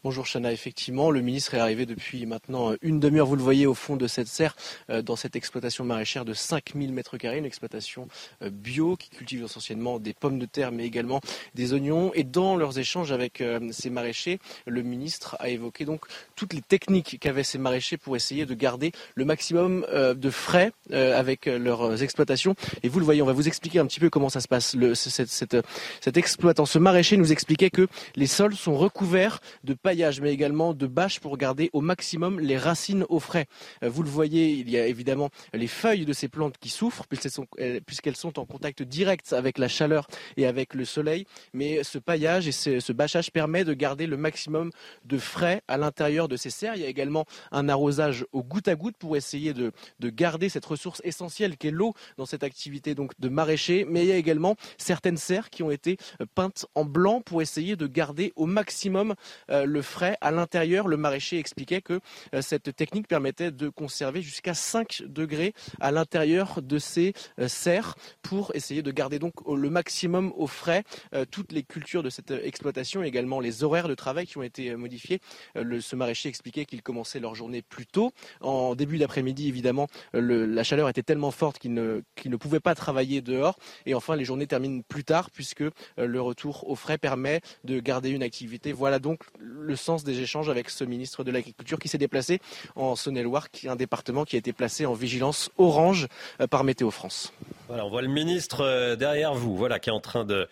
Bonjour 0.03 0.25
Chana, 0.25 0.51
effectivement, 0.51 1.11
le 1.11 1.21
ministre 1.21 1.53
est 1.53 1.59
arrivé 1.59 1.85
depuis 1.85 2.25
maintenant 2.25 2.73
une 2.81 2.99
demi-heure, 2.99 3.27
vous 3.27 3.35
le 3.35 3.43
voyez 3.43 3.67
au 3.67 3.75
fond 3.75 3.97
de 3.97 4.07
cette 4.07 4.27
serre, 4.27 4.55
euh, 4.89 5.03
dans 5.03 5.15
cette 5.15 5.35
exploitation 5.35 5.85
maraîchère 5.85 6.25
de 6.25 6.33
5000 6.33 6.91
mètres 6.91 7.17
carrés, 7.17 7.37
une 7.37 7.45
exploitation 7.45 8.07
euh, 8.41 8.49
bio 8.49 8.95
qui 8.95 9.11
cultive 9.11 9.43
essentiellement 9.43 9.99
des 9.99 10.15
pommes 10.15 10.39
de 10.39 10.47
terre 10.47 10.71
mais 10.71 10.87
également 10.87 11.21
des 11.53 11.73
oignons. 11.73 12.11
Et 12.15 12.23
dans 12.23 12.55
leurs 12.55 12.79
échanges 12.79 13.11
avec 13.11 13.41
euh, 13.41 13.59
ces 13.71 13.91
maraîchers, 13.91 14.39
le 14.65 14.81
ministre 14.81 15.37
a 15.39 15.49
évoqué 15.49 15.85
donc 15.85 16.05
toutes 16.35 16.53
les 16.53 16.61
techniques 16.61 17.19
qu'avaient 17.19 17.43
ces 17.43 17.59
maraîchers 17.59 17.97
pour 17.97 18.15
essayer 18.15 18.47
de 18.47 18.55
garder 18.55 18.93
le 19.13 19.23
maximum 19.25 19.85
de 19.93 20.29
frais 20.31 20.71
avec 20.91 21.45
leurs 21.45 22.01
exploitations. 22.01 22.55
Et 22.81 22.89
vous 22.89 22.97
le 22.97 23.05
voyez, 23.05 23.21
on 23.21 23.25
va 23.25 23.33
vous 23.33 23.47
expliquer 23.47 23.77
un 23.77 23.85
petit 23.85 23.99
peu 23.99 24.09
comment 24.09 24.29
ça 24.29 24.41
se 24.41 24.47
passe. 24.47 24.75
Cette, 24.95 25.57
cet 26.01 26.17
exploitant, 26.17 26.65
ce 26.65 26.79
maraîcher 26.79 27.17
nous 27.17 27.31
expliquait 27.31 27.69
que 27.69 27.87
les 28.15 28.27
sols 28.27 28.55
sont 28.55 28.75
recouverts 28.75 29.41
de 29.63 29.73
mais 30.21 30.31
également 30.31 30.73
de 30.73 30.87
bâches 30.87 31.19
pour 31.19 31.37
garder 31.37 31.69
au 31.73 31.81
maximum 31.81 32.39
les 32.39 32.57
racines 32.57 33.05
au 33.09 33.19
frais. 33.19 33.47
Euh, 33.83 33.89
vous 33.89 34.03
le 34.03 34.09
voyez, 34.09 34.51
il 34.51 34.69
y 34.69 34.77
a 34.77 34.87
évidemment 34.87 35.29
les 35.53 35.67
feuilles 35.67 36.05
de 36.05 36.13
ces 36.13 36.27
plantes 36.27 36.57
qui 36.59 36.69
souffrent 36.69 37.05
puisqu'elles 37.07 38.15
sont 38.15 38.39
en 38.39 38.45
contact 38.45 38.83
direct 38.83 39.33
avec 39.33 39.57
la 39.57 39.67
chaleur 39.67 40.07
et 40.37 40.45
avec 40.45 40.73
le 40.73 40.85
soleil. 40.85 41.25
Mais 41.53 41.83
ce 41.83 41.97
paillage 41.97 42.47
et 42.47 42.51
ce, 42.51 42.91
bâchage 42.93 43.31
permet 43.31 43.63
de 43.63 43.73
garder 43.73 44.07
le 44.07 44.17
maximum 44.17 44.71
de 45.05 45.17
frais 45.17 45.61
à 45.67 45.77
l'intérieur 45.77 46.27
de 46.27 46.37
ces 46.37 46.49
serres. 46.49 46.75
Il 46.75 46.81
y 46.81 46.85
a 46.85 46.89
également 46.89 47.25
un 47.51 47.69
arrosage 47.69 48.25
au 48.31 48.43
goutte 48.43 48.67
à 48.67 48.75
goutte 48.75 48.97
pour 48.97 49.15
essayer 49.15 49.53
de, 49.53 49.71
garder 49.99 50.49
cette 50.49 50.65
ressource 50.65 51.01
essentielle 51.03 51.57
qu'est 51.57 51.71
l'eau 51.71 51.93
dans 52.17 52.25
cette 52.25 52.43
activité 52.43 52.95
donc 52.95 53.11
de 53.19 53.29
maraîcher. 53.29 53.85
Mais 53.89 54.03
il 54.03 54.07
y 54.07 54.11
a 54.11 54.17
également 54.17 54.55
certaines 54.77 55.17
serres 55.17 55.49
qui 55.49 55.63
ont 55.63 55.71
été 55.71 55.97
peintes 56.35 56.65
en 56.75 56.85
blanc 56.85 57.21
pour 57.21 57.41
essayer 57.41 57.75
de 57.75 57.87
garder 57.87 58.33
au 58.35 58.45
maximum 58.45 59.15
euh, 59.49 59.65
le 59.65 59.80
frais 59.81 60.17
à 60.21 60.31
l'intérieur. 60.31 60.87
Le 60.87 60.97
maraîcher 60.97 61.37
expliquait 61.37 61.81
que 61.81 61.99
euh, 62.33 62.41
cette 62.41 62.75
technique 62.75 63.07
permettait 63.07 63.51
de 63.51 63.69
conserver 63.69 64.21
jusqu'à 64.21 64.53
5 64.53 65.03
degrés 65.07 65.53
à 65.79 65.91
l'intérieur 65.91 66.61
de 66.61 66.79
ces 66.79 67.13
euh, 67.39 67.47
serres 67.47 67.95
pour 68.21 68.51
essayer 68.55 68.81
de 68.81 68.91
garder 68.91 69.19
donc 69.19 69.33
le 69.47 69.69
maximum 69.69 70.31
au 70.35 70.47
frais 70.47 70.83
euh, 71.13 71.25
toutes 71.29 71.51
les 71.51 71.63
cultures 71.63 72.03
de 72.03 72.09
cette 72.09 72.31
exploitation, 72.31 73.03
également 73.03 73.39
les 73.39 73.63
horaires 73.63 73.87
de 73.87 73.95
travail 73.95 74.25
qui 74.25 74.37
ont 74.37 74.43
été 74.43 74.75
modifiés. 74.75 75.19
ce 75.55 75.95
maraîcher 75.95 76.29
expliquait 76.29 76.65
qu'ils 76.65 76.81
commençaient 76.81 77.19
leur 77.19 77.35
journée 77.35 77.61
plus 77.61 77.85
tôt. 77.85 78.11
En 78.41 78.75
début 78.75 78.97
d'après-midi, 78.97 79.47
évidemment, 79.47 79.87
la 80.13 80.63
chaleur 80.63 80.89
était 80.89 81.03
tellement 81.03 81.31
forte 81.31 81.59
qu'ils 81.59 81.73
ne, 81.73 82.01
ne 82.25 82.35
pouvaient 82.35 82.59
pas 82.59 82.75
travailler 82.75 83.21
dehors. 83.21 83.57
Et 83.85 83.93
enfin, 83.93 84.15
les 84.15 84.25
journées 84.25 84.47
terminent 84.47 84.81
plus 84.87 85.03
tard 85.03 85.29
puisque 85.31 85.63
le 85.97 86.21
retour 86.21 86.69
au 86.69 86.75
frais 86.75 86.97
permet 86.97 87.41
de 87.63 87.79
garder 87.79 88.09
une 88.09 88.23
activité. 88.23 88.71
Voilà 88.73 88.99
donc 88.99 89.23
le 89.39 89.70
sens 89.75 90.03
des 90.03 90.21
échanges 90.21 90.49
avec 90.49 90.69
ce 90.69 90.83
ministre 90.83 91.23
de 91.23 91.31
l'Agriculture 91.31 91.79
qui 91.79 91.87
s'est 91.87 91.97
déplacé 91.97 92.39
en 92.75 92.95
Saône-et-Loire, 92.95 93.51
qui 93.51 93.67
est 93.67 93.69
un 93.69 93.75
département 93.75 94.25
qui 94.25 94.35
a 94.35 94.39
été 94.39 94.53
placé 94.53 94.85
en 94.85 94.93
vigilance 94.93 95.49
orange 95.57 96.07
euh, 96.39 96.47
par 96.47 96.63
Météo 96.63 96.91
France. 96.91 97.33
Voilà, 97.67 97.85
on 97.85 97.89
voit 97.89 98.01
le 98.01 98.07
ministre 98.07 98.61
euh, 98.61 98.95
derrière 98.95 99.33
vous, 99.33 99.55
voilà, 99.55 99.79
qui 99.79 99.89
est 99.89 99.93
en 99.93 99.99
train 99.99 100.25
de, 100.25 100.47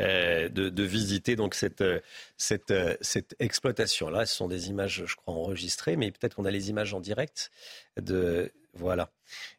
euh, 0.00 0.48
de, 0.48 0.82
visiter 0.82 1.36
donc 1.36 1.54
cette, 1.54 1.84
cette, 2.42 2.74
cette 3.00 3.36
exploitation. 3.38 4.10
Là, 4.10 4.26
ce 4.26 4.34
sont 4.34 4.48
des 4.48 4.68
images, 4.68 5.04
je 5.06 5.16
crois, 5.16 5.34
enregistrées, 5.34 5.96
mais 5.96 6.10
peut-être 6.10 6.34
qu'on 6.34 6.44
a 6.44 6.50
les 6.50 6.70
images 6.70 6.94
en 6.94 7.00
direct 7.00 7.50
de 8.00 8.52
voilà, 8.74 9.10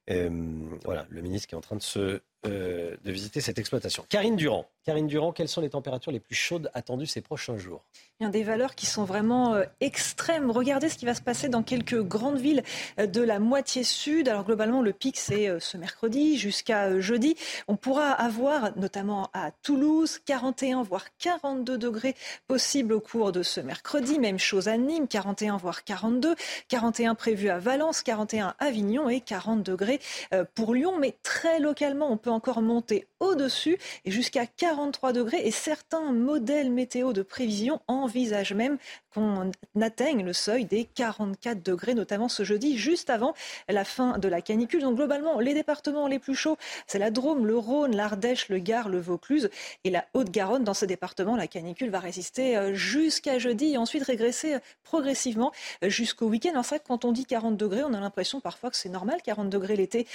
voilà, 0.07 1.05
le 1.10 1.22
ministre 1.22 1.47
qui 1.47 1.53
est 1.53 1.57
en 1.57 1.61
train 1.61 1.76
de 1.76 1.84
se 1.84 2.22
de 2.43 3.11
visiter 3.11 3.39
cette 3.41 3.57
exploitation. 3.57 4.05
Karine 4.10 4.35
Durand, 4.35 4.68
Karine 4.84 5.07
Durand, 5.07 5.31
quelles 5.31 5.47
sont 5.47 5.61
les 5.61 5.69
températures 5.69 6.11
les 6.11 6.19
plus 6.19 6.35
chaudes 6.35 6.69
attendues 6.73 7.05
ces 7.05 7.22
prochains 7.22 7.57
jours? 7.57 7.85
Il 8.19 8.23
y 8.23 8.27
a 8.27 8.30
des 8.30 8.43
valeurs 8.43 8.76
qui 8.76 8.85
sont 8.85 9.05
vraiment 9.05 9.53
euh, 9.53 9.64
extrêmes. 9.80 10.51
Regardez 10.51 10.89
ce 10.89 10.97
qui 10.97 11.05
va 11.05 11.15
se 11.15 11.22
passer 11.22 11.47
dans 11.47 11.64
quelques 11.64 12.01
grandes 12.01 12.38
villes 12.38 12.64
euh, 12.99 13.07
de 13.07 13.22
la 13.22 13.39
moitié 13.39 13.84
sud. 13.84 14.27
Alors 14.27 14.43
globalement, 14.43 14.81
le 14.81 14.91
pic, 14.91 15.18
c'est 15.18 15.47
euh, 15.47 15.60
ce 15.60 15.77
mercredi 15.77 16.38
jusqu'à 16.38 16.99
jeudi. 16.99 17.35
On 17.69 17.77
pourra 17.77 18.11
avoir, 18.11 18.77
notamment 18.77 19.30
à 19.34 19.51
Toulouse, 19.51 20.19
41 20.26 20.84
voire 20.84 21.05
42 21.18 21.77
degrés 21.77 22.15
possibles 22.47 22.72
au 22.81 22.99
cours 22.99 23.31
de 23.31 23.43
ce 23.43 23.59
mercredi. 23.61 24.17
Même 24.17 24.39
chose 24.39 24.67
à 24.67 24.77
Nîmes, 24.77 25.07
41 25.07 25.57
voire 25.57 25.83
42, 25.83 26.35
41 26.69 27.13
prévus 27.13 27.49
à 27.49 27.59
Valence, 27.59 28.01
41 28.01 28.47
à 28.47 28.65
Avignon 28.65 29.09
et 29.09 29.21
40 29.21 29.61
degrés 29.61 29.99
euh, 30.33 30.43
pour 30.55 30.73
Lyon. 30.73 30.97
Mais 30.99 31.15
très 31.21 31.59
localement, 31.59 32.11
on 32.11 32.17
peut 32.17 32.31
encore 32.31 32.61
monter 32.61 33.07
au-dessus 33.19 33.77
et 34.05 34.11
jusqu'à 34.11 34.47
43 34.47 35.13
degrés. 35.13 35.41
Et 35.45 35.51
certains 35.51 36.11
modèles 36.11 36.71
météo 36.71 37.13
de 37.13 37.21
prévision 37.21 37.79
envisagent 37.87 38.53
même 38.53 38.77
qu'on 39.14 39.52
atteigne 39.81 40.26
le 40.26 40.34
seuil 40.34 40.65
des 40.65 40.85
44 40.85 41.64
degrés, 41.64 41.94
notamment 41.94 42.30
ce 42.30 42.44
jeudi, 42.44 42.77
juste 42.77 43.10
avant 43.10 43.34
la 43.69 43.85
fin 43.85 44.18
de 44.18 44.27
la 44.27 44.41
canicule. 44.41 44.81
Donc 44.81 44.95
globalement, 44.95 45.40
les 45.40 45.53
départements 45.53 46.07
les 46.07 46.19
plus 46.19 46.35
chauds, 46.35 46.57
c'est 46.88 46.99
la 46.99 47.11
Drôme, 47.11 47.45
le 47.45 47.57
Rhône, 47.57 47.95
l'Ardèche, 47.95 48.49
le 48.49 48.60
Gard, 48.60 48.90
le 48.90 48.99
Vaucluse 48.99 49.49
et 49.84 49.90
la 49.90 50.06
Haute-Garonne. 50.14 50.64
Dans 50.64 50.73
ces 50.73 50.88
départements, 50.88 51.35
la 51.35 51.48
canicule 51.48 51.90
va 51.90 51.99
résister 51.99 52.57
euh, 52.57 52.73
jusqu'à 52.73 53.40
jeudi 53.40 53.73
et 53.73 53.77
ensuite 53.77 54.03
régresser 54.03 54.56
euh, 54.56 54.60
progressivement 54.84 55.52
euh, 55.84 55.90
jusqu'au 55.90 56.27
week-end. 56.27 56.56
En 56.56 56.64
fait, 56.64 56.84
quand 56.88 57.06
on 57.06 57.11
dit 57.11 57.26
40 57.26 57.57
degrés, 57.57 57.84
on 57.84 57.94
a 57.94 57.99
l'impression 57.99 58.40
parfois 58.40 58.69
que 58.69 58.77
c'est 58.77 58.90
normal, 58.90 59.22
40 59.23 59.49
degrés 59.49 59.76
l'été 59.76 60.07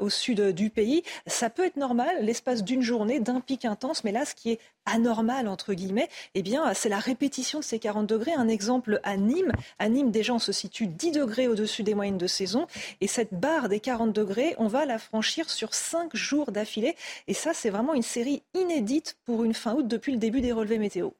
au 0.00 0.08
sud 0.08 0.40
du 0.52 0.70
pays. 0.70 1.02
Ça 1.26 1.50
peut 1.50 1.64
être 1.64 1.76
normal 1.76 2.08
l'espace 2.20 2.62
d'une 2.62 2.82
journée, 2.82 3.20
d'un 3.20 3.40
pic 3.40 3.64
intense, 3.64 4.04
mais 4.04 4.12
là, 4.12 4.24
ce 4.24 4.34
qui 4.34 4.52
est 4.52 4.60
anormal, 4.92 5.48
entre 5.48 5.74
guillemets, 5.74 6.08
eh 6.34 6.42
bien, 6.42 6.72
c'est 6.74 6.88
la 6.88 6.98
répétition 6.98 7.60
de 7.60 7.64
ces 7.64 7.78
40 7.78 8.06
degrés. 8.06 8.32
Un 8.32 8.48
exemple 8.48 9.00
à 9.02 9.16
Nîmes. 9.16 9.52
À 9.78 9.88
Nîmes, 9.88 10.10
déjà, 10.10 10.34
on 10.34 10.38
se 10.38 10.52
situe 10.52 10.86
10 10.86 11.12
degrés 11.12 11.48
au-dessus 11.48 11.82
des 11.82 11.94
moyennes 11.94 12.18
de 12.18 12.26
saison. 12.26 12.66
Et 13.00 13.06
cette 13.06 13.34
barre 13.34 13.68
des 13.68 13.80
40 13.80 14.12
degrés, 14.12 14.54
on 14.58 14.68
va 14.68 14.86
la 14.86 14.98
franchir 14.98 15.50
sur 15.50 15.74
5 15.74 16.14
jours 16.14 16.52
d'affilée. 16.52 16.96
Et 17.26 17.34
ça, 17.34 17.54
c'est 17.54 17.70
vraiment 17.70 17.94
une 17.94 18.02
série 18.02 18.42
inédite 18.54 19.16
pour 19.24 19.44
une 19.44 19.54
fin 19.54 19.74
août 19.74 19.86
depuis 19.86 20.12
le 20.12 20.18
début 20.18 20.40
des 20.40 20.52
relevés 20.52 20.78
météo. 20.78 21.10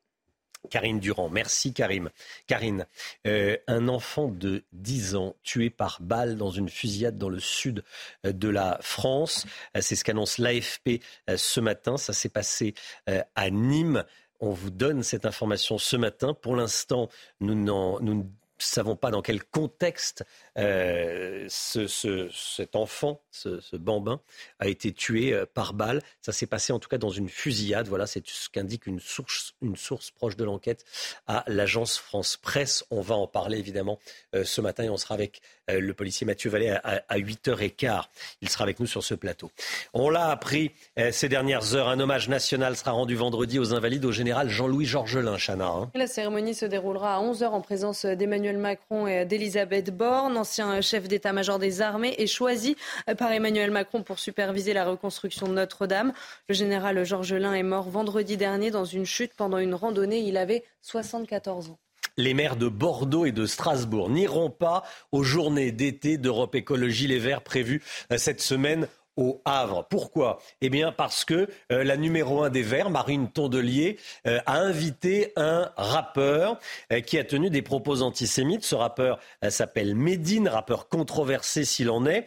Karine 0.71 1.01
Durand. 1.01 1.29
Merci 1.31 1.73
Karim. 1.73 2.11
Karine, 2.47 2.87
euh, 3.27 3.57
un 3.67 3.89
enfant 3.89 4.29
de 4.29 4.65
10 4.73 5.15
ans 5.17 5.37
tué 5.43 5.71
par 5.71 5.99
balle 6.01 6.37
dans 6.37 6.51
une 6.51 6.69
fusillade 6.69 7.17
dans 7.17 7.29
le 7.29 7.41
sud 7.41 7.85
euh, 8.27 8.33
de 8.33 8.49
la 8.49 8.79
France. 8.81 9.47
Euh, 9.77 9.81
c'est 9.81 9.97
ce 9.97 10.05
qu'annonce 10.05 10.39
l'AFP 10.39 11.03
ce 11.37 11.61
matin. 11.61 11.97
Ça 11.97 12.13
s'est 12.13 12.29
passé 12.29 12.75
à 13.07 13.51
Nîmes. 13.51 14.05
On 14.41 14.51
vous 14.51 14.71
donne 14.71 15.03
cette 15.03 15.27
information 15.27 15.79
ce 15.79 15.97
matin. 15.97 16.35
Pour 16.35 16.55
l'instant, 16.57 17.09
nous, 17.41 17.55
nous 17.55 18.31
savons 18.59 18.97
pas 18.97 19.11
dans 19.11 19.23
quel 19.23 19.43
contexte 19.45 20.25
euh, 20.59 21.47
cet 21.49 22.75
enfant, 22.75 23.21
ce, 23.31 23.77
bambin, 23.77 24.21
a 24.59 24.69
été 24.69 24.93
tué 24.93 25.33
euh, 25.33 25.47
par 25.47 25.73
balle. 25.73 26.03
Ça 26.21 26.33
s'est 26.33 26.47
passé 26.47 26.73
en 26.73 26.79
tout 26.79 26.89
cas 26.89 26.99
dans 26.99 27.11
une 27.11 27.29
fusillade. 27.29 27.87
Voilà, 27.89 28.07
c'est 28.07 28.27
ce 28.27 28.49
qu'indique 28.49 28.87
une 28.87 28.99
source, 28.99 29.55
une 29.63 29.77
source 29.77 30.11
proche 30.11 30.37
de 30.37 30.45
l'enquête 30.45 30.85
à 31.27 31.45
l'agence 31.47 31.99
France 31.99 32.37
Presse. 32.37 32.85
On 32.91 33.01
va 33.01 33.15
en 33.15 33.29
parler 33.29 33.59
évidemment 33.59 33.99
euh, 34.35 34.45
ce 34.45 34.61
matin 34.61 34.85
et 34.85 34.91
on 34.91 34.97
sera 34.97 35.15
avec 35.15 35.41
le 35.71 35.93
policier 35.93 36.27
Mathieu 36.27 36.49
Vallée 36.49 36.71
à, 36.71 37.19
8h15. 37.19 38.05
Il 38.41 38.49
sera 38.49 38.65
avec 38.65 38.81
nous 38.81 38.87
sur 38.87 39.05
ce 39.05 39.13
plateau. 39.13 39.51
On 39.93 40.09
l'a 40.09 40.31
appris 40.31 40.71
ces 41.13 41.29
dernières 41.29 41.75
heures. 41.75 41.89
Un 41.89 42.01
hommage 42.01 42.31
national 42.31 42.75
sera 42.75 42.93
rendu 42.93 43.17
vendredi 43.17 43.59
aux 43.59 43.75
Invalides 43.75 44.07
au 44.07 44.11
général 44.11 44.49
Jean-Louis 44.49 44.87
Georgelin, 44.87 45.37
Chana. 45.37 45.67
Hein. 45.67 45.91
La 45.95 46.07
cérémonie 46.07 46.55
se 46.55 46.65
déroulera 46.65 47.17
à 47.17 47.21
11h 47.21 47.49
en 47.49 47.61
présence 47.61 48.07
d'Emmanuel 48.07 48.57
Macron 48.57 49.07
et 49.07 49.27
d'Elisabeth 49.27 49.95
Borne 49.95 50.39
ancien 50.49 50.81
chef 50.81 51.09
d'état-major 51.09 51.59
des 51.59 51.83
armées, 51.83 52.15
est 52.17 52.27
choisi 52.27 52.75
par 53.19 53.31
Emmanuel 53.31 53.71
Macron 53.71 54.03
pour 54.03 54.19
superviser 54.19 54.73
la 54.73 54.87
reconstruction 54.87 55.47
de 55.47 55.53
Notre-Dame. 55.53 56.15
Le 56.49 56.55
général 56.55 57.05
Georges 57.05 57.35
Lain 57.35 57.53
est 57.53 57.63
mort 57.63 57.91
vendredi 57.91 58.39
dernier 58.39 58.71
dans 58.71 58.87
une 58.87 59.05
chute 59.05 59.35
pendant 59.35 59.59
une 59.59 59.75
randonnée. 59.75 60.21
Il 60.21 60.39
avait 60.39 60.65
74 60.81 61.71
ans 61.71 61.79
les 62.17 62.35
maires 62.35 62.57
de 62.57 62.69
Bordeaux 62.69 63.27
et 63.27 63.33
de 63.33 63.47
Strasbourg 63.47 64.11
n'iront 64.11 64.51
pas 64.51 64.83
aux 65.13 65.23
journées 65.23 65.71
d'été 65.71 66.19
d'Europe 66.19 66.57
Écologie 66.57 67.07
Les 67.07 67.21
Verts 67.21 67.43
prévues 67.43 67.81
euh, 68.13 68.19
cette 68.19 68.41
semaine 68.41 68.89
au 69.19 69.43
Havre. 69.45 69.85
Pourquoi? 69.91 70.39
Eh 70.63 70.71
bien 70.71 70.93
parce 70.93 71.25
que 71.25 71.49
euh, 71.73 71.85
la 71.85 71.97
numéro 71.97 72.43
un 72.43 72.51
des 72.51 72.63
Verts, 72.63 72.89
Marine 72.89 73.29
Tondelier, 73.31 73.99
euh, 74.27 74.39
a 74.47 74.61
invité 74.61 75.33
un 75.37 75.71
rappeur 75.77 76.59
euh, 76.93 77.01
qui 77.01 77.19
a 77.19 77.25
tenu 77.25 77.51
des 77.51 77.61
propos 77.61 78.01
antisémites. 78.03 78.65
Ce 78.65 78.77
rappeur 78.77 79.19
s'appelle 79.49 79.95
Médine, 79.95 80.49
rappeur 80.49 80.89
controversé 80.89 81.65
s'il 81.65 81.91
en 81.91 82.07
est. 82.07 82.27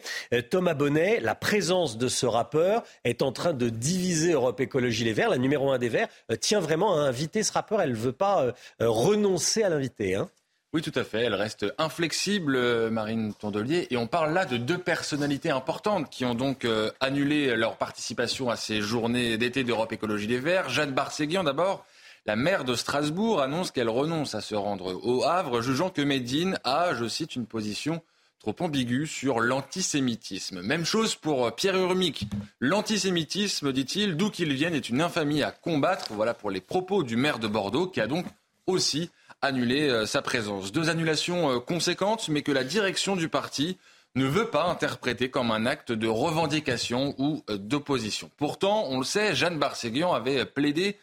Thomas 0.50 0.74
Bonnet, 0.74 1.20
la 1.20 1.34
présence 1.34 1.96
de 1.96 2.08
ce 2.08 2.26
rappeur 2.26 2.82
est 3.04 3.22
en 3.22 3.32
train 3.32 3.54
de 3.54 3.70
diviser 3.70 4.32
Europe 4.32 4.60
Écologie 4.60 5.04
Les 5.04 5.14
Verts. 5.14 5.30
La 5.30 5.38
numéro 5.38 5.70
un 5.70 5.78
des 5.78 5.88
Verts 5.88 6.08
tient 6.40 6.60
vraiment 6.60 6.94
à 6.94 7.00
inviter 7.00 7.42
ce 7.42 7.52
rappeur. 7.52 7.80
Elle 7.80 7.92
ne 7.92 7.96
veut 7.96 8.12
pas 8.12 8.52
renoncer 8.80 9.62
à 9.62 9.70
l'inviter. 9.70 10.14
Hein. 10.14 10.28
Oui, 10.74 10.80
tout 10.80 10.98
à 10.98 11.04
fait. 11.04 11.20
Elle 11.20 11.34
reste 11.34 11.66
inflexible, 11.76 12.56
euh, 12.56 12.90
Marine 12.90 13.34
Tondelier. 13.34 13.88
Et 13.90 13.98
on 13.98 14.06
parle 14.06 14.32
là 14.32 14.46
de 14.46 14.56
deux 14.56 14.78
personnalités 14.78 15.50
importantes 15.50 16.08
qui 16.08 16.24
ont 16.24 16.34
donc 16.34 16.64
euh, 16.64 16.90
annulé 16.98 17.54
leur 17.56 17.76
participation 17.76 18.48
à 18.48 18.56
ces 18.56 18.80
journées 18.80 19.36
d'été 19.36 19.64
d'Europe 19.64 19.92
Écologie 19.92 20.26
des 20.26 20.38
Verts. 20.40 20.70
Jeanne 20.70 20.92
Barséguian, 20.92 21.44
d'abord. 21.44 21.84
La 22.24 22.36
maire 22.36 22.64
de 22.64 22.74
Strasbourg 22.74 23.42
annonce 23.42 23.70
qu'elle 23.70 23.90
renonce 23.90 24.34
à 24.34 24.40
se 24.40 24.54
rendre 24.54 24.98
au 25.04 25.24
Havre, 25.24 25.60
jugeant 25.60 25.90
que 25.90 26.00
Médine 26.00 26.58
a, 26.64 26.94
je 26.94 27.06
cite, 27.06 27.36
une 27.36 27.46
position 27.46 28.00
trop 28.38 28.54
ambiguë 28.60 29.06
sur 29.06 29.40
l'antisémitisme. 29.40 30.62
Même 30.62 30.86
chose 30.86 31.16
pour 31.16 31.48
euh, 31.48 31.50
Pierre 31.50 31.76
Urmic. 31.76 32.26
L'antisémitisme, 32.60 33.72
dit-il, 33.72 34.16
d'où 34.16 34.30
qu'il 34.30 34.54
vienne, 34.54 34.74
est 34.74 34.88
une 34.88 35.02
infamie 35.02 35.42
à 35.42 35.50
combattre. 35.50 36.14
Voilà 36.14 36.32
pour 36.32 36.50
les 36.50 36.62
propos 36.62 37.02
du 37.02 37.16
maire 37.16 37.38
de 37.38 37.46
Bordeaux, 37.46 37.88
qui 37.88 38.00
a 38.00 38.06
donc 38.06 38.24
aussi 38.66 39.10
annuler 39.42 39.88
euh, 39.88 40.06
sa 40.06 40.22
présence. 40.22 40.72
Deux 40.72 40.88
annulations 40.88 41.50
euh, 41.50 41.58
conséquentes, 41.58 42.28
mais 42.28 42.42
que 42.42 42.52
la 42.52 42.64
direction 42.64 43.16
du 43.16 43.28
parti 43.28 43.76
ne 44.14 44.26
veut 44.26 44.48
pas 44.48 44.64
interpréter 44.64 45.30
comme 45.30 45.50
un 45.50 45.66
acte 45.66 45.90
de 45.90 46.06
revendication 46.06 47.14
ou 47.18 47.42
euh, 47.50 47.56
d'opposition. 47.56 48.30
Pourtant, 48.36 48.86
on 48.88 48.98
le 48.98 49.04
sait, 49.04 49.34
Jeanne 49.34 49.58
Barséguian 49.58 50.12
avait 50.12 50.44
plaidé 50.44 50.96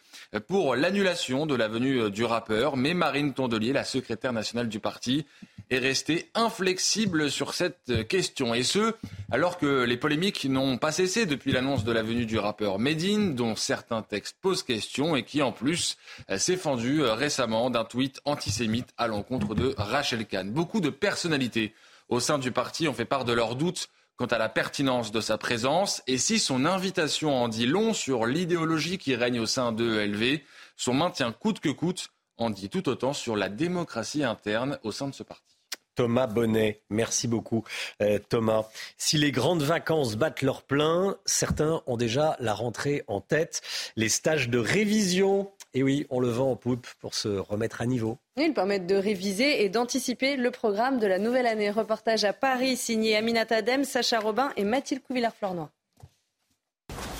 pour 0.46 0.76
l'annulation 0.76 1.46
de 1.46 1.54
la 1.54 1.68
venue 1.68 2.10
du 2.10 2.24
rappeur, 2.24 2.76
mais 2.76 2.94
Marine 2.94 3.34
Tondelier, 3.34 3.72
la 3.72 3.84
secrétaire 3.84 4.32
nationale 4.32 4.68
du 4.68 4.78
parti, 4.78 5.26
est 5.70 5.78
restée 5.78 6.30
inflexible 6.34 7.30
sur 7.30 7.54
cette 7.54 8.06
question. 8.08 8.54
Et 8.54 8.62
ce, 8.62 8.94
alors 9.30 9.58
que 9.58 9.84
les 9.84 9.96
polémiques 9.96 10.44
n'ont 10.44 10.78
pas 10.78 10.92
cessé 10.92 11.26
depuis 11.26 11.52
l'annonce 11.52 11.84
de 11.84 11.92
la 11.92 12.02
venue 12.02 12.26
du 12.26 12.38
rappeur 12.38 12.78
Medine, 12.78 13.34
dont 13.34 13.56
certains 13.56 14.02
textes 14.02 14.36
posent 14.40 14.62
question 14.62 15.16
et 15.16 15.24
qui 15.24 15.42
en 15.42 15.52
plus 15.52 15.96
s'est 16.36 16.56
fendu 16.56 17.02
récemment 17.02 17.70
d'un 17.70 17.84
tweet 17.84 18.20
antisémite 18.24 18.88
à 18.98 19.06
l'encontre 19.06 19.54
de 19.54 19.74
Rachel 19.76 20.26
Kahn. 20.26 20.50
Beaucoup 20.50 20.80
de 20.80 20.90
personnalités 20.90 21.74
au 22.08 22.18
sein 22.20 22.38
du 22.38 22.50
parti 22.50 22.88
ont 22.88 22.92
fait 22.94 23.04
part 23.04 23.24
de 23.24 23.32
leurs 23.32 23.54
doutes 23.54 23.88
quant 24.20 24.26
à 24.26 24.36
la 24.36 24.50
pertinence 24.50 25.12
de 25.12 25.22
sa 25.22 25.38
présence 25.38 26.02
et 26.06 26.18
si 26.18 26.38
son 26.38 26.66
invitation 26.66 27.42
en 27.42 27.48
dit 27.48 27.64
long 27.64 27.94
sur 27.94 28.26
l'idéologie 28.26 28.98
qui 28.98 29.14
règne 29.14 29.40
au 29.40 29.46
sein 29.46 29.72
de 29.72 29.98
ELV, 29.98 30.40
son 30.76 30.92
maintien 30.92 31.32
coûte 31.32 31.58
que 31.58 31.70
coûte 31.70 32.10
en 32.36 32.50
dit 32.50 32.68
tout 32.68 32.86
autant 32.90 33.14
sur 33.14 33.34
la 33.34 33.48
démocratie 33.48 34.22
interne 34.22 34.78
au 34.82 34.92
sein 34.92 35.08
de 35.08 35.14
ce 35.14 35.22
parti. 35.22 35.56
Thomas 35.94 36.26
Bonnet. 36.26 36.82
Merci 36.90 37.28
beaucoup, 37.28 37.64
euh, 38.02 38.18
Thomas. 38.28 38.66
Si 38.98 39.16
les 39.16 39.32
grandes 39.32 39.62
vacances 39.62 40.16
battent 40.16 40.42
leur 40.42 40.64
plein, 40.64 41.16
certains 41.24 41.82
ont 41.86 41.96
déjà 41.96 42.36
la 42.40 42.52
rentrée 42.52 43.04
en 43.06 43.22
tête. 43.22 43.62
Les 43.96 44.10
stages 44.10 44.50
de 44.50 44.58
révision, 44.58 45.50
et 45.72 45.82
oui, 45.82 46.06
on 46.10 46.20
le 46.20 46.28
vend 46.28 46.50
en 46.50 46.56
poupe 46.56 46.86
pour 47.00 47.14
se 47.14 47.28
remettre 47.28 47.80
à 47.80 47.86
niveau. 47.86 48.18
Ils 48.46 48.54
permettent 48.54 48.86
de 48.86 48.94
réviser 48.94 49.64
et 49.64 49.68
d'anticiper 49.68 50.36
le 50.36 50.50
programme 50.50 50.98
de 50.98 51.06
la 51.06 51.18
nouvelle 51.18 51.46
année. 51.46 51.70
Reportage 51.70 52.24
à 52.24 52.32
Paris, 52.32 52.76
signé 52.76 53.16
Aminata 53.16 53.62
Dem, 53.62 53.84
Sacha 53.84 54.18
Robin 54.18 54.50
et 54.56 54.64
Mathilde 54.64 55.02
Couvillard-Flornois. 55.02 55.70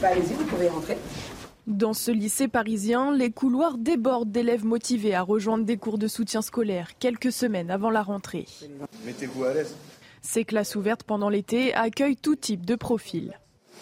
Bah, 0.01 0.09
allez-y, 0.09 0.33
vous 0.33 0.45
pouvez 0.45 0.69
rentrer. 0.69 0.97
Dans 1.67 1.93
ce 1.93 2.11
lycée 2.11 2.49
parisien, 2.49 3.15
les 3.15 3.31
couloirs 3.31 3.77
débordent 3.77 4.33
d'élèves 4.33 4.65
motivés 4.65 5.15
à 5.15 5.23
rejoindre 5.23 5.65
des 5.65 5.77
cours 5.77 5.99
de 5.99 6.09
soutien 6.09 6.43
scolaire 6.43 6.99
quelques 6.99 7.33
semaines 7.33 7.71
avant 7.71 7.91
la 7.91 8.03
rentrée. 8.03 8.47
Mettez-vous 9.05 9.45
à 9.45 9.55
l'aise. 9.55 9.77
Ces 10.23 10.45
classes 10.45 10.75
ouvertes 10.75 11.03
pendant 11.03 11.29
l'été 11.29 11.75
accueillent 11.75 12.17
tout 12.17 12.37
type 12.37 12.65
de 12.65 12.75
profils. 12.75 13.39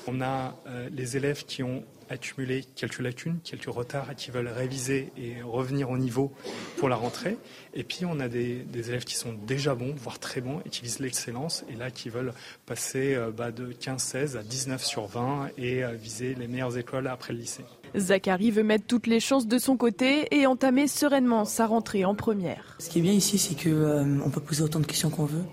On 0.06 0.20
a 0.20 0.56
euh, 0.66 0.88
les 0.92 1.16
élèves 1.16 1.44
qui 1.44 1.62
ont 1.62 1.84
accumuler 2.10 2.64
quelques 2.74 3.00
lacunes, 3.00 3.38
quelques 3.44 3.66
retards 3.66 4.10
et 4.10 4.14
qui 4.14 4.30
veulent 4.30 4.48
réviser 4.48 5.12
et 5.16 5.42
revenir 5.42 5.90
au 5.90 5.98
niveau 5.98 6.32
pour 6.76 6.88
la 6.88 6.96
rentrée. 6.96 7.36
Et 7.74 7.84
puis 7.84 8.04
on 8.04 8.20
a 8.20 8.28
des, 8.28 8.66
élèves 8.74 9.04
qui 9.04 9.16
sont 9.16 9.32
déjà 9.46 9.74
bons, 9.74 9.94
voire 9.96 10.18
très 10.18 10.40
bons, 10.40 10.60
et 10.64 10.68
qui 10.68 10.82
visent 10.82 11.00
l'excellence, 11.00 11.64
et 11.68 11.76
là 11.76 11.90
qui 11.90 12.08
veulent 12.08 12.32
passer 12.66 13.14
euh, 13.14 13.30
bah, 13.30 13.50
de 13.50 13.72
15-16 13.72 14.36
à 14.36 14.42
19 14.42 14.84
sur 14.84 15.06
20 15.06 15.50
et 15.58 15.84
euh, 15.84 15.92
viser 15.92 16.34
les 16.34 16.48
meilleures 16.48 16.76
écoles 16.78 17.06
après 17.06 17.32
le 17.32 17.40
lycée. 17.40 17.64
Zachary 17.96 18.50
veut 18.50 18.62
mettre 18.62 18.86
toutes 18.86 19.06
les 19.06 19.20
chances 19.20 19.46
de 19.46 19.58
son 19.58 19.76
côté 19.76 20.28
et 20.34 20.46
entamer 20.46 20.88
sereinement 20.88 21.44
sa 21.44 21.66
rentrée 21.66 22.04
en 22.04 22.14
première. 22.14 22.76
Ce 22.78 22.90
qui 22.90 22.98
est 22.98 23.02
bien 23.02 23.12
ici, 23.12 23.38
c'est 23.38 23.54
qu'on 23.54 23.70
euh, 23.70 24.30
peut 24.32 24.40
poser 24.40 24.62
autant 24.62 24.80
de 24.80 24.86
questions 24.86 25.10
qu'on 25.10 25.24
veut. 25.24 25.44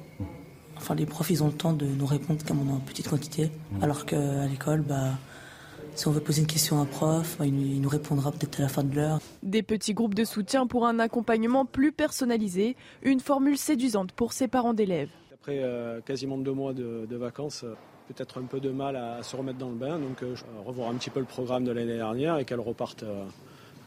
Enfin, 0.78 0.96
les 0.96 1.06
profs, 1.06 1.30
ils 1.30 1.42
ont 1.42 1.48
le 1.48 1.54
temps 1.54 1.74
de 1.74 1.86
nous 1.86 2.06
répondre 2.06 2.44
comme 2.46 2.70
en 2.70 2.80
petite 2.80 3.08
quantité, 3.08 3.50
alors 3.82 4.06
qu'à 4.06 4.46
l'école, 4.46 4.82
bah, 4.82 5.14
Si 5.96 6.10
on 6.10 6.12
veut 6.12 6.20
poser 6.20 6.42
une 6.42 6.48
question 6.48 6.80
à 6.80 6.82
un 6.82 6.86
prof, 6.86 7.38
il 7.42 7.80
nous 7.80 7.88
répondra 7.88 8.30
peut-être 8.34 8.60
à 8.60 8.64
la 8.64 8.68
fin 8.68 8.84
de 8.84 8.94
l'heure. 8.94 9.20
Des 9.44 9.64
petits 9.64 9.94
groupes 9.94 10.14
de 10.14 10.26
soutien 10.26 10.68
pour 10.68 10.86
un 10.86 11.00
accompagnement 11.00 11.66
plus 11.66 11.94
personnalisé, 11.94 12.76
une 13.02 13.22
formule 13.22 13.58
séduisante 13.58 14.12
pour 14.12 14.34
ses 14.34 14.50
parents 14.50 14.74
d'élèves. 14.74 15.10
Après 15.34 15.60
euh, 15.64 16.02
quasiment 16.02 16.38
deux 16.38 16.52
mois 16.52 16.74
de, 16.74 17.16
vacances, 17.16 17.64
euh, 17.64 17.76
peut-être 18.10 18.42
un 18.42 18.44
peu 18.44 18.60
de 18.60 18.72
mal 18.72 18.98
à, 18.98 19.24
se 19.24 19.38
remettre 19.38 19.58
dans 19.58 19.70
le 19.70 19.76
bain, 19.76 19.98
donc 19.98 20.22
euh, 20.22 20.36
revoir 20.66 20.90
un 20.90 20.96
petit 20.96 21.10
peu 21.10 21.22
le 21.22 21.26
programme 21.26 21.64
de 21.64 21.72
l'année 21.72 21.96
dernière 21.96 22.40
et 22.40 22.46
qu'elle 22.46 22.60
reparte 22.60 23.06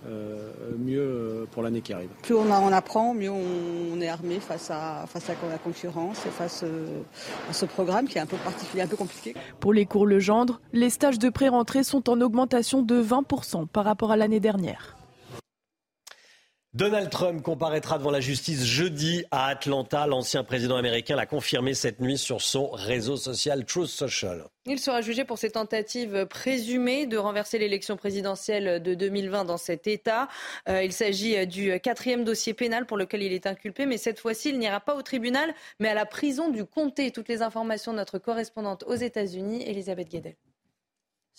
euh, 0.07 0.53
mieux 0.79 1.01
euh, 1.01 1.47
pour 1.51 1.63
l'année 1.63 1.81
qui 1.81 1.93
arrive. 1.93 2.09
Plus 2.23 2.35
on, 2.35 2.73
apprend, 2.73 3.15
mieux 3.15 3.31
on, 3.31 4.01
est 4.01 4.09
armé 4.09 4.39
face 4.39 4.71
à, 4.71 5.05
face 5.09 5.29
à 5.29 5.35
la 5.51 5.59
concurrence 5.59 6.25
et 6.25 6.31
face 6.31 6.63
euh, 6.63 7.03
à 7.51 7.53
ce 7.53 7.67
programme 7.67 8.07
qui 8.07 8.19
est 8.19 8.21
un 8.21 8.27
peu 8.27 8.37
particulier, 8.37 8.83
un 8.83 8.87
peu 8.87 8.97
compliqué. 8.97 9.35
Pour 9.59 9.73
les 9.73 9.87
cours 9.87 10.07
Legendre, 10.07 10.61
les 10.73 10.91
stages 10.91 11.19
de 11.19 11.29
pré-rentrée 11.31 11.83
sont 11.83 12.09
en 12.09 12.21
augmentation 12.21 12.83
de 12.83 13.03
20% 13.03 13.67
par 13.67 13.85
rapport 13.85 14.13
à 14.13 14.17
l'année 14.17 14.41
dernière. 14.41 14.98
Donald 16.79 17.11
Trump 17.11 17.43
comparaîtra 17.43 17.99
devant 17.99 18.13
la 18.13 18.21
justice 18.21 18.65
jeudi 18.65 19.25
à 19.33 19.49
Atlanta. 19.49 20.07
L'ancien 20.07 20.45
président 20.45 20.77
américain 20.77 21.17
l'a 21.17 21.27
confirmé 21.27 21.75
cette 21.75 21.99
nuit 21.99 22.17
sur 22.17 22.41
son 22.41 22.71
réseau 22.71 23.17
social 23.17 23.65
Truth 23.65 23.89
Social. 23.89 24.45
Il 24.65 24.79
sera 24.79 25.01
jugé 25.01 25.25
pour 25.25 25.39
ses 25.39 25.51
tentatives 25.51 26.27
présumées 26.27 27.07
de 27.07 27.17
renverser 27.17 27.59
l'élection 27.59 27.97
présidentielle 27.97 28.81
de 28.81 28.95
2020 28.95 29.45
dans 29.45 29.57
cet 29.57 29.89
État. 29.89 30.29
Euh, 30.69 30.85
il 30.85 30.93
s'agit 30.93 31.49
du 31.49 31.81
quatrième 31.81 32.23
dossier 32.23 32.55
pénal 32.55 32.87
pour 32.87 32.97
lequel 32.97 33.25
il 33.25 33.33
est 33.33 33.49
inculpé, 33.49 33.85
mais 33.85 33.99
cette 33.99 34.21
fois-ci, 34.21 34.51
il 34.51 34.61
n'ira 34.61 34.79
pas 34.79 34.95
au 34.95 35.03
tribunal, 35.03 35.53
mais 35.81 35.89
à 35.89 35.95
la 35.95 36.07
prison 36.07 36.49
du 36.49 36.65
comté. 36.65 37.11
Toutes 37.11 37.29
les 37.29 37.43
informations 37.43 37.91
de 37.91 37.97
notre 37.97 38.21
correspondante 38.21 38.85
aux 38.87 38.95
États-Unis, 38.95 39.65
Elisabeth 39.67 40.11
Guedel. 40.13 40.37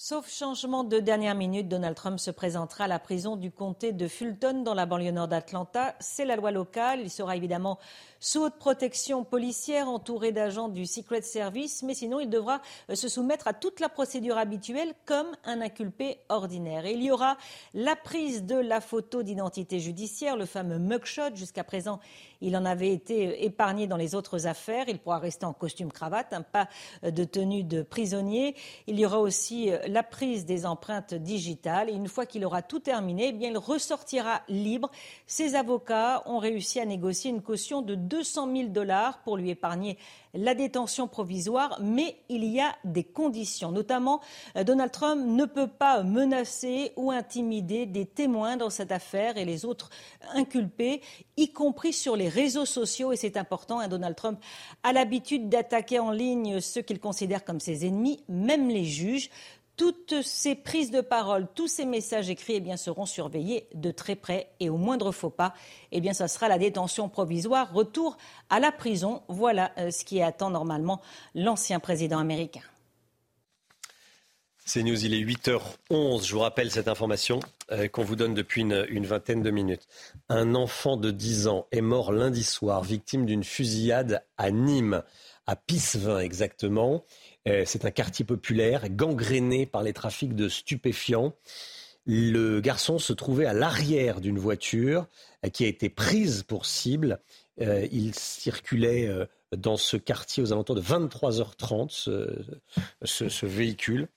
Sauf 0.02 0.30
changement 0.30 0.86
de 0.86 1.02
dernière 1.02 1.36
minute, 1.36 1.68
Donald 1.68 1.94
Trump 1.94 2.22
se 2.22 2.32
présentera 2.32 2.86
à 2.86 2.88
la 2.88 3.00
prison 3.00 3.36
du 3.36 3.52
comté 3.52 3.92
de 3.92 4.08
Fulton 4.08 4.64
dans 4.64 4.74
la 4.74 4.86
banlieue 4.86 5.12
nord 5.12 5.28
d'Atlanta. 5.28 5.94
C'est 6.00 6.24
la 6.24 6.38
loi 6.38 6.52
locale. 6.52 7.02
Il 7.02 7.10
sera 7.10 7.36
évidemment 7.36 7.80
sous 8.20 8.42
haute 8.42 8.56
protection 8.56 9.24
policière, 9.24 9.88
entouré 9.88 10.32
d'agents 10.32 10.68
du 10.68 10.86
Secret 10.86 11.22
Service, 11.22 11.84
mais 11.84 11.94
sinon 11.94 12.20
il 12.20 12.30
devra 12.30 12.62
euh, 12.90 12.96
se 12.96 13.08
soumettre 13.08 13.48
à 13.48 13.54
toute 13.54 13.80
la 13.80 13.88
procédure 13.88 14.38
habituelle 14.38 14.94
comme 15.06 15.28
un 15.46 15.62
inculpé 15.62 16.18
ordinaire. 16.28 16.86
Il 16.86 17.02
y 17.02 17.12
aura 17.12 17.38
la 17.74 17.96
prise 17.96 18.44
de 18.44 18.56
la 18.56 18.82
photo 18.82 19.24
d'identité 19.24 19.80
judiciaire, 19.80 20.36
le 20.36 20.46
fameux 20.46 20.80
mugshot. 20.80 21.36
Jusqu'à 21.36 21.64
présent, 21.64 22.00
il 22.42 22.58
en 22.58 22.66
avait 22.66 22.92
été 22.92 23.28
euh, 23.28 23.36
épargné 23.38 23.88
dans 23.88 23.98
les 23.98 24.16
autres 24.16 24.48
affaires. 24.48 24.90
Il 24.90 25.00
pourra 25.00 25.20
rester 25.20 25.46
en 25.46 25.54
costume 25.54 25.92
cravate, 25.92 26.34
un 26.34 26.42
pas 26.42 26.68
euh, 27.06 27.12
de 27.12 27.24
tenue 27.24 27.64
de 27.64 27.84
prisonnier. 27.84 28.56
Il 28.88 29.00
y 29.00 29.06
aura 29.06 29.20
aussi 29.20 29.72
la 29.88 30.04
prise 30.04 30.46
des 30.46 30.66
empreintes 30.66 31.14
digitales. 31.14 31.90
Et 31.90 31.94
une 31.94 32.10
fois 32.10 32.26
qu'il 32.26 32.44
aura 32.44 32.62
tout 32.62 32.80
terminé, 32.80 33.28
eh 33.30 33.32
bien, 33.32 33.50
il 33.50 33.58
ressortira 33.58 34.42
libre. 34.50 34.92
Ses 35.26 35.56
avocats 35.56 36.24
ont 36.26 36.40
réussi 36.40 36.80
à 36.80 36.86
négocier 36.86 37.32
une 37.32 37.42
caution 37.42 37.82
de 37.82 37.96
200 38.10 38.56
000 38.56 38.70
dollars 38.70 39.20
pour 39.24 39.38
lui 39.38 39.52
épargner 39.52 39.98
la 40.34 40.54
détention 40.54 41.08
provisoire, 41.08 41.80
mais 41.82 42.18
il 42.30 42.44
y 42.44 42.60
a 42.60 42.76
des 42.84 43.04
conditions. 43.04 43.72
Notamment, 43.72 44.22
euh, 44.56 44.64
Donald 44.64 44.92
Trump 44.92 45.24
ne 45.26 45.46
peut 45.46 45.68
pas 45.68 46.04
menacer 46.04 46.92
ou 46.96 47.12
intimider 47.12 47.86
des 47.86 48.06
témoins 48.06 48.58
dans 48.58 48.70
cette 48.70 48.92
affaire 48.92 49.38
et 49.38 49.46
les 49.46 49.66
autres 49.66 49.90
inculpés, 50.34 51.02
y 51.38 51.52
compris 51.52 51.94
sur 51.94 52.16
les 52.16 52.30
réseaux 52.30 52.66
sociaux. 52.66 53.12
Et 53.12 53.16
c'est 53.16 53.38
important, 53.38 53.80
hein, 53.80 53.88
Donald 53.88 54.16
Trump 54.16 54.40
a 54.84 54.94
l'habitude 54.94 55.50
d'attaquer 55.50 56.00
en 56.00 56.12
ligne 56.12 56.60
ceux 56.60 56.82
qu'il 56.82 57.00
considère 57.00 57.44
comme 57.44 57.60
ses 57.60 57.86
ennemis, 57.86 58.24
même 58.28 58.70
les 58.70 58.86
juges 58.86 59.30
toutes 59.80 60.24
ces 60.24 60.56
prises 60.56 60.92
de 60.92 61.00
parole, 61.00 61.48
tous 61.56 61.70
ces 61.70 61.86
messages 61.86 62.30
écrits 62.30 62.56
eh 62.56 62.60
bien, 62.60 62.76
seront 62.76 63.06
surveillés 63.06 63.66
de 63.74 63.92
très 63.92 64.18
près 64.18 64.52
et 64.60 64.70
au 64.70 64.76
moindre 64.76 65.14
faux 65.14 65.30
pas, 65.30 65.54
eh 65.94 66.02
bien, 66.02 66.12
sera 66.12 66.50
la 66.50 66.58
détention 66.58 67.08
provisoire, 67.08 67.74
retour 67.74 68.18
à 68.50 68.60
la 68.60 68.74
prison. 68.74 69.22
Voilà 69.30 69.72
euh, 69.78 69.90
ce 69.90 70.04
qui 70.04 70.22
attend 70.22 70.50
normalement 70.50 71.00
l'ancien 71.34 71.80
président 71.80 72.20
américain. 72.20 72.60
C'est 74.66 74.84
News, 74.84 75.06
il 75.06 75.14
est 75.14 75.24
8h11. 75.24 76.28
Je 76.28 76.34
vous 76.34 76.42
rappelle 76.42 76.72
cette 76.72 76.90
information 76.90 77.40
euh, 77.72 77.88
qu'on 77.88 78.04
vous 78.04 78.18
donne 78.18 78.34
depuis 78.34 78.62
une, 78.62 78.86
une, 78.90 79.06
vingtaine 79.06 79.42
de 79.42 79.50
minutes. 79.50 79.88
Un 80.28 80.56
enfant 80.56 80.98
de 80.98 81.10
10 81.10 81.48
ans 81.48 81.68
est 81.72 81.80
mort 81.80 82.12
lundi 82.12 82.44
soir, 82.44 82.84
victime 82.84 83.26
d'une 83.26 83.46
fusillade 83.46 84.26
à 84.38 84.52
Nîmes, 84.52 85.04
à 85.48 85.56
Pissevin 85.56 86.20
exactement. 86.20 87.06
Euh, 87.50 87.64
c'est 87.66 87.86
un 87.86 87.92
quartier 87.92 88.26
populaire 88.26 88.90
gangréné 88.90 89.66
par 89.66 89.84
les 89.84 89.94
trafics 89.94 90.36
de 90.36 90.48
stupéfiants. 90.48 91.34
Le 92.06 92.60
garçon 92.62 92.98
se 93.00 93.14
trouvait 93.14 93.46
à 93.46 93.54
l'arrière 93.54 94.22
d'une 94.22 94.40
voiture 94.40 95.08
euh, 95.46 95.50
qui 95.50 95.66
a 95.66 95.68
été 95.68 95.90
prise 95.90 96.44
pour 96.44 96.66
cible. 96.66 97.20
Euh, 97.62 97.88
il 97.92 98.16
circulait 98.16 99.10
dans 99.56 99.76
ce 99.76 99.98
quartier 99.98 100.42
aux 100.42 100.54
alentours 100.54 100.76
de 100.76 100.82
23h30, 100.82 101.90
ce 103.04 103.46
véhicule. 103.46 104.08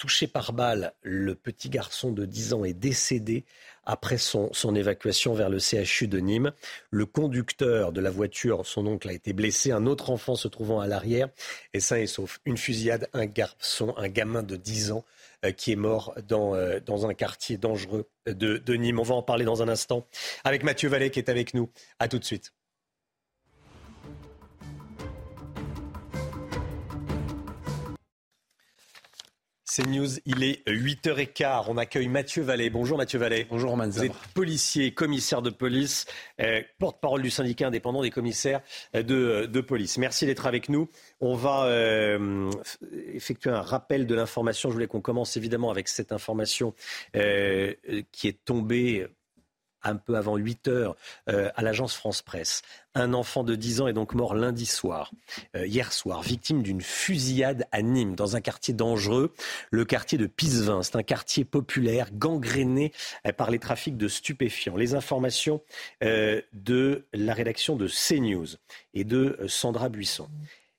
Touché 0.00 0.26
par 0.26 0.54
balle, 0.54 0.94
le 1.02 1.34
petit 1.34 1.68
garçon 1.68 2.10
de 2.10 2.24
10 2.24 2.54
ans 2.54 2.64
est 2.64 2.72
décédé 2.72 3.44
après 3.84 4.16
son, 4.16 4.50
évacuation 4.74 5.34
vers 5.34 5.50
le 5.50 5.58
CHU 5.58 6.08
de 6.08 6.18
Nîmes. 6.18 6.52
Le 6.90 7.04
conducteur 7.04 7.92
de 7.92 8.00
la 8.00 8.10
voiture, 8.10 8.64
son 8.64 8.86
oncle, 8.86 9.10
a 9.10 9.12
été 9.12 9.34
blessé. 9.34 9.72
Un 9.72 9.84
autre 9.84 10.08
enfant 10.08 10.36
se 10.36 10.48
trouvant 10.48 10.80
à 10.80 10.86
l'arrière 10.86 11.28
est 11.74 11.80
sain 11.80 11.96
et 11.96 12.06
sauf. 12.06 12.40
Une 12.46 12.56
fusillade, 12.56 13.10
un 13.12 13.26
garçon, 13.26 13.92
un 13.98 14.08
gamin 14.08 14.42
de 14.42 14.56
10 14.56 14.92
ans 14.92 15.04
euh, 15.44 15.52
qui 15.52 15.70
est 15.70 15.76
mort 15.76 16.14
dans, 16.26 16.54
euh, 16.54 16.80
dans 16.80 17.04
un 17.04 17.12
quartier 17.12 17.58
dangereux 17.58 18.08
de, 18.26 18.56
de 18.56 18.74
Nîmes. 18.76 19.00
On 19.00 19.02
va 19.02 19.16
en 19.16 19.22
parler 19.22 19.44
dans 19.44 19.62
un 19.62 19.68
instant 19.68 20.06
avec 20.44 20.62
Mathieu 20.62 20.88
Vallet 20.88 21.10
qui 21.10 21.18
est 21.18 21.28
avec 21.28 21.52
nous. 21.52 21.70
À 21.98 22.08
tout 22.08 22.18
de 22.18 22.24
suite. 22.24 22.54
C'est 29.72 29.86
News, 29.86 30.18
il 30.26 30.42
est 30.42 30.66
8h15. 30.66 31.66
On 31.68 31.76
accueille 31.76 32.08
Mathieu 32.08 32.42
Vallée. 32.42 32.70
Bonjour 32.70 32.98
Mathieu 32.98 33.20
Vallée. 33.20 33.46
Bonjour 33.48 33.76
Manzab. 33.76 34.04
Vous 34.04 34.10
êtes 34.10 34.32
policier, 34.34 34.92
commissaire 34.92 35.42
de 35.42 35.50
police, 35.50 36.06
euh, 36.40 36.60
porte-parole 36.80 37.22
du 37.22 37.30
syndicat 37.30 37.68
indépendant 37.68 38.02
des 38.02 38.10
commissaires 38.10 38.62
euh, 38.96 39.04
de, 39.04 39.46
de 39.46 39.60
police. 39.60 39.96
Merci 39.96 40.26
d'être 40.26 40.48
avec 40.48 40.70
nous. 40.70 40.88
On 41.20 41.36
va 41.36 41.66
euh, 41.66 42.50
effectuer 43.14 43.50
un 43.50 43.60
rappel 43.60 44.08
de 44.08 44.14
l'information. 44.16 44.70
Je 44.70 44.74
voulais 44.74 44.88
qu'on 44.88 45.00
commence 45.00 45.36
évidemment 45.36 45.70
avec 45.70 45.86
cette 45.86 46.10
information 46.10 46.74
qui 47.12 48.28
est 48.28 48.44
tombée 48.44 49.06
un 49.82 49.96
peu 49.96 50.16
avant 50.16 50.36
8 50.36 50.68
heures 50.68 50.96
euh, 51.28 51.50
à 51.54 51.62
l'agence 51.62 51.94
France 51.94 52.22
Presse. 52.22 52.62
Un 52.94 53.14
enfant 53.14 53.44
de 53.44 53.54
10 53.54 53.82
ans 53.82 53.88
est 53.88 53.92
donc 53.92 54.14
mort 54.14 54.34
lundi 54.34 54.66
soir, 54.66 55.12
euh, 55.56 55.66
hier 55.66 55.92
soir, 55.92 56.22
victime 56.22 56.62
d'une 56.62 56.80
fusillade 56.80 57.66
à 57.70 57.82
Nîmes, 57.82 58.16
dans 58.16 58.36
un 58.36 58.40
quartier 58.40 58.74
dangereux, 58.74 59.32
le 59.70 59.84
quartier 59.84 60.18
de 60.18 60.26
Pisevin. 60.26 60.82
C'est 60.82 60.96
un 60.96 61.02
quartier 61.02 61.44
populaire 61.44 62.08
gangréné 62.12 62.92
euh, 63.26 63.32
par 63.32 63.50
les 63.50 63.58
trafics 63.58 63.96
de 63.96 64.08
stupéfiants. 64.08 64.76
Les 64.76 64.94
informations 64.94 65.62
de 66.00 67.06
la 67.12 67.34
rédaction 67.34 67.76
de 67.76 67.86
CNews 67.86 68.56
et 68.94 69.04
de 69.04 69.38
Sandra 69.46 69.88
Buisson. 69.88 70.28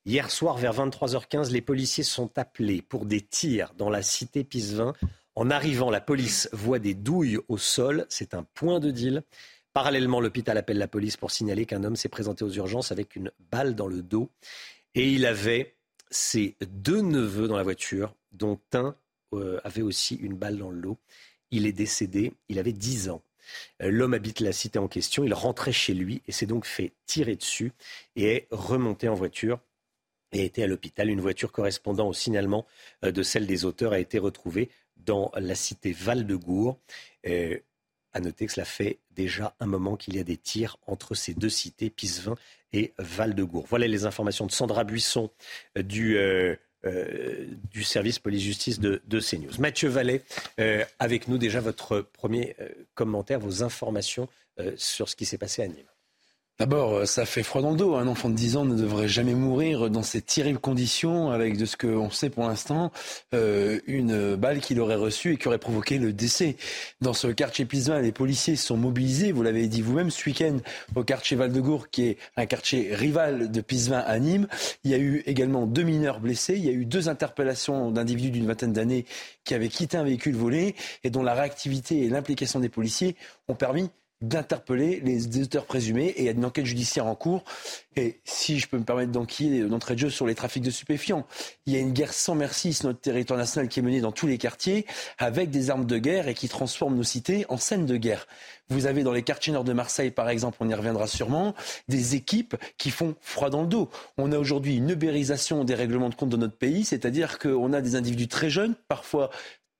Hier 0.06 0.32
soir, 0.32 0.58
vers 0.58 0.74
23h15, 0.74 1.52
les 1.52 1.62
policiers 1.62 2.04
sont 2.04 2.36
appelés 2.38 2.82
pour 2.82 3.06
des 3.06 3.22
tirs 3.22 3.74
dans 3.78 3.90
la 3.90 4.02
cité 4.02 4.44
Pisevin 4.44 4.94
en 5.36 5.50
arrivant, 5.50 5.90
la 5.90 6.02
police 6.02 6.50
voit 6.52 6.80
des 6.80 6.94
douilles 6.94 7.40
au 7.48 7.58
sol. 7.58 8.06
C'est 8.10 8.34
un 8.34 8.44
point 8.44 8.80
de 8.80 8.92
deal. 8.92 9.24
Parallèlement, 9.74 10.20
l'hôpital 10.20 10.58
appelle 10.58 10.78
la 10.78 10.88
police 10.88 11.16
pour 11.16 11.32
signaler 11.32 11.66
qu'un 11.66 11.84
homme 11.84 11.96
s'est 11.96 12.10
présenté 12.10 12.44
aux 12.44 12.52
urgences 12.52 12.92
avec 12.92 13.16
une 13.16 13.32
balle 13.52 13.76
dans 13.76 13.88
le 13.88 14.02
dos. 14.02 14.30
Et 14.96 15.10
il 15.10 15.26
avait 15.26 15.76
ses 16.10 16.58
deux 16.62 17.02
neveux 17.02 17.48
dans 17.48 17.56
la 17.56 17.64
voiture, 17.64 18.14
dont 18.34 18.60
un 18.74 18.96
euh, 19.34 19.62
avait 19.64 19.82
aussi 19.82 20.16
une 20.16 20.36
balle 20.36 20.58
dans 20.58 20.70
le 20.70 20.82
dos. 20.82 20.98
Il 21.52 21.66
est 21.66 21.72
décédé, 21.72 22.34
il 22.50 22.60
avait 22.60 22.74
10 22.74 23.10
ans. 23.10 23.22
Euh, 23.82 23.90
l'homme 23.90 24.14
habite 24.14 24.42
la 24.42 24.52
cité 24.52 24.80
en 24.80 24.90
question, 24.90 25.24
il 25.24 25.34
rentrait 25.34 25.72
chez 25.72 25.94
lui 25.94 26.22
et 26.28 26.34
s'est 26.34 26.46
donc 26.46 26.66
fait 26.66 26.92
tirer 27.06 27.38
dessus 27.38 27.72
et 28.18 28.26
est 28.26 28.48
remonté 28.52 29.08
en 29.08 29.14
voiture 29.14 29.60
et 30.34 30.46
était 30.46 30.64
à 30.64 30.68
l'hôpital. 30.68 31.10
Une 31.10 31.22
voiture 31.22 31.52
correspondant 31.52 32.08
au 32.08 32.14
signalement 32.14 32.66
euh, 33.06 33.12
de 33.12 33.24
celle 33.24 33.48
des 33.48 33.64
auteurs 33.64 33.94
a 33.94 34.00
été 34.00 34.20
retrouvée 34.20 34.70
dans 35.06 35.32
la 35.36 35.56
cité 35.56 35.92
Val-de-Gour. 35.92 36.80
Euh, 37.28 37.58
à 38.14 38.20
noter 38.20 38.46
que 38.46 38.52
cela 38.52 38.66
fait 38.66 39.00
déjà 39.12 39.56
un 39.62 39.66
moment 39.66 39.96
qu'il 39.96 40.18
y 40.18 40.20
a 40.20 40.24
des 40.24 40.36
tirs 40.36 40.78
entre 40.86 41.16
ces 41.16 41.34
deux 41.34 41.50
cités, 41.50 41.90
Pisevin 41.90 42.36
et 42.74 42.94
Val-de-Gour. 42.98 43.66
Voilà 43.70 43.88
les 43.88 44.06
informations 44.06 44.46
de 44.46 44.52
Sandra 44.52 44.84
Buisson 44.84 45.32
euh, 45.78 45.82
du, 45.82 46.18
euh, 46.18 46.58
du 46.84 47.84
service 47.84 48.20
police-justice 48.20 48.82
de, 48.82 49.02
de, 49.06 49.20
CNews. 49.22 49.52
Mathieu 49.60 49.88
Vallet, 49.88 50.24
avec 51.00 51.30
nous 51.30 51.38
déjà 51.38 51.62
votre 51.62 52.02
premier 52.02 52.56
commentaire, 52.96 53.40
vos 53.40 53.64
informations 53.64 54.28
sur 54.76 55.08
ce 55.08 55.16
qui 55.16 55.26
s'est 55.26 55.38
passé 55.38 55.62
à 55.62 55.68
Nîmes. 55.68 55.91
D'abord, 56.60 56.94
euh, 56.94 57.06
ça 57.06 57.26
fait 57.26 57.42
froid 57.42 57.62
dans 57.62 57.72
le 57.72 57.78
dos. 57.78 57.96
Un 57.96 58.08
enfant 58.08 58.30
de 58.30 58.36
10 58.36 58.58
ans 58.58 58.66
ne 58.66 58.76
devrait 58.76 59.08
jamais 59.08 59.34
mourir 59.34 59.90
dans 59.90 60.04
ces 60.04 60.22
terribles 60.22 60.60
conditions, 60.60 61.32
avec 61.32 61.58
de 61.58 61.66
ce 61.66 61.76
qu'on 61.76 62.12
sait 62.12 62.30
pour 62.30 62.48
l'instant, 62.48 62.92
euh, 63.34 63.80
une 63.88 64.36
balle 64.36 64.60
qu'il 64.60 64.80
aurait 64.80 64.96
reçue 64.96 65.34
et 65.34 65.38
qui 65.38 65.48
aurait 65.48 65.58
provoqué 65.58 65.98
le 65.98 66.14
décès. 66.14 66.58
Dans 67.02 67.14
ce 67.14 67.28
quartier 67.28 67.66
Pisevin, 67.66 68.00
les 68.00 68.12
policiers 68.12 68.56
sont 68.56 68.78
mobilisés, 68.78 69.32
vous 69.32 69.42
l'avez 69.42 69.68
dit 69.68 69.82
vous-même, 69.82 70.12
ce 70.12 70.24
week-end 70.30 70.58
au 70.96 71.04
quartier 71.04 71.36
Val-de-Gour, 71.36 71.90
qui 71.90 72.10
est 72.10 72.18
un 72.38 72.46
quartier 72.46 72.94
rival 72.94 73.50
de 73.50 73.62
Pisevin 73.62 74.04
à 74.06 74.20
Nîmes. 74.20 74.48
Il 74.84 74.92
y 74.92 74.94
a 74.94 75.00
eu 75.00 75.24
également 75.26 75.66
deux 75.66 75.84
mineurs 75.84 76.20
blessés, 76.20 76.56
il 76.58 76.66
y 76.66 76.70
a 76.70 76.74
eu 76.74 76.86
deux 76.86 77.10
interpellations 77.10 77.90
d'individus 77.90 78.30
d'une 78.30 78.46
vingtaine 78.46 78.74
d'années 78.74 79.06
qui 79.46 79.56
avaient 79.56 79.70
quitté 79.70 79.98
un 79.98 80.04
véhicule 80.04 80.36
volé 80.36 80.76
et 81.04 81.10
dont 81.10 81.24
la 81.24 81.34
réactivité 81.34 82.04
et 82.06 82.10
l'implication 82.10 82.60
des 82.60 82.70
policiers 82.70 83.16
ont 83.48 83.56
permis 83.56 83.90
d'interpeller 84.22 85.02
les 85.04 85.42
auteurs 85.42 85.66
présumés 85.66 86.08
et 86.08 86.22
il 86.22 86.26
y 86.26 86.30
a 86.30 86.32
une 86.32 86.46
enquête 86.46 86.66
judiciaire 86.66 87.08
en 87.08 87.16
cours. 87.16 87.44
Et 87.96 88.22
si 88.24 88.60
je 88.60 88.68
peux 88.68 88.78
me 88.78 88.84
permettre 88.84 89.12
d'enquiller 89.12 89.64
d'entrée 89.64 89.96
de 89.96 90.00
jeu 90.00 90.10
sur 90.10 90.26
les 90.26 90.36
trafics 90.36 90.64
de 90.64 90.72
stupéfiants, 90.72 91.26
il 91.66 91.74
y 91.74 91.76
a 91.76 91.80
une 91.80 91.92
guerre 91.92 92.14
sans 92.14 92.36
merci 92.36 92.74
sur 92.74 92.88
notre 92.88 93.02
territoire 93.02 93.38
national 93.38 93.68
qui 93.68 93.80
est 93.80 93.84
menée 93.84 94.02
dans 94.02 94.12
tous 94.12 94.28
les 94.28 94.38
quartiers 94.38 94.86
avec 95.18 95.50
des 95.50 95.70
armes 95.70 95.86
de 95.86 95.98
guerre 95.98 96.28
et 96.28 96.34
qui 96.34 96.48
transforme 96.48 96.96
nos 96.96 97.04
cités 97.04 97.46
en 97.50 97.58
scènes 97.58 97.86
de 97.86 97.98
guerre. 97.98 98.28
Vous 98.70 98.86
avez 98.86 99.04
dans 99.04 99.12
les 99.12 99.24
quartiers 99.24 99.52
nord 99.52 99.66
de 99.66 99.74
Marseille, 99.74 100.12
par 100.12 100.30
exemple, 100.30 100.58
on 100.62 100.70
y 100.70 100.74
reviendra 100.74 101.06
sûrement, 101.06 101.54
des 101.90 102.16
équipes 102.16 102.56
qui 102.78 102.90
font 102.90 103.16
froid 103.20 103.50
dans 103.50 103.64
le 103.64 103.68
dos. 103.68 103.90
On 104.18 104.32
a 104.32 104.40
aujourd'hui 104.40 104.78
une 104.78 104.90
ubérisation 104.90 105.66
des 105.66 105.76
règlements 105.76 106.08
de 106.08 106.16
compte 106.16 106.30
de 106.30 106.38
notre 106.38 106.56
pays, 106.56 106.86
c'est-à-dire 106.86 107.38
qu'on 107.38 107.74
a 107.74 107.82
des 107.82 107.96
individus 107.96 108.30
très 108.30 108.50
jeunes, 108.50 108.76
parfois 108.88 109.30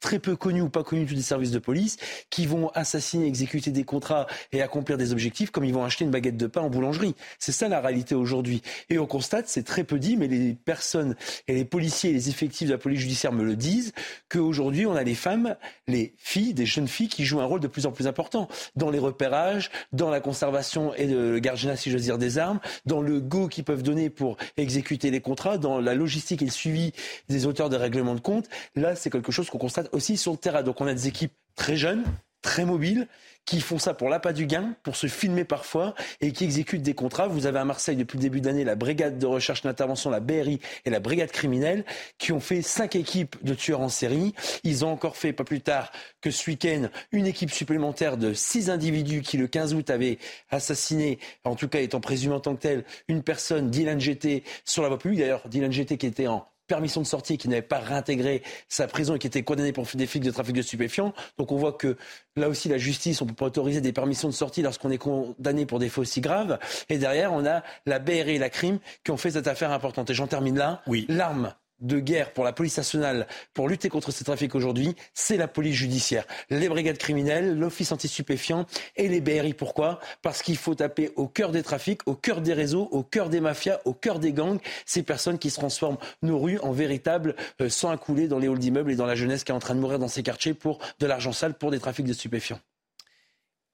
très 0.02 0.20
peu 0.20 0.36
connus 0.36 0.62
ou 0.62 0.70
pas 0.70 0.84
connus 0.84 1.06
les 1.06 1.22
services 1.22 1.52
de 1.52 1.60
police, 1.60 1.98
qui 2.30 2.46
vont 2.46 2.70
assassiner, 2.70 3.28
exécuter 3.28 3.72
des 3.72 3.84
contrats 3.84 4.28
et 4.52 4.62
accomplir 4.62 4.98
des 4.98 5.14
objectifs 5.14 5.52
comme 5.52 5.64
ils 5.64 5.74
vont 5.74 5.86
acheter 5.86 6.04
une 6.04 6.12
baguette 6.12 6.38
de 6.38 6.48
pain 6.48 6.62
en 6.62 6.70
boulangerie. 6.70 7.16
C'est 7.40 7.52
ça 7.52 7.70
la 7.70 7.80
réalité 7.80 8.16
aujourd'hui. 8.16 8.62
Et 8.90 9.00
on 9.00 9.06
constate, 9.06 9.48
c'est 9.48 9.64
très 9.64 9.84
peu 9.84 10.00
dit, 10.00 10.18
mais 10.18 10.28
les 10.28 10.54
personnes 10.54 11.16
et 11.48 11.54
les 11.54 11.66
policiers 11.66 12.10
et 12.10 12.14
les 12.14 12.30
effectifs 12.30 12.68
de 12.68 12.74
la 12.74 12.80
police 12.80 13.00
judiciaire 13.00 13.32
me 13.32 13.44
le 13.44 13.56
disent, 13.56 13.94
qu'aujourd'hui 14.30 14.86
on 14.86 14.96
a 14.96 15.04
les 15.04 15.16
femmes, 15.16 15.56
les 15.88 16.14
filles, 16.18 16.54
des 16.54 16.66
jeunes 16.66 16.88
filles 16.88 17.08
qui 17.08 17.24
jouent 17.24 17.42
un 17.42 17.46
rôle 17.46 17.60
de 17.60 17.68
plus 17.68 17.86
en 17.86 17.92
plus 17.92 18.08
important 18.08 18.48
dans 18.76 18.90
les 18.90 19.00
repérages, 19.00 19.70
dans 19.94 20.10
la 20.10 20.20
conservation 20.20 20.94
et 20.96 21.06
le 21.06 21.40
gardiennat, 21.40 21.76
si 21.76 21.92
j'ose 21.92 22.04
dire, 22.04 22.18
des 22.18 22.38
armes, 22.38 22.60
dans 22.86 23.02
le 23.02 23.22
go 23.22 23.48
qu'ils 23.48 23.64
peuvent 23.64 23.84
donner 23.84 24.10
pour 24.10 24.38
exécuter 24.58 25.12
les 25.12 25.22
contrats, 25.22 25.58
dans 25.58 25.80
la 25.80 25.94
logistique 25.94 26.42
et 26.42 26.46
le 26.46 26.52
suivi 26.52 26.92
des 27.30 27.46
auteurs 27.46 27.70
de 27.70 27.76
règlements 27.76 28.16
de 28.16 28.20
compte. 28.20 28.48
Là, 28.76 28.96
c'est 28.96 29.10
quelque 29.10 29.32
chose 29.32 29.50
qu'on 29.50 29.58
constate 29.58 29.90
aussi 29.94 30.18
sur 30.18 30.32
le 30.32 30.38
terrain. 30.38 30.64
Donc 30.64 30.82
on 30.82 30.88
a 30.88 30.94
des 30.94 31.08
équipes 31.08 31.34
très 31.56 31.76
jeunes, 31.76 32.04
très 32.42 32.66
mobiles, 32.66 33.08
qui 33.46 33.60
font 33.60 33.80
ça 33.80 33.94
pour 33.94 34.10
l'appât 34.10 34.34
du 34.34 34.46
gain, 34.46 34.76
pour 34.84 34.96
se 34.96 35.08
filmer 35.08 35.44
parfois 35.44 35.96
et 36.22 36.32
qui 36.32 36.44
exécutent 36.44 36.84
des 36.84 36.94
contrats. 36.94 37.28
Vous 37.28 37.48
avez 37.48 37.60
à 37.60 37.66
Marseille 37.66 37.96
depuis 37.96 38.18
le 38.18 38.22
début 38.22 38.42
d'année 38.42 38.64
la 38.64 38.76
brigade 38.76 39.18
de 39.18 39.26
recherche 39.26 39.64
d'intervention, 39.64 40.10
la 40.10 40.20
BRI 40.20 40.60
et 40.86 40.90
la 40.90 41.00
brigade 41.00 41.32
criminelle, 41.32 41.84
qui 42.18 42.32
ont 42.32 42.40
fait 42.40 42.62
cinq 42.62 42.96
équipes 42.96 43.36
de 43.44 43.54
tueurs 43.54 43.82
en 43.82 43.90
série. 43.90 44.34
Ils 44.64 44.86
ont 44.86 44.92
encore 44.92 45.18
fait, 45.18 45.34
pas 45.34 45.44
plus 45.44 45.62
tard 45.62 45.92
que 46.22 46.32
ce 46.32 46.50
week-end, 46.50 46.90
une 47.12 47.28
équipe 47.28 47.52
supplémentaire 47.52 48.18
de 48.18 48.34
six 48.34 48.70
individus 48.70 49.22
qui, 49.22 49.38
le 49.38 49.48
15 49.48 49.74
août, 49.74 49.90
avaient 49.90 50.20
assassiné, 50.50 51.20
en 51.44 51.56
tout 51.56 51.68
cas 51.68 51.80
étant 51.80 52.00
présumé 52.00 52.36
en 52.36 52.40
tant 52.40 52.56
que 52.56 52.62
tel, 52.62 52.86
une 53.08 53.24
personne, 53.24 53.70
Dylan 53.70 54.00
GT, 54.00 54.44
sur 54.66 54.84
la 54.84 54.90
voie 54.90 55.00
publique. 55.00 55.20
D'ailleurs, 55.20 55.48
Dylan 55.48 55.72
GT 55.72 55.98
qui 55.98 56.06
était 56.06 56.28
en 56.28 56.48
permission 56.72 57.02
de 57.02 57.06
sortie, 57.06 57.38
qui 57.38 57.50
n'avait 57.50 57.62
pas 57.62 57.80
réintégré 57.80 58.44
sa 58.70 58.88
prison 58.88 59.16
et 59.16 59.20
qui 59.20 59.28
était 59.28 59.44
condamné 59.44 59.74
pour 59.74 59.86
des 59.94 60.08
flics 60.08 60.24
de 60.24 60.32
trafic 60.32 60.56
de 60.56 60.62
stupéfiants. 60.62 61.14
Donc 61.38 61.52
on 61.52 61.58
voit 61.58 61.74
que 61.74 61.98
là 62.38 62.48
aussi 62.48 62.70
la 62.70 62.78
justice, 62.78 63.22
on 63.22 63.26
peut 63.26 63.34
pas 63.34 63.48
autoriser 63.48 63.82
des 63.82 63.92
permissions 63.92 64.30
de 64.30 64.34
sortie 64.34 64.62
lorsqu'on 64.62 64.90
est 64.90 64.98
condamné 64.98 65.66
pour 65.66 65.80
des 65.80 65.90
faits 65.90 66.00
aussi 66.00 66.22
graves. 66.22 66.58
Et 66.88 66.98
derrière, 66.98 67.34
on 67.34 67.46
a 67.46 67.62
la 67.86 68.00
BRI 68.00 68.36
et 68.36 68.40
la 68.40 68.50
crime 68.50 68.80
qui 69.04 69.12
ont 69.12 69.18
fait 69.18 69.32
cette 69.32 69.48
affaire 69.48 69.74
importante. 69.74 70.10
Et 70.12 70.14
j'en 70.14 70.28
termine 70.28 70.58
là. 70.58 70.82
Oui. 70.88 71.06
L'arme 71.10 71.54
de 71.82 72.00
guerre 72.00 72.32
pour 72.34 72.44
la 72.44 72.54
police 72.54 72.78
nationale 72.78 73.28
pour 73.54 73.68
lutter 73.68 73.90
contre 73.90 74.12
ces 74.12 74.24
trafics 74.24 74.56
aujourd'hui, 74.56 74.96
c'est 75.14 75.38
la 75.38 75.48
police 75.48 75.76
judiciaire. 75.76 76.26
Les 76.50 76.70
brigades 76.70 76.98
criminelles, 76.98 77.58
l'office 77.58 77.92
anti-stupéfiant 77.92 78.66
et 78.96 79.08
les 79.08 79.22
BRI. 79.22 79.54
Pourquoi? 79.54 80.00
Parce 80.22 80.42
qu'il 80.42 80.58
faut 80.58 80.76
taper 80.76 81.12
au 81.16 81.28
cœur 81.28 81.52
des 81.52 81.64
trafics, 81.64 82.02
au 82.08 82.16
cœur 82.16 82.42
des 82.42 82.54
réseaux, 82.54 82.88
au 82.92 83.04
cœur 83.04 83.30
des 83.30 83.42
mafias, 83.42 83.82
au 83.86 83.94
cœur 83.94 84.20
des 84.20 84.34
gangs, 84.34 84.60
ces 84.86 85.04
personnes 85.04 85.40
qui 85.40 85.50
se 85.50 85.60
transforment 85.60 85.98
nos 86.22 86.40
rues 86.40 86.60
en 86.60 86.72
véritables 86.72 87.36
euh, 87.62 87.70
à 87.84 87.98
couler 87.98 88.28
dans 88.28 88.38
les 88.38 88.48
halls 88.48 88.60
d'immeubles 88.60 88.92
et 88.92 88.96
dans 88.96 89.06
la 89.06 89.16
jeunesse 89.16 89.44
qui 89.44 89.52
est 89.52 89.56
en 89.56 89.60
train 89.60 89.76
de 89.76 89.80
mourir 89.80 89.98
dans 89.98 90.08
ces 90.08 90.22
quartiers 90.24 90.54
pour 90.54 90.80
de 91.00 91.08
l'argent 91.08 91.32
sale, 91.32 91.56
pour 91.56 91.72
des 91.72 91.80
trafics 91.80 92.06
de 92.06 92.14
stupéfiants. 92.14 92.60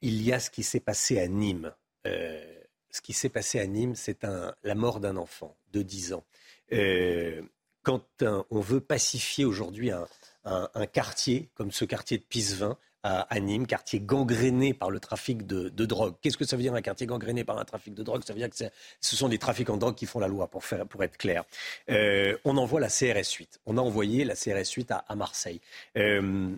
Il 0.02 0.22
y 0.22 0.32
a 0.32 0.40
ce 0.40 0.50
qui 0.50 0.64
s'est 0.64 0.80
passé 0.80 1.20
à 1.20 1.28
Nîmes. 1.28 1.74
Euh, 2.06 2.42
ce 2.90 3.02
qui 3.02 3.14
s'est 3.14 3.30
passé 3.30 3.60
à 3.60 3.68
Nîmes, 3.68 3.96
c'est 3.96 4.26
la 4.64 4.76
mort 4.76 5.00
d'un 5.00 5.18
enfant 5.18 5.56
de 5.74 5.82
10 5.82 6.14
ans. 6.14 6.24
Euh, 6.74 7.42
quand 7.88 8.22
on 8.52 8.60
veut 8.60 8.82
pacifier 8.82 9.46
aujourd'hui 9.46 9.92
un, 9.92 10.86
quartier 10.88 11.50
comme 11.56 11.72
ce 11.72 11.86
quartier 11.86 12.18
de 12.18 12.24
Pisevin 12.24 12.78
à, 13.04 13.40
Nîmes, 13.40 13.66
quartier 13.66 14.02
gangréné 14.02 14.74
par 14.74 14.92
le 14.92 15.00
trafic 15.00 15.48
de, 15.48 15.70
drogue. 15.86 16.16
Qu'est-ce 16.22 16.36
que 16.36 16.44
ça 16.44 16.58
veut 16.58 16.64
dire 16.64 16.74
un 16.74 16.82
quartier 16.82 17.08
gangréné 17.08 17.46
par 17.46 17.58
un 17.58 17.64
trafic 17.64 17.94
de 17.94 18.04
drogue? 18.04 18.24
Ça 18.26 18.34
veut 18.34 18.40
dire 18.40 18.50
que 18.50 18.58
ce 19.00 19.16
sont 19.16 19.30
des 19.30 19.38
trafiquants 19.38 19.76
de 19.76 19.80
drogue 19.80 19.96
qui 19.96 20.06
font 20.06 20.20
la 20.20 20.28
loi, 20.28 20.50
pour, 20.50 21.02
être 21.02 21.16
clair. 21.16 21.46
Euh, 21.90 22.38
on 22.44 22.58
envoie 22.58 22.82
la 22.82 22.90
CRS 22.90 23.32
8. 23.38 23.62
On 23.66 23.78
a 23.78 23.82
envoyé 23.82 24.26
la 24.26 24.36
CRS 24.36 24.70
8 24.76 24.92
à, 24.92 25.16
Marseille. 25.16 25.62
Euh, 25.96 26.50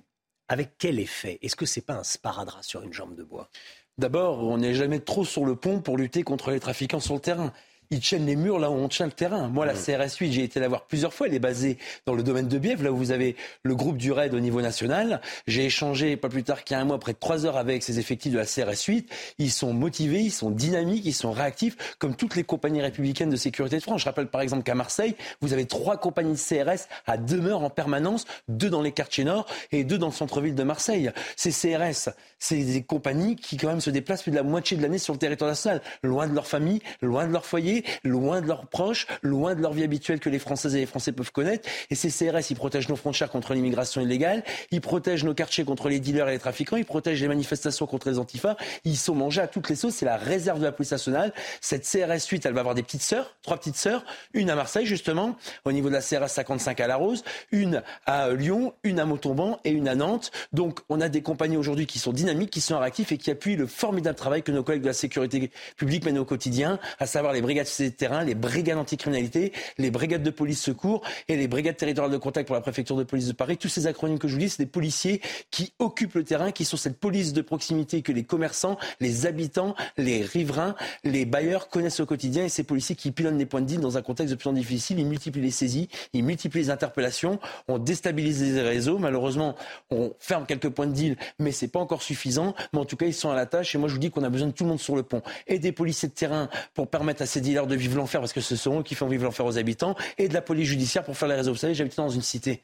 avec 0.48 0.80
quel 0.80 1.00
effet? 1.00 1.38
Est-ce 1.44 1.56
que 1.56 1.68
c'est 1.68 1.86
pas 1.86 1.94
un 1.94 2.04
sparadrap 2.04 2.64
sur 2.64 2.82
une 2.82 2.94
jambe 2.94 3.14
de 3.14 3.24
bois? 3.24 3.52
D'abord, 4.00 4.40
on 4.40 4.58
n'est 4.58 4.74
jamais 4.74 5.00
trop 5.00 5.26
sur 5.26 5.46
le 5.46 5.56
pont 5.56 5.80
pour 5.80 5.96
lutter 5.96 6.24
contre 6.24 6.50
les 6.50 6.60
trafiquants 6.60 7.00
sur 7.00 7.14
le 7.14 7.20
terrain 7.20 7.54
ils 7.92 8.00
tiennent 8.00 8.26
les 8.26 8.36
murs 8.36 8.60
là 8.60 8.70
où 8.70 8.76
on 8.76 8.88
tient 8.88 9.08
le 9.08 9.12
terrain. 9.12 9.48
Moi, 9.48 9.66
la 9.66 9.74
CRS 9.74 10.16
8, 10.20 10.32
j'ai 10.32 10.44
été 10.44 10.60
la 10.60 10.68
voir 10.68 10.86
plusieurs 10.86 11.14
fois. 11.14 11.28
Elle 11.28 11.34
est 11.34 11.40
basée 11.40 11.78
dans 12.06 12.14
le 12.14 12.22
domaine 12.22 12.48
de 12.48 12.58
Bièvre, 12.60 12.84
là 12.84 12.92
où 12.92 12.98
vous 12.98 13.12
avez 13.12 13.36
le 13.64 13.76
groupe 13.76 13.98
du 13.98 14.12
RAID 14.12 14.34
au 14.34 14.40
niveau 14.40 14.62
national. 14.62 15.22
J'ai 15.48 15.66
échangé 15.66 16.16
pas 16.16 16.30
plus 16.30 16.44
tard 16.44 16.64
qu'il 16.64 16.76
y 16.76 16.78
a 16.78 16.82
un 16.82 16.86
mois, 16.86 17.00
près 17.00 17.14
de 17.14 17.18
trois 17.18 17.46
heures 17.46 17.58
avec 17.58 17.82
ces 17.82 18.00
effectifs 18.00 18.32
de 18.32 18.38
la 18.38 18.46
CRS 18.46 18.84
8. 18.88 19.10
Ils 19.40 19.52
sont 19.52 19.74
motivés, 19.74 20.22
ils 20.22 20.32
sont 20.32 20.52
dynamiques, 20.52 21.04
ils 21.06 21.14
sont 21.14 21.32
réactifs, 21.32 21.96
comme 21.98 22.16
toutes 22.16 22.36
les 22.36 22.44
compagnies 22.44 22.82
républicaines 22.82 23.32
de 23.32 23.36
sécurité 23.36 23.78
de 23.78 23.82
France. 23.82 24.02
Je 24.02 24.06
rappelle 24.06 24.28
par 24.28 24.42
exemple 24.42 24.64
qu'à 24.64 24.76
Marseille, 24.76 25.16
vous 25.42 25.54
avez 25.54 25.66
trois 25.66 25.98
compagnies 25.98 26.34
de 26.34 26.38
CRS 26.38 26.88
à 27.08 27.18
demeure 27.18 27.64
en 27.64 27.72
permanence, 27.72 28.26
deux 28.48 28.70
dans 28.70 28.84
les 28.84 28.92
quartiers 28.92 29.24
nord 29.24 29.48
et 29.72 29.84
deux 29.84 29.98
dans 29.98 30.08
le 30.08 30.14
centre-ville 30.14 30.56
de 30.56 30.64
Marseille. 30.64 31.12
Ces 31.36 31.52
CRS, 31.52 32.10
c'est 32.38 32.64
des 32.64 32.84
compagnies 32.84 33.36
qui 33.36 33.58
quand 33.58 33.68
même 33.68 33.82
se 33.82 33.90
déplacent 33.90 34.24
plus 34.24 34.32
de 34.32 34.36
la 34.36 34.44
moitié 34.44 34.78
de 34.78 34.82
l'année 34.84 35.00
sur 35.00 35.14
le 35.14 35.20
territoire 35.20 35.50
national, 35.50 35.82
loin 36.04 36.28
de 36.28 36.36
leur 36.36 36.46
famille, 36.46 36.82
loin 37.02 37.26
de 37.26 37.32
leur 37.32 37.46
foyer, 37.46 37.79
loin 38.04 38.42
de 38.42 38.48
leurs 38.48 38.68
proches, 38.68 39.08
loin 39.22 39.56
de 39.56 39.62
leur 39.62 39.74
vie 39.74 39.84
habituelle 39.84 40.20
que 40.20 40.30
les 40.30 40.40
Françaises 40.40 40.76
et 40.76 40.80
les 40.80 40.86
Français 40.86 41.12
peuvent 41.12 41.32
connaître. 41.32 41.68
Et 41.90 41.96
ces 41.96 42.10
CRS, 42.10 42.50
ils 42.50 42.56
protègent 42.56 42.90
nos 42.90 42.96
frontières 42.96 43.30
contre 43.30 43.54
l'immigration 43.54 44.02
illégale, 44.02 44.44
ils 44.72 44.82
protègent 44.82 45.24
nos 45.24 45.34
quartiers 45.34 45.64
contre 45.64 45.90
les 45.90 46.00
dealers 46.00 46.30
et 46.30 46.34
les 46.34 46.40
trafiquants, 46.40 46.78
ils 46.78 46.86
protègent 46.86 47.22
les 47.22 47.28
manifestations 47.28 47.86
contre 47.86 48.10
les 48.10 48.20
antifas. 48.20 48.56
Ils 48.86 48.98
sont 48.98 49.16
mangés 49.16 49.42
à 49.42 49.48
toutes 49.48 49.70
les 49.70 49.76
sauces. 49.76 49.96
C'est 49.96 50.06
la 50.06 50.18
réserve 50.18 50.60
de 50.60 50.66
la 50.66 50.72
police 50.72 50.92
nationale. 50.92 51.34
Cette 51.62 51.84
CRS 51.84 52.28
8, 52.30 52.46
elle 52.46 52.54
va 52.54 52.62
avoir 52.62 52.76
des 52.76 52.84
petites 52.84 53.02
sœurs, 53.02 53.36
trois 53.42 53.58
petites 53.58 53.76
sœurs, 53.76 54.04
une 54.34 54.50
à 54.50 54.56
Marseille 54.56 54.86
justement, 54.86 55.36
au 55.66 55.72
niveau 55.72 55.90
de 55.90 55.94
la 55.94 56.02
CRS 56.02 56.30
55 56.30 56.80
à 56.80 56.88
La 56.88 56.96
Rose, 56.96 57.24
une 57.52 57.84
à 58.06 58.30
Lyon, 58.30 58.74
une 58.84 59.00
à 59.00 59.06
Montauban 59.06 59.60
et 59.64 59.72
une 59.72 59.88
à 59.88 59.96
Nantes. 59.96 60.32
Donc 60.54 60.80
on 60.90 61.02
a 61.02 61.10
des 61.10 61.22
compagnies 61.22 61.58
aujourd'hui 61.58 61.86
qui 61.86 62.00
sont 62.00 62.14
dynamiques, 62.14 62.52
qui 62.52 62.62
sont 62.62 62.78
réactifs 62.80 63.12
et 63.12 63.18
qui 63.18 63.32
appuient 63.32 63.56
le 63.56 63.68
formidable 63.68 64.18
travail 64.18 64.44
que 64.44 64.52
nos 64.52 64.64
collègues 64.64 64.82
de 64.82 64.88
la 64.88 64.94
sécurité 64.94 65.52
publique 65.78 66.06
mènent 66.06 66.18
au 66.18 66.26
quotidien, 66.26 66.80
à 67.00 67.06
savoir 67.06 67.34
les 67.34 67.42
brigades 67.42 67.68
de 67.78 67.90
terrain, 67.90 68.24
les 68.24 68.36
brigades 68.36 68.78
anticriminalité, 68.78 69.54
les 69.78 69.92
brigades 69.92 70.24
de 70.24 70.30
police 70.30 70.62
secours 70.62 71.02
et 71.28 71.36
les 71.36 71.48
brigades 71.48 71.78
territoriales 71.78 72.12
de 72.12 72.18
contact 72.18 72.48
pour 72.48 72.56
la 72.56 72.62
préfecture 72.62 72.96
de 72.96 73.04
police 73.04 73.28
de 73.28 73.34
Paris. 73.34 73.58
Tous 73.58 73.70
ces 73.70 73.88
acronymes 73.88 74.20
que 74.20 74.28
je 74.28 74.34
vous 74.34 74.40
dis, 74.40 74.50
c'est 74.50 74.64
des 74.64 74.70
policiers 74.70 75.22
qui 75.52 75.74
occupent 75.80 76.16
le 76.16 76.24
terrain, 76.24 76.52
qui 76.52 76.66
sont 76.66 76.78
cette 76.78 77.00
police 77.00 77.34
de 77.34 77.42
proximité 77.42 78.02
que 78.02 78.12
les 78.12 78.24
commerçants, 78.24 78.78
les 79.00 79.26
habitants, 79.26 79.76
les 79.98 80.22
riverains, 80.22 80.76
les 81.04 81.26
bailleurs 81.26 81.70
connaissent 81.70 82.00
au 82.00 82.06
quotidien. 82.06 82.46
Et 82.46 82.50
ces 82.50 82.64
policiers 82.64 82.96
qui 82.96 83.12
pilonnent 83.12 83.38
les 83.38 83.46
points 83.46 83.62
de 83.62 83.66
deal 83.66 83.80
dans 83.80 83.98
un 83.98 84.02
contexte 84.02 84.34
de 84.34 84.38
plus 84.38 84.50
en 84.50 84.54
plus 84.54 84.62
difficile, 84.62 85.00
ils 85.00 85.06
multiplient 85.06 85.42
les 85.42 85.52
saisies, 85.52 85.90
ils 86.14 86.24
multiplient 86.24 86.62
les 86.62 86.70
interpellations, 86.70 87.40
on 87.68 87.78
déstabilise 87.78 88.42
les 88.42 88.62
réseaux, 88.62 88.98
malheureusement 88.98 89.56
on 89.90 90.14
ferme 90.20 90.46
quelques 90.46 90.70
points 90.70 90.88
de 90.88 90.94
deal, 90.94 91.18
mais 91.38 91.52
c'est 91.52 91.68
pas 91.68 91.80
encore 91.80 92.02
suffisant, 92.02 92.56
mais 92.74 92.80
en 92.80 92.86
tout 92.86 92.96
cas 92.96 93.06
ils 93.06 93.14
sont 93.14 93.30
à 93.30 93.36
la 93.36 93.46
tâche. 93.46 93.76
Et 93.76 93.78
moi 93.78 93.88
je 93.90 93.94
vous 93.94 94.00
dis 94.00 94.12
qu'on 94.12 94.24
a 94.24 94.30
besoin 94.30 94.48
de 94.48 94.54
tout 94.54 94.64
le 94.64 94.70
monde 94.70 94.80
sur 94.80 94.96
le 94.96 95.04
pont. 95.04 95.22
Et 95.48 95.60
des 95.60 95.72
policiers 95.72 96.10
de 96.10 96.14
terrain 96.14 96.50
pour 96.74 96.88
permettre 96.88 97.22
à 97.22 97.26
ces 97.26 97.42
dealers 97.42 97.59
de 97.68 97.76
vivre 97.76 97.98
l'enfer 97.98 98.20
parce 98.22 98.34
que 98.34 98.42
ce 98.42 98.56
sont 98.56 98.80
eux 98.80 98.84
qui 98.84 98.96
font 98.96 99.08
vivre 99.08 99.24
l'enfer 99.24 99.46
aux 99.46 99.58
habitants, 99.58 99.96
et 100.18 100.28
de 100.28 100.34
la 100.34 100.42
police 100.42 100.68
judiciaire 100.68 101.04
pour 101.04 101.18
faire 101.18 101.28
les 101.28 101.36
réseaux. 101.36 101.52
Vous 101.52 101.58
savez, 101.58 101.74
j'habite 101.74 101.98
dans 101.98 102.10
une 102.10 102.22
cité 102.22 102.62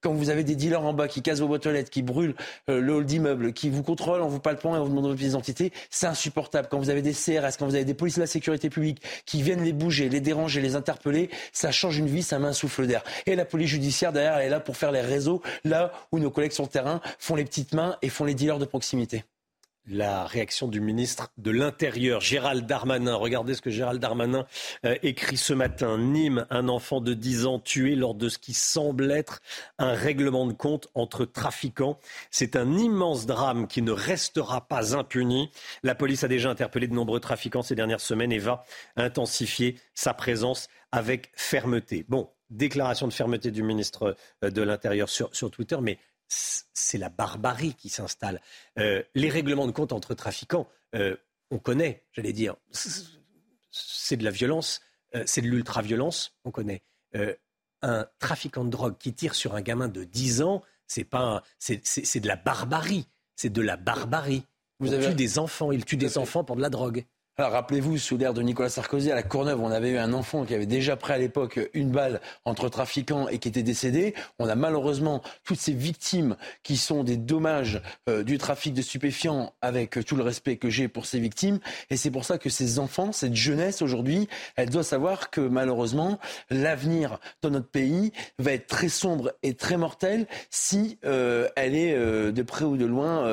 quand 0.00 0.12
vous 0.14 0.30
avez 0.30 0.44
des 0.44 0.56
dealers 0.56 0.82
en 0.82 0.92
bas 0.92 1.08
qui 1.08 1.22
cassent 1.22 1.40
vos 1.40 1.48
boîtes 1.48 1.66
aux 1.66 1.72
lettres, 1.72 1.90
qui 1.90 2.02
brûlent 2.02 2.34
euh, 2.68 2.80
le 2.80 2.94
hall 2.94 3.04
d'immeuble, 3.04 3.52
qui 3.52 3.68
vous 3.68 3.82
contrôlent 3.82 4.22
en 4.22 4.28
vous 4.28 4.40
palpant 4.40 4.74
et 4.74 4.78
en 4.78 4.84
vous 4.84 4.90
demandant 4.90 5.08
votre 5.08 5.22
identité, 5.22 5.72
c'est 5.90 6.06
insupportable. 6.06 6.68
Quand 6.70 6.78
vous 6.78 6.90
avez 6.90 7.02
des 7.02 7.12
CRS, 7.12 7.56
quand 7.58 7.66
vous 7.66 7.74
avez 7.74 7.84
des 7.84 7.94
polices 7.94 8.16
de 8.16 8.20
la 8.20 8.26
sécurité 8.26 8.70
publique 8.70 9.02
qui 9.26 9.42
viennent 9.42 9.62
les 9.62 9.72
bouger, 9.72 10.08
les 10.08 10.20
déranger, 10.20 10.60
les 10.60 10.74
interpeller, 10.76 11.30
ça 11.52 11.70
change 11.70 11.98
une 11.98 12.06
vie, 12.06 12.22
ça 12.22 12.38
met 12.38 12.48
un 12.48 12.52
souffle 12.52 12.86
d'air. 12.86 13.02
Et 13.26 13.36
la 13.36 13.44
police 13.44 13.68
judiciaire, 13.68 14.12
derrière, 14.12 14.38
elle 14.38 14.46
est 14.46 14.50
là 14.50 14.60
pour 14.60 14.76
faire 14.76 14.92
les 14.92 15.00
réseaux, 15.00 15.42
là 15.64 15.92
où 16.12 16.18
nos 16.18 16.30
collègues 16.30 16.52
sur 16.52 16.64
le 16.64 16.70
terrain 16.70 17.00
font 17.18 17.34
les 17.34 17.44
petites 17.44 17.74
mains 17.74 17.96
et 18.02 18.08
font 18.08 18.24
les 18.24 18.34
dealers 18.34 18.58
de 18.58 18.64
proximité. 18.64 19.24
La 19.90 20.24
réaction 20.24 20.68
du 20.68 20.80
ministre 20.80 21.32
de 21.36 21.50
l'Intérieur, 21.50 22.20
Gérald 22.20 22.64
Darmanin. 22.64 23.14
Regardez 23.16 23.54
ce 23.54 23.60
que 23.60 23.70
Gérald 23.70 24.00
Darmanin 24.00 24.46
euh, 24.84 24.94
écrit 25.02 25.36
ce 25.36 25.52
matin. 25.52 25.98
Nîmes, 25.98 26.46
un 26.50 26.68
enfant 26.68 27.00
de 27.00 27.12
10 27.12 27.46
ans 27.46 27.58
tué 27.58 27.96
lors 27.96 28.14
de 28.14 28.28
ce 28.28 28.38
qui 28.38 28.54
semble 28.54 29.10
être 29.10 29.40
un 29.78 29.92
règlement 29.92 30.46
de 30.46 30.52
compte 30.52 30.88
entre 30.94 31.24
trafiquants. 31.24 31.98
C'est 32.30 32.54
un 32.54 32.78
immense 32.78 33.26
drame 33.26 33.66
qui 33.66 33.82
ne 33.82 33.92
restera 33.92 34.66
pas 34.66 34.96
impuni. 34.96 35.50
La 35.82 35.94
police 35.96 36.22
a 36.22 36.28
déjà 36.28 36.50
interpellé 36.50 36.86
de 36.86 36.94
nombreux 36.94 37.20
trafiquants 37.20 37.62
ces 37.62 37.74
dernières 37.74 38.00
semaines 38.00 38.32
et 38.32 38.38
va 38.38 38.64
intensifier 38.96 39.76
sa 39.94 40.14
présence 40.14 40.68
avec 40.92 41.30
fermeté. 41.34 42.04
Bon, 42.08 42.28
déclaration 42.50 43.06
de 43.08 43.12
fermeté 43.12 43.50
du 43.50 43.62
ministre 43.62 44.16
euh, 44.44 44.50
de 44.50 44.62
l'Intérieur 44.62 45.08
sur, 45.08 45.34
sur 45.34 45.50
Twitter, 45.50 45.76
mais 45.80 45.98
c'est 46.30 46.98
la 46.98 47.08
barbarie 47.08 47.74
qui 47.74 47.88
s'installe. 47.88 48.40
Euh, 48.78 49.02
les 49.14 49.28
règlements 49.28 49.66
de 49.66 49.72
compte 49.72 49.92
entre 49.92 50.14
trafiquants, 50.14 50.68
euh, 50.94 51.16
on 51.50 51.58
connaît, 51.58 52.04
j'allais 52.12 52.32
dire, 52.32 52.56
c'est 53.70 54.16
de 54.16 54.24
la 54.24 54.30
violence, 54.30 54.80
euh, 55.14 55.24
c'est 55.26 55.40
de 55.40 55.48
l'ultra-violence, 55.48 56.36
on 56.44 56.50
connaît. 56.50 56.82
un 57.82 58.06
trafiquant 58.18 58.64
de 58.64 58.70
drogue 58.70 58.98
qui 58.98 59.14
tire 59.14 59.34
sur 59.34 59.54
un 59.54 59.62
gamin 59.62 59.88
de 59.88 60.04
10 60.04 60.42
ans, 60.42 60.62
c'est 60.86 61.04
pas, 61.04 61.42
c'est 61.58 62.20
de 62.20 62.28
la 62.28 62.36
barbarie, 62.36 63.06
c'est 63.36 63.50
de 63.50 63.62
la 63.62 63.76
barbarie. 63.76 64.44
Vous 64.78 64.92
il 64.92 65.00
tue 65.00 65.14
des 65.14 65.38
enfants, 65.38 65.72
il 65.72 65.84
tue 65.84 65.96
des 65.96 66.18
enfants 66.18 66.44
pour 66.44 66.56
de 66.56 66.62
la 66.62 66.70
drogue. 66.70 67.04
Alors 67.40 67.52
rappelez-vous, 67.52 67.96
sous 67.96 68.18
l'ère 68.18 68.34
de 68.34 68.42
Nicolas 68.42 68.68
Sarkozy, 68.68 69.10
à 69.10 69.14
la 69.14 69.22
Courneuve, 69.22 69.62
on 69.62 69.70
avait 69.70 69.92
eu 69.92 69.96
un 69.96 70.12
enfant 70.12 70.44
qui 70.44 70.54
avait 70.54 70.66
déjà 70.66 70.94
pris 70.94 71.14
à 71.14 71.16
l'époque 71.16 71.58
une 71.72 71.90
balle 71.90 72.20
entre 72.44 72.68
trafiquants 72.68 73.28
et 73.28 73.38
qui 73.38 73.48
était 73.48 73.62
décédé. 73.62 74.14
On 74.38 74.46
a 74.46 74.54
malheureusement 74.54 75.22
toutes 75.42 75.58
ces 75.58 75.72
victimes 75.72 76.36
qui 76.62 76.76
sont 76.76 77.02
des 77.02 77.16
dommages 77.16 77.80
euh, 78.10 78.24
du 78.24 78.36
trafic 78.36 78.74
de 78.74 78.82
stupéfiants 78.82 79.54
avec 79.62 80.04
tout 80.04 80.16
le 80.16 80.22
respect 80.22 80.58
que 80.58 80.68
j'ai 80.68 80.86
pour 80.86 81.06
ces 81.06 81.18
victimes. 81.18 81.60
Et 81.88 81.96
c'est 81.96 82.10
pour 82.10 82.26
ça 82.26 82.36
que 82.36 82.50
ces 82.50 82.78
enfants, 82.78 83.10
cette 83.10 83.34
jeunesse 83.34 83.80
aujourd'hui, 83.80 84.28
elle 84.56 84.68
doit 84.68 84.84
savoir 84.84 85.30
que 85.30 85.40
malheureusement, 85.40 86.18
l'avenir 86.50 87.20
de 87.42 87.48
notre 87.48 87.68
pays 87.68 88.12
va 88.38 88.52
être 88.52 88.66
très 88.66 88.90
sombre 88.90 89.32
et 89.42 89.54
très 89.54 89.78
mortel 89.78 90.26
si 90.50 90.98
euh, 91.06 91.48
elle 91.56 91.74
est 91.74 91.94
euh, 91.94 92.32
de 92.32 92.42
près 92.42 92.66
ou 92.66 92.76
de 92.76 92.84
loin 92.84 93.24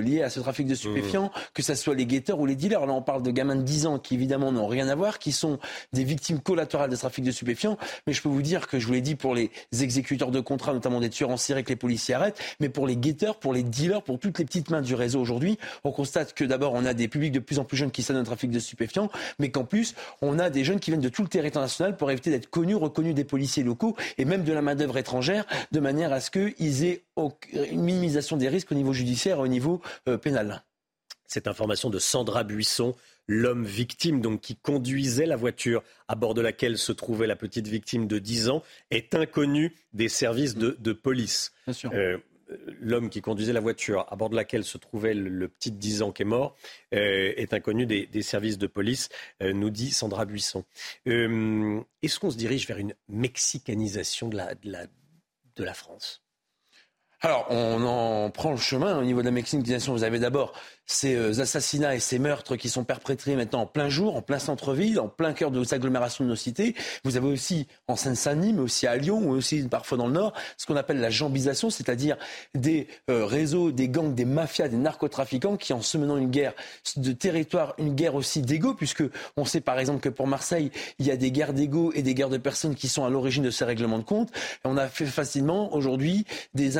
liée 0.00 0.20
à 0.20 0.28
ce 0.28 0.40
trafic 0.40 0.66
de 0.66 0.74
stupéfiants, 0.74 1.32
mmh. 1.34 1.40
que 1.54 1.62
ce 1.62 1.74
soit 1.74 1.94
les 1.94 2.04
guetteurs 2.04 2.38
ou 2.38 2.44
les 2.44 2.56
dealers. 2.56 2.84
Là, 2.84 2.92
on 2.92 3.00
parle 3.00 3.22
de 3.22 3.30
gamins 3.30 3.53
de 3.56 3.62
10 3.62 3.86
ans 3.86 3.98
qui 3.98 4.14
évidemment 4.14 4.52
n'ont 4.52 4.66
rien 4.66 4.88
à 4.88 4.94
voir, 4.94 5.18
qui 5.18 5.32
sont 5.32 5.58
des 5.92 6.04
victimes 6.04 6.40
collatérales 6.40 6.90
de 6.90 6.96
trafic 6.96 7.24
de 7.24 7.30
stupéfiants. 7.30 7.76
Mais 8.06 8.12
je 8.12 8.22
peux 8.22 8.28
vous 8.28 8.42
dire 8.42 8.68
que 8.68 8.78
je 8.78 8.86
vous 8.86 8.92
l'ai 8.92 9.00
dit 9.00 9.14
pour 9.16 9.34
les 9.34 9.50
exécuteurs 9.80 10.30
de 10.30 10.40
contrats, 10.40 10.72
notamment 10.72 11.00
des 11.00 11.10
tueurs 11.10 11.30
en 11.30 11.36
série 11.36 11.64
que 11.64 11.70
les 11.70 11.76
policiers 11.76 12.14
arrêtent, 12.14 12.40
mais 12.60 12.68
pour 12.68 12.86
les 12.86 12.96
guetteurs, 12.96 13.38
pour 13.38 13.52
les 13.52 13.62
dealers, 13.62 14.02
pour 14.02 14.18
toutes 14.18 14.38
les 14.38 14.44
petites 14.44 14.70
mains 14.70 14.82
du 14.82 14.94
réseau 14.94 15.20
aujourd'hui, 15.20 15.58
on 15.82 15.92
constate 15.92 16.34
que 16.34 16.44
d'abord 16.44 16.74
on 16.74 16.84
a 16.84 16.94
des 16.94 17.08
publics 17.08 17.32
de 17.32 17.40
plus 17.40 17.58
en 17.58 17.64
plus 17.64 17.76
jeunes 17.76 17.90
qui 17.90 18.04
dans 18.12 18.18
le 18.18 18.24
trafic 18.24 18.50
de 18.50 18.58
stupéfiants, 18.58 19.10
mais 19.38 19.50
qu'en 19.50 19.64
plus 19.64 19.94
on 20.20 20.38
a 20.38 20.50
des 20.50 20.64
jeunes 20.64 20.80
qui 20.80 20.90
viennent 20.90 21.00
de 21.00 21.08
tout 21.08 21.22
le 21.22 21.28
territoire 21.28 21.64
national 21.64 21.96
pour 21.96 22.10
éviter 22.10 22.30
d'être 22.30 22.50
connus, 22.50 22.74
reconnus 22.74 23.14
des 23.14 23.24
policiers 23.24 23.62
locaux 23.62 23.96
et 24.18 24.24
même 24.24 24.44
de 24.44 24.52
la 24.52 24.62
main 24.62 24.74
d'œuvre 24.74 24.98
étrangère, 24.98 25.46
de 25.72 25.80
manière 25.80 26.12
à 26.12 26.20
ce 26.20 26.30
qu'ils 26.30 26.84
aient 26.84 27.02
une 27.70 27.82
minimisation 27.82 28.36
des 28.36 28.48
risques 28.48 28.72
au 28.72 28.74
niveau 28.74 28.92
judiciaire 28.92 29.38
et 29.38 29.40
au 29.40 29.48
niveau 29.48 29.80
euh, 30.08 30.18
pénal. 30.18 30.62
Cette 31.26 31.48
information 31.48 31.90
de 31.90 31.98
Sandra 31.98 32.44
Buisson, 32.44 32.94
l'homme 33.26 33.64
victime, 33.64 34.20
donc 34.20 34.40
qui 34.40 34.56
conduisait 34.56 35.26
la 35.26 35.36
voiture 35.36 35.82
à 36.08 36.14
bord 36.14 36.34
de 36.34 36.40
laquelle 36.40 36.78
se 36.78 36.92
trouvait 36.92 37.26
la 37.26 37.36
petite 37.36 37.68
victime 37.68 38.06
de 38.06 38.18
10 38.18 38.48
ans, 38.48 38.62
est 38.90 39.14
inconnu 39.14 39.74
des 39.92 40.08
services 40.08 40.56
de, 40.56 40.92
police. 40.92 41.52
Euh, 41.86 42.18
l'homme 42.80 43.10
qui 43.10 43.20
conduisait 43.20 43.52
la 43.52 43.60
voiture 43.60 44.06
à 44.10 44.16
bord 44.16 44.30
de 44.30 44.36
laquelle 44.36 44.64
se 44.64 44.78
trouvait 44.78 45.14
le, 45.14 45.48
petit 45.48 45.70
de 45.70 45.76
10 45.76 46.02
ans 46.02 46.12
qui 46.12 46.22
est 46.22 46.26
mort 46.26 46.56
euh, 46.94 47.32
est 47.36 47.54
inconnu 47.54 47.86
des, 47.86 48.22
services 48.22 48.58
de 48.58 48.66
police, 48.66 49.08
euh, 49.42 49.52
nous 49.52 49.70
dit 49.70 49.90
Sandra 49.90 50.24
Buisson. 50.24 50.64
Est-ce 51.06 52.18
qu'on 52.18 52.30
se 52.30 52.36
dirige 52.36 52.66
vers 52.66 52.78
une 52.78 52.94
mexicanisation 53.08 54.28
de 54.28 54.36
la 55.64 55.74
France? 55.74 56.24
Alors, 57.24 57.46
on 57.48 57.82
en 57.86 58.30
prend 58.30 58.50
le 58.50 58.58
chemin 58.58 58.98
au 58.98 59.02
niveau 59.02 59.20
de 59.20 59.24
la 59.24 59.30
mexicanisation. 59.30 59.94
Vous 59.94 60.04
avez 60.04 60.18
d'abord 60.18 60.52
ces 60.86 61.14
euh, 61.14 61.40
assassinats 61.40 61.94
et 61.94 62.00
ces 62.00 62.18
meurtres 62.18 62.56
qui 62.56 62.68
sont 62.68 62.84
perpétrés 62.84 63.36
maintenant 63.36 63.62
en 63.62 63.66
plein 63.66 63.88
jour, 63.88 64.16
en 64.16 64.22
plein 64.22 64.38
centre-ville, 64.38 65.00
en 65.00 65.08
plein 65.08 65.32
cœur 65.32 65.50
de 65.50 65.58
nos 65.58 65.74
agglomérations 65.74 66.24
de 66.24 66.30
nos 66.30 66.36
cités. 66.36 66.74
Vous 67.04 67.16
avez 67.16 67.28
aussi 67.28 67.66
en 67.88 67.96
Seine-Saint-Denis, 67.96 68.52
mais 68.52 68.60
aussi 68.60 68.86
à 68.86 68.96
Lyon, 68.96 69.20
ou 69.24 69.30
aussi 69.30 69.62
parfois 69.62 69.98
dans 69.98 70.06
le 70.06 70.12
Nord, 70.12 70.32
ce 70.56 70.66
qu'on 70.66 70.76
appelle 70.76 71.00
la 71.00 71.10
jambisation, 71.10 71.70
c'est-à-dire 71.70 72.16
des 72.54 72.86
euh, 73.10 73.24
réseaux, 73.24 73.72
des 73.72 73.88
gangs, 73.88 74.14
des 74.14 74.24
mafias, 74.24 74.68
des 74.68 74.76
narcotrafiquants 74.76 75.56
qui, 75.56 75.72
en 75.72 75.82
se 75.82 75.96
menant 75.96 76.16
une 76.16 76.30
guerre 76.30 76.52
de 76.96 77.12
territoire, 77.12 77.74
une 77.78 77.94
guerre 77.94 78.14
aussi 78.14 78.42
d'ego, 78.42 78.74
puisque 78.74 79.04
on 79.36 79.44
sait 79.44 79.60
par 79.60 79.78
exemple 79.78 80.00
que 80.00 80.08
pour 80.08 80.26
Marseille, 80.26 80.70
il 80.98 81.06
y 81.06 81.10
a 81.10 81.16
des 81.16 81.30
guerres 81.30 81.54
d'ego 81.54 81.92
et 81.94 82.02
des 82.02 82.14
guerres 82.14 82.28
de 82.28 82.38
personnes 82.38 82.74
qui 82.74 82.88
sont 82.88 83.04
à 83.04 83.10
l'origine 83.10 83.42
de 83.42 83.50
ces 83.50 83.64
règlements 83.64 83.98
de 83.98 84.04
compte. 84.04 84.30
on 84.64 84.76
a 84.76 84.88
fait 84.88 85.06
facilement 85.06 85.74
aujourd'hui 85.74 86.26
des, 86.54 86.70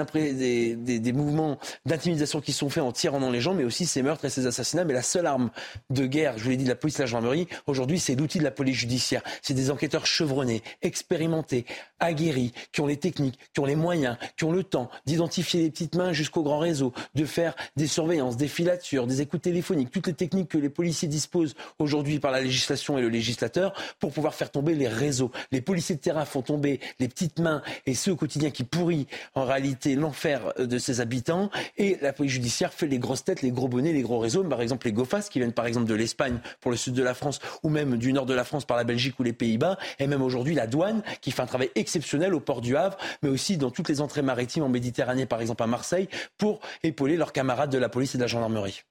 des 0.76 1.12
mouvements 1.12 1.58
d'intimidation 1.86 2.40
qui 2.40 2.52
sont 2.52 2.68
faits 2.68 2.82
en 2.82 2.92
tirant 2.92 3.20
dans 3.20 3.30
les 3.30 3.40
gens, 3.40 3.54
mais 3.54 3.64
aussi 3.64 3.86
ces 3.94 4.02
meurtres 4.02 4.24
et 4.24 4.30
ces 4.30 4.46
assassinats. 4.46 4.84
Mais 4.84 4.92
la 4.92 5.02
seule 5.02 5.26
arme 5.26 5.50
de 5.90 6.06
guerre, 6.06 6.36
je 6.36 6.44
vous 6.44 6.50
l'ai 6.50 6.56
dit, 6.56 6.64
de 6.64 6.68
la 6.68 6.74
police 6.74 6.96
et 6.96 6.98
de 6.98 7.02
la 7.04 7.06
gendarmerie, 7.06 7.48
aujourd'hui, 7.66 8.00
c'est 8.00 8.16
l'outil 8.16 8.38
de 8.38 8.44
la 8.44 8.50
police 8.50 8.76
judiciaire. 8.76 9.22
C'est 9.40 9.54
des 9.54 9.70
enquêteurs 9.70 10.06
chevronnés, 10.06 10.62
expérimentés, 10.82 11.64
aguerris, 12.04 12.52
qui 12.72 12.80
ont 12.80 12.86
les 12.86 12.96
techniques, 12.96 13.38
qui 13.52 13.60
ont 13.60 13.64
les 13.64 13.76
moyens, 13.76 14.16
qui 14.36 14.44
ont 14.44 14.52
le 14.52 14.64
temps 14.64 14.90
d'identifier 15.06 15.62
les 15.62 15.70
petites 15.70 15.94
mains 15.94 16.12
jusqu'au 16.12 16.42
grand 16.42 16.58
réseau, 16.58 16.92
de 17.14 17.24
faire 17.24 17.54
des 17.76 17.86
surveillances, 17.86 18.36
des 18.36 18.48
filatures, 18.48 19.06
des 19.06 19.20
écoutes 19.20 19.42
téléphoniques, 19.42 19.90
toutes 19.90 20.06
les 20.06 20.14
techniques 20.14 20.48
que 20.48 20.58
les 20.58 20.68
policiers 20.68 21.08
disposent 21.08 21.54
aujourd'hui 21.78 22.18
par 22.18 22.30
la 22.30 22.40
législation 22.40 22.98
et 22.98 23.02
le 23.02 23.08
législateur 23.08 23.72
pour 23.98 24.12
pouvoir 24.12 24.34
faire 24.34 24.50
tomber 24.50 24.74
les 24.74 24.88
réseaux. 24.88 25.30
Les 25.52 25.60
policiers 25.60 25.96
de 25.96 26.00
terrain 26.00 26.24
font 26.24 26.42
tomber 26.42 26.80
les 27.00 27.08
petites 27.08 27.38
mains 27.38 27.62
et 27.86 27.94
ceux 27.94 28.12
au 28.12 28.16
quotidien 28.16 28.50
qui 28.50 28.64
pourrissent 28.64 29.06
en 29.34 29.44
réalité 29.44 29.94
l'enfer 29.94 30.52
de 30.58 30.78
ses 30.78 31.00
habitants 31.00 31.50
et 31.76 31.98
la 32.00 32.12
police 32.12 32.32
judiciaire 32.32 32.72
fait 32.72 32.86
les 32.86 32.98
grosses 32.98 33.24
têtes, 33.24 33.42
les 33.42 33.50
gros 33.50 33.68
bonnets, 33.68 33.92
les 33.92 34.02
gros 34.02 34.18
réseaux, 34.18 34.44
par 34.44 34.60
exemple 34.60 34.86
les 34.86 34.92
GOFAS 34.92 35.28
qui 35.30 35.38
viennent 35.38 35.52
par 35.52 35.66
exemple 35.66 35.86
de 35.86 35.94
l'Espagne 35.94 36.38
pour 36.60 36.70
le 36.70 36.76
sud 36.76 36.94
de 36.94 37.02
la 37.02 37.14
France 37.14 37.40
ou 37.62 37.68
même 37.68 37.96
du 37.96 38.12
nord 38.12 38.26
de 38.26 38.34
la 38.34 38.44
France 38.44 38.64
par 38.64 38.76
la 38.76 38.84
Belgique 38.84 39.18
ou 39.18 39.22
les 39.22 39.32
Pays-Bas 39.32 39.78
et 39.98 40.06
même 40.06 40.22
aujourd'hui 40.22 40.54
la 40.54 40.66
douane 40.66 41.02
qui 41.20 41.30
fait 41.30 41.42
un 41.42 41.46
travail 41.46 41.70
exceptionnel 41.74 41.93
au 42.32 42.40
port 42.40 42.60
du 42.60 42.76
Havre 42.76 42.96
mais 43.22 43.28
aussi 43.28 43.56
dans 43.56 43.70
toutes 43.70 43.88
les 43.88 44.00
entrées 44.00 44.22
maritimes 44.22 44.62
en 44.62 44.68
Méditerranée 44.68 45.26
par 45.26 45.40
exemple 45.40 45.62
à 45.62 45.66
Marseille 45.66 46.08
pour 46.38 46.60
épauler 46.82 47.16
leurs 47.16 47.32
camarades 47.32 47.70
de 47.70 47.78
la 47.78 47.88
police 47.88 48.14
et 48.14 48.18
de 48.18 48.22
la 48.22 48.28
gendarmerie. 48.28 48.82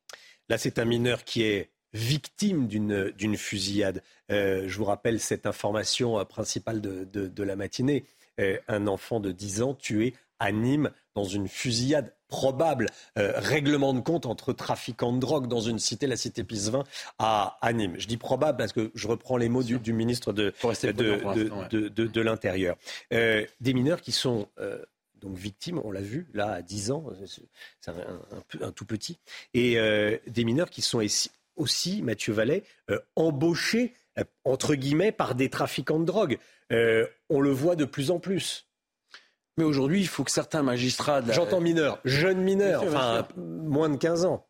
Là 0.50 0.58
c'est 0.58 0.80
un 0.80 0.86
mineur 0.86 1.24
qui 1.24 1.44
est 1.44 1.70
victime 1.94 2.68
d'une 2.68 3.38
fusillade. 3.38 4.02
Euh, 4.32 4.66
je 4.68 4.78
vous 4.78 4.86
rappelle 4.86 5.20
cette 5.20 5.46
information 5.46 6.20
euh, 6.20 6.24
principale 6.24 6.82
de, 6.82 7.06
de, 7.06 7.44
la 7.44 7.56
matinée. 7.56 8.06
Euh, 8.40 8.58
un 8.68 8.88
enfant 8.88 9.20
de 9.20 9.32
10 9.32 9.62
ans 9.62 9.74
tué 9.76 10.16
à 10.44 10.52
Nîmes 10.52 10.92
dans 11.16 11.24
une 11.24 11.48
fusillade 11.48 12.14
probable, 12.28 12.88
euh, 13.18 13.32
règlement 13.38 13.94
de 13.94 14.02
compte 14.02 14.26
entre 14.26 14.52
trafiquants 14.52 15.14
de 15.14 15.20
drogue 15.20 15.48
dans 15.48 15.62
une 15.62 15.80
cité, 15.80 16.06
la 16.06 16.18
cité 16.18 16.44
Pisevin, 16.44 16.84
à, 17.18 17.58
à 17.62 17.72
Nîmes. 17.72 17.96
Je 17.98 18.08
dis 18.08 18.18
probable 18.18 18.58
parce 18.58 18.74
que 18.74 18.92
je 18.94 19.08
reprends 19.08 19.38
les 19.38 19.48
mots 19.48 19.64
du, 19.64 19.80
du, 19.80 19.94
ministre 19.94 20.34
de, 20.34 20.54
de, 21.72 21.88
de, 21.88 22.08
de 22.08 22.22
l'Intérieur. 22.22 22.76
Euh, 23.14 23.46
des 23.62 23.74
mineurs 23.74 24.02
qui 24.02 24.12
sont 24.12 24.50
euh, 24.60 24.84
donc 25.22 25.38
victimes, 25.38 25.80
on 25.86 25.92
l'a 25.92 26.02
vu, 26.02 26.28
là, 26.34 26.52
à 26.52 26.62
10 26.62 26.92
ans, 26.92 27.06
c'est 27.80 27.92
un, 27.92 27.94
un, 27.94 28.68
un, 28.68 28.72
tout 28.74 28.86
petit, 28.86 29.20
et 29.54 29.78
des 30.28 30.44
mineurs 30.44 30.70
qui 30.70 30.82
sont 30.82 31.02
aussi, 31.56 32.02
Mathieu 32.02 32.34
Vallet, 32.34 32.66
embauchés, 33.16 33.94
entre 34.44 34.76
guillemets, 34.76 35.14
par 35.14 35.36
des 35.36 35.50
trafiquants 35.50 36.02
de 36.02 36.06
drogue. 36.06 36.38
on 36.70 37.40
le 37.40 37.52
voit 37.52 37.78
de 37.78 37.86
plus 37.86 38.12
en 38.12 38.20
plus. 38.20 38.68
Mais 39.58 39.64
aujourd'hui, 39.64 40.02
il 40.02 40.08
faut 40.08 40.24
que 40.24 40.32
certains 40.32 40.64
magistrats... 40.64 41.22
J'entends 41.32 41.62
mineurs, 41.62 42.00
jeunes 42.06 42.42
mineurs, 42.42 42.84
enfin 42.84 43.28
moins 43.38 43.90
de 43.90 43.98
15 43.98 44.26
ans. 44.26 44.46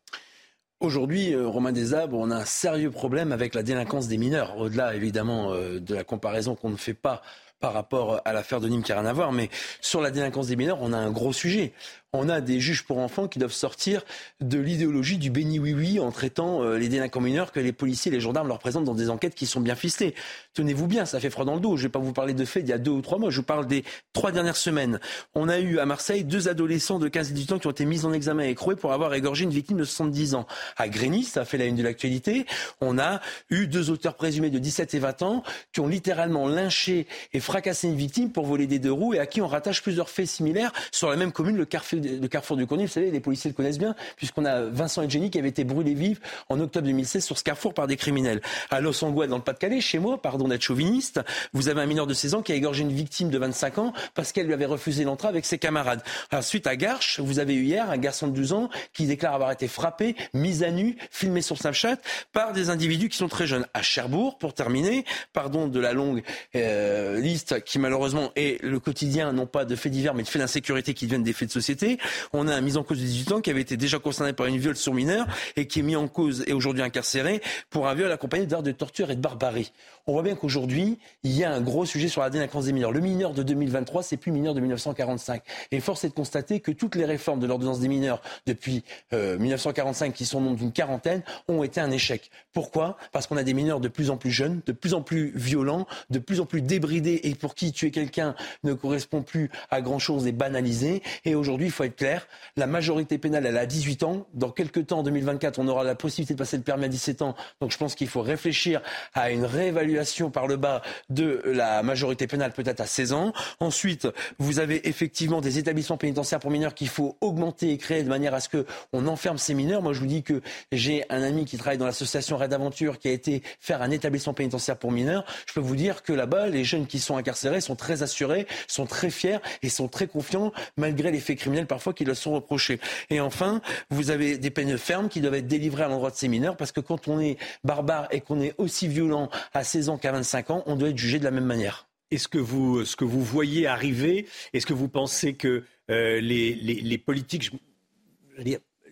Aujourd'hui, 0.80 1.34
euh, 1.34 1.46
Romain 1.46 1.72
Desabres, 1.72 2.18
on 2.18 2.30
a 2.30 2.36
un 2.36 2.44
sérieux 2.44 2.90
problème 2.90 3.32
avec 3.32 3.54
la 3.54 3.62
délinquance 3.62 4.08
des 4.08 4.18
mineurs. 4.18 4.58
Au-delà, 4.58 4.94
évidemment, 4.94 5.52
euh, 5.52 5.80
de 5.80 5.94
la 5.94 6.04
comparaison 6.04 6.56
qu'on 6.56 6.68
ne 6.68 6.76
fait 6.76 6.94
pas 6.94 7.22
par 7.60 7.72
rapport 7.72 8.20
à 8.26 8.32
l'affaire 8.34 8.60
de 8.60 8.68
Nîmes 8.68 8.82
qui 8.82 8.92
n'a 8.92 9.00
rien 9.00 9.08
à 9.08 9.12
voir, 9.14 9.32
mais 9.32 9.48
sur 9.80 10.02
la 10.02 10.10
délinquance 10.10 10.48
des 10.48 10.56
mineurs, 10.56 10.78
on 10.82 10.92
a 10.92 10.98
un 10.98 11.10
gros 11.10 11.32
sujet 11.32 11.72
on 12.14 12.28
a 12.28 12.40
des 12.40 12.60
juges 12.60 12.84
pour 12.84 12.98
enfants 12.98 13.28
qui 13.28 13.38
doivent 13.38 13.52
sortir 13.52 14.02
de 14.40 14.58
l'idéologie 14.58 15.18
du 15.18 15.30
béni 15.30 15.58
oui-oui 15.58 15.98
en 16.00 16.12
traitant 16.12 16.62
euh, 16.62 16.78
les 16.78 16.88
délinquants 16.88 17.20
mineurs 17.20 17.52
que 17.52 17.60
les 17.60 17.72
policiers 17.72 18.10
et 18.12 18.14
les 18.14 18.20
gendarmes 18.20 18.48
leur 18.48 18.60
présentent 18.60 18.84
dans 18.84 18.94
des 18.94 19.10
enquêtes 19.10 19.34
qui 19.34 19.46
sont 19.46 19.60
bien 19.60 19.74
ficelées. 19.74 20.14
Tenez-vous 20.54 20.86
bien, 20.86 21.04
ça 21.04 21.18
fait 21.18 21.30
froid 21.30 21.44
dans 21.44 21.54
le 21.54 21.60
dos. 21.60 21.76
Je 21.76 21.82
ne 21.82 21.88
vais 21.88 21.92
pas 21.92 21.98
vous 21.98 22.12
parler 22.12 22.32
de 22.32 22.44
faits 22.44 22.64
d'il 22.64 22.70
y 22.70 22.74
a 22.74 22.78
deux 22.78 22.92
ou 22.92 23.02
trois 23.02 23.18
mois, 23.18 23.30
je 23.30 23.38
vous 23.38 23.42
parle 23.42 23.66
des 23.66 23.84
trois 24.12 24.30
dernières 24.30 24.56
semaines. 24.56 25.00
On 25.34 25.48
a 25.48 25.58
eu 25.58 25.78
à 25.78 25.86
Marseille 25.86 26.24
deux 26.24 26.48
adolescents 26.48 26.98
de 26.98 27.08
15 27.08 27.30
et 27.30 27.34
18 27.34 27.52
ans 27.52 27.58
qui 27.58 27.66
ont 27.66 27.72
été 27.72 27.84
mis 27.84 28.04
en 28.04 28.12
examen 28.12 28.44
et 28.44 28.50
écroués 28.50 28.76
pour 28.76 28.92
avoir 28.92 29.12
égorgé 29.14 29.44
une 29.44 29.50
victime 29.50 29.78
de 29.78 29.84
70 29.84 30.36
ans. 30.36 30.46
À 30.76 30.88
Grigny, 30.88 31.24
ça 31.24 31.44
fait 31.44 31.58
la 31.58 31.64
une 31.64 31.74
de 31.74 31.82
l'actualité, 31.82 32.46
on 32.80 32.98
a 32.98 33.20
eu 33.50 33.66
deux 33.66 33.90
auteurs 33.90 34.14
présumés 34.14 34.50
de 34.50 34.58
17 34.58 34.94
et 34.94 34.98
20 35.00 35.22
ans 35.22 35.42
qui 35.72 35.80
ont 35.80 35.88
littéralement 35.88 36.46
lynché 36.46 37.08
et 37.32 37.40
fracassé 37.40 37.88
une 37.88 37.96
victime 37.96 38.30
pour 38.30 38.46
voler 38.46 38.68
des 38.68 38.78
deux 38.78 38.92
roues 38.92 39.14
et 39.14 39.18
à 39.18 39.26
qui 39.26 39.42
on 39.42 39.48
rattache 39.48 39.82
plusieurs 39.82 40.08
faits 40.08 40.28
similaires 40.28 40.72
sur 40.92 41.10
la 41.10 41.16
même 41.16 41.32
commune, 41.32 41.56
le 41.56 41.64
Carrefour 41.64 42.03
le 42.04 42.28
carrefour 42.28 42.56
du 42.56 42.66
Cornier, 42.66 42.86
vous 42.86 42.92
savez, 42.92 43.10
les 43.10 43.20
policiers 43.20 43.50
le 43.50 43.54
connaissent 43.54 43.78
bien, 43.78 43.94
puisqu'on 44.16 44.44
a 44.44 44.62
Vincent 44.62 45.02
Edgeni 45.02 45.30
qui 45.30 45.38
avait 45.38 45.48
été 45.48 45.64
brûlé 45.64 45.94
vif 45.94 46.20
en 46.48 46.60
octobre 46.60 46.86
2016 46.86 47.24
sur 47.24 47.38
ce 47.38 47.44
carrefour 47.44 47.74
par 47.74 47.86
des 47.86 47.96
criminels. 47.96 48.40
À 48.70 48.80
Los 48.80 49.04
Angeles, 49.04 49.28
dans 49.28 49.36
le 49.36 49.42
Pas-de-Calais, 49.42 49.80
chez 49.80 49.98
moi, 49.98 50.20
pardon 50.20 50.48
d'être 50.48 50.62
chauviniste, 50.62 51.20
vous 51.52 51.68
avez 51.68 51.80
un 51.80 51.86
mineur 51.86 52.06
de 52.06 52.14
16 52.14 52.34
ans 52.34 52.42
qui 52.42 52.52
a 52.52 52.54
égorgé 52.54 52.82
une 52.82 52.92
victime 52.92 53.30
de 53.30 53.38
25 53.38 53.78
ans 53.78 53.92
parce 54.14 54.32
qu'elle 54.32 54.46
lui 54.46 54.54
avait 54.54 54.64
refusé 54.64 55.04
l'entrée 55.04 55.28
avec 55.28 55.44
ses 55.44 55.58
camarades. 55.58 56.02
Ensuite, 56.32 56.66
à 56.66 56.76
Garches, 56.76 57.20
vous 57.20 57.38
avez 57.38 57.54
eu 57.54 57.62
hier 57.62 57.90
un 57.90 57.98
garçon 57.98 58.28
de 58.28 58.32
12 58.32 58.52
ans 58.52 58.70
qui 58.92 59.06
déclare 59.06 59.34
avoir 59.34 59.50
été 59.52 59.68
frappé, 59.68 60.16
mis 60.32 60.64
à 60.64 60.70
nu, 60.70 60.96
filmé 61.10 61.42
sur 61.42 61.58
Snapchat 61.58 61.96
par 62.32 62.52
des 62.52 62.70
individus 62.70 63.08
qui 63.08 63.16
sont 63.16 63.28
très 63.28 63.46
jeunes. 63.46 63.66
À 63.74 63.82
Cherbourg, 63.82 64.38
pour 64.38 64.54
terminer, 64.54 65.04
pardon 65.32 65.68
de 65.68 65.80
la 65.80 65.92
longue 65.92 66.22
euh, 66.54 67.20
liste 67.20 67.62
qui 67.64 67.78
malheureusement 67.78 68.32
est 68.36 68.62
le 68.62 68.80
quotidien, 68.80 69.32
non 69.32 69.46
pas 69.46 69.64
de 69.64 69.76
faits 69.76 69.92
divers, 69.92 70.14
mais 70.14 70.22
de 70.22 70.28
faits 70.28 70.40
d'insécurité 70.40 70.94
qui 70.94 71.06
deviennent 71.06 71.22
des 71.22 71.32
faits 71.32 71.48
de 71.48 71.52
société. 71.52 71.93
On 72.32 72.48
a 72.48 72.54
un 72.54 72.60
mis 72.60 72.76
en 72.76 72.82
cause 72.82 72.98
de 72.98 73.04
18 73.04 73.32
ans 73.32 73.40
qui 73.40 73.50
avait 73.50 73.60
été 73.60 73.76
déjà 73.76 73.98
concerné 73.98 74.32
par 74.32 74.46
une 74.46 74.58
viol 74.58 74.76
sur 74.76 74.94
mineur 74.94 75.26
et 75.56 75.66
qui 75.66 75.80
est 75.80 75.82
mis 75.82 75.96
en 75.96 76.08
cause 76.08 76.44
et 76.46 76.52
aujourd'hui 76.52 76.82
incarcéré 76.82 77.40
pour 77.70 77.88
un 77.88 77.94
viol 77.94 78.10
accompagné 78.10 78.46
d'actes 78.46 78.64
de 78.64 78.72
torture 78.72 79.10
et 79.10 79.16
de 79.16 79.20
barbarie. 79.20 79.72
On 80.06 80.12
voit 80.12 80.22
bien 80.22 80.34
qu'aujourd'hui, 80.34 80.98
il 81.22 81.32
y 81.32 81.44
a 81.44 81.52
un 81.52 81.62
gros 81.62 81.86
sujet 81.86 82.08
sur 82.08 82.20
la 82.20 82.28
délinquance 82.28 82.66
des 82.66 82.72
mineurs. 82.72 82.92
Le 82.92 83.00
mineur 83.00 83.32
de 83.32 83.42
2023, 83.42 84.02
c'est 84.02 84.18
plus 84.18 84.32
mineur 84.32 84.52
de 84.52 84.60
1945. 84.60 85.42
Et 85.72 85.80
force 85.80 86.04
est 86.04 86.10
de 86.10 86.14
constater 86.14 86.60
que 86.60 86.72
toutes 86.72 86.94
les 86.94 87.06
réformes 87.06 87.40
de 87.40 87.46
l'ordonnance 87.46 87.80
des 87.80 87.88
mineurs 87.88 88.20
depuis 88.46 88.84
1945, 89.12 90.08
euh, 90.08 90.12
qui 90.12 90.26
sont 90.26 90.40
nombre 90.40 90.56
d'une 90.56 90.72
quarantaine, 90.72 91.22
ont 91.48 91.62
été 91.62 91.80
un 91.80 91.90
échec. 91.90 92.30
Pourquoi? 92.52 92.98
Parce 93.12 93.26
qu'on 93.26 93.38
a 93.38 93.42
des 93.42 93.54
mineurs 93.54 93.80
de 93.80 93.88
plus 93.88 94.10
en 94.10 94.16
plus 94.18 94.30
jeunes, 94.30 94.60
de 94.66 94.72
plus 94.72 94.92
en 94.92 95.00
plus 95.00 95.32
violents, 95.34 95.86
de 96.10 96.18
plus 96.18 96.40
en 96.40 96.46
plus 96.46 96.60
débridés 96.60 97.20
et 97.24 97.34
pour 97.34 97.54
qui 97.54 97.72
tuer 97.72 97.90
quelqu'un 97.90 98.34
ne 98.62 98.74
correspond 98.74 99.22
plus 99.22 99.50
à 99.70 99.80
grand-chose 99.80 100.26
et 100.26 100.32
banalisé. 100.32 101.02
Et 101.24 101.34
aujourd'hui, 101.34 101.70
faut 101.74 101.84
être 101.84 101.96
clair, 101.96 102.26
la 102.56 102.66
majorité 102.66 103.18
pénale, 103.18 103.46
elle 103.46 103.58
a 103.58 103.66
18 103.66 104.02
ans. 104.04 104.26
Dans 104.34 104.50
quelques 104.50 104.86
temps, 104.86 105.00
en 105.00 105.02
2024, 105.02 105.58
on 105.58 105.68
aura 105.68 105.84
la 105.84 105.94
possibilité 105.94 106.34
de 106.34 106.38
passer 106.38 106.56
le 106.56 106.62
permis 106.62 106.84
à 106.86 106.88
17 106.88 107.22
ans. 107.22 107.34
Donc 107.60 107.72
je 107.72 107.78
pense 107.78 107.94
qu'il 107.94 108.08
faut 108.08 108.22
réfléchir 108.22 108.80
à 109.14 109.30
une 109.30 109.44
réévaluation 109.44 110.30
par 110.30 110.46
le 110.46 110.56
bas 110.56 110.82
de 111.10 111.42
la 111.44 111.82
majorité 111.82 112.26
pénale, 112.26 112.52
peut-être 112.52 112.80
à 112.80 112.86
16 112.86 113.12
ans. 113.12 113.32
Ensuite, 113.60 114.08
vous 114.38 114.58
avez 114.58 114.88
effectivement 114.88 115.40
des 115.40 115.58
établissements 115.58 115.96
pénitentiaires 115.96 116.40
pour 116.40 116.50
mineurs 116.50 116.74
qu'il 116.74 116.88
faut 116.88 117.16
augmenter 117.20 117.70
et 117.70 117.78
créer 117.78 118.02
de 118.02 118.08
manière 118.08 118.34
à 118.34 118.40
ce 118.40 118.48
qu'on 118.48 119.06
enferme 119.06 119.38
ces 119.38 119.54
mineurs. 119.54 119.82
Moi, 119.82 119.92
je 119.92 120.00
vous 120.00 120.06
dis 120.06 120.22
que 120.22 120.40
j'ai 120.72 121.04
un 121.10 121.22
ami 121.22 121.44
qui 121.44 121.56
travaille 121.56 121.78
dans 121.78 121.86
l'association 121.86 122.36
Red 122.36 122.52
Aventure 122.52 122.98
qui 122.98 123.08
a 123.08 123.12
été 123.12 123.42
faire 123.60 123.82
un 123.82 123.90
établissement 123.90 124.34
pénitentiaire 124.34 124.76
pour 124.76 124.92
mineurs. 124.92 125.24
Je 125.46 125.52
peux 125.52 125.60
vous 125.60 125.76
dire 125.76 126.02
que 126.02 126.12
là-bas, 126.12 126.48
les 126.48 126.64
jeunes 126.64 126.86
qui 126.86 126.98
sont 126.98 127.16
incarcérés 127.16 127.60
sont 127.60 127.76
très 127.76 128.02
assurés, 128.02 128.46
sont 128.66 128.86
très 128.86 129.10
fiers 129.10 129.38
et 129.62 129.68
sont 129.68 129.88
très 129.88 130.06
confiants 130.06 130.52
malgré 130.76 131.10
les 131.10 131.20
faits 131.20 131.38
criminels 131.38 131.63
parfois 131.66 131.92
qui 131.92 132.04
leur 132.04 132.16
sont 132.16 132.32
reprochés. 132.32 132.80
Et 133.10 133.20
enfin, 133.20 133.60
vous 133.90 134.10
avez 134.10 134.38
des 134.38 134.50
peines 134.50 134.78
fermes 134.78 135.08
qui 135.08 135.20
doivent 135.20 135.34
être 135.34 135.46
délivrées 135.46 135.84
à 135.84 135.88
l'endroit 135.88 136.10
de 136.10 136.16
ces 136.16 136.28
mineurs 136.28 136.56
parce 136.56 136.72
que 136.72 136.80
quand 136.80 137.08
on 137.08 137.20
est 137.20 137.36
barbare 137.62 138.08
et 138.10 138.20
qu'on 138.20 138.40
est 138.40 138.54
aussi 138.58 138.88
violent 138.88 139.30
à 139.52 139.64
16 139.64 139.88
ans 139.88 139.98
qu'à 139.98 140.12
25 140.12 140.50
ans, 140.50 140.62
on 140.66 140.76
doit 140.76 140.90
être 140.90 140.98
jugé 140.98 141.18
de 141.18 141.24
la 141.24 141.30
même 141.30 141.44
manière. 141.44 141.86
Est-ce 142.10 142.28
que 142.28 142.38
vous, 142.38 142.84
ce 142.84 142.96
que 142.96 143.04
vous 143.04 143.22
voyez 143.22 143.66
arriver, 143.66 144.26
est-ce 144.52 144.66
que 144.66 144.74
vous 144.74 144.88
pensez 144.88 145.34
que 145.34 145.64
euh, 145.90 146.20
les, 146.20 146.54
les, 146.54 146.98
politiques, 146.98 147.50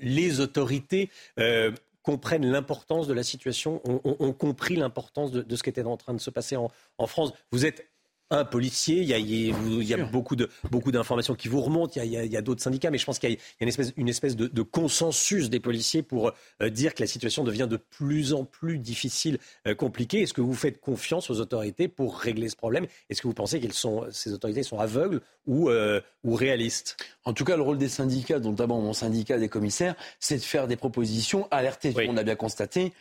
les 0.01 0.41
autorités 0.41 1.09
euh, 1.39 1.71
comprennent 2.03 2.47
l'importance 2.47 3.07
de 3.07 3.15
la 3.15 3.23
situation, 3.23 3.81
ont, 3.85 4.33
compris 4.33 4.77
l'importance 4.77 5.31
de, 5.31 5.43
de, 5.43 5.57
ce 5.57 5.63
qui 5.63 5.71
était 5.71 5.85
en 5.85 5.97
train 5.97 6.15
de 6.15 6.21
se 6.21 6.31
passer 6.31 6.57
en, 6.57 6.71
en 6.99 7.07
France? 7.07 7.33
Vous 7.53 7.65
êtes 7.65 7.92
un 8.31 8.45
policier, 8.45 9.03
il 9.03 9.09
y 9.09 9.15
a, 9.15 9.19
il 9.19 9.83
y 9.83 9.95
a 9.95 9.99
beaucoup, 9.99 10.37
de, 10.37 10.49
beaucoup 10.71 10.91
d'informations 10.91 11.35
qui 11.35 11.49
vous 11.49 11.61
remontent, 11.61 11.93
il 11.97 12.11
y 12.11 12.17
a, 12.17 12.25
il 12.25 12.33
y 12.33 12.37
a 12.37 12.43
d'autres 12.43 12.63
syndicats, 12.63 12.91
mais 12.91 12.99
je 12.99 13.05
pense 13.05 13.19
qu'il 13.19 13.31
y 13.31 13.35
a 13.35 13.37
une 13.61 13.69
espèce, 13.69 13.93
une 13.97 14.09
espèce 14.09 14.37
de, 14.37 14.47
de 14.47 14.63
consensus 14.63 15.51
des 15.51 15.61
policiers 15.61 16.03
pour 16.03 16.33
euh, 16.63 16.71
dire 16.71 16.95
que 16.95 17.03
la 17.03 17.07
situation 17.07 17.45
devient 17.45 17.69
de 17.69 17.77
plus 17.77 18.33
en 18.33 18.45
plus 18.45 18.79
difficile, 18.79 19.39
euh, 19.67 19.75
compliquée. 19.75 20.23
Est-ce 20.23 20.33
que 20.33 20.41
vous 20.41 20.55
faites 20.55 20.81
confiance 20.81 21.31
aux 21.31 21.41
autorités 21.41 21.89
pour 21.89 22.19
régler 22.19 22.49
ce 22.49 22.57
problème? 22.57 22.87
Est-ce 23.11 23.21
que 23.21 23.29
vous 23.29 23.35
pensez 23.35 23.61
que 23.61 23.67
ces 24.11 24.33
autorités 24.33 24.63
sont 24.63 24.79
aveugles 24.79 25.21
ou, 25.47 25.69
euh, 25.69 26.01
ou 26.25 26.35
réalistes? 26.35 26.97
En 27.25 27.35
tout 27.35 27.45
cas, 27.45 27.57
le 27.57 27.63
rôle 27.63 27.79
des 27.79 27.89
syndicats, 27.89 28.41
d'abord 28.41 28.81
mon 28.81 28.95
syndicat 28.95 29.39
des 29.39 29.49
commissaires, 29.49 29.95
c'est 30.21 30.37
de 30.37 30.43
faire 30.43 30.69
des 30.69 30.77
propositions, 30.77 31.49
alerter. 31.51 31.95
On 32.09 32.17
a 32.17 32.23
bien 32.23 32.37
constaté 32.37 32.93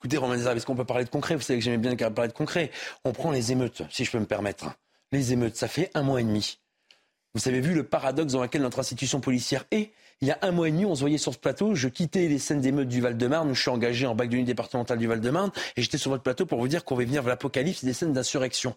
Écoutez, 0.00 0.16
Romain 0.16 0.38
est-ce 0.38 0.64
qu'on 0.64 0.76
peut 0.76 0.84
parler 0.84 1.04
de 1.04 1.10
concret? 1.10 1.34
Vous 1.34 1.42
savez 1.42 1.58
que 1.58 1.64
j'aimais 1.64 1.76
bien 1.76 1.96
parler 2.10 2.28
de 2.28 2.36
concret. 2.36 2.70
On 3.04 3.12
prend 3.12 3.32
les 3.32 3.50
émeutes, 3.50 3.82
si 3.90 4.04
je 4.04 4.12
peux 4.12 4.20
me 4.20 4.26
permettre. 4.26 4.66
Les 5.10 5.32
émeutes, 5.32 5.56
ça 5.56 5.66
fait 5.66 5.90
un 5.94 6.02
mois 6.02 6.20
et 6.20 6.24
demi. 6.24 6.60
Vous 7.34 7.48
avez 7.48 7.60
vu 7.60 7.74
le 7.74 7.82
paradoxe 7.82 8.32
dans 8.32 8.42
lequel 8.42 8.62
notre 8.62 8.78
institution 8.78 9.20
policière 9.20 9.64
est? 9.72 9.90
Il 10.20 10.28
y 10.28 10.30
a 10.30 10.38
un 10.42 10.52
mois 10.52 10.68
et 10.68 10.70
demi, 10.70 10.84
on 10.84 10.94
se 10.94 11.00
voyait 11.00 11.18
sur 11.18 11.34
ce 11.34 11.38
plateau. 11.38 11.74
Je 11.74 11.88
quittais 11.88 12.28
les 12.28 12.38
scènes 12.38 12.60
d'émeutes 12.60 12.88
du 12.88 13.00
Val-de-Marne, 13.00 13.52
je 13.54 13.60
suis 13.60 13.70
engagé 13.70 14.06
en 14.06 14.14
bac 14.14 14.28
de 14.28 14.36
nuit 14.36 14.44
départementale 14.44 14.98
du 14.98 15.08
Val-de-Marne, 15.08 15.50
et 15.76 15.82
j'étais 15.82 15.98
sur 15.98 16.12
votre 16.12 16.22
plateau 16.22 16.46
pour 16.46 16.60
vous 16.60 16.68
dire 16.68 16.84
qu'on 16.84 16.94
va 16.94 17.04
venir 17.04 17.22
vers 17.22 17.30
l'apocalypse 17.30 17.84
des 17.84 17.92
scènes 17.92 18.12
d'insurrection. 18.12 18.76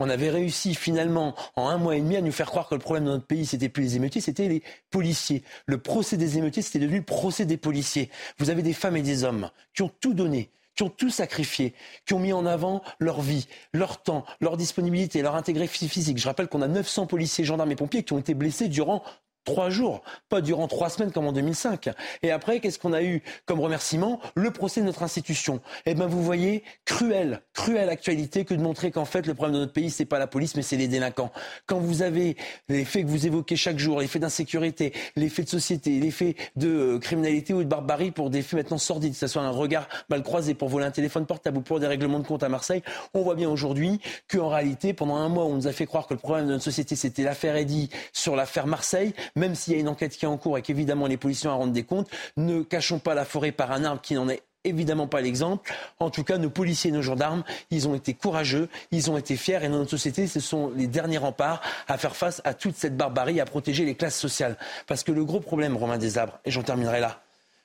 On 0.00 0.10
avait 0.10 0.30
réussi 0.30 0.74
finalement 0.74 1.34
en 1.54 1.68
un 1.68 1.78
mois 1.78 1.96
et 1.96 2.00
demi 2.00 2.16
à 2.16 2.20
nous 2.20 2.32
faire 2.32 2.50
croire 2.50 2.68
que 2.68 2.74
le 2.74 2.80
problème 2.80 3.04
de 3.04 3.10
notre 3.10 3.26
pays, 3.26 3.46
c'était 3.46 3.68
plus 3.68 3.82
les 3.82 3.96
émeutiers, 3.96 4.20
c'était 4.20 4.48
les 4.48 4.62
policiers. 4.90 5.44
Le 5.66 5.78
procès 5.78 6.16
des 6.16 6.36
émeutiers, 6.36 6.62
c'était 6.62 6.80
devenu 6.80 6.98
le 6.98 7.04
procès 7.04 7.46
des 7.46 7.56
policiers. 7.56 8.10
Vous 8.38 8.50
avez 8.50 8.62
des 8.62 8.72
femmes 8.72 8.96
et 8.96 9.02
des 9.02 9.22
hommes 9.22 9.50
qui 9.72 9.82
ont 9.82 9.90
tout 10.00 10.12
donné, 10.14 10.50
qui 10.74 10.82
ont 10.82 10.90
tout 10.90 11.10
sacrifié, 11.10 11.74
qui 12.06 12.14
ont 12.14 12.18
mis 12.18 12.32
en 12.32 12.44
avant 12.44 12.82
leur 12.98 13.20
vie, 13.20 13.46
leur 13.72 14.02
temps, 14.02 14.24
leur 14.40 14.56
disponibilité, 14.56 15.22
leur 15.22 15.36
intégrité 15.36 15.86
physique. 15.86 16.18
Je 16.18 16.26
rappelle 16.26 16.48
qu'on 16.48 16.62
a 16.62 16.68
900 16.68 17.06
policiers, 17.06 17.44
gendarmes 17.44 17.70
et 17.70 17.76
pompiers 17.76 18.02
qui 18.02 18.14
ont 18.14 18.18
été 18.18 18.34
blessés 18.34 18.68
durant 18.68 19.04
trois 19.44 19.70
jours, 19.70 20.02
pas 20.28 20.40
durant 20.40 20.68
trois 20.68 20.88
semaines 20.88 21.12
comme 21.12 21.26
en 21.26 21.32
2005. 21.32 21.90
Et 22.22 22.30
après, 22.30 22.60
qu'est-ce 22.60 22.78
qu'on 22.78 22.92
a 22.92 23.02
eu 23.02 23.22
comme 23.46 23.60
remerciement? 23.60 24.20
Le 24.34 24.50
procès 24.50 24.80
de 24.80 24.86
notre 24.86 25.02
institution. 25.02 25.60
Eh 25.86 25.94
bien, 25.94 26.06
vous 26.06 26.22
voyez, 26.22 26.64
cruelle, 26.84 27.42
cruelle 27.52 27.88
actualité 27.88 28.44
que 28.44 28.54
de 28.54 28.62
montrer 28.62 28.90
qu'en 28.90 29.04
fait, 29.04 29.26
le 29.26 29.34
problème 29.34 29.54
de 29.54 29.60
notre 29.60 29.72
pays, 29.72 29.90
c'est 29.90 30.04
pas 30.04 30.18
la 30.18 30.26
police, 30.26 30.56
mais 30.56 30.62
c'est 30.62 30.76
les 30.76 30.88
délinquants. 30.88 31.30
Quand 31.66 31.78
vous 31.78 32.02
avez 32.02 32.36
les 32.68 32.84
faits 32.84 33.04
que 33.04 33.10
vous 33.10 33.26
évoquez 33.26 33.56
chaque 33.56 33.78
jour, 33.78 34.00
les 34.00 34.06
faits 34.06 34.22
d'insécurité, 34.22 34.92
les 35.16 35.28
faits 35.28 35.46
de 35.46 35.50
société, 35.50 36.00
les 36.00 36.10
faits 36.10 36.36
de 36.56 36.68
euh, 36.68 36.98
criminalité 36.98 37.54
ou 37.54 37.62
de 37.62 37.68
barbarie 37.68 38.10
pour 38.10 38.30
des 38.30 38.42
faits 38.42 38.54
maintenant 38.54 38.78
sordides, 38.78 39.12
que 39.12 39.18
ce 39.18 39.26
soit 39.26 39.42
un 39.42 39.50
regard 39.50 39.88
mal 40.08 40.22
croisé 40.22 40.54
pour 40.54 40.68
voler 40.68 40.86
un 40.86 40.90
téléphone 40.90 41.26
portable 41.26 41.58
ou 41.58 41.60
pour 41.60 41.80
des 41.80 41.86
règlements 41.86 42.18
de 42.18 42.26
compte 42.26 42.42
à 42.42 42.48
Marseille, 42.48 42.82
on 43.12 43.22
voit 43.22 43.34
bien 43.34 43.48
aujourd'hui 43.48 44.00
qu'en 44.30 44.48
réalité, 44.48 44.92
pendant 44.92 45.16
un 45.16 45.28
mois, 45.28 45.44
on 45.44 45.54
nous 45.54 45.66
a 45.66 45.72
fait 45.72 45.86
croire 45.86 46.06
que 46.06 46.14
le 46.14 46.20
problème 46.20 46.46
de 46.46 46.52
notre 46.52 46.64
société, 46.64 46.96
c'était 46.96 47.22
l'affaire 47.22 47.56
Eddy 47.56 47.90
sur 48.12 48.36
l'affaire 48.36 48.66
Marseille 48.66 49.12
même 49.36 49.54
s'il 49.54 49.74
y 49.74 49.76
a 49.76 49.80
une 49.80 49.88
enquête 49.88 50.16
qui 50.16 50.24
est 50.24 50.28
en 50.28 50.36
cours 50.36 50.58
et 50.58 50.62
qu'évidemment 50.62 51.06
les 51.06 51.16
policiers 51.16 51.48
en 51.48 51.58
rendent 51.58 51.72
des 51.72 51.84
comptes, 51.84 52.08
ne 52.36 52.62
cachons 52.62 52.98
pas 52.98 53.14
la 53.14 53.24
forêt 53.24 53.52
par 53.52 53.72
un 53.72 53.84
arbre 53.84 54.00
qui 54.00 54.14
n'en 54.14 54.28
est 54.28 54.42
évidemment 54.64 55.06
pas 55.06 55.20
l'exemple. 55.20 55.72
En 56.00 56.10
tout 56.10 56.24
cas, 56.24 56.38
nos 56.38 56.50
policiers 56.50 56.90
et 56.90 56.92
nos 56.92 57.02
gendarmes, 57.02 57.44
ils 57.70 57.86
ont 57.86 57.94
été 57.94 58.14
courageux, 58.14 58.68
ils 58.90 59.10
ont 59.10 59.18
été 59.18 59.36
fiers 59.36 59.62
et 59.62 59.68
dans 59.68 59.78
notre 59.78 59.90
société, 59.90 60.26
ce 60.26 60.40
sont 60.40 60.72
les 60.74 60.86
derniers 60.86 61.18
remparts 61.18 61.60
à 61.86 61.98
faire 61.98 62.16
face 62.16 62.40
à 62.44 62.54
toute 62.54 62.76
cette 62.76 62.96
barbarie, 62.96 63.40
à 63.40 63.44
protéger 63.44 63.84
les 63.84 63.94
classes 63.94 64.18
sociales. 64.18 64.56
Parce 64.86 65.04
que 65.04 65.12
le 65.12 65.24
gros 65.24 65.40
problème, 65.40 65.76
Romain 65.76 65.98
Desabres, 65.98 66.38
et 66.44 66.50
j'en 66.50 66.62
terminerai 66.62 67.00
là, 67.00 67.20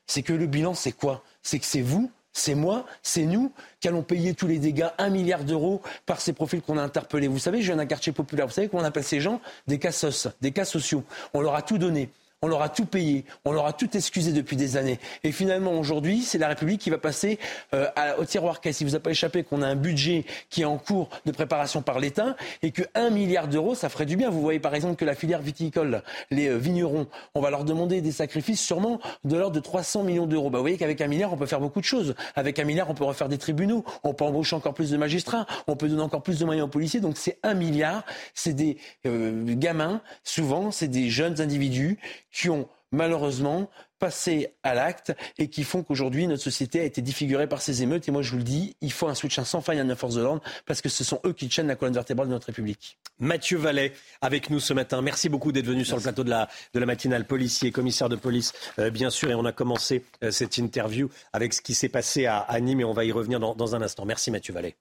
c'est 0.08 0.24
que 0.24 0.34
le 0.34 0.46
bilan, 0.46 0.74
c'est 0.74 0.92
quoi? 0.92 1.24
C'est 1.42 1.60
que 1.60 1.66
c'est 1.66 1.82
vous 1.82 2.12
c'est 2.34 2.56
moi, 2.56 2.86
c'est 3.02 3.26
nous 3.26 3.52
qui 3.80 3.88
allons 3.88 4.04
payer 4.04 4.34
tous 4.34 4.48
les 4.48 4.60
dégâts, 4.60 4.90
un 4.98 5.10
milliard 5.10 5.44
d'euros 5.44 5.82
par 6.06 6.22
ces 6.22 6.34
profils 6.34 6.62
qu'on 6.62 6.78
a 6.78 6.84
interpellés. 6.84 7.28
Vous 7.28 7.40
savez, 7.40 7.62
je 7.62 7.68
viens 7.68 7.78
d'un 7.78 7.86
quartier 7.86 8.12
populaire. 8.12 8.48
Vous 8.48 8.54
savez 8.54 8.68
qu'on 8.68 8.84
appelle 8.84 9.04
ces 9.04 9.20
gens? 9.20 9.42
Des 9.68 9.80
cassos, 9.80 10.28
des 10.42 10.52
cas 10.52 10.66
sociaux. 10.66 11.04
On 11.34 11.42
leur 11.42 11.56
a 11.56 11.62
tout 11.62 11.78
donné 11.78 12.10
on 12.42 12.48
leur 12.48 12.62
a 12.62 12.70
tout 12.70 12.86
payé, 12.86 13.26
on 13.44 13.52
leur 13.52 13.66
a 13.66 13.74
tout 13.74 13.98
excusé 13.98 14.32
depuis 14.32 14.56
des 14.56 14.78
années. 14.78 15.00
Et 15.24 15.32
finalement, 15.32 15.74
aujourd'hui, 15.74 16.22
c'est 16.22 16.38
la 16.38 16.48
République 16.48 16.80
qui 16.80 16.90
va 16.90 16.98
passer 16.98 17.38
euh, 17.74 17.88
au 18.18 18.24
tiroir 18.24 18.62
caisse. 18.62 18.80
Il 18.80 18.88
vous 18.88 18.96
a 18.96 19.00
pas 19.00 19.12
échappé 19.12 19.44
qu'on 19.44 19.62
a 19.62 19.68
un 19.68 19.76
budget 19.76 20.24
qui 20.50 20.62
est 20.62 20.66
en 20.66 20.78
cours 20.78 21.10
de 21.26 21.32
préparation 21.32 21.82
par 21.82 22.00
l'État 22.00 22.38
et 22.64 22.72
que 22.72 22.84
1 22.96 23.10
milliard 23.10 23.50
d'euros, 23.50 23.76
ça 23.76 23.90
ferait 23.90 24.06
du 24.06 24.16
bien. 24.16 24.30
Vous 24.30 24.42
voyez 24.42 24.60
par 24.60 24.74
exemple 24.74 24.96
que 24.96 25.04
la 25.04 25.16
filière 25.16 25.42
viticole, 25.42 26.02
les 26.32 26.48
euh, 26.48 26.56
vignerons, 26.58 27.08
on 27.36 27.42
va 27.42 27.50
leur 27.50 27.66
demander 27.66 28.00
des 28.00 28.14
sacrifices 28.14 28.62
sûrement 28.62 29.02
de 29.26 29.36
l'ordre 29.36 29.56
de 29.56 29.60
300 29.60 30.04
millions 30.04 30.26
d'euros. 30.26 30.50
Bah, 30.50 30.60
vous 30.60 30.64
voyez 30.64 30.78
qu'avec 30.78 31.02
un 31.02 31.08
milliard, 31.08 31.34
on 31.34 31.38
peut 31.38 31.46
faire 31.46 31.60
beaucoup 31.60 31.82
de 31.82 31.86
choses. 31.86 32.16
Avec 32.36 32.58
un 32.60 32.64
milliard, 32.64 32.90
on 32.90 32.94
peut 32.94 33.04
refaire 33.04 33.28
des 33.28 33.38
tribunaux, 33.38 33.84
on 34.04 34.14
peut 34.14 34.24
embaucher 34.24 34.56
encore 34.56 34.74
plus 34.74 34.92
de 34.92 34.98
magistrats, 34.98 35.46
on 35.68 35.76
peut 35.76 35.90
donner 35.90 36.04
encore 36.04 36.24
plus 36.24 36.40
de 36.40 36.46
moyens 36.46 36.68
aux 36.68 36.72
policiers. 36.72 37.02
Donc 37.02 37.18
c'est 37.18 37.38
un 37.44 37.54
milliard, 37.54 38.06
c'est 38.34 38.54
des 38.54 38.78
euh, 39.06 39.44
gamins, 39.56 40.00
souvent, 40.24 40.72
c'est 40.72 40.88
des 40.88 41.10
jeunes 41.10 41.42
individus 41.42 41.98
qui 42.32 42.50
ont 42.50 42.68
malheureusement 42.92 43.70
passé 44.00 44.56
à 44.64 44.74
l'acte 44.74 45.14
et 45.38 45.50
qui 45.50 45.64
font 45.64 45.84
qu'aujourd'hui 45.84 46.26
notre 46.26 46.42
société 46.42 46.80
a 46.80 46.84
été 46.84 47.02
défigurée 47.02 47.48
par 47.48 47.62
ces 47.62 47.84
émeutes. 47.84 48.08
Et 48.08 48.12
moi 48.12 48.22
je 48.22 48.32
vous 48.32 48.38
le 48.38 48.44
dis, 48.44 48.76
il 48.82 48.92
faut 48.92 49.08
un 49.08 49.16
soutien 49.16 49.44
sans 49.44 49.62
faille 49.62 49.80
à 49.80 49.84
nos 49.84 49.96
forces 49.96 50.16
de 50.16 50.22
l'ordre 50.22 50.42
parce 50.66 50.82
que 50.82 50.90
ce 50.90 51.04
sont 51.04 51.20
eux 51.26 51.34
qui 51.34 51.48
tiennent 51.50 51.68
la 51.68 51.76
colonne 51.76 51.94
vertébrale 51.94 52.28
de 52.28 52.34
notre 52.34 52.48
République. 52.48 52.98
Mathieu 53.20 53.58
Vallet 53.58 53.94
avec 54.22 54.50
nous 54.50 54.60
ce 54.60 54.74
matin. 54.74 55.02
Merci 55.02 55.30
beaucoup 55.30 55.52
d'être 55.52 55.66
venu 55.66 55.84
sur 55.86 55.98
le 55.98 56.02
plateau 56.02 56.24
de 56.24 56.30
la, 56.30 56.48
de 56.74 56.80
la 56.80 56.86
matinale. 56.86 57.26
Policier, 57.26 57.72
commissaire 57.72 58.10
de 58.10 58.16
police, 58.16 58.54
euh, 58.80 58.90
bien 58.90 59.10
sûr. 59.10 59.30
Et 59.30 59.36
on 59.36 59.46
a 59.46 59.52
commencé 59.52 60.04
euh, 60.24 60.32
cette 60.32 60.58
interview 60.58 61.10
avec 61.34 61.54
ce 61.54 61.62
qui 61.62 61.74
s'est 61.74 61.90
passé 61.90 62.26
à, 62.26 62.60
Nîmes 62.60 62.82
et 62.82 62.86
on 62.86 62.94
va 62.94 63.06
y 63.06 63.12
revenir 63.12 63.40
dans, 63.40 63.56
dans 63.56 63.76
un 63.76 63.82
instant. 63.82 64.06
Merci 64.06 64.32
Mathieu 64.32 64.54
Vallet. 64.54 64.76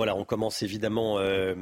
Voilà, 0.00 0.16
on 0.16 0.24
commence 0.24 0.62
évidemment 0.62 1.18
euh, 1.18 1.54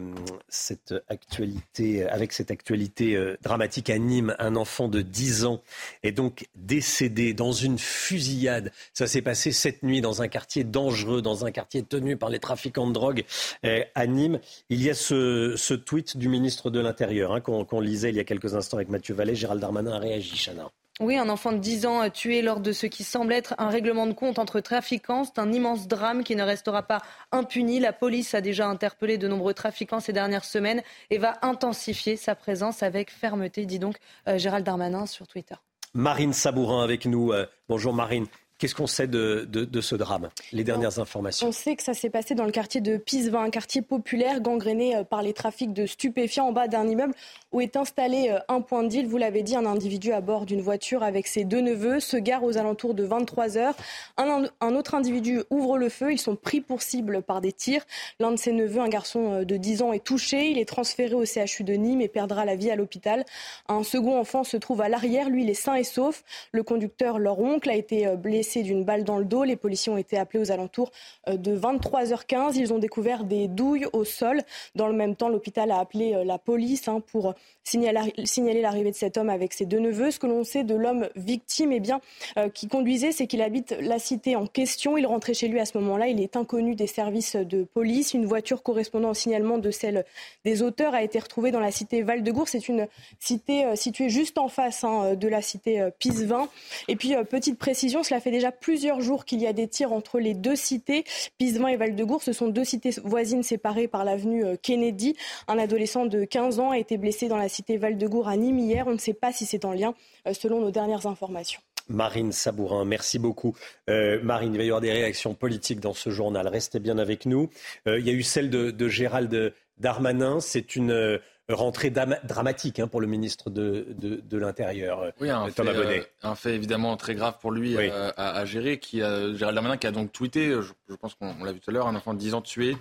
cette 0.48 0.94
actualité 1.08 2.08
avec 2.08 2.32
cette 2.32 2.52
actualité 2.52 3.16
euh, 3.16 3.36
dramatique 3.42 3.90
à 3.90 3.98
Nîmes. 3.98 4.36
Un 4.38 4.54
enfant 4.54 4.86
de 4.86 5.02
10 5.02 5.44
ans 5.44 5.60
est 6.04 6.12
donc 6.12 6.46
décédé 6.54 7.34
dans 7.34 7.50
une 7.50 7.80
fusillade. 7.80 8.70
Ça 8.92 9.08
s'est 9.08 9.22
passé 9.22 9.50
cette 9.50 9.82
nuit 9.82 10.00
dans 10.00 10.22
un 10.22 10.28
quartier 10.28 10.62
dangereux, 10.62 11.20
dans 11.20 11.46
un 11.46 11.50
quartier 11.50 11.82
tenu 11.82 12.16
par 12.16 12.30
les 12.30 12.38
trafiquants 12.38 12.86
de 12.86 12.92
drogue 12.92 13.24
euh, 13.64 13.82
à 13.96 14.06
Nîmes. 14.06 14.38
Il 14.70 14.80
y 14.84 14.88
a 14.88 14.94
ce, 14.94 15.74
tweet 15.74 16.16
du 16.16 16.28
ministre 16.28 16.70
de 16.70 16.78
l'Intérieur 16.78 17.32
hein, 17.32 17.40
qu'on 17.40 17.80
lisait 17.80 18.10
il 18.10 18.14
y 18.14 18.20
a 18.20 18.24
quelques 18.24 18.54
instants 18.54 18.76
avec 18.76 18.88
Mathieu 18.88 19.16
Vallée. 19.16 19.34
Gérald 19.34 19.60
Darmanin 19.60 19.90
a 19.90 19.98
réagi, 19.98 20.36
Chana. 20.36 20.70
Oui, 21.00 21.16
un 21.16 21.28
enfant 21.28 21.52
de 21.52 21.58
10 21.58 21.86
ans 21.86 22.10
tué 22.10 22.42
lors 22.42 22.58
de 22.58 22.72
ce 22.72 22.86
qui 22.86 23.04
semble 23.04 23.32
être 23.32 23.54
un 23.58 23.68
règlement 23.68 24.06
de 24.06 24.12
compte 24.12 24.40
entre 24.40 24.58
trafiquants. 24.58 25.22
C'est 25.24 25.38
un 25.38 25.52
immense 25.52 25.86
drame 25.86 26.24
qui 26.24 26.34
ne 26.34 26.42
restera 26.42 26.82
pas 26.82 27.02
impuni. 27.30 27.78
La 27.78 27.92
police 27.92 28.34
a 28.34 28.40
déjà 28.40 28.66
interpellé 28.66 29.16
de 29.16 29.28
nombreux 29.28 29.54
trafiquants 29.54 30.00
ces 30.00 30.12
dernières 30.12 30.44
semaines 30.44 30.82
et 31.10 31.18
va 31.18 31.38
intensifier 31.42 32.16
sa 32.16 32.34
présence 32.34 32.82
avec 32.82 33.12
fermeté, 33.12 33.64
dit 33.64 33.78
donc 33.78 33.96
euh, 34.26 34.38
Gérald 34.38 34.66
Darmanin 34.66 35.06
sur 35.06 35.28
Twitter. 35.28 35.54
Marine 35.94 36.32
Sabourin 36.32 36.82
avec 36.82 37.06
nous. 37.06 37.32
Euh, 37.32 37.46
bonjour 37.68 37.94
Marine. 37.94 38.26
Qu'est-ce 38.58 38.74
qu'on 38.74 38.88
sait 38.88 39.06
de, 39.06 39.80
ce 39.80 39.94
drame 39.94 40.30
Les 40.52 40.64
dernières 40.64 40.98
informations. 40.98 41.46
On 41.46 41.52
sait 41.52 41.76
que 41.76 41.82
ça 41.84 41.94
s'est 41.94 42.10
passé 42.10 42.34
dans 42.34 42.44
le 42.44 42.50
quartier 42.50 42.80
de 42.80 42.96
Pisevin, 42.96 43.42
un 43.44 43.50
quartier 43.50 43.82
populaire 43.82 44.40
gangréné 44.40 44.96
euh, 44.96 45.04
par 45.04 45.22
les 45.22 45.32
trafics 45.32 45.72
de 45.72 45.86
stupéfiants 45.86 46.48
en 46.48 46.52
bas 46.52 46.66
d'un 46.66 46.88
immeuble 46.88 47.14
où 47.52 47.60
est 47.60 47.76
installé 47.76 48.30
euh, 48.30 48.40
un 48.48 48.60
point 48.60 48.82
de 48.82 48.88
deal. 48.88 49.06
Vous 49.06 49.16
l'avez 49.16 49.44
dit, 49.44 49.54
un 49.54 49.64
individu 49.64 50.12
à 50.12 50.20
bord 50.20 50.44
d'une 50.44 50.60
voiture 50.60 51.04
avec 51.04 51.28
ses 51.28 51.44
deux 51.44 51.60
neveux 51.60 52.00
se 52.00 52.16
gare 52.16 52.42
aux 52.42 52.58
alentours 52.58 52.94
de 52.94 53.04
23 53.04 53.58
heures. 53.58 53.74
Un, 54.16 54.74
autre 54.74 54.96
individu 54.96 55.40
ouvre 55.50 55.78
le 55.78 55.88
feu. 55.88 56.12
Ils 56.12 56.18
sont 56.18 56.34
pris 56.34 56.60
pour 56.60 56.82
cible 56.82 57.22
par 57.22 57.40
des 57.40 57.52
tirs. 57.52 57.84
L'un 58.18 58.32
de 58.32 58.36
ses 58.36 58.52
neveux, 58.52 58.80
un 58.80 58.88
garçon 58.88 59.34
euh, 59.34 59.44
de 59.44 59.56
10 59.56 59.82
ans, 59.82 59.92
est 59.92 60.04
touché. 60.04 60.50
Il 60.50 60.58
est 60.58 60.68
transféré 60.68 61.14
au 61.14 61.24
CHU 61.24 61.62
de 61.62 61.74
Nîmes 61.74 62.00
et 62.00 62.08
perdra 62.08 62.44
la 62.44 62.56
vie 62.56 62.72
à 62.72 62.76
l'hôpital. 62.76 63.24
Un 63.68 63.84
second 63.84 64.18
enfant 64.18 64.42
se 64.42 64.56
trouve 64.56 64.80
à 64.80 64.88
l'arrière. 64.88 65.30
Lui, 65.30 65.44
il 65.44 65.50
est 65.50 65.54
sain 65.54 65.76
et 65.76 65.84
sauf. 65.84 66.24
Le 66.50 66.64
conducteur, 66.64 67.20
leur 67.20 67.38
oncle, 67.38 67.70
a 67.70 67.76
été 67.76 68.16
blessé 68.16 68.47
d'une 68.56 68.84
balle 68.84 69.04
dans 69.04 69.18
le 69.18 69.24
dos. 69.24 69.44
Les 69.44 69.56
policiers 69.56 69.92
ont 69.92 69.98
été 69.98 70.16
appelés 70.18 70.40
aux 70.40 70.50
alentours 70.50 70.90
euh, 71.28 71.36
de 71.36 71.56
23h15. 71.56 72.56
Ils 72.56 72.72
ont 72.72 72.78
découvert 72.78 73.24
des 73.24 73.48
douilles 73.48 73.86
au 73.92 74.04
sol. 74.04 74.42
Dans 74.74 74.88
le 74.88 74.94
même 74.94 75.16
temps, 75.16 75.28
l'hôpital 75.28 75.70
a 75.70 75.78
appelé 75.78 76.14
euh, 76.14 76.24
la 76.24 76.38
police 76.38 76.88
hein, 76.88 77.00
pour 77.00 77.34
signaler 77.64 78.62
l'arrivée 78.62 78.90
de 78.90 78.96
cet 78.96 79.18
homme 79.18 79.28
avec 79.28 79.52
ses 79.52 79.66
deux 79.66 79.78
neveux. 79.78 80.10
Ce 80.10 80.18
que 80.18 80.26
l'on 80.26 80.42
sait 80.42 80.64
de 80.64 80.74
l'homme 80.74 81.08
victime, 81.16 81.72
eh 81.72 81.80
bien, 81.80 82.00
euh, 82.38 82.48
qui 82.48 82.66
conduisait, 82.66 83.12
c'est 83.12 83.26
qu'il 83.26 83.42
habite 83.42 83.76
la 83.80 83.98
cité 83.98 84.36
en 84.36 84.46
question. 84.46 84.96
Il 84.96 85.06
rentrait 85.06 85.34
chez 85.34 85.48
lui 85.48 85.60
à 85.60 85.66
ce 85.66 85.76
moment-là. 85.78 86.08
Il 86.08 86.20
est 86.20 86.36
inconnu 86.36 86.74
des 86.74 86.86
services 86.86 87.36
de 87.36 87.64
police. 87.64 88.14
Une 88.14 88.24
voiture 88.24 88.62
correspondant 88.62 89.10
au 89.10 89.14
signalement 89.14 89.58
de 89.58 89.70
celle 89.70 90.04
des 90.44 90.62
auteurs 90.62 90.94
a 90.94 91.02
été 91.02 91.18
retrouvée 91.18 91.50
dans 91.50 91.60
la 91.60 91.70
cité 91.70 92.02
Val-de-Gour. 92.02 92.48
C'est 92.48 92.68
une 92.68 92.88
cité 93.20 93.66
située 93.76 94.08
juste 94.08 94.38
en 94.38 94.48
face 94.48 94.84
hein, 94.84 95.14
de 95.14 95.28
la 95.28 95.42
cité 95.42 95.86
Pisevin. 95.98 96.48
Et 96.88 96.96
puis, 96.96 97.14
petite 97.28 97.58
précision, 97.58 98.02
cela 98.02 98.20
fait 98.20 98.30
déjà 98.38 98.52
plusieurs 98.52 99.00
jours 99.00 99.24
qu'il 99.24 99.40
y 99.40 99.48
a 99.48 99.52
des 99.52 99.66
tirs 99.66 99.92
entre 99.92 100.20
les 100.20 100.32
deux 100.32 100.54
cités, 100.54 101.04
Pisevin 101.38 101.66
et 101.66 101.76
Val-de-Gour. 101.76 102.22
Ce 102.22 102.32
sont 102.32 102.46
deux 102.46 102.64
cités 102.64 102.90
voisines 103.02 103.42
séparées 103.42 103.88
par 103.88 104.04
l'avenue 104.04 104.44
euh, 104.44 104.54
Kennedy. 104.60 105.16
Un 105.48 105.58
adolescent 105.58 106.06
de 106.06 106.24
15 106.24 106.60
ans 106.60 106.70
a 106.70 106.78
été 106.78 106.98
blessé 106.98 107.26
dans 107.26 107.36
la 107.36 107.48
cité 107.48 107.78
Val-de-Gour 107.78 108.28
à 108.28 108.36
Nîmes 108.36 108.60
hier. 108.60 108.86
On 108.86 108.92
ne 108.92 108.98
sait 108.98 109.12
pas 109.12 109.32
si 109.32 109.44
c'est 109.44 109.64
en 109.64 109.72
lien 109.72 109.92
euh, 110.28 110.34
selon 110.34 110.60
nos 110.60 110.70
dernières 110.70 111.06
informations. 111.06 111.60
Marine 111.88 112.30
Sabourin, 112.30 112.84
merci 112.84 113.18
beaucoup. 113.18 113.56
Euh, 113.90 114.20
Marine, 114.22 114.54
il 114.54 114.58
va 114.58 114.62
y 114.62 114.66
avoir 114.68 114.82
des 114.82 114.92
réactions 114.92 115.34
politiques 115.34 115.80
dans 115.80 115.94
ce 115.94 116.10
journal. 116.10 116.46
Restez 116.46 116.78
bien 116.78 116.98
avec 116.98 117.26
nous. 117.26 117.48
il 117.86 118.06
y 118.06 118.10
a 118.10 118.12
eu 118.12 118.22
celle 118.22 118.50
de, 118.50 118.70
de 118.70 118.88
Gérald 118.88 119.52
Darmanin. 119.78 120.38
C'est 120.38 120.76
une 120.76 121.18
rentrée 121.54 121.90
dramatique 121.90 122.78
hein, 122.78 122.88
pour 122.88 123.00
le 123.00 123.06
ministre 123.06 123.50
de, 123.50 123.86
l'Intérieur, 124.32 125.12
oui, 125.20 125.30
un 125.30 125.50
Thomas 125.50 125.72
fait, 125.72 125.78
Bonnet. 125.78 126.00
Euh, 126.00 126.28
un 126.28 126.34
fait 126.34 126.54
évidemment 126.54 126.96
très 126.96 127.14
grave 127.14 127.36
pour 127.40 127.52
lui 127.52 127.76
euh, 127.76 128.10
à, 128.16 128.44
gérer, 128.44 128.78
qui 128.78 129.02
a, 129.02 129.34
Gérald 129.34 129.54
Darmanin 129.54 129.76
qui 129.76 129.86
a 129.86 129.90
donc 129.90 130.12
tweeté, 130.12 130.52
je, 130.88 130.94
pense 130.94 131.14
qu'on 131.14 131.44
l'a 131.44 131.52
vu 131.52 131.60
tout 131.60 131.70
à 131.70 131.72
l'heure, 131.72 131.86
un 131.86 131.94
enfant 131.94 132.14
de 132.14 132.18
10 132.18 132.34
ans 132.34 132.42
tué 132.42 132.76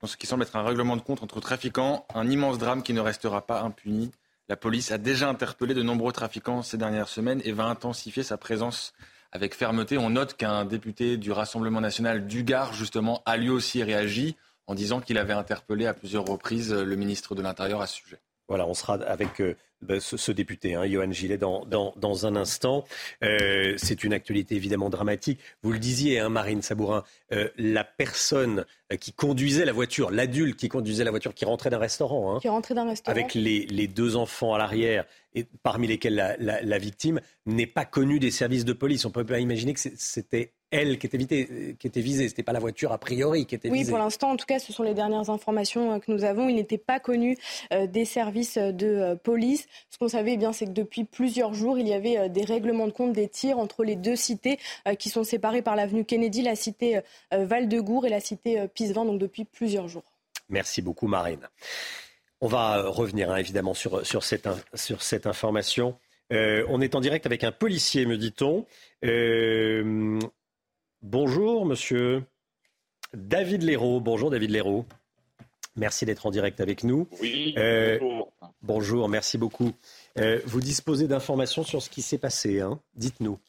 dans 0.00 0.06
ce 0.06 0.16
qui 0.16 0.26
semble 0.26 0.42
être 0.42 0.56
un 0.56 0.62
règlement 0.62 0.96
de 0.96 1.02
compte 1.02 1.22
entre 1.22 1.40
trafiquants, 1.40 2.06
un 2.14 2.28
immense 2.28 2.58
drame 2.58 2.82
qui 2.82 2.92
ne 2.92 3.00
restera 3.00 3.46
pas 3.46 3.62
impuni. 3.62 4.10
La 4.48 4.56
police 4.56 4.92
a 4.92 4.98
déjà 4.98 5.28
interpellé 5.28 5.74
de 5.74 5.82
nombreux 5.82 6.12
trafiquants 6.12 6.62
ces 6.62 6.76
dernières 6.76 7.08
semaines 7.08 7.40
et 7.44 7.52
va 7.52 7.64
intensifier 7.64 8.22
sa 8.22 8.36
présence 8.36 8.92
avec 9.32 9.54
fermeté. 9.54 9.98
On 9.98 10.10
note 10.10 10.36
qu'un 10.36 10.64
député 10.64 11.16
du 11.16 11.32
Rassemblement 11.32 11.80
national 11.80 12.26
du 12.26 12.44
Gard, 12.44 12.72
justement, 12.72 13.22
a 13.26 13.36
lui 13.36 13.50
aussi 13.50 13.82
réagi 13.82 14.36
en 14.66 14.74
disant 14.74 15.00
qu'il 15.00 15.18
avait 15.18 15.32
interpellé 15.32 15.86
à 15.86 15.94
plusieurs 15.94 16.24
reprises 16.24 16.72
le 16.72 16.96
ministre 16.96 17.34
de 17.34 17.42
l'Intérieur 17.42 17.80
à 17.80 17.86
ce 17.86 17.96
sujet. 17.96 18.18
Voilà, 18.48 18.66
on 18.66 18.74
sera 18.74 18.94
avec 18.94 19.40
euh, 19.40 19.56
ben, 19.82 19.98
ce, 20.00 20.32
député, 20.32 20.74
hein, 20.74 20.86
Johan 20.86 21.10
Gillet, 21.10 21.36
dans, 21.36 21.64
dans, 21.66 22.26
un 22.26 22.36
instant. 22.36 22.84
Euh, 23.24 23.74
c'est 23.76 24.04
une 24.04 24.12
actualité 24.12 24.54
évidemment 24.54 24.88
dramatique. 24.88 25.40
Vous 25.62 25.72
le 25.72 25.80
disiez, 25.80 26.20
hein, 26.20 26.28
Marine 26.28 26.62
Sabourin, 26.62 27.02
euh, 27.32 27.48
la 27.56 27.82
personne 27.82 28.64
qui 29.00 29.12
conduisait 29.12 29.64
la 29.64 29.72
voiture, 29.72 30.12
l'adulte 30.12 30.56
qui 30.56 30.68
conduisait 30.68 31.02
la 31.02 31.10
voiture, 31.10 31.34
qui 31.34 31.44
rentrait 31.44 31.70
d'un 31.70 31.78
restaurant, 31.78 32.36
hein, 32.36 32.38
qui 32.40 32.48
rentrait 32.48 32.74
d'un 32.74 32.88
restaurant, 32.88 33.16
avec 33.16 33.34
les, 33.34 33.88
deux 33.88 34.14
enfants 34.14 34.54
à 34.54 34.58
l'arrière, 34.58 35.04
et 35.36 35.46
parmi 35.62 35.86
lesquels 35.86 36.14
la, 36.14 36.62
la 36.62 36.78
victime, 36.78 37.20
n'est 37.44 37.66
pas 37.66 37.84
connue 37.84 38.18
des 38.18 38.32
services 38.32 38.64
de 38.64 38.72
police. 38.72 39.04
On 39.04 39.10
ne 39.10 39.14
peut 39.14 39.24
pas 39.24 39.38
imaginer 39.38 39.74
que 39.74 39.80
c'était 39.80 40.54
elle 40.70 40.98
qui 40.98 41.06
était, 41.06 41.76
qui 41.78 41.86
était 41.86 42.00
visée. 42.00 42.24
Ce 42.24 42.32
n'était 42.32 42.42
pas 42.42 42.52
la 42.52 42.58
voiture 42.58 42.90
a 42.92 42.98
priori 42.98 43.46
qui 43.46 43.54
était 43.54 43.68
visée. 43.68 43.84
Oui, 43.84 43.88
pour 43.88 43.98
l'instant, 43.98 44.30
en 44.30 44.36
tout 44.36 44.46
cas, 44.46 44.58
ce 44.58 44.72
sont 44.72 44.82
les 44.82 44.94
dernières 44.94 45.30
informations 45.30 45.92
euh, 45.92 45.98
que 45.98 46.10
nous 46.10 46.24
avons. 46.24 46.48
Il 46.48 46.56
n'était 46.56 46.78
pas 46.78 46.98
connu 46.98 47.36
euh, 47.72 47.86
des 47.86 48.04
services 48.04 48.58
de 48.58 48.86
euh, 48.86 49.14
police. 49.14 49.66
Ce 49.90 49.98
qu'on 49.98 50.08
savait, 50.08 50.32
eh 50.32 50.36
bien, 50.36 50.52
c'est 50.52 50.66
que 50.66 50.72
depuis 50.72 51.04
plusieurs 51.04 51.54
jours, 51.54 51.78
il 51.78 51.86
y 51.86 51.92
avait 51.92 52.28
des 52.28 52.44
règlements 52.44 52.86
de 52.86 52.92
compte, 52.92 53.12
des 53.12 53.28
tirs 53.28 53.58
entre 53.58 53.84
les 53.84 53.96
deux 53.96 54.16
cités 54.16 54.58
qui 54.98 55.08
sont 55.08 55.24
séparées 55.24 55.62
par 55.62 55.76
l'avenue 55.76 56.04
Kennedy, 56.04 56.42
la 56.42 56.56
cité 56.56 57.00
Val-de-Gour 57.30 58.06
et 58.06 58.10
la 58.10 58.20
cité 58.20 58.66
Pisevin, 58.74 59.04
donc 59.04 59.18
depuis 59.18 59.44
plusieurs 59.44 59.88
jours. 59.88 60.04
Merci 60.48 60.82
beaucoup, 60.82 61.06
Marine. 61.06 61.48
On 62.46 62.48
va 62.48 62.88
revenir 62.90 63.32
hein, 63.32 63.38
évidemment 63.38 63.74
sur, 63.74 64.06
sur, 64.06 64.22
cette, 64.22 64.48
sur 64.72 65.02
cette 65.02 65.26
information. 65.26 65.98
on 66.30 66.80
est 66.80 66.94
en 66.94 67.00
direct 67.00 67.26
avec 67.26 67.42
un 67.42 67.50
policier, 67.50 68.06
me 68.06 68.16
dit-on. 68.16 68.64
Bonjour, 71.02 71.66
monsieur 71.66 72.22
David 73.14 73.64
Léraud. 73.64 73.98
Bonjour, 73.98 74.30
David 74.30 74.50
Léraud. 74.50 74.86
Merci 75.74 76.06
d'être 76.06 76.24
en 76.24 76.30
direct 76.30 76.60
avec 76.60 76.84
nous. 76.84 77.08
Oui, 77.20 77.52
euh, 77.58 77.98
bonjour. 77.98 78.32
Bonjour, 78.62 79.08
merci 79.08 79.38
beaucoup. 79.38 79.72
Euh, 80.16 80.40
vous 80.44 80.60
disposez 80.60 81.08
d'informations 81.08 81.64
sur 81.64 81.82
ce 81.82 81.90
qui 81.90 82.00
s'est 82.00 82.16
passé, 82.16 82.60
hein 82.60 82.80
dites-nous. 82.94 83.40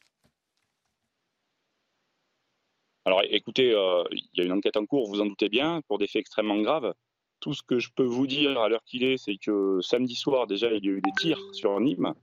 Alors 3.04 3.22
écoutez, 3.30 3.72
euh, 3.72 4.02
il 4.10 4.26
y 4.34 4.40
a 4.40 4.44
une 4.44 4.50
enquête 4.50 4.76
en 4.76 4.86
cours, 4.86 5.08
vous 5.08 5.20
en 5.20 5.26
doutez 5.26 5.48
bien, 5.48 5.82
pour 5.86 5.98
des 5.98 6.08
faits 6.08 6.18
extrêmement 6.18 6.60
graves. 6.60 6.92
Tout 7.40 7.54
ce 7.54 7.62
que 7.62 7.78
je 7.78 7.90
peux 7.94 8.04
vous 8.04 8.26
dire 8.26 8.58
à 8.60 8.68
l'heure 8.68 8.84
qu'il 8.84 9.04
est, 9.04 9.16
c'est 9.16 9.36
que 9.36 9.80
samedi 9.80 10.14
soir, 10.14 10.46
déjà, 10.46 10.72
il 10.72 10.84
y 10.84 10.88
a 10.88 10.92
eu 10.92 11.00
des 11.00 11.12
tirs 11.18 11.40
sur 11.52 11.78
Nîmes 11.80 12.14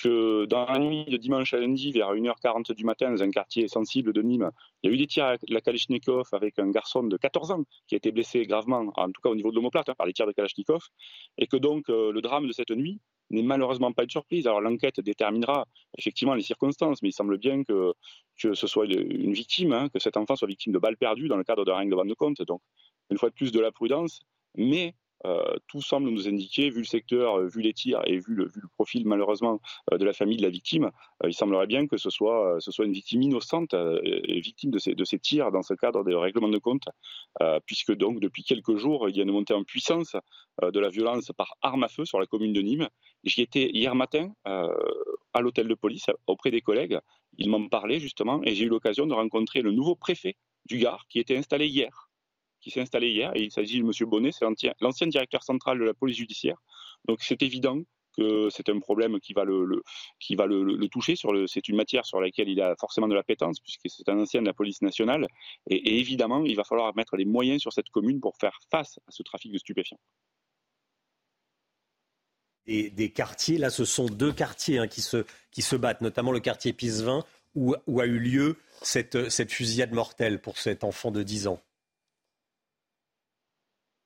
que 0.00 0.46
dans 0.46 0.64
la 0.66 0.78
nuit 0.78 1.04
de 1.04 1.16
dimanche 1.16 1.54
à 1.54 1.58
lundi, 1.58 1.92
vers 1.92 2.14
1h40 2.14 2.72
du 2.72 2.84
matin, 2.84 3.10
dans 3.10 3.22
un 3.22 3.30
quartier 3.30 3.68
sensible 3.68 4.12
de 4.12 4.22
Nîmes, 4.22 4.50
il 4.82 4.90
y 4.90 4.92
a 4.92 4.94
eu 4.94 4.98
des 4.98 5.06
tirs 5.06 5.24
à 5.24 5.36
la 5.48 5.60
Kalachnikov 5.60 6.28
avec 6.32 6.58
un 6.58 6.70
garçon 6.70 7.02
de 7.02 7.16
14 7.16 7.50
ans 7.52 7.64
qui 7.86 7.94
a 7.94 7.98
été 7.98 8.10
blessé 8.10 8.44
gravement, 8.46 8.92
en 8.96 9.06
tout 9.10 9.20
cas 9.22 9.30
au 9.30 9.34
niveau 9.34 9.50
de 9.50 9.56
l'omoplate, 9.56 9.88
hein, 9.88 9.94
par 9.96 10.06
les 10.06 10.12
tirs 10.12 10.26
de 10.26 10.32
Kalachnikov, 10.32 10.82
et 11.38 11.46
que 11.46 11.56
donc 11.56 11.88
euh, 11.88 12.10
le 12.12 12.20
drame 12.20 12.46
de 12.46 12.52
cette 12.52 12.70
nuit 12.70 13.00
n'est 13.30 13.42
malheureusement 13.42 13.92
pas 13.92 14.02
une 14.04 14.10
surprise. 14.10 14.46
Alors 14.46 14.60
l'enquête 14.60 15.00
déterminera 15.00 15.66
effectivement 15.98 16.34
les 16.34 16.42
circonstances, 16.42 17.02
mais 17.02 17.10
il 17.10 17.12
semble 17.12 17.38
bien 17.38 17.64
que, 17.64 17.92
que 18.40 18.54
ce 18.54 18.66
soit 18.66 18.86
une 18.86 19.32
victime, 19.32 19.72
hein, 19.72 19.88
que 19.88 19.98
cet 19.98 20.16
enfant 20.16 20.36
soit 20.36 20.48
victime 20.48 20.72
de 20.72 20.78
balles 20.78 20.96
perdues 20.96 21.28
dans 21.28 21.36
le 21.36 21.44
cadre 21.44 21.64
d'un 21.64 21.76
règlement 21.76 22.04
de 22.04 22.14
compte. 22.14 22.42
Donc, 22.42 22.60
une 23.12 23.18
fois 23.18 23.28
de 23.28 23.34
plus, 23.34 23.52
de 23.52 23.60
la 23.60 23.70
prudence, 23.70 24.20
mais 24.56 24.94
euh, 25.24 25.54
tout 25.68 25.80
semble 25.80 26.10
nous 26.10 26.26
indiquer, 26.26 26.70
vu 26.70 26.78
le 26.78 26.84
secteur, 26.84 27.38
euh, 27.38 27.46
vu 27.46 27.62
les 27.62 27.72
tirs 27.72 28.02
et 28.06 28.18
vu 28.18 28.34
le, 28.34 28.50
profil 28.74 29.06
malheureusement 29.06 29.60
euh, 29.92 29.98
de 29.98 30.04
la 30.04 30.12
famille 30.12 30.36
de 30.36 30.42
la 30.42 30.48
victime, 30.48 30.90
il 31.24 31.32
semblerait 31.32 31.68
bien 31.68 31.86
que 31.86 31.96
ce 31.96 32.10
soit, 32.10 32.58
une 32.80 32.92
victime 32.92 33.22
innocente 33.22 33.74
victime 33.74 34.70
de 34.70 34.78
ces, 34.78 34.94
de 34.94 35.04
ces 35.04 35.18
tirs 35.20 35.52
dans 35.52 35.62
ce 35.62 35.74
cadre 35.74 36.02
des 36.02 36.14
règlements 36.14 36.48
de 36.48 36.58
compte, 36.58 36.88
puisque 37.66 37.94
donc 37.94 38.18
depuis 38.18 38.42
quelques 38.42 38.76
jours, 38.76 39.08
il 39.08 39.16
y 39.16 39.20
a 39.20 39.22
une 39.22 39.30
montée 39.30 39.54
en 39.54 39.62
puissance 39.62 40.16
de 40.60 40.80
la 40.80 40.88
violence 40.88 41.30
par 41.36 41.54
arme 41.62 41.84
à 41.84 41.88
feu 41.88 42.04
sur 42.04 42.18
la 42.18 42.26
commune 42.26 42.52
de 42.52 42.60
Nîmes. 42.60 42.88
J'y 43.24 43.42
étais 43.42 43.70
hier 43.70 43.94
matin 43.94 44.32
à 44.44 45.40
l'hôtel 45.40 45.68
de 45.68 45.74
police 45.74 46.06
auprès 46.26 46.50
des 46.50 46.60
collègues. 46.60 46.98
Ils 47.38 47.48
m'en 47.48 47.68
parlaient 47.68 48.00
justement 48.00 48.40
et 48.42 48.54
j'ai 48.54 48.64
eu 48.64 48.68
l'occasion 48.68 49.06
de 49.06 49.14
rencontrer 49.14 49.62
le 49.62 49.70
nouveau 49.70 49.94
préfet 49.94 50.36
du 50.66 50.78
Gard 50.78 51.06
qui 51.08 51.20
était 51.20 51.36
installé 51.36 51.66
hier 51.66 52.08
qui 52.62 52.70
s'est 52.70 52.80
installé 52.80 53.10
hier. 53.10 53.32
Et 53.34 53.42
il 53.42 53.50
s'agit 53.50 53.80
de 53.80 53.84
M. 53.84 54.08
Bonnet, 54.08 54.32
c'est 54.32 54.46
l'ancien 54.80 55.06
directeur 55.06 55.42
central 55.42 55.78
de 55.78 55.84
la 55.84 55.94
police 55.94 56.16
judiciaire. 56.16 56.56
Donc 57.06 57.20
c'est 57.20 57.42
évident 57.42 57.82
que 58.16 58.48
c'est 58.50 58.68
un 58.68 58.78
problème 58.78 59.18
qui 59.20 59.32
va 59.32 59.44
le, 59.44 60.88
toucher. 60.88 61.14
C'est 61.46 61.68
une 61.68 61.76
matière 61.76 62.06
sur 62.06 62.20
laquelle 62.20 62.48
il 62.48 62.60
a 62.60 62.74
forcément 62.76 63.08
de 63.08 63.14
la 63.14 63.22
pétence, 63.22 63.60
puisque 63.60 63.88
c'est 63.88 64.08
un 64.08 64.18
ancien 64.18 64.42
de 64.42 64.46
la 64.46 64.52
police 64.52 64.82
nationale. 64.82 65.26
Et, 65.68 65.98
évidemment, 65.98 66.44
il 66.44 66.56
va 66.56 66.64
falloir 66.64 66.94
mettre 66.94 67.16
les 67.16 67.24
moyens 67.24 67.60
sur 67.60 67.72
cette 67.72 67.88
commune 67.88 68.20
pour 68.20 68.36
faire 68.36 68.58
face 68.70 68.98
à 69.08 69.10
ce 69.10 69.22
trafic 69.22 69.52
de 69.52 69.58
stupéfiants. 69.58 70.00
Des, 72.66 72.90
des 72.90 73.10
quartiers, 73.10 73.58
là, 73.58 73.70
ce 73.70 73.84
sont 73.84 74.06
deux 74.06 74.32
quartiers 74.32 74.78
hein, 74.78 74.86
qui, 74.86 75.00
se, 75.00 75.24
qui 75.50 75.62
se 75.62 75.74
battent, 75.74 76.00
notamment 76.00 76.30
le 76.30 76.38
quartier 76.38 76.72
Pisevin, 76.72 77.24
où, 77.54 77.74
où 77.88 78.00
a 78.00 78.06
eu 78.06 78.18
lieu 78.18 78.56
cette, 78.82 79.30
cette 79.30 79.50
fusillade 79.50 79.92
mortelle 79.92 80.40
pour 80.40 80.58
cet 80.58 80.84
enfant 80.84 81.10
de 81.10 81.22
10 81.22 81.48
ans. 81.48 81.60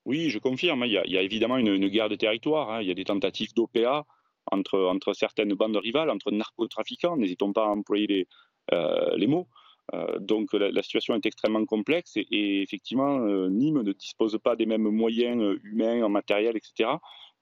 Oui, 0.06 0.30
je 0.30 0.38
confirme. 0.38 0.84
Il 0.86 0.92
y 0.92 1.18
a, 1.18 1.22
évidemment 1.22 1.58
une, 1.58 1.88
guerre 1.88 2.08
de 2.08 2.14
territoire. 2.14 2.70
Hein. 2.70 2.80
Il 2.80 2.88
y 2.88 2.92
a 2.92 2.94
des 2.94 3.04
tentatives 3.04 3.52
d'OPA 3.54 4.06
entre, 4.52 5.12
certaines 5.12 5.52
bandes 5.54 5.76
rivales, 5.76 6.10
entre 6.10 6.30
narcotrafiquants. 6.30 7.16
N'hésitons 7.16 7.52
pas 7.52 7.64
à 7.64 7.68
employer 7.68 8.06
les, 8.06 8.28
euh, 8.72 9.26
mots. 9.26 9.48
Euh, 9.94 10.18
donc 10.20 10.52
la, 10.52 10.82
situation 10.82 11.14
est 11.16 11.26
extrêmement 11.26 11.64
complexe 11.64 12.16
et, 12.16 12.62
effectivement, 12.62 13.18
euh, 13.18 13.48
Nîmes 13.48 13.82
ne 13.82 13.92
dispose 13.92 14.38
pas 14.42 14.56
des 14.56 14.66
mêmes 14.66 14.88
moyens 14.88 15.58
humains, 15.64 16.02
en 16.02 16.08
matériel, 16.08 16.56
etc 16.56 16.88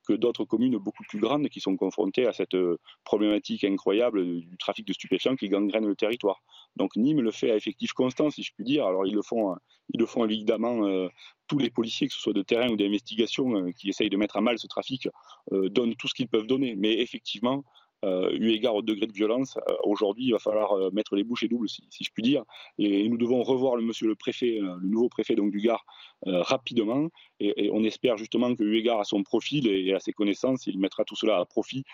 que 0.07 0.13
d'autres 0.13 0.45
communes 0.45 0.77
beaucoup 0.77 1.03
plus 1.09 1.19
grandes 1.19 1.49
qui 1.49 1.61
sont 1.61 1.77
confrontées 1.77 2.27
à 2.27 2.33
cette 2.33 2.55
euh, 2.55 2.79
problématique 3.05 3.65
incroyable 3.65 4.41
du 4.41 4.57
trafic 4.59 4.87
de 4.87 4.93
stupéfiants 4.93 5.37
qui 5.37 5.49
gangrène 5.49 5.87
le 5.87 5.97
territoire. 5.97 6.43
Donc 6.77 6.97
Nîmes 6.97 7.21
le 7.21 7.31
fait 7.31 7.51
à 7.51 7.57
effectif 7.57 7.93
constant, 7.93 8.31
si 8.31 8.43
je 8.43 8.53
puis 8.55 8.65
dire. 8.65 8.87
Alors 8.87 9.07
ils 9.07 9.15
le 9.15 9.23
font, 9.23 9.53
euh, 9.53 9.57
ils 9.93 10.01
le 10.01 10.07
font 10.07 10.25
évidemment 10.25 10.87
euh, 10.87 11.09
tous 11.47 11.59
les 11.59 11.71
policiers, 11.71 12.09
que 12.09 12.15
ce 12.15 12.21
soit 12.21 12.33
de 12.33 12.43
terrain 12.43 12.71
ou 12.71 12.77
d'investigation, 12.77 13.71
qui 13.73 13.89
essayent 13.89 14.11
de 14.11 14.17
mettre 14.17 14.37
à 14.37 14.41
mal 14.41 14.59
ce 14.59 14.67
trafic, 14.67 15.09
donnent 15.51 15.95
tout 15.95 16.09
ce 16.09 16.15
qu'ils 16.15 16.29
peuvent 16.29 16.47
donner. 16.47 16.75
Mais 16.75 17.01
effectivement, 17.01 17.65
euh, 18.05 18.31
eu 18.33 18.51
égard 18.51 18.75
au 18.75 18.83
degré 18.83 19.07
de 19.07 19.13
violence, 19.13 19.57
euh, 19.57 19.75
aujourd'hui, 19.85 20.27
il 20.27 20.33
va 20.33 20.39
falloir 20.39 20.73
euh, 20.73 20.91
mettre 20.91 21.17
les 21.17 21.25
bouchées 21.25 21.49
doubles, 21.49 21.69
si, 21.69 21.83
je 22.01 22.11
puis 22.13 22.23
dire. 22.23 22.45
Et, 22.79 23.09
nous 23.09 23.17
devons 23.17 23.43
revoir 23.43 23.77
le 23.77 23.83
monsieur 23.83 24.07
le 24.07 24.15
préfet, 24.15 24.59
le 24.61 24.87
nouveau 24.87 25.09
préfet 25.09 25.35
donc, 25.35 25.51
du 25.51 25.61
Gard, 25.61 25.85
rapidement. 26.27 27.09
Et, 27.41 27.71
on 27.73 27.83
espère 27.85 28.17
justement 28.17 28.55
que, 28.55 28.63
eu 28.63 28.77
égard 28.77 29.01
à 29.01 29.05
son 29.05 29.23
profil 29.23 29.69
et, 29.69 29.95
à 29.95 30.01
ses 30.01 30.13
connaissances, 30.13 30.67
il 30.67 30.79
mettra 30.79 31.05
tout 31.05 31.17
cela 31.17 31.39
à 31.39 31.45
profit 31.45 31.85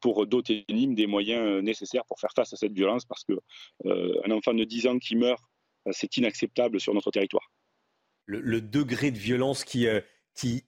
pour 0.00 0.26
doter 0.26 0.64
Nîmes 0.70 0.94
des 0.94 1.06
moyens 1.06 1.62
nécessaires 1.62 2.04
pour 2.06 2.20
faire 2.20 2.32
face 2.34 2.52
à 2.52 2.56
cette 2.56 2.72
violence, 2.72 3.04
parce 3.04 3.24
qu'un 3.24 4.30
enfant 4.30 4.54
de 4.54 4.64
10 4.64 4.86
ans 4.86 4.98
qui 4.98 5.16
meurt, 5.16 5.42
c'est 5.90 6.16
inacceptable 6.16 6.80
sur 6.80 6.94
notre 6.94 7.10
territoire. 7.10 7.50
Le, 8.26 8.60
degré 8.60 9.10
de 9.10 9.18
violence 9.18 9.64
qui 9.64 9.86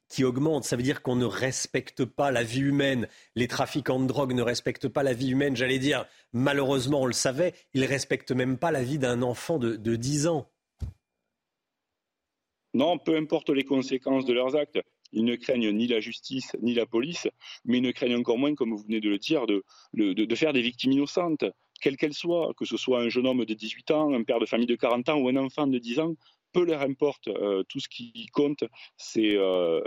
qui, 0.09 0.25
augmente. 0.25 0.65
Ça 0.65 0.77
veut 0.77 0.83
dire 0.83 1.03
qu'on 1.03 1.17
ne 1.17 1.25
respecte 1.25 2.05
pas 2.05 2.31
la 2.31 2.43
vie 2.43 2.61
humaine. 2.61 3.09
Les 3.37 3.47
trafiquants 3.47 4.01
de 4.01 4.07
drogue 4.07 4.33
ne 4.33 4.43
respectent 4.43 4.89
pas 4.89 5.03
la 5.03 5.13
vie 5.13 5.31
humaine. 5.31 5.57
J'allais 5.57 5.79
dire, 5.79 6.07
malheureusement, 6.33 7.03
on 7.03 7.07
le 7.07 7.13
savait, 7.13 7.55
ils 7.75 7.83
ne 7.83 7.87
respectent 7.87 8.33
même 8.33 8.59
pas 8.59 8.73
la 8.73 8.83
vie 8.83 8.99
d'un 8.99 9.23
enfant 9.23 9.59
de, 9.59 9.77
de 9.77 9.97
10 9.97 10.27
ans. 10.27 10.51
Non, 12.75 12.99
peu 12.99 13.17
importe 13.17 13.51
les 13.51 13.65
conséquences 13.65 14.25
de 14.25 14.33
leurs 14.33 14.57
actes. 14.57 14.81
Ils 15.13 15.25
ne 15.25 15.35
craignent 15.35 15.73
ni 15.73 15.89
la 15.89 15.99
justice 15.99 16.57
ni 16.63 16.73
la 16.75 16.87
police, 16.87 17.27
mais 17.65 17.79
ils 17.79 17.83
ne 17.83 17.91
craignent 17.91 18.17
encore 18.17 18.39
moins, 18.39 18.55
comme 18.55 18.71
vous 18.71 18.83
venez 18.83 19.01
de 19.01 19.09
le 19.09 19.19
dire, 19.19 19.47
de, 19.47 19.65
de, 19.95 20.13
de 20.13 20.35
faire 20.37 20.53
des 20.53 20.63
victimes 20.63 20.93
innocentes, 20.93 21.45
quelles 21.81 21.97
qu'elles 21.97 22.15
soient, 22.15 22.53
que 22.57 22.65
ce 22.65 22.77
soit 22.77 23.01
un 23.01 23.09
jeune 23.09 23.27
homme 23.27 23.45
de 23.45 23.55
18 23.55 23.91
ans, 23.91 24.15
un 24.15 24.23
père 24.23 24.39
de 24.39 24.47
famille 24.47 24.67
de 24.67 24.77
40 24.77 25.09
ans 25.09 25.19
ou 25.19 25.29
un 25.29 25.37
enfant 25.37 25.67
de 25.67 25.79
10 25.79 25.99
ans 25.99 26.15
peu 26.53 26.65
leur 26.65 26.83
importe. 26.83 27.29
Euh, 27.29 27.63
tout 27.69 27.81
ce 27.81 27.89
qui 27.89 28.27
compte, 28.33 28.65
c'est 28.97 29.37
euh, 29.37 29.81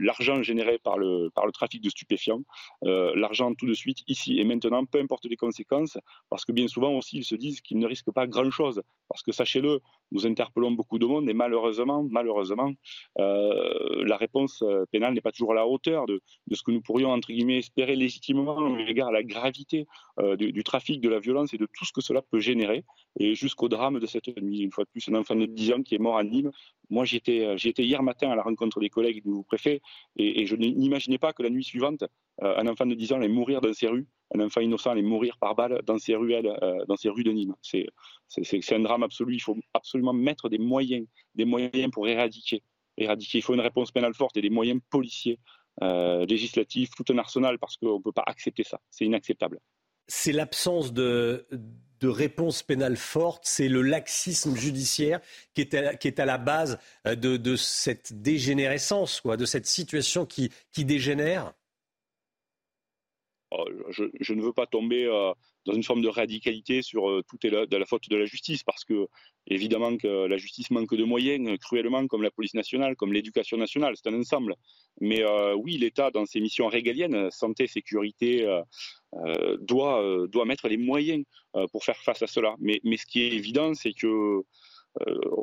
l'argent 0.00 0.42
généré 0.42 0.78
par 0.78 0.98
le, 0.98 1.30
par 1.34 1.46
le 1.46 1.52
trafic 1.52 1.82
de 1.82 1.90
stupéfiants, 1.90 2.42
euh, 2.84 3.12
l'argent 3.16 3.54
tout 3.54 3.66
de 3.66 3.74
suite, 3.74 3.98
ici 4.06 4.38
et 4.38 4.44
maintenant, 4.44 4.84
peu 4.84 5.00
importe 5.00 5.26
les 5.26 5.36
conséquences, 5.36 5.98
parce 6.30 6.44
que 6.44 6.52
bien 6.52 6.68
souvent 6.68 6.92
aussi, 6.92 7.18
ils 7.18 7.24
se 7.24 7.34
disent 7.34 7.60
qu'ils 7.60 7.78
ne 7.78 7.86
risquent 7.86 8.12
pas 8.12 8.26
grand-chose. 8.26 8.82
Parce 9.08 9.22
que 9.22 9.32
sachez-le, 9.32 9.80
nous 10.12 10.26
interpellons 10.26 10.72
beaucoup 10.72 10.98
de 10.98 11.06
monde 11.06 11.28
et 11.28 11.34
malheureusement, 11.34 12.06
malheureusement, 12.10 12.72
la 13.16 14.16
réponse 14.16 14.64
pénale 14.90 15.14
n'est 15.14 15.20
pas 15.20 15.32
toujours 15.32 15.52
à 15.52 15.54
la 15.54 15.66
hauteur 15.66 16.06
de, 16.06 16.20
ce 16.52 16.62
que 16.62 16.70
nous 16.70 16.80
pourrions, 16.80 17.18
espérer 17.48 17.96
légitimement 17.96 18.56
au 18.56 18.74
regard 18.74 19.08
à 19.08 19.12
la 19.12 19.22
gravité 19.22 19.86
du, 20.38 20.52
du, 20.52 20.64
trafic, 20.64 21.00
de 21.00 21.08
la 21.08 21.18
violence 21.18 21.52
et 21.54 21.58
de 21.58 21.66
tout 21.66 21.84
ce 21.84 21.92
que 21.92 22.00
cela 22.00 22.22
peut 22.22 22.40
générer, 22.40 22.84
et 23.18 23.34
jusqu'au 23.34 23.68
drame 23.68 23.98
de 23.98 24.06
cette 24.06 24.28
nuit. 24.40 24.60
Une 24.60 24.72
fois 24.72 24.84
de 24.84 24.90
plus, 24.90 25.08
un 25.08 25.14
enfant 25.14 25.34
de 25.34 25.46
10 25.46 25.72
ans 25.72 25.82
qui 25.82 25.94
est 25.94 25.98
mort 25.98 26.16
à 26.16 26.24
Nîmes. 26.24 26.50
Moi, 26.90 27.04
euh, 27.04 27.56
j'étais 27.56 27.84
hier 27.84 28.02
matin 28.02 28.30
à 28.30 28.36
la 28.36 28.42
rencontre 28.42 28.80
des 28.80 28.88
collègues 28.88 29.22
du 29.24 29.42
préfet 29.44 29.80
et, 30.16 30.46
je 30.46 30.56
n'imaginais 30.56 31.18
pas 31.18 31.32
que 31.32 31.42
la 31.42 31.50
nuit 31.50 31.64
suivante, 31.64 32.04
euh, 32.42 32.56
un 32.56 32.66
enfant 32.66 32.86
de 32.86 32.94
10 32.94 33.12
ans 33.12 33.16
allait 33.16 33.28
mourir 33.28 33.60
dans 33.60 33.72
ces 33.72 33.88
rues, 33.88 34.06
un 34.34 34.40
enfant 34.40 34.60
innocent 34.60 34.90
allait 34.90 35.02
mourir 35.02 35.36
par 35.38 35.54
balle 35.54 35.80
dans 35.86 35.98
ces 35.98 36.14
ruelles, 36.14 36.46
euh, 36.62 36.84
dans 36.86 36.96
ces 36.96 37.08
rues 37.08 37.24
de 37.24 37.32
Nîmes. 37.32 37.54
C'est 37.62 38.72
un 38.72 38.80
drame 38.80 39.02
absolu. 39.02 39.34
Il 39.34 39.40
faut 39.40 39.56
absolument 39.74 40.12
mettre 40.12 40.48
des 40.48 40.58
moyens, 40.58 41.06
des 41.34 41.44
moyens 41.44 41.90
pour 41.90 42.08
éradiquer. 42.08 42.62
Il 42.96 43.42
faut 43.42 43.54
une 43.54 43.60
réponse 43.60 43.90
pénale 43.90 44.14
forte 44.14 44.36
et 44.36 44.42
des 44.42 44.50
moyens 44.50 44.80
policiers, 44.90 45.38
législatifs, 45.80 46.90
tout 46.96 47.04
un 47.12 47.18
arsenal 47.18 47.58
parce 47.58 47.76
qu'on 47.76 47.98
ne 47.98 48.02
peut 48.02 48.12
pas 48.12 48.24
accepter 48.26 48.64
ça. 48.64 48.80
C'est 48.90 49.04
inacceptable. 49.04 49.60
C'est 50.08 50.32
l'absence 50.32 50.92
de 50.92 51.46
réponse 52.02 52.62
pénale 52.62 52.96
forte, 52.96 53.44
c'est 53.46 53.68
le 53.68 53.82
laxisme 53.82 54.56
judiciaire 54.56 55.20
qui 55.54 55.60
est 55.62 56.18
à, 56.20 56.24
la 56.24 56.38
base 56.38 56.78
euh, 57.06 57.14
de, 57.14 57.56
cette 57.56 58.20
dégénérescence, 58.20 59.22
de 59.24 59.44
cette 59.44 59.66
situation 59.66 60.26
qui 60.26 60.50
dégénère 60.76 61.54
oh, 63.50 63.64
je, 63.90 64.34
ne 64.34 64.42
veux 64.42 64.52
pas 64.52 64.66
tomber 64.66 65.04
euh, 65.04 65.32
dans 65.66 65.72
une 65.72 65.82
forme 65.82 66.02
de 66.02 66.08
radicalité 66.08 66.82
sur 66.82 67.08
euh, 67.08 67.22
tout 67.28 67.38
est 67.46 67.50
de 67.50 67.76
la 67.76 67.86
faute 67.86 68.08
de 68.08 68.16
la 68.16 68.26
justice, 68.26 68.62
parce 68.62 68.84
que 68.84 69.06
évidemment 69.46 69.96
que 69.96 70.26
la 70.26 70.36
justice 70.36 70.70
manque 70.70 70.94
de 70.94 71.04
moyens 71.04 71.58
cruellement, 71.58 72.06
comme 72.06 72.22
la 72.22 72.30
police 72.30 72.54
nationale, 72.54 72.96
comme 72.96 73.12
l'éducation 73.12 73.56
nationale, 73.56 73.94
c'est 73.96 74.08
un 74.08 74.18
ensemble. 74.18 74.54
Mais 75.00 75.22
oui, 75.54 75.78
l'État, 75.78 76.10
dans 76.10 76.26
ses 76.26 76.40
missions 76.40 76.66
régaliennes, 76.66 77.30
santé, 77.30 77.66
sécurité, 77.66 78.46
euh, 79.14 79.56
doit, 79.60 80.02
euh, 80.02 80.26
doit 80.26 80.44
mettre 80.44 80.68
les 80.68 80.76
moyens 80.76 81.24
euh, 81.56 81.66
pour 81.68 81.84
faire 81.84 81.96
face 81.96 82.22
à 82.22 82.26
cela. 82.26 82.54
Mais, 82.58 82.80
ce 82.96 83.06
qui 83.06 83.22
est 83.22 83.32
évident, 83.32 83.74
c'est 83.74 83.92
que 83.92 84.06
euh, 84.06 84.42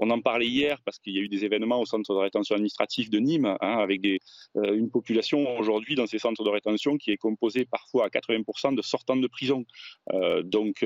on 0.06 0.09
en 0.09 0.22
parlait 0.22 0.48
hier 0.48 0.80
parce 0.84 1.00
qu'il 1.00 1.14
y 1.14 1.19
a 1.19 1.22
eu 1.22 1.27
des 1.27 1.45
événements 1.45 1.80
au 1.80 1.85
centre 1.85 2.14
de 2.14 2.19
rétention 2.19 2.56
administrative 2.56 3.09
de 3.09 3.19
Nîmes, 3.19 3.45
hein, 3.45 3.77
avec 3.77 4.06
euh, 4.06 4.19
une 4.56 4.90
population 4.90 5.58
aujourd'hui 5.58 5.95
dans 5.95 6.08
ces 6.08 6.19
centres 6.19 6.43
de 6.43 6.50
rétention 6.50 6.98
qui 6.98 7.11
est 7.11 7.17
composée 7.17 7.66
parfois 7.66 8.06
à 8.06 8.09
80% 8.09 8.75
de 8.75 8.82
sortants 8.82 9.16
de 9.16 9.27
prison, 9.27 9.66
euh, 10.14 10.43
donc 10.43 10.85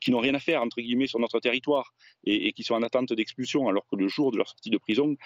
qui 0.00 0.10
n'ont 0.10 0.20
rien 0.20 0.34
à 0.34 0.38
faire 0.38 0.62
entre 0.62 0.80
guillemets 0.80 1.06
sur 1.06 1.18
notre 1.18 1.40
territoire 1.40 1.92
et, 2.24 2.52
qui 2.52 2.62
sont 2.62 2.74
en 2.74 2.82
attente 2.82 3.12
d'expulsion, 3.12 3.68
alors 3.68 3.86
que 3.90 3.96
le 3.96 4.08
jour 4.08 4.32
de 4.32 4.36
leur 4.36 4.48
sortie 4.48 4.70
de 4.70 4.78
prison, 4.78 5.16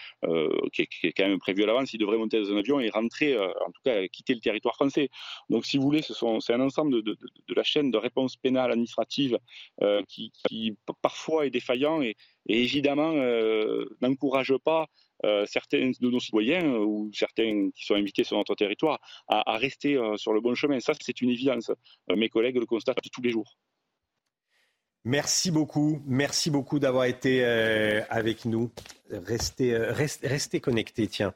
qui 0.73 0.83
est, 0.83 1.12
quand 1.12 1.27
même 1.27 1.39
prévu 1.39 1.62
à 1.62 1.67
l'avance, 1.67 1.93
ils 1.93 1.99
devraient 1.99 2.19
monter 2.19 2.41
dans 2.41 2.53
un 2.53 2.57
avion 2.57 2.81
et 2.81 2.91
rentrer, 2.91 3.39
en 3.39 3.70
tout 3.73 3.83
cas 3.85 4.07
quitter 4.09 4.35
le 4.35 4.41
territoire 4.41 4.75
français. 4.75 5.11
Donc, 5.51 5.65
si 5.67 5.77
vous 5.77 5.85
voulez, 5.85 6.03
c'est 6.03 6.53
un 6.55 6.61
ensemble 6.61 7.03
de, 7.03 7.17
la 7.55 7.62
chaîne 7.62 7.91
de 7.91 7.99
réponse 7.99 8.36
pénale 8.36 8.73
administrative 8.73 9.39
qui, 10.09 10.33
qui 10.49 10.77
parfois 11.03 11.47
est 11.47 11.51
défaillant 11.51 12.03
et, 12.03 12.14
et 12.47 12.62
évidemment 12.62 13.12
euh, 13.15 13.84
n'encourage 14.01 14.55
pas 14.65 14.86
euh, 15.25 15.44
certains 15.47 15.91
de 15.99 16.10
nos 16.10 16.20
citoyens 16.20 16.65
euh, 16.65 16.84
ou 16.84 17.10
certains 17.12 17.70
qui 17.75 17.84
sont 17.84 17.94
invités 17.94 18.25
sur 18.25 18.36
notre 18.36 18.55
territoire 18.55 19.01
à, 19.28 19.57
rester 19.57 19.99
sur 20.17 20.33
le 20.33 20.41
bon 20.41 20.55
chemin. 20.55 20.81
Ça, 20.81 20.93
c'est 21.01 21.20
une 21.20 21.31
évidence. 21.31 21.70
mes 22.15 22.28
collègues 22.28 22.57
le 22.57 22.67
constatent 22.67 22.99
tous 23.12 23.23
les 23.23 23.31
jours. 23.31 23.57
Merci 25.05 25.51
beaucoup, 25.51 26.02
merci 26.07 26.51
beaucoup 26.51 26.78
d'avoir 26.78 27.05
été 27.05 27.44
avec 27.44 28.44
nous. 28.44 28.70
Restez, 29.10 29.76
restez, 29.76 30.60
connectés. 30.60 31.07
Tiens, 31.09 31.34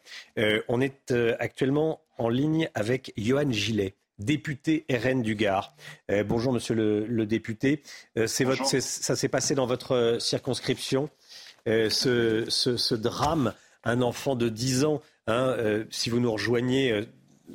on 0.68 0.80
est 0.80 1.12
actuellement 1.38 2.00
en 2.18 2.28
ligne 2.28 2.68
avec 2.74 3.12
Johan 3.16 3.50
Gillet 3.50 3.94
député 4.18 4.84
RN 4.90 5.22
du 5.22 5.34
Gard. 5.34 5.74
Euh, 6.10 6.24
bonjour, 6.24 6.52
monsieur 6.52 6.74
le, 6.74 7.26
député. 7.26 7.82
Euh, 8.16 8.26
votre, 8.40 8.66
ça 8.66 9.16
s'est 9.16 9.28
passé 9.28 9.54
dans 9.54 9.66
votre 9.66 9.92
euh, 9.92 10.18
circonscription. 10.18 11.10
Ce, 11.66 12.94
drame, 12.94 13.52
un 13.84 14.00
enfant 14.00 14.36
de 14.36 14.48
10 14.48 14.84
ans, 14.84 15.02
hein, 15.26 15.54
si 15.90 16.08
vous 16.08 16.18
nous 16.18 16.32
rejoignez 16.32 17.06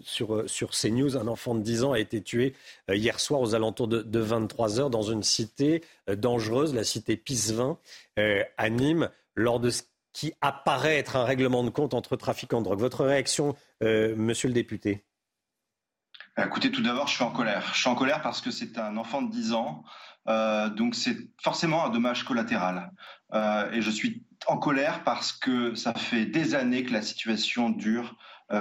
sur, 0.04 0.48
sur 0.48 0.70
CNews, 0.70 1.18
un 1.18 1.28
enfant 1.28 1.56
de 1.56 1.62
10 1.62 1.84
ans 1.84 1.94
a 1.94 2.00
été 2.00 2.22
tué 2.22 2.54
hier 2.92 3.20
soir 3.20 3.42
aux 3.42 3.56
alentours 3.56 3.88
de, 3.88 4.20
23 4.20 4.80
heures 4.80 4.90
dans 4.92 5.02
une 5.02 5.24
cité 5.24 5.82
dangereuse, 6.16 6.76
la 6.76 6.84
cité 6.84 7.18
Pisevin, 7.18 7.80
à 8.18 8.70
Nîmes, 8.70 9.10
lors 9.34 9.60
de 9.60 9.72
ce 9.72 9.82
qui 10.12 10.34
apparaît 10.42 10.98
être 10.98 11.16
un 11.16 11.24
règlement 11.24 11.64
de 11.64 11.72
compte 11.72 11.96
entre 11.96 12.16
trafiquants 12.16 12.60
de 12.60 12.66
drogue. 12.66 12.82
Votre 12.82 13.06
réaction, 13.06 13.56
monsieur 13.82 14.48
le 14.48 14.54
député? 14.54 15.04
Écoutez, 16.38 16.72
tout 16.72 16.82
d'abord, 16.82 17.08
je 17.08 17.14
suis 17.14 17.24
en 17.24 17.32
colère. 17.32 17.72
Je 17.74 17.80
suis 17.80 17.90
en 17.90 17.96
colère 17.96 18.22
parce 18.22 18.42
que 18.42 18.52
c'est 18.52 18.78
un 18.78 18.98
enfant 18.98 19.22
de 19.22 19.32
10 19.32 19.54
ans, 19.54 19.84
euh, 20.28 20.70
donc 20.70 20.96
c'est 20.96 21.18
forcément 21.42 21.86
un 21.86 21.90
dommage 21.90 22.24
collatéral. 22.24 22.92
Euh, 23.34 23.72
et 23.72 23.82
je 23.82 23.90
suis 23.90 24.24
en 24.48 24.58
colère 24.58 25.04
parce 25.04 25.32
que 25.32 25.76
ça 25.76 25.94
fait 25.94 26.26
des 26.26 26.56
années 26.56 26.84
que 26.84 26.94
la 26.94 27.02
situation 27.02 27.70
dure 27.70 28.16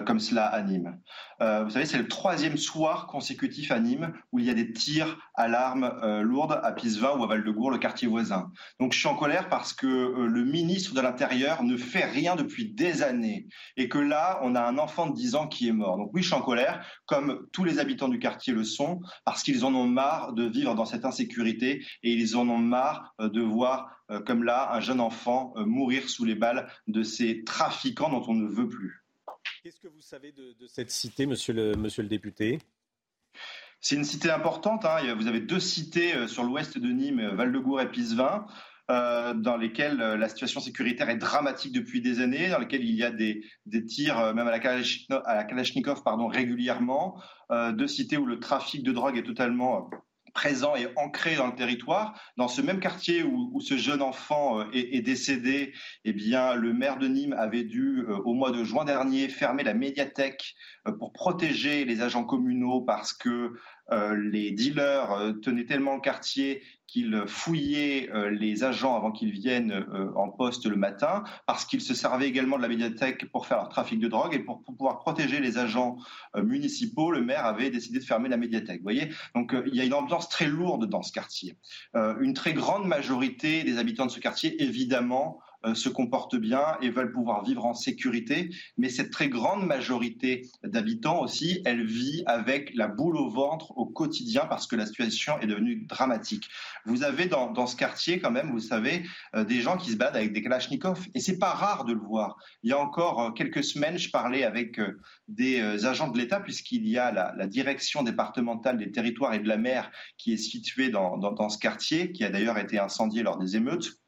comme 0.07 0.21
cela 0.21 0.47
à 0.47 0.63
Nîmes. 0.63 0.99
vous 1.41 1.71
savez, 1.71 1.87
c'est 1.87 1.99
le 1.99 2.09
troisième 2.09 2.57
soir 2.57 3.07
consécutif 3.07 3.71
à 3.71 3.81
Nîmes 3.81 4.13
où 4.33 4.39
il 4.39 4.45
y 4.45 4.51
a 4.51 4.55
des 4.55 4.73
tirs 4.73 5.19
à 5.35 5.49
l'arme 5.49 5.93
lourde 6.23 6.61
à 6.63 6.73
Pisevin 6.73 7.17
ou 7.19 7.25
à 7.25 7.27
Val-de-Gour, 7.27 7.71
le 7.71 7.79
quartier 7.79 8.09
voisin. 8.09 8.51
Donc 8.81 8.93
je 8.93 8.99
suis 8.99 9.09
en 9.09 9.17
colère 9.17 9.49
parce 9.49 9.73
que 9.73 9.87
le 9.87 10.45
ministre 10.45 10.95
de 10.95 11.01
l'Intérieur 11.01 11.63
ne 11.63 11.77
fait 11.77 12.05
rien 12.05 12.37
depuis 12.37 12.73
des 12.73 13.03
années 13.03 13.47
et 13.77 13.89
que 13.89 13.99
là, 13.99 14.41
on 14.43 14.55
a 14.55 14.63
un 14.63 14.79
enfant 14.79 15.07
de 15.07 15.15
10 15.15 15.35
ans 15.35 15.49
qui 15.49 15.69
est 15.69 15.73
mort. 15.73 15.97
Donc 15.97 16.11
oui, 16.15 16.23
je 16.23 16.29
suis 16.29 16.37
en 16.37 16.43
colère, 16.43 16.85
comme 17.07 17.47
tous 17.53 17.65
les 17.65 17.79
habitants 17.79 18.09
du 18.09 18.19
quartier 18.19 18.53
le 18.53 18.65
sont, 18.65 19.01
parce 19.25 19.43
qu'ils 19.43 19.65
en 19.65 19.75
ont 19.75 19.87
marre 19.87 20.33
de 20.33 20.45
vivre 20.45 20.75
dans 20.75 20.87
cette 20.87 21.05
insécurité 21.05 21.85
et 22.03 22.13
ils 22.13 22.37
en 22.37 22.49
ont 22.49 22.59
marre 22.59 23.15
de 23.19 23.41
voir 23.41 23.91
euh, 24.11 24.21
comme 24.21 24.45
là 24.45 24.73
un 24.73 24.81
jeune 24.81 25.01
enfant 25.01 25.53
euh, 25.57 25.65
mourir 25.65 26.09
sous 26.09 26.25
les 26.25 26.35
balles 26.35 26.69
de 26.87 27.03
ces 27.03 27.45
trafiquants 27.45 28.11
dont 28.11 28.25
on 28.29 28.35
ne 28.35 28.49
veut 28.49 28.69
plus. 28.69 29.02
Qu'est-ce 29.63 29.79
que 29.79 29.87
vous 29.87 30.01
savez 30.01 30.33
de, 30.33 30.57
cette 30.67 30.91
cité, 30.91 31.25
monsieur 31.25 31.55
le, 31.55 32.03
député? 32.09 32.59
C'est 33.81 33.95
une 33.95 34.03
cité 34.03 34.29
importante. 34.29 34.85
Hein. 34.85 35.15
Vous 35.15 35.29
avez 35.29 35.39
deux 35.39 35.61
cités 35.61 36.17
euh, 36.17 36.27
sur 36.27 36.43
l'ouest 36.43 36.79
de 36.79 36.89
Nîmes, 36.89 37.29
Val-de-Gour 37.29 37.81
et 37.81 37.89
Pisevin. 37.89 38.45
dans 38.89 39.57
lesquelles 39.57 39.99
la 39.99 40.29
situation 40.29 40.61
sécuritaire 40.61 41.09
est 41.11 41.17
dramatique 41.17 41.73
depuis 41.73 42.01
des 42.01 42.19
années, 42.19 42.49
dans 42.49 42.59
lesquelles 42.59 42.85
il 42.85 42.97
y 42.97 43.05
a 43.05 43.13
des, 43.13 43.45
tirs, 43.87 44.35
même 44.35 44.49
à 44.49 44.51
la, 44.51 44.59
Kalachnikov 45.45 46.03
pardon, 46.03 46.27
régulièrement, 46.27 47.23
deux 47.73 47.87
cités 47.87 48.17
où 48.17 48.27
le 48.27 48.41
trafic 48.41 48.83
de 48.83 48.91
drogue 48.91 49.17
est 49.17 49.23
totalement 49.23 49.89
présent 50.33 50.75
et 50.77 50.89
ancré 50.97 51.37
dans 51.37 51.47
le 51.47 51.55
territoire. 51.55 52.19
Dans 52.37 52.49
ce 52.49 52.63
même 52.63 52.81
quartier 52.81 53.23
où, 53.23 53.61
ce 53.61 53.77
jeune 53.77 54.03
enfant 54.03 54.61
euh, 54.61 54.65
est, 54.73 55.03
décédé, 55.03 55.73
eh 56.05 56.13
bien, 56.13 56.55
le 56.55 56.73
maire 56.73 56.99
de 56.99 57.09
Nîmes 57.09 57.35
avait 57.35 57.65
dû, 57.65 58.05
euh, 58.09 58.19
au 58.25 58.35
mois 58.35 58.51
de 58.51 58.65
juin 58.65 58.85
dernier, 58.85 59.29
fermer 59.29 59.63
la 59.63 59.75
médiathèque 59.75 60.55
euh, 60.87 60.93
pour 60.93 61.13
protéger 61.13 61.85
les 61.85 62.01
agents 62.01 62.25
communaux 62.25 62.81
parce 62.81 63.13
que 63.13 63.53
les 64.15 64.53
dealers 64.53 65.35
tenaient 65.43 65.67
tellement 65.67 65.97
le 65.97 66.01
quartier 66.01 66.63
qu'ils 66.93 67.25
fouillaient 67.27 68.11
les 68.31 68.65
agents 68.65 68.97
avant 68.97 69.13
qu'ils 69.13 69.31
viennent 69.31 69.87
en 70.15 70.29
poste 70.29 70.67
le 70.67 70.77
matin, 70.77 71.25
parce 71.47 71.65
qu'ils 71.65 71.81
se 71.81 71.95
servaient 71.95 72.29
également 72.29 72.59
de 72.59 72.63
la 72.63 72.69
médiathèque 72.69 73.31
pour 73.31 73.47
faire 73.47 73.57
leur 73.57 73.69
trafic 73.71 73.99
de 73.99 74.09
drogue 74.09 74.35
et 74.35 74.39
pour, 74.39 74.63
pouvoir 74.63 74.99
protéger 74.99 75.41
les 75.41 75.57
agents 75.57 75.97
municipaux, 76.37 77.11
le 77.11 77.23
maire 77.23 77.47
avait 77.47 77.71
décidé 77.71 77.99
de 77.99 78.05
fermer 78.05 78.29
la 78.29 78.37
médiathèque. 78.37 78.79
Vous 78.79 78.85
voyez 78.85 79.09
Donc 79.35 79.55
il 79.67 79.75
y 79.75 79.81
a 79.81 79.85
une 79.85 79.95
ambiance 79.95 80.29
très 80.29 80.47
lourde 80.47 80.87
dans 80.87 81.03
ce 81.03 81.13
quartier. 81.13 81.57
une 81.95 82.35
très 82.35 82.53
grande 82.53 82.87
majorité 82.87 83.65
des 83.65 83.79
habitants 83.79 84.07
de 84.07 84.11
ce 84.11 84.21
quartier, 84.21 84.63
évidemment, 84.63 85.41
euh, 85.41 85.52
se 85.75 85.89
comportent 85.89 86.37
bien 86.37 86.77
et 86.81 86.91
veulent 86.91 87.13
pouvoir 87.13 87.45
vivre 87.45 87.65
en 87.65 87.75
sécurité. 87.75 88.51
Mais 88.77 88.89
cette 88.89 89.11
très 89.11 89.29
grande 89.29 89.67
majorité 89.67 90.49
d'habitants 90.65 91.21
aussi, 91.21 91.61
elle 91.65 91.85
vit 91.85 92.23
avec 92.27 92.73
la 92.75 92.89
boule 92.89 93.17
au 93.17 93.29
ventre 93.29 93.77
au 93.77 93.87
quotidien 93.87 94.47
parce 94.47 94.67
que 94.67 94.77
la 94.77 94.87
situation 94.87 95.39
est 95.41 95.47
devenue 95.47 95.85
dramatique. 95.87 96.49
Vous 96.85 97.03
avez 97.03 97.27
dans, 97.27 97.51
dans 97.53 97.67
ce 97.67 97.77
quartier 97.77 98.21
quand 98.21 98.31
même, 98.31 98.51
vous 98.51 98.61
savez, 98.61 99.05
euh, 99.35 99.45
des 99.45 99.61
gens 99.61 99.77
qui 99.77 99.91
se 99.91 99.97
battent 99.97 100.17
avec 100.17 100.33
des 100.33 100.43
kalachnikovs 100.43 101.07
et 101.15 101.21
c'est 101.21 101.39
pas 101.39 101.53
rare 101.53 101.85
de 101.85 101.93
le 101.93 102.01
voir. 102.01 102.37
Il 102.63 102.71
y 102.71 102.73
a 102.73 102.79
encore 102.79 103.21
euh, 103.21 103.31
quelques 103.31 103.65
semaines, 103.65 103.99
je 103.99 104.11
parlais 104.11 104.45
avec 104.45 104.81
des 105.29 105.61
agents 105.85 106.09
de 106.09 106.19
l'État 106.19 106.41
puisqu'il 106.41 106.87
y 106.89 106.99
a 106.99 107.13
la, 107.13 107.35
la, 107.37 107.47
direction 107.47 108.03
départementale 108.03 108.79
des 108.79 108.91
territoires 108.91 109.35
et 109.35 109.39
de 109.39 109.49
la 109.49 109.57
mer 109.57 109.91
qui 110.19 110.33
est 110.33 110.39
située 110.39 110.89
dans, 110.89 111.19
dans, 111.19 111.33
dans 111.33 111.49
ce 111.49 111.59
quartier, 111.59 112.13
qui 112.13 112.25
a 112.25 112.31
d'ailleurs 112.31 112.59
été 112.59 112.79
incendié 112.79 113.23
lors 113.23 113.39
des 113.39 113.57
émeutes. 113.57 114.02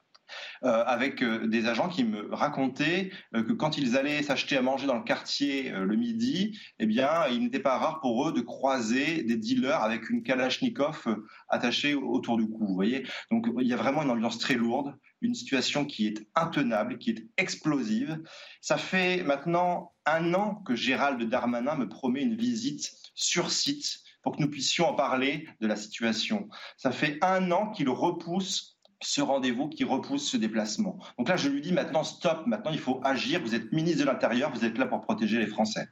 Euh, 0.62 0.84
avec 0.86 1.22
euh, 1.22 1.46
des 1.46 1.66
agents 1.66 1.88
qui 1.88 2.04
me 2.04 2.32
racontaient 2.32 3.10
euh, 3.34 3.42
que 3.42 3.52
quand 3.52 3.76
ils 3.76 3.96
allaient 3.96 4.22
s'acheter 4.22 4.56
à 4.56 4.62
manger 4.62 4.86
dans 4.86 4.96
le 4.96 5.02
quartier 5.02 5.70
le 5.70 5.96
midi, 5.96 6.58
eh 6.78 6.86
bien, 6.86 7.26
il 7.30 7.42
n'était 7.42 7.60
pas 7.60 7.78
rare 7.78 8.00
pour 8.00 8.28
eux 8.28 8.32
de 8.32 8.40
croiser 8.40 9.22
des 9.24 9.36
dealers 9.36 9.82
avec 9.82 10.10
une 10.10 10.22
Kalachnikov 10.22 11.06
attachée 11.48 11.94
autour 11.94 12.36
du 12.36 12.48
cou. 12.48 12.66
Vous 12.66 12.74
voyez 12.74 13.06
Donc, 13.30 13.46
il 13.60 13.66
y 13.66 13.72
a 13.72 13.76
vraiment 13.76 14.02
une 14.02 14.10
ambiance 14.10 14.38
très 14.38 14.54
lourde, 14.54 14.94
une 15.20 15.34
situation 15.34 15.84
qui 15.84 16.06
est 16.06 16.26
intenable, 16.34 16.98
qui 16.98 17.10
est 17.10 17.26
explosive. 17.36 18.22
Ça 18.60 18.76
fait 18.76 19.22
maintenant 19.24 19.92
un 20.06 20.34
an 20.34 20.56
que 20.66 20.74
Gérald 20.74 21.22
Darmanin 21.28 21.76
me 21.76 21.88
promet 21.88 22.22
une 22.22 22.36
visite 22.36 22.92
sur 23.14 23.50
site 23.50 24.00
pour 24.22 24.36
que 24.36 24.42
nous 24.42 24.50
puissions 24.50 24.88
en 24.88 24.94
parler 24.94 25.48
de 25.60 25.66
la 25.66 25.76
situation. 25.76 26.48
Ça 26.76 26.90
fait 26.90 27.18
un 27.22 27.50
an 27.52 27.70
qu'il 27.70 27.88
repousse 27.88 28.73
ce 29.04 29.20
rendez-vous 29.20 29.68
qui 29.68 29.84
repousse 29.84 30.30
ce 30.30 30.36
déplacement. 30.36 30.98
Donc 31.18 31.28
là, 31.28 31.36
je 31.36 31.48
lui 31.48 31.60
dis 31.60 31.72
maintenant, 31.72 32.04
stop, 32.04 32.46
maintenant 32.46 32.72
il 32.72 32.78
faut 32.78 33.00
agir, 33.04 33.40
vous 33.40 33.54
êtes 33.54 33.72
ministre 33.72 34.00
de 34.00 34.06
l'Intérieur, 34.06 34.50
vous 34.52 34.64
êtes 34.64 34.78
là 34.78 34.86
pour 34.86 35.00
protéger 35.00 35.38
les 35.38 35.46
Français. 35.46 35.88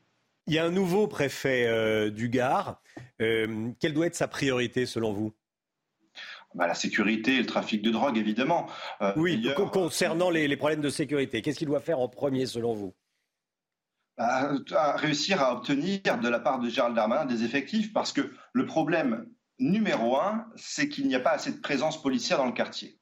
Il 0.47 0.55
y 0.55 0.59
a 0.59 0.65
un 0.65 0.71
nouveau 0.71 1.07
préfet 1.07 1.67
euh, 1.67 2.11
du 2.11 2.29
Gard. 2.29 2.81
Euh, 3.21 3.71
quelle 3.79 3.95
doit 3.95 4.07
être 4.07 4.17
sa 4.17 4.29
priorité 4.29 4.87
selon 4.87 5.13
vous? 5.13 5.33
Bah, 6.55 6.67
la 6.67 6.75
sécurité 6.75 7.37
et 7.37 7.39
le 7.39 7.47
trafic 7.47 7.81
de 7.81 7.91
drogue, 7.91 8.19
évidemment. 8.19 8.69
Euh, 9.01 9.13
oui, 9.17 9.47
concernant 9.73 10.31
les, 10.31 10.57
problèmes 10.57 10.81
de 10.81 10.91
sécurité, 10.91 11.41
qu'est-ce 11.41 11.59
qu'il 11.59 11.69
doit 11.69 11.81
faire 11.81 12.01
en 12.01 12.09
premier 12.09 12.47
selon 12.47 12.75
vous? 12.75 12.95
Bah, 14.19 14.53
Réussir 14.97 15.41
à 15.41 15.55
obtenir 15.55 16.19
de 16.21 16.29
la 16.29 16.41
part 16.41 16.59
de 16.59 16.69
Gérald 16.69 16.95
Darmanin 16.95 17.25
des 17.25 17.45
effectifs, 17.45 17.93
parce 17.93 18.13
que 18.13 18.35
le 18.53 18.67
problème 18.67 19.27
numéro 19.59 20.19
un, 20.19 20.47
c'est 20.57 20.89
qu'il 20.89 21.07
n'y 21.07 21.15
a 21.15 21.21
pas 21.21 21.31
assez 21.31 21.53
de 21.53 21.61
présence 21.61 22.03
policière 22.03 22.39
dans 22.39 22.47
le 22.47 22.53
quartier. 22.53 22.99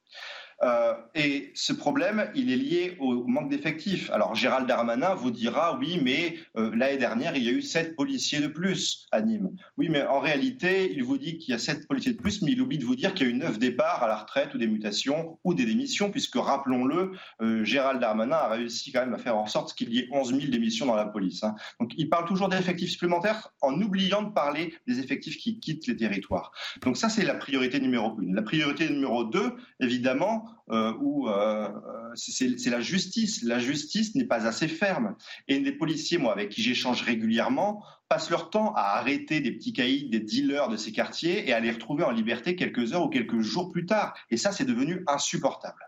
Euh, 0.63 0.95
et 1.15 1.51
ce 1.55 1.73
problème, 1.73 2.31
il 2.35 2.53
est 2.53 2.57
lié 2.57 2.97
au 3.01 3.27
manque 3.27 3.51
d'effectifs. 3.51 4.11
Alors 4.11 4.35
Gérald 4.35 4.67
Darmanin 4.67 5.15
vous 5.15 5.31
dira 5.31 5.79
oui, 5.79 5.99
mais 6.03 6.37
euh, 6.57 6.71
l'année 6.75 6.99
dernière, 6.99 7.37
il 7.37 7.45
y 7.45 7.49
a 7.49 7.53
eu 7.53 7.63
sept 7.63 7.97
policiers 7.97 8.41
de 8.41 8.47
plus 8.47 9.07
à 9.11 9.23
Nîmes. 9.23 9.51
Oui, 9.79 9.89
mais 9.89 10.03
en 10.03 10.21
réalité, 10.21 10.93
il 10.93 11.03
vous 11.03 11.17
dit 11.17 11.39
qu'il 11.39 11.53
y 11.53 11.55
a 11.55 11.59
sept 11.59 11.89
policiers 11.89 12.13
de 12.13 12.19
plus, 12.19 12.43
mais 12.43 12.53
il 12.53 12.61
oublie 12.61 12.79
de 12.79 12.85
vous 12.85 12.97
dire 12.97 13.15
qu'il 13.15 13.27
y 13.27 13.31
a 13.31 13.33
eu 13.33 13.37
neuf 13.37 13.59
départs 13.59 14.03
à 14.03 14.09
la 14.09 14.17
retraite 14.17 14.55
ou 14.55 14.59
des 14.59 14.67
mutations 14.67 15.39
ou 15.45 15.55
des 15.55 15.65
démissions, 15.65 16.11
puisque 16.11 16.37
rappelons-le, 16.37 17.13
euh, 17.41 17.65
Gérald 17.65 18.01
Darmanin 18.01 18.37
a 18.37 18.49
réussi 18.49 18.93
quand 18.93 19.01
même 19.01 19.15
à 19.15 19.19
faire 19.19 19.37
en 19.37 19.47
sorte 19.47 19.75
qu'il 19.75 19.93
y 19.95 20.01
ait 20.01 20.09
11 20.13 20.35
000 20.35 20.51
démissions 20.51 20.87
dans 20.87 20.97
la 20.97 21.07
police. 21.07 21.43
Hein. 21.43 21.55
Donc 21.81 21.93
il 21.97 22.11
parle 22.11 22.27
toujours 22.27 22.49
d'effectifs 22.49 22.91
supplémentaires 22.91 23.53
en 23.63 23.81
oubliant 23.81 24.23
de 24.23 24.31
parler 24.31 24.75
des 24.87 24.99
effectifs 24.99 25.39
qui 25.39 25.59
quittent 25.59 25.87
les 25.87 25.97
territoires. 25.97 26.53
Donc 26.83 26.99
ça, 26.99 27.09
c'est 27.09 27.25
la 27.25 27.35
priorité 27.35 27.81
numéro 27.81 28.19
une. 28.21 28.35
La 28.35 28.43
priorité 28.43 28.89
numéro 28.91 29.25
deux, 29.25 29.55
évidemment, 29.81 30.50
euh, 30.71 30.95
où 31.01 31.29
euh, 31.29 31.69
c'est 32.15 32.71
la 32.71 32.81
justice. 32.81 33.43
La 33.43 33.59
justice 33.59 34.15
n'est 34.15 34.27
pas 34.27 34.47
assez 34.47 34.69
ferme. 34.69 35.17
Et 35.49 35.59
des 35.59 35.73
policiers, 35.73 36.17
moi, 36.17 36.33
avec 36.33 36.51
qui 36.51 36.63
j'échange 36.63 37.03
régulièrement, 37.03 37.85
passent 38.09 38.31
leur 38.31 38.51
temps 38.51 38.73
à 38.75 38.99
arrêter 38.99 39.41
des 39.41 39.51
petits 39.51 39.73
caïds, 39.73 40.09
des 40.09 40.21
dealers 40.21 40.69
de 40.69 40.77
ces 40.77 40.93
quartiers 40.93 41.49
et 41.49 41.53
à 41.53 41.59
les 41.59 41.73
retrouver 41.73 42.05
en 42.05 42.13
liberté 42.13 42.55
quelques 42.55 42.93
heures 42.93 43.05
ou 43.05 43.09
quelques 43.09 43.41
jours 43.41 43.73
plus 43.73 43.85
tard. 43.85 44.15
Et 44.31 44.37
ça, 44.37 44.53
c'est 44.53 44.65
devenu 44.65 45.03
insupportable. 45.09 45.81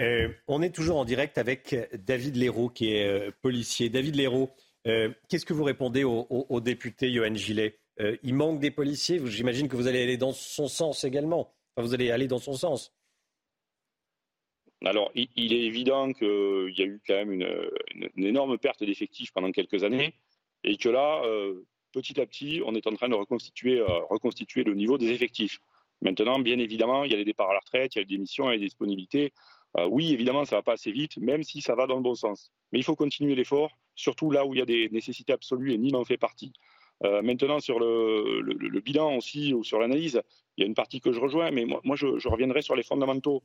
Euh, 0.00 0.28
on 0.48 0.60
est 0.60 0.74
toujours 0.74 0.96
en 0.96 1.04
direct 1.04 1.38
avec 1.38 1.76
David 2.04 2.36
Léraud, 2.36 2.68
qui 2.68 2.94
est 2.94 3.30
policier. 3.42 3.90
David 3.90 4.16
Léraud, 4.16 4.50
qu'est-ce 4.84 5.46
que 5.46 5.52
vous 5.52 5.64
répondez 5.64 6.02
au, 6.02 6.60
député 6.60 7.12
Johan 7.12 7.34
Gillet? 7.34 7.78
Il 8.24 8.34
manque 8.34 8.58
des 8.58 8.72
policiers. 8.72 9.20
J'imagine 9.26 9.68
que 9.68 9.76
vous 9.76 9.86
allez 9.86 10.02
aller 10.02 10.16
dans 10.16 10.32
son 10.32 10.66
sens 10.66 11.04
également. 11.04 11.54
vous 11.76 11.94
allez 11.94 12.10
aller 12.10 12.26
dans 12.26 12.38
son 12.38 12.54
sens. 12.54 12.92
Alors, 14.84 15.12
il, 15.14 15.52
est 15.52 15.60
évident 15.62 16.12
qu'il 16.12 16.74
y 16.76 16.82
a 16.82 16.86
eu 16.86 17.00
quand 17.06 17.14
même 17.14 17.32
une, 17.32 18.26
énorme 18.26 18.58
perte 18.58 18.82
d'effectifs 18.82 19.32
pendant 19.32 19.52
quelques 19.52 19.84
années 19.84 20.14
et 20.64 20.76
que 20.76 20.88
là, 20.88 21.22
euh, 21.24 21.64
petit 21.92 22.20
à 22.20 22.26
petit, 22.26 22.62
on 22.64 22.74
est 22.74 22.86
en 22.86 22.94
train 22.94 23.08
de 23.08 23.14
reconstituer, 23.14 23.78
euh, 23.78 24.00
reconstituer 24.10 24.64
le 24.64 24.74
niveau 24.74 24.98
des 24.98 25.10
effectifs. 25.10 25.60
Maintenant, 26.00 26.40
bien 26.40 26.58
évidemment, 26.58 27.04
il 27.04 27.12
y 27.12 27.14
a 27.14 27.16
les 27.16 27.24
départs 27.24 27.50
à 27.50 27.54
la 27.54 27.60
retraite, 27.60 27.94
il 27.94 27.98
y 27.98 28.00
a 28.00 28.02
les 28.02 28.16
démissions, 28.16 28.46
il 28.46 28.54
y 28.54 28.56
a 28.56 28.56
les 28.56 28.64
disponibilités. 28.64 29.32
Euh, 29.78 29.86
oui, 29.86 30.12
évidemment, 30.12 30.44
ça 30.44 30.56
ne 30.56 30.58
va 30.58 30.62
pas 30.62 30.72
assez 30.72 30.90
vite, 30.90 31.16
même 31.18 31.44
si 31.44 31.60
ça 31.60 31.74
va 31.74 31.86
dans 31.86 31.96
le 31.96 32.02
bon 32.02 32.14
sens. 32.14 32.50
Mais 32.72 32.80
il 32.80 32.84
faut 32.84 32.96
continuer 32.96 33.36
l'effort, 33.36 33.70
surtout 33.94 34.30
là 34.30 34.44
où 34.44 34.54
il 34.54 34.58
y 34.58 34.62
a 34.62 34.66
des 34.66 34.88
nécessités 34.90 35.32
absolues 35.32 35.72
et 35.72 35.78
Nîmes 35.78 35.96
en 35.96 36.04
fait 36.04 36.18
partie. 36.18 36.52
maintenant, 37.22 37.60
sur 37.60 37.78
le, 37.80 38.80
bilan 38.80 39.16
aussi 39.16 39.54
ou 39.54 39.64
sur 39.64 39.78
l'analyse, 39.78 40.22
il 40.56 40.62
y 40.62 40.64
a 40.64 40.66
une 40.66 40.74
partie 40.74 41.00
que 41.00 41.12
je 41.12 41.20
rejoins, 41.20 41.50
mais 41.50 41.64
moi, 41.64 41.96
je, 41.96 42.28
reviendrai 42.28 42.62
sur 42.62 42.76
les 42.76 42.82
fondamentaux. 42.82 43.42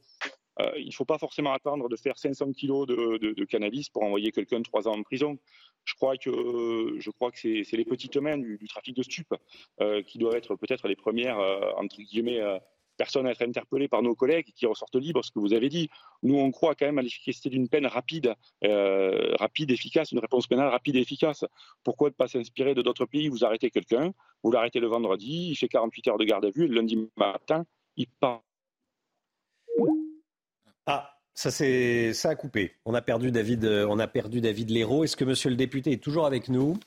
Euh, 0.60 0.72
il 0.78 0.88
ne 0.88 0.92
faut 0.92 1.06
pas 1.06 1.18
forcément 1.18 1.54
attendre 1.54 1.90
de 1.90 1.96
faire 1.96 2.18
500 2.18 2.54
kilos 2.54 2.88
de, 2.88 3.44
cannabis 3.46 3.90
pour 3.90 4.04
envoyer 4.04 4.32
quelqu'un 4.32 4.62
trois 4.62 4.88
ans 4.88 4.98
en 4.98 5.04
prison. 5.04 5.38
Je 5.86 5.94
crois 5.96 6.18
que, 6.18 7.00
c'est 7.34 7.78
les 7.78 7.86
petites 7.86 8.18
mains 8.18 8.38
du, 8.38 8.60
trafic 8.68 8.96
de 8.96 9.04
stupes 9.04 9.36
euh, 9.82 10.02
qui 10.02 10.18
doivent 10.18 10.36
être 10.36 10.56
peut-être 10.56 10.88
les 10.88 10.96
premières, 10.96 11.40
euh, 11.40 12.60
personnes 12.98 13.28
à 13.28 13.32
être 13.32 13.44
interpellées 13.44 13.88
par 13.88 14.02
nos 14.02 14.16
collègues 14.16 14.52
qui 14.56 14.66
ressortent 14.66 14.96
libres, 14.96 15.24
ce 15.24 15.30
que 15.30 15.38
vous 15.38 15.54
avez 15.54 15.70
dit. 15.70 15.88
Nous, 16.24 16.36
on 16.36 16.50
croit 16.50 16.74
quand 16.74 16.88
même 16.88 16.98
à 16.98 17.04
l'efficacité 17.04 17.50
d'une 17.50 17.70
peine 17.70 17.86
rapide, 17.86 18.34
rapide, 18.64 19.70
efficace, 19.70 20.12
une 20.12 20.18
réponse 20.18 20.48
pénale 20.48 20.70
rapide 20.70 20.96
et 20.96 21.02
efficace. 21.02 21.46
Pourquoi 21.84 22.10
ne 22.10 22.16
pas 22.16 22.28
s'inspirer 22.28 22.74
de 22.74 22.82
d'autres 22.82 23.06
pays? 23.06 23.28
Vous 23.30 23.46
arrêtez 23.46 23.70
quelqu'un, 23.70 24.14
vous 24.42 24.52
l'arrêtez 24.52 24.80
le 24.80 24.88
vendredi, 24.88 25.50
il 25.52 25.56
fait 25.56 25.68
48 25.68 26.08
heures 26.08 26.18
de 26.18 26.26
garde 26.26 26.46
à 26.46 26.50
vue, 26.50 26.66
et 26.66 26.68
le 26.68 26.74
lundi 26.74 27.08
matin, 27.16 27.68
il 27.98 28.08
part 28.20 28.42
Ça, 31.38 31.52
c'est, 31.52 32.14
ça 32.16 32.30
a 32.30 32.36
coupé. 32.36 32.74
On 32.84 32.96
a 32.96 33.02
perdu 33.04 33.30
David, 33.30 33.64
euh, 33.64 33.86
on 33.88 34.00
a 34.00 34.08
perdu 34.08 34.42
David 34.42 34.72
Léraud. 34.72 35.04
Est-ce 35.04 35.16
que 35.16 35.24
monsieur 35.24 35.52
le 35.52 35.56
député 35.56 35.92
est 35.92 36.04
toujours 36.04 36.26
avec 36.26 36.50
nous? 36.50 36.80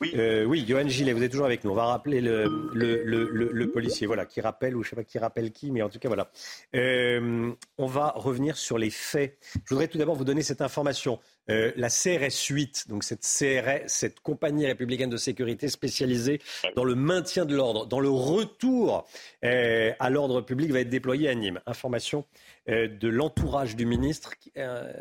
Oui. 0.00 0.12
Euh, 0.14 0.44
oui, 0.44 0.64
Johan 0.68 0.86
Gillet, 0.86 1.12
vous 1.12 1.22
êtes 1.24 1.32
toujours 1.32 1.46
avec 1.46 1.64
nous. 1.64 1.72
On 1.72 1.74
va 1.74 1.86
rappeler 1.86 2.20
le, 2.20 2.70
le, 2.74 3.02
le, 3.02 3.50
le, 3.52 3.70
policier, 3.72 4.06
voilà, 4.06 4.24
qui 4.24 4.40
rappelle, 4.40 4.76
ou 4.76 4.84
je 4.84 4.90
sais 4.90 4.94
pas 4.94 5.02
qui 5.02 5.18
rappelle 5.18 5.50
qui, 5.50 5.72
mais 5.72 5.82
en 5.82 5.88
tout 5.88 5.98
cas, 5.98 6.06
voilà. 6.06 6.30
Euh, 6.76 7.50
on 7.76 7.86
va 7.86 8.12
revenir 8.14 8.56
sur 8.56 8.78
les 8.78 8.90
faits. 8.90 9.36
Je 9.64 9.74
voudrais 9.74 9.88
tout 9.88 9.98
d'abord 9.98 10.14
vous 10.14 10.24
donner 10.24 10.42
cette 10.42 10.60
information. 10.62 11.18
Euh, 11.50 11.72
la 11.76 11.88
CRS 11.88 12.46
8, 12.50 12.86
donc 12.88 13.04
cette 13.04 13.22
CRS, 13.22 13.88
cette 13.88 14.20
compagnie 14.20 14.66
républicaine 14.66 15.10
de 15.10 15.16
sécurité 15.16 15.68
spécialisée 15.68 16.40
dans 16.76 16.84
le 16.84 16.94
maintien 16.94 17.44
de 17.46 17.56
l'ordre, 17.56 17.86
dans 17.86 18.00
le 18.00 18.10
retour 18.10 19.06
euh, 19.44 19.92
à 19.98 20.10
l'ordre 20.10 20.40
public, 20.42 20.70
va 20.70 20.80
être 20.80 20.90
déployée 20.90 21.28
à 21.28 21.34
Nîmes. 21.34 21.60
Information 21.66 22.26
euh, 22.68 22.88
de 22.88 23.08
l'entourage 23.08 23.76
du 23.76 23.86
ministre, 23.86 24.34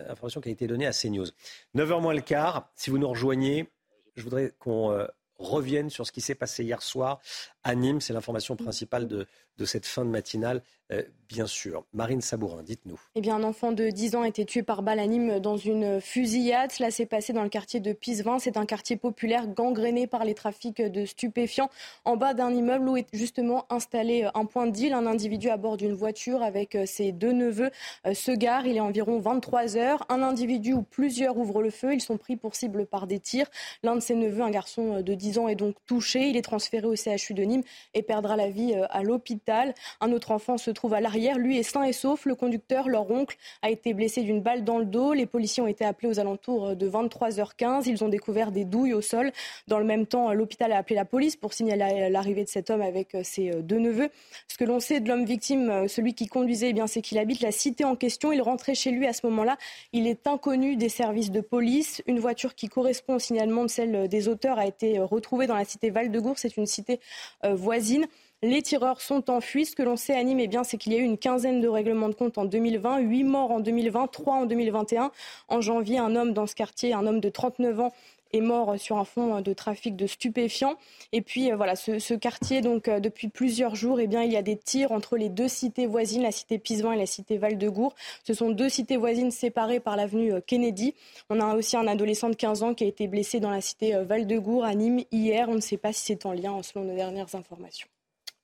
information 0.09 0.41
qui 0.41 0.49
a 0.49 0.51
été 0.51 0.67
donnée 0.67 0.87
à 0.87 0.91
CNews. 0.91 1.27
9h 1.75 2.01
moins 2.01 2.13
le 2.13 2.21
quart, 2.21 2.69
si 2.75 2.89
vous 2.89 2.97
nous 2.97 3.09
rejoignez, 3.09 3.67
je 4.15 4.23
voudrais 4.23 4.53
qu'on 4.57 5.05
revienne 5.37 5.89
sur 5.89 6.05
ce 6.07 6.11
qui 6.11 6.21
s'est 6.21 6.35
passé 6.35 6.63
hier 6.63 6.81
soir 6.81 7.19
à 7.67 7.75
Nîmes. 7.75 8.01
C'est 8.01 8.13
l'information 8.13 8.55
principale 8.55 9.07
de, 9.07 9.27
cette 9.65 9.85
fin 9.85 10.05
de 10.05 10.09
matinale. 10.09 10.63
Euh, 10.93 11.03
bien 11.27 11.47
sûr. 11.47 11.83
Marine 11.91 12.21
Sabourin, 12.21 12.63
dites-nous. 12.63 12.97
Eh 13.15 13.19
bien, 13.19 13.35
un 13.35 13.43
enfant 13.43 13.73
de 13.73 13.89
10 13.89 14.15
ans 14.15 14.21
a 14.21 14.27
été 14.29 14.45
tué 14.45 14.63
par 14.63 14.83
balle 14.83 14.99
à 14.99 15.07
Nîmes 15.07 15.39
dans 15.41 15.57
une 15.57 15.99
fusillade. 15.99 16.71
Cela 16.71 16.91
s'est 16.91 17.05
passé 17.05 17.33
dans 17.33 17.43
le 17.43 17.49
quartier 17.49 17.81
de 17.81 17.91
Pisevin. 17.91 18.39
C'est 18.39 18.55
un 18.55 18.65
quartier 18.65 18.95
populaire 18.95 19.47
gangréné 19.47 20.07
par 20.07 20.23
les 20.23 20.33
trafics 20.33 20.81
de 20.81 21.05
stupéfiants. 21.05 21.69
En 22.05 22.15
bas 22.15 22.33
d'un 22.33 22.53
immeuble 22.53 22.87
où 22.87 22.95
est 22.95 23.07
justement 23.11 23.65
installé 23.69 24.29
un 24.33 24.45
point 24.45 24.67
de 24.67 24.71
deal, 24.71 24.93
un 24.93 25.05
individu 25.05 25.49
à 25.49 25.57
bord 25.57 25.75
d'une 25.75 25.93
voiture 25.93 26.41
avec 26.41 26.75
euh, 26.75 26.85
ses 26.85 27.11
deux 27.11 27.33
neveux 27.33 27.71
euh, 28.05 28.13
se 28.13 28.31
gare. 28.31 28.65
Il 28.65 28.77
est 28.77 28.81
environ 28.81 29.19
23 29.19 29.75
heures. 29.75 30.05
Un 30.07 30.21
individu 30.21 30.73
ou 30.73 30.83
plusieurs 30.83 31.37
ouvrent 31.37 31.61
le 31.61 31.71
feu. 31.71 31.93
Ils 31.93 32.01
sont 32.01 32.17
pris 32.17 32.37
pour 32.37 32.55
cible 32.55 32.85
par 32.85 33.07
des 33.07 33.19
tirs. 33.19 33.49
L'un 33.83 33.95
de 33.95 34.01
ses 34.01 34.15
neveux, 34.15 34.43
un 34.43 34.51
garçon 34.51 35.01
de 35.01 35.13
10 35.13 35.39
ans, 35.39 35.47
est 35.49 35.55
donc 35.55 35.75
touché. 35.85 36.29
Il 36.29 36.37
est 36.37 36.41
transféré 36.41 36.87
au 36.87 36.95
CHU 36.95 37.33
de 37.33 37.43
Nîmes 37.43 37.56
et 37.93 38.03
perdra 38.03 38.35
la 38.35 38.49
vie 38.49 38.75
à 38.89 39.03
l'hôpital. 39.03 39.73
Un 40.01 40.11
autre 40.11 40.31
enfant 40.31 40.57
se 40.57 40.71
trouve 40.71 40.93
à 40.93 41.01
l'arrière. 41.01 41.37
Lui 41.37 41.57
est 41.57 41.63
sain 41.63 41.83
et 41.83 41.93
sauf. 41.93 42.25
Le 42.25 42.35
conducteur, 42.35 42.89
leur 42.89 43.09
oncle, 43.11 43.37
a 43.61 43.69
été 43.69 43.93
blessé 43.93 44.21
d'une 44.21 44.41
balle 44.41 44.63
dans 44.63 44.77
le 44.77 44.85
dos. 44.85 45.13
Les 45.13 45.25
policiers 45.25 45.63
ont 45.63 45.67
été 45.67 45.85
appelés 45.85 46.09
aux 46.09 46.19
alentours 46.19 46.75
de 46.75 46.89
23h15. 46.89 47.83
Ils 47.87 48.03
ont 48.03 48.09
découvert 48.09 48.51
des 48.51 48.65
douilles 48.65 48.93
au 48.93 49.01
sol. 49.01 49.31
Dans 49.67 49.79
le 49.79 49.85
même 49.85 50.05
temps, 50.05 50.33
l'hôpital 50.33 50.71
a 50.71 50.77
appelé 50.77 50.95
la 50.95 51.05
police 51.05 51.35
pour 51.35 51.53
signaler 51.53 52.09
l'arrivée 52.09 52.43
de 52.43 52.49
cet 52.49 52.69
homme 52.69 52.81
avec 52.81 53.15
euh, 53.15 53.21
ses 53.23 53.51
euh, 53.51 53.61
deux 53.61 53.79
neveux. 53.79 54.09
Ce 54.47 54.57
que 54.57 54.63
l'on 54.63 54.79
sait 54.79 54.99
de 54.99 55.07
l'homme 55.07 55.25
victime, 55.25 55.69
euh, 55.69 55.87
celui 55.87 56.13
qui 56.13 56.27
conduisait, 56.27 56.73
eh 56.75 56.87
c'est 56.87 57.01
qu'il 57.01 57.17
habite 57.17 57.41
la 57.41 57.51
cité 57.51 57.83
en 57.83 57.95
question. 57.95 58.31
Il 58.31 58.41
rentrait 58.41 58.75
chez 58.75 58.91
lui 58.91 59.07
à 59.07 59.13
ce 59.13 59.25
moment-là. 59.27 59.57
Il 59.93 60.07
est 60.07 60.27
inconnu 60.27 60.75
des 60.75 60.89
services 60.89 61.31
de 61.31 61.41
police. 61.41 62.01
Une 62.07 62.19
voiture 62.19 62.55
qui 62.55 62.69
correspond 62.69 63.15
au 63.15 63.19
signalement 63.19 63.63
de 63.63 63.69
celle 63.69 64.07
des 64.07 64.27
auteurs 64.27 64.59
a 64.59 64.65
été 64.65 64.99
retrouvée 64.99 65.47
dans 65.47 65.55
la 65.55 65.65
cité 65.65 65.89
Val-de-Gour. 65.89 66.37
C'est 66.37 66.57
une 66.57 66.65
cité 66.65 66.99
voisine. 67.43 68.05
Les 68.43 68.61
tireurs 68.61 69.01
sont 69.01 69.31
en 69.31 69.41
fuite. 69.41 69.69
Ce 69.69 69.75
que 69.75 69.81
l'on 69.81 69.95
sait 69.95 70.13
à 70.13 70.23
Nîmes, 70.23 70.39
eh 70.39 70.47
bien, 70.47 70.63
c'est 70.63 70.77
qu'il 70.77 70.93
y 70.93 70.95
a 70.95 70.99
eu 70.99 71.03
une 71.03 71.17
quinzaine 71.17 71.59
de 71.59 71.67
règlements 71.67 72.09
de 72.09 72.13
compte 72.13 72.37
en 72.37 72.45
2020, 72.45 72.99
8 72.99 73.23
morts 73.23 73.51
en 73.51 73.59
2020, 73.59 74.07
3 74.07 74.35
en 74.35 74.45
2021. 74.45 75.11
En 75.47 75.61
janvier, 75.61 75.97
un 75.97 76.15
homme 76.15 76.33
dans 76.33 76.45
ce 76.45 76.53
quartier, 76.53 76.93
un 76.93 77.07
homme 77.07 77.19
de 77.19 77.29
39 77.29 77.79
ans, 77.79 77.93
est 78.33 78.41
mort 78.41 78.79
sur 78.79 78.97
un 78.97 79.05
fond 79.05 79.41
de 79.41 79.53
trafic 79.53 79.95
de 79.95 80.07
stupéfiants. 80.07 80.75
Et 81.11 81.21
puis 81.21 81.51
euh, 81.51 81.55
voilà, 81.55 81.75
ce, 81.75 82.13
quartier, 82.13 82.61
donc 82.61 82.87
euh, 82.87 82.99
depuis 82.99 83.27
plusieurs 83.27 83.75
jours, 83.75 83.99
eh 83.99 84.07
bien, 84.07 84.23
il 84.23 84.31
y 84.31 84.37
a 84.37 84.41
des 84.41 84.57
tirs 84.57 84.91
entre 84.91 85.17
les 85.17 85.29
deux 85.29 85.47
cités 85.47 85.85
voisines, 85.85 86.23
la 86.23 86.31
cité 86.31 86.59
Pisevin 86.59 86.93
et 86.93 86.97
la 86.97 87.05
cité 87.05 87.37
Val-de-Gour. 87.37 87.95
Ce 88.23 88.33
sont 88.33 88.49
deux 88.49 88.69
cités 88.69 88.97
voisines 88.97 89.31
séparées 89.31 89.79
par 89.79 89.95
l'avenue 89.95 90.33
euh, 90.33 90.41
Kennedy. 90.45 90.93
On 91.29 91.39
a 91.39 91.55
aussi 91.55 91.77
un 91.77 91.87
adolescent 91.87 92.29
de 92.29 92.35
15 92.35 92.63
ans 92.63 92.73
qui 92.73 92.83
a 92.83 92.87
été 92.87 93.07
blessé 93.07 93.39
dans 93.39 93.51
la 93.51 93.61
cité 93.61 93.93
Val-de-Gour 94.03 94.65
à 94.65 94.75
Nîmes 94.75 95.03
hier. 95.11 95.49
On 95.49 95.55
ne 95.55 95.61
sait 95.61 95.77
pas 95.77 95.93
si 95.93 96.05
c'est 96.05 96.25
en 96.25 96.33
lien 96.33 96.61
selon 96.63 96.85
nos 96.85 96.95
dernières 96.95 97.35
informations. 97.35 97.87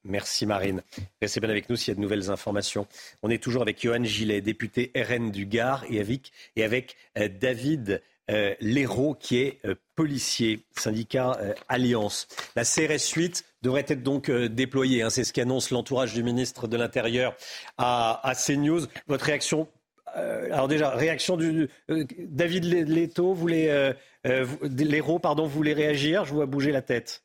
Merci 0.06 0.46
Marine. 0.46 0.82
Restez 1.22 1.40
bien 1.40 1.50
avec 1.50 1.70
nous 1.70 1.78
s'il 1.78 1.90
y 1.90 1.92
a 1.92 1.96
de 1.96 2.02
nouvelles 2.02 2.30
informations. 2.30 2.88
On 3.22 3.30
est 3.30 3.42
toujours 3.42 3.62
avec 3.62 3.82
Johan 3.82 4.04
Gillet, 4.04 4.42
député 4.42 4.92
RN 4.96 5.32
du 5.32 5.46
Gard, 5.46 5.86
et 5.90 6.02
avec, 6.02 6.96
David 7.40 8.02
euh, 8.32 8.56
Léraud, 8.60 9.16
qui 9.16 9.38
est 9.38 9.60
euh, 9.66 9.76
policier, 9.96 10.62
syndicat 10.72 11.38
Alliance. 11.68 12.28
La 12.56 12.64
CRS 12.64 13.14
8 13.16 13.44
devrait 13.62 13.86
être 13.88 14.04
donc 14.04 14.30
déployée. 14.32 15.02
Hein, 15.02 15.10
c'est 15.10 15.24
ce 15.24 15.34
qu'annonce 15.34 15.72
l'entourage 15.72 16.14
du 16.14 16.24
ministre 16.24 16.68
de 16.68 16.78
l'Intérieur 16.78 17.36
à, 17.78 18.34
CNews. 18.36 18.82
Votre 19.08 19.26
réaction 19.26 19.68
alors 20.16 20.68
déjà, 20.68 20.92
réaction 20.92 21.38
du 21.38 21.70
David 21.88 22.66
Leto, 22.66 23.34
voulez, 23.34 23.94
Léraud, 24.24 25.18
pardon, 25.18 25.48
voulez 25.48 25.74
réagir? 25.74 26.24
Je 26.26 26.30
vous 26.30 26.36
vois 26.36 26.46
bouger 26.46 26.72
la 26.72 26.84
tête. 26.84 27.24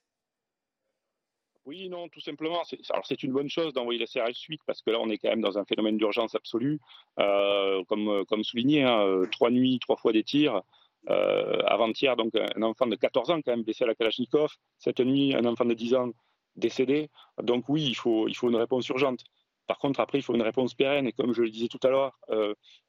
Oui, 1.68 1.90
non, 1.90 2.08
tout 2.08 2.20
simplement. 2.20 2.62
Alors, 2.88 3.04
c'est 3.04 3.22
une 3.22 3.32
bonne 3.32 3.50
chose 3.50 3.74
d'envoyer 3.74 4.00
la 4.00 4.06
CRS 4.06 4.32
suite 4.32 4.62
parce 4.66 4.80
que 4.80 4.90
là, 4.90 4.98
on 5.02 5.10
est 5.10 5.18
quand 5.18 5.28
même 5.28 5.42
dans 5.42 5.58
un 5.58 5.66
phénomène 5.66 5.98
d'urgence 5.98 6.34
absolue. 6.34 6.80
Euh, 7.18 7.84
comme, 7.84 8.24
comme 8.24 8.42
souligné, 8.42 8.84
hein, 8.84 9.00
euh, 9.02 9.26
trois 9.26 9.50
nuits, 9.50 9.78
trois 9.78 9.98
fois 9.98 10.12
des 10.12 10.24
tirs. 10.24 10.62
Euh, 11.10 11.58
avant-hier, 11.66 12.16
donc, 12.16 12.32
un 12.34 12.62
enfant 12.62 12.86
de 12.86 12.96
14 12.96 13.30
ans, 13.30 13.40
quand 13.40 13.52
même, 13.52 13.62
blessé 13.62 13.84
à 13.84 13.86
la 13.86 13.94
Kalachnikov. 13.94 14.50
Cette 14.78 15.00
nuit, 15.00 15.34
un 15.34 15.44
enfant 15.44 15.64
de 15.64 15.74
10 15.74 15.94
ans 15.94 16.10
décédé. 16.56 17.08
Donc, 17.42 17.68
oui, 17.68 17.84
il 17.84 17.94
faut, 17.94 18.28
il 18.28 18.34
faut 18.34 18.48
une 18.48 18.56
réponse 18.56 18.88
urgente. 18.88 19.20
Par 19.66 19.78
contre, 19.78 20.00
après, 20.00 20.18
il 20.18 20.22
faut 20.22 20.34
une 20.34 20.42
réponse 20.42 20.74
pérenne. 20.74 21.06
Et 21.06 21.12
comme 21.12 21.32
je 21.32 21.42
le 21.42 21.50
disais 21.50 21.68
tout 21.68 21.80
à 21.82 21.88
l'heure, 21.88 22.18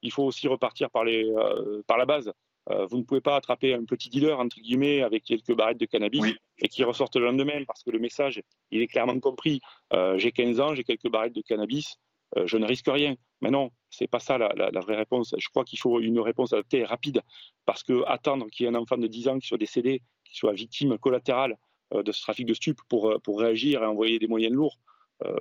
il 0.02 0.12
faut 0.12 0.24
aussi 0.24 0.48
repartir 0.48 0.90
par, 0.90 1.04
les, 1.04 1.32
par 1.88 1.98
la 1.98 2.06
base. 2.06 2.32
Euh, 2.72 2.86
vous 2.86 2.98
ne 2.98 3.04
pouvez 3.04 3.22
pas 3.22 3.36
attraper 3.36 3.74
un 3.74 3.86
petit 3.86 4.10
dealer, 4.10 4.40
entre 4.40 4.60
guillemets, 4.60 5.02
avec 5.02 5.24
quelques 5.24 5.56
barrettes 5.56 5.80
de 5.80 5.86
cannabis 5.86 6.24
et 6.60 6.68
qui 6.68 6.84
ressorte 6.84 7.16
le 7.16 7.26
lendemain 7.26 7.64
parce 7.66 7.84
que 7.84 7.90
le 7.90 8.00
message, 8.00 8.42
il 8.72 8.82
est 8.82 8.88
clairement 8.88 9.20
compris. 9.20 9.60
Euh, 9.94 10.18
j'ai 10.18 10.32
15 10.32 10.60
ans, 10.60 10.76
j'ai 10.76 10.84
quelques 10.84 11.10
barrettes 11.10 11.34
de 11.34 11.42
cannabis, 11.42 11.96
euh, 11.96 12.09
je 12.46 12.58
ne 12.58 12.66
risque 12.66 12.88
rien. 12.88 13.16
Mais 13.42 13.50
non, 13.50 13.72
c'est 13.90 14.08
pas 14.08 14.20
ça 14.20 14.38
la, 14.38 14.80
vraie 14.82 14.96
réponse. 14.96 15.34
Je 15.38 15.50
crois 15.50 15.64
qu'il 15.64 15.80
faut 15.80 16.00
une 16.00 16.20
réponse 16.20 16.54
adaptée 16.54 16.80
et 16.80 16.86
rapide 16.86 17.22
parce 17.66 17.84
que 17.84 18.04
attendre 18.06 18.48
qu'il 18.48 18.66
y 18.66 18.68
ait 18.68 18.72
un 18.72 18.76
enfant 18.76 18.98
de 18.98 19.08
10 19.08 19.28
ans 19.30 19.40
qui 19.40 19.48
soit 19.48 19.58
décédé, 19.58 20.02
qui 20.26 20.36
soit 20.36 20.54
victime 20.54 20.98
collatérale 20.98 21.58
de 21.94 22.12
ce 22.12 22.22
trafic 22.22 22.46
de 22.46 22.54
stupes 22.54 22.82
pour, 22.88 23.20
pour 23.24 23.40
réagir 23.40 23.82
et 23.82 23.86
envoyer 23.86 24.20
des 24.20 24.28
moyens 24.28 24.54
lourds, 24.54 24.78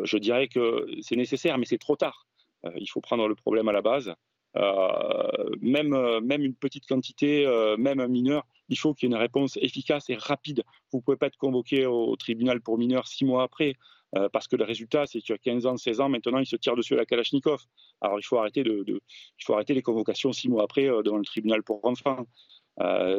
je 0.03 0.17
dirais 0.17 0.49
que 0.49 0.87
c'est 1.03 1.17
nécessaire, 1.17 1.59
mais 1.59 1.67
c'est 1.67 1.79
trop 1.79 1.97
tard. 1.97 2.27
il 2.77 2.89
faut 2.89 3.01
prendre 3.01 3.29
le 3.29 3.35
problème 3.35 3.69
à 3.69 3.73
la 3.73 3.83
base 3.83 4.15
euh, 4.57 5.51
même, 5.61 5.93
euh, 5.93 6.21
même 6.21 6.43
une 6.43 6.55
petite 6.55 6.87
quantité, 6.87 7.47
euh, 7.47 7.77
même 7.77 8.01
un 8.01 8.09
mineur, 8.09 8.47
il 8.69 8.79
faut 8.79 8.95
qu'il 8.95 9.09
y 9.09 9.13
ait 9.13 9.15
une 9.15 9.21
réponse 9.21 9.57
efficace 9.61 10.09
et 10.11 10.17
rapide. 10.17 10.63
Vous 10.91 10.99
ne 10.99 11.03
pouvez 11.03 11.17
pas 11.17 11.27
être 11.27 11.37
convoqué 11.37 11.87
au, 11.87 12.17
tribunal 12.17 12.61
pour 12.61 12.79
mineur 12.79 13.07
six 13.07 13.25
mois 13.25 13.43
après, 13.43 13.75
parce 14.33 14.49
que 14.49 14.57
le 14.57 14.65
résultat, 14.65 15.07
c'est 15.07 15.21
qu'il 15.21 15.33
y 15.33 15.35
a 15.35 15.39
15 15.39 15.67
ans, 15.67 15.77
16 15.77 16.01
ans, 16.01 16.09
maintenant, 16.09 16.39
il 16.39 16.47
se 16.47 16.57
tire 16.57 16.75
dessus 16.77 16.95
à 16.95 16.97
la 16.97 17.07
Kalachnikov. 17.07 17.61
Alors, 18.01 18.19
il 18.19 18.23
faut 18.23 18.39
arrêter, 18.39 18.63
de, 18.63 18.85
il 18.87 19.45
faut 19.45 19.55
arrêter 19.55 19.75
les 19.75 19.83
convocations 19.83 20.33
six 20.33 20.49
mois 20.49 20.65
après 20.65 20.85
devant 20.85 21.19
le 21.19 21.25
tribunal 21.25 21.63
pour 21.63 21.85
enfants. 21.85 22.27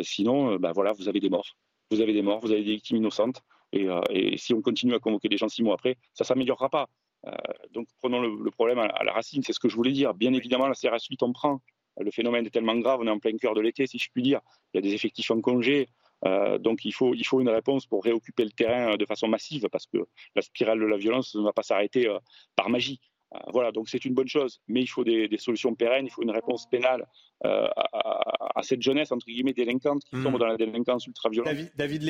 sinon, 0.01 0.55
ben 0.55 0.71
voilà, 0.71 0.93
vous 0.93 1.07
avez 1.07 1.19
des 1.19 1.29
morts. 1.29 1.55
Vous 1.91 2.01
avez 2.01 2.13
des 2.13 2.21
morts, 2.21 2.39
vous 2.39 2.51
avez 2.51 2.63
des 2.63 2.73
victimes 2.73 2.97
innocentes. 2.97 3.43
Et, 3.71 4.37
si 4.37 4.53
on 4.53 4.61
continue 4.61 4.93
à 4.95 4.99
convoquer 4.99 5.29
des 5.29 5.37
gens 5.37 5.49
six 5.49 5.63
mois 5.63 5.75
après, 5.75 5.97
ça 6.13 6.23
ne 6.23 6.27
s'améliorera 6.27 6.69
pas. 6.69 6.87
Euh, 7.27 7.31
donc 7.71 7.87
prenons 7.97 8.21
le, 8.21 8.51
problème 8.51 8.79
à, 8.79 9.03
la 9.03 9.11
racine, 9.11 9.43
c'est 9.43 9.53
ce 9.53 9.59
que 9.59 9.69
je 9.69 9.75
voulais 9.75 9.91
dire. 9.91 10.13
Bien 10.13 10.33
évidemment, 10.33 10.67
la 10.67 10.73
CRS 10.73 11.05
8, 11.09 11.23
on 11.23 11.33
prend. 11.33 11.61
Le 11.99 12.11
phénomène 12.11 12.45
est 12.45 12.49
tellement 12.49 12.77
grave, 12.77 12.99
on 13.01 13.07
est 13.07 13.11
en 13.11 13.19
plein 13.19 13.35
cœur 13.37 13.53
de 13.55 13.61
l'été, 13.61 13.85
si 13.85 13.97
je 13.97 14.09
puis 14.11 14.21
dire. 14.21 14.39
Il 14.73 14.77
y 14.77 14.79
a 14.79 14.81
des 14.81 14.93
effectifs 14.93 15.29
en 15.31 15.41
congé. 15.41 15.89
Euh, 16.25 16.57
donc 16.57 16.85
il 16.85 16.91
faut, 16.91 17.13
il 17.13 17.25
faut 17.25 17.39
une 17.39 17.49
réponse 17.49 17.85
pour 17.85 18.03
réoccuper 18.03 18.43
le 18.43 18.51
terrain 18.51 18.95
de 18.95 19.05
façon 19.05 19.27
massive, 19.27 19.67
parce 19.71 19.85
que 19.85 19.97
la 20.35 20.41
spirale 20.41 20.79
de 20.79 20.85
la 20.85 20.97
violence 20.97 21.35
ne 21.35 21.41
va 21.41 21.53
pas 21.53 21.63
s'arrêter 21.63 22.07
euh, 22.07 22.19
par 22.55 22.69
magie. 22.69 22.99
voilà, 23.53 23.71
donc 23.71 23.89
c'est 23.89 24.03
une 24.05 24.13
bonne 24.13 24.27
chose, 24.27 24.59
mais 24.67 24.81
il 24.81 24.87
faut 24.87 25.03
des, 25.03 25.29
solutions 25.37 25.75
pérennes, 25.75 26.05
il 26.05 26.09
faut 26.09 26.23
une 26.23 26.31
réponse 26.31 26.67
pénale 26.69 27.05
à, 27.43 28.61
cette 28.63 28.81
jeunesse, 28.81 29.11
entre 29.11 29.27
guillemets, 29.27 29.53
délinquante 29.53 30.03
qui 30.03 30.21
tombe 30.23 30.35
mmh. 30.35 30.39
dans 30.39 30.47
la 30.47 30.57
délinquance 30.57 31.05
ultra-violente. 31.05 31.53
David, 31.53 31.71
David 31.75 32.03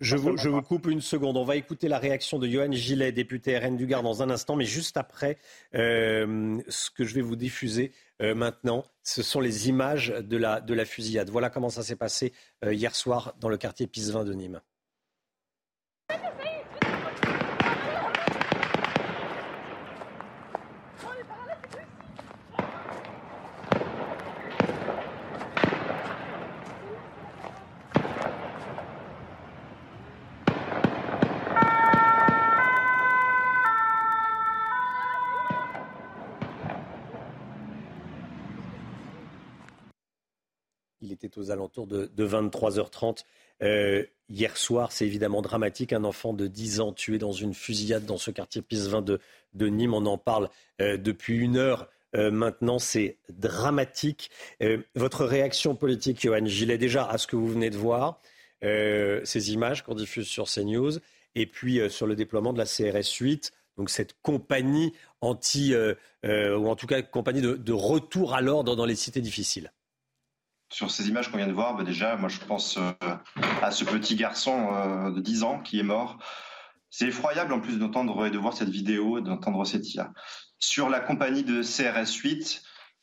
je 0.00 0.16
vous, 0.16 0.36
je 0.36 0.48
vous, 0.48 0.62
coupe 0.62 0.86
une 0.86 1.00
seconde. 1.00 1.36
On 1.36 1.44
va 1.44 1.56
écouter 1.56 1.86
la 1.88 1.98
réaction 1.98 2.38
de 2.38 2.48
Johan 2.48 2.72
Gillet, 2.72 3.12
député 3.12 3.58
RN 3.58 3.76
du 3.76 3.86
Gard, 3.86 4.02
dans 4.02 4.22
un 4.22 4.30
instant. 4.30 4.56
Mais 4.56 4.64
juste 4.64 4.96
après, 4.96 5.36
euh, 5.74 6.58
ce 6.68 6.90
que 6.90 7.04
je 7.04 7.14
vais 7.14 7.20
vous 7.20 7.36
diffuser 7.36 7.92
euh, 8.22 8.34
maintenant, 8.34 8.84
ce 9.02 9.22
sont 9.22 9.40
les 9.40 9.68
images 9.68 10.08
de 10.08 10.36
la, 10.36 10.60
de 10.60 10.74
la 10.74 10.84
fusillade. 10.84 11.28
Voilà 11.30 11.50
comment 11.50 11.68
ça 11.68 11.82
s'est 11.82 11.96
passé 11.96 12.32
euh, 12.64 12.72
hier 12.72 12.94
soir 12.94 13.34
dans 13.40 13.48
le 13.48 13.56
quartier 13.56 13.86
Pisevin 13.86 14.24
de 14.24 14.32
Nîmes. 14.32 14.60
Aux 41.40 41.50
alentours 41.50 41.86
de, 41.86 42.10
23h30 42.16 43.24
euh, 43.62 44.04
hier 44.28 44.56
soir. 44.56 44.92
C'est 44.92 45.06
évidemment 45.06 45.42
dramatique. 45.42 45.92
Un 45.92 46.04
enfant 46.04 46.32
de 46.32 46.46
10 46.46 46.80
ans 46.80 46.92
tué 46.92 47.18
dans 47.18 47.32
une 47.32 47.54
fusillade 47.54 48.06
dans 48.06 48.18
ce 48.18 48.30
quartier 48.30 48.62
Pisevin 48.62 49.02
de, 49.02 49.20
de 49.54 49.66
Nîmes. 49.66 49.94
On 49.94 50.06
en 50.06 50.18
parle 50.18 50.48
euh, 50.80 50.96
depuis 50.96 51.36
une 51.36 51.56
heure. 51.56 51.88
maintenant, 52.12 52.80
c'est 52.80 53.18
dramatique. 53.28 54.30
votre 54.96 55.24
réaction 55.24 55.76
politique, 55.76 56.20
Johan 56.20 56.44
Gillet, 56.44 56.76
déjà 56.76 57.04
à 57.04 57.18
ce 57.18 57.28
que 57.28 57.36
vous 57.36 57.46
venez 57.46 57.70
de 57.70 57.76
voir, 57.76 58.20
ces 58.62 59.52
images 59.52 59.84
qu'on 59.84 59.94
diffuse 59.94 60.26
sur 60.26 60.46
CNews, 60.46 60.98
et 61.36 61.46
puis 61.46 61.78
sur 61.88 62.08
le 62.08 62.16
déploiement 62.16 62.52
de 62.52 62.58
la 62.58 62.64
CRS 62.64 63.14
8, 63.20 63.52
donc 63.80 63.88
cette 63.88 64.14
compagnie 64.20 64.92
anti, 65.22 65.72
euh, 65.72 65.94
euh, 66.26 66.54
ou 66.54 66.68
en 66.68 66.76
tout 66.76 66.86
cas 66.86 67.00
compagnie 67.00 67.40
de, 67.40 67.72
retour 67.72 68.34
à 68.34 68.42
l'ordre 68.42 68.76
dans 68.76 68.84
les 68.84 68.94
cités 68.94 69.22
difficiles 69.22 69.72
sur 70.70 70.90
ces 70.90 71.08
images 71.08 71.30
qu'on 71.30 71.36
vient 71.36 71.48
de 71.48 71.52
voir, 71.52 71.76
bah, 71.76 71.84
déjà, 71.84 72.16
moi 72.16 72.28
je 72.28 72.38
pense 72.38 72.78
euh, 72.78 72.92
à 73.62 73.70
ce 73.70 73.84
petit 73.84 74.16
garçon 74.16 75.10
de 75.10 75.20
10 75.20 75.42
ans 75.42 75.60
qui 75.60 75.78
est 75.78 75.84
mort. 75.84 76.18
C'est 76.90 77.06
effroyable 77.06 77.52
en 77.52 77.60
plus 77.60 77.78
d'entendre 77.78 78.26
et 78.26 78.30
de 78.30 78.38
voir 78.38 78.54
cette 78.54 78.68
vidéo, 78.68 79.20
d'entendre 79.20 79.64
ces 79.64 79.80
tirs. 79.80 80.10
Sur 80.58 80.88
la 80.88 81.00
compagnie 81.00 81.44
de 81.44 81.62
CRS 81.62 82.12
8, 82.22 82.62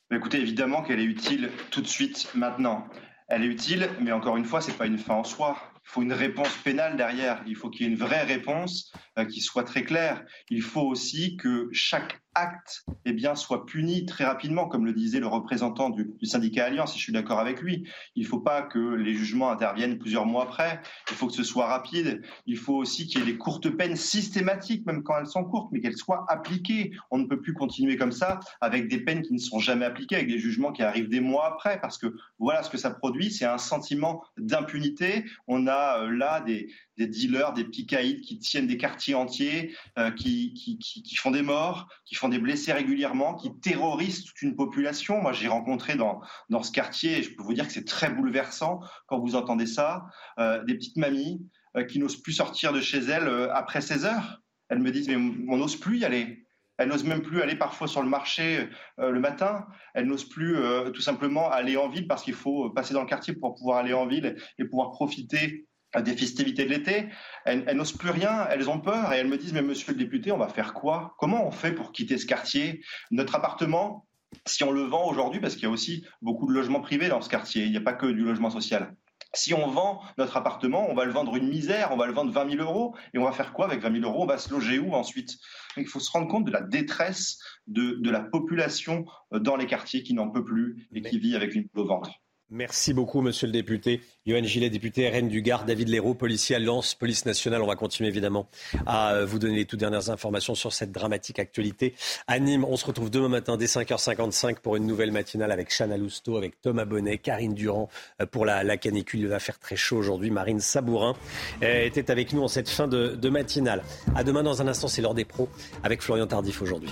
bah, 0.09 0.17
écoutez, 0.17 0.39
évidemment 0.39 0.83
qu'elle 0.83 0.99
est 0.99 1.05
utile 1.05 1.51
tout 1.71 1.81
de 1.81 1.87
suite 1.87 2.29
maintenant. 2.35 2.87
Elle 3.29 3.43
est 3.43 3.47
utile, 3.47 3.89
mais 3.99 4.13
encore 4.13 4.37
une 4.37 4.45
fois, 4.45 4.61
ce 4.61 4.71
n'est 4.71 4.77
pas 4.77 4.85
une 4.85 4.97
fin 4.97 5.15
en 5.15 5.23
soi. 5.23 5.57
Il 5.83 5.89
faut 5.89 6.01
une 6.01 6.13
réponse 6.13 6.55
pénale 6.63 6.95
derrière. 6.95 7.41
Il 7.45 7.55
faut 7.55 7.69
qu'il 7.69 7.85
y 7.85 7.89
ait 7.89 7.91
une 7.91 7.97
vraie 7.97 8.23
réponse 8.23 8.93
qui 9.29 9.41
soit 9.41 9.63
très 9.63 9.83
claire. 9.83 10.23
Il 10.49 10.61
faut 10.61 10.81
aussi 10.81 11.35
que 11.35 11.67
chaque 11.73 12.21
acte 12.37 12.85
eh 13.05 13.13
bien, 13.13 13.35
soit 13.35 13.65
puni 13.65 14.05
très 14.05 14.25
rapidement, 14.25 14.67
comme 14.67 14.85
le 14.85 14.93
disait 14.93 15.19
le 15.19 15.27
représentant 15.27 15.89
du, 15.89 16.13
syndicat 16.23 16.65
Alliance, 16.65 16.93
et 16.93 16.97
je 16.97 17.03
suis 17.03 17.13
d'accord 17.13 17.39
avec 17.39 17.61
lui. 17.61 17.87
Il 18.15 18.23
ne 18.23 18.27
faut 18.27 18.39
pas 18.39 18.61
que 18.61 18.79
les 18.95 19.13
jugements 19.13 19.49
interviennent 19.49 19.97
plusieurs 19.97 20.25
mois 20.25 20.43
après, 20.43 20.81
il 21.09 21.15
faut 21.15 21.27
que 21.27 21.33
ce 21.33 21.43
soit 21.43 21.67
rapide, 21.67 22.21
il 22.45 22.57
faut 22.57 22.75
aussi 22.75 23.07
qu'il 23.07 23.21
y 23.21 23.23
ait 23.23 23.25
des 23.25 23.37
courtes 23.37 23.69
peines 23.69 23.95
systématiques, 23.95 24.85
même 24.85 25.03
quand 25.03 25.17
elles 25.17 25.27
sont 25.27 25.43
courtes, 25.43 25.69
mais 25.71 25.79
qu'elles 25.79 25.97
soient 25.97 26.25
appliquées. 26.29 26.91
On 27.11 27.17
ne 27.17 27.25
peut 27.25 27.41
plus 27.41 27.53
continuer 27.53 27.97
comme 27.97 28.11
ça, 28.11 28.39
avec 28.61 28.87
des 28.87 28.99
peines 28.99 29.21
qui 29.21 29.33
ne 29.33 29.39
sont 29.39 29.59
jamais 29.59 29.85
appliquées, 29.85 30.15
avec 30.15 30.27
des 30.27 30.39
jugements 30.39 30.71
qui 30.71 30.83
arrivent 30.83 31.09
des 31.09 31.21
mois 31.21 31.47
après, 31.47 31.79
parce 31.81 31.97
que 31.97 32.15
voilà 32.39 32.61
ce 32.63 32.69
que 32.69 32.77
ça 32.77 32.91
produit, 32.91 33.31
c'est 33.31 33.45
un 33.45 33.57
sentiment 33.57 34.23
d'impunité. 34.37 35.25
On 35.47 35.67
a 35.67 36.03
euh, 36.03 36.11
là 36.11 36.41
des, 36.41 36.69
des 36.97 37.07
dealers, 37.07 37.53
des 37.53 37.63
petits 37.63 37.85
qui 37.85 38.39
tiennent 38.39 38.67
des 38.67 38.77
quartiers 38.77 39.13
entiers, 39.13 39.75
euh, 39.97 40.11
qui, 40.11 40.53
qui, 40.53 40.77
qui, 40.79 41.15
font 41.15 41.31
des 41.31 41.41
morts, 41.41 41.87
qui 42.05 42.15
font 42.15 42.27
des 42.27 42.39
blessés 42.39 42.73
régulièrement, 42.73 43.35
qui 43.35 43.57
terrorisent 43.59 44.23
toute 44.23 44.41
une 44.41 44.55
population. 44.55 45.21
Moi, 45.21 45.31
j'ai 45.31 45.47
rencontré 45.47 45.95
dans, 45.95 46.21
dans 46.49 46.63
ce 46.63 46.71
quartier, 46.71 47.19
et 47.19 47.23
je 47.23 47.35
peux 47.35 47.43
vous 47.43 47.53
dire 47.53 47.67
que 47.67 47.73
c'est 47.73 47.85
très 47.85 48.09
bouleversant 48.09 48.81
quand 49.05 49.19
vous 49.19 49.35
entendez 49.35 49.67
ça, 49.67 50.07
euh, 50.39 50.63
des 50.63 50.73
petites 50.73 50.97
mamies 50.97 51.47
euh, 51.75 51.83
qui 51.83 51.99
n'osent 51.99 52.21
plus 52.21 52.33
sortir 52.33 52.73
de 52.73 52.81
chez 52.81 52.99
elles 52.99 53.29
après 53.53 53.81
16 53.81 54.05
heures. 54.05 54.41
Elles 54.69 54.79
me 54.79 54.91
disent, 54.91 55.07
mais 55.07 55.15
on 55.15 55.57
n'ose 55.57 55.75
plus 55.75 55.99
y 55.99 56.05
aller. 56.05 56.45
Elles 56.77 56.89
n'osent 56.89 57.05
même 57.05 57.21
plus 57.21 57.41
aller 57.41 57.55
parfois 57.55 57.87
sur 57.87 58.03
le 58.03 58.09
marché 58.09 58.67
le 58.99 59.19
matin. 59.19 59.65
Elles 59.95 60.05
n'osent 60.05 60.29
plus 60.29 60.57
tout 60.93 61.01
simplement 61.01 61.49
aller 61.49 61.75
en 61.75 61.89
ville 61.89 62.05
parce 62.05 62.21
qu'il 62.21 62.35
faut 62.35 62.69
passer 62.69 62.93
dans 62.93 63.01
le 63.01 63.07
quartier 63.07 63.33
pour 63.33 63.55
pouvoir 63.55 63.79
aller 63.79 63.93
en 63.93 64.05
ville 64.05 64.35
et 64.59 64.65
pouvoir 64.65 64.91
profiter 64.91 65.67
des 66.01 66.15
festivités 66.15 66.65
de 66.65 66.69
l'été, 66.69 67.09
elles, 67.45 67.63
n'osent 67.75 67.97
plus 67.97 68.09
rien, 68.09 68.47
elles 68.49 68.69
ont 68.69 68.79
peur 68.79 69.13
et 69.13 69.17
elles 69.17 69.27
me 69.27 69.37
disent 69.37 69.53
mais 69.53 69.61
monsieur 69.61 69.91
le 69.93 69.97
député, 69.97 70.31
on 70.31 70.37
va 70.37 70.47
faire 70.47 70.73
quoi? 70.73 71.15
Comment 71.17 71.47
on 71.47 71.51
fait 71.51 71.71
pour 71.71 71.91
quitter 71.91 72.17
ce 72.17 72.25
quartier? 72.25 72.81
Notre 73.11 73.35
appartement, 73.35 74.05
si 74.45 74.63
on 74.63 74.71
le 74.71 74.83
vend 74.83 75.09
aujourd'hui, 75.09 75.39
parce 75.39 75.55
qu'il 75.55 75.63
y 75.63 75.67
a 75.67 75.71
aussi 75.71 76.05
beaucoup 76.21 76.47
de 76.47 76.53
logements 76.53 76.81
privés 76.81 77.09
dans 77.09 77.21
ce 77.21 77.29
quartier, 77.29 77.65
il 77.65 77.71
n'y 77.71 77.77
a 77.77 77.81
pas 77.81 77.93
que 77.93 78.05
du 78.05 78.23
logement 78.23 78.49
social. 78.49 78.95
Si 79.33 79.53
on 79.53 79.67
vend 79.67 80.01
notre 80.17 80.37
appartement, 80.37 80.89
on 80.89 80.95
va 80.95 81.05
le 81.05 81.11
vendre 81.11 81.35
une 81.35 81.49
misère, 81.49 81.89
on 81.91 81.97
va 81.97 82.07
le 82.07 82.13
vendre 82.13 82.31
20 82.31 82.51
000 82.51 82.63
euros, 82.63 82.95
et 83.13 83.17
on 83.17 83.25
va 83.25 83.31
faire 83.31 83.53
quoi 83.53 83.65
avec 83.65 83.81
20 83.81 83.99
000 83.99 84.05
euros? 84.05 84.23
On 84.23 84.25
va 84.25 84.37
se 84.37 84.49
loger 84.49 84.79
où 84.79 84.93
ensuite? 84.93 85.35
Il 85.75 85.85
faut 85.85 85.99
se 85.99 86.09
rendre 86.11 86.27
compte 86.27 86.45
de 86.45 86.51
la 86.51 86.61
détresse 86.61 87.37
de, 87.67 87.97
de, 87.99 88.09
la 88.09 88.21
population 88.21 89.05
dans 89.31 89.55
les 89.55 89.65
quartiers 89.65 90.01
qui 90.01 90.13
n'en 90.13 90.29
peut 90.29 90.43
plus 90.43 90.87
et 90.93 91.01
qui 91.01 91.19
vit 91.19 91.35
avec 91.35 91.53
une 91.55 91.63
boule 91.63 91.83
au 91.83 91.87
ventre. 91.87 92.11
Merci 92.49 92.93
beaucoup, 92.93 93.19
monsieur 93.19 93.45
le 93.45 93.51
député. 93.51 93.99
Johan 94.25 94.43
Gillet, 94.43 94.69
député 94.69 95.09
RN 95.09 95.27
du 95.27 95.41
Gard, 95.41 95.65
David 95.65 95.89
Léraud, 95.89 96.13
policier 96.13 96.55
à 96.55 96.59
Lens, 96.59 96.95
police 96.95 97.25
nationale. 97.25 97.61
On 97.61 97.67
va 97.67 97.75
continuer 97.75 98.07
évidemment 98.07 98.47
à 98.85 99.15
euh, 99.15 99.25
vous 99.25 99.37
donner 99.37 99.55
les 99.57 99.65
toutes 99.65 99.81
dernières 99.81 100.09
informations 100.09 100.55
sur 100.55 100.71
cette 100.71 100.93
dramatique 100.93 101.39
actualité. 101.39 101.93
À 102.25 102.39
Nîmes, 102.39 102.63
on 102.63 102.77
se 102.77 102.85
retrouve 102.85 103.09
demain 103.09 103.27
matin 103.27 103.57
dès 103.57 103.65
5h55 103.65 104.59
pour 104.59 104.77
une 104.77 104.85
nouvelle 104.85 105.11
matinale 105.11 105.51
avec 105.51 105.75
Chana 105.77 105.97
Lousteau, 105.97 106.37
avec 106.37 106.61
Thomas 106.61 106.85
Bonnet, 106.85 107.17
Karine 107.17 107.53
Durand 107.53 107.89
euh, 108.21 108.25
pour 108.25 108.45
la, 108.45 108.77
canicule. 108.77 109.19
Il 109.19 109.27
va 109.27 109.39
faire 109.39 109.59
très 109.59 109.75
chaud 109.75 109.97
aujourd'hui. 109.97 110.31
Marine 110.31 110.61
Sabourin 110.61 111.17
euh, 111.63 111.83
était 111.83 112.09
avec 112.11 112.31
nous 112.31 112.43
en 112.43 112.47
cette 112.47 112.69
fin 112.69 112.87
de, 112.87 113.09
de 113.09 113.29
matinale. 113.29 113.83
À 114.15 114.23
demain 114.23 114.43
dans 114.43 114.61
un 114.61 114.69
instant, 114.69 114.87
c'est 114.87 115.01
l'heure 115.01 115.15
des 115.15 115.25
pros 115.25 115.49
avec 115.83 116.01
Florian 116.01 116.27
Tardif 116.27 116.61
aujourd'hui. 116.61 116.91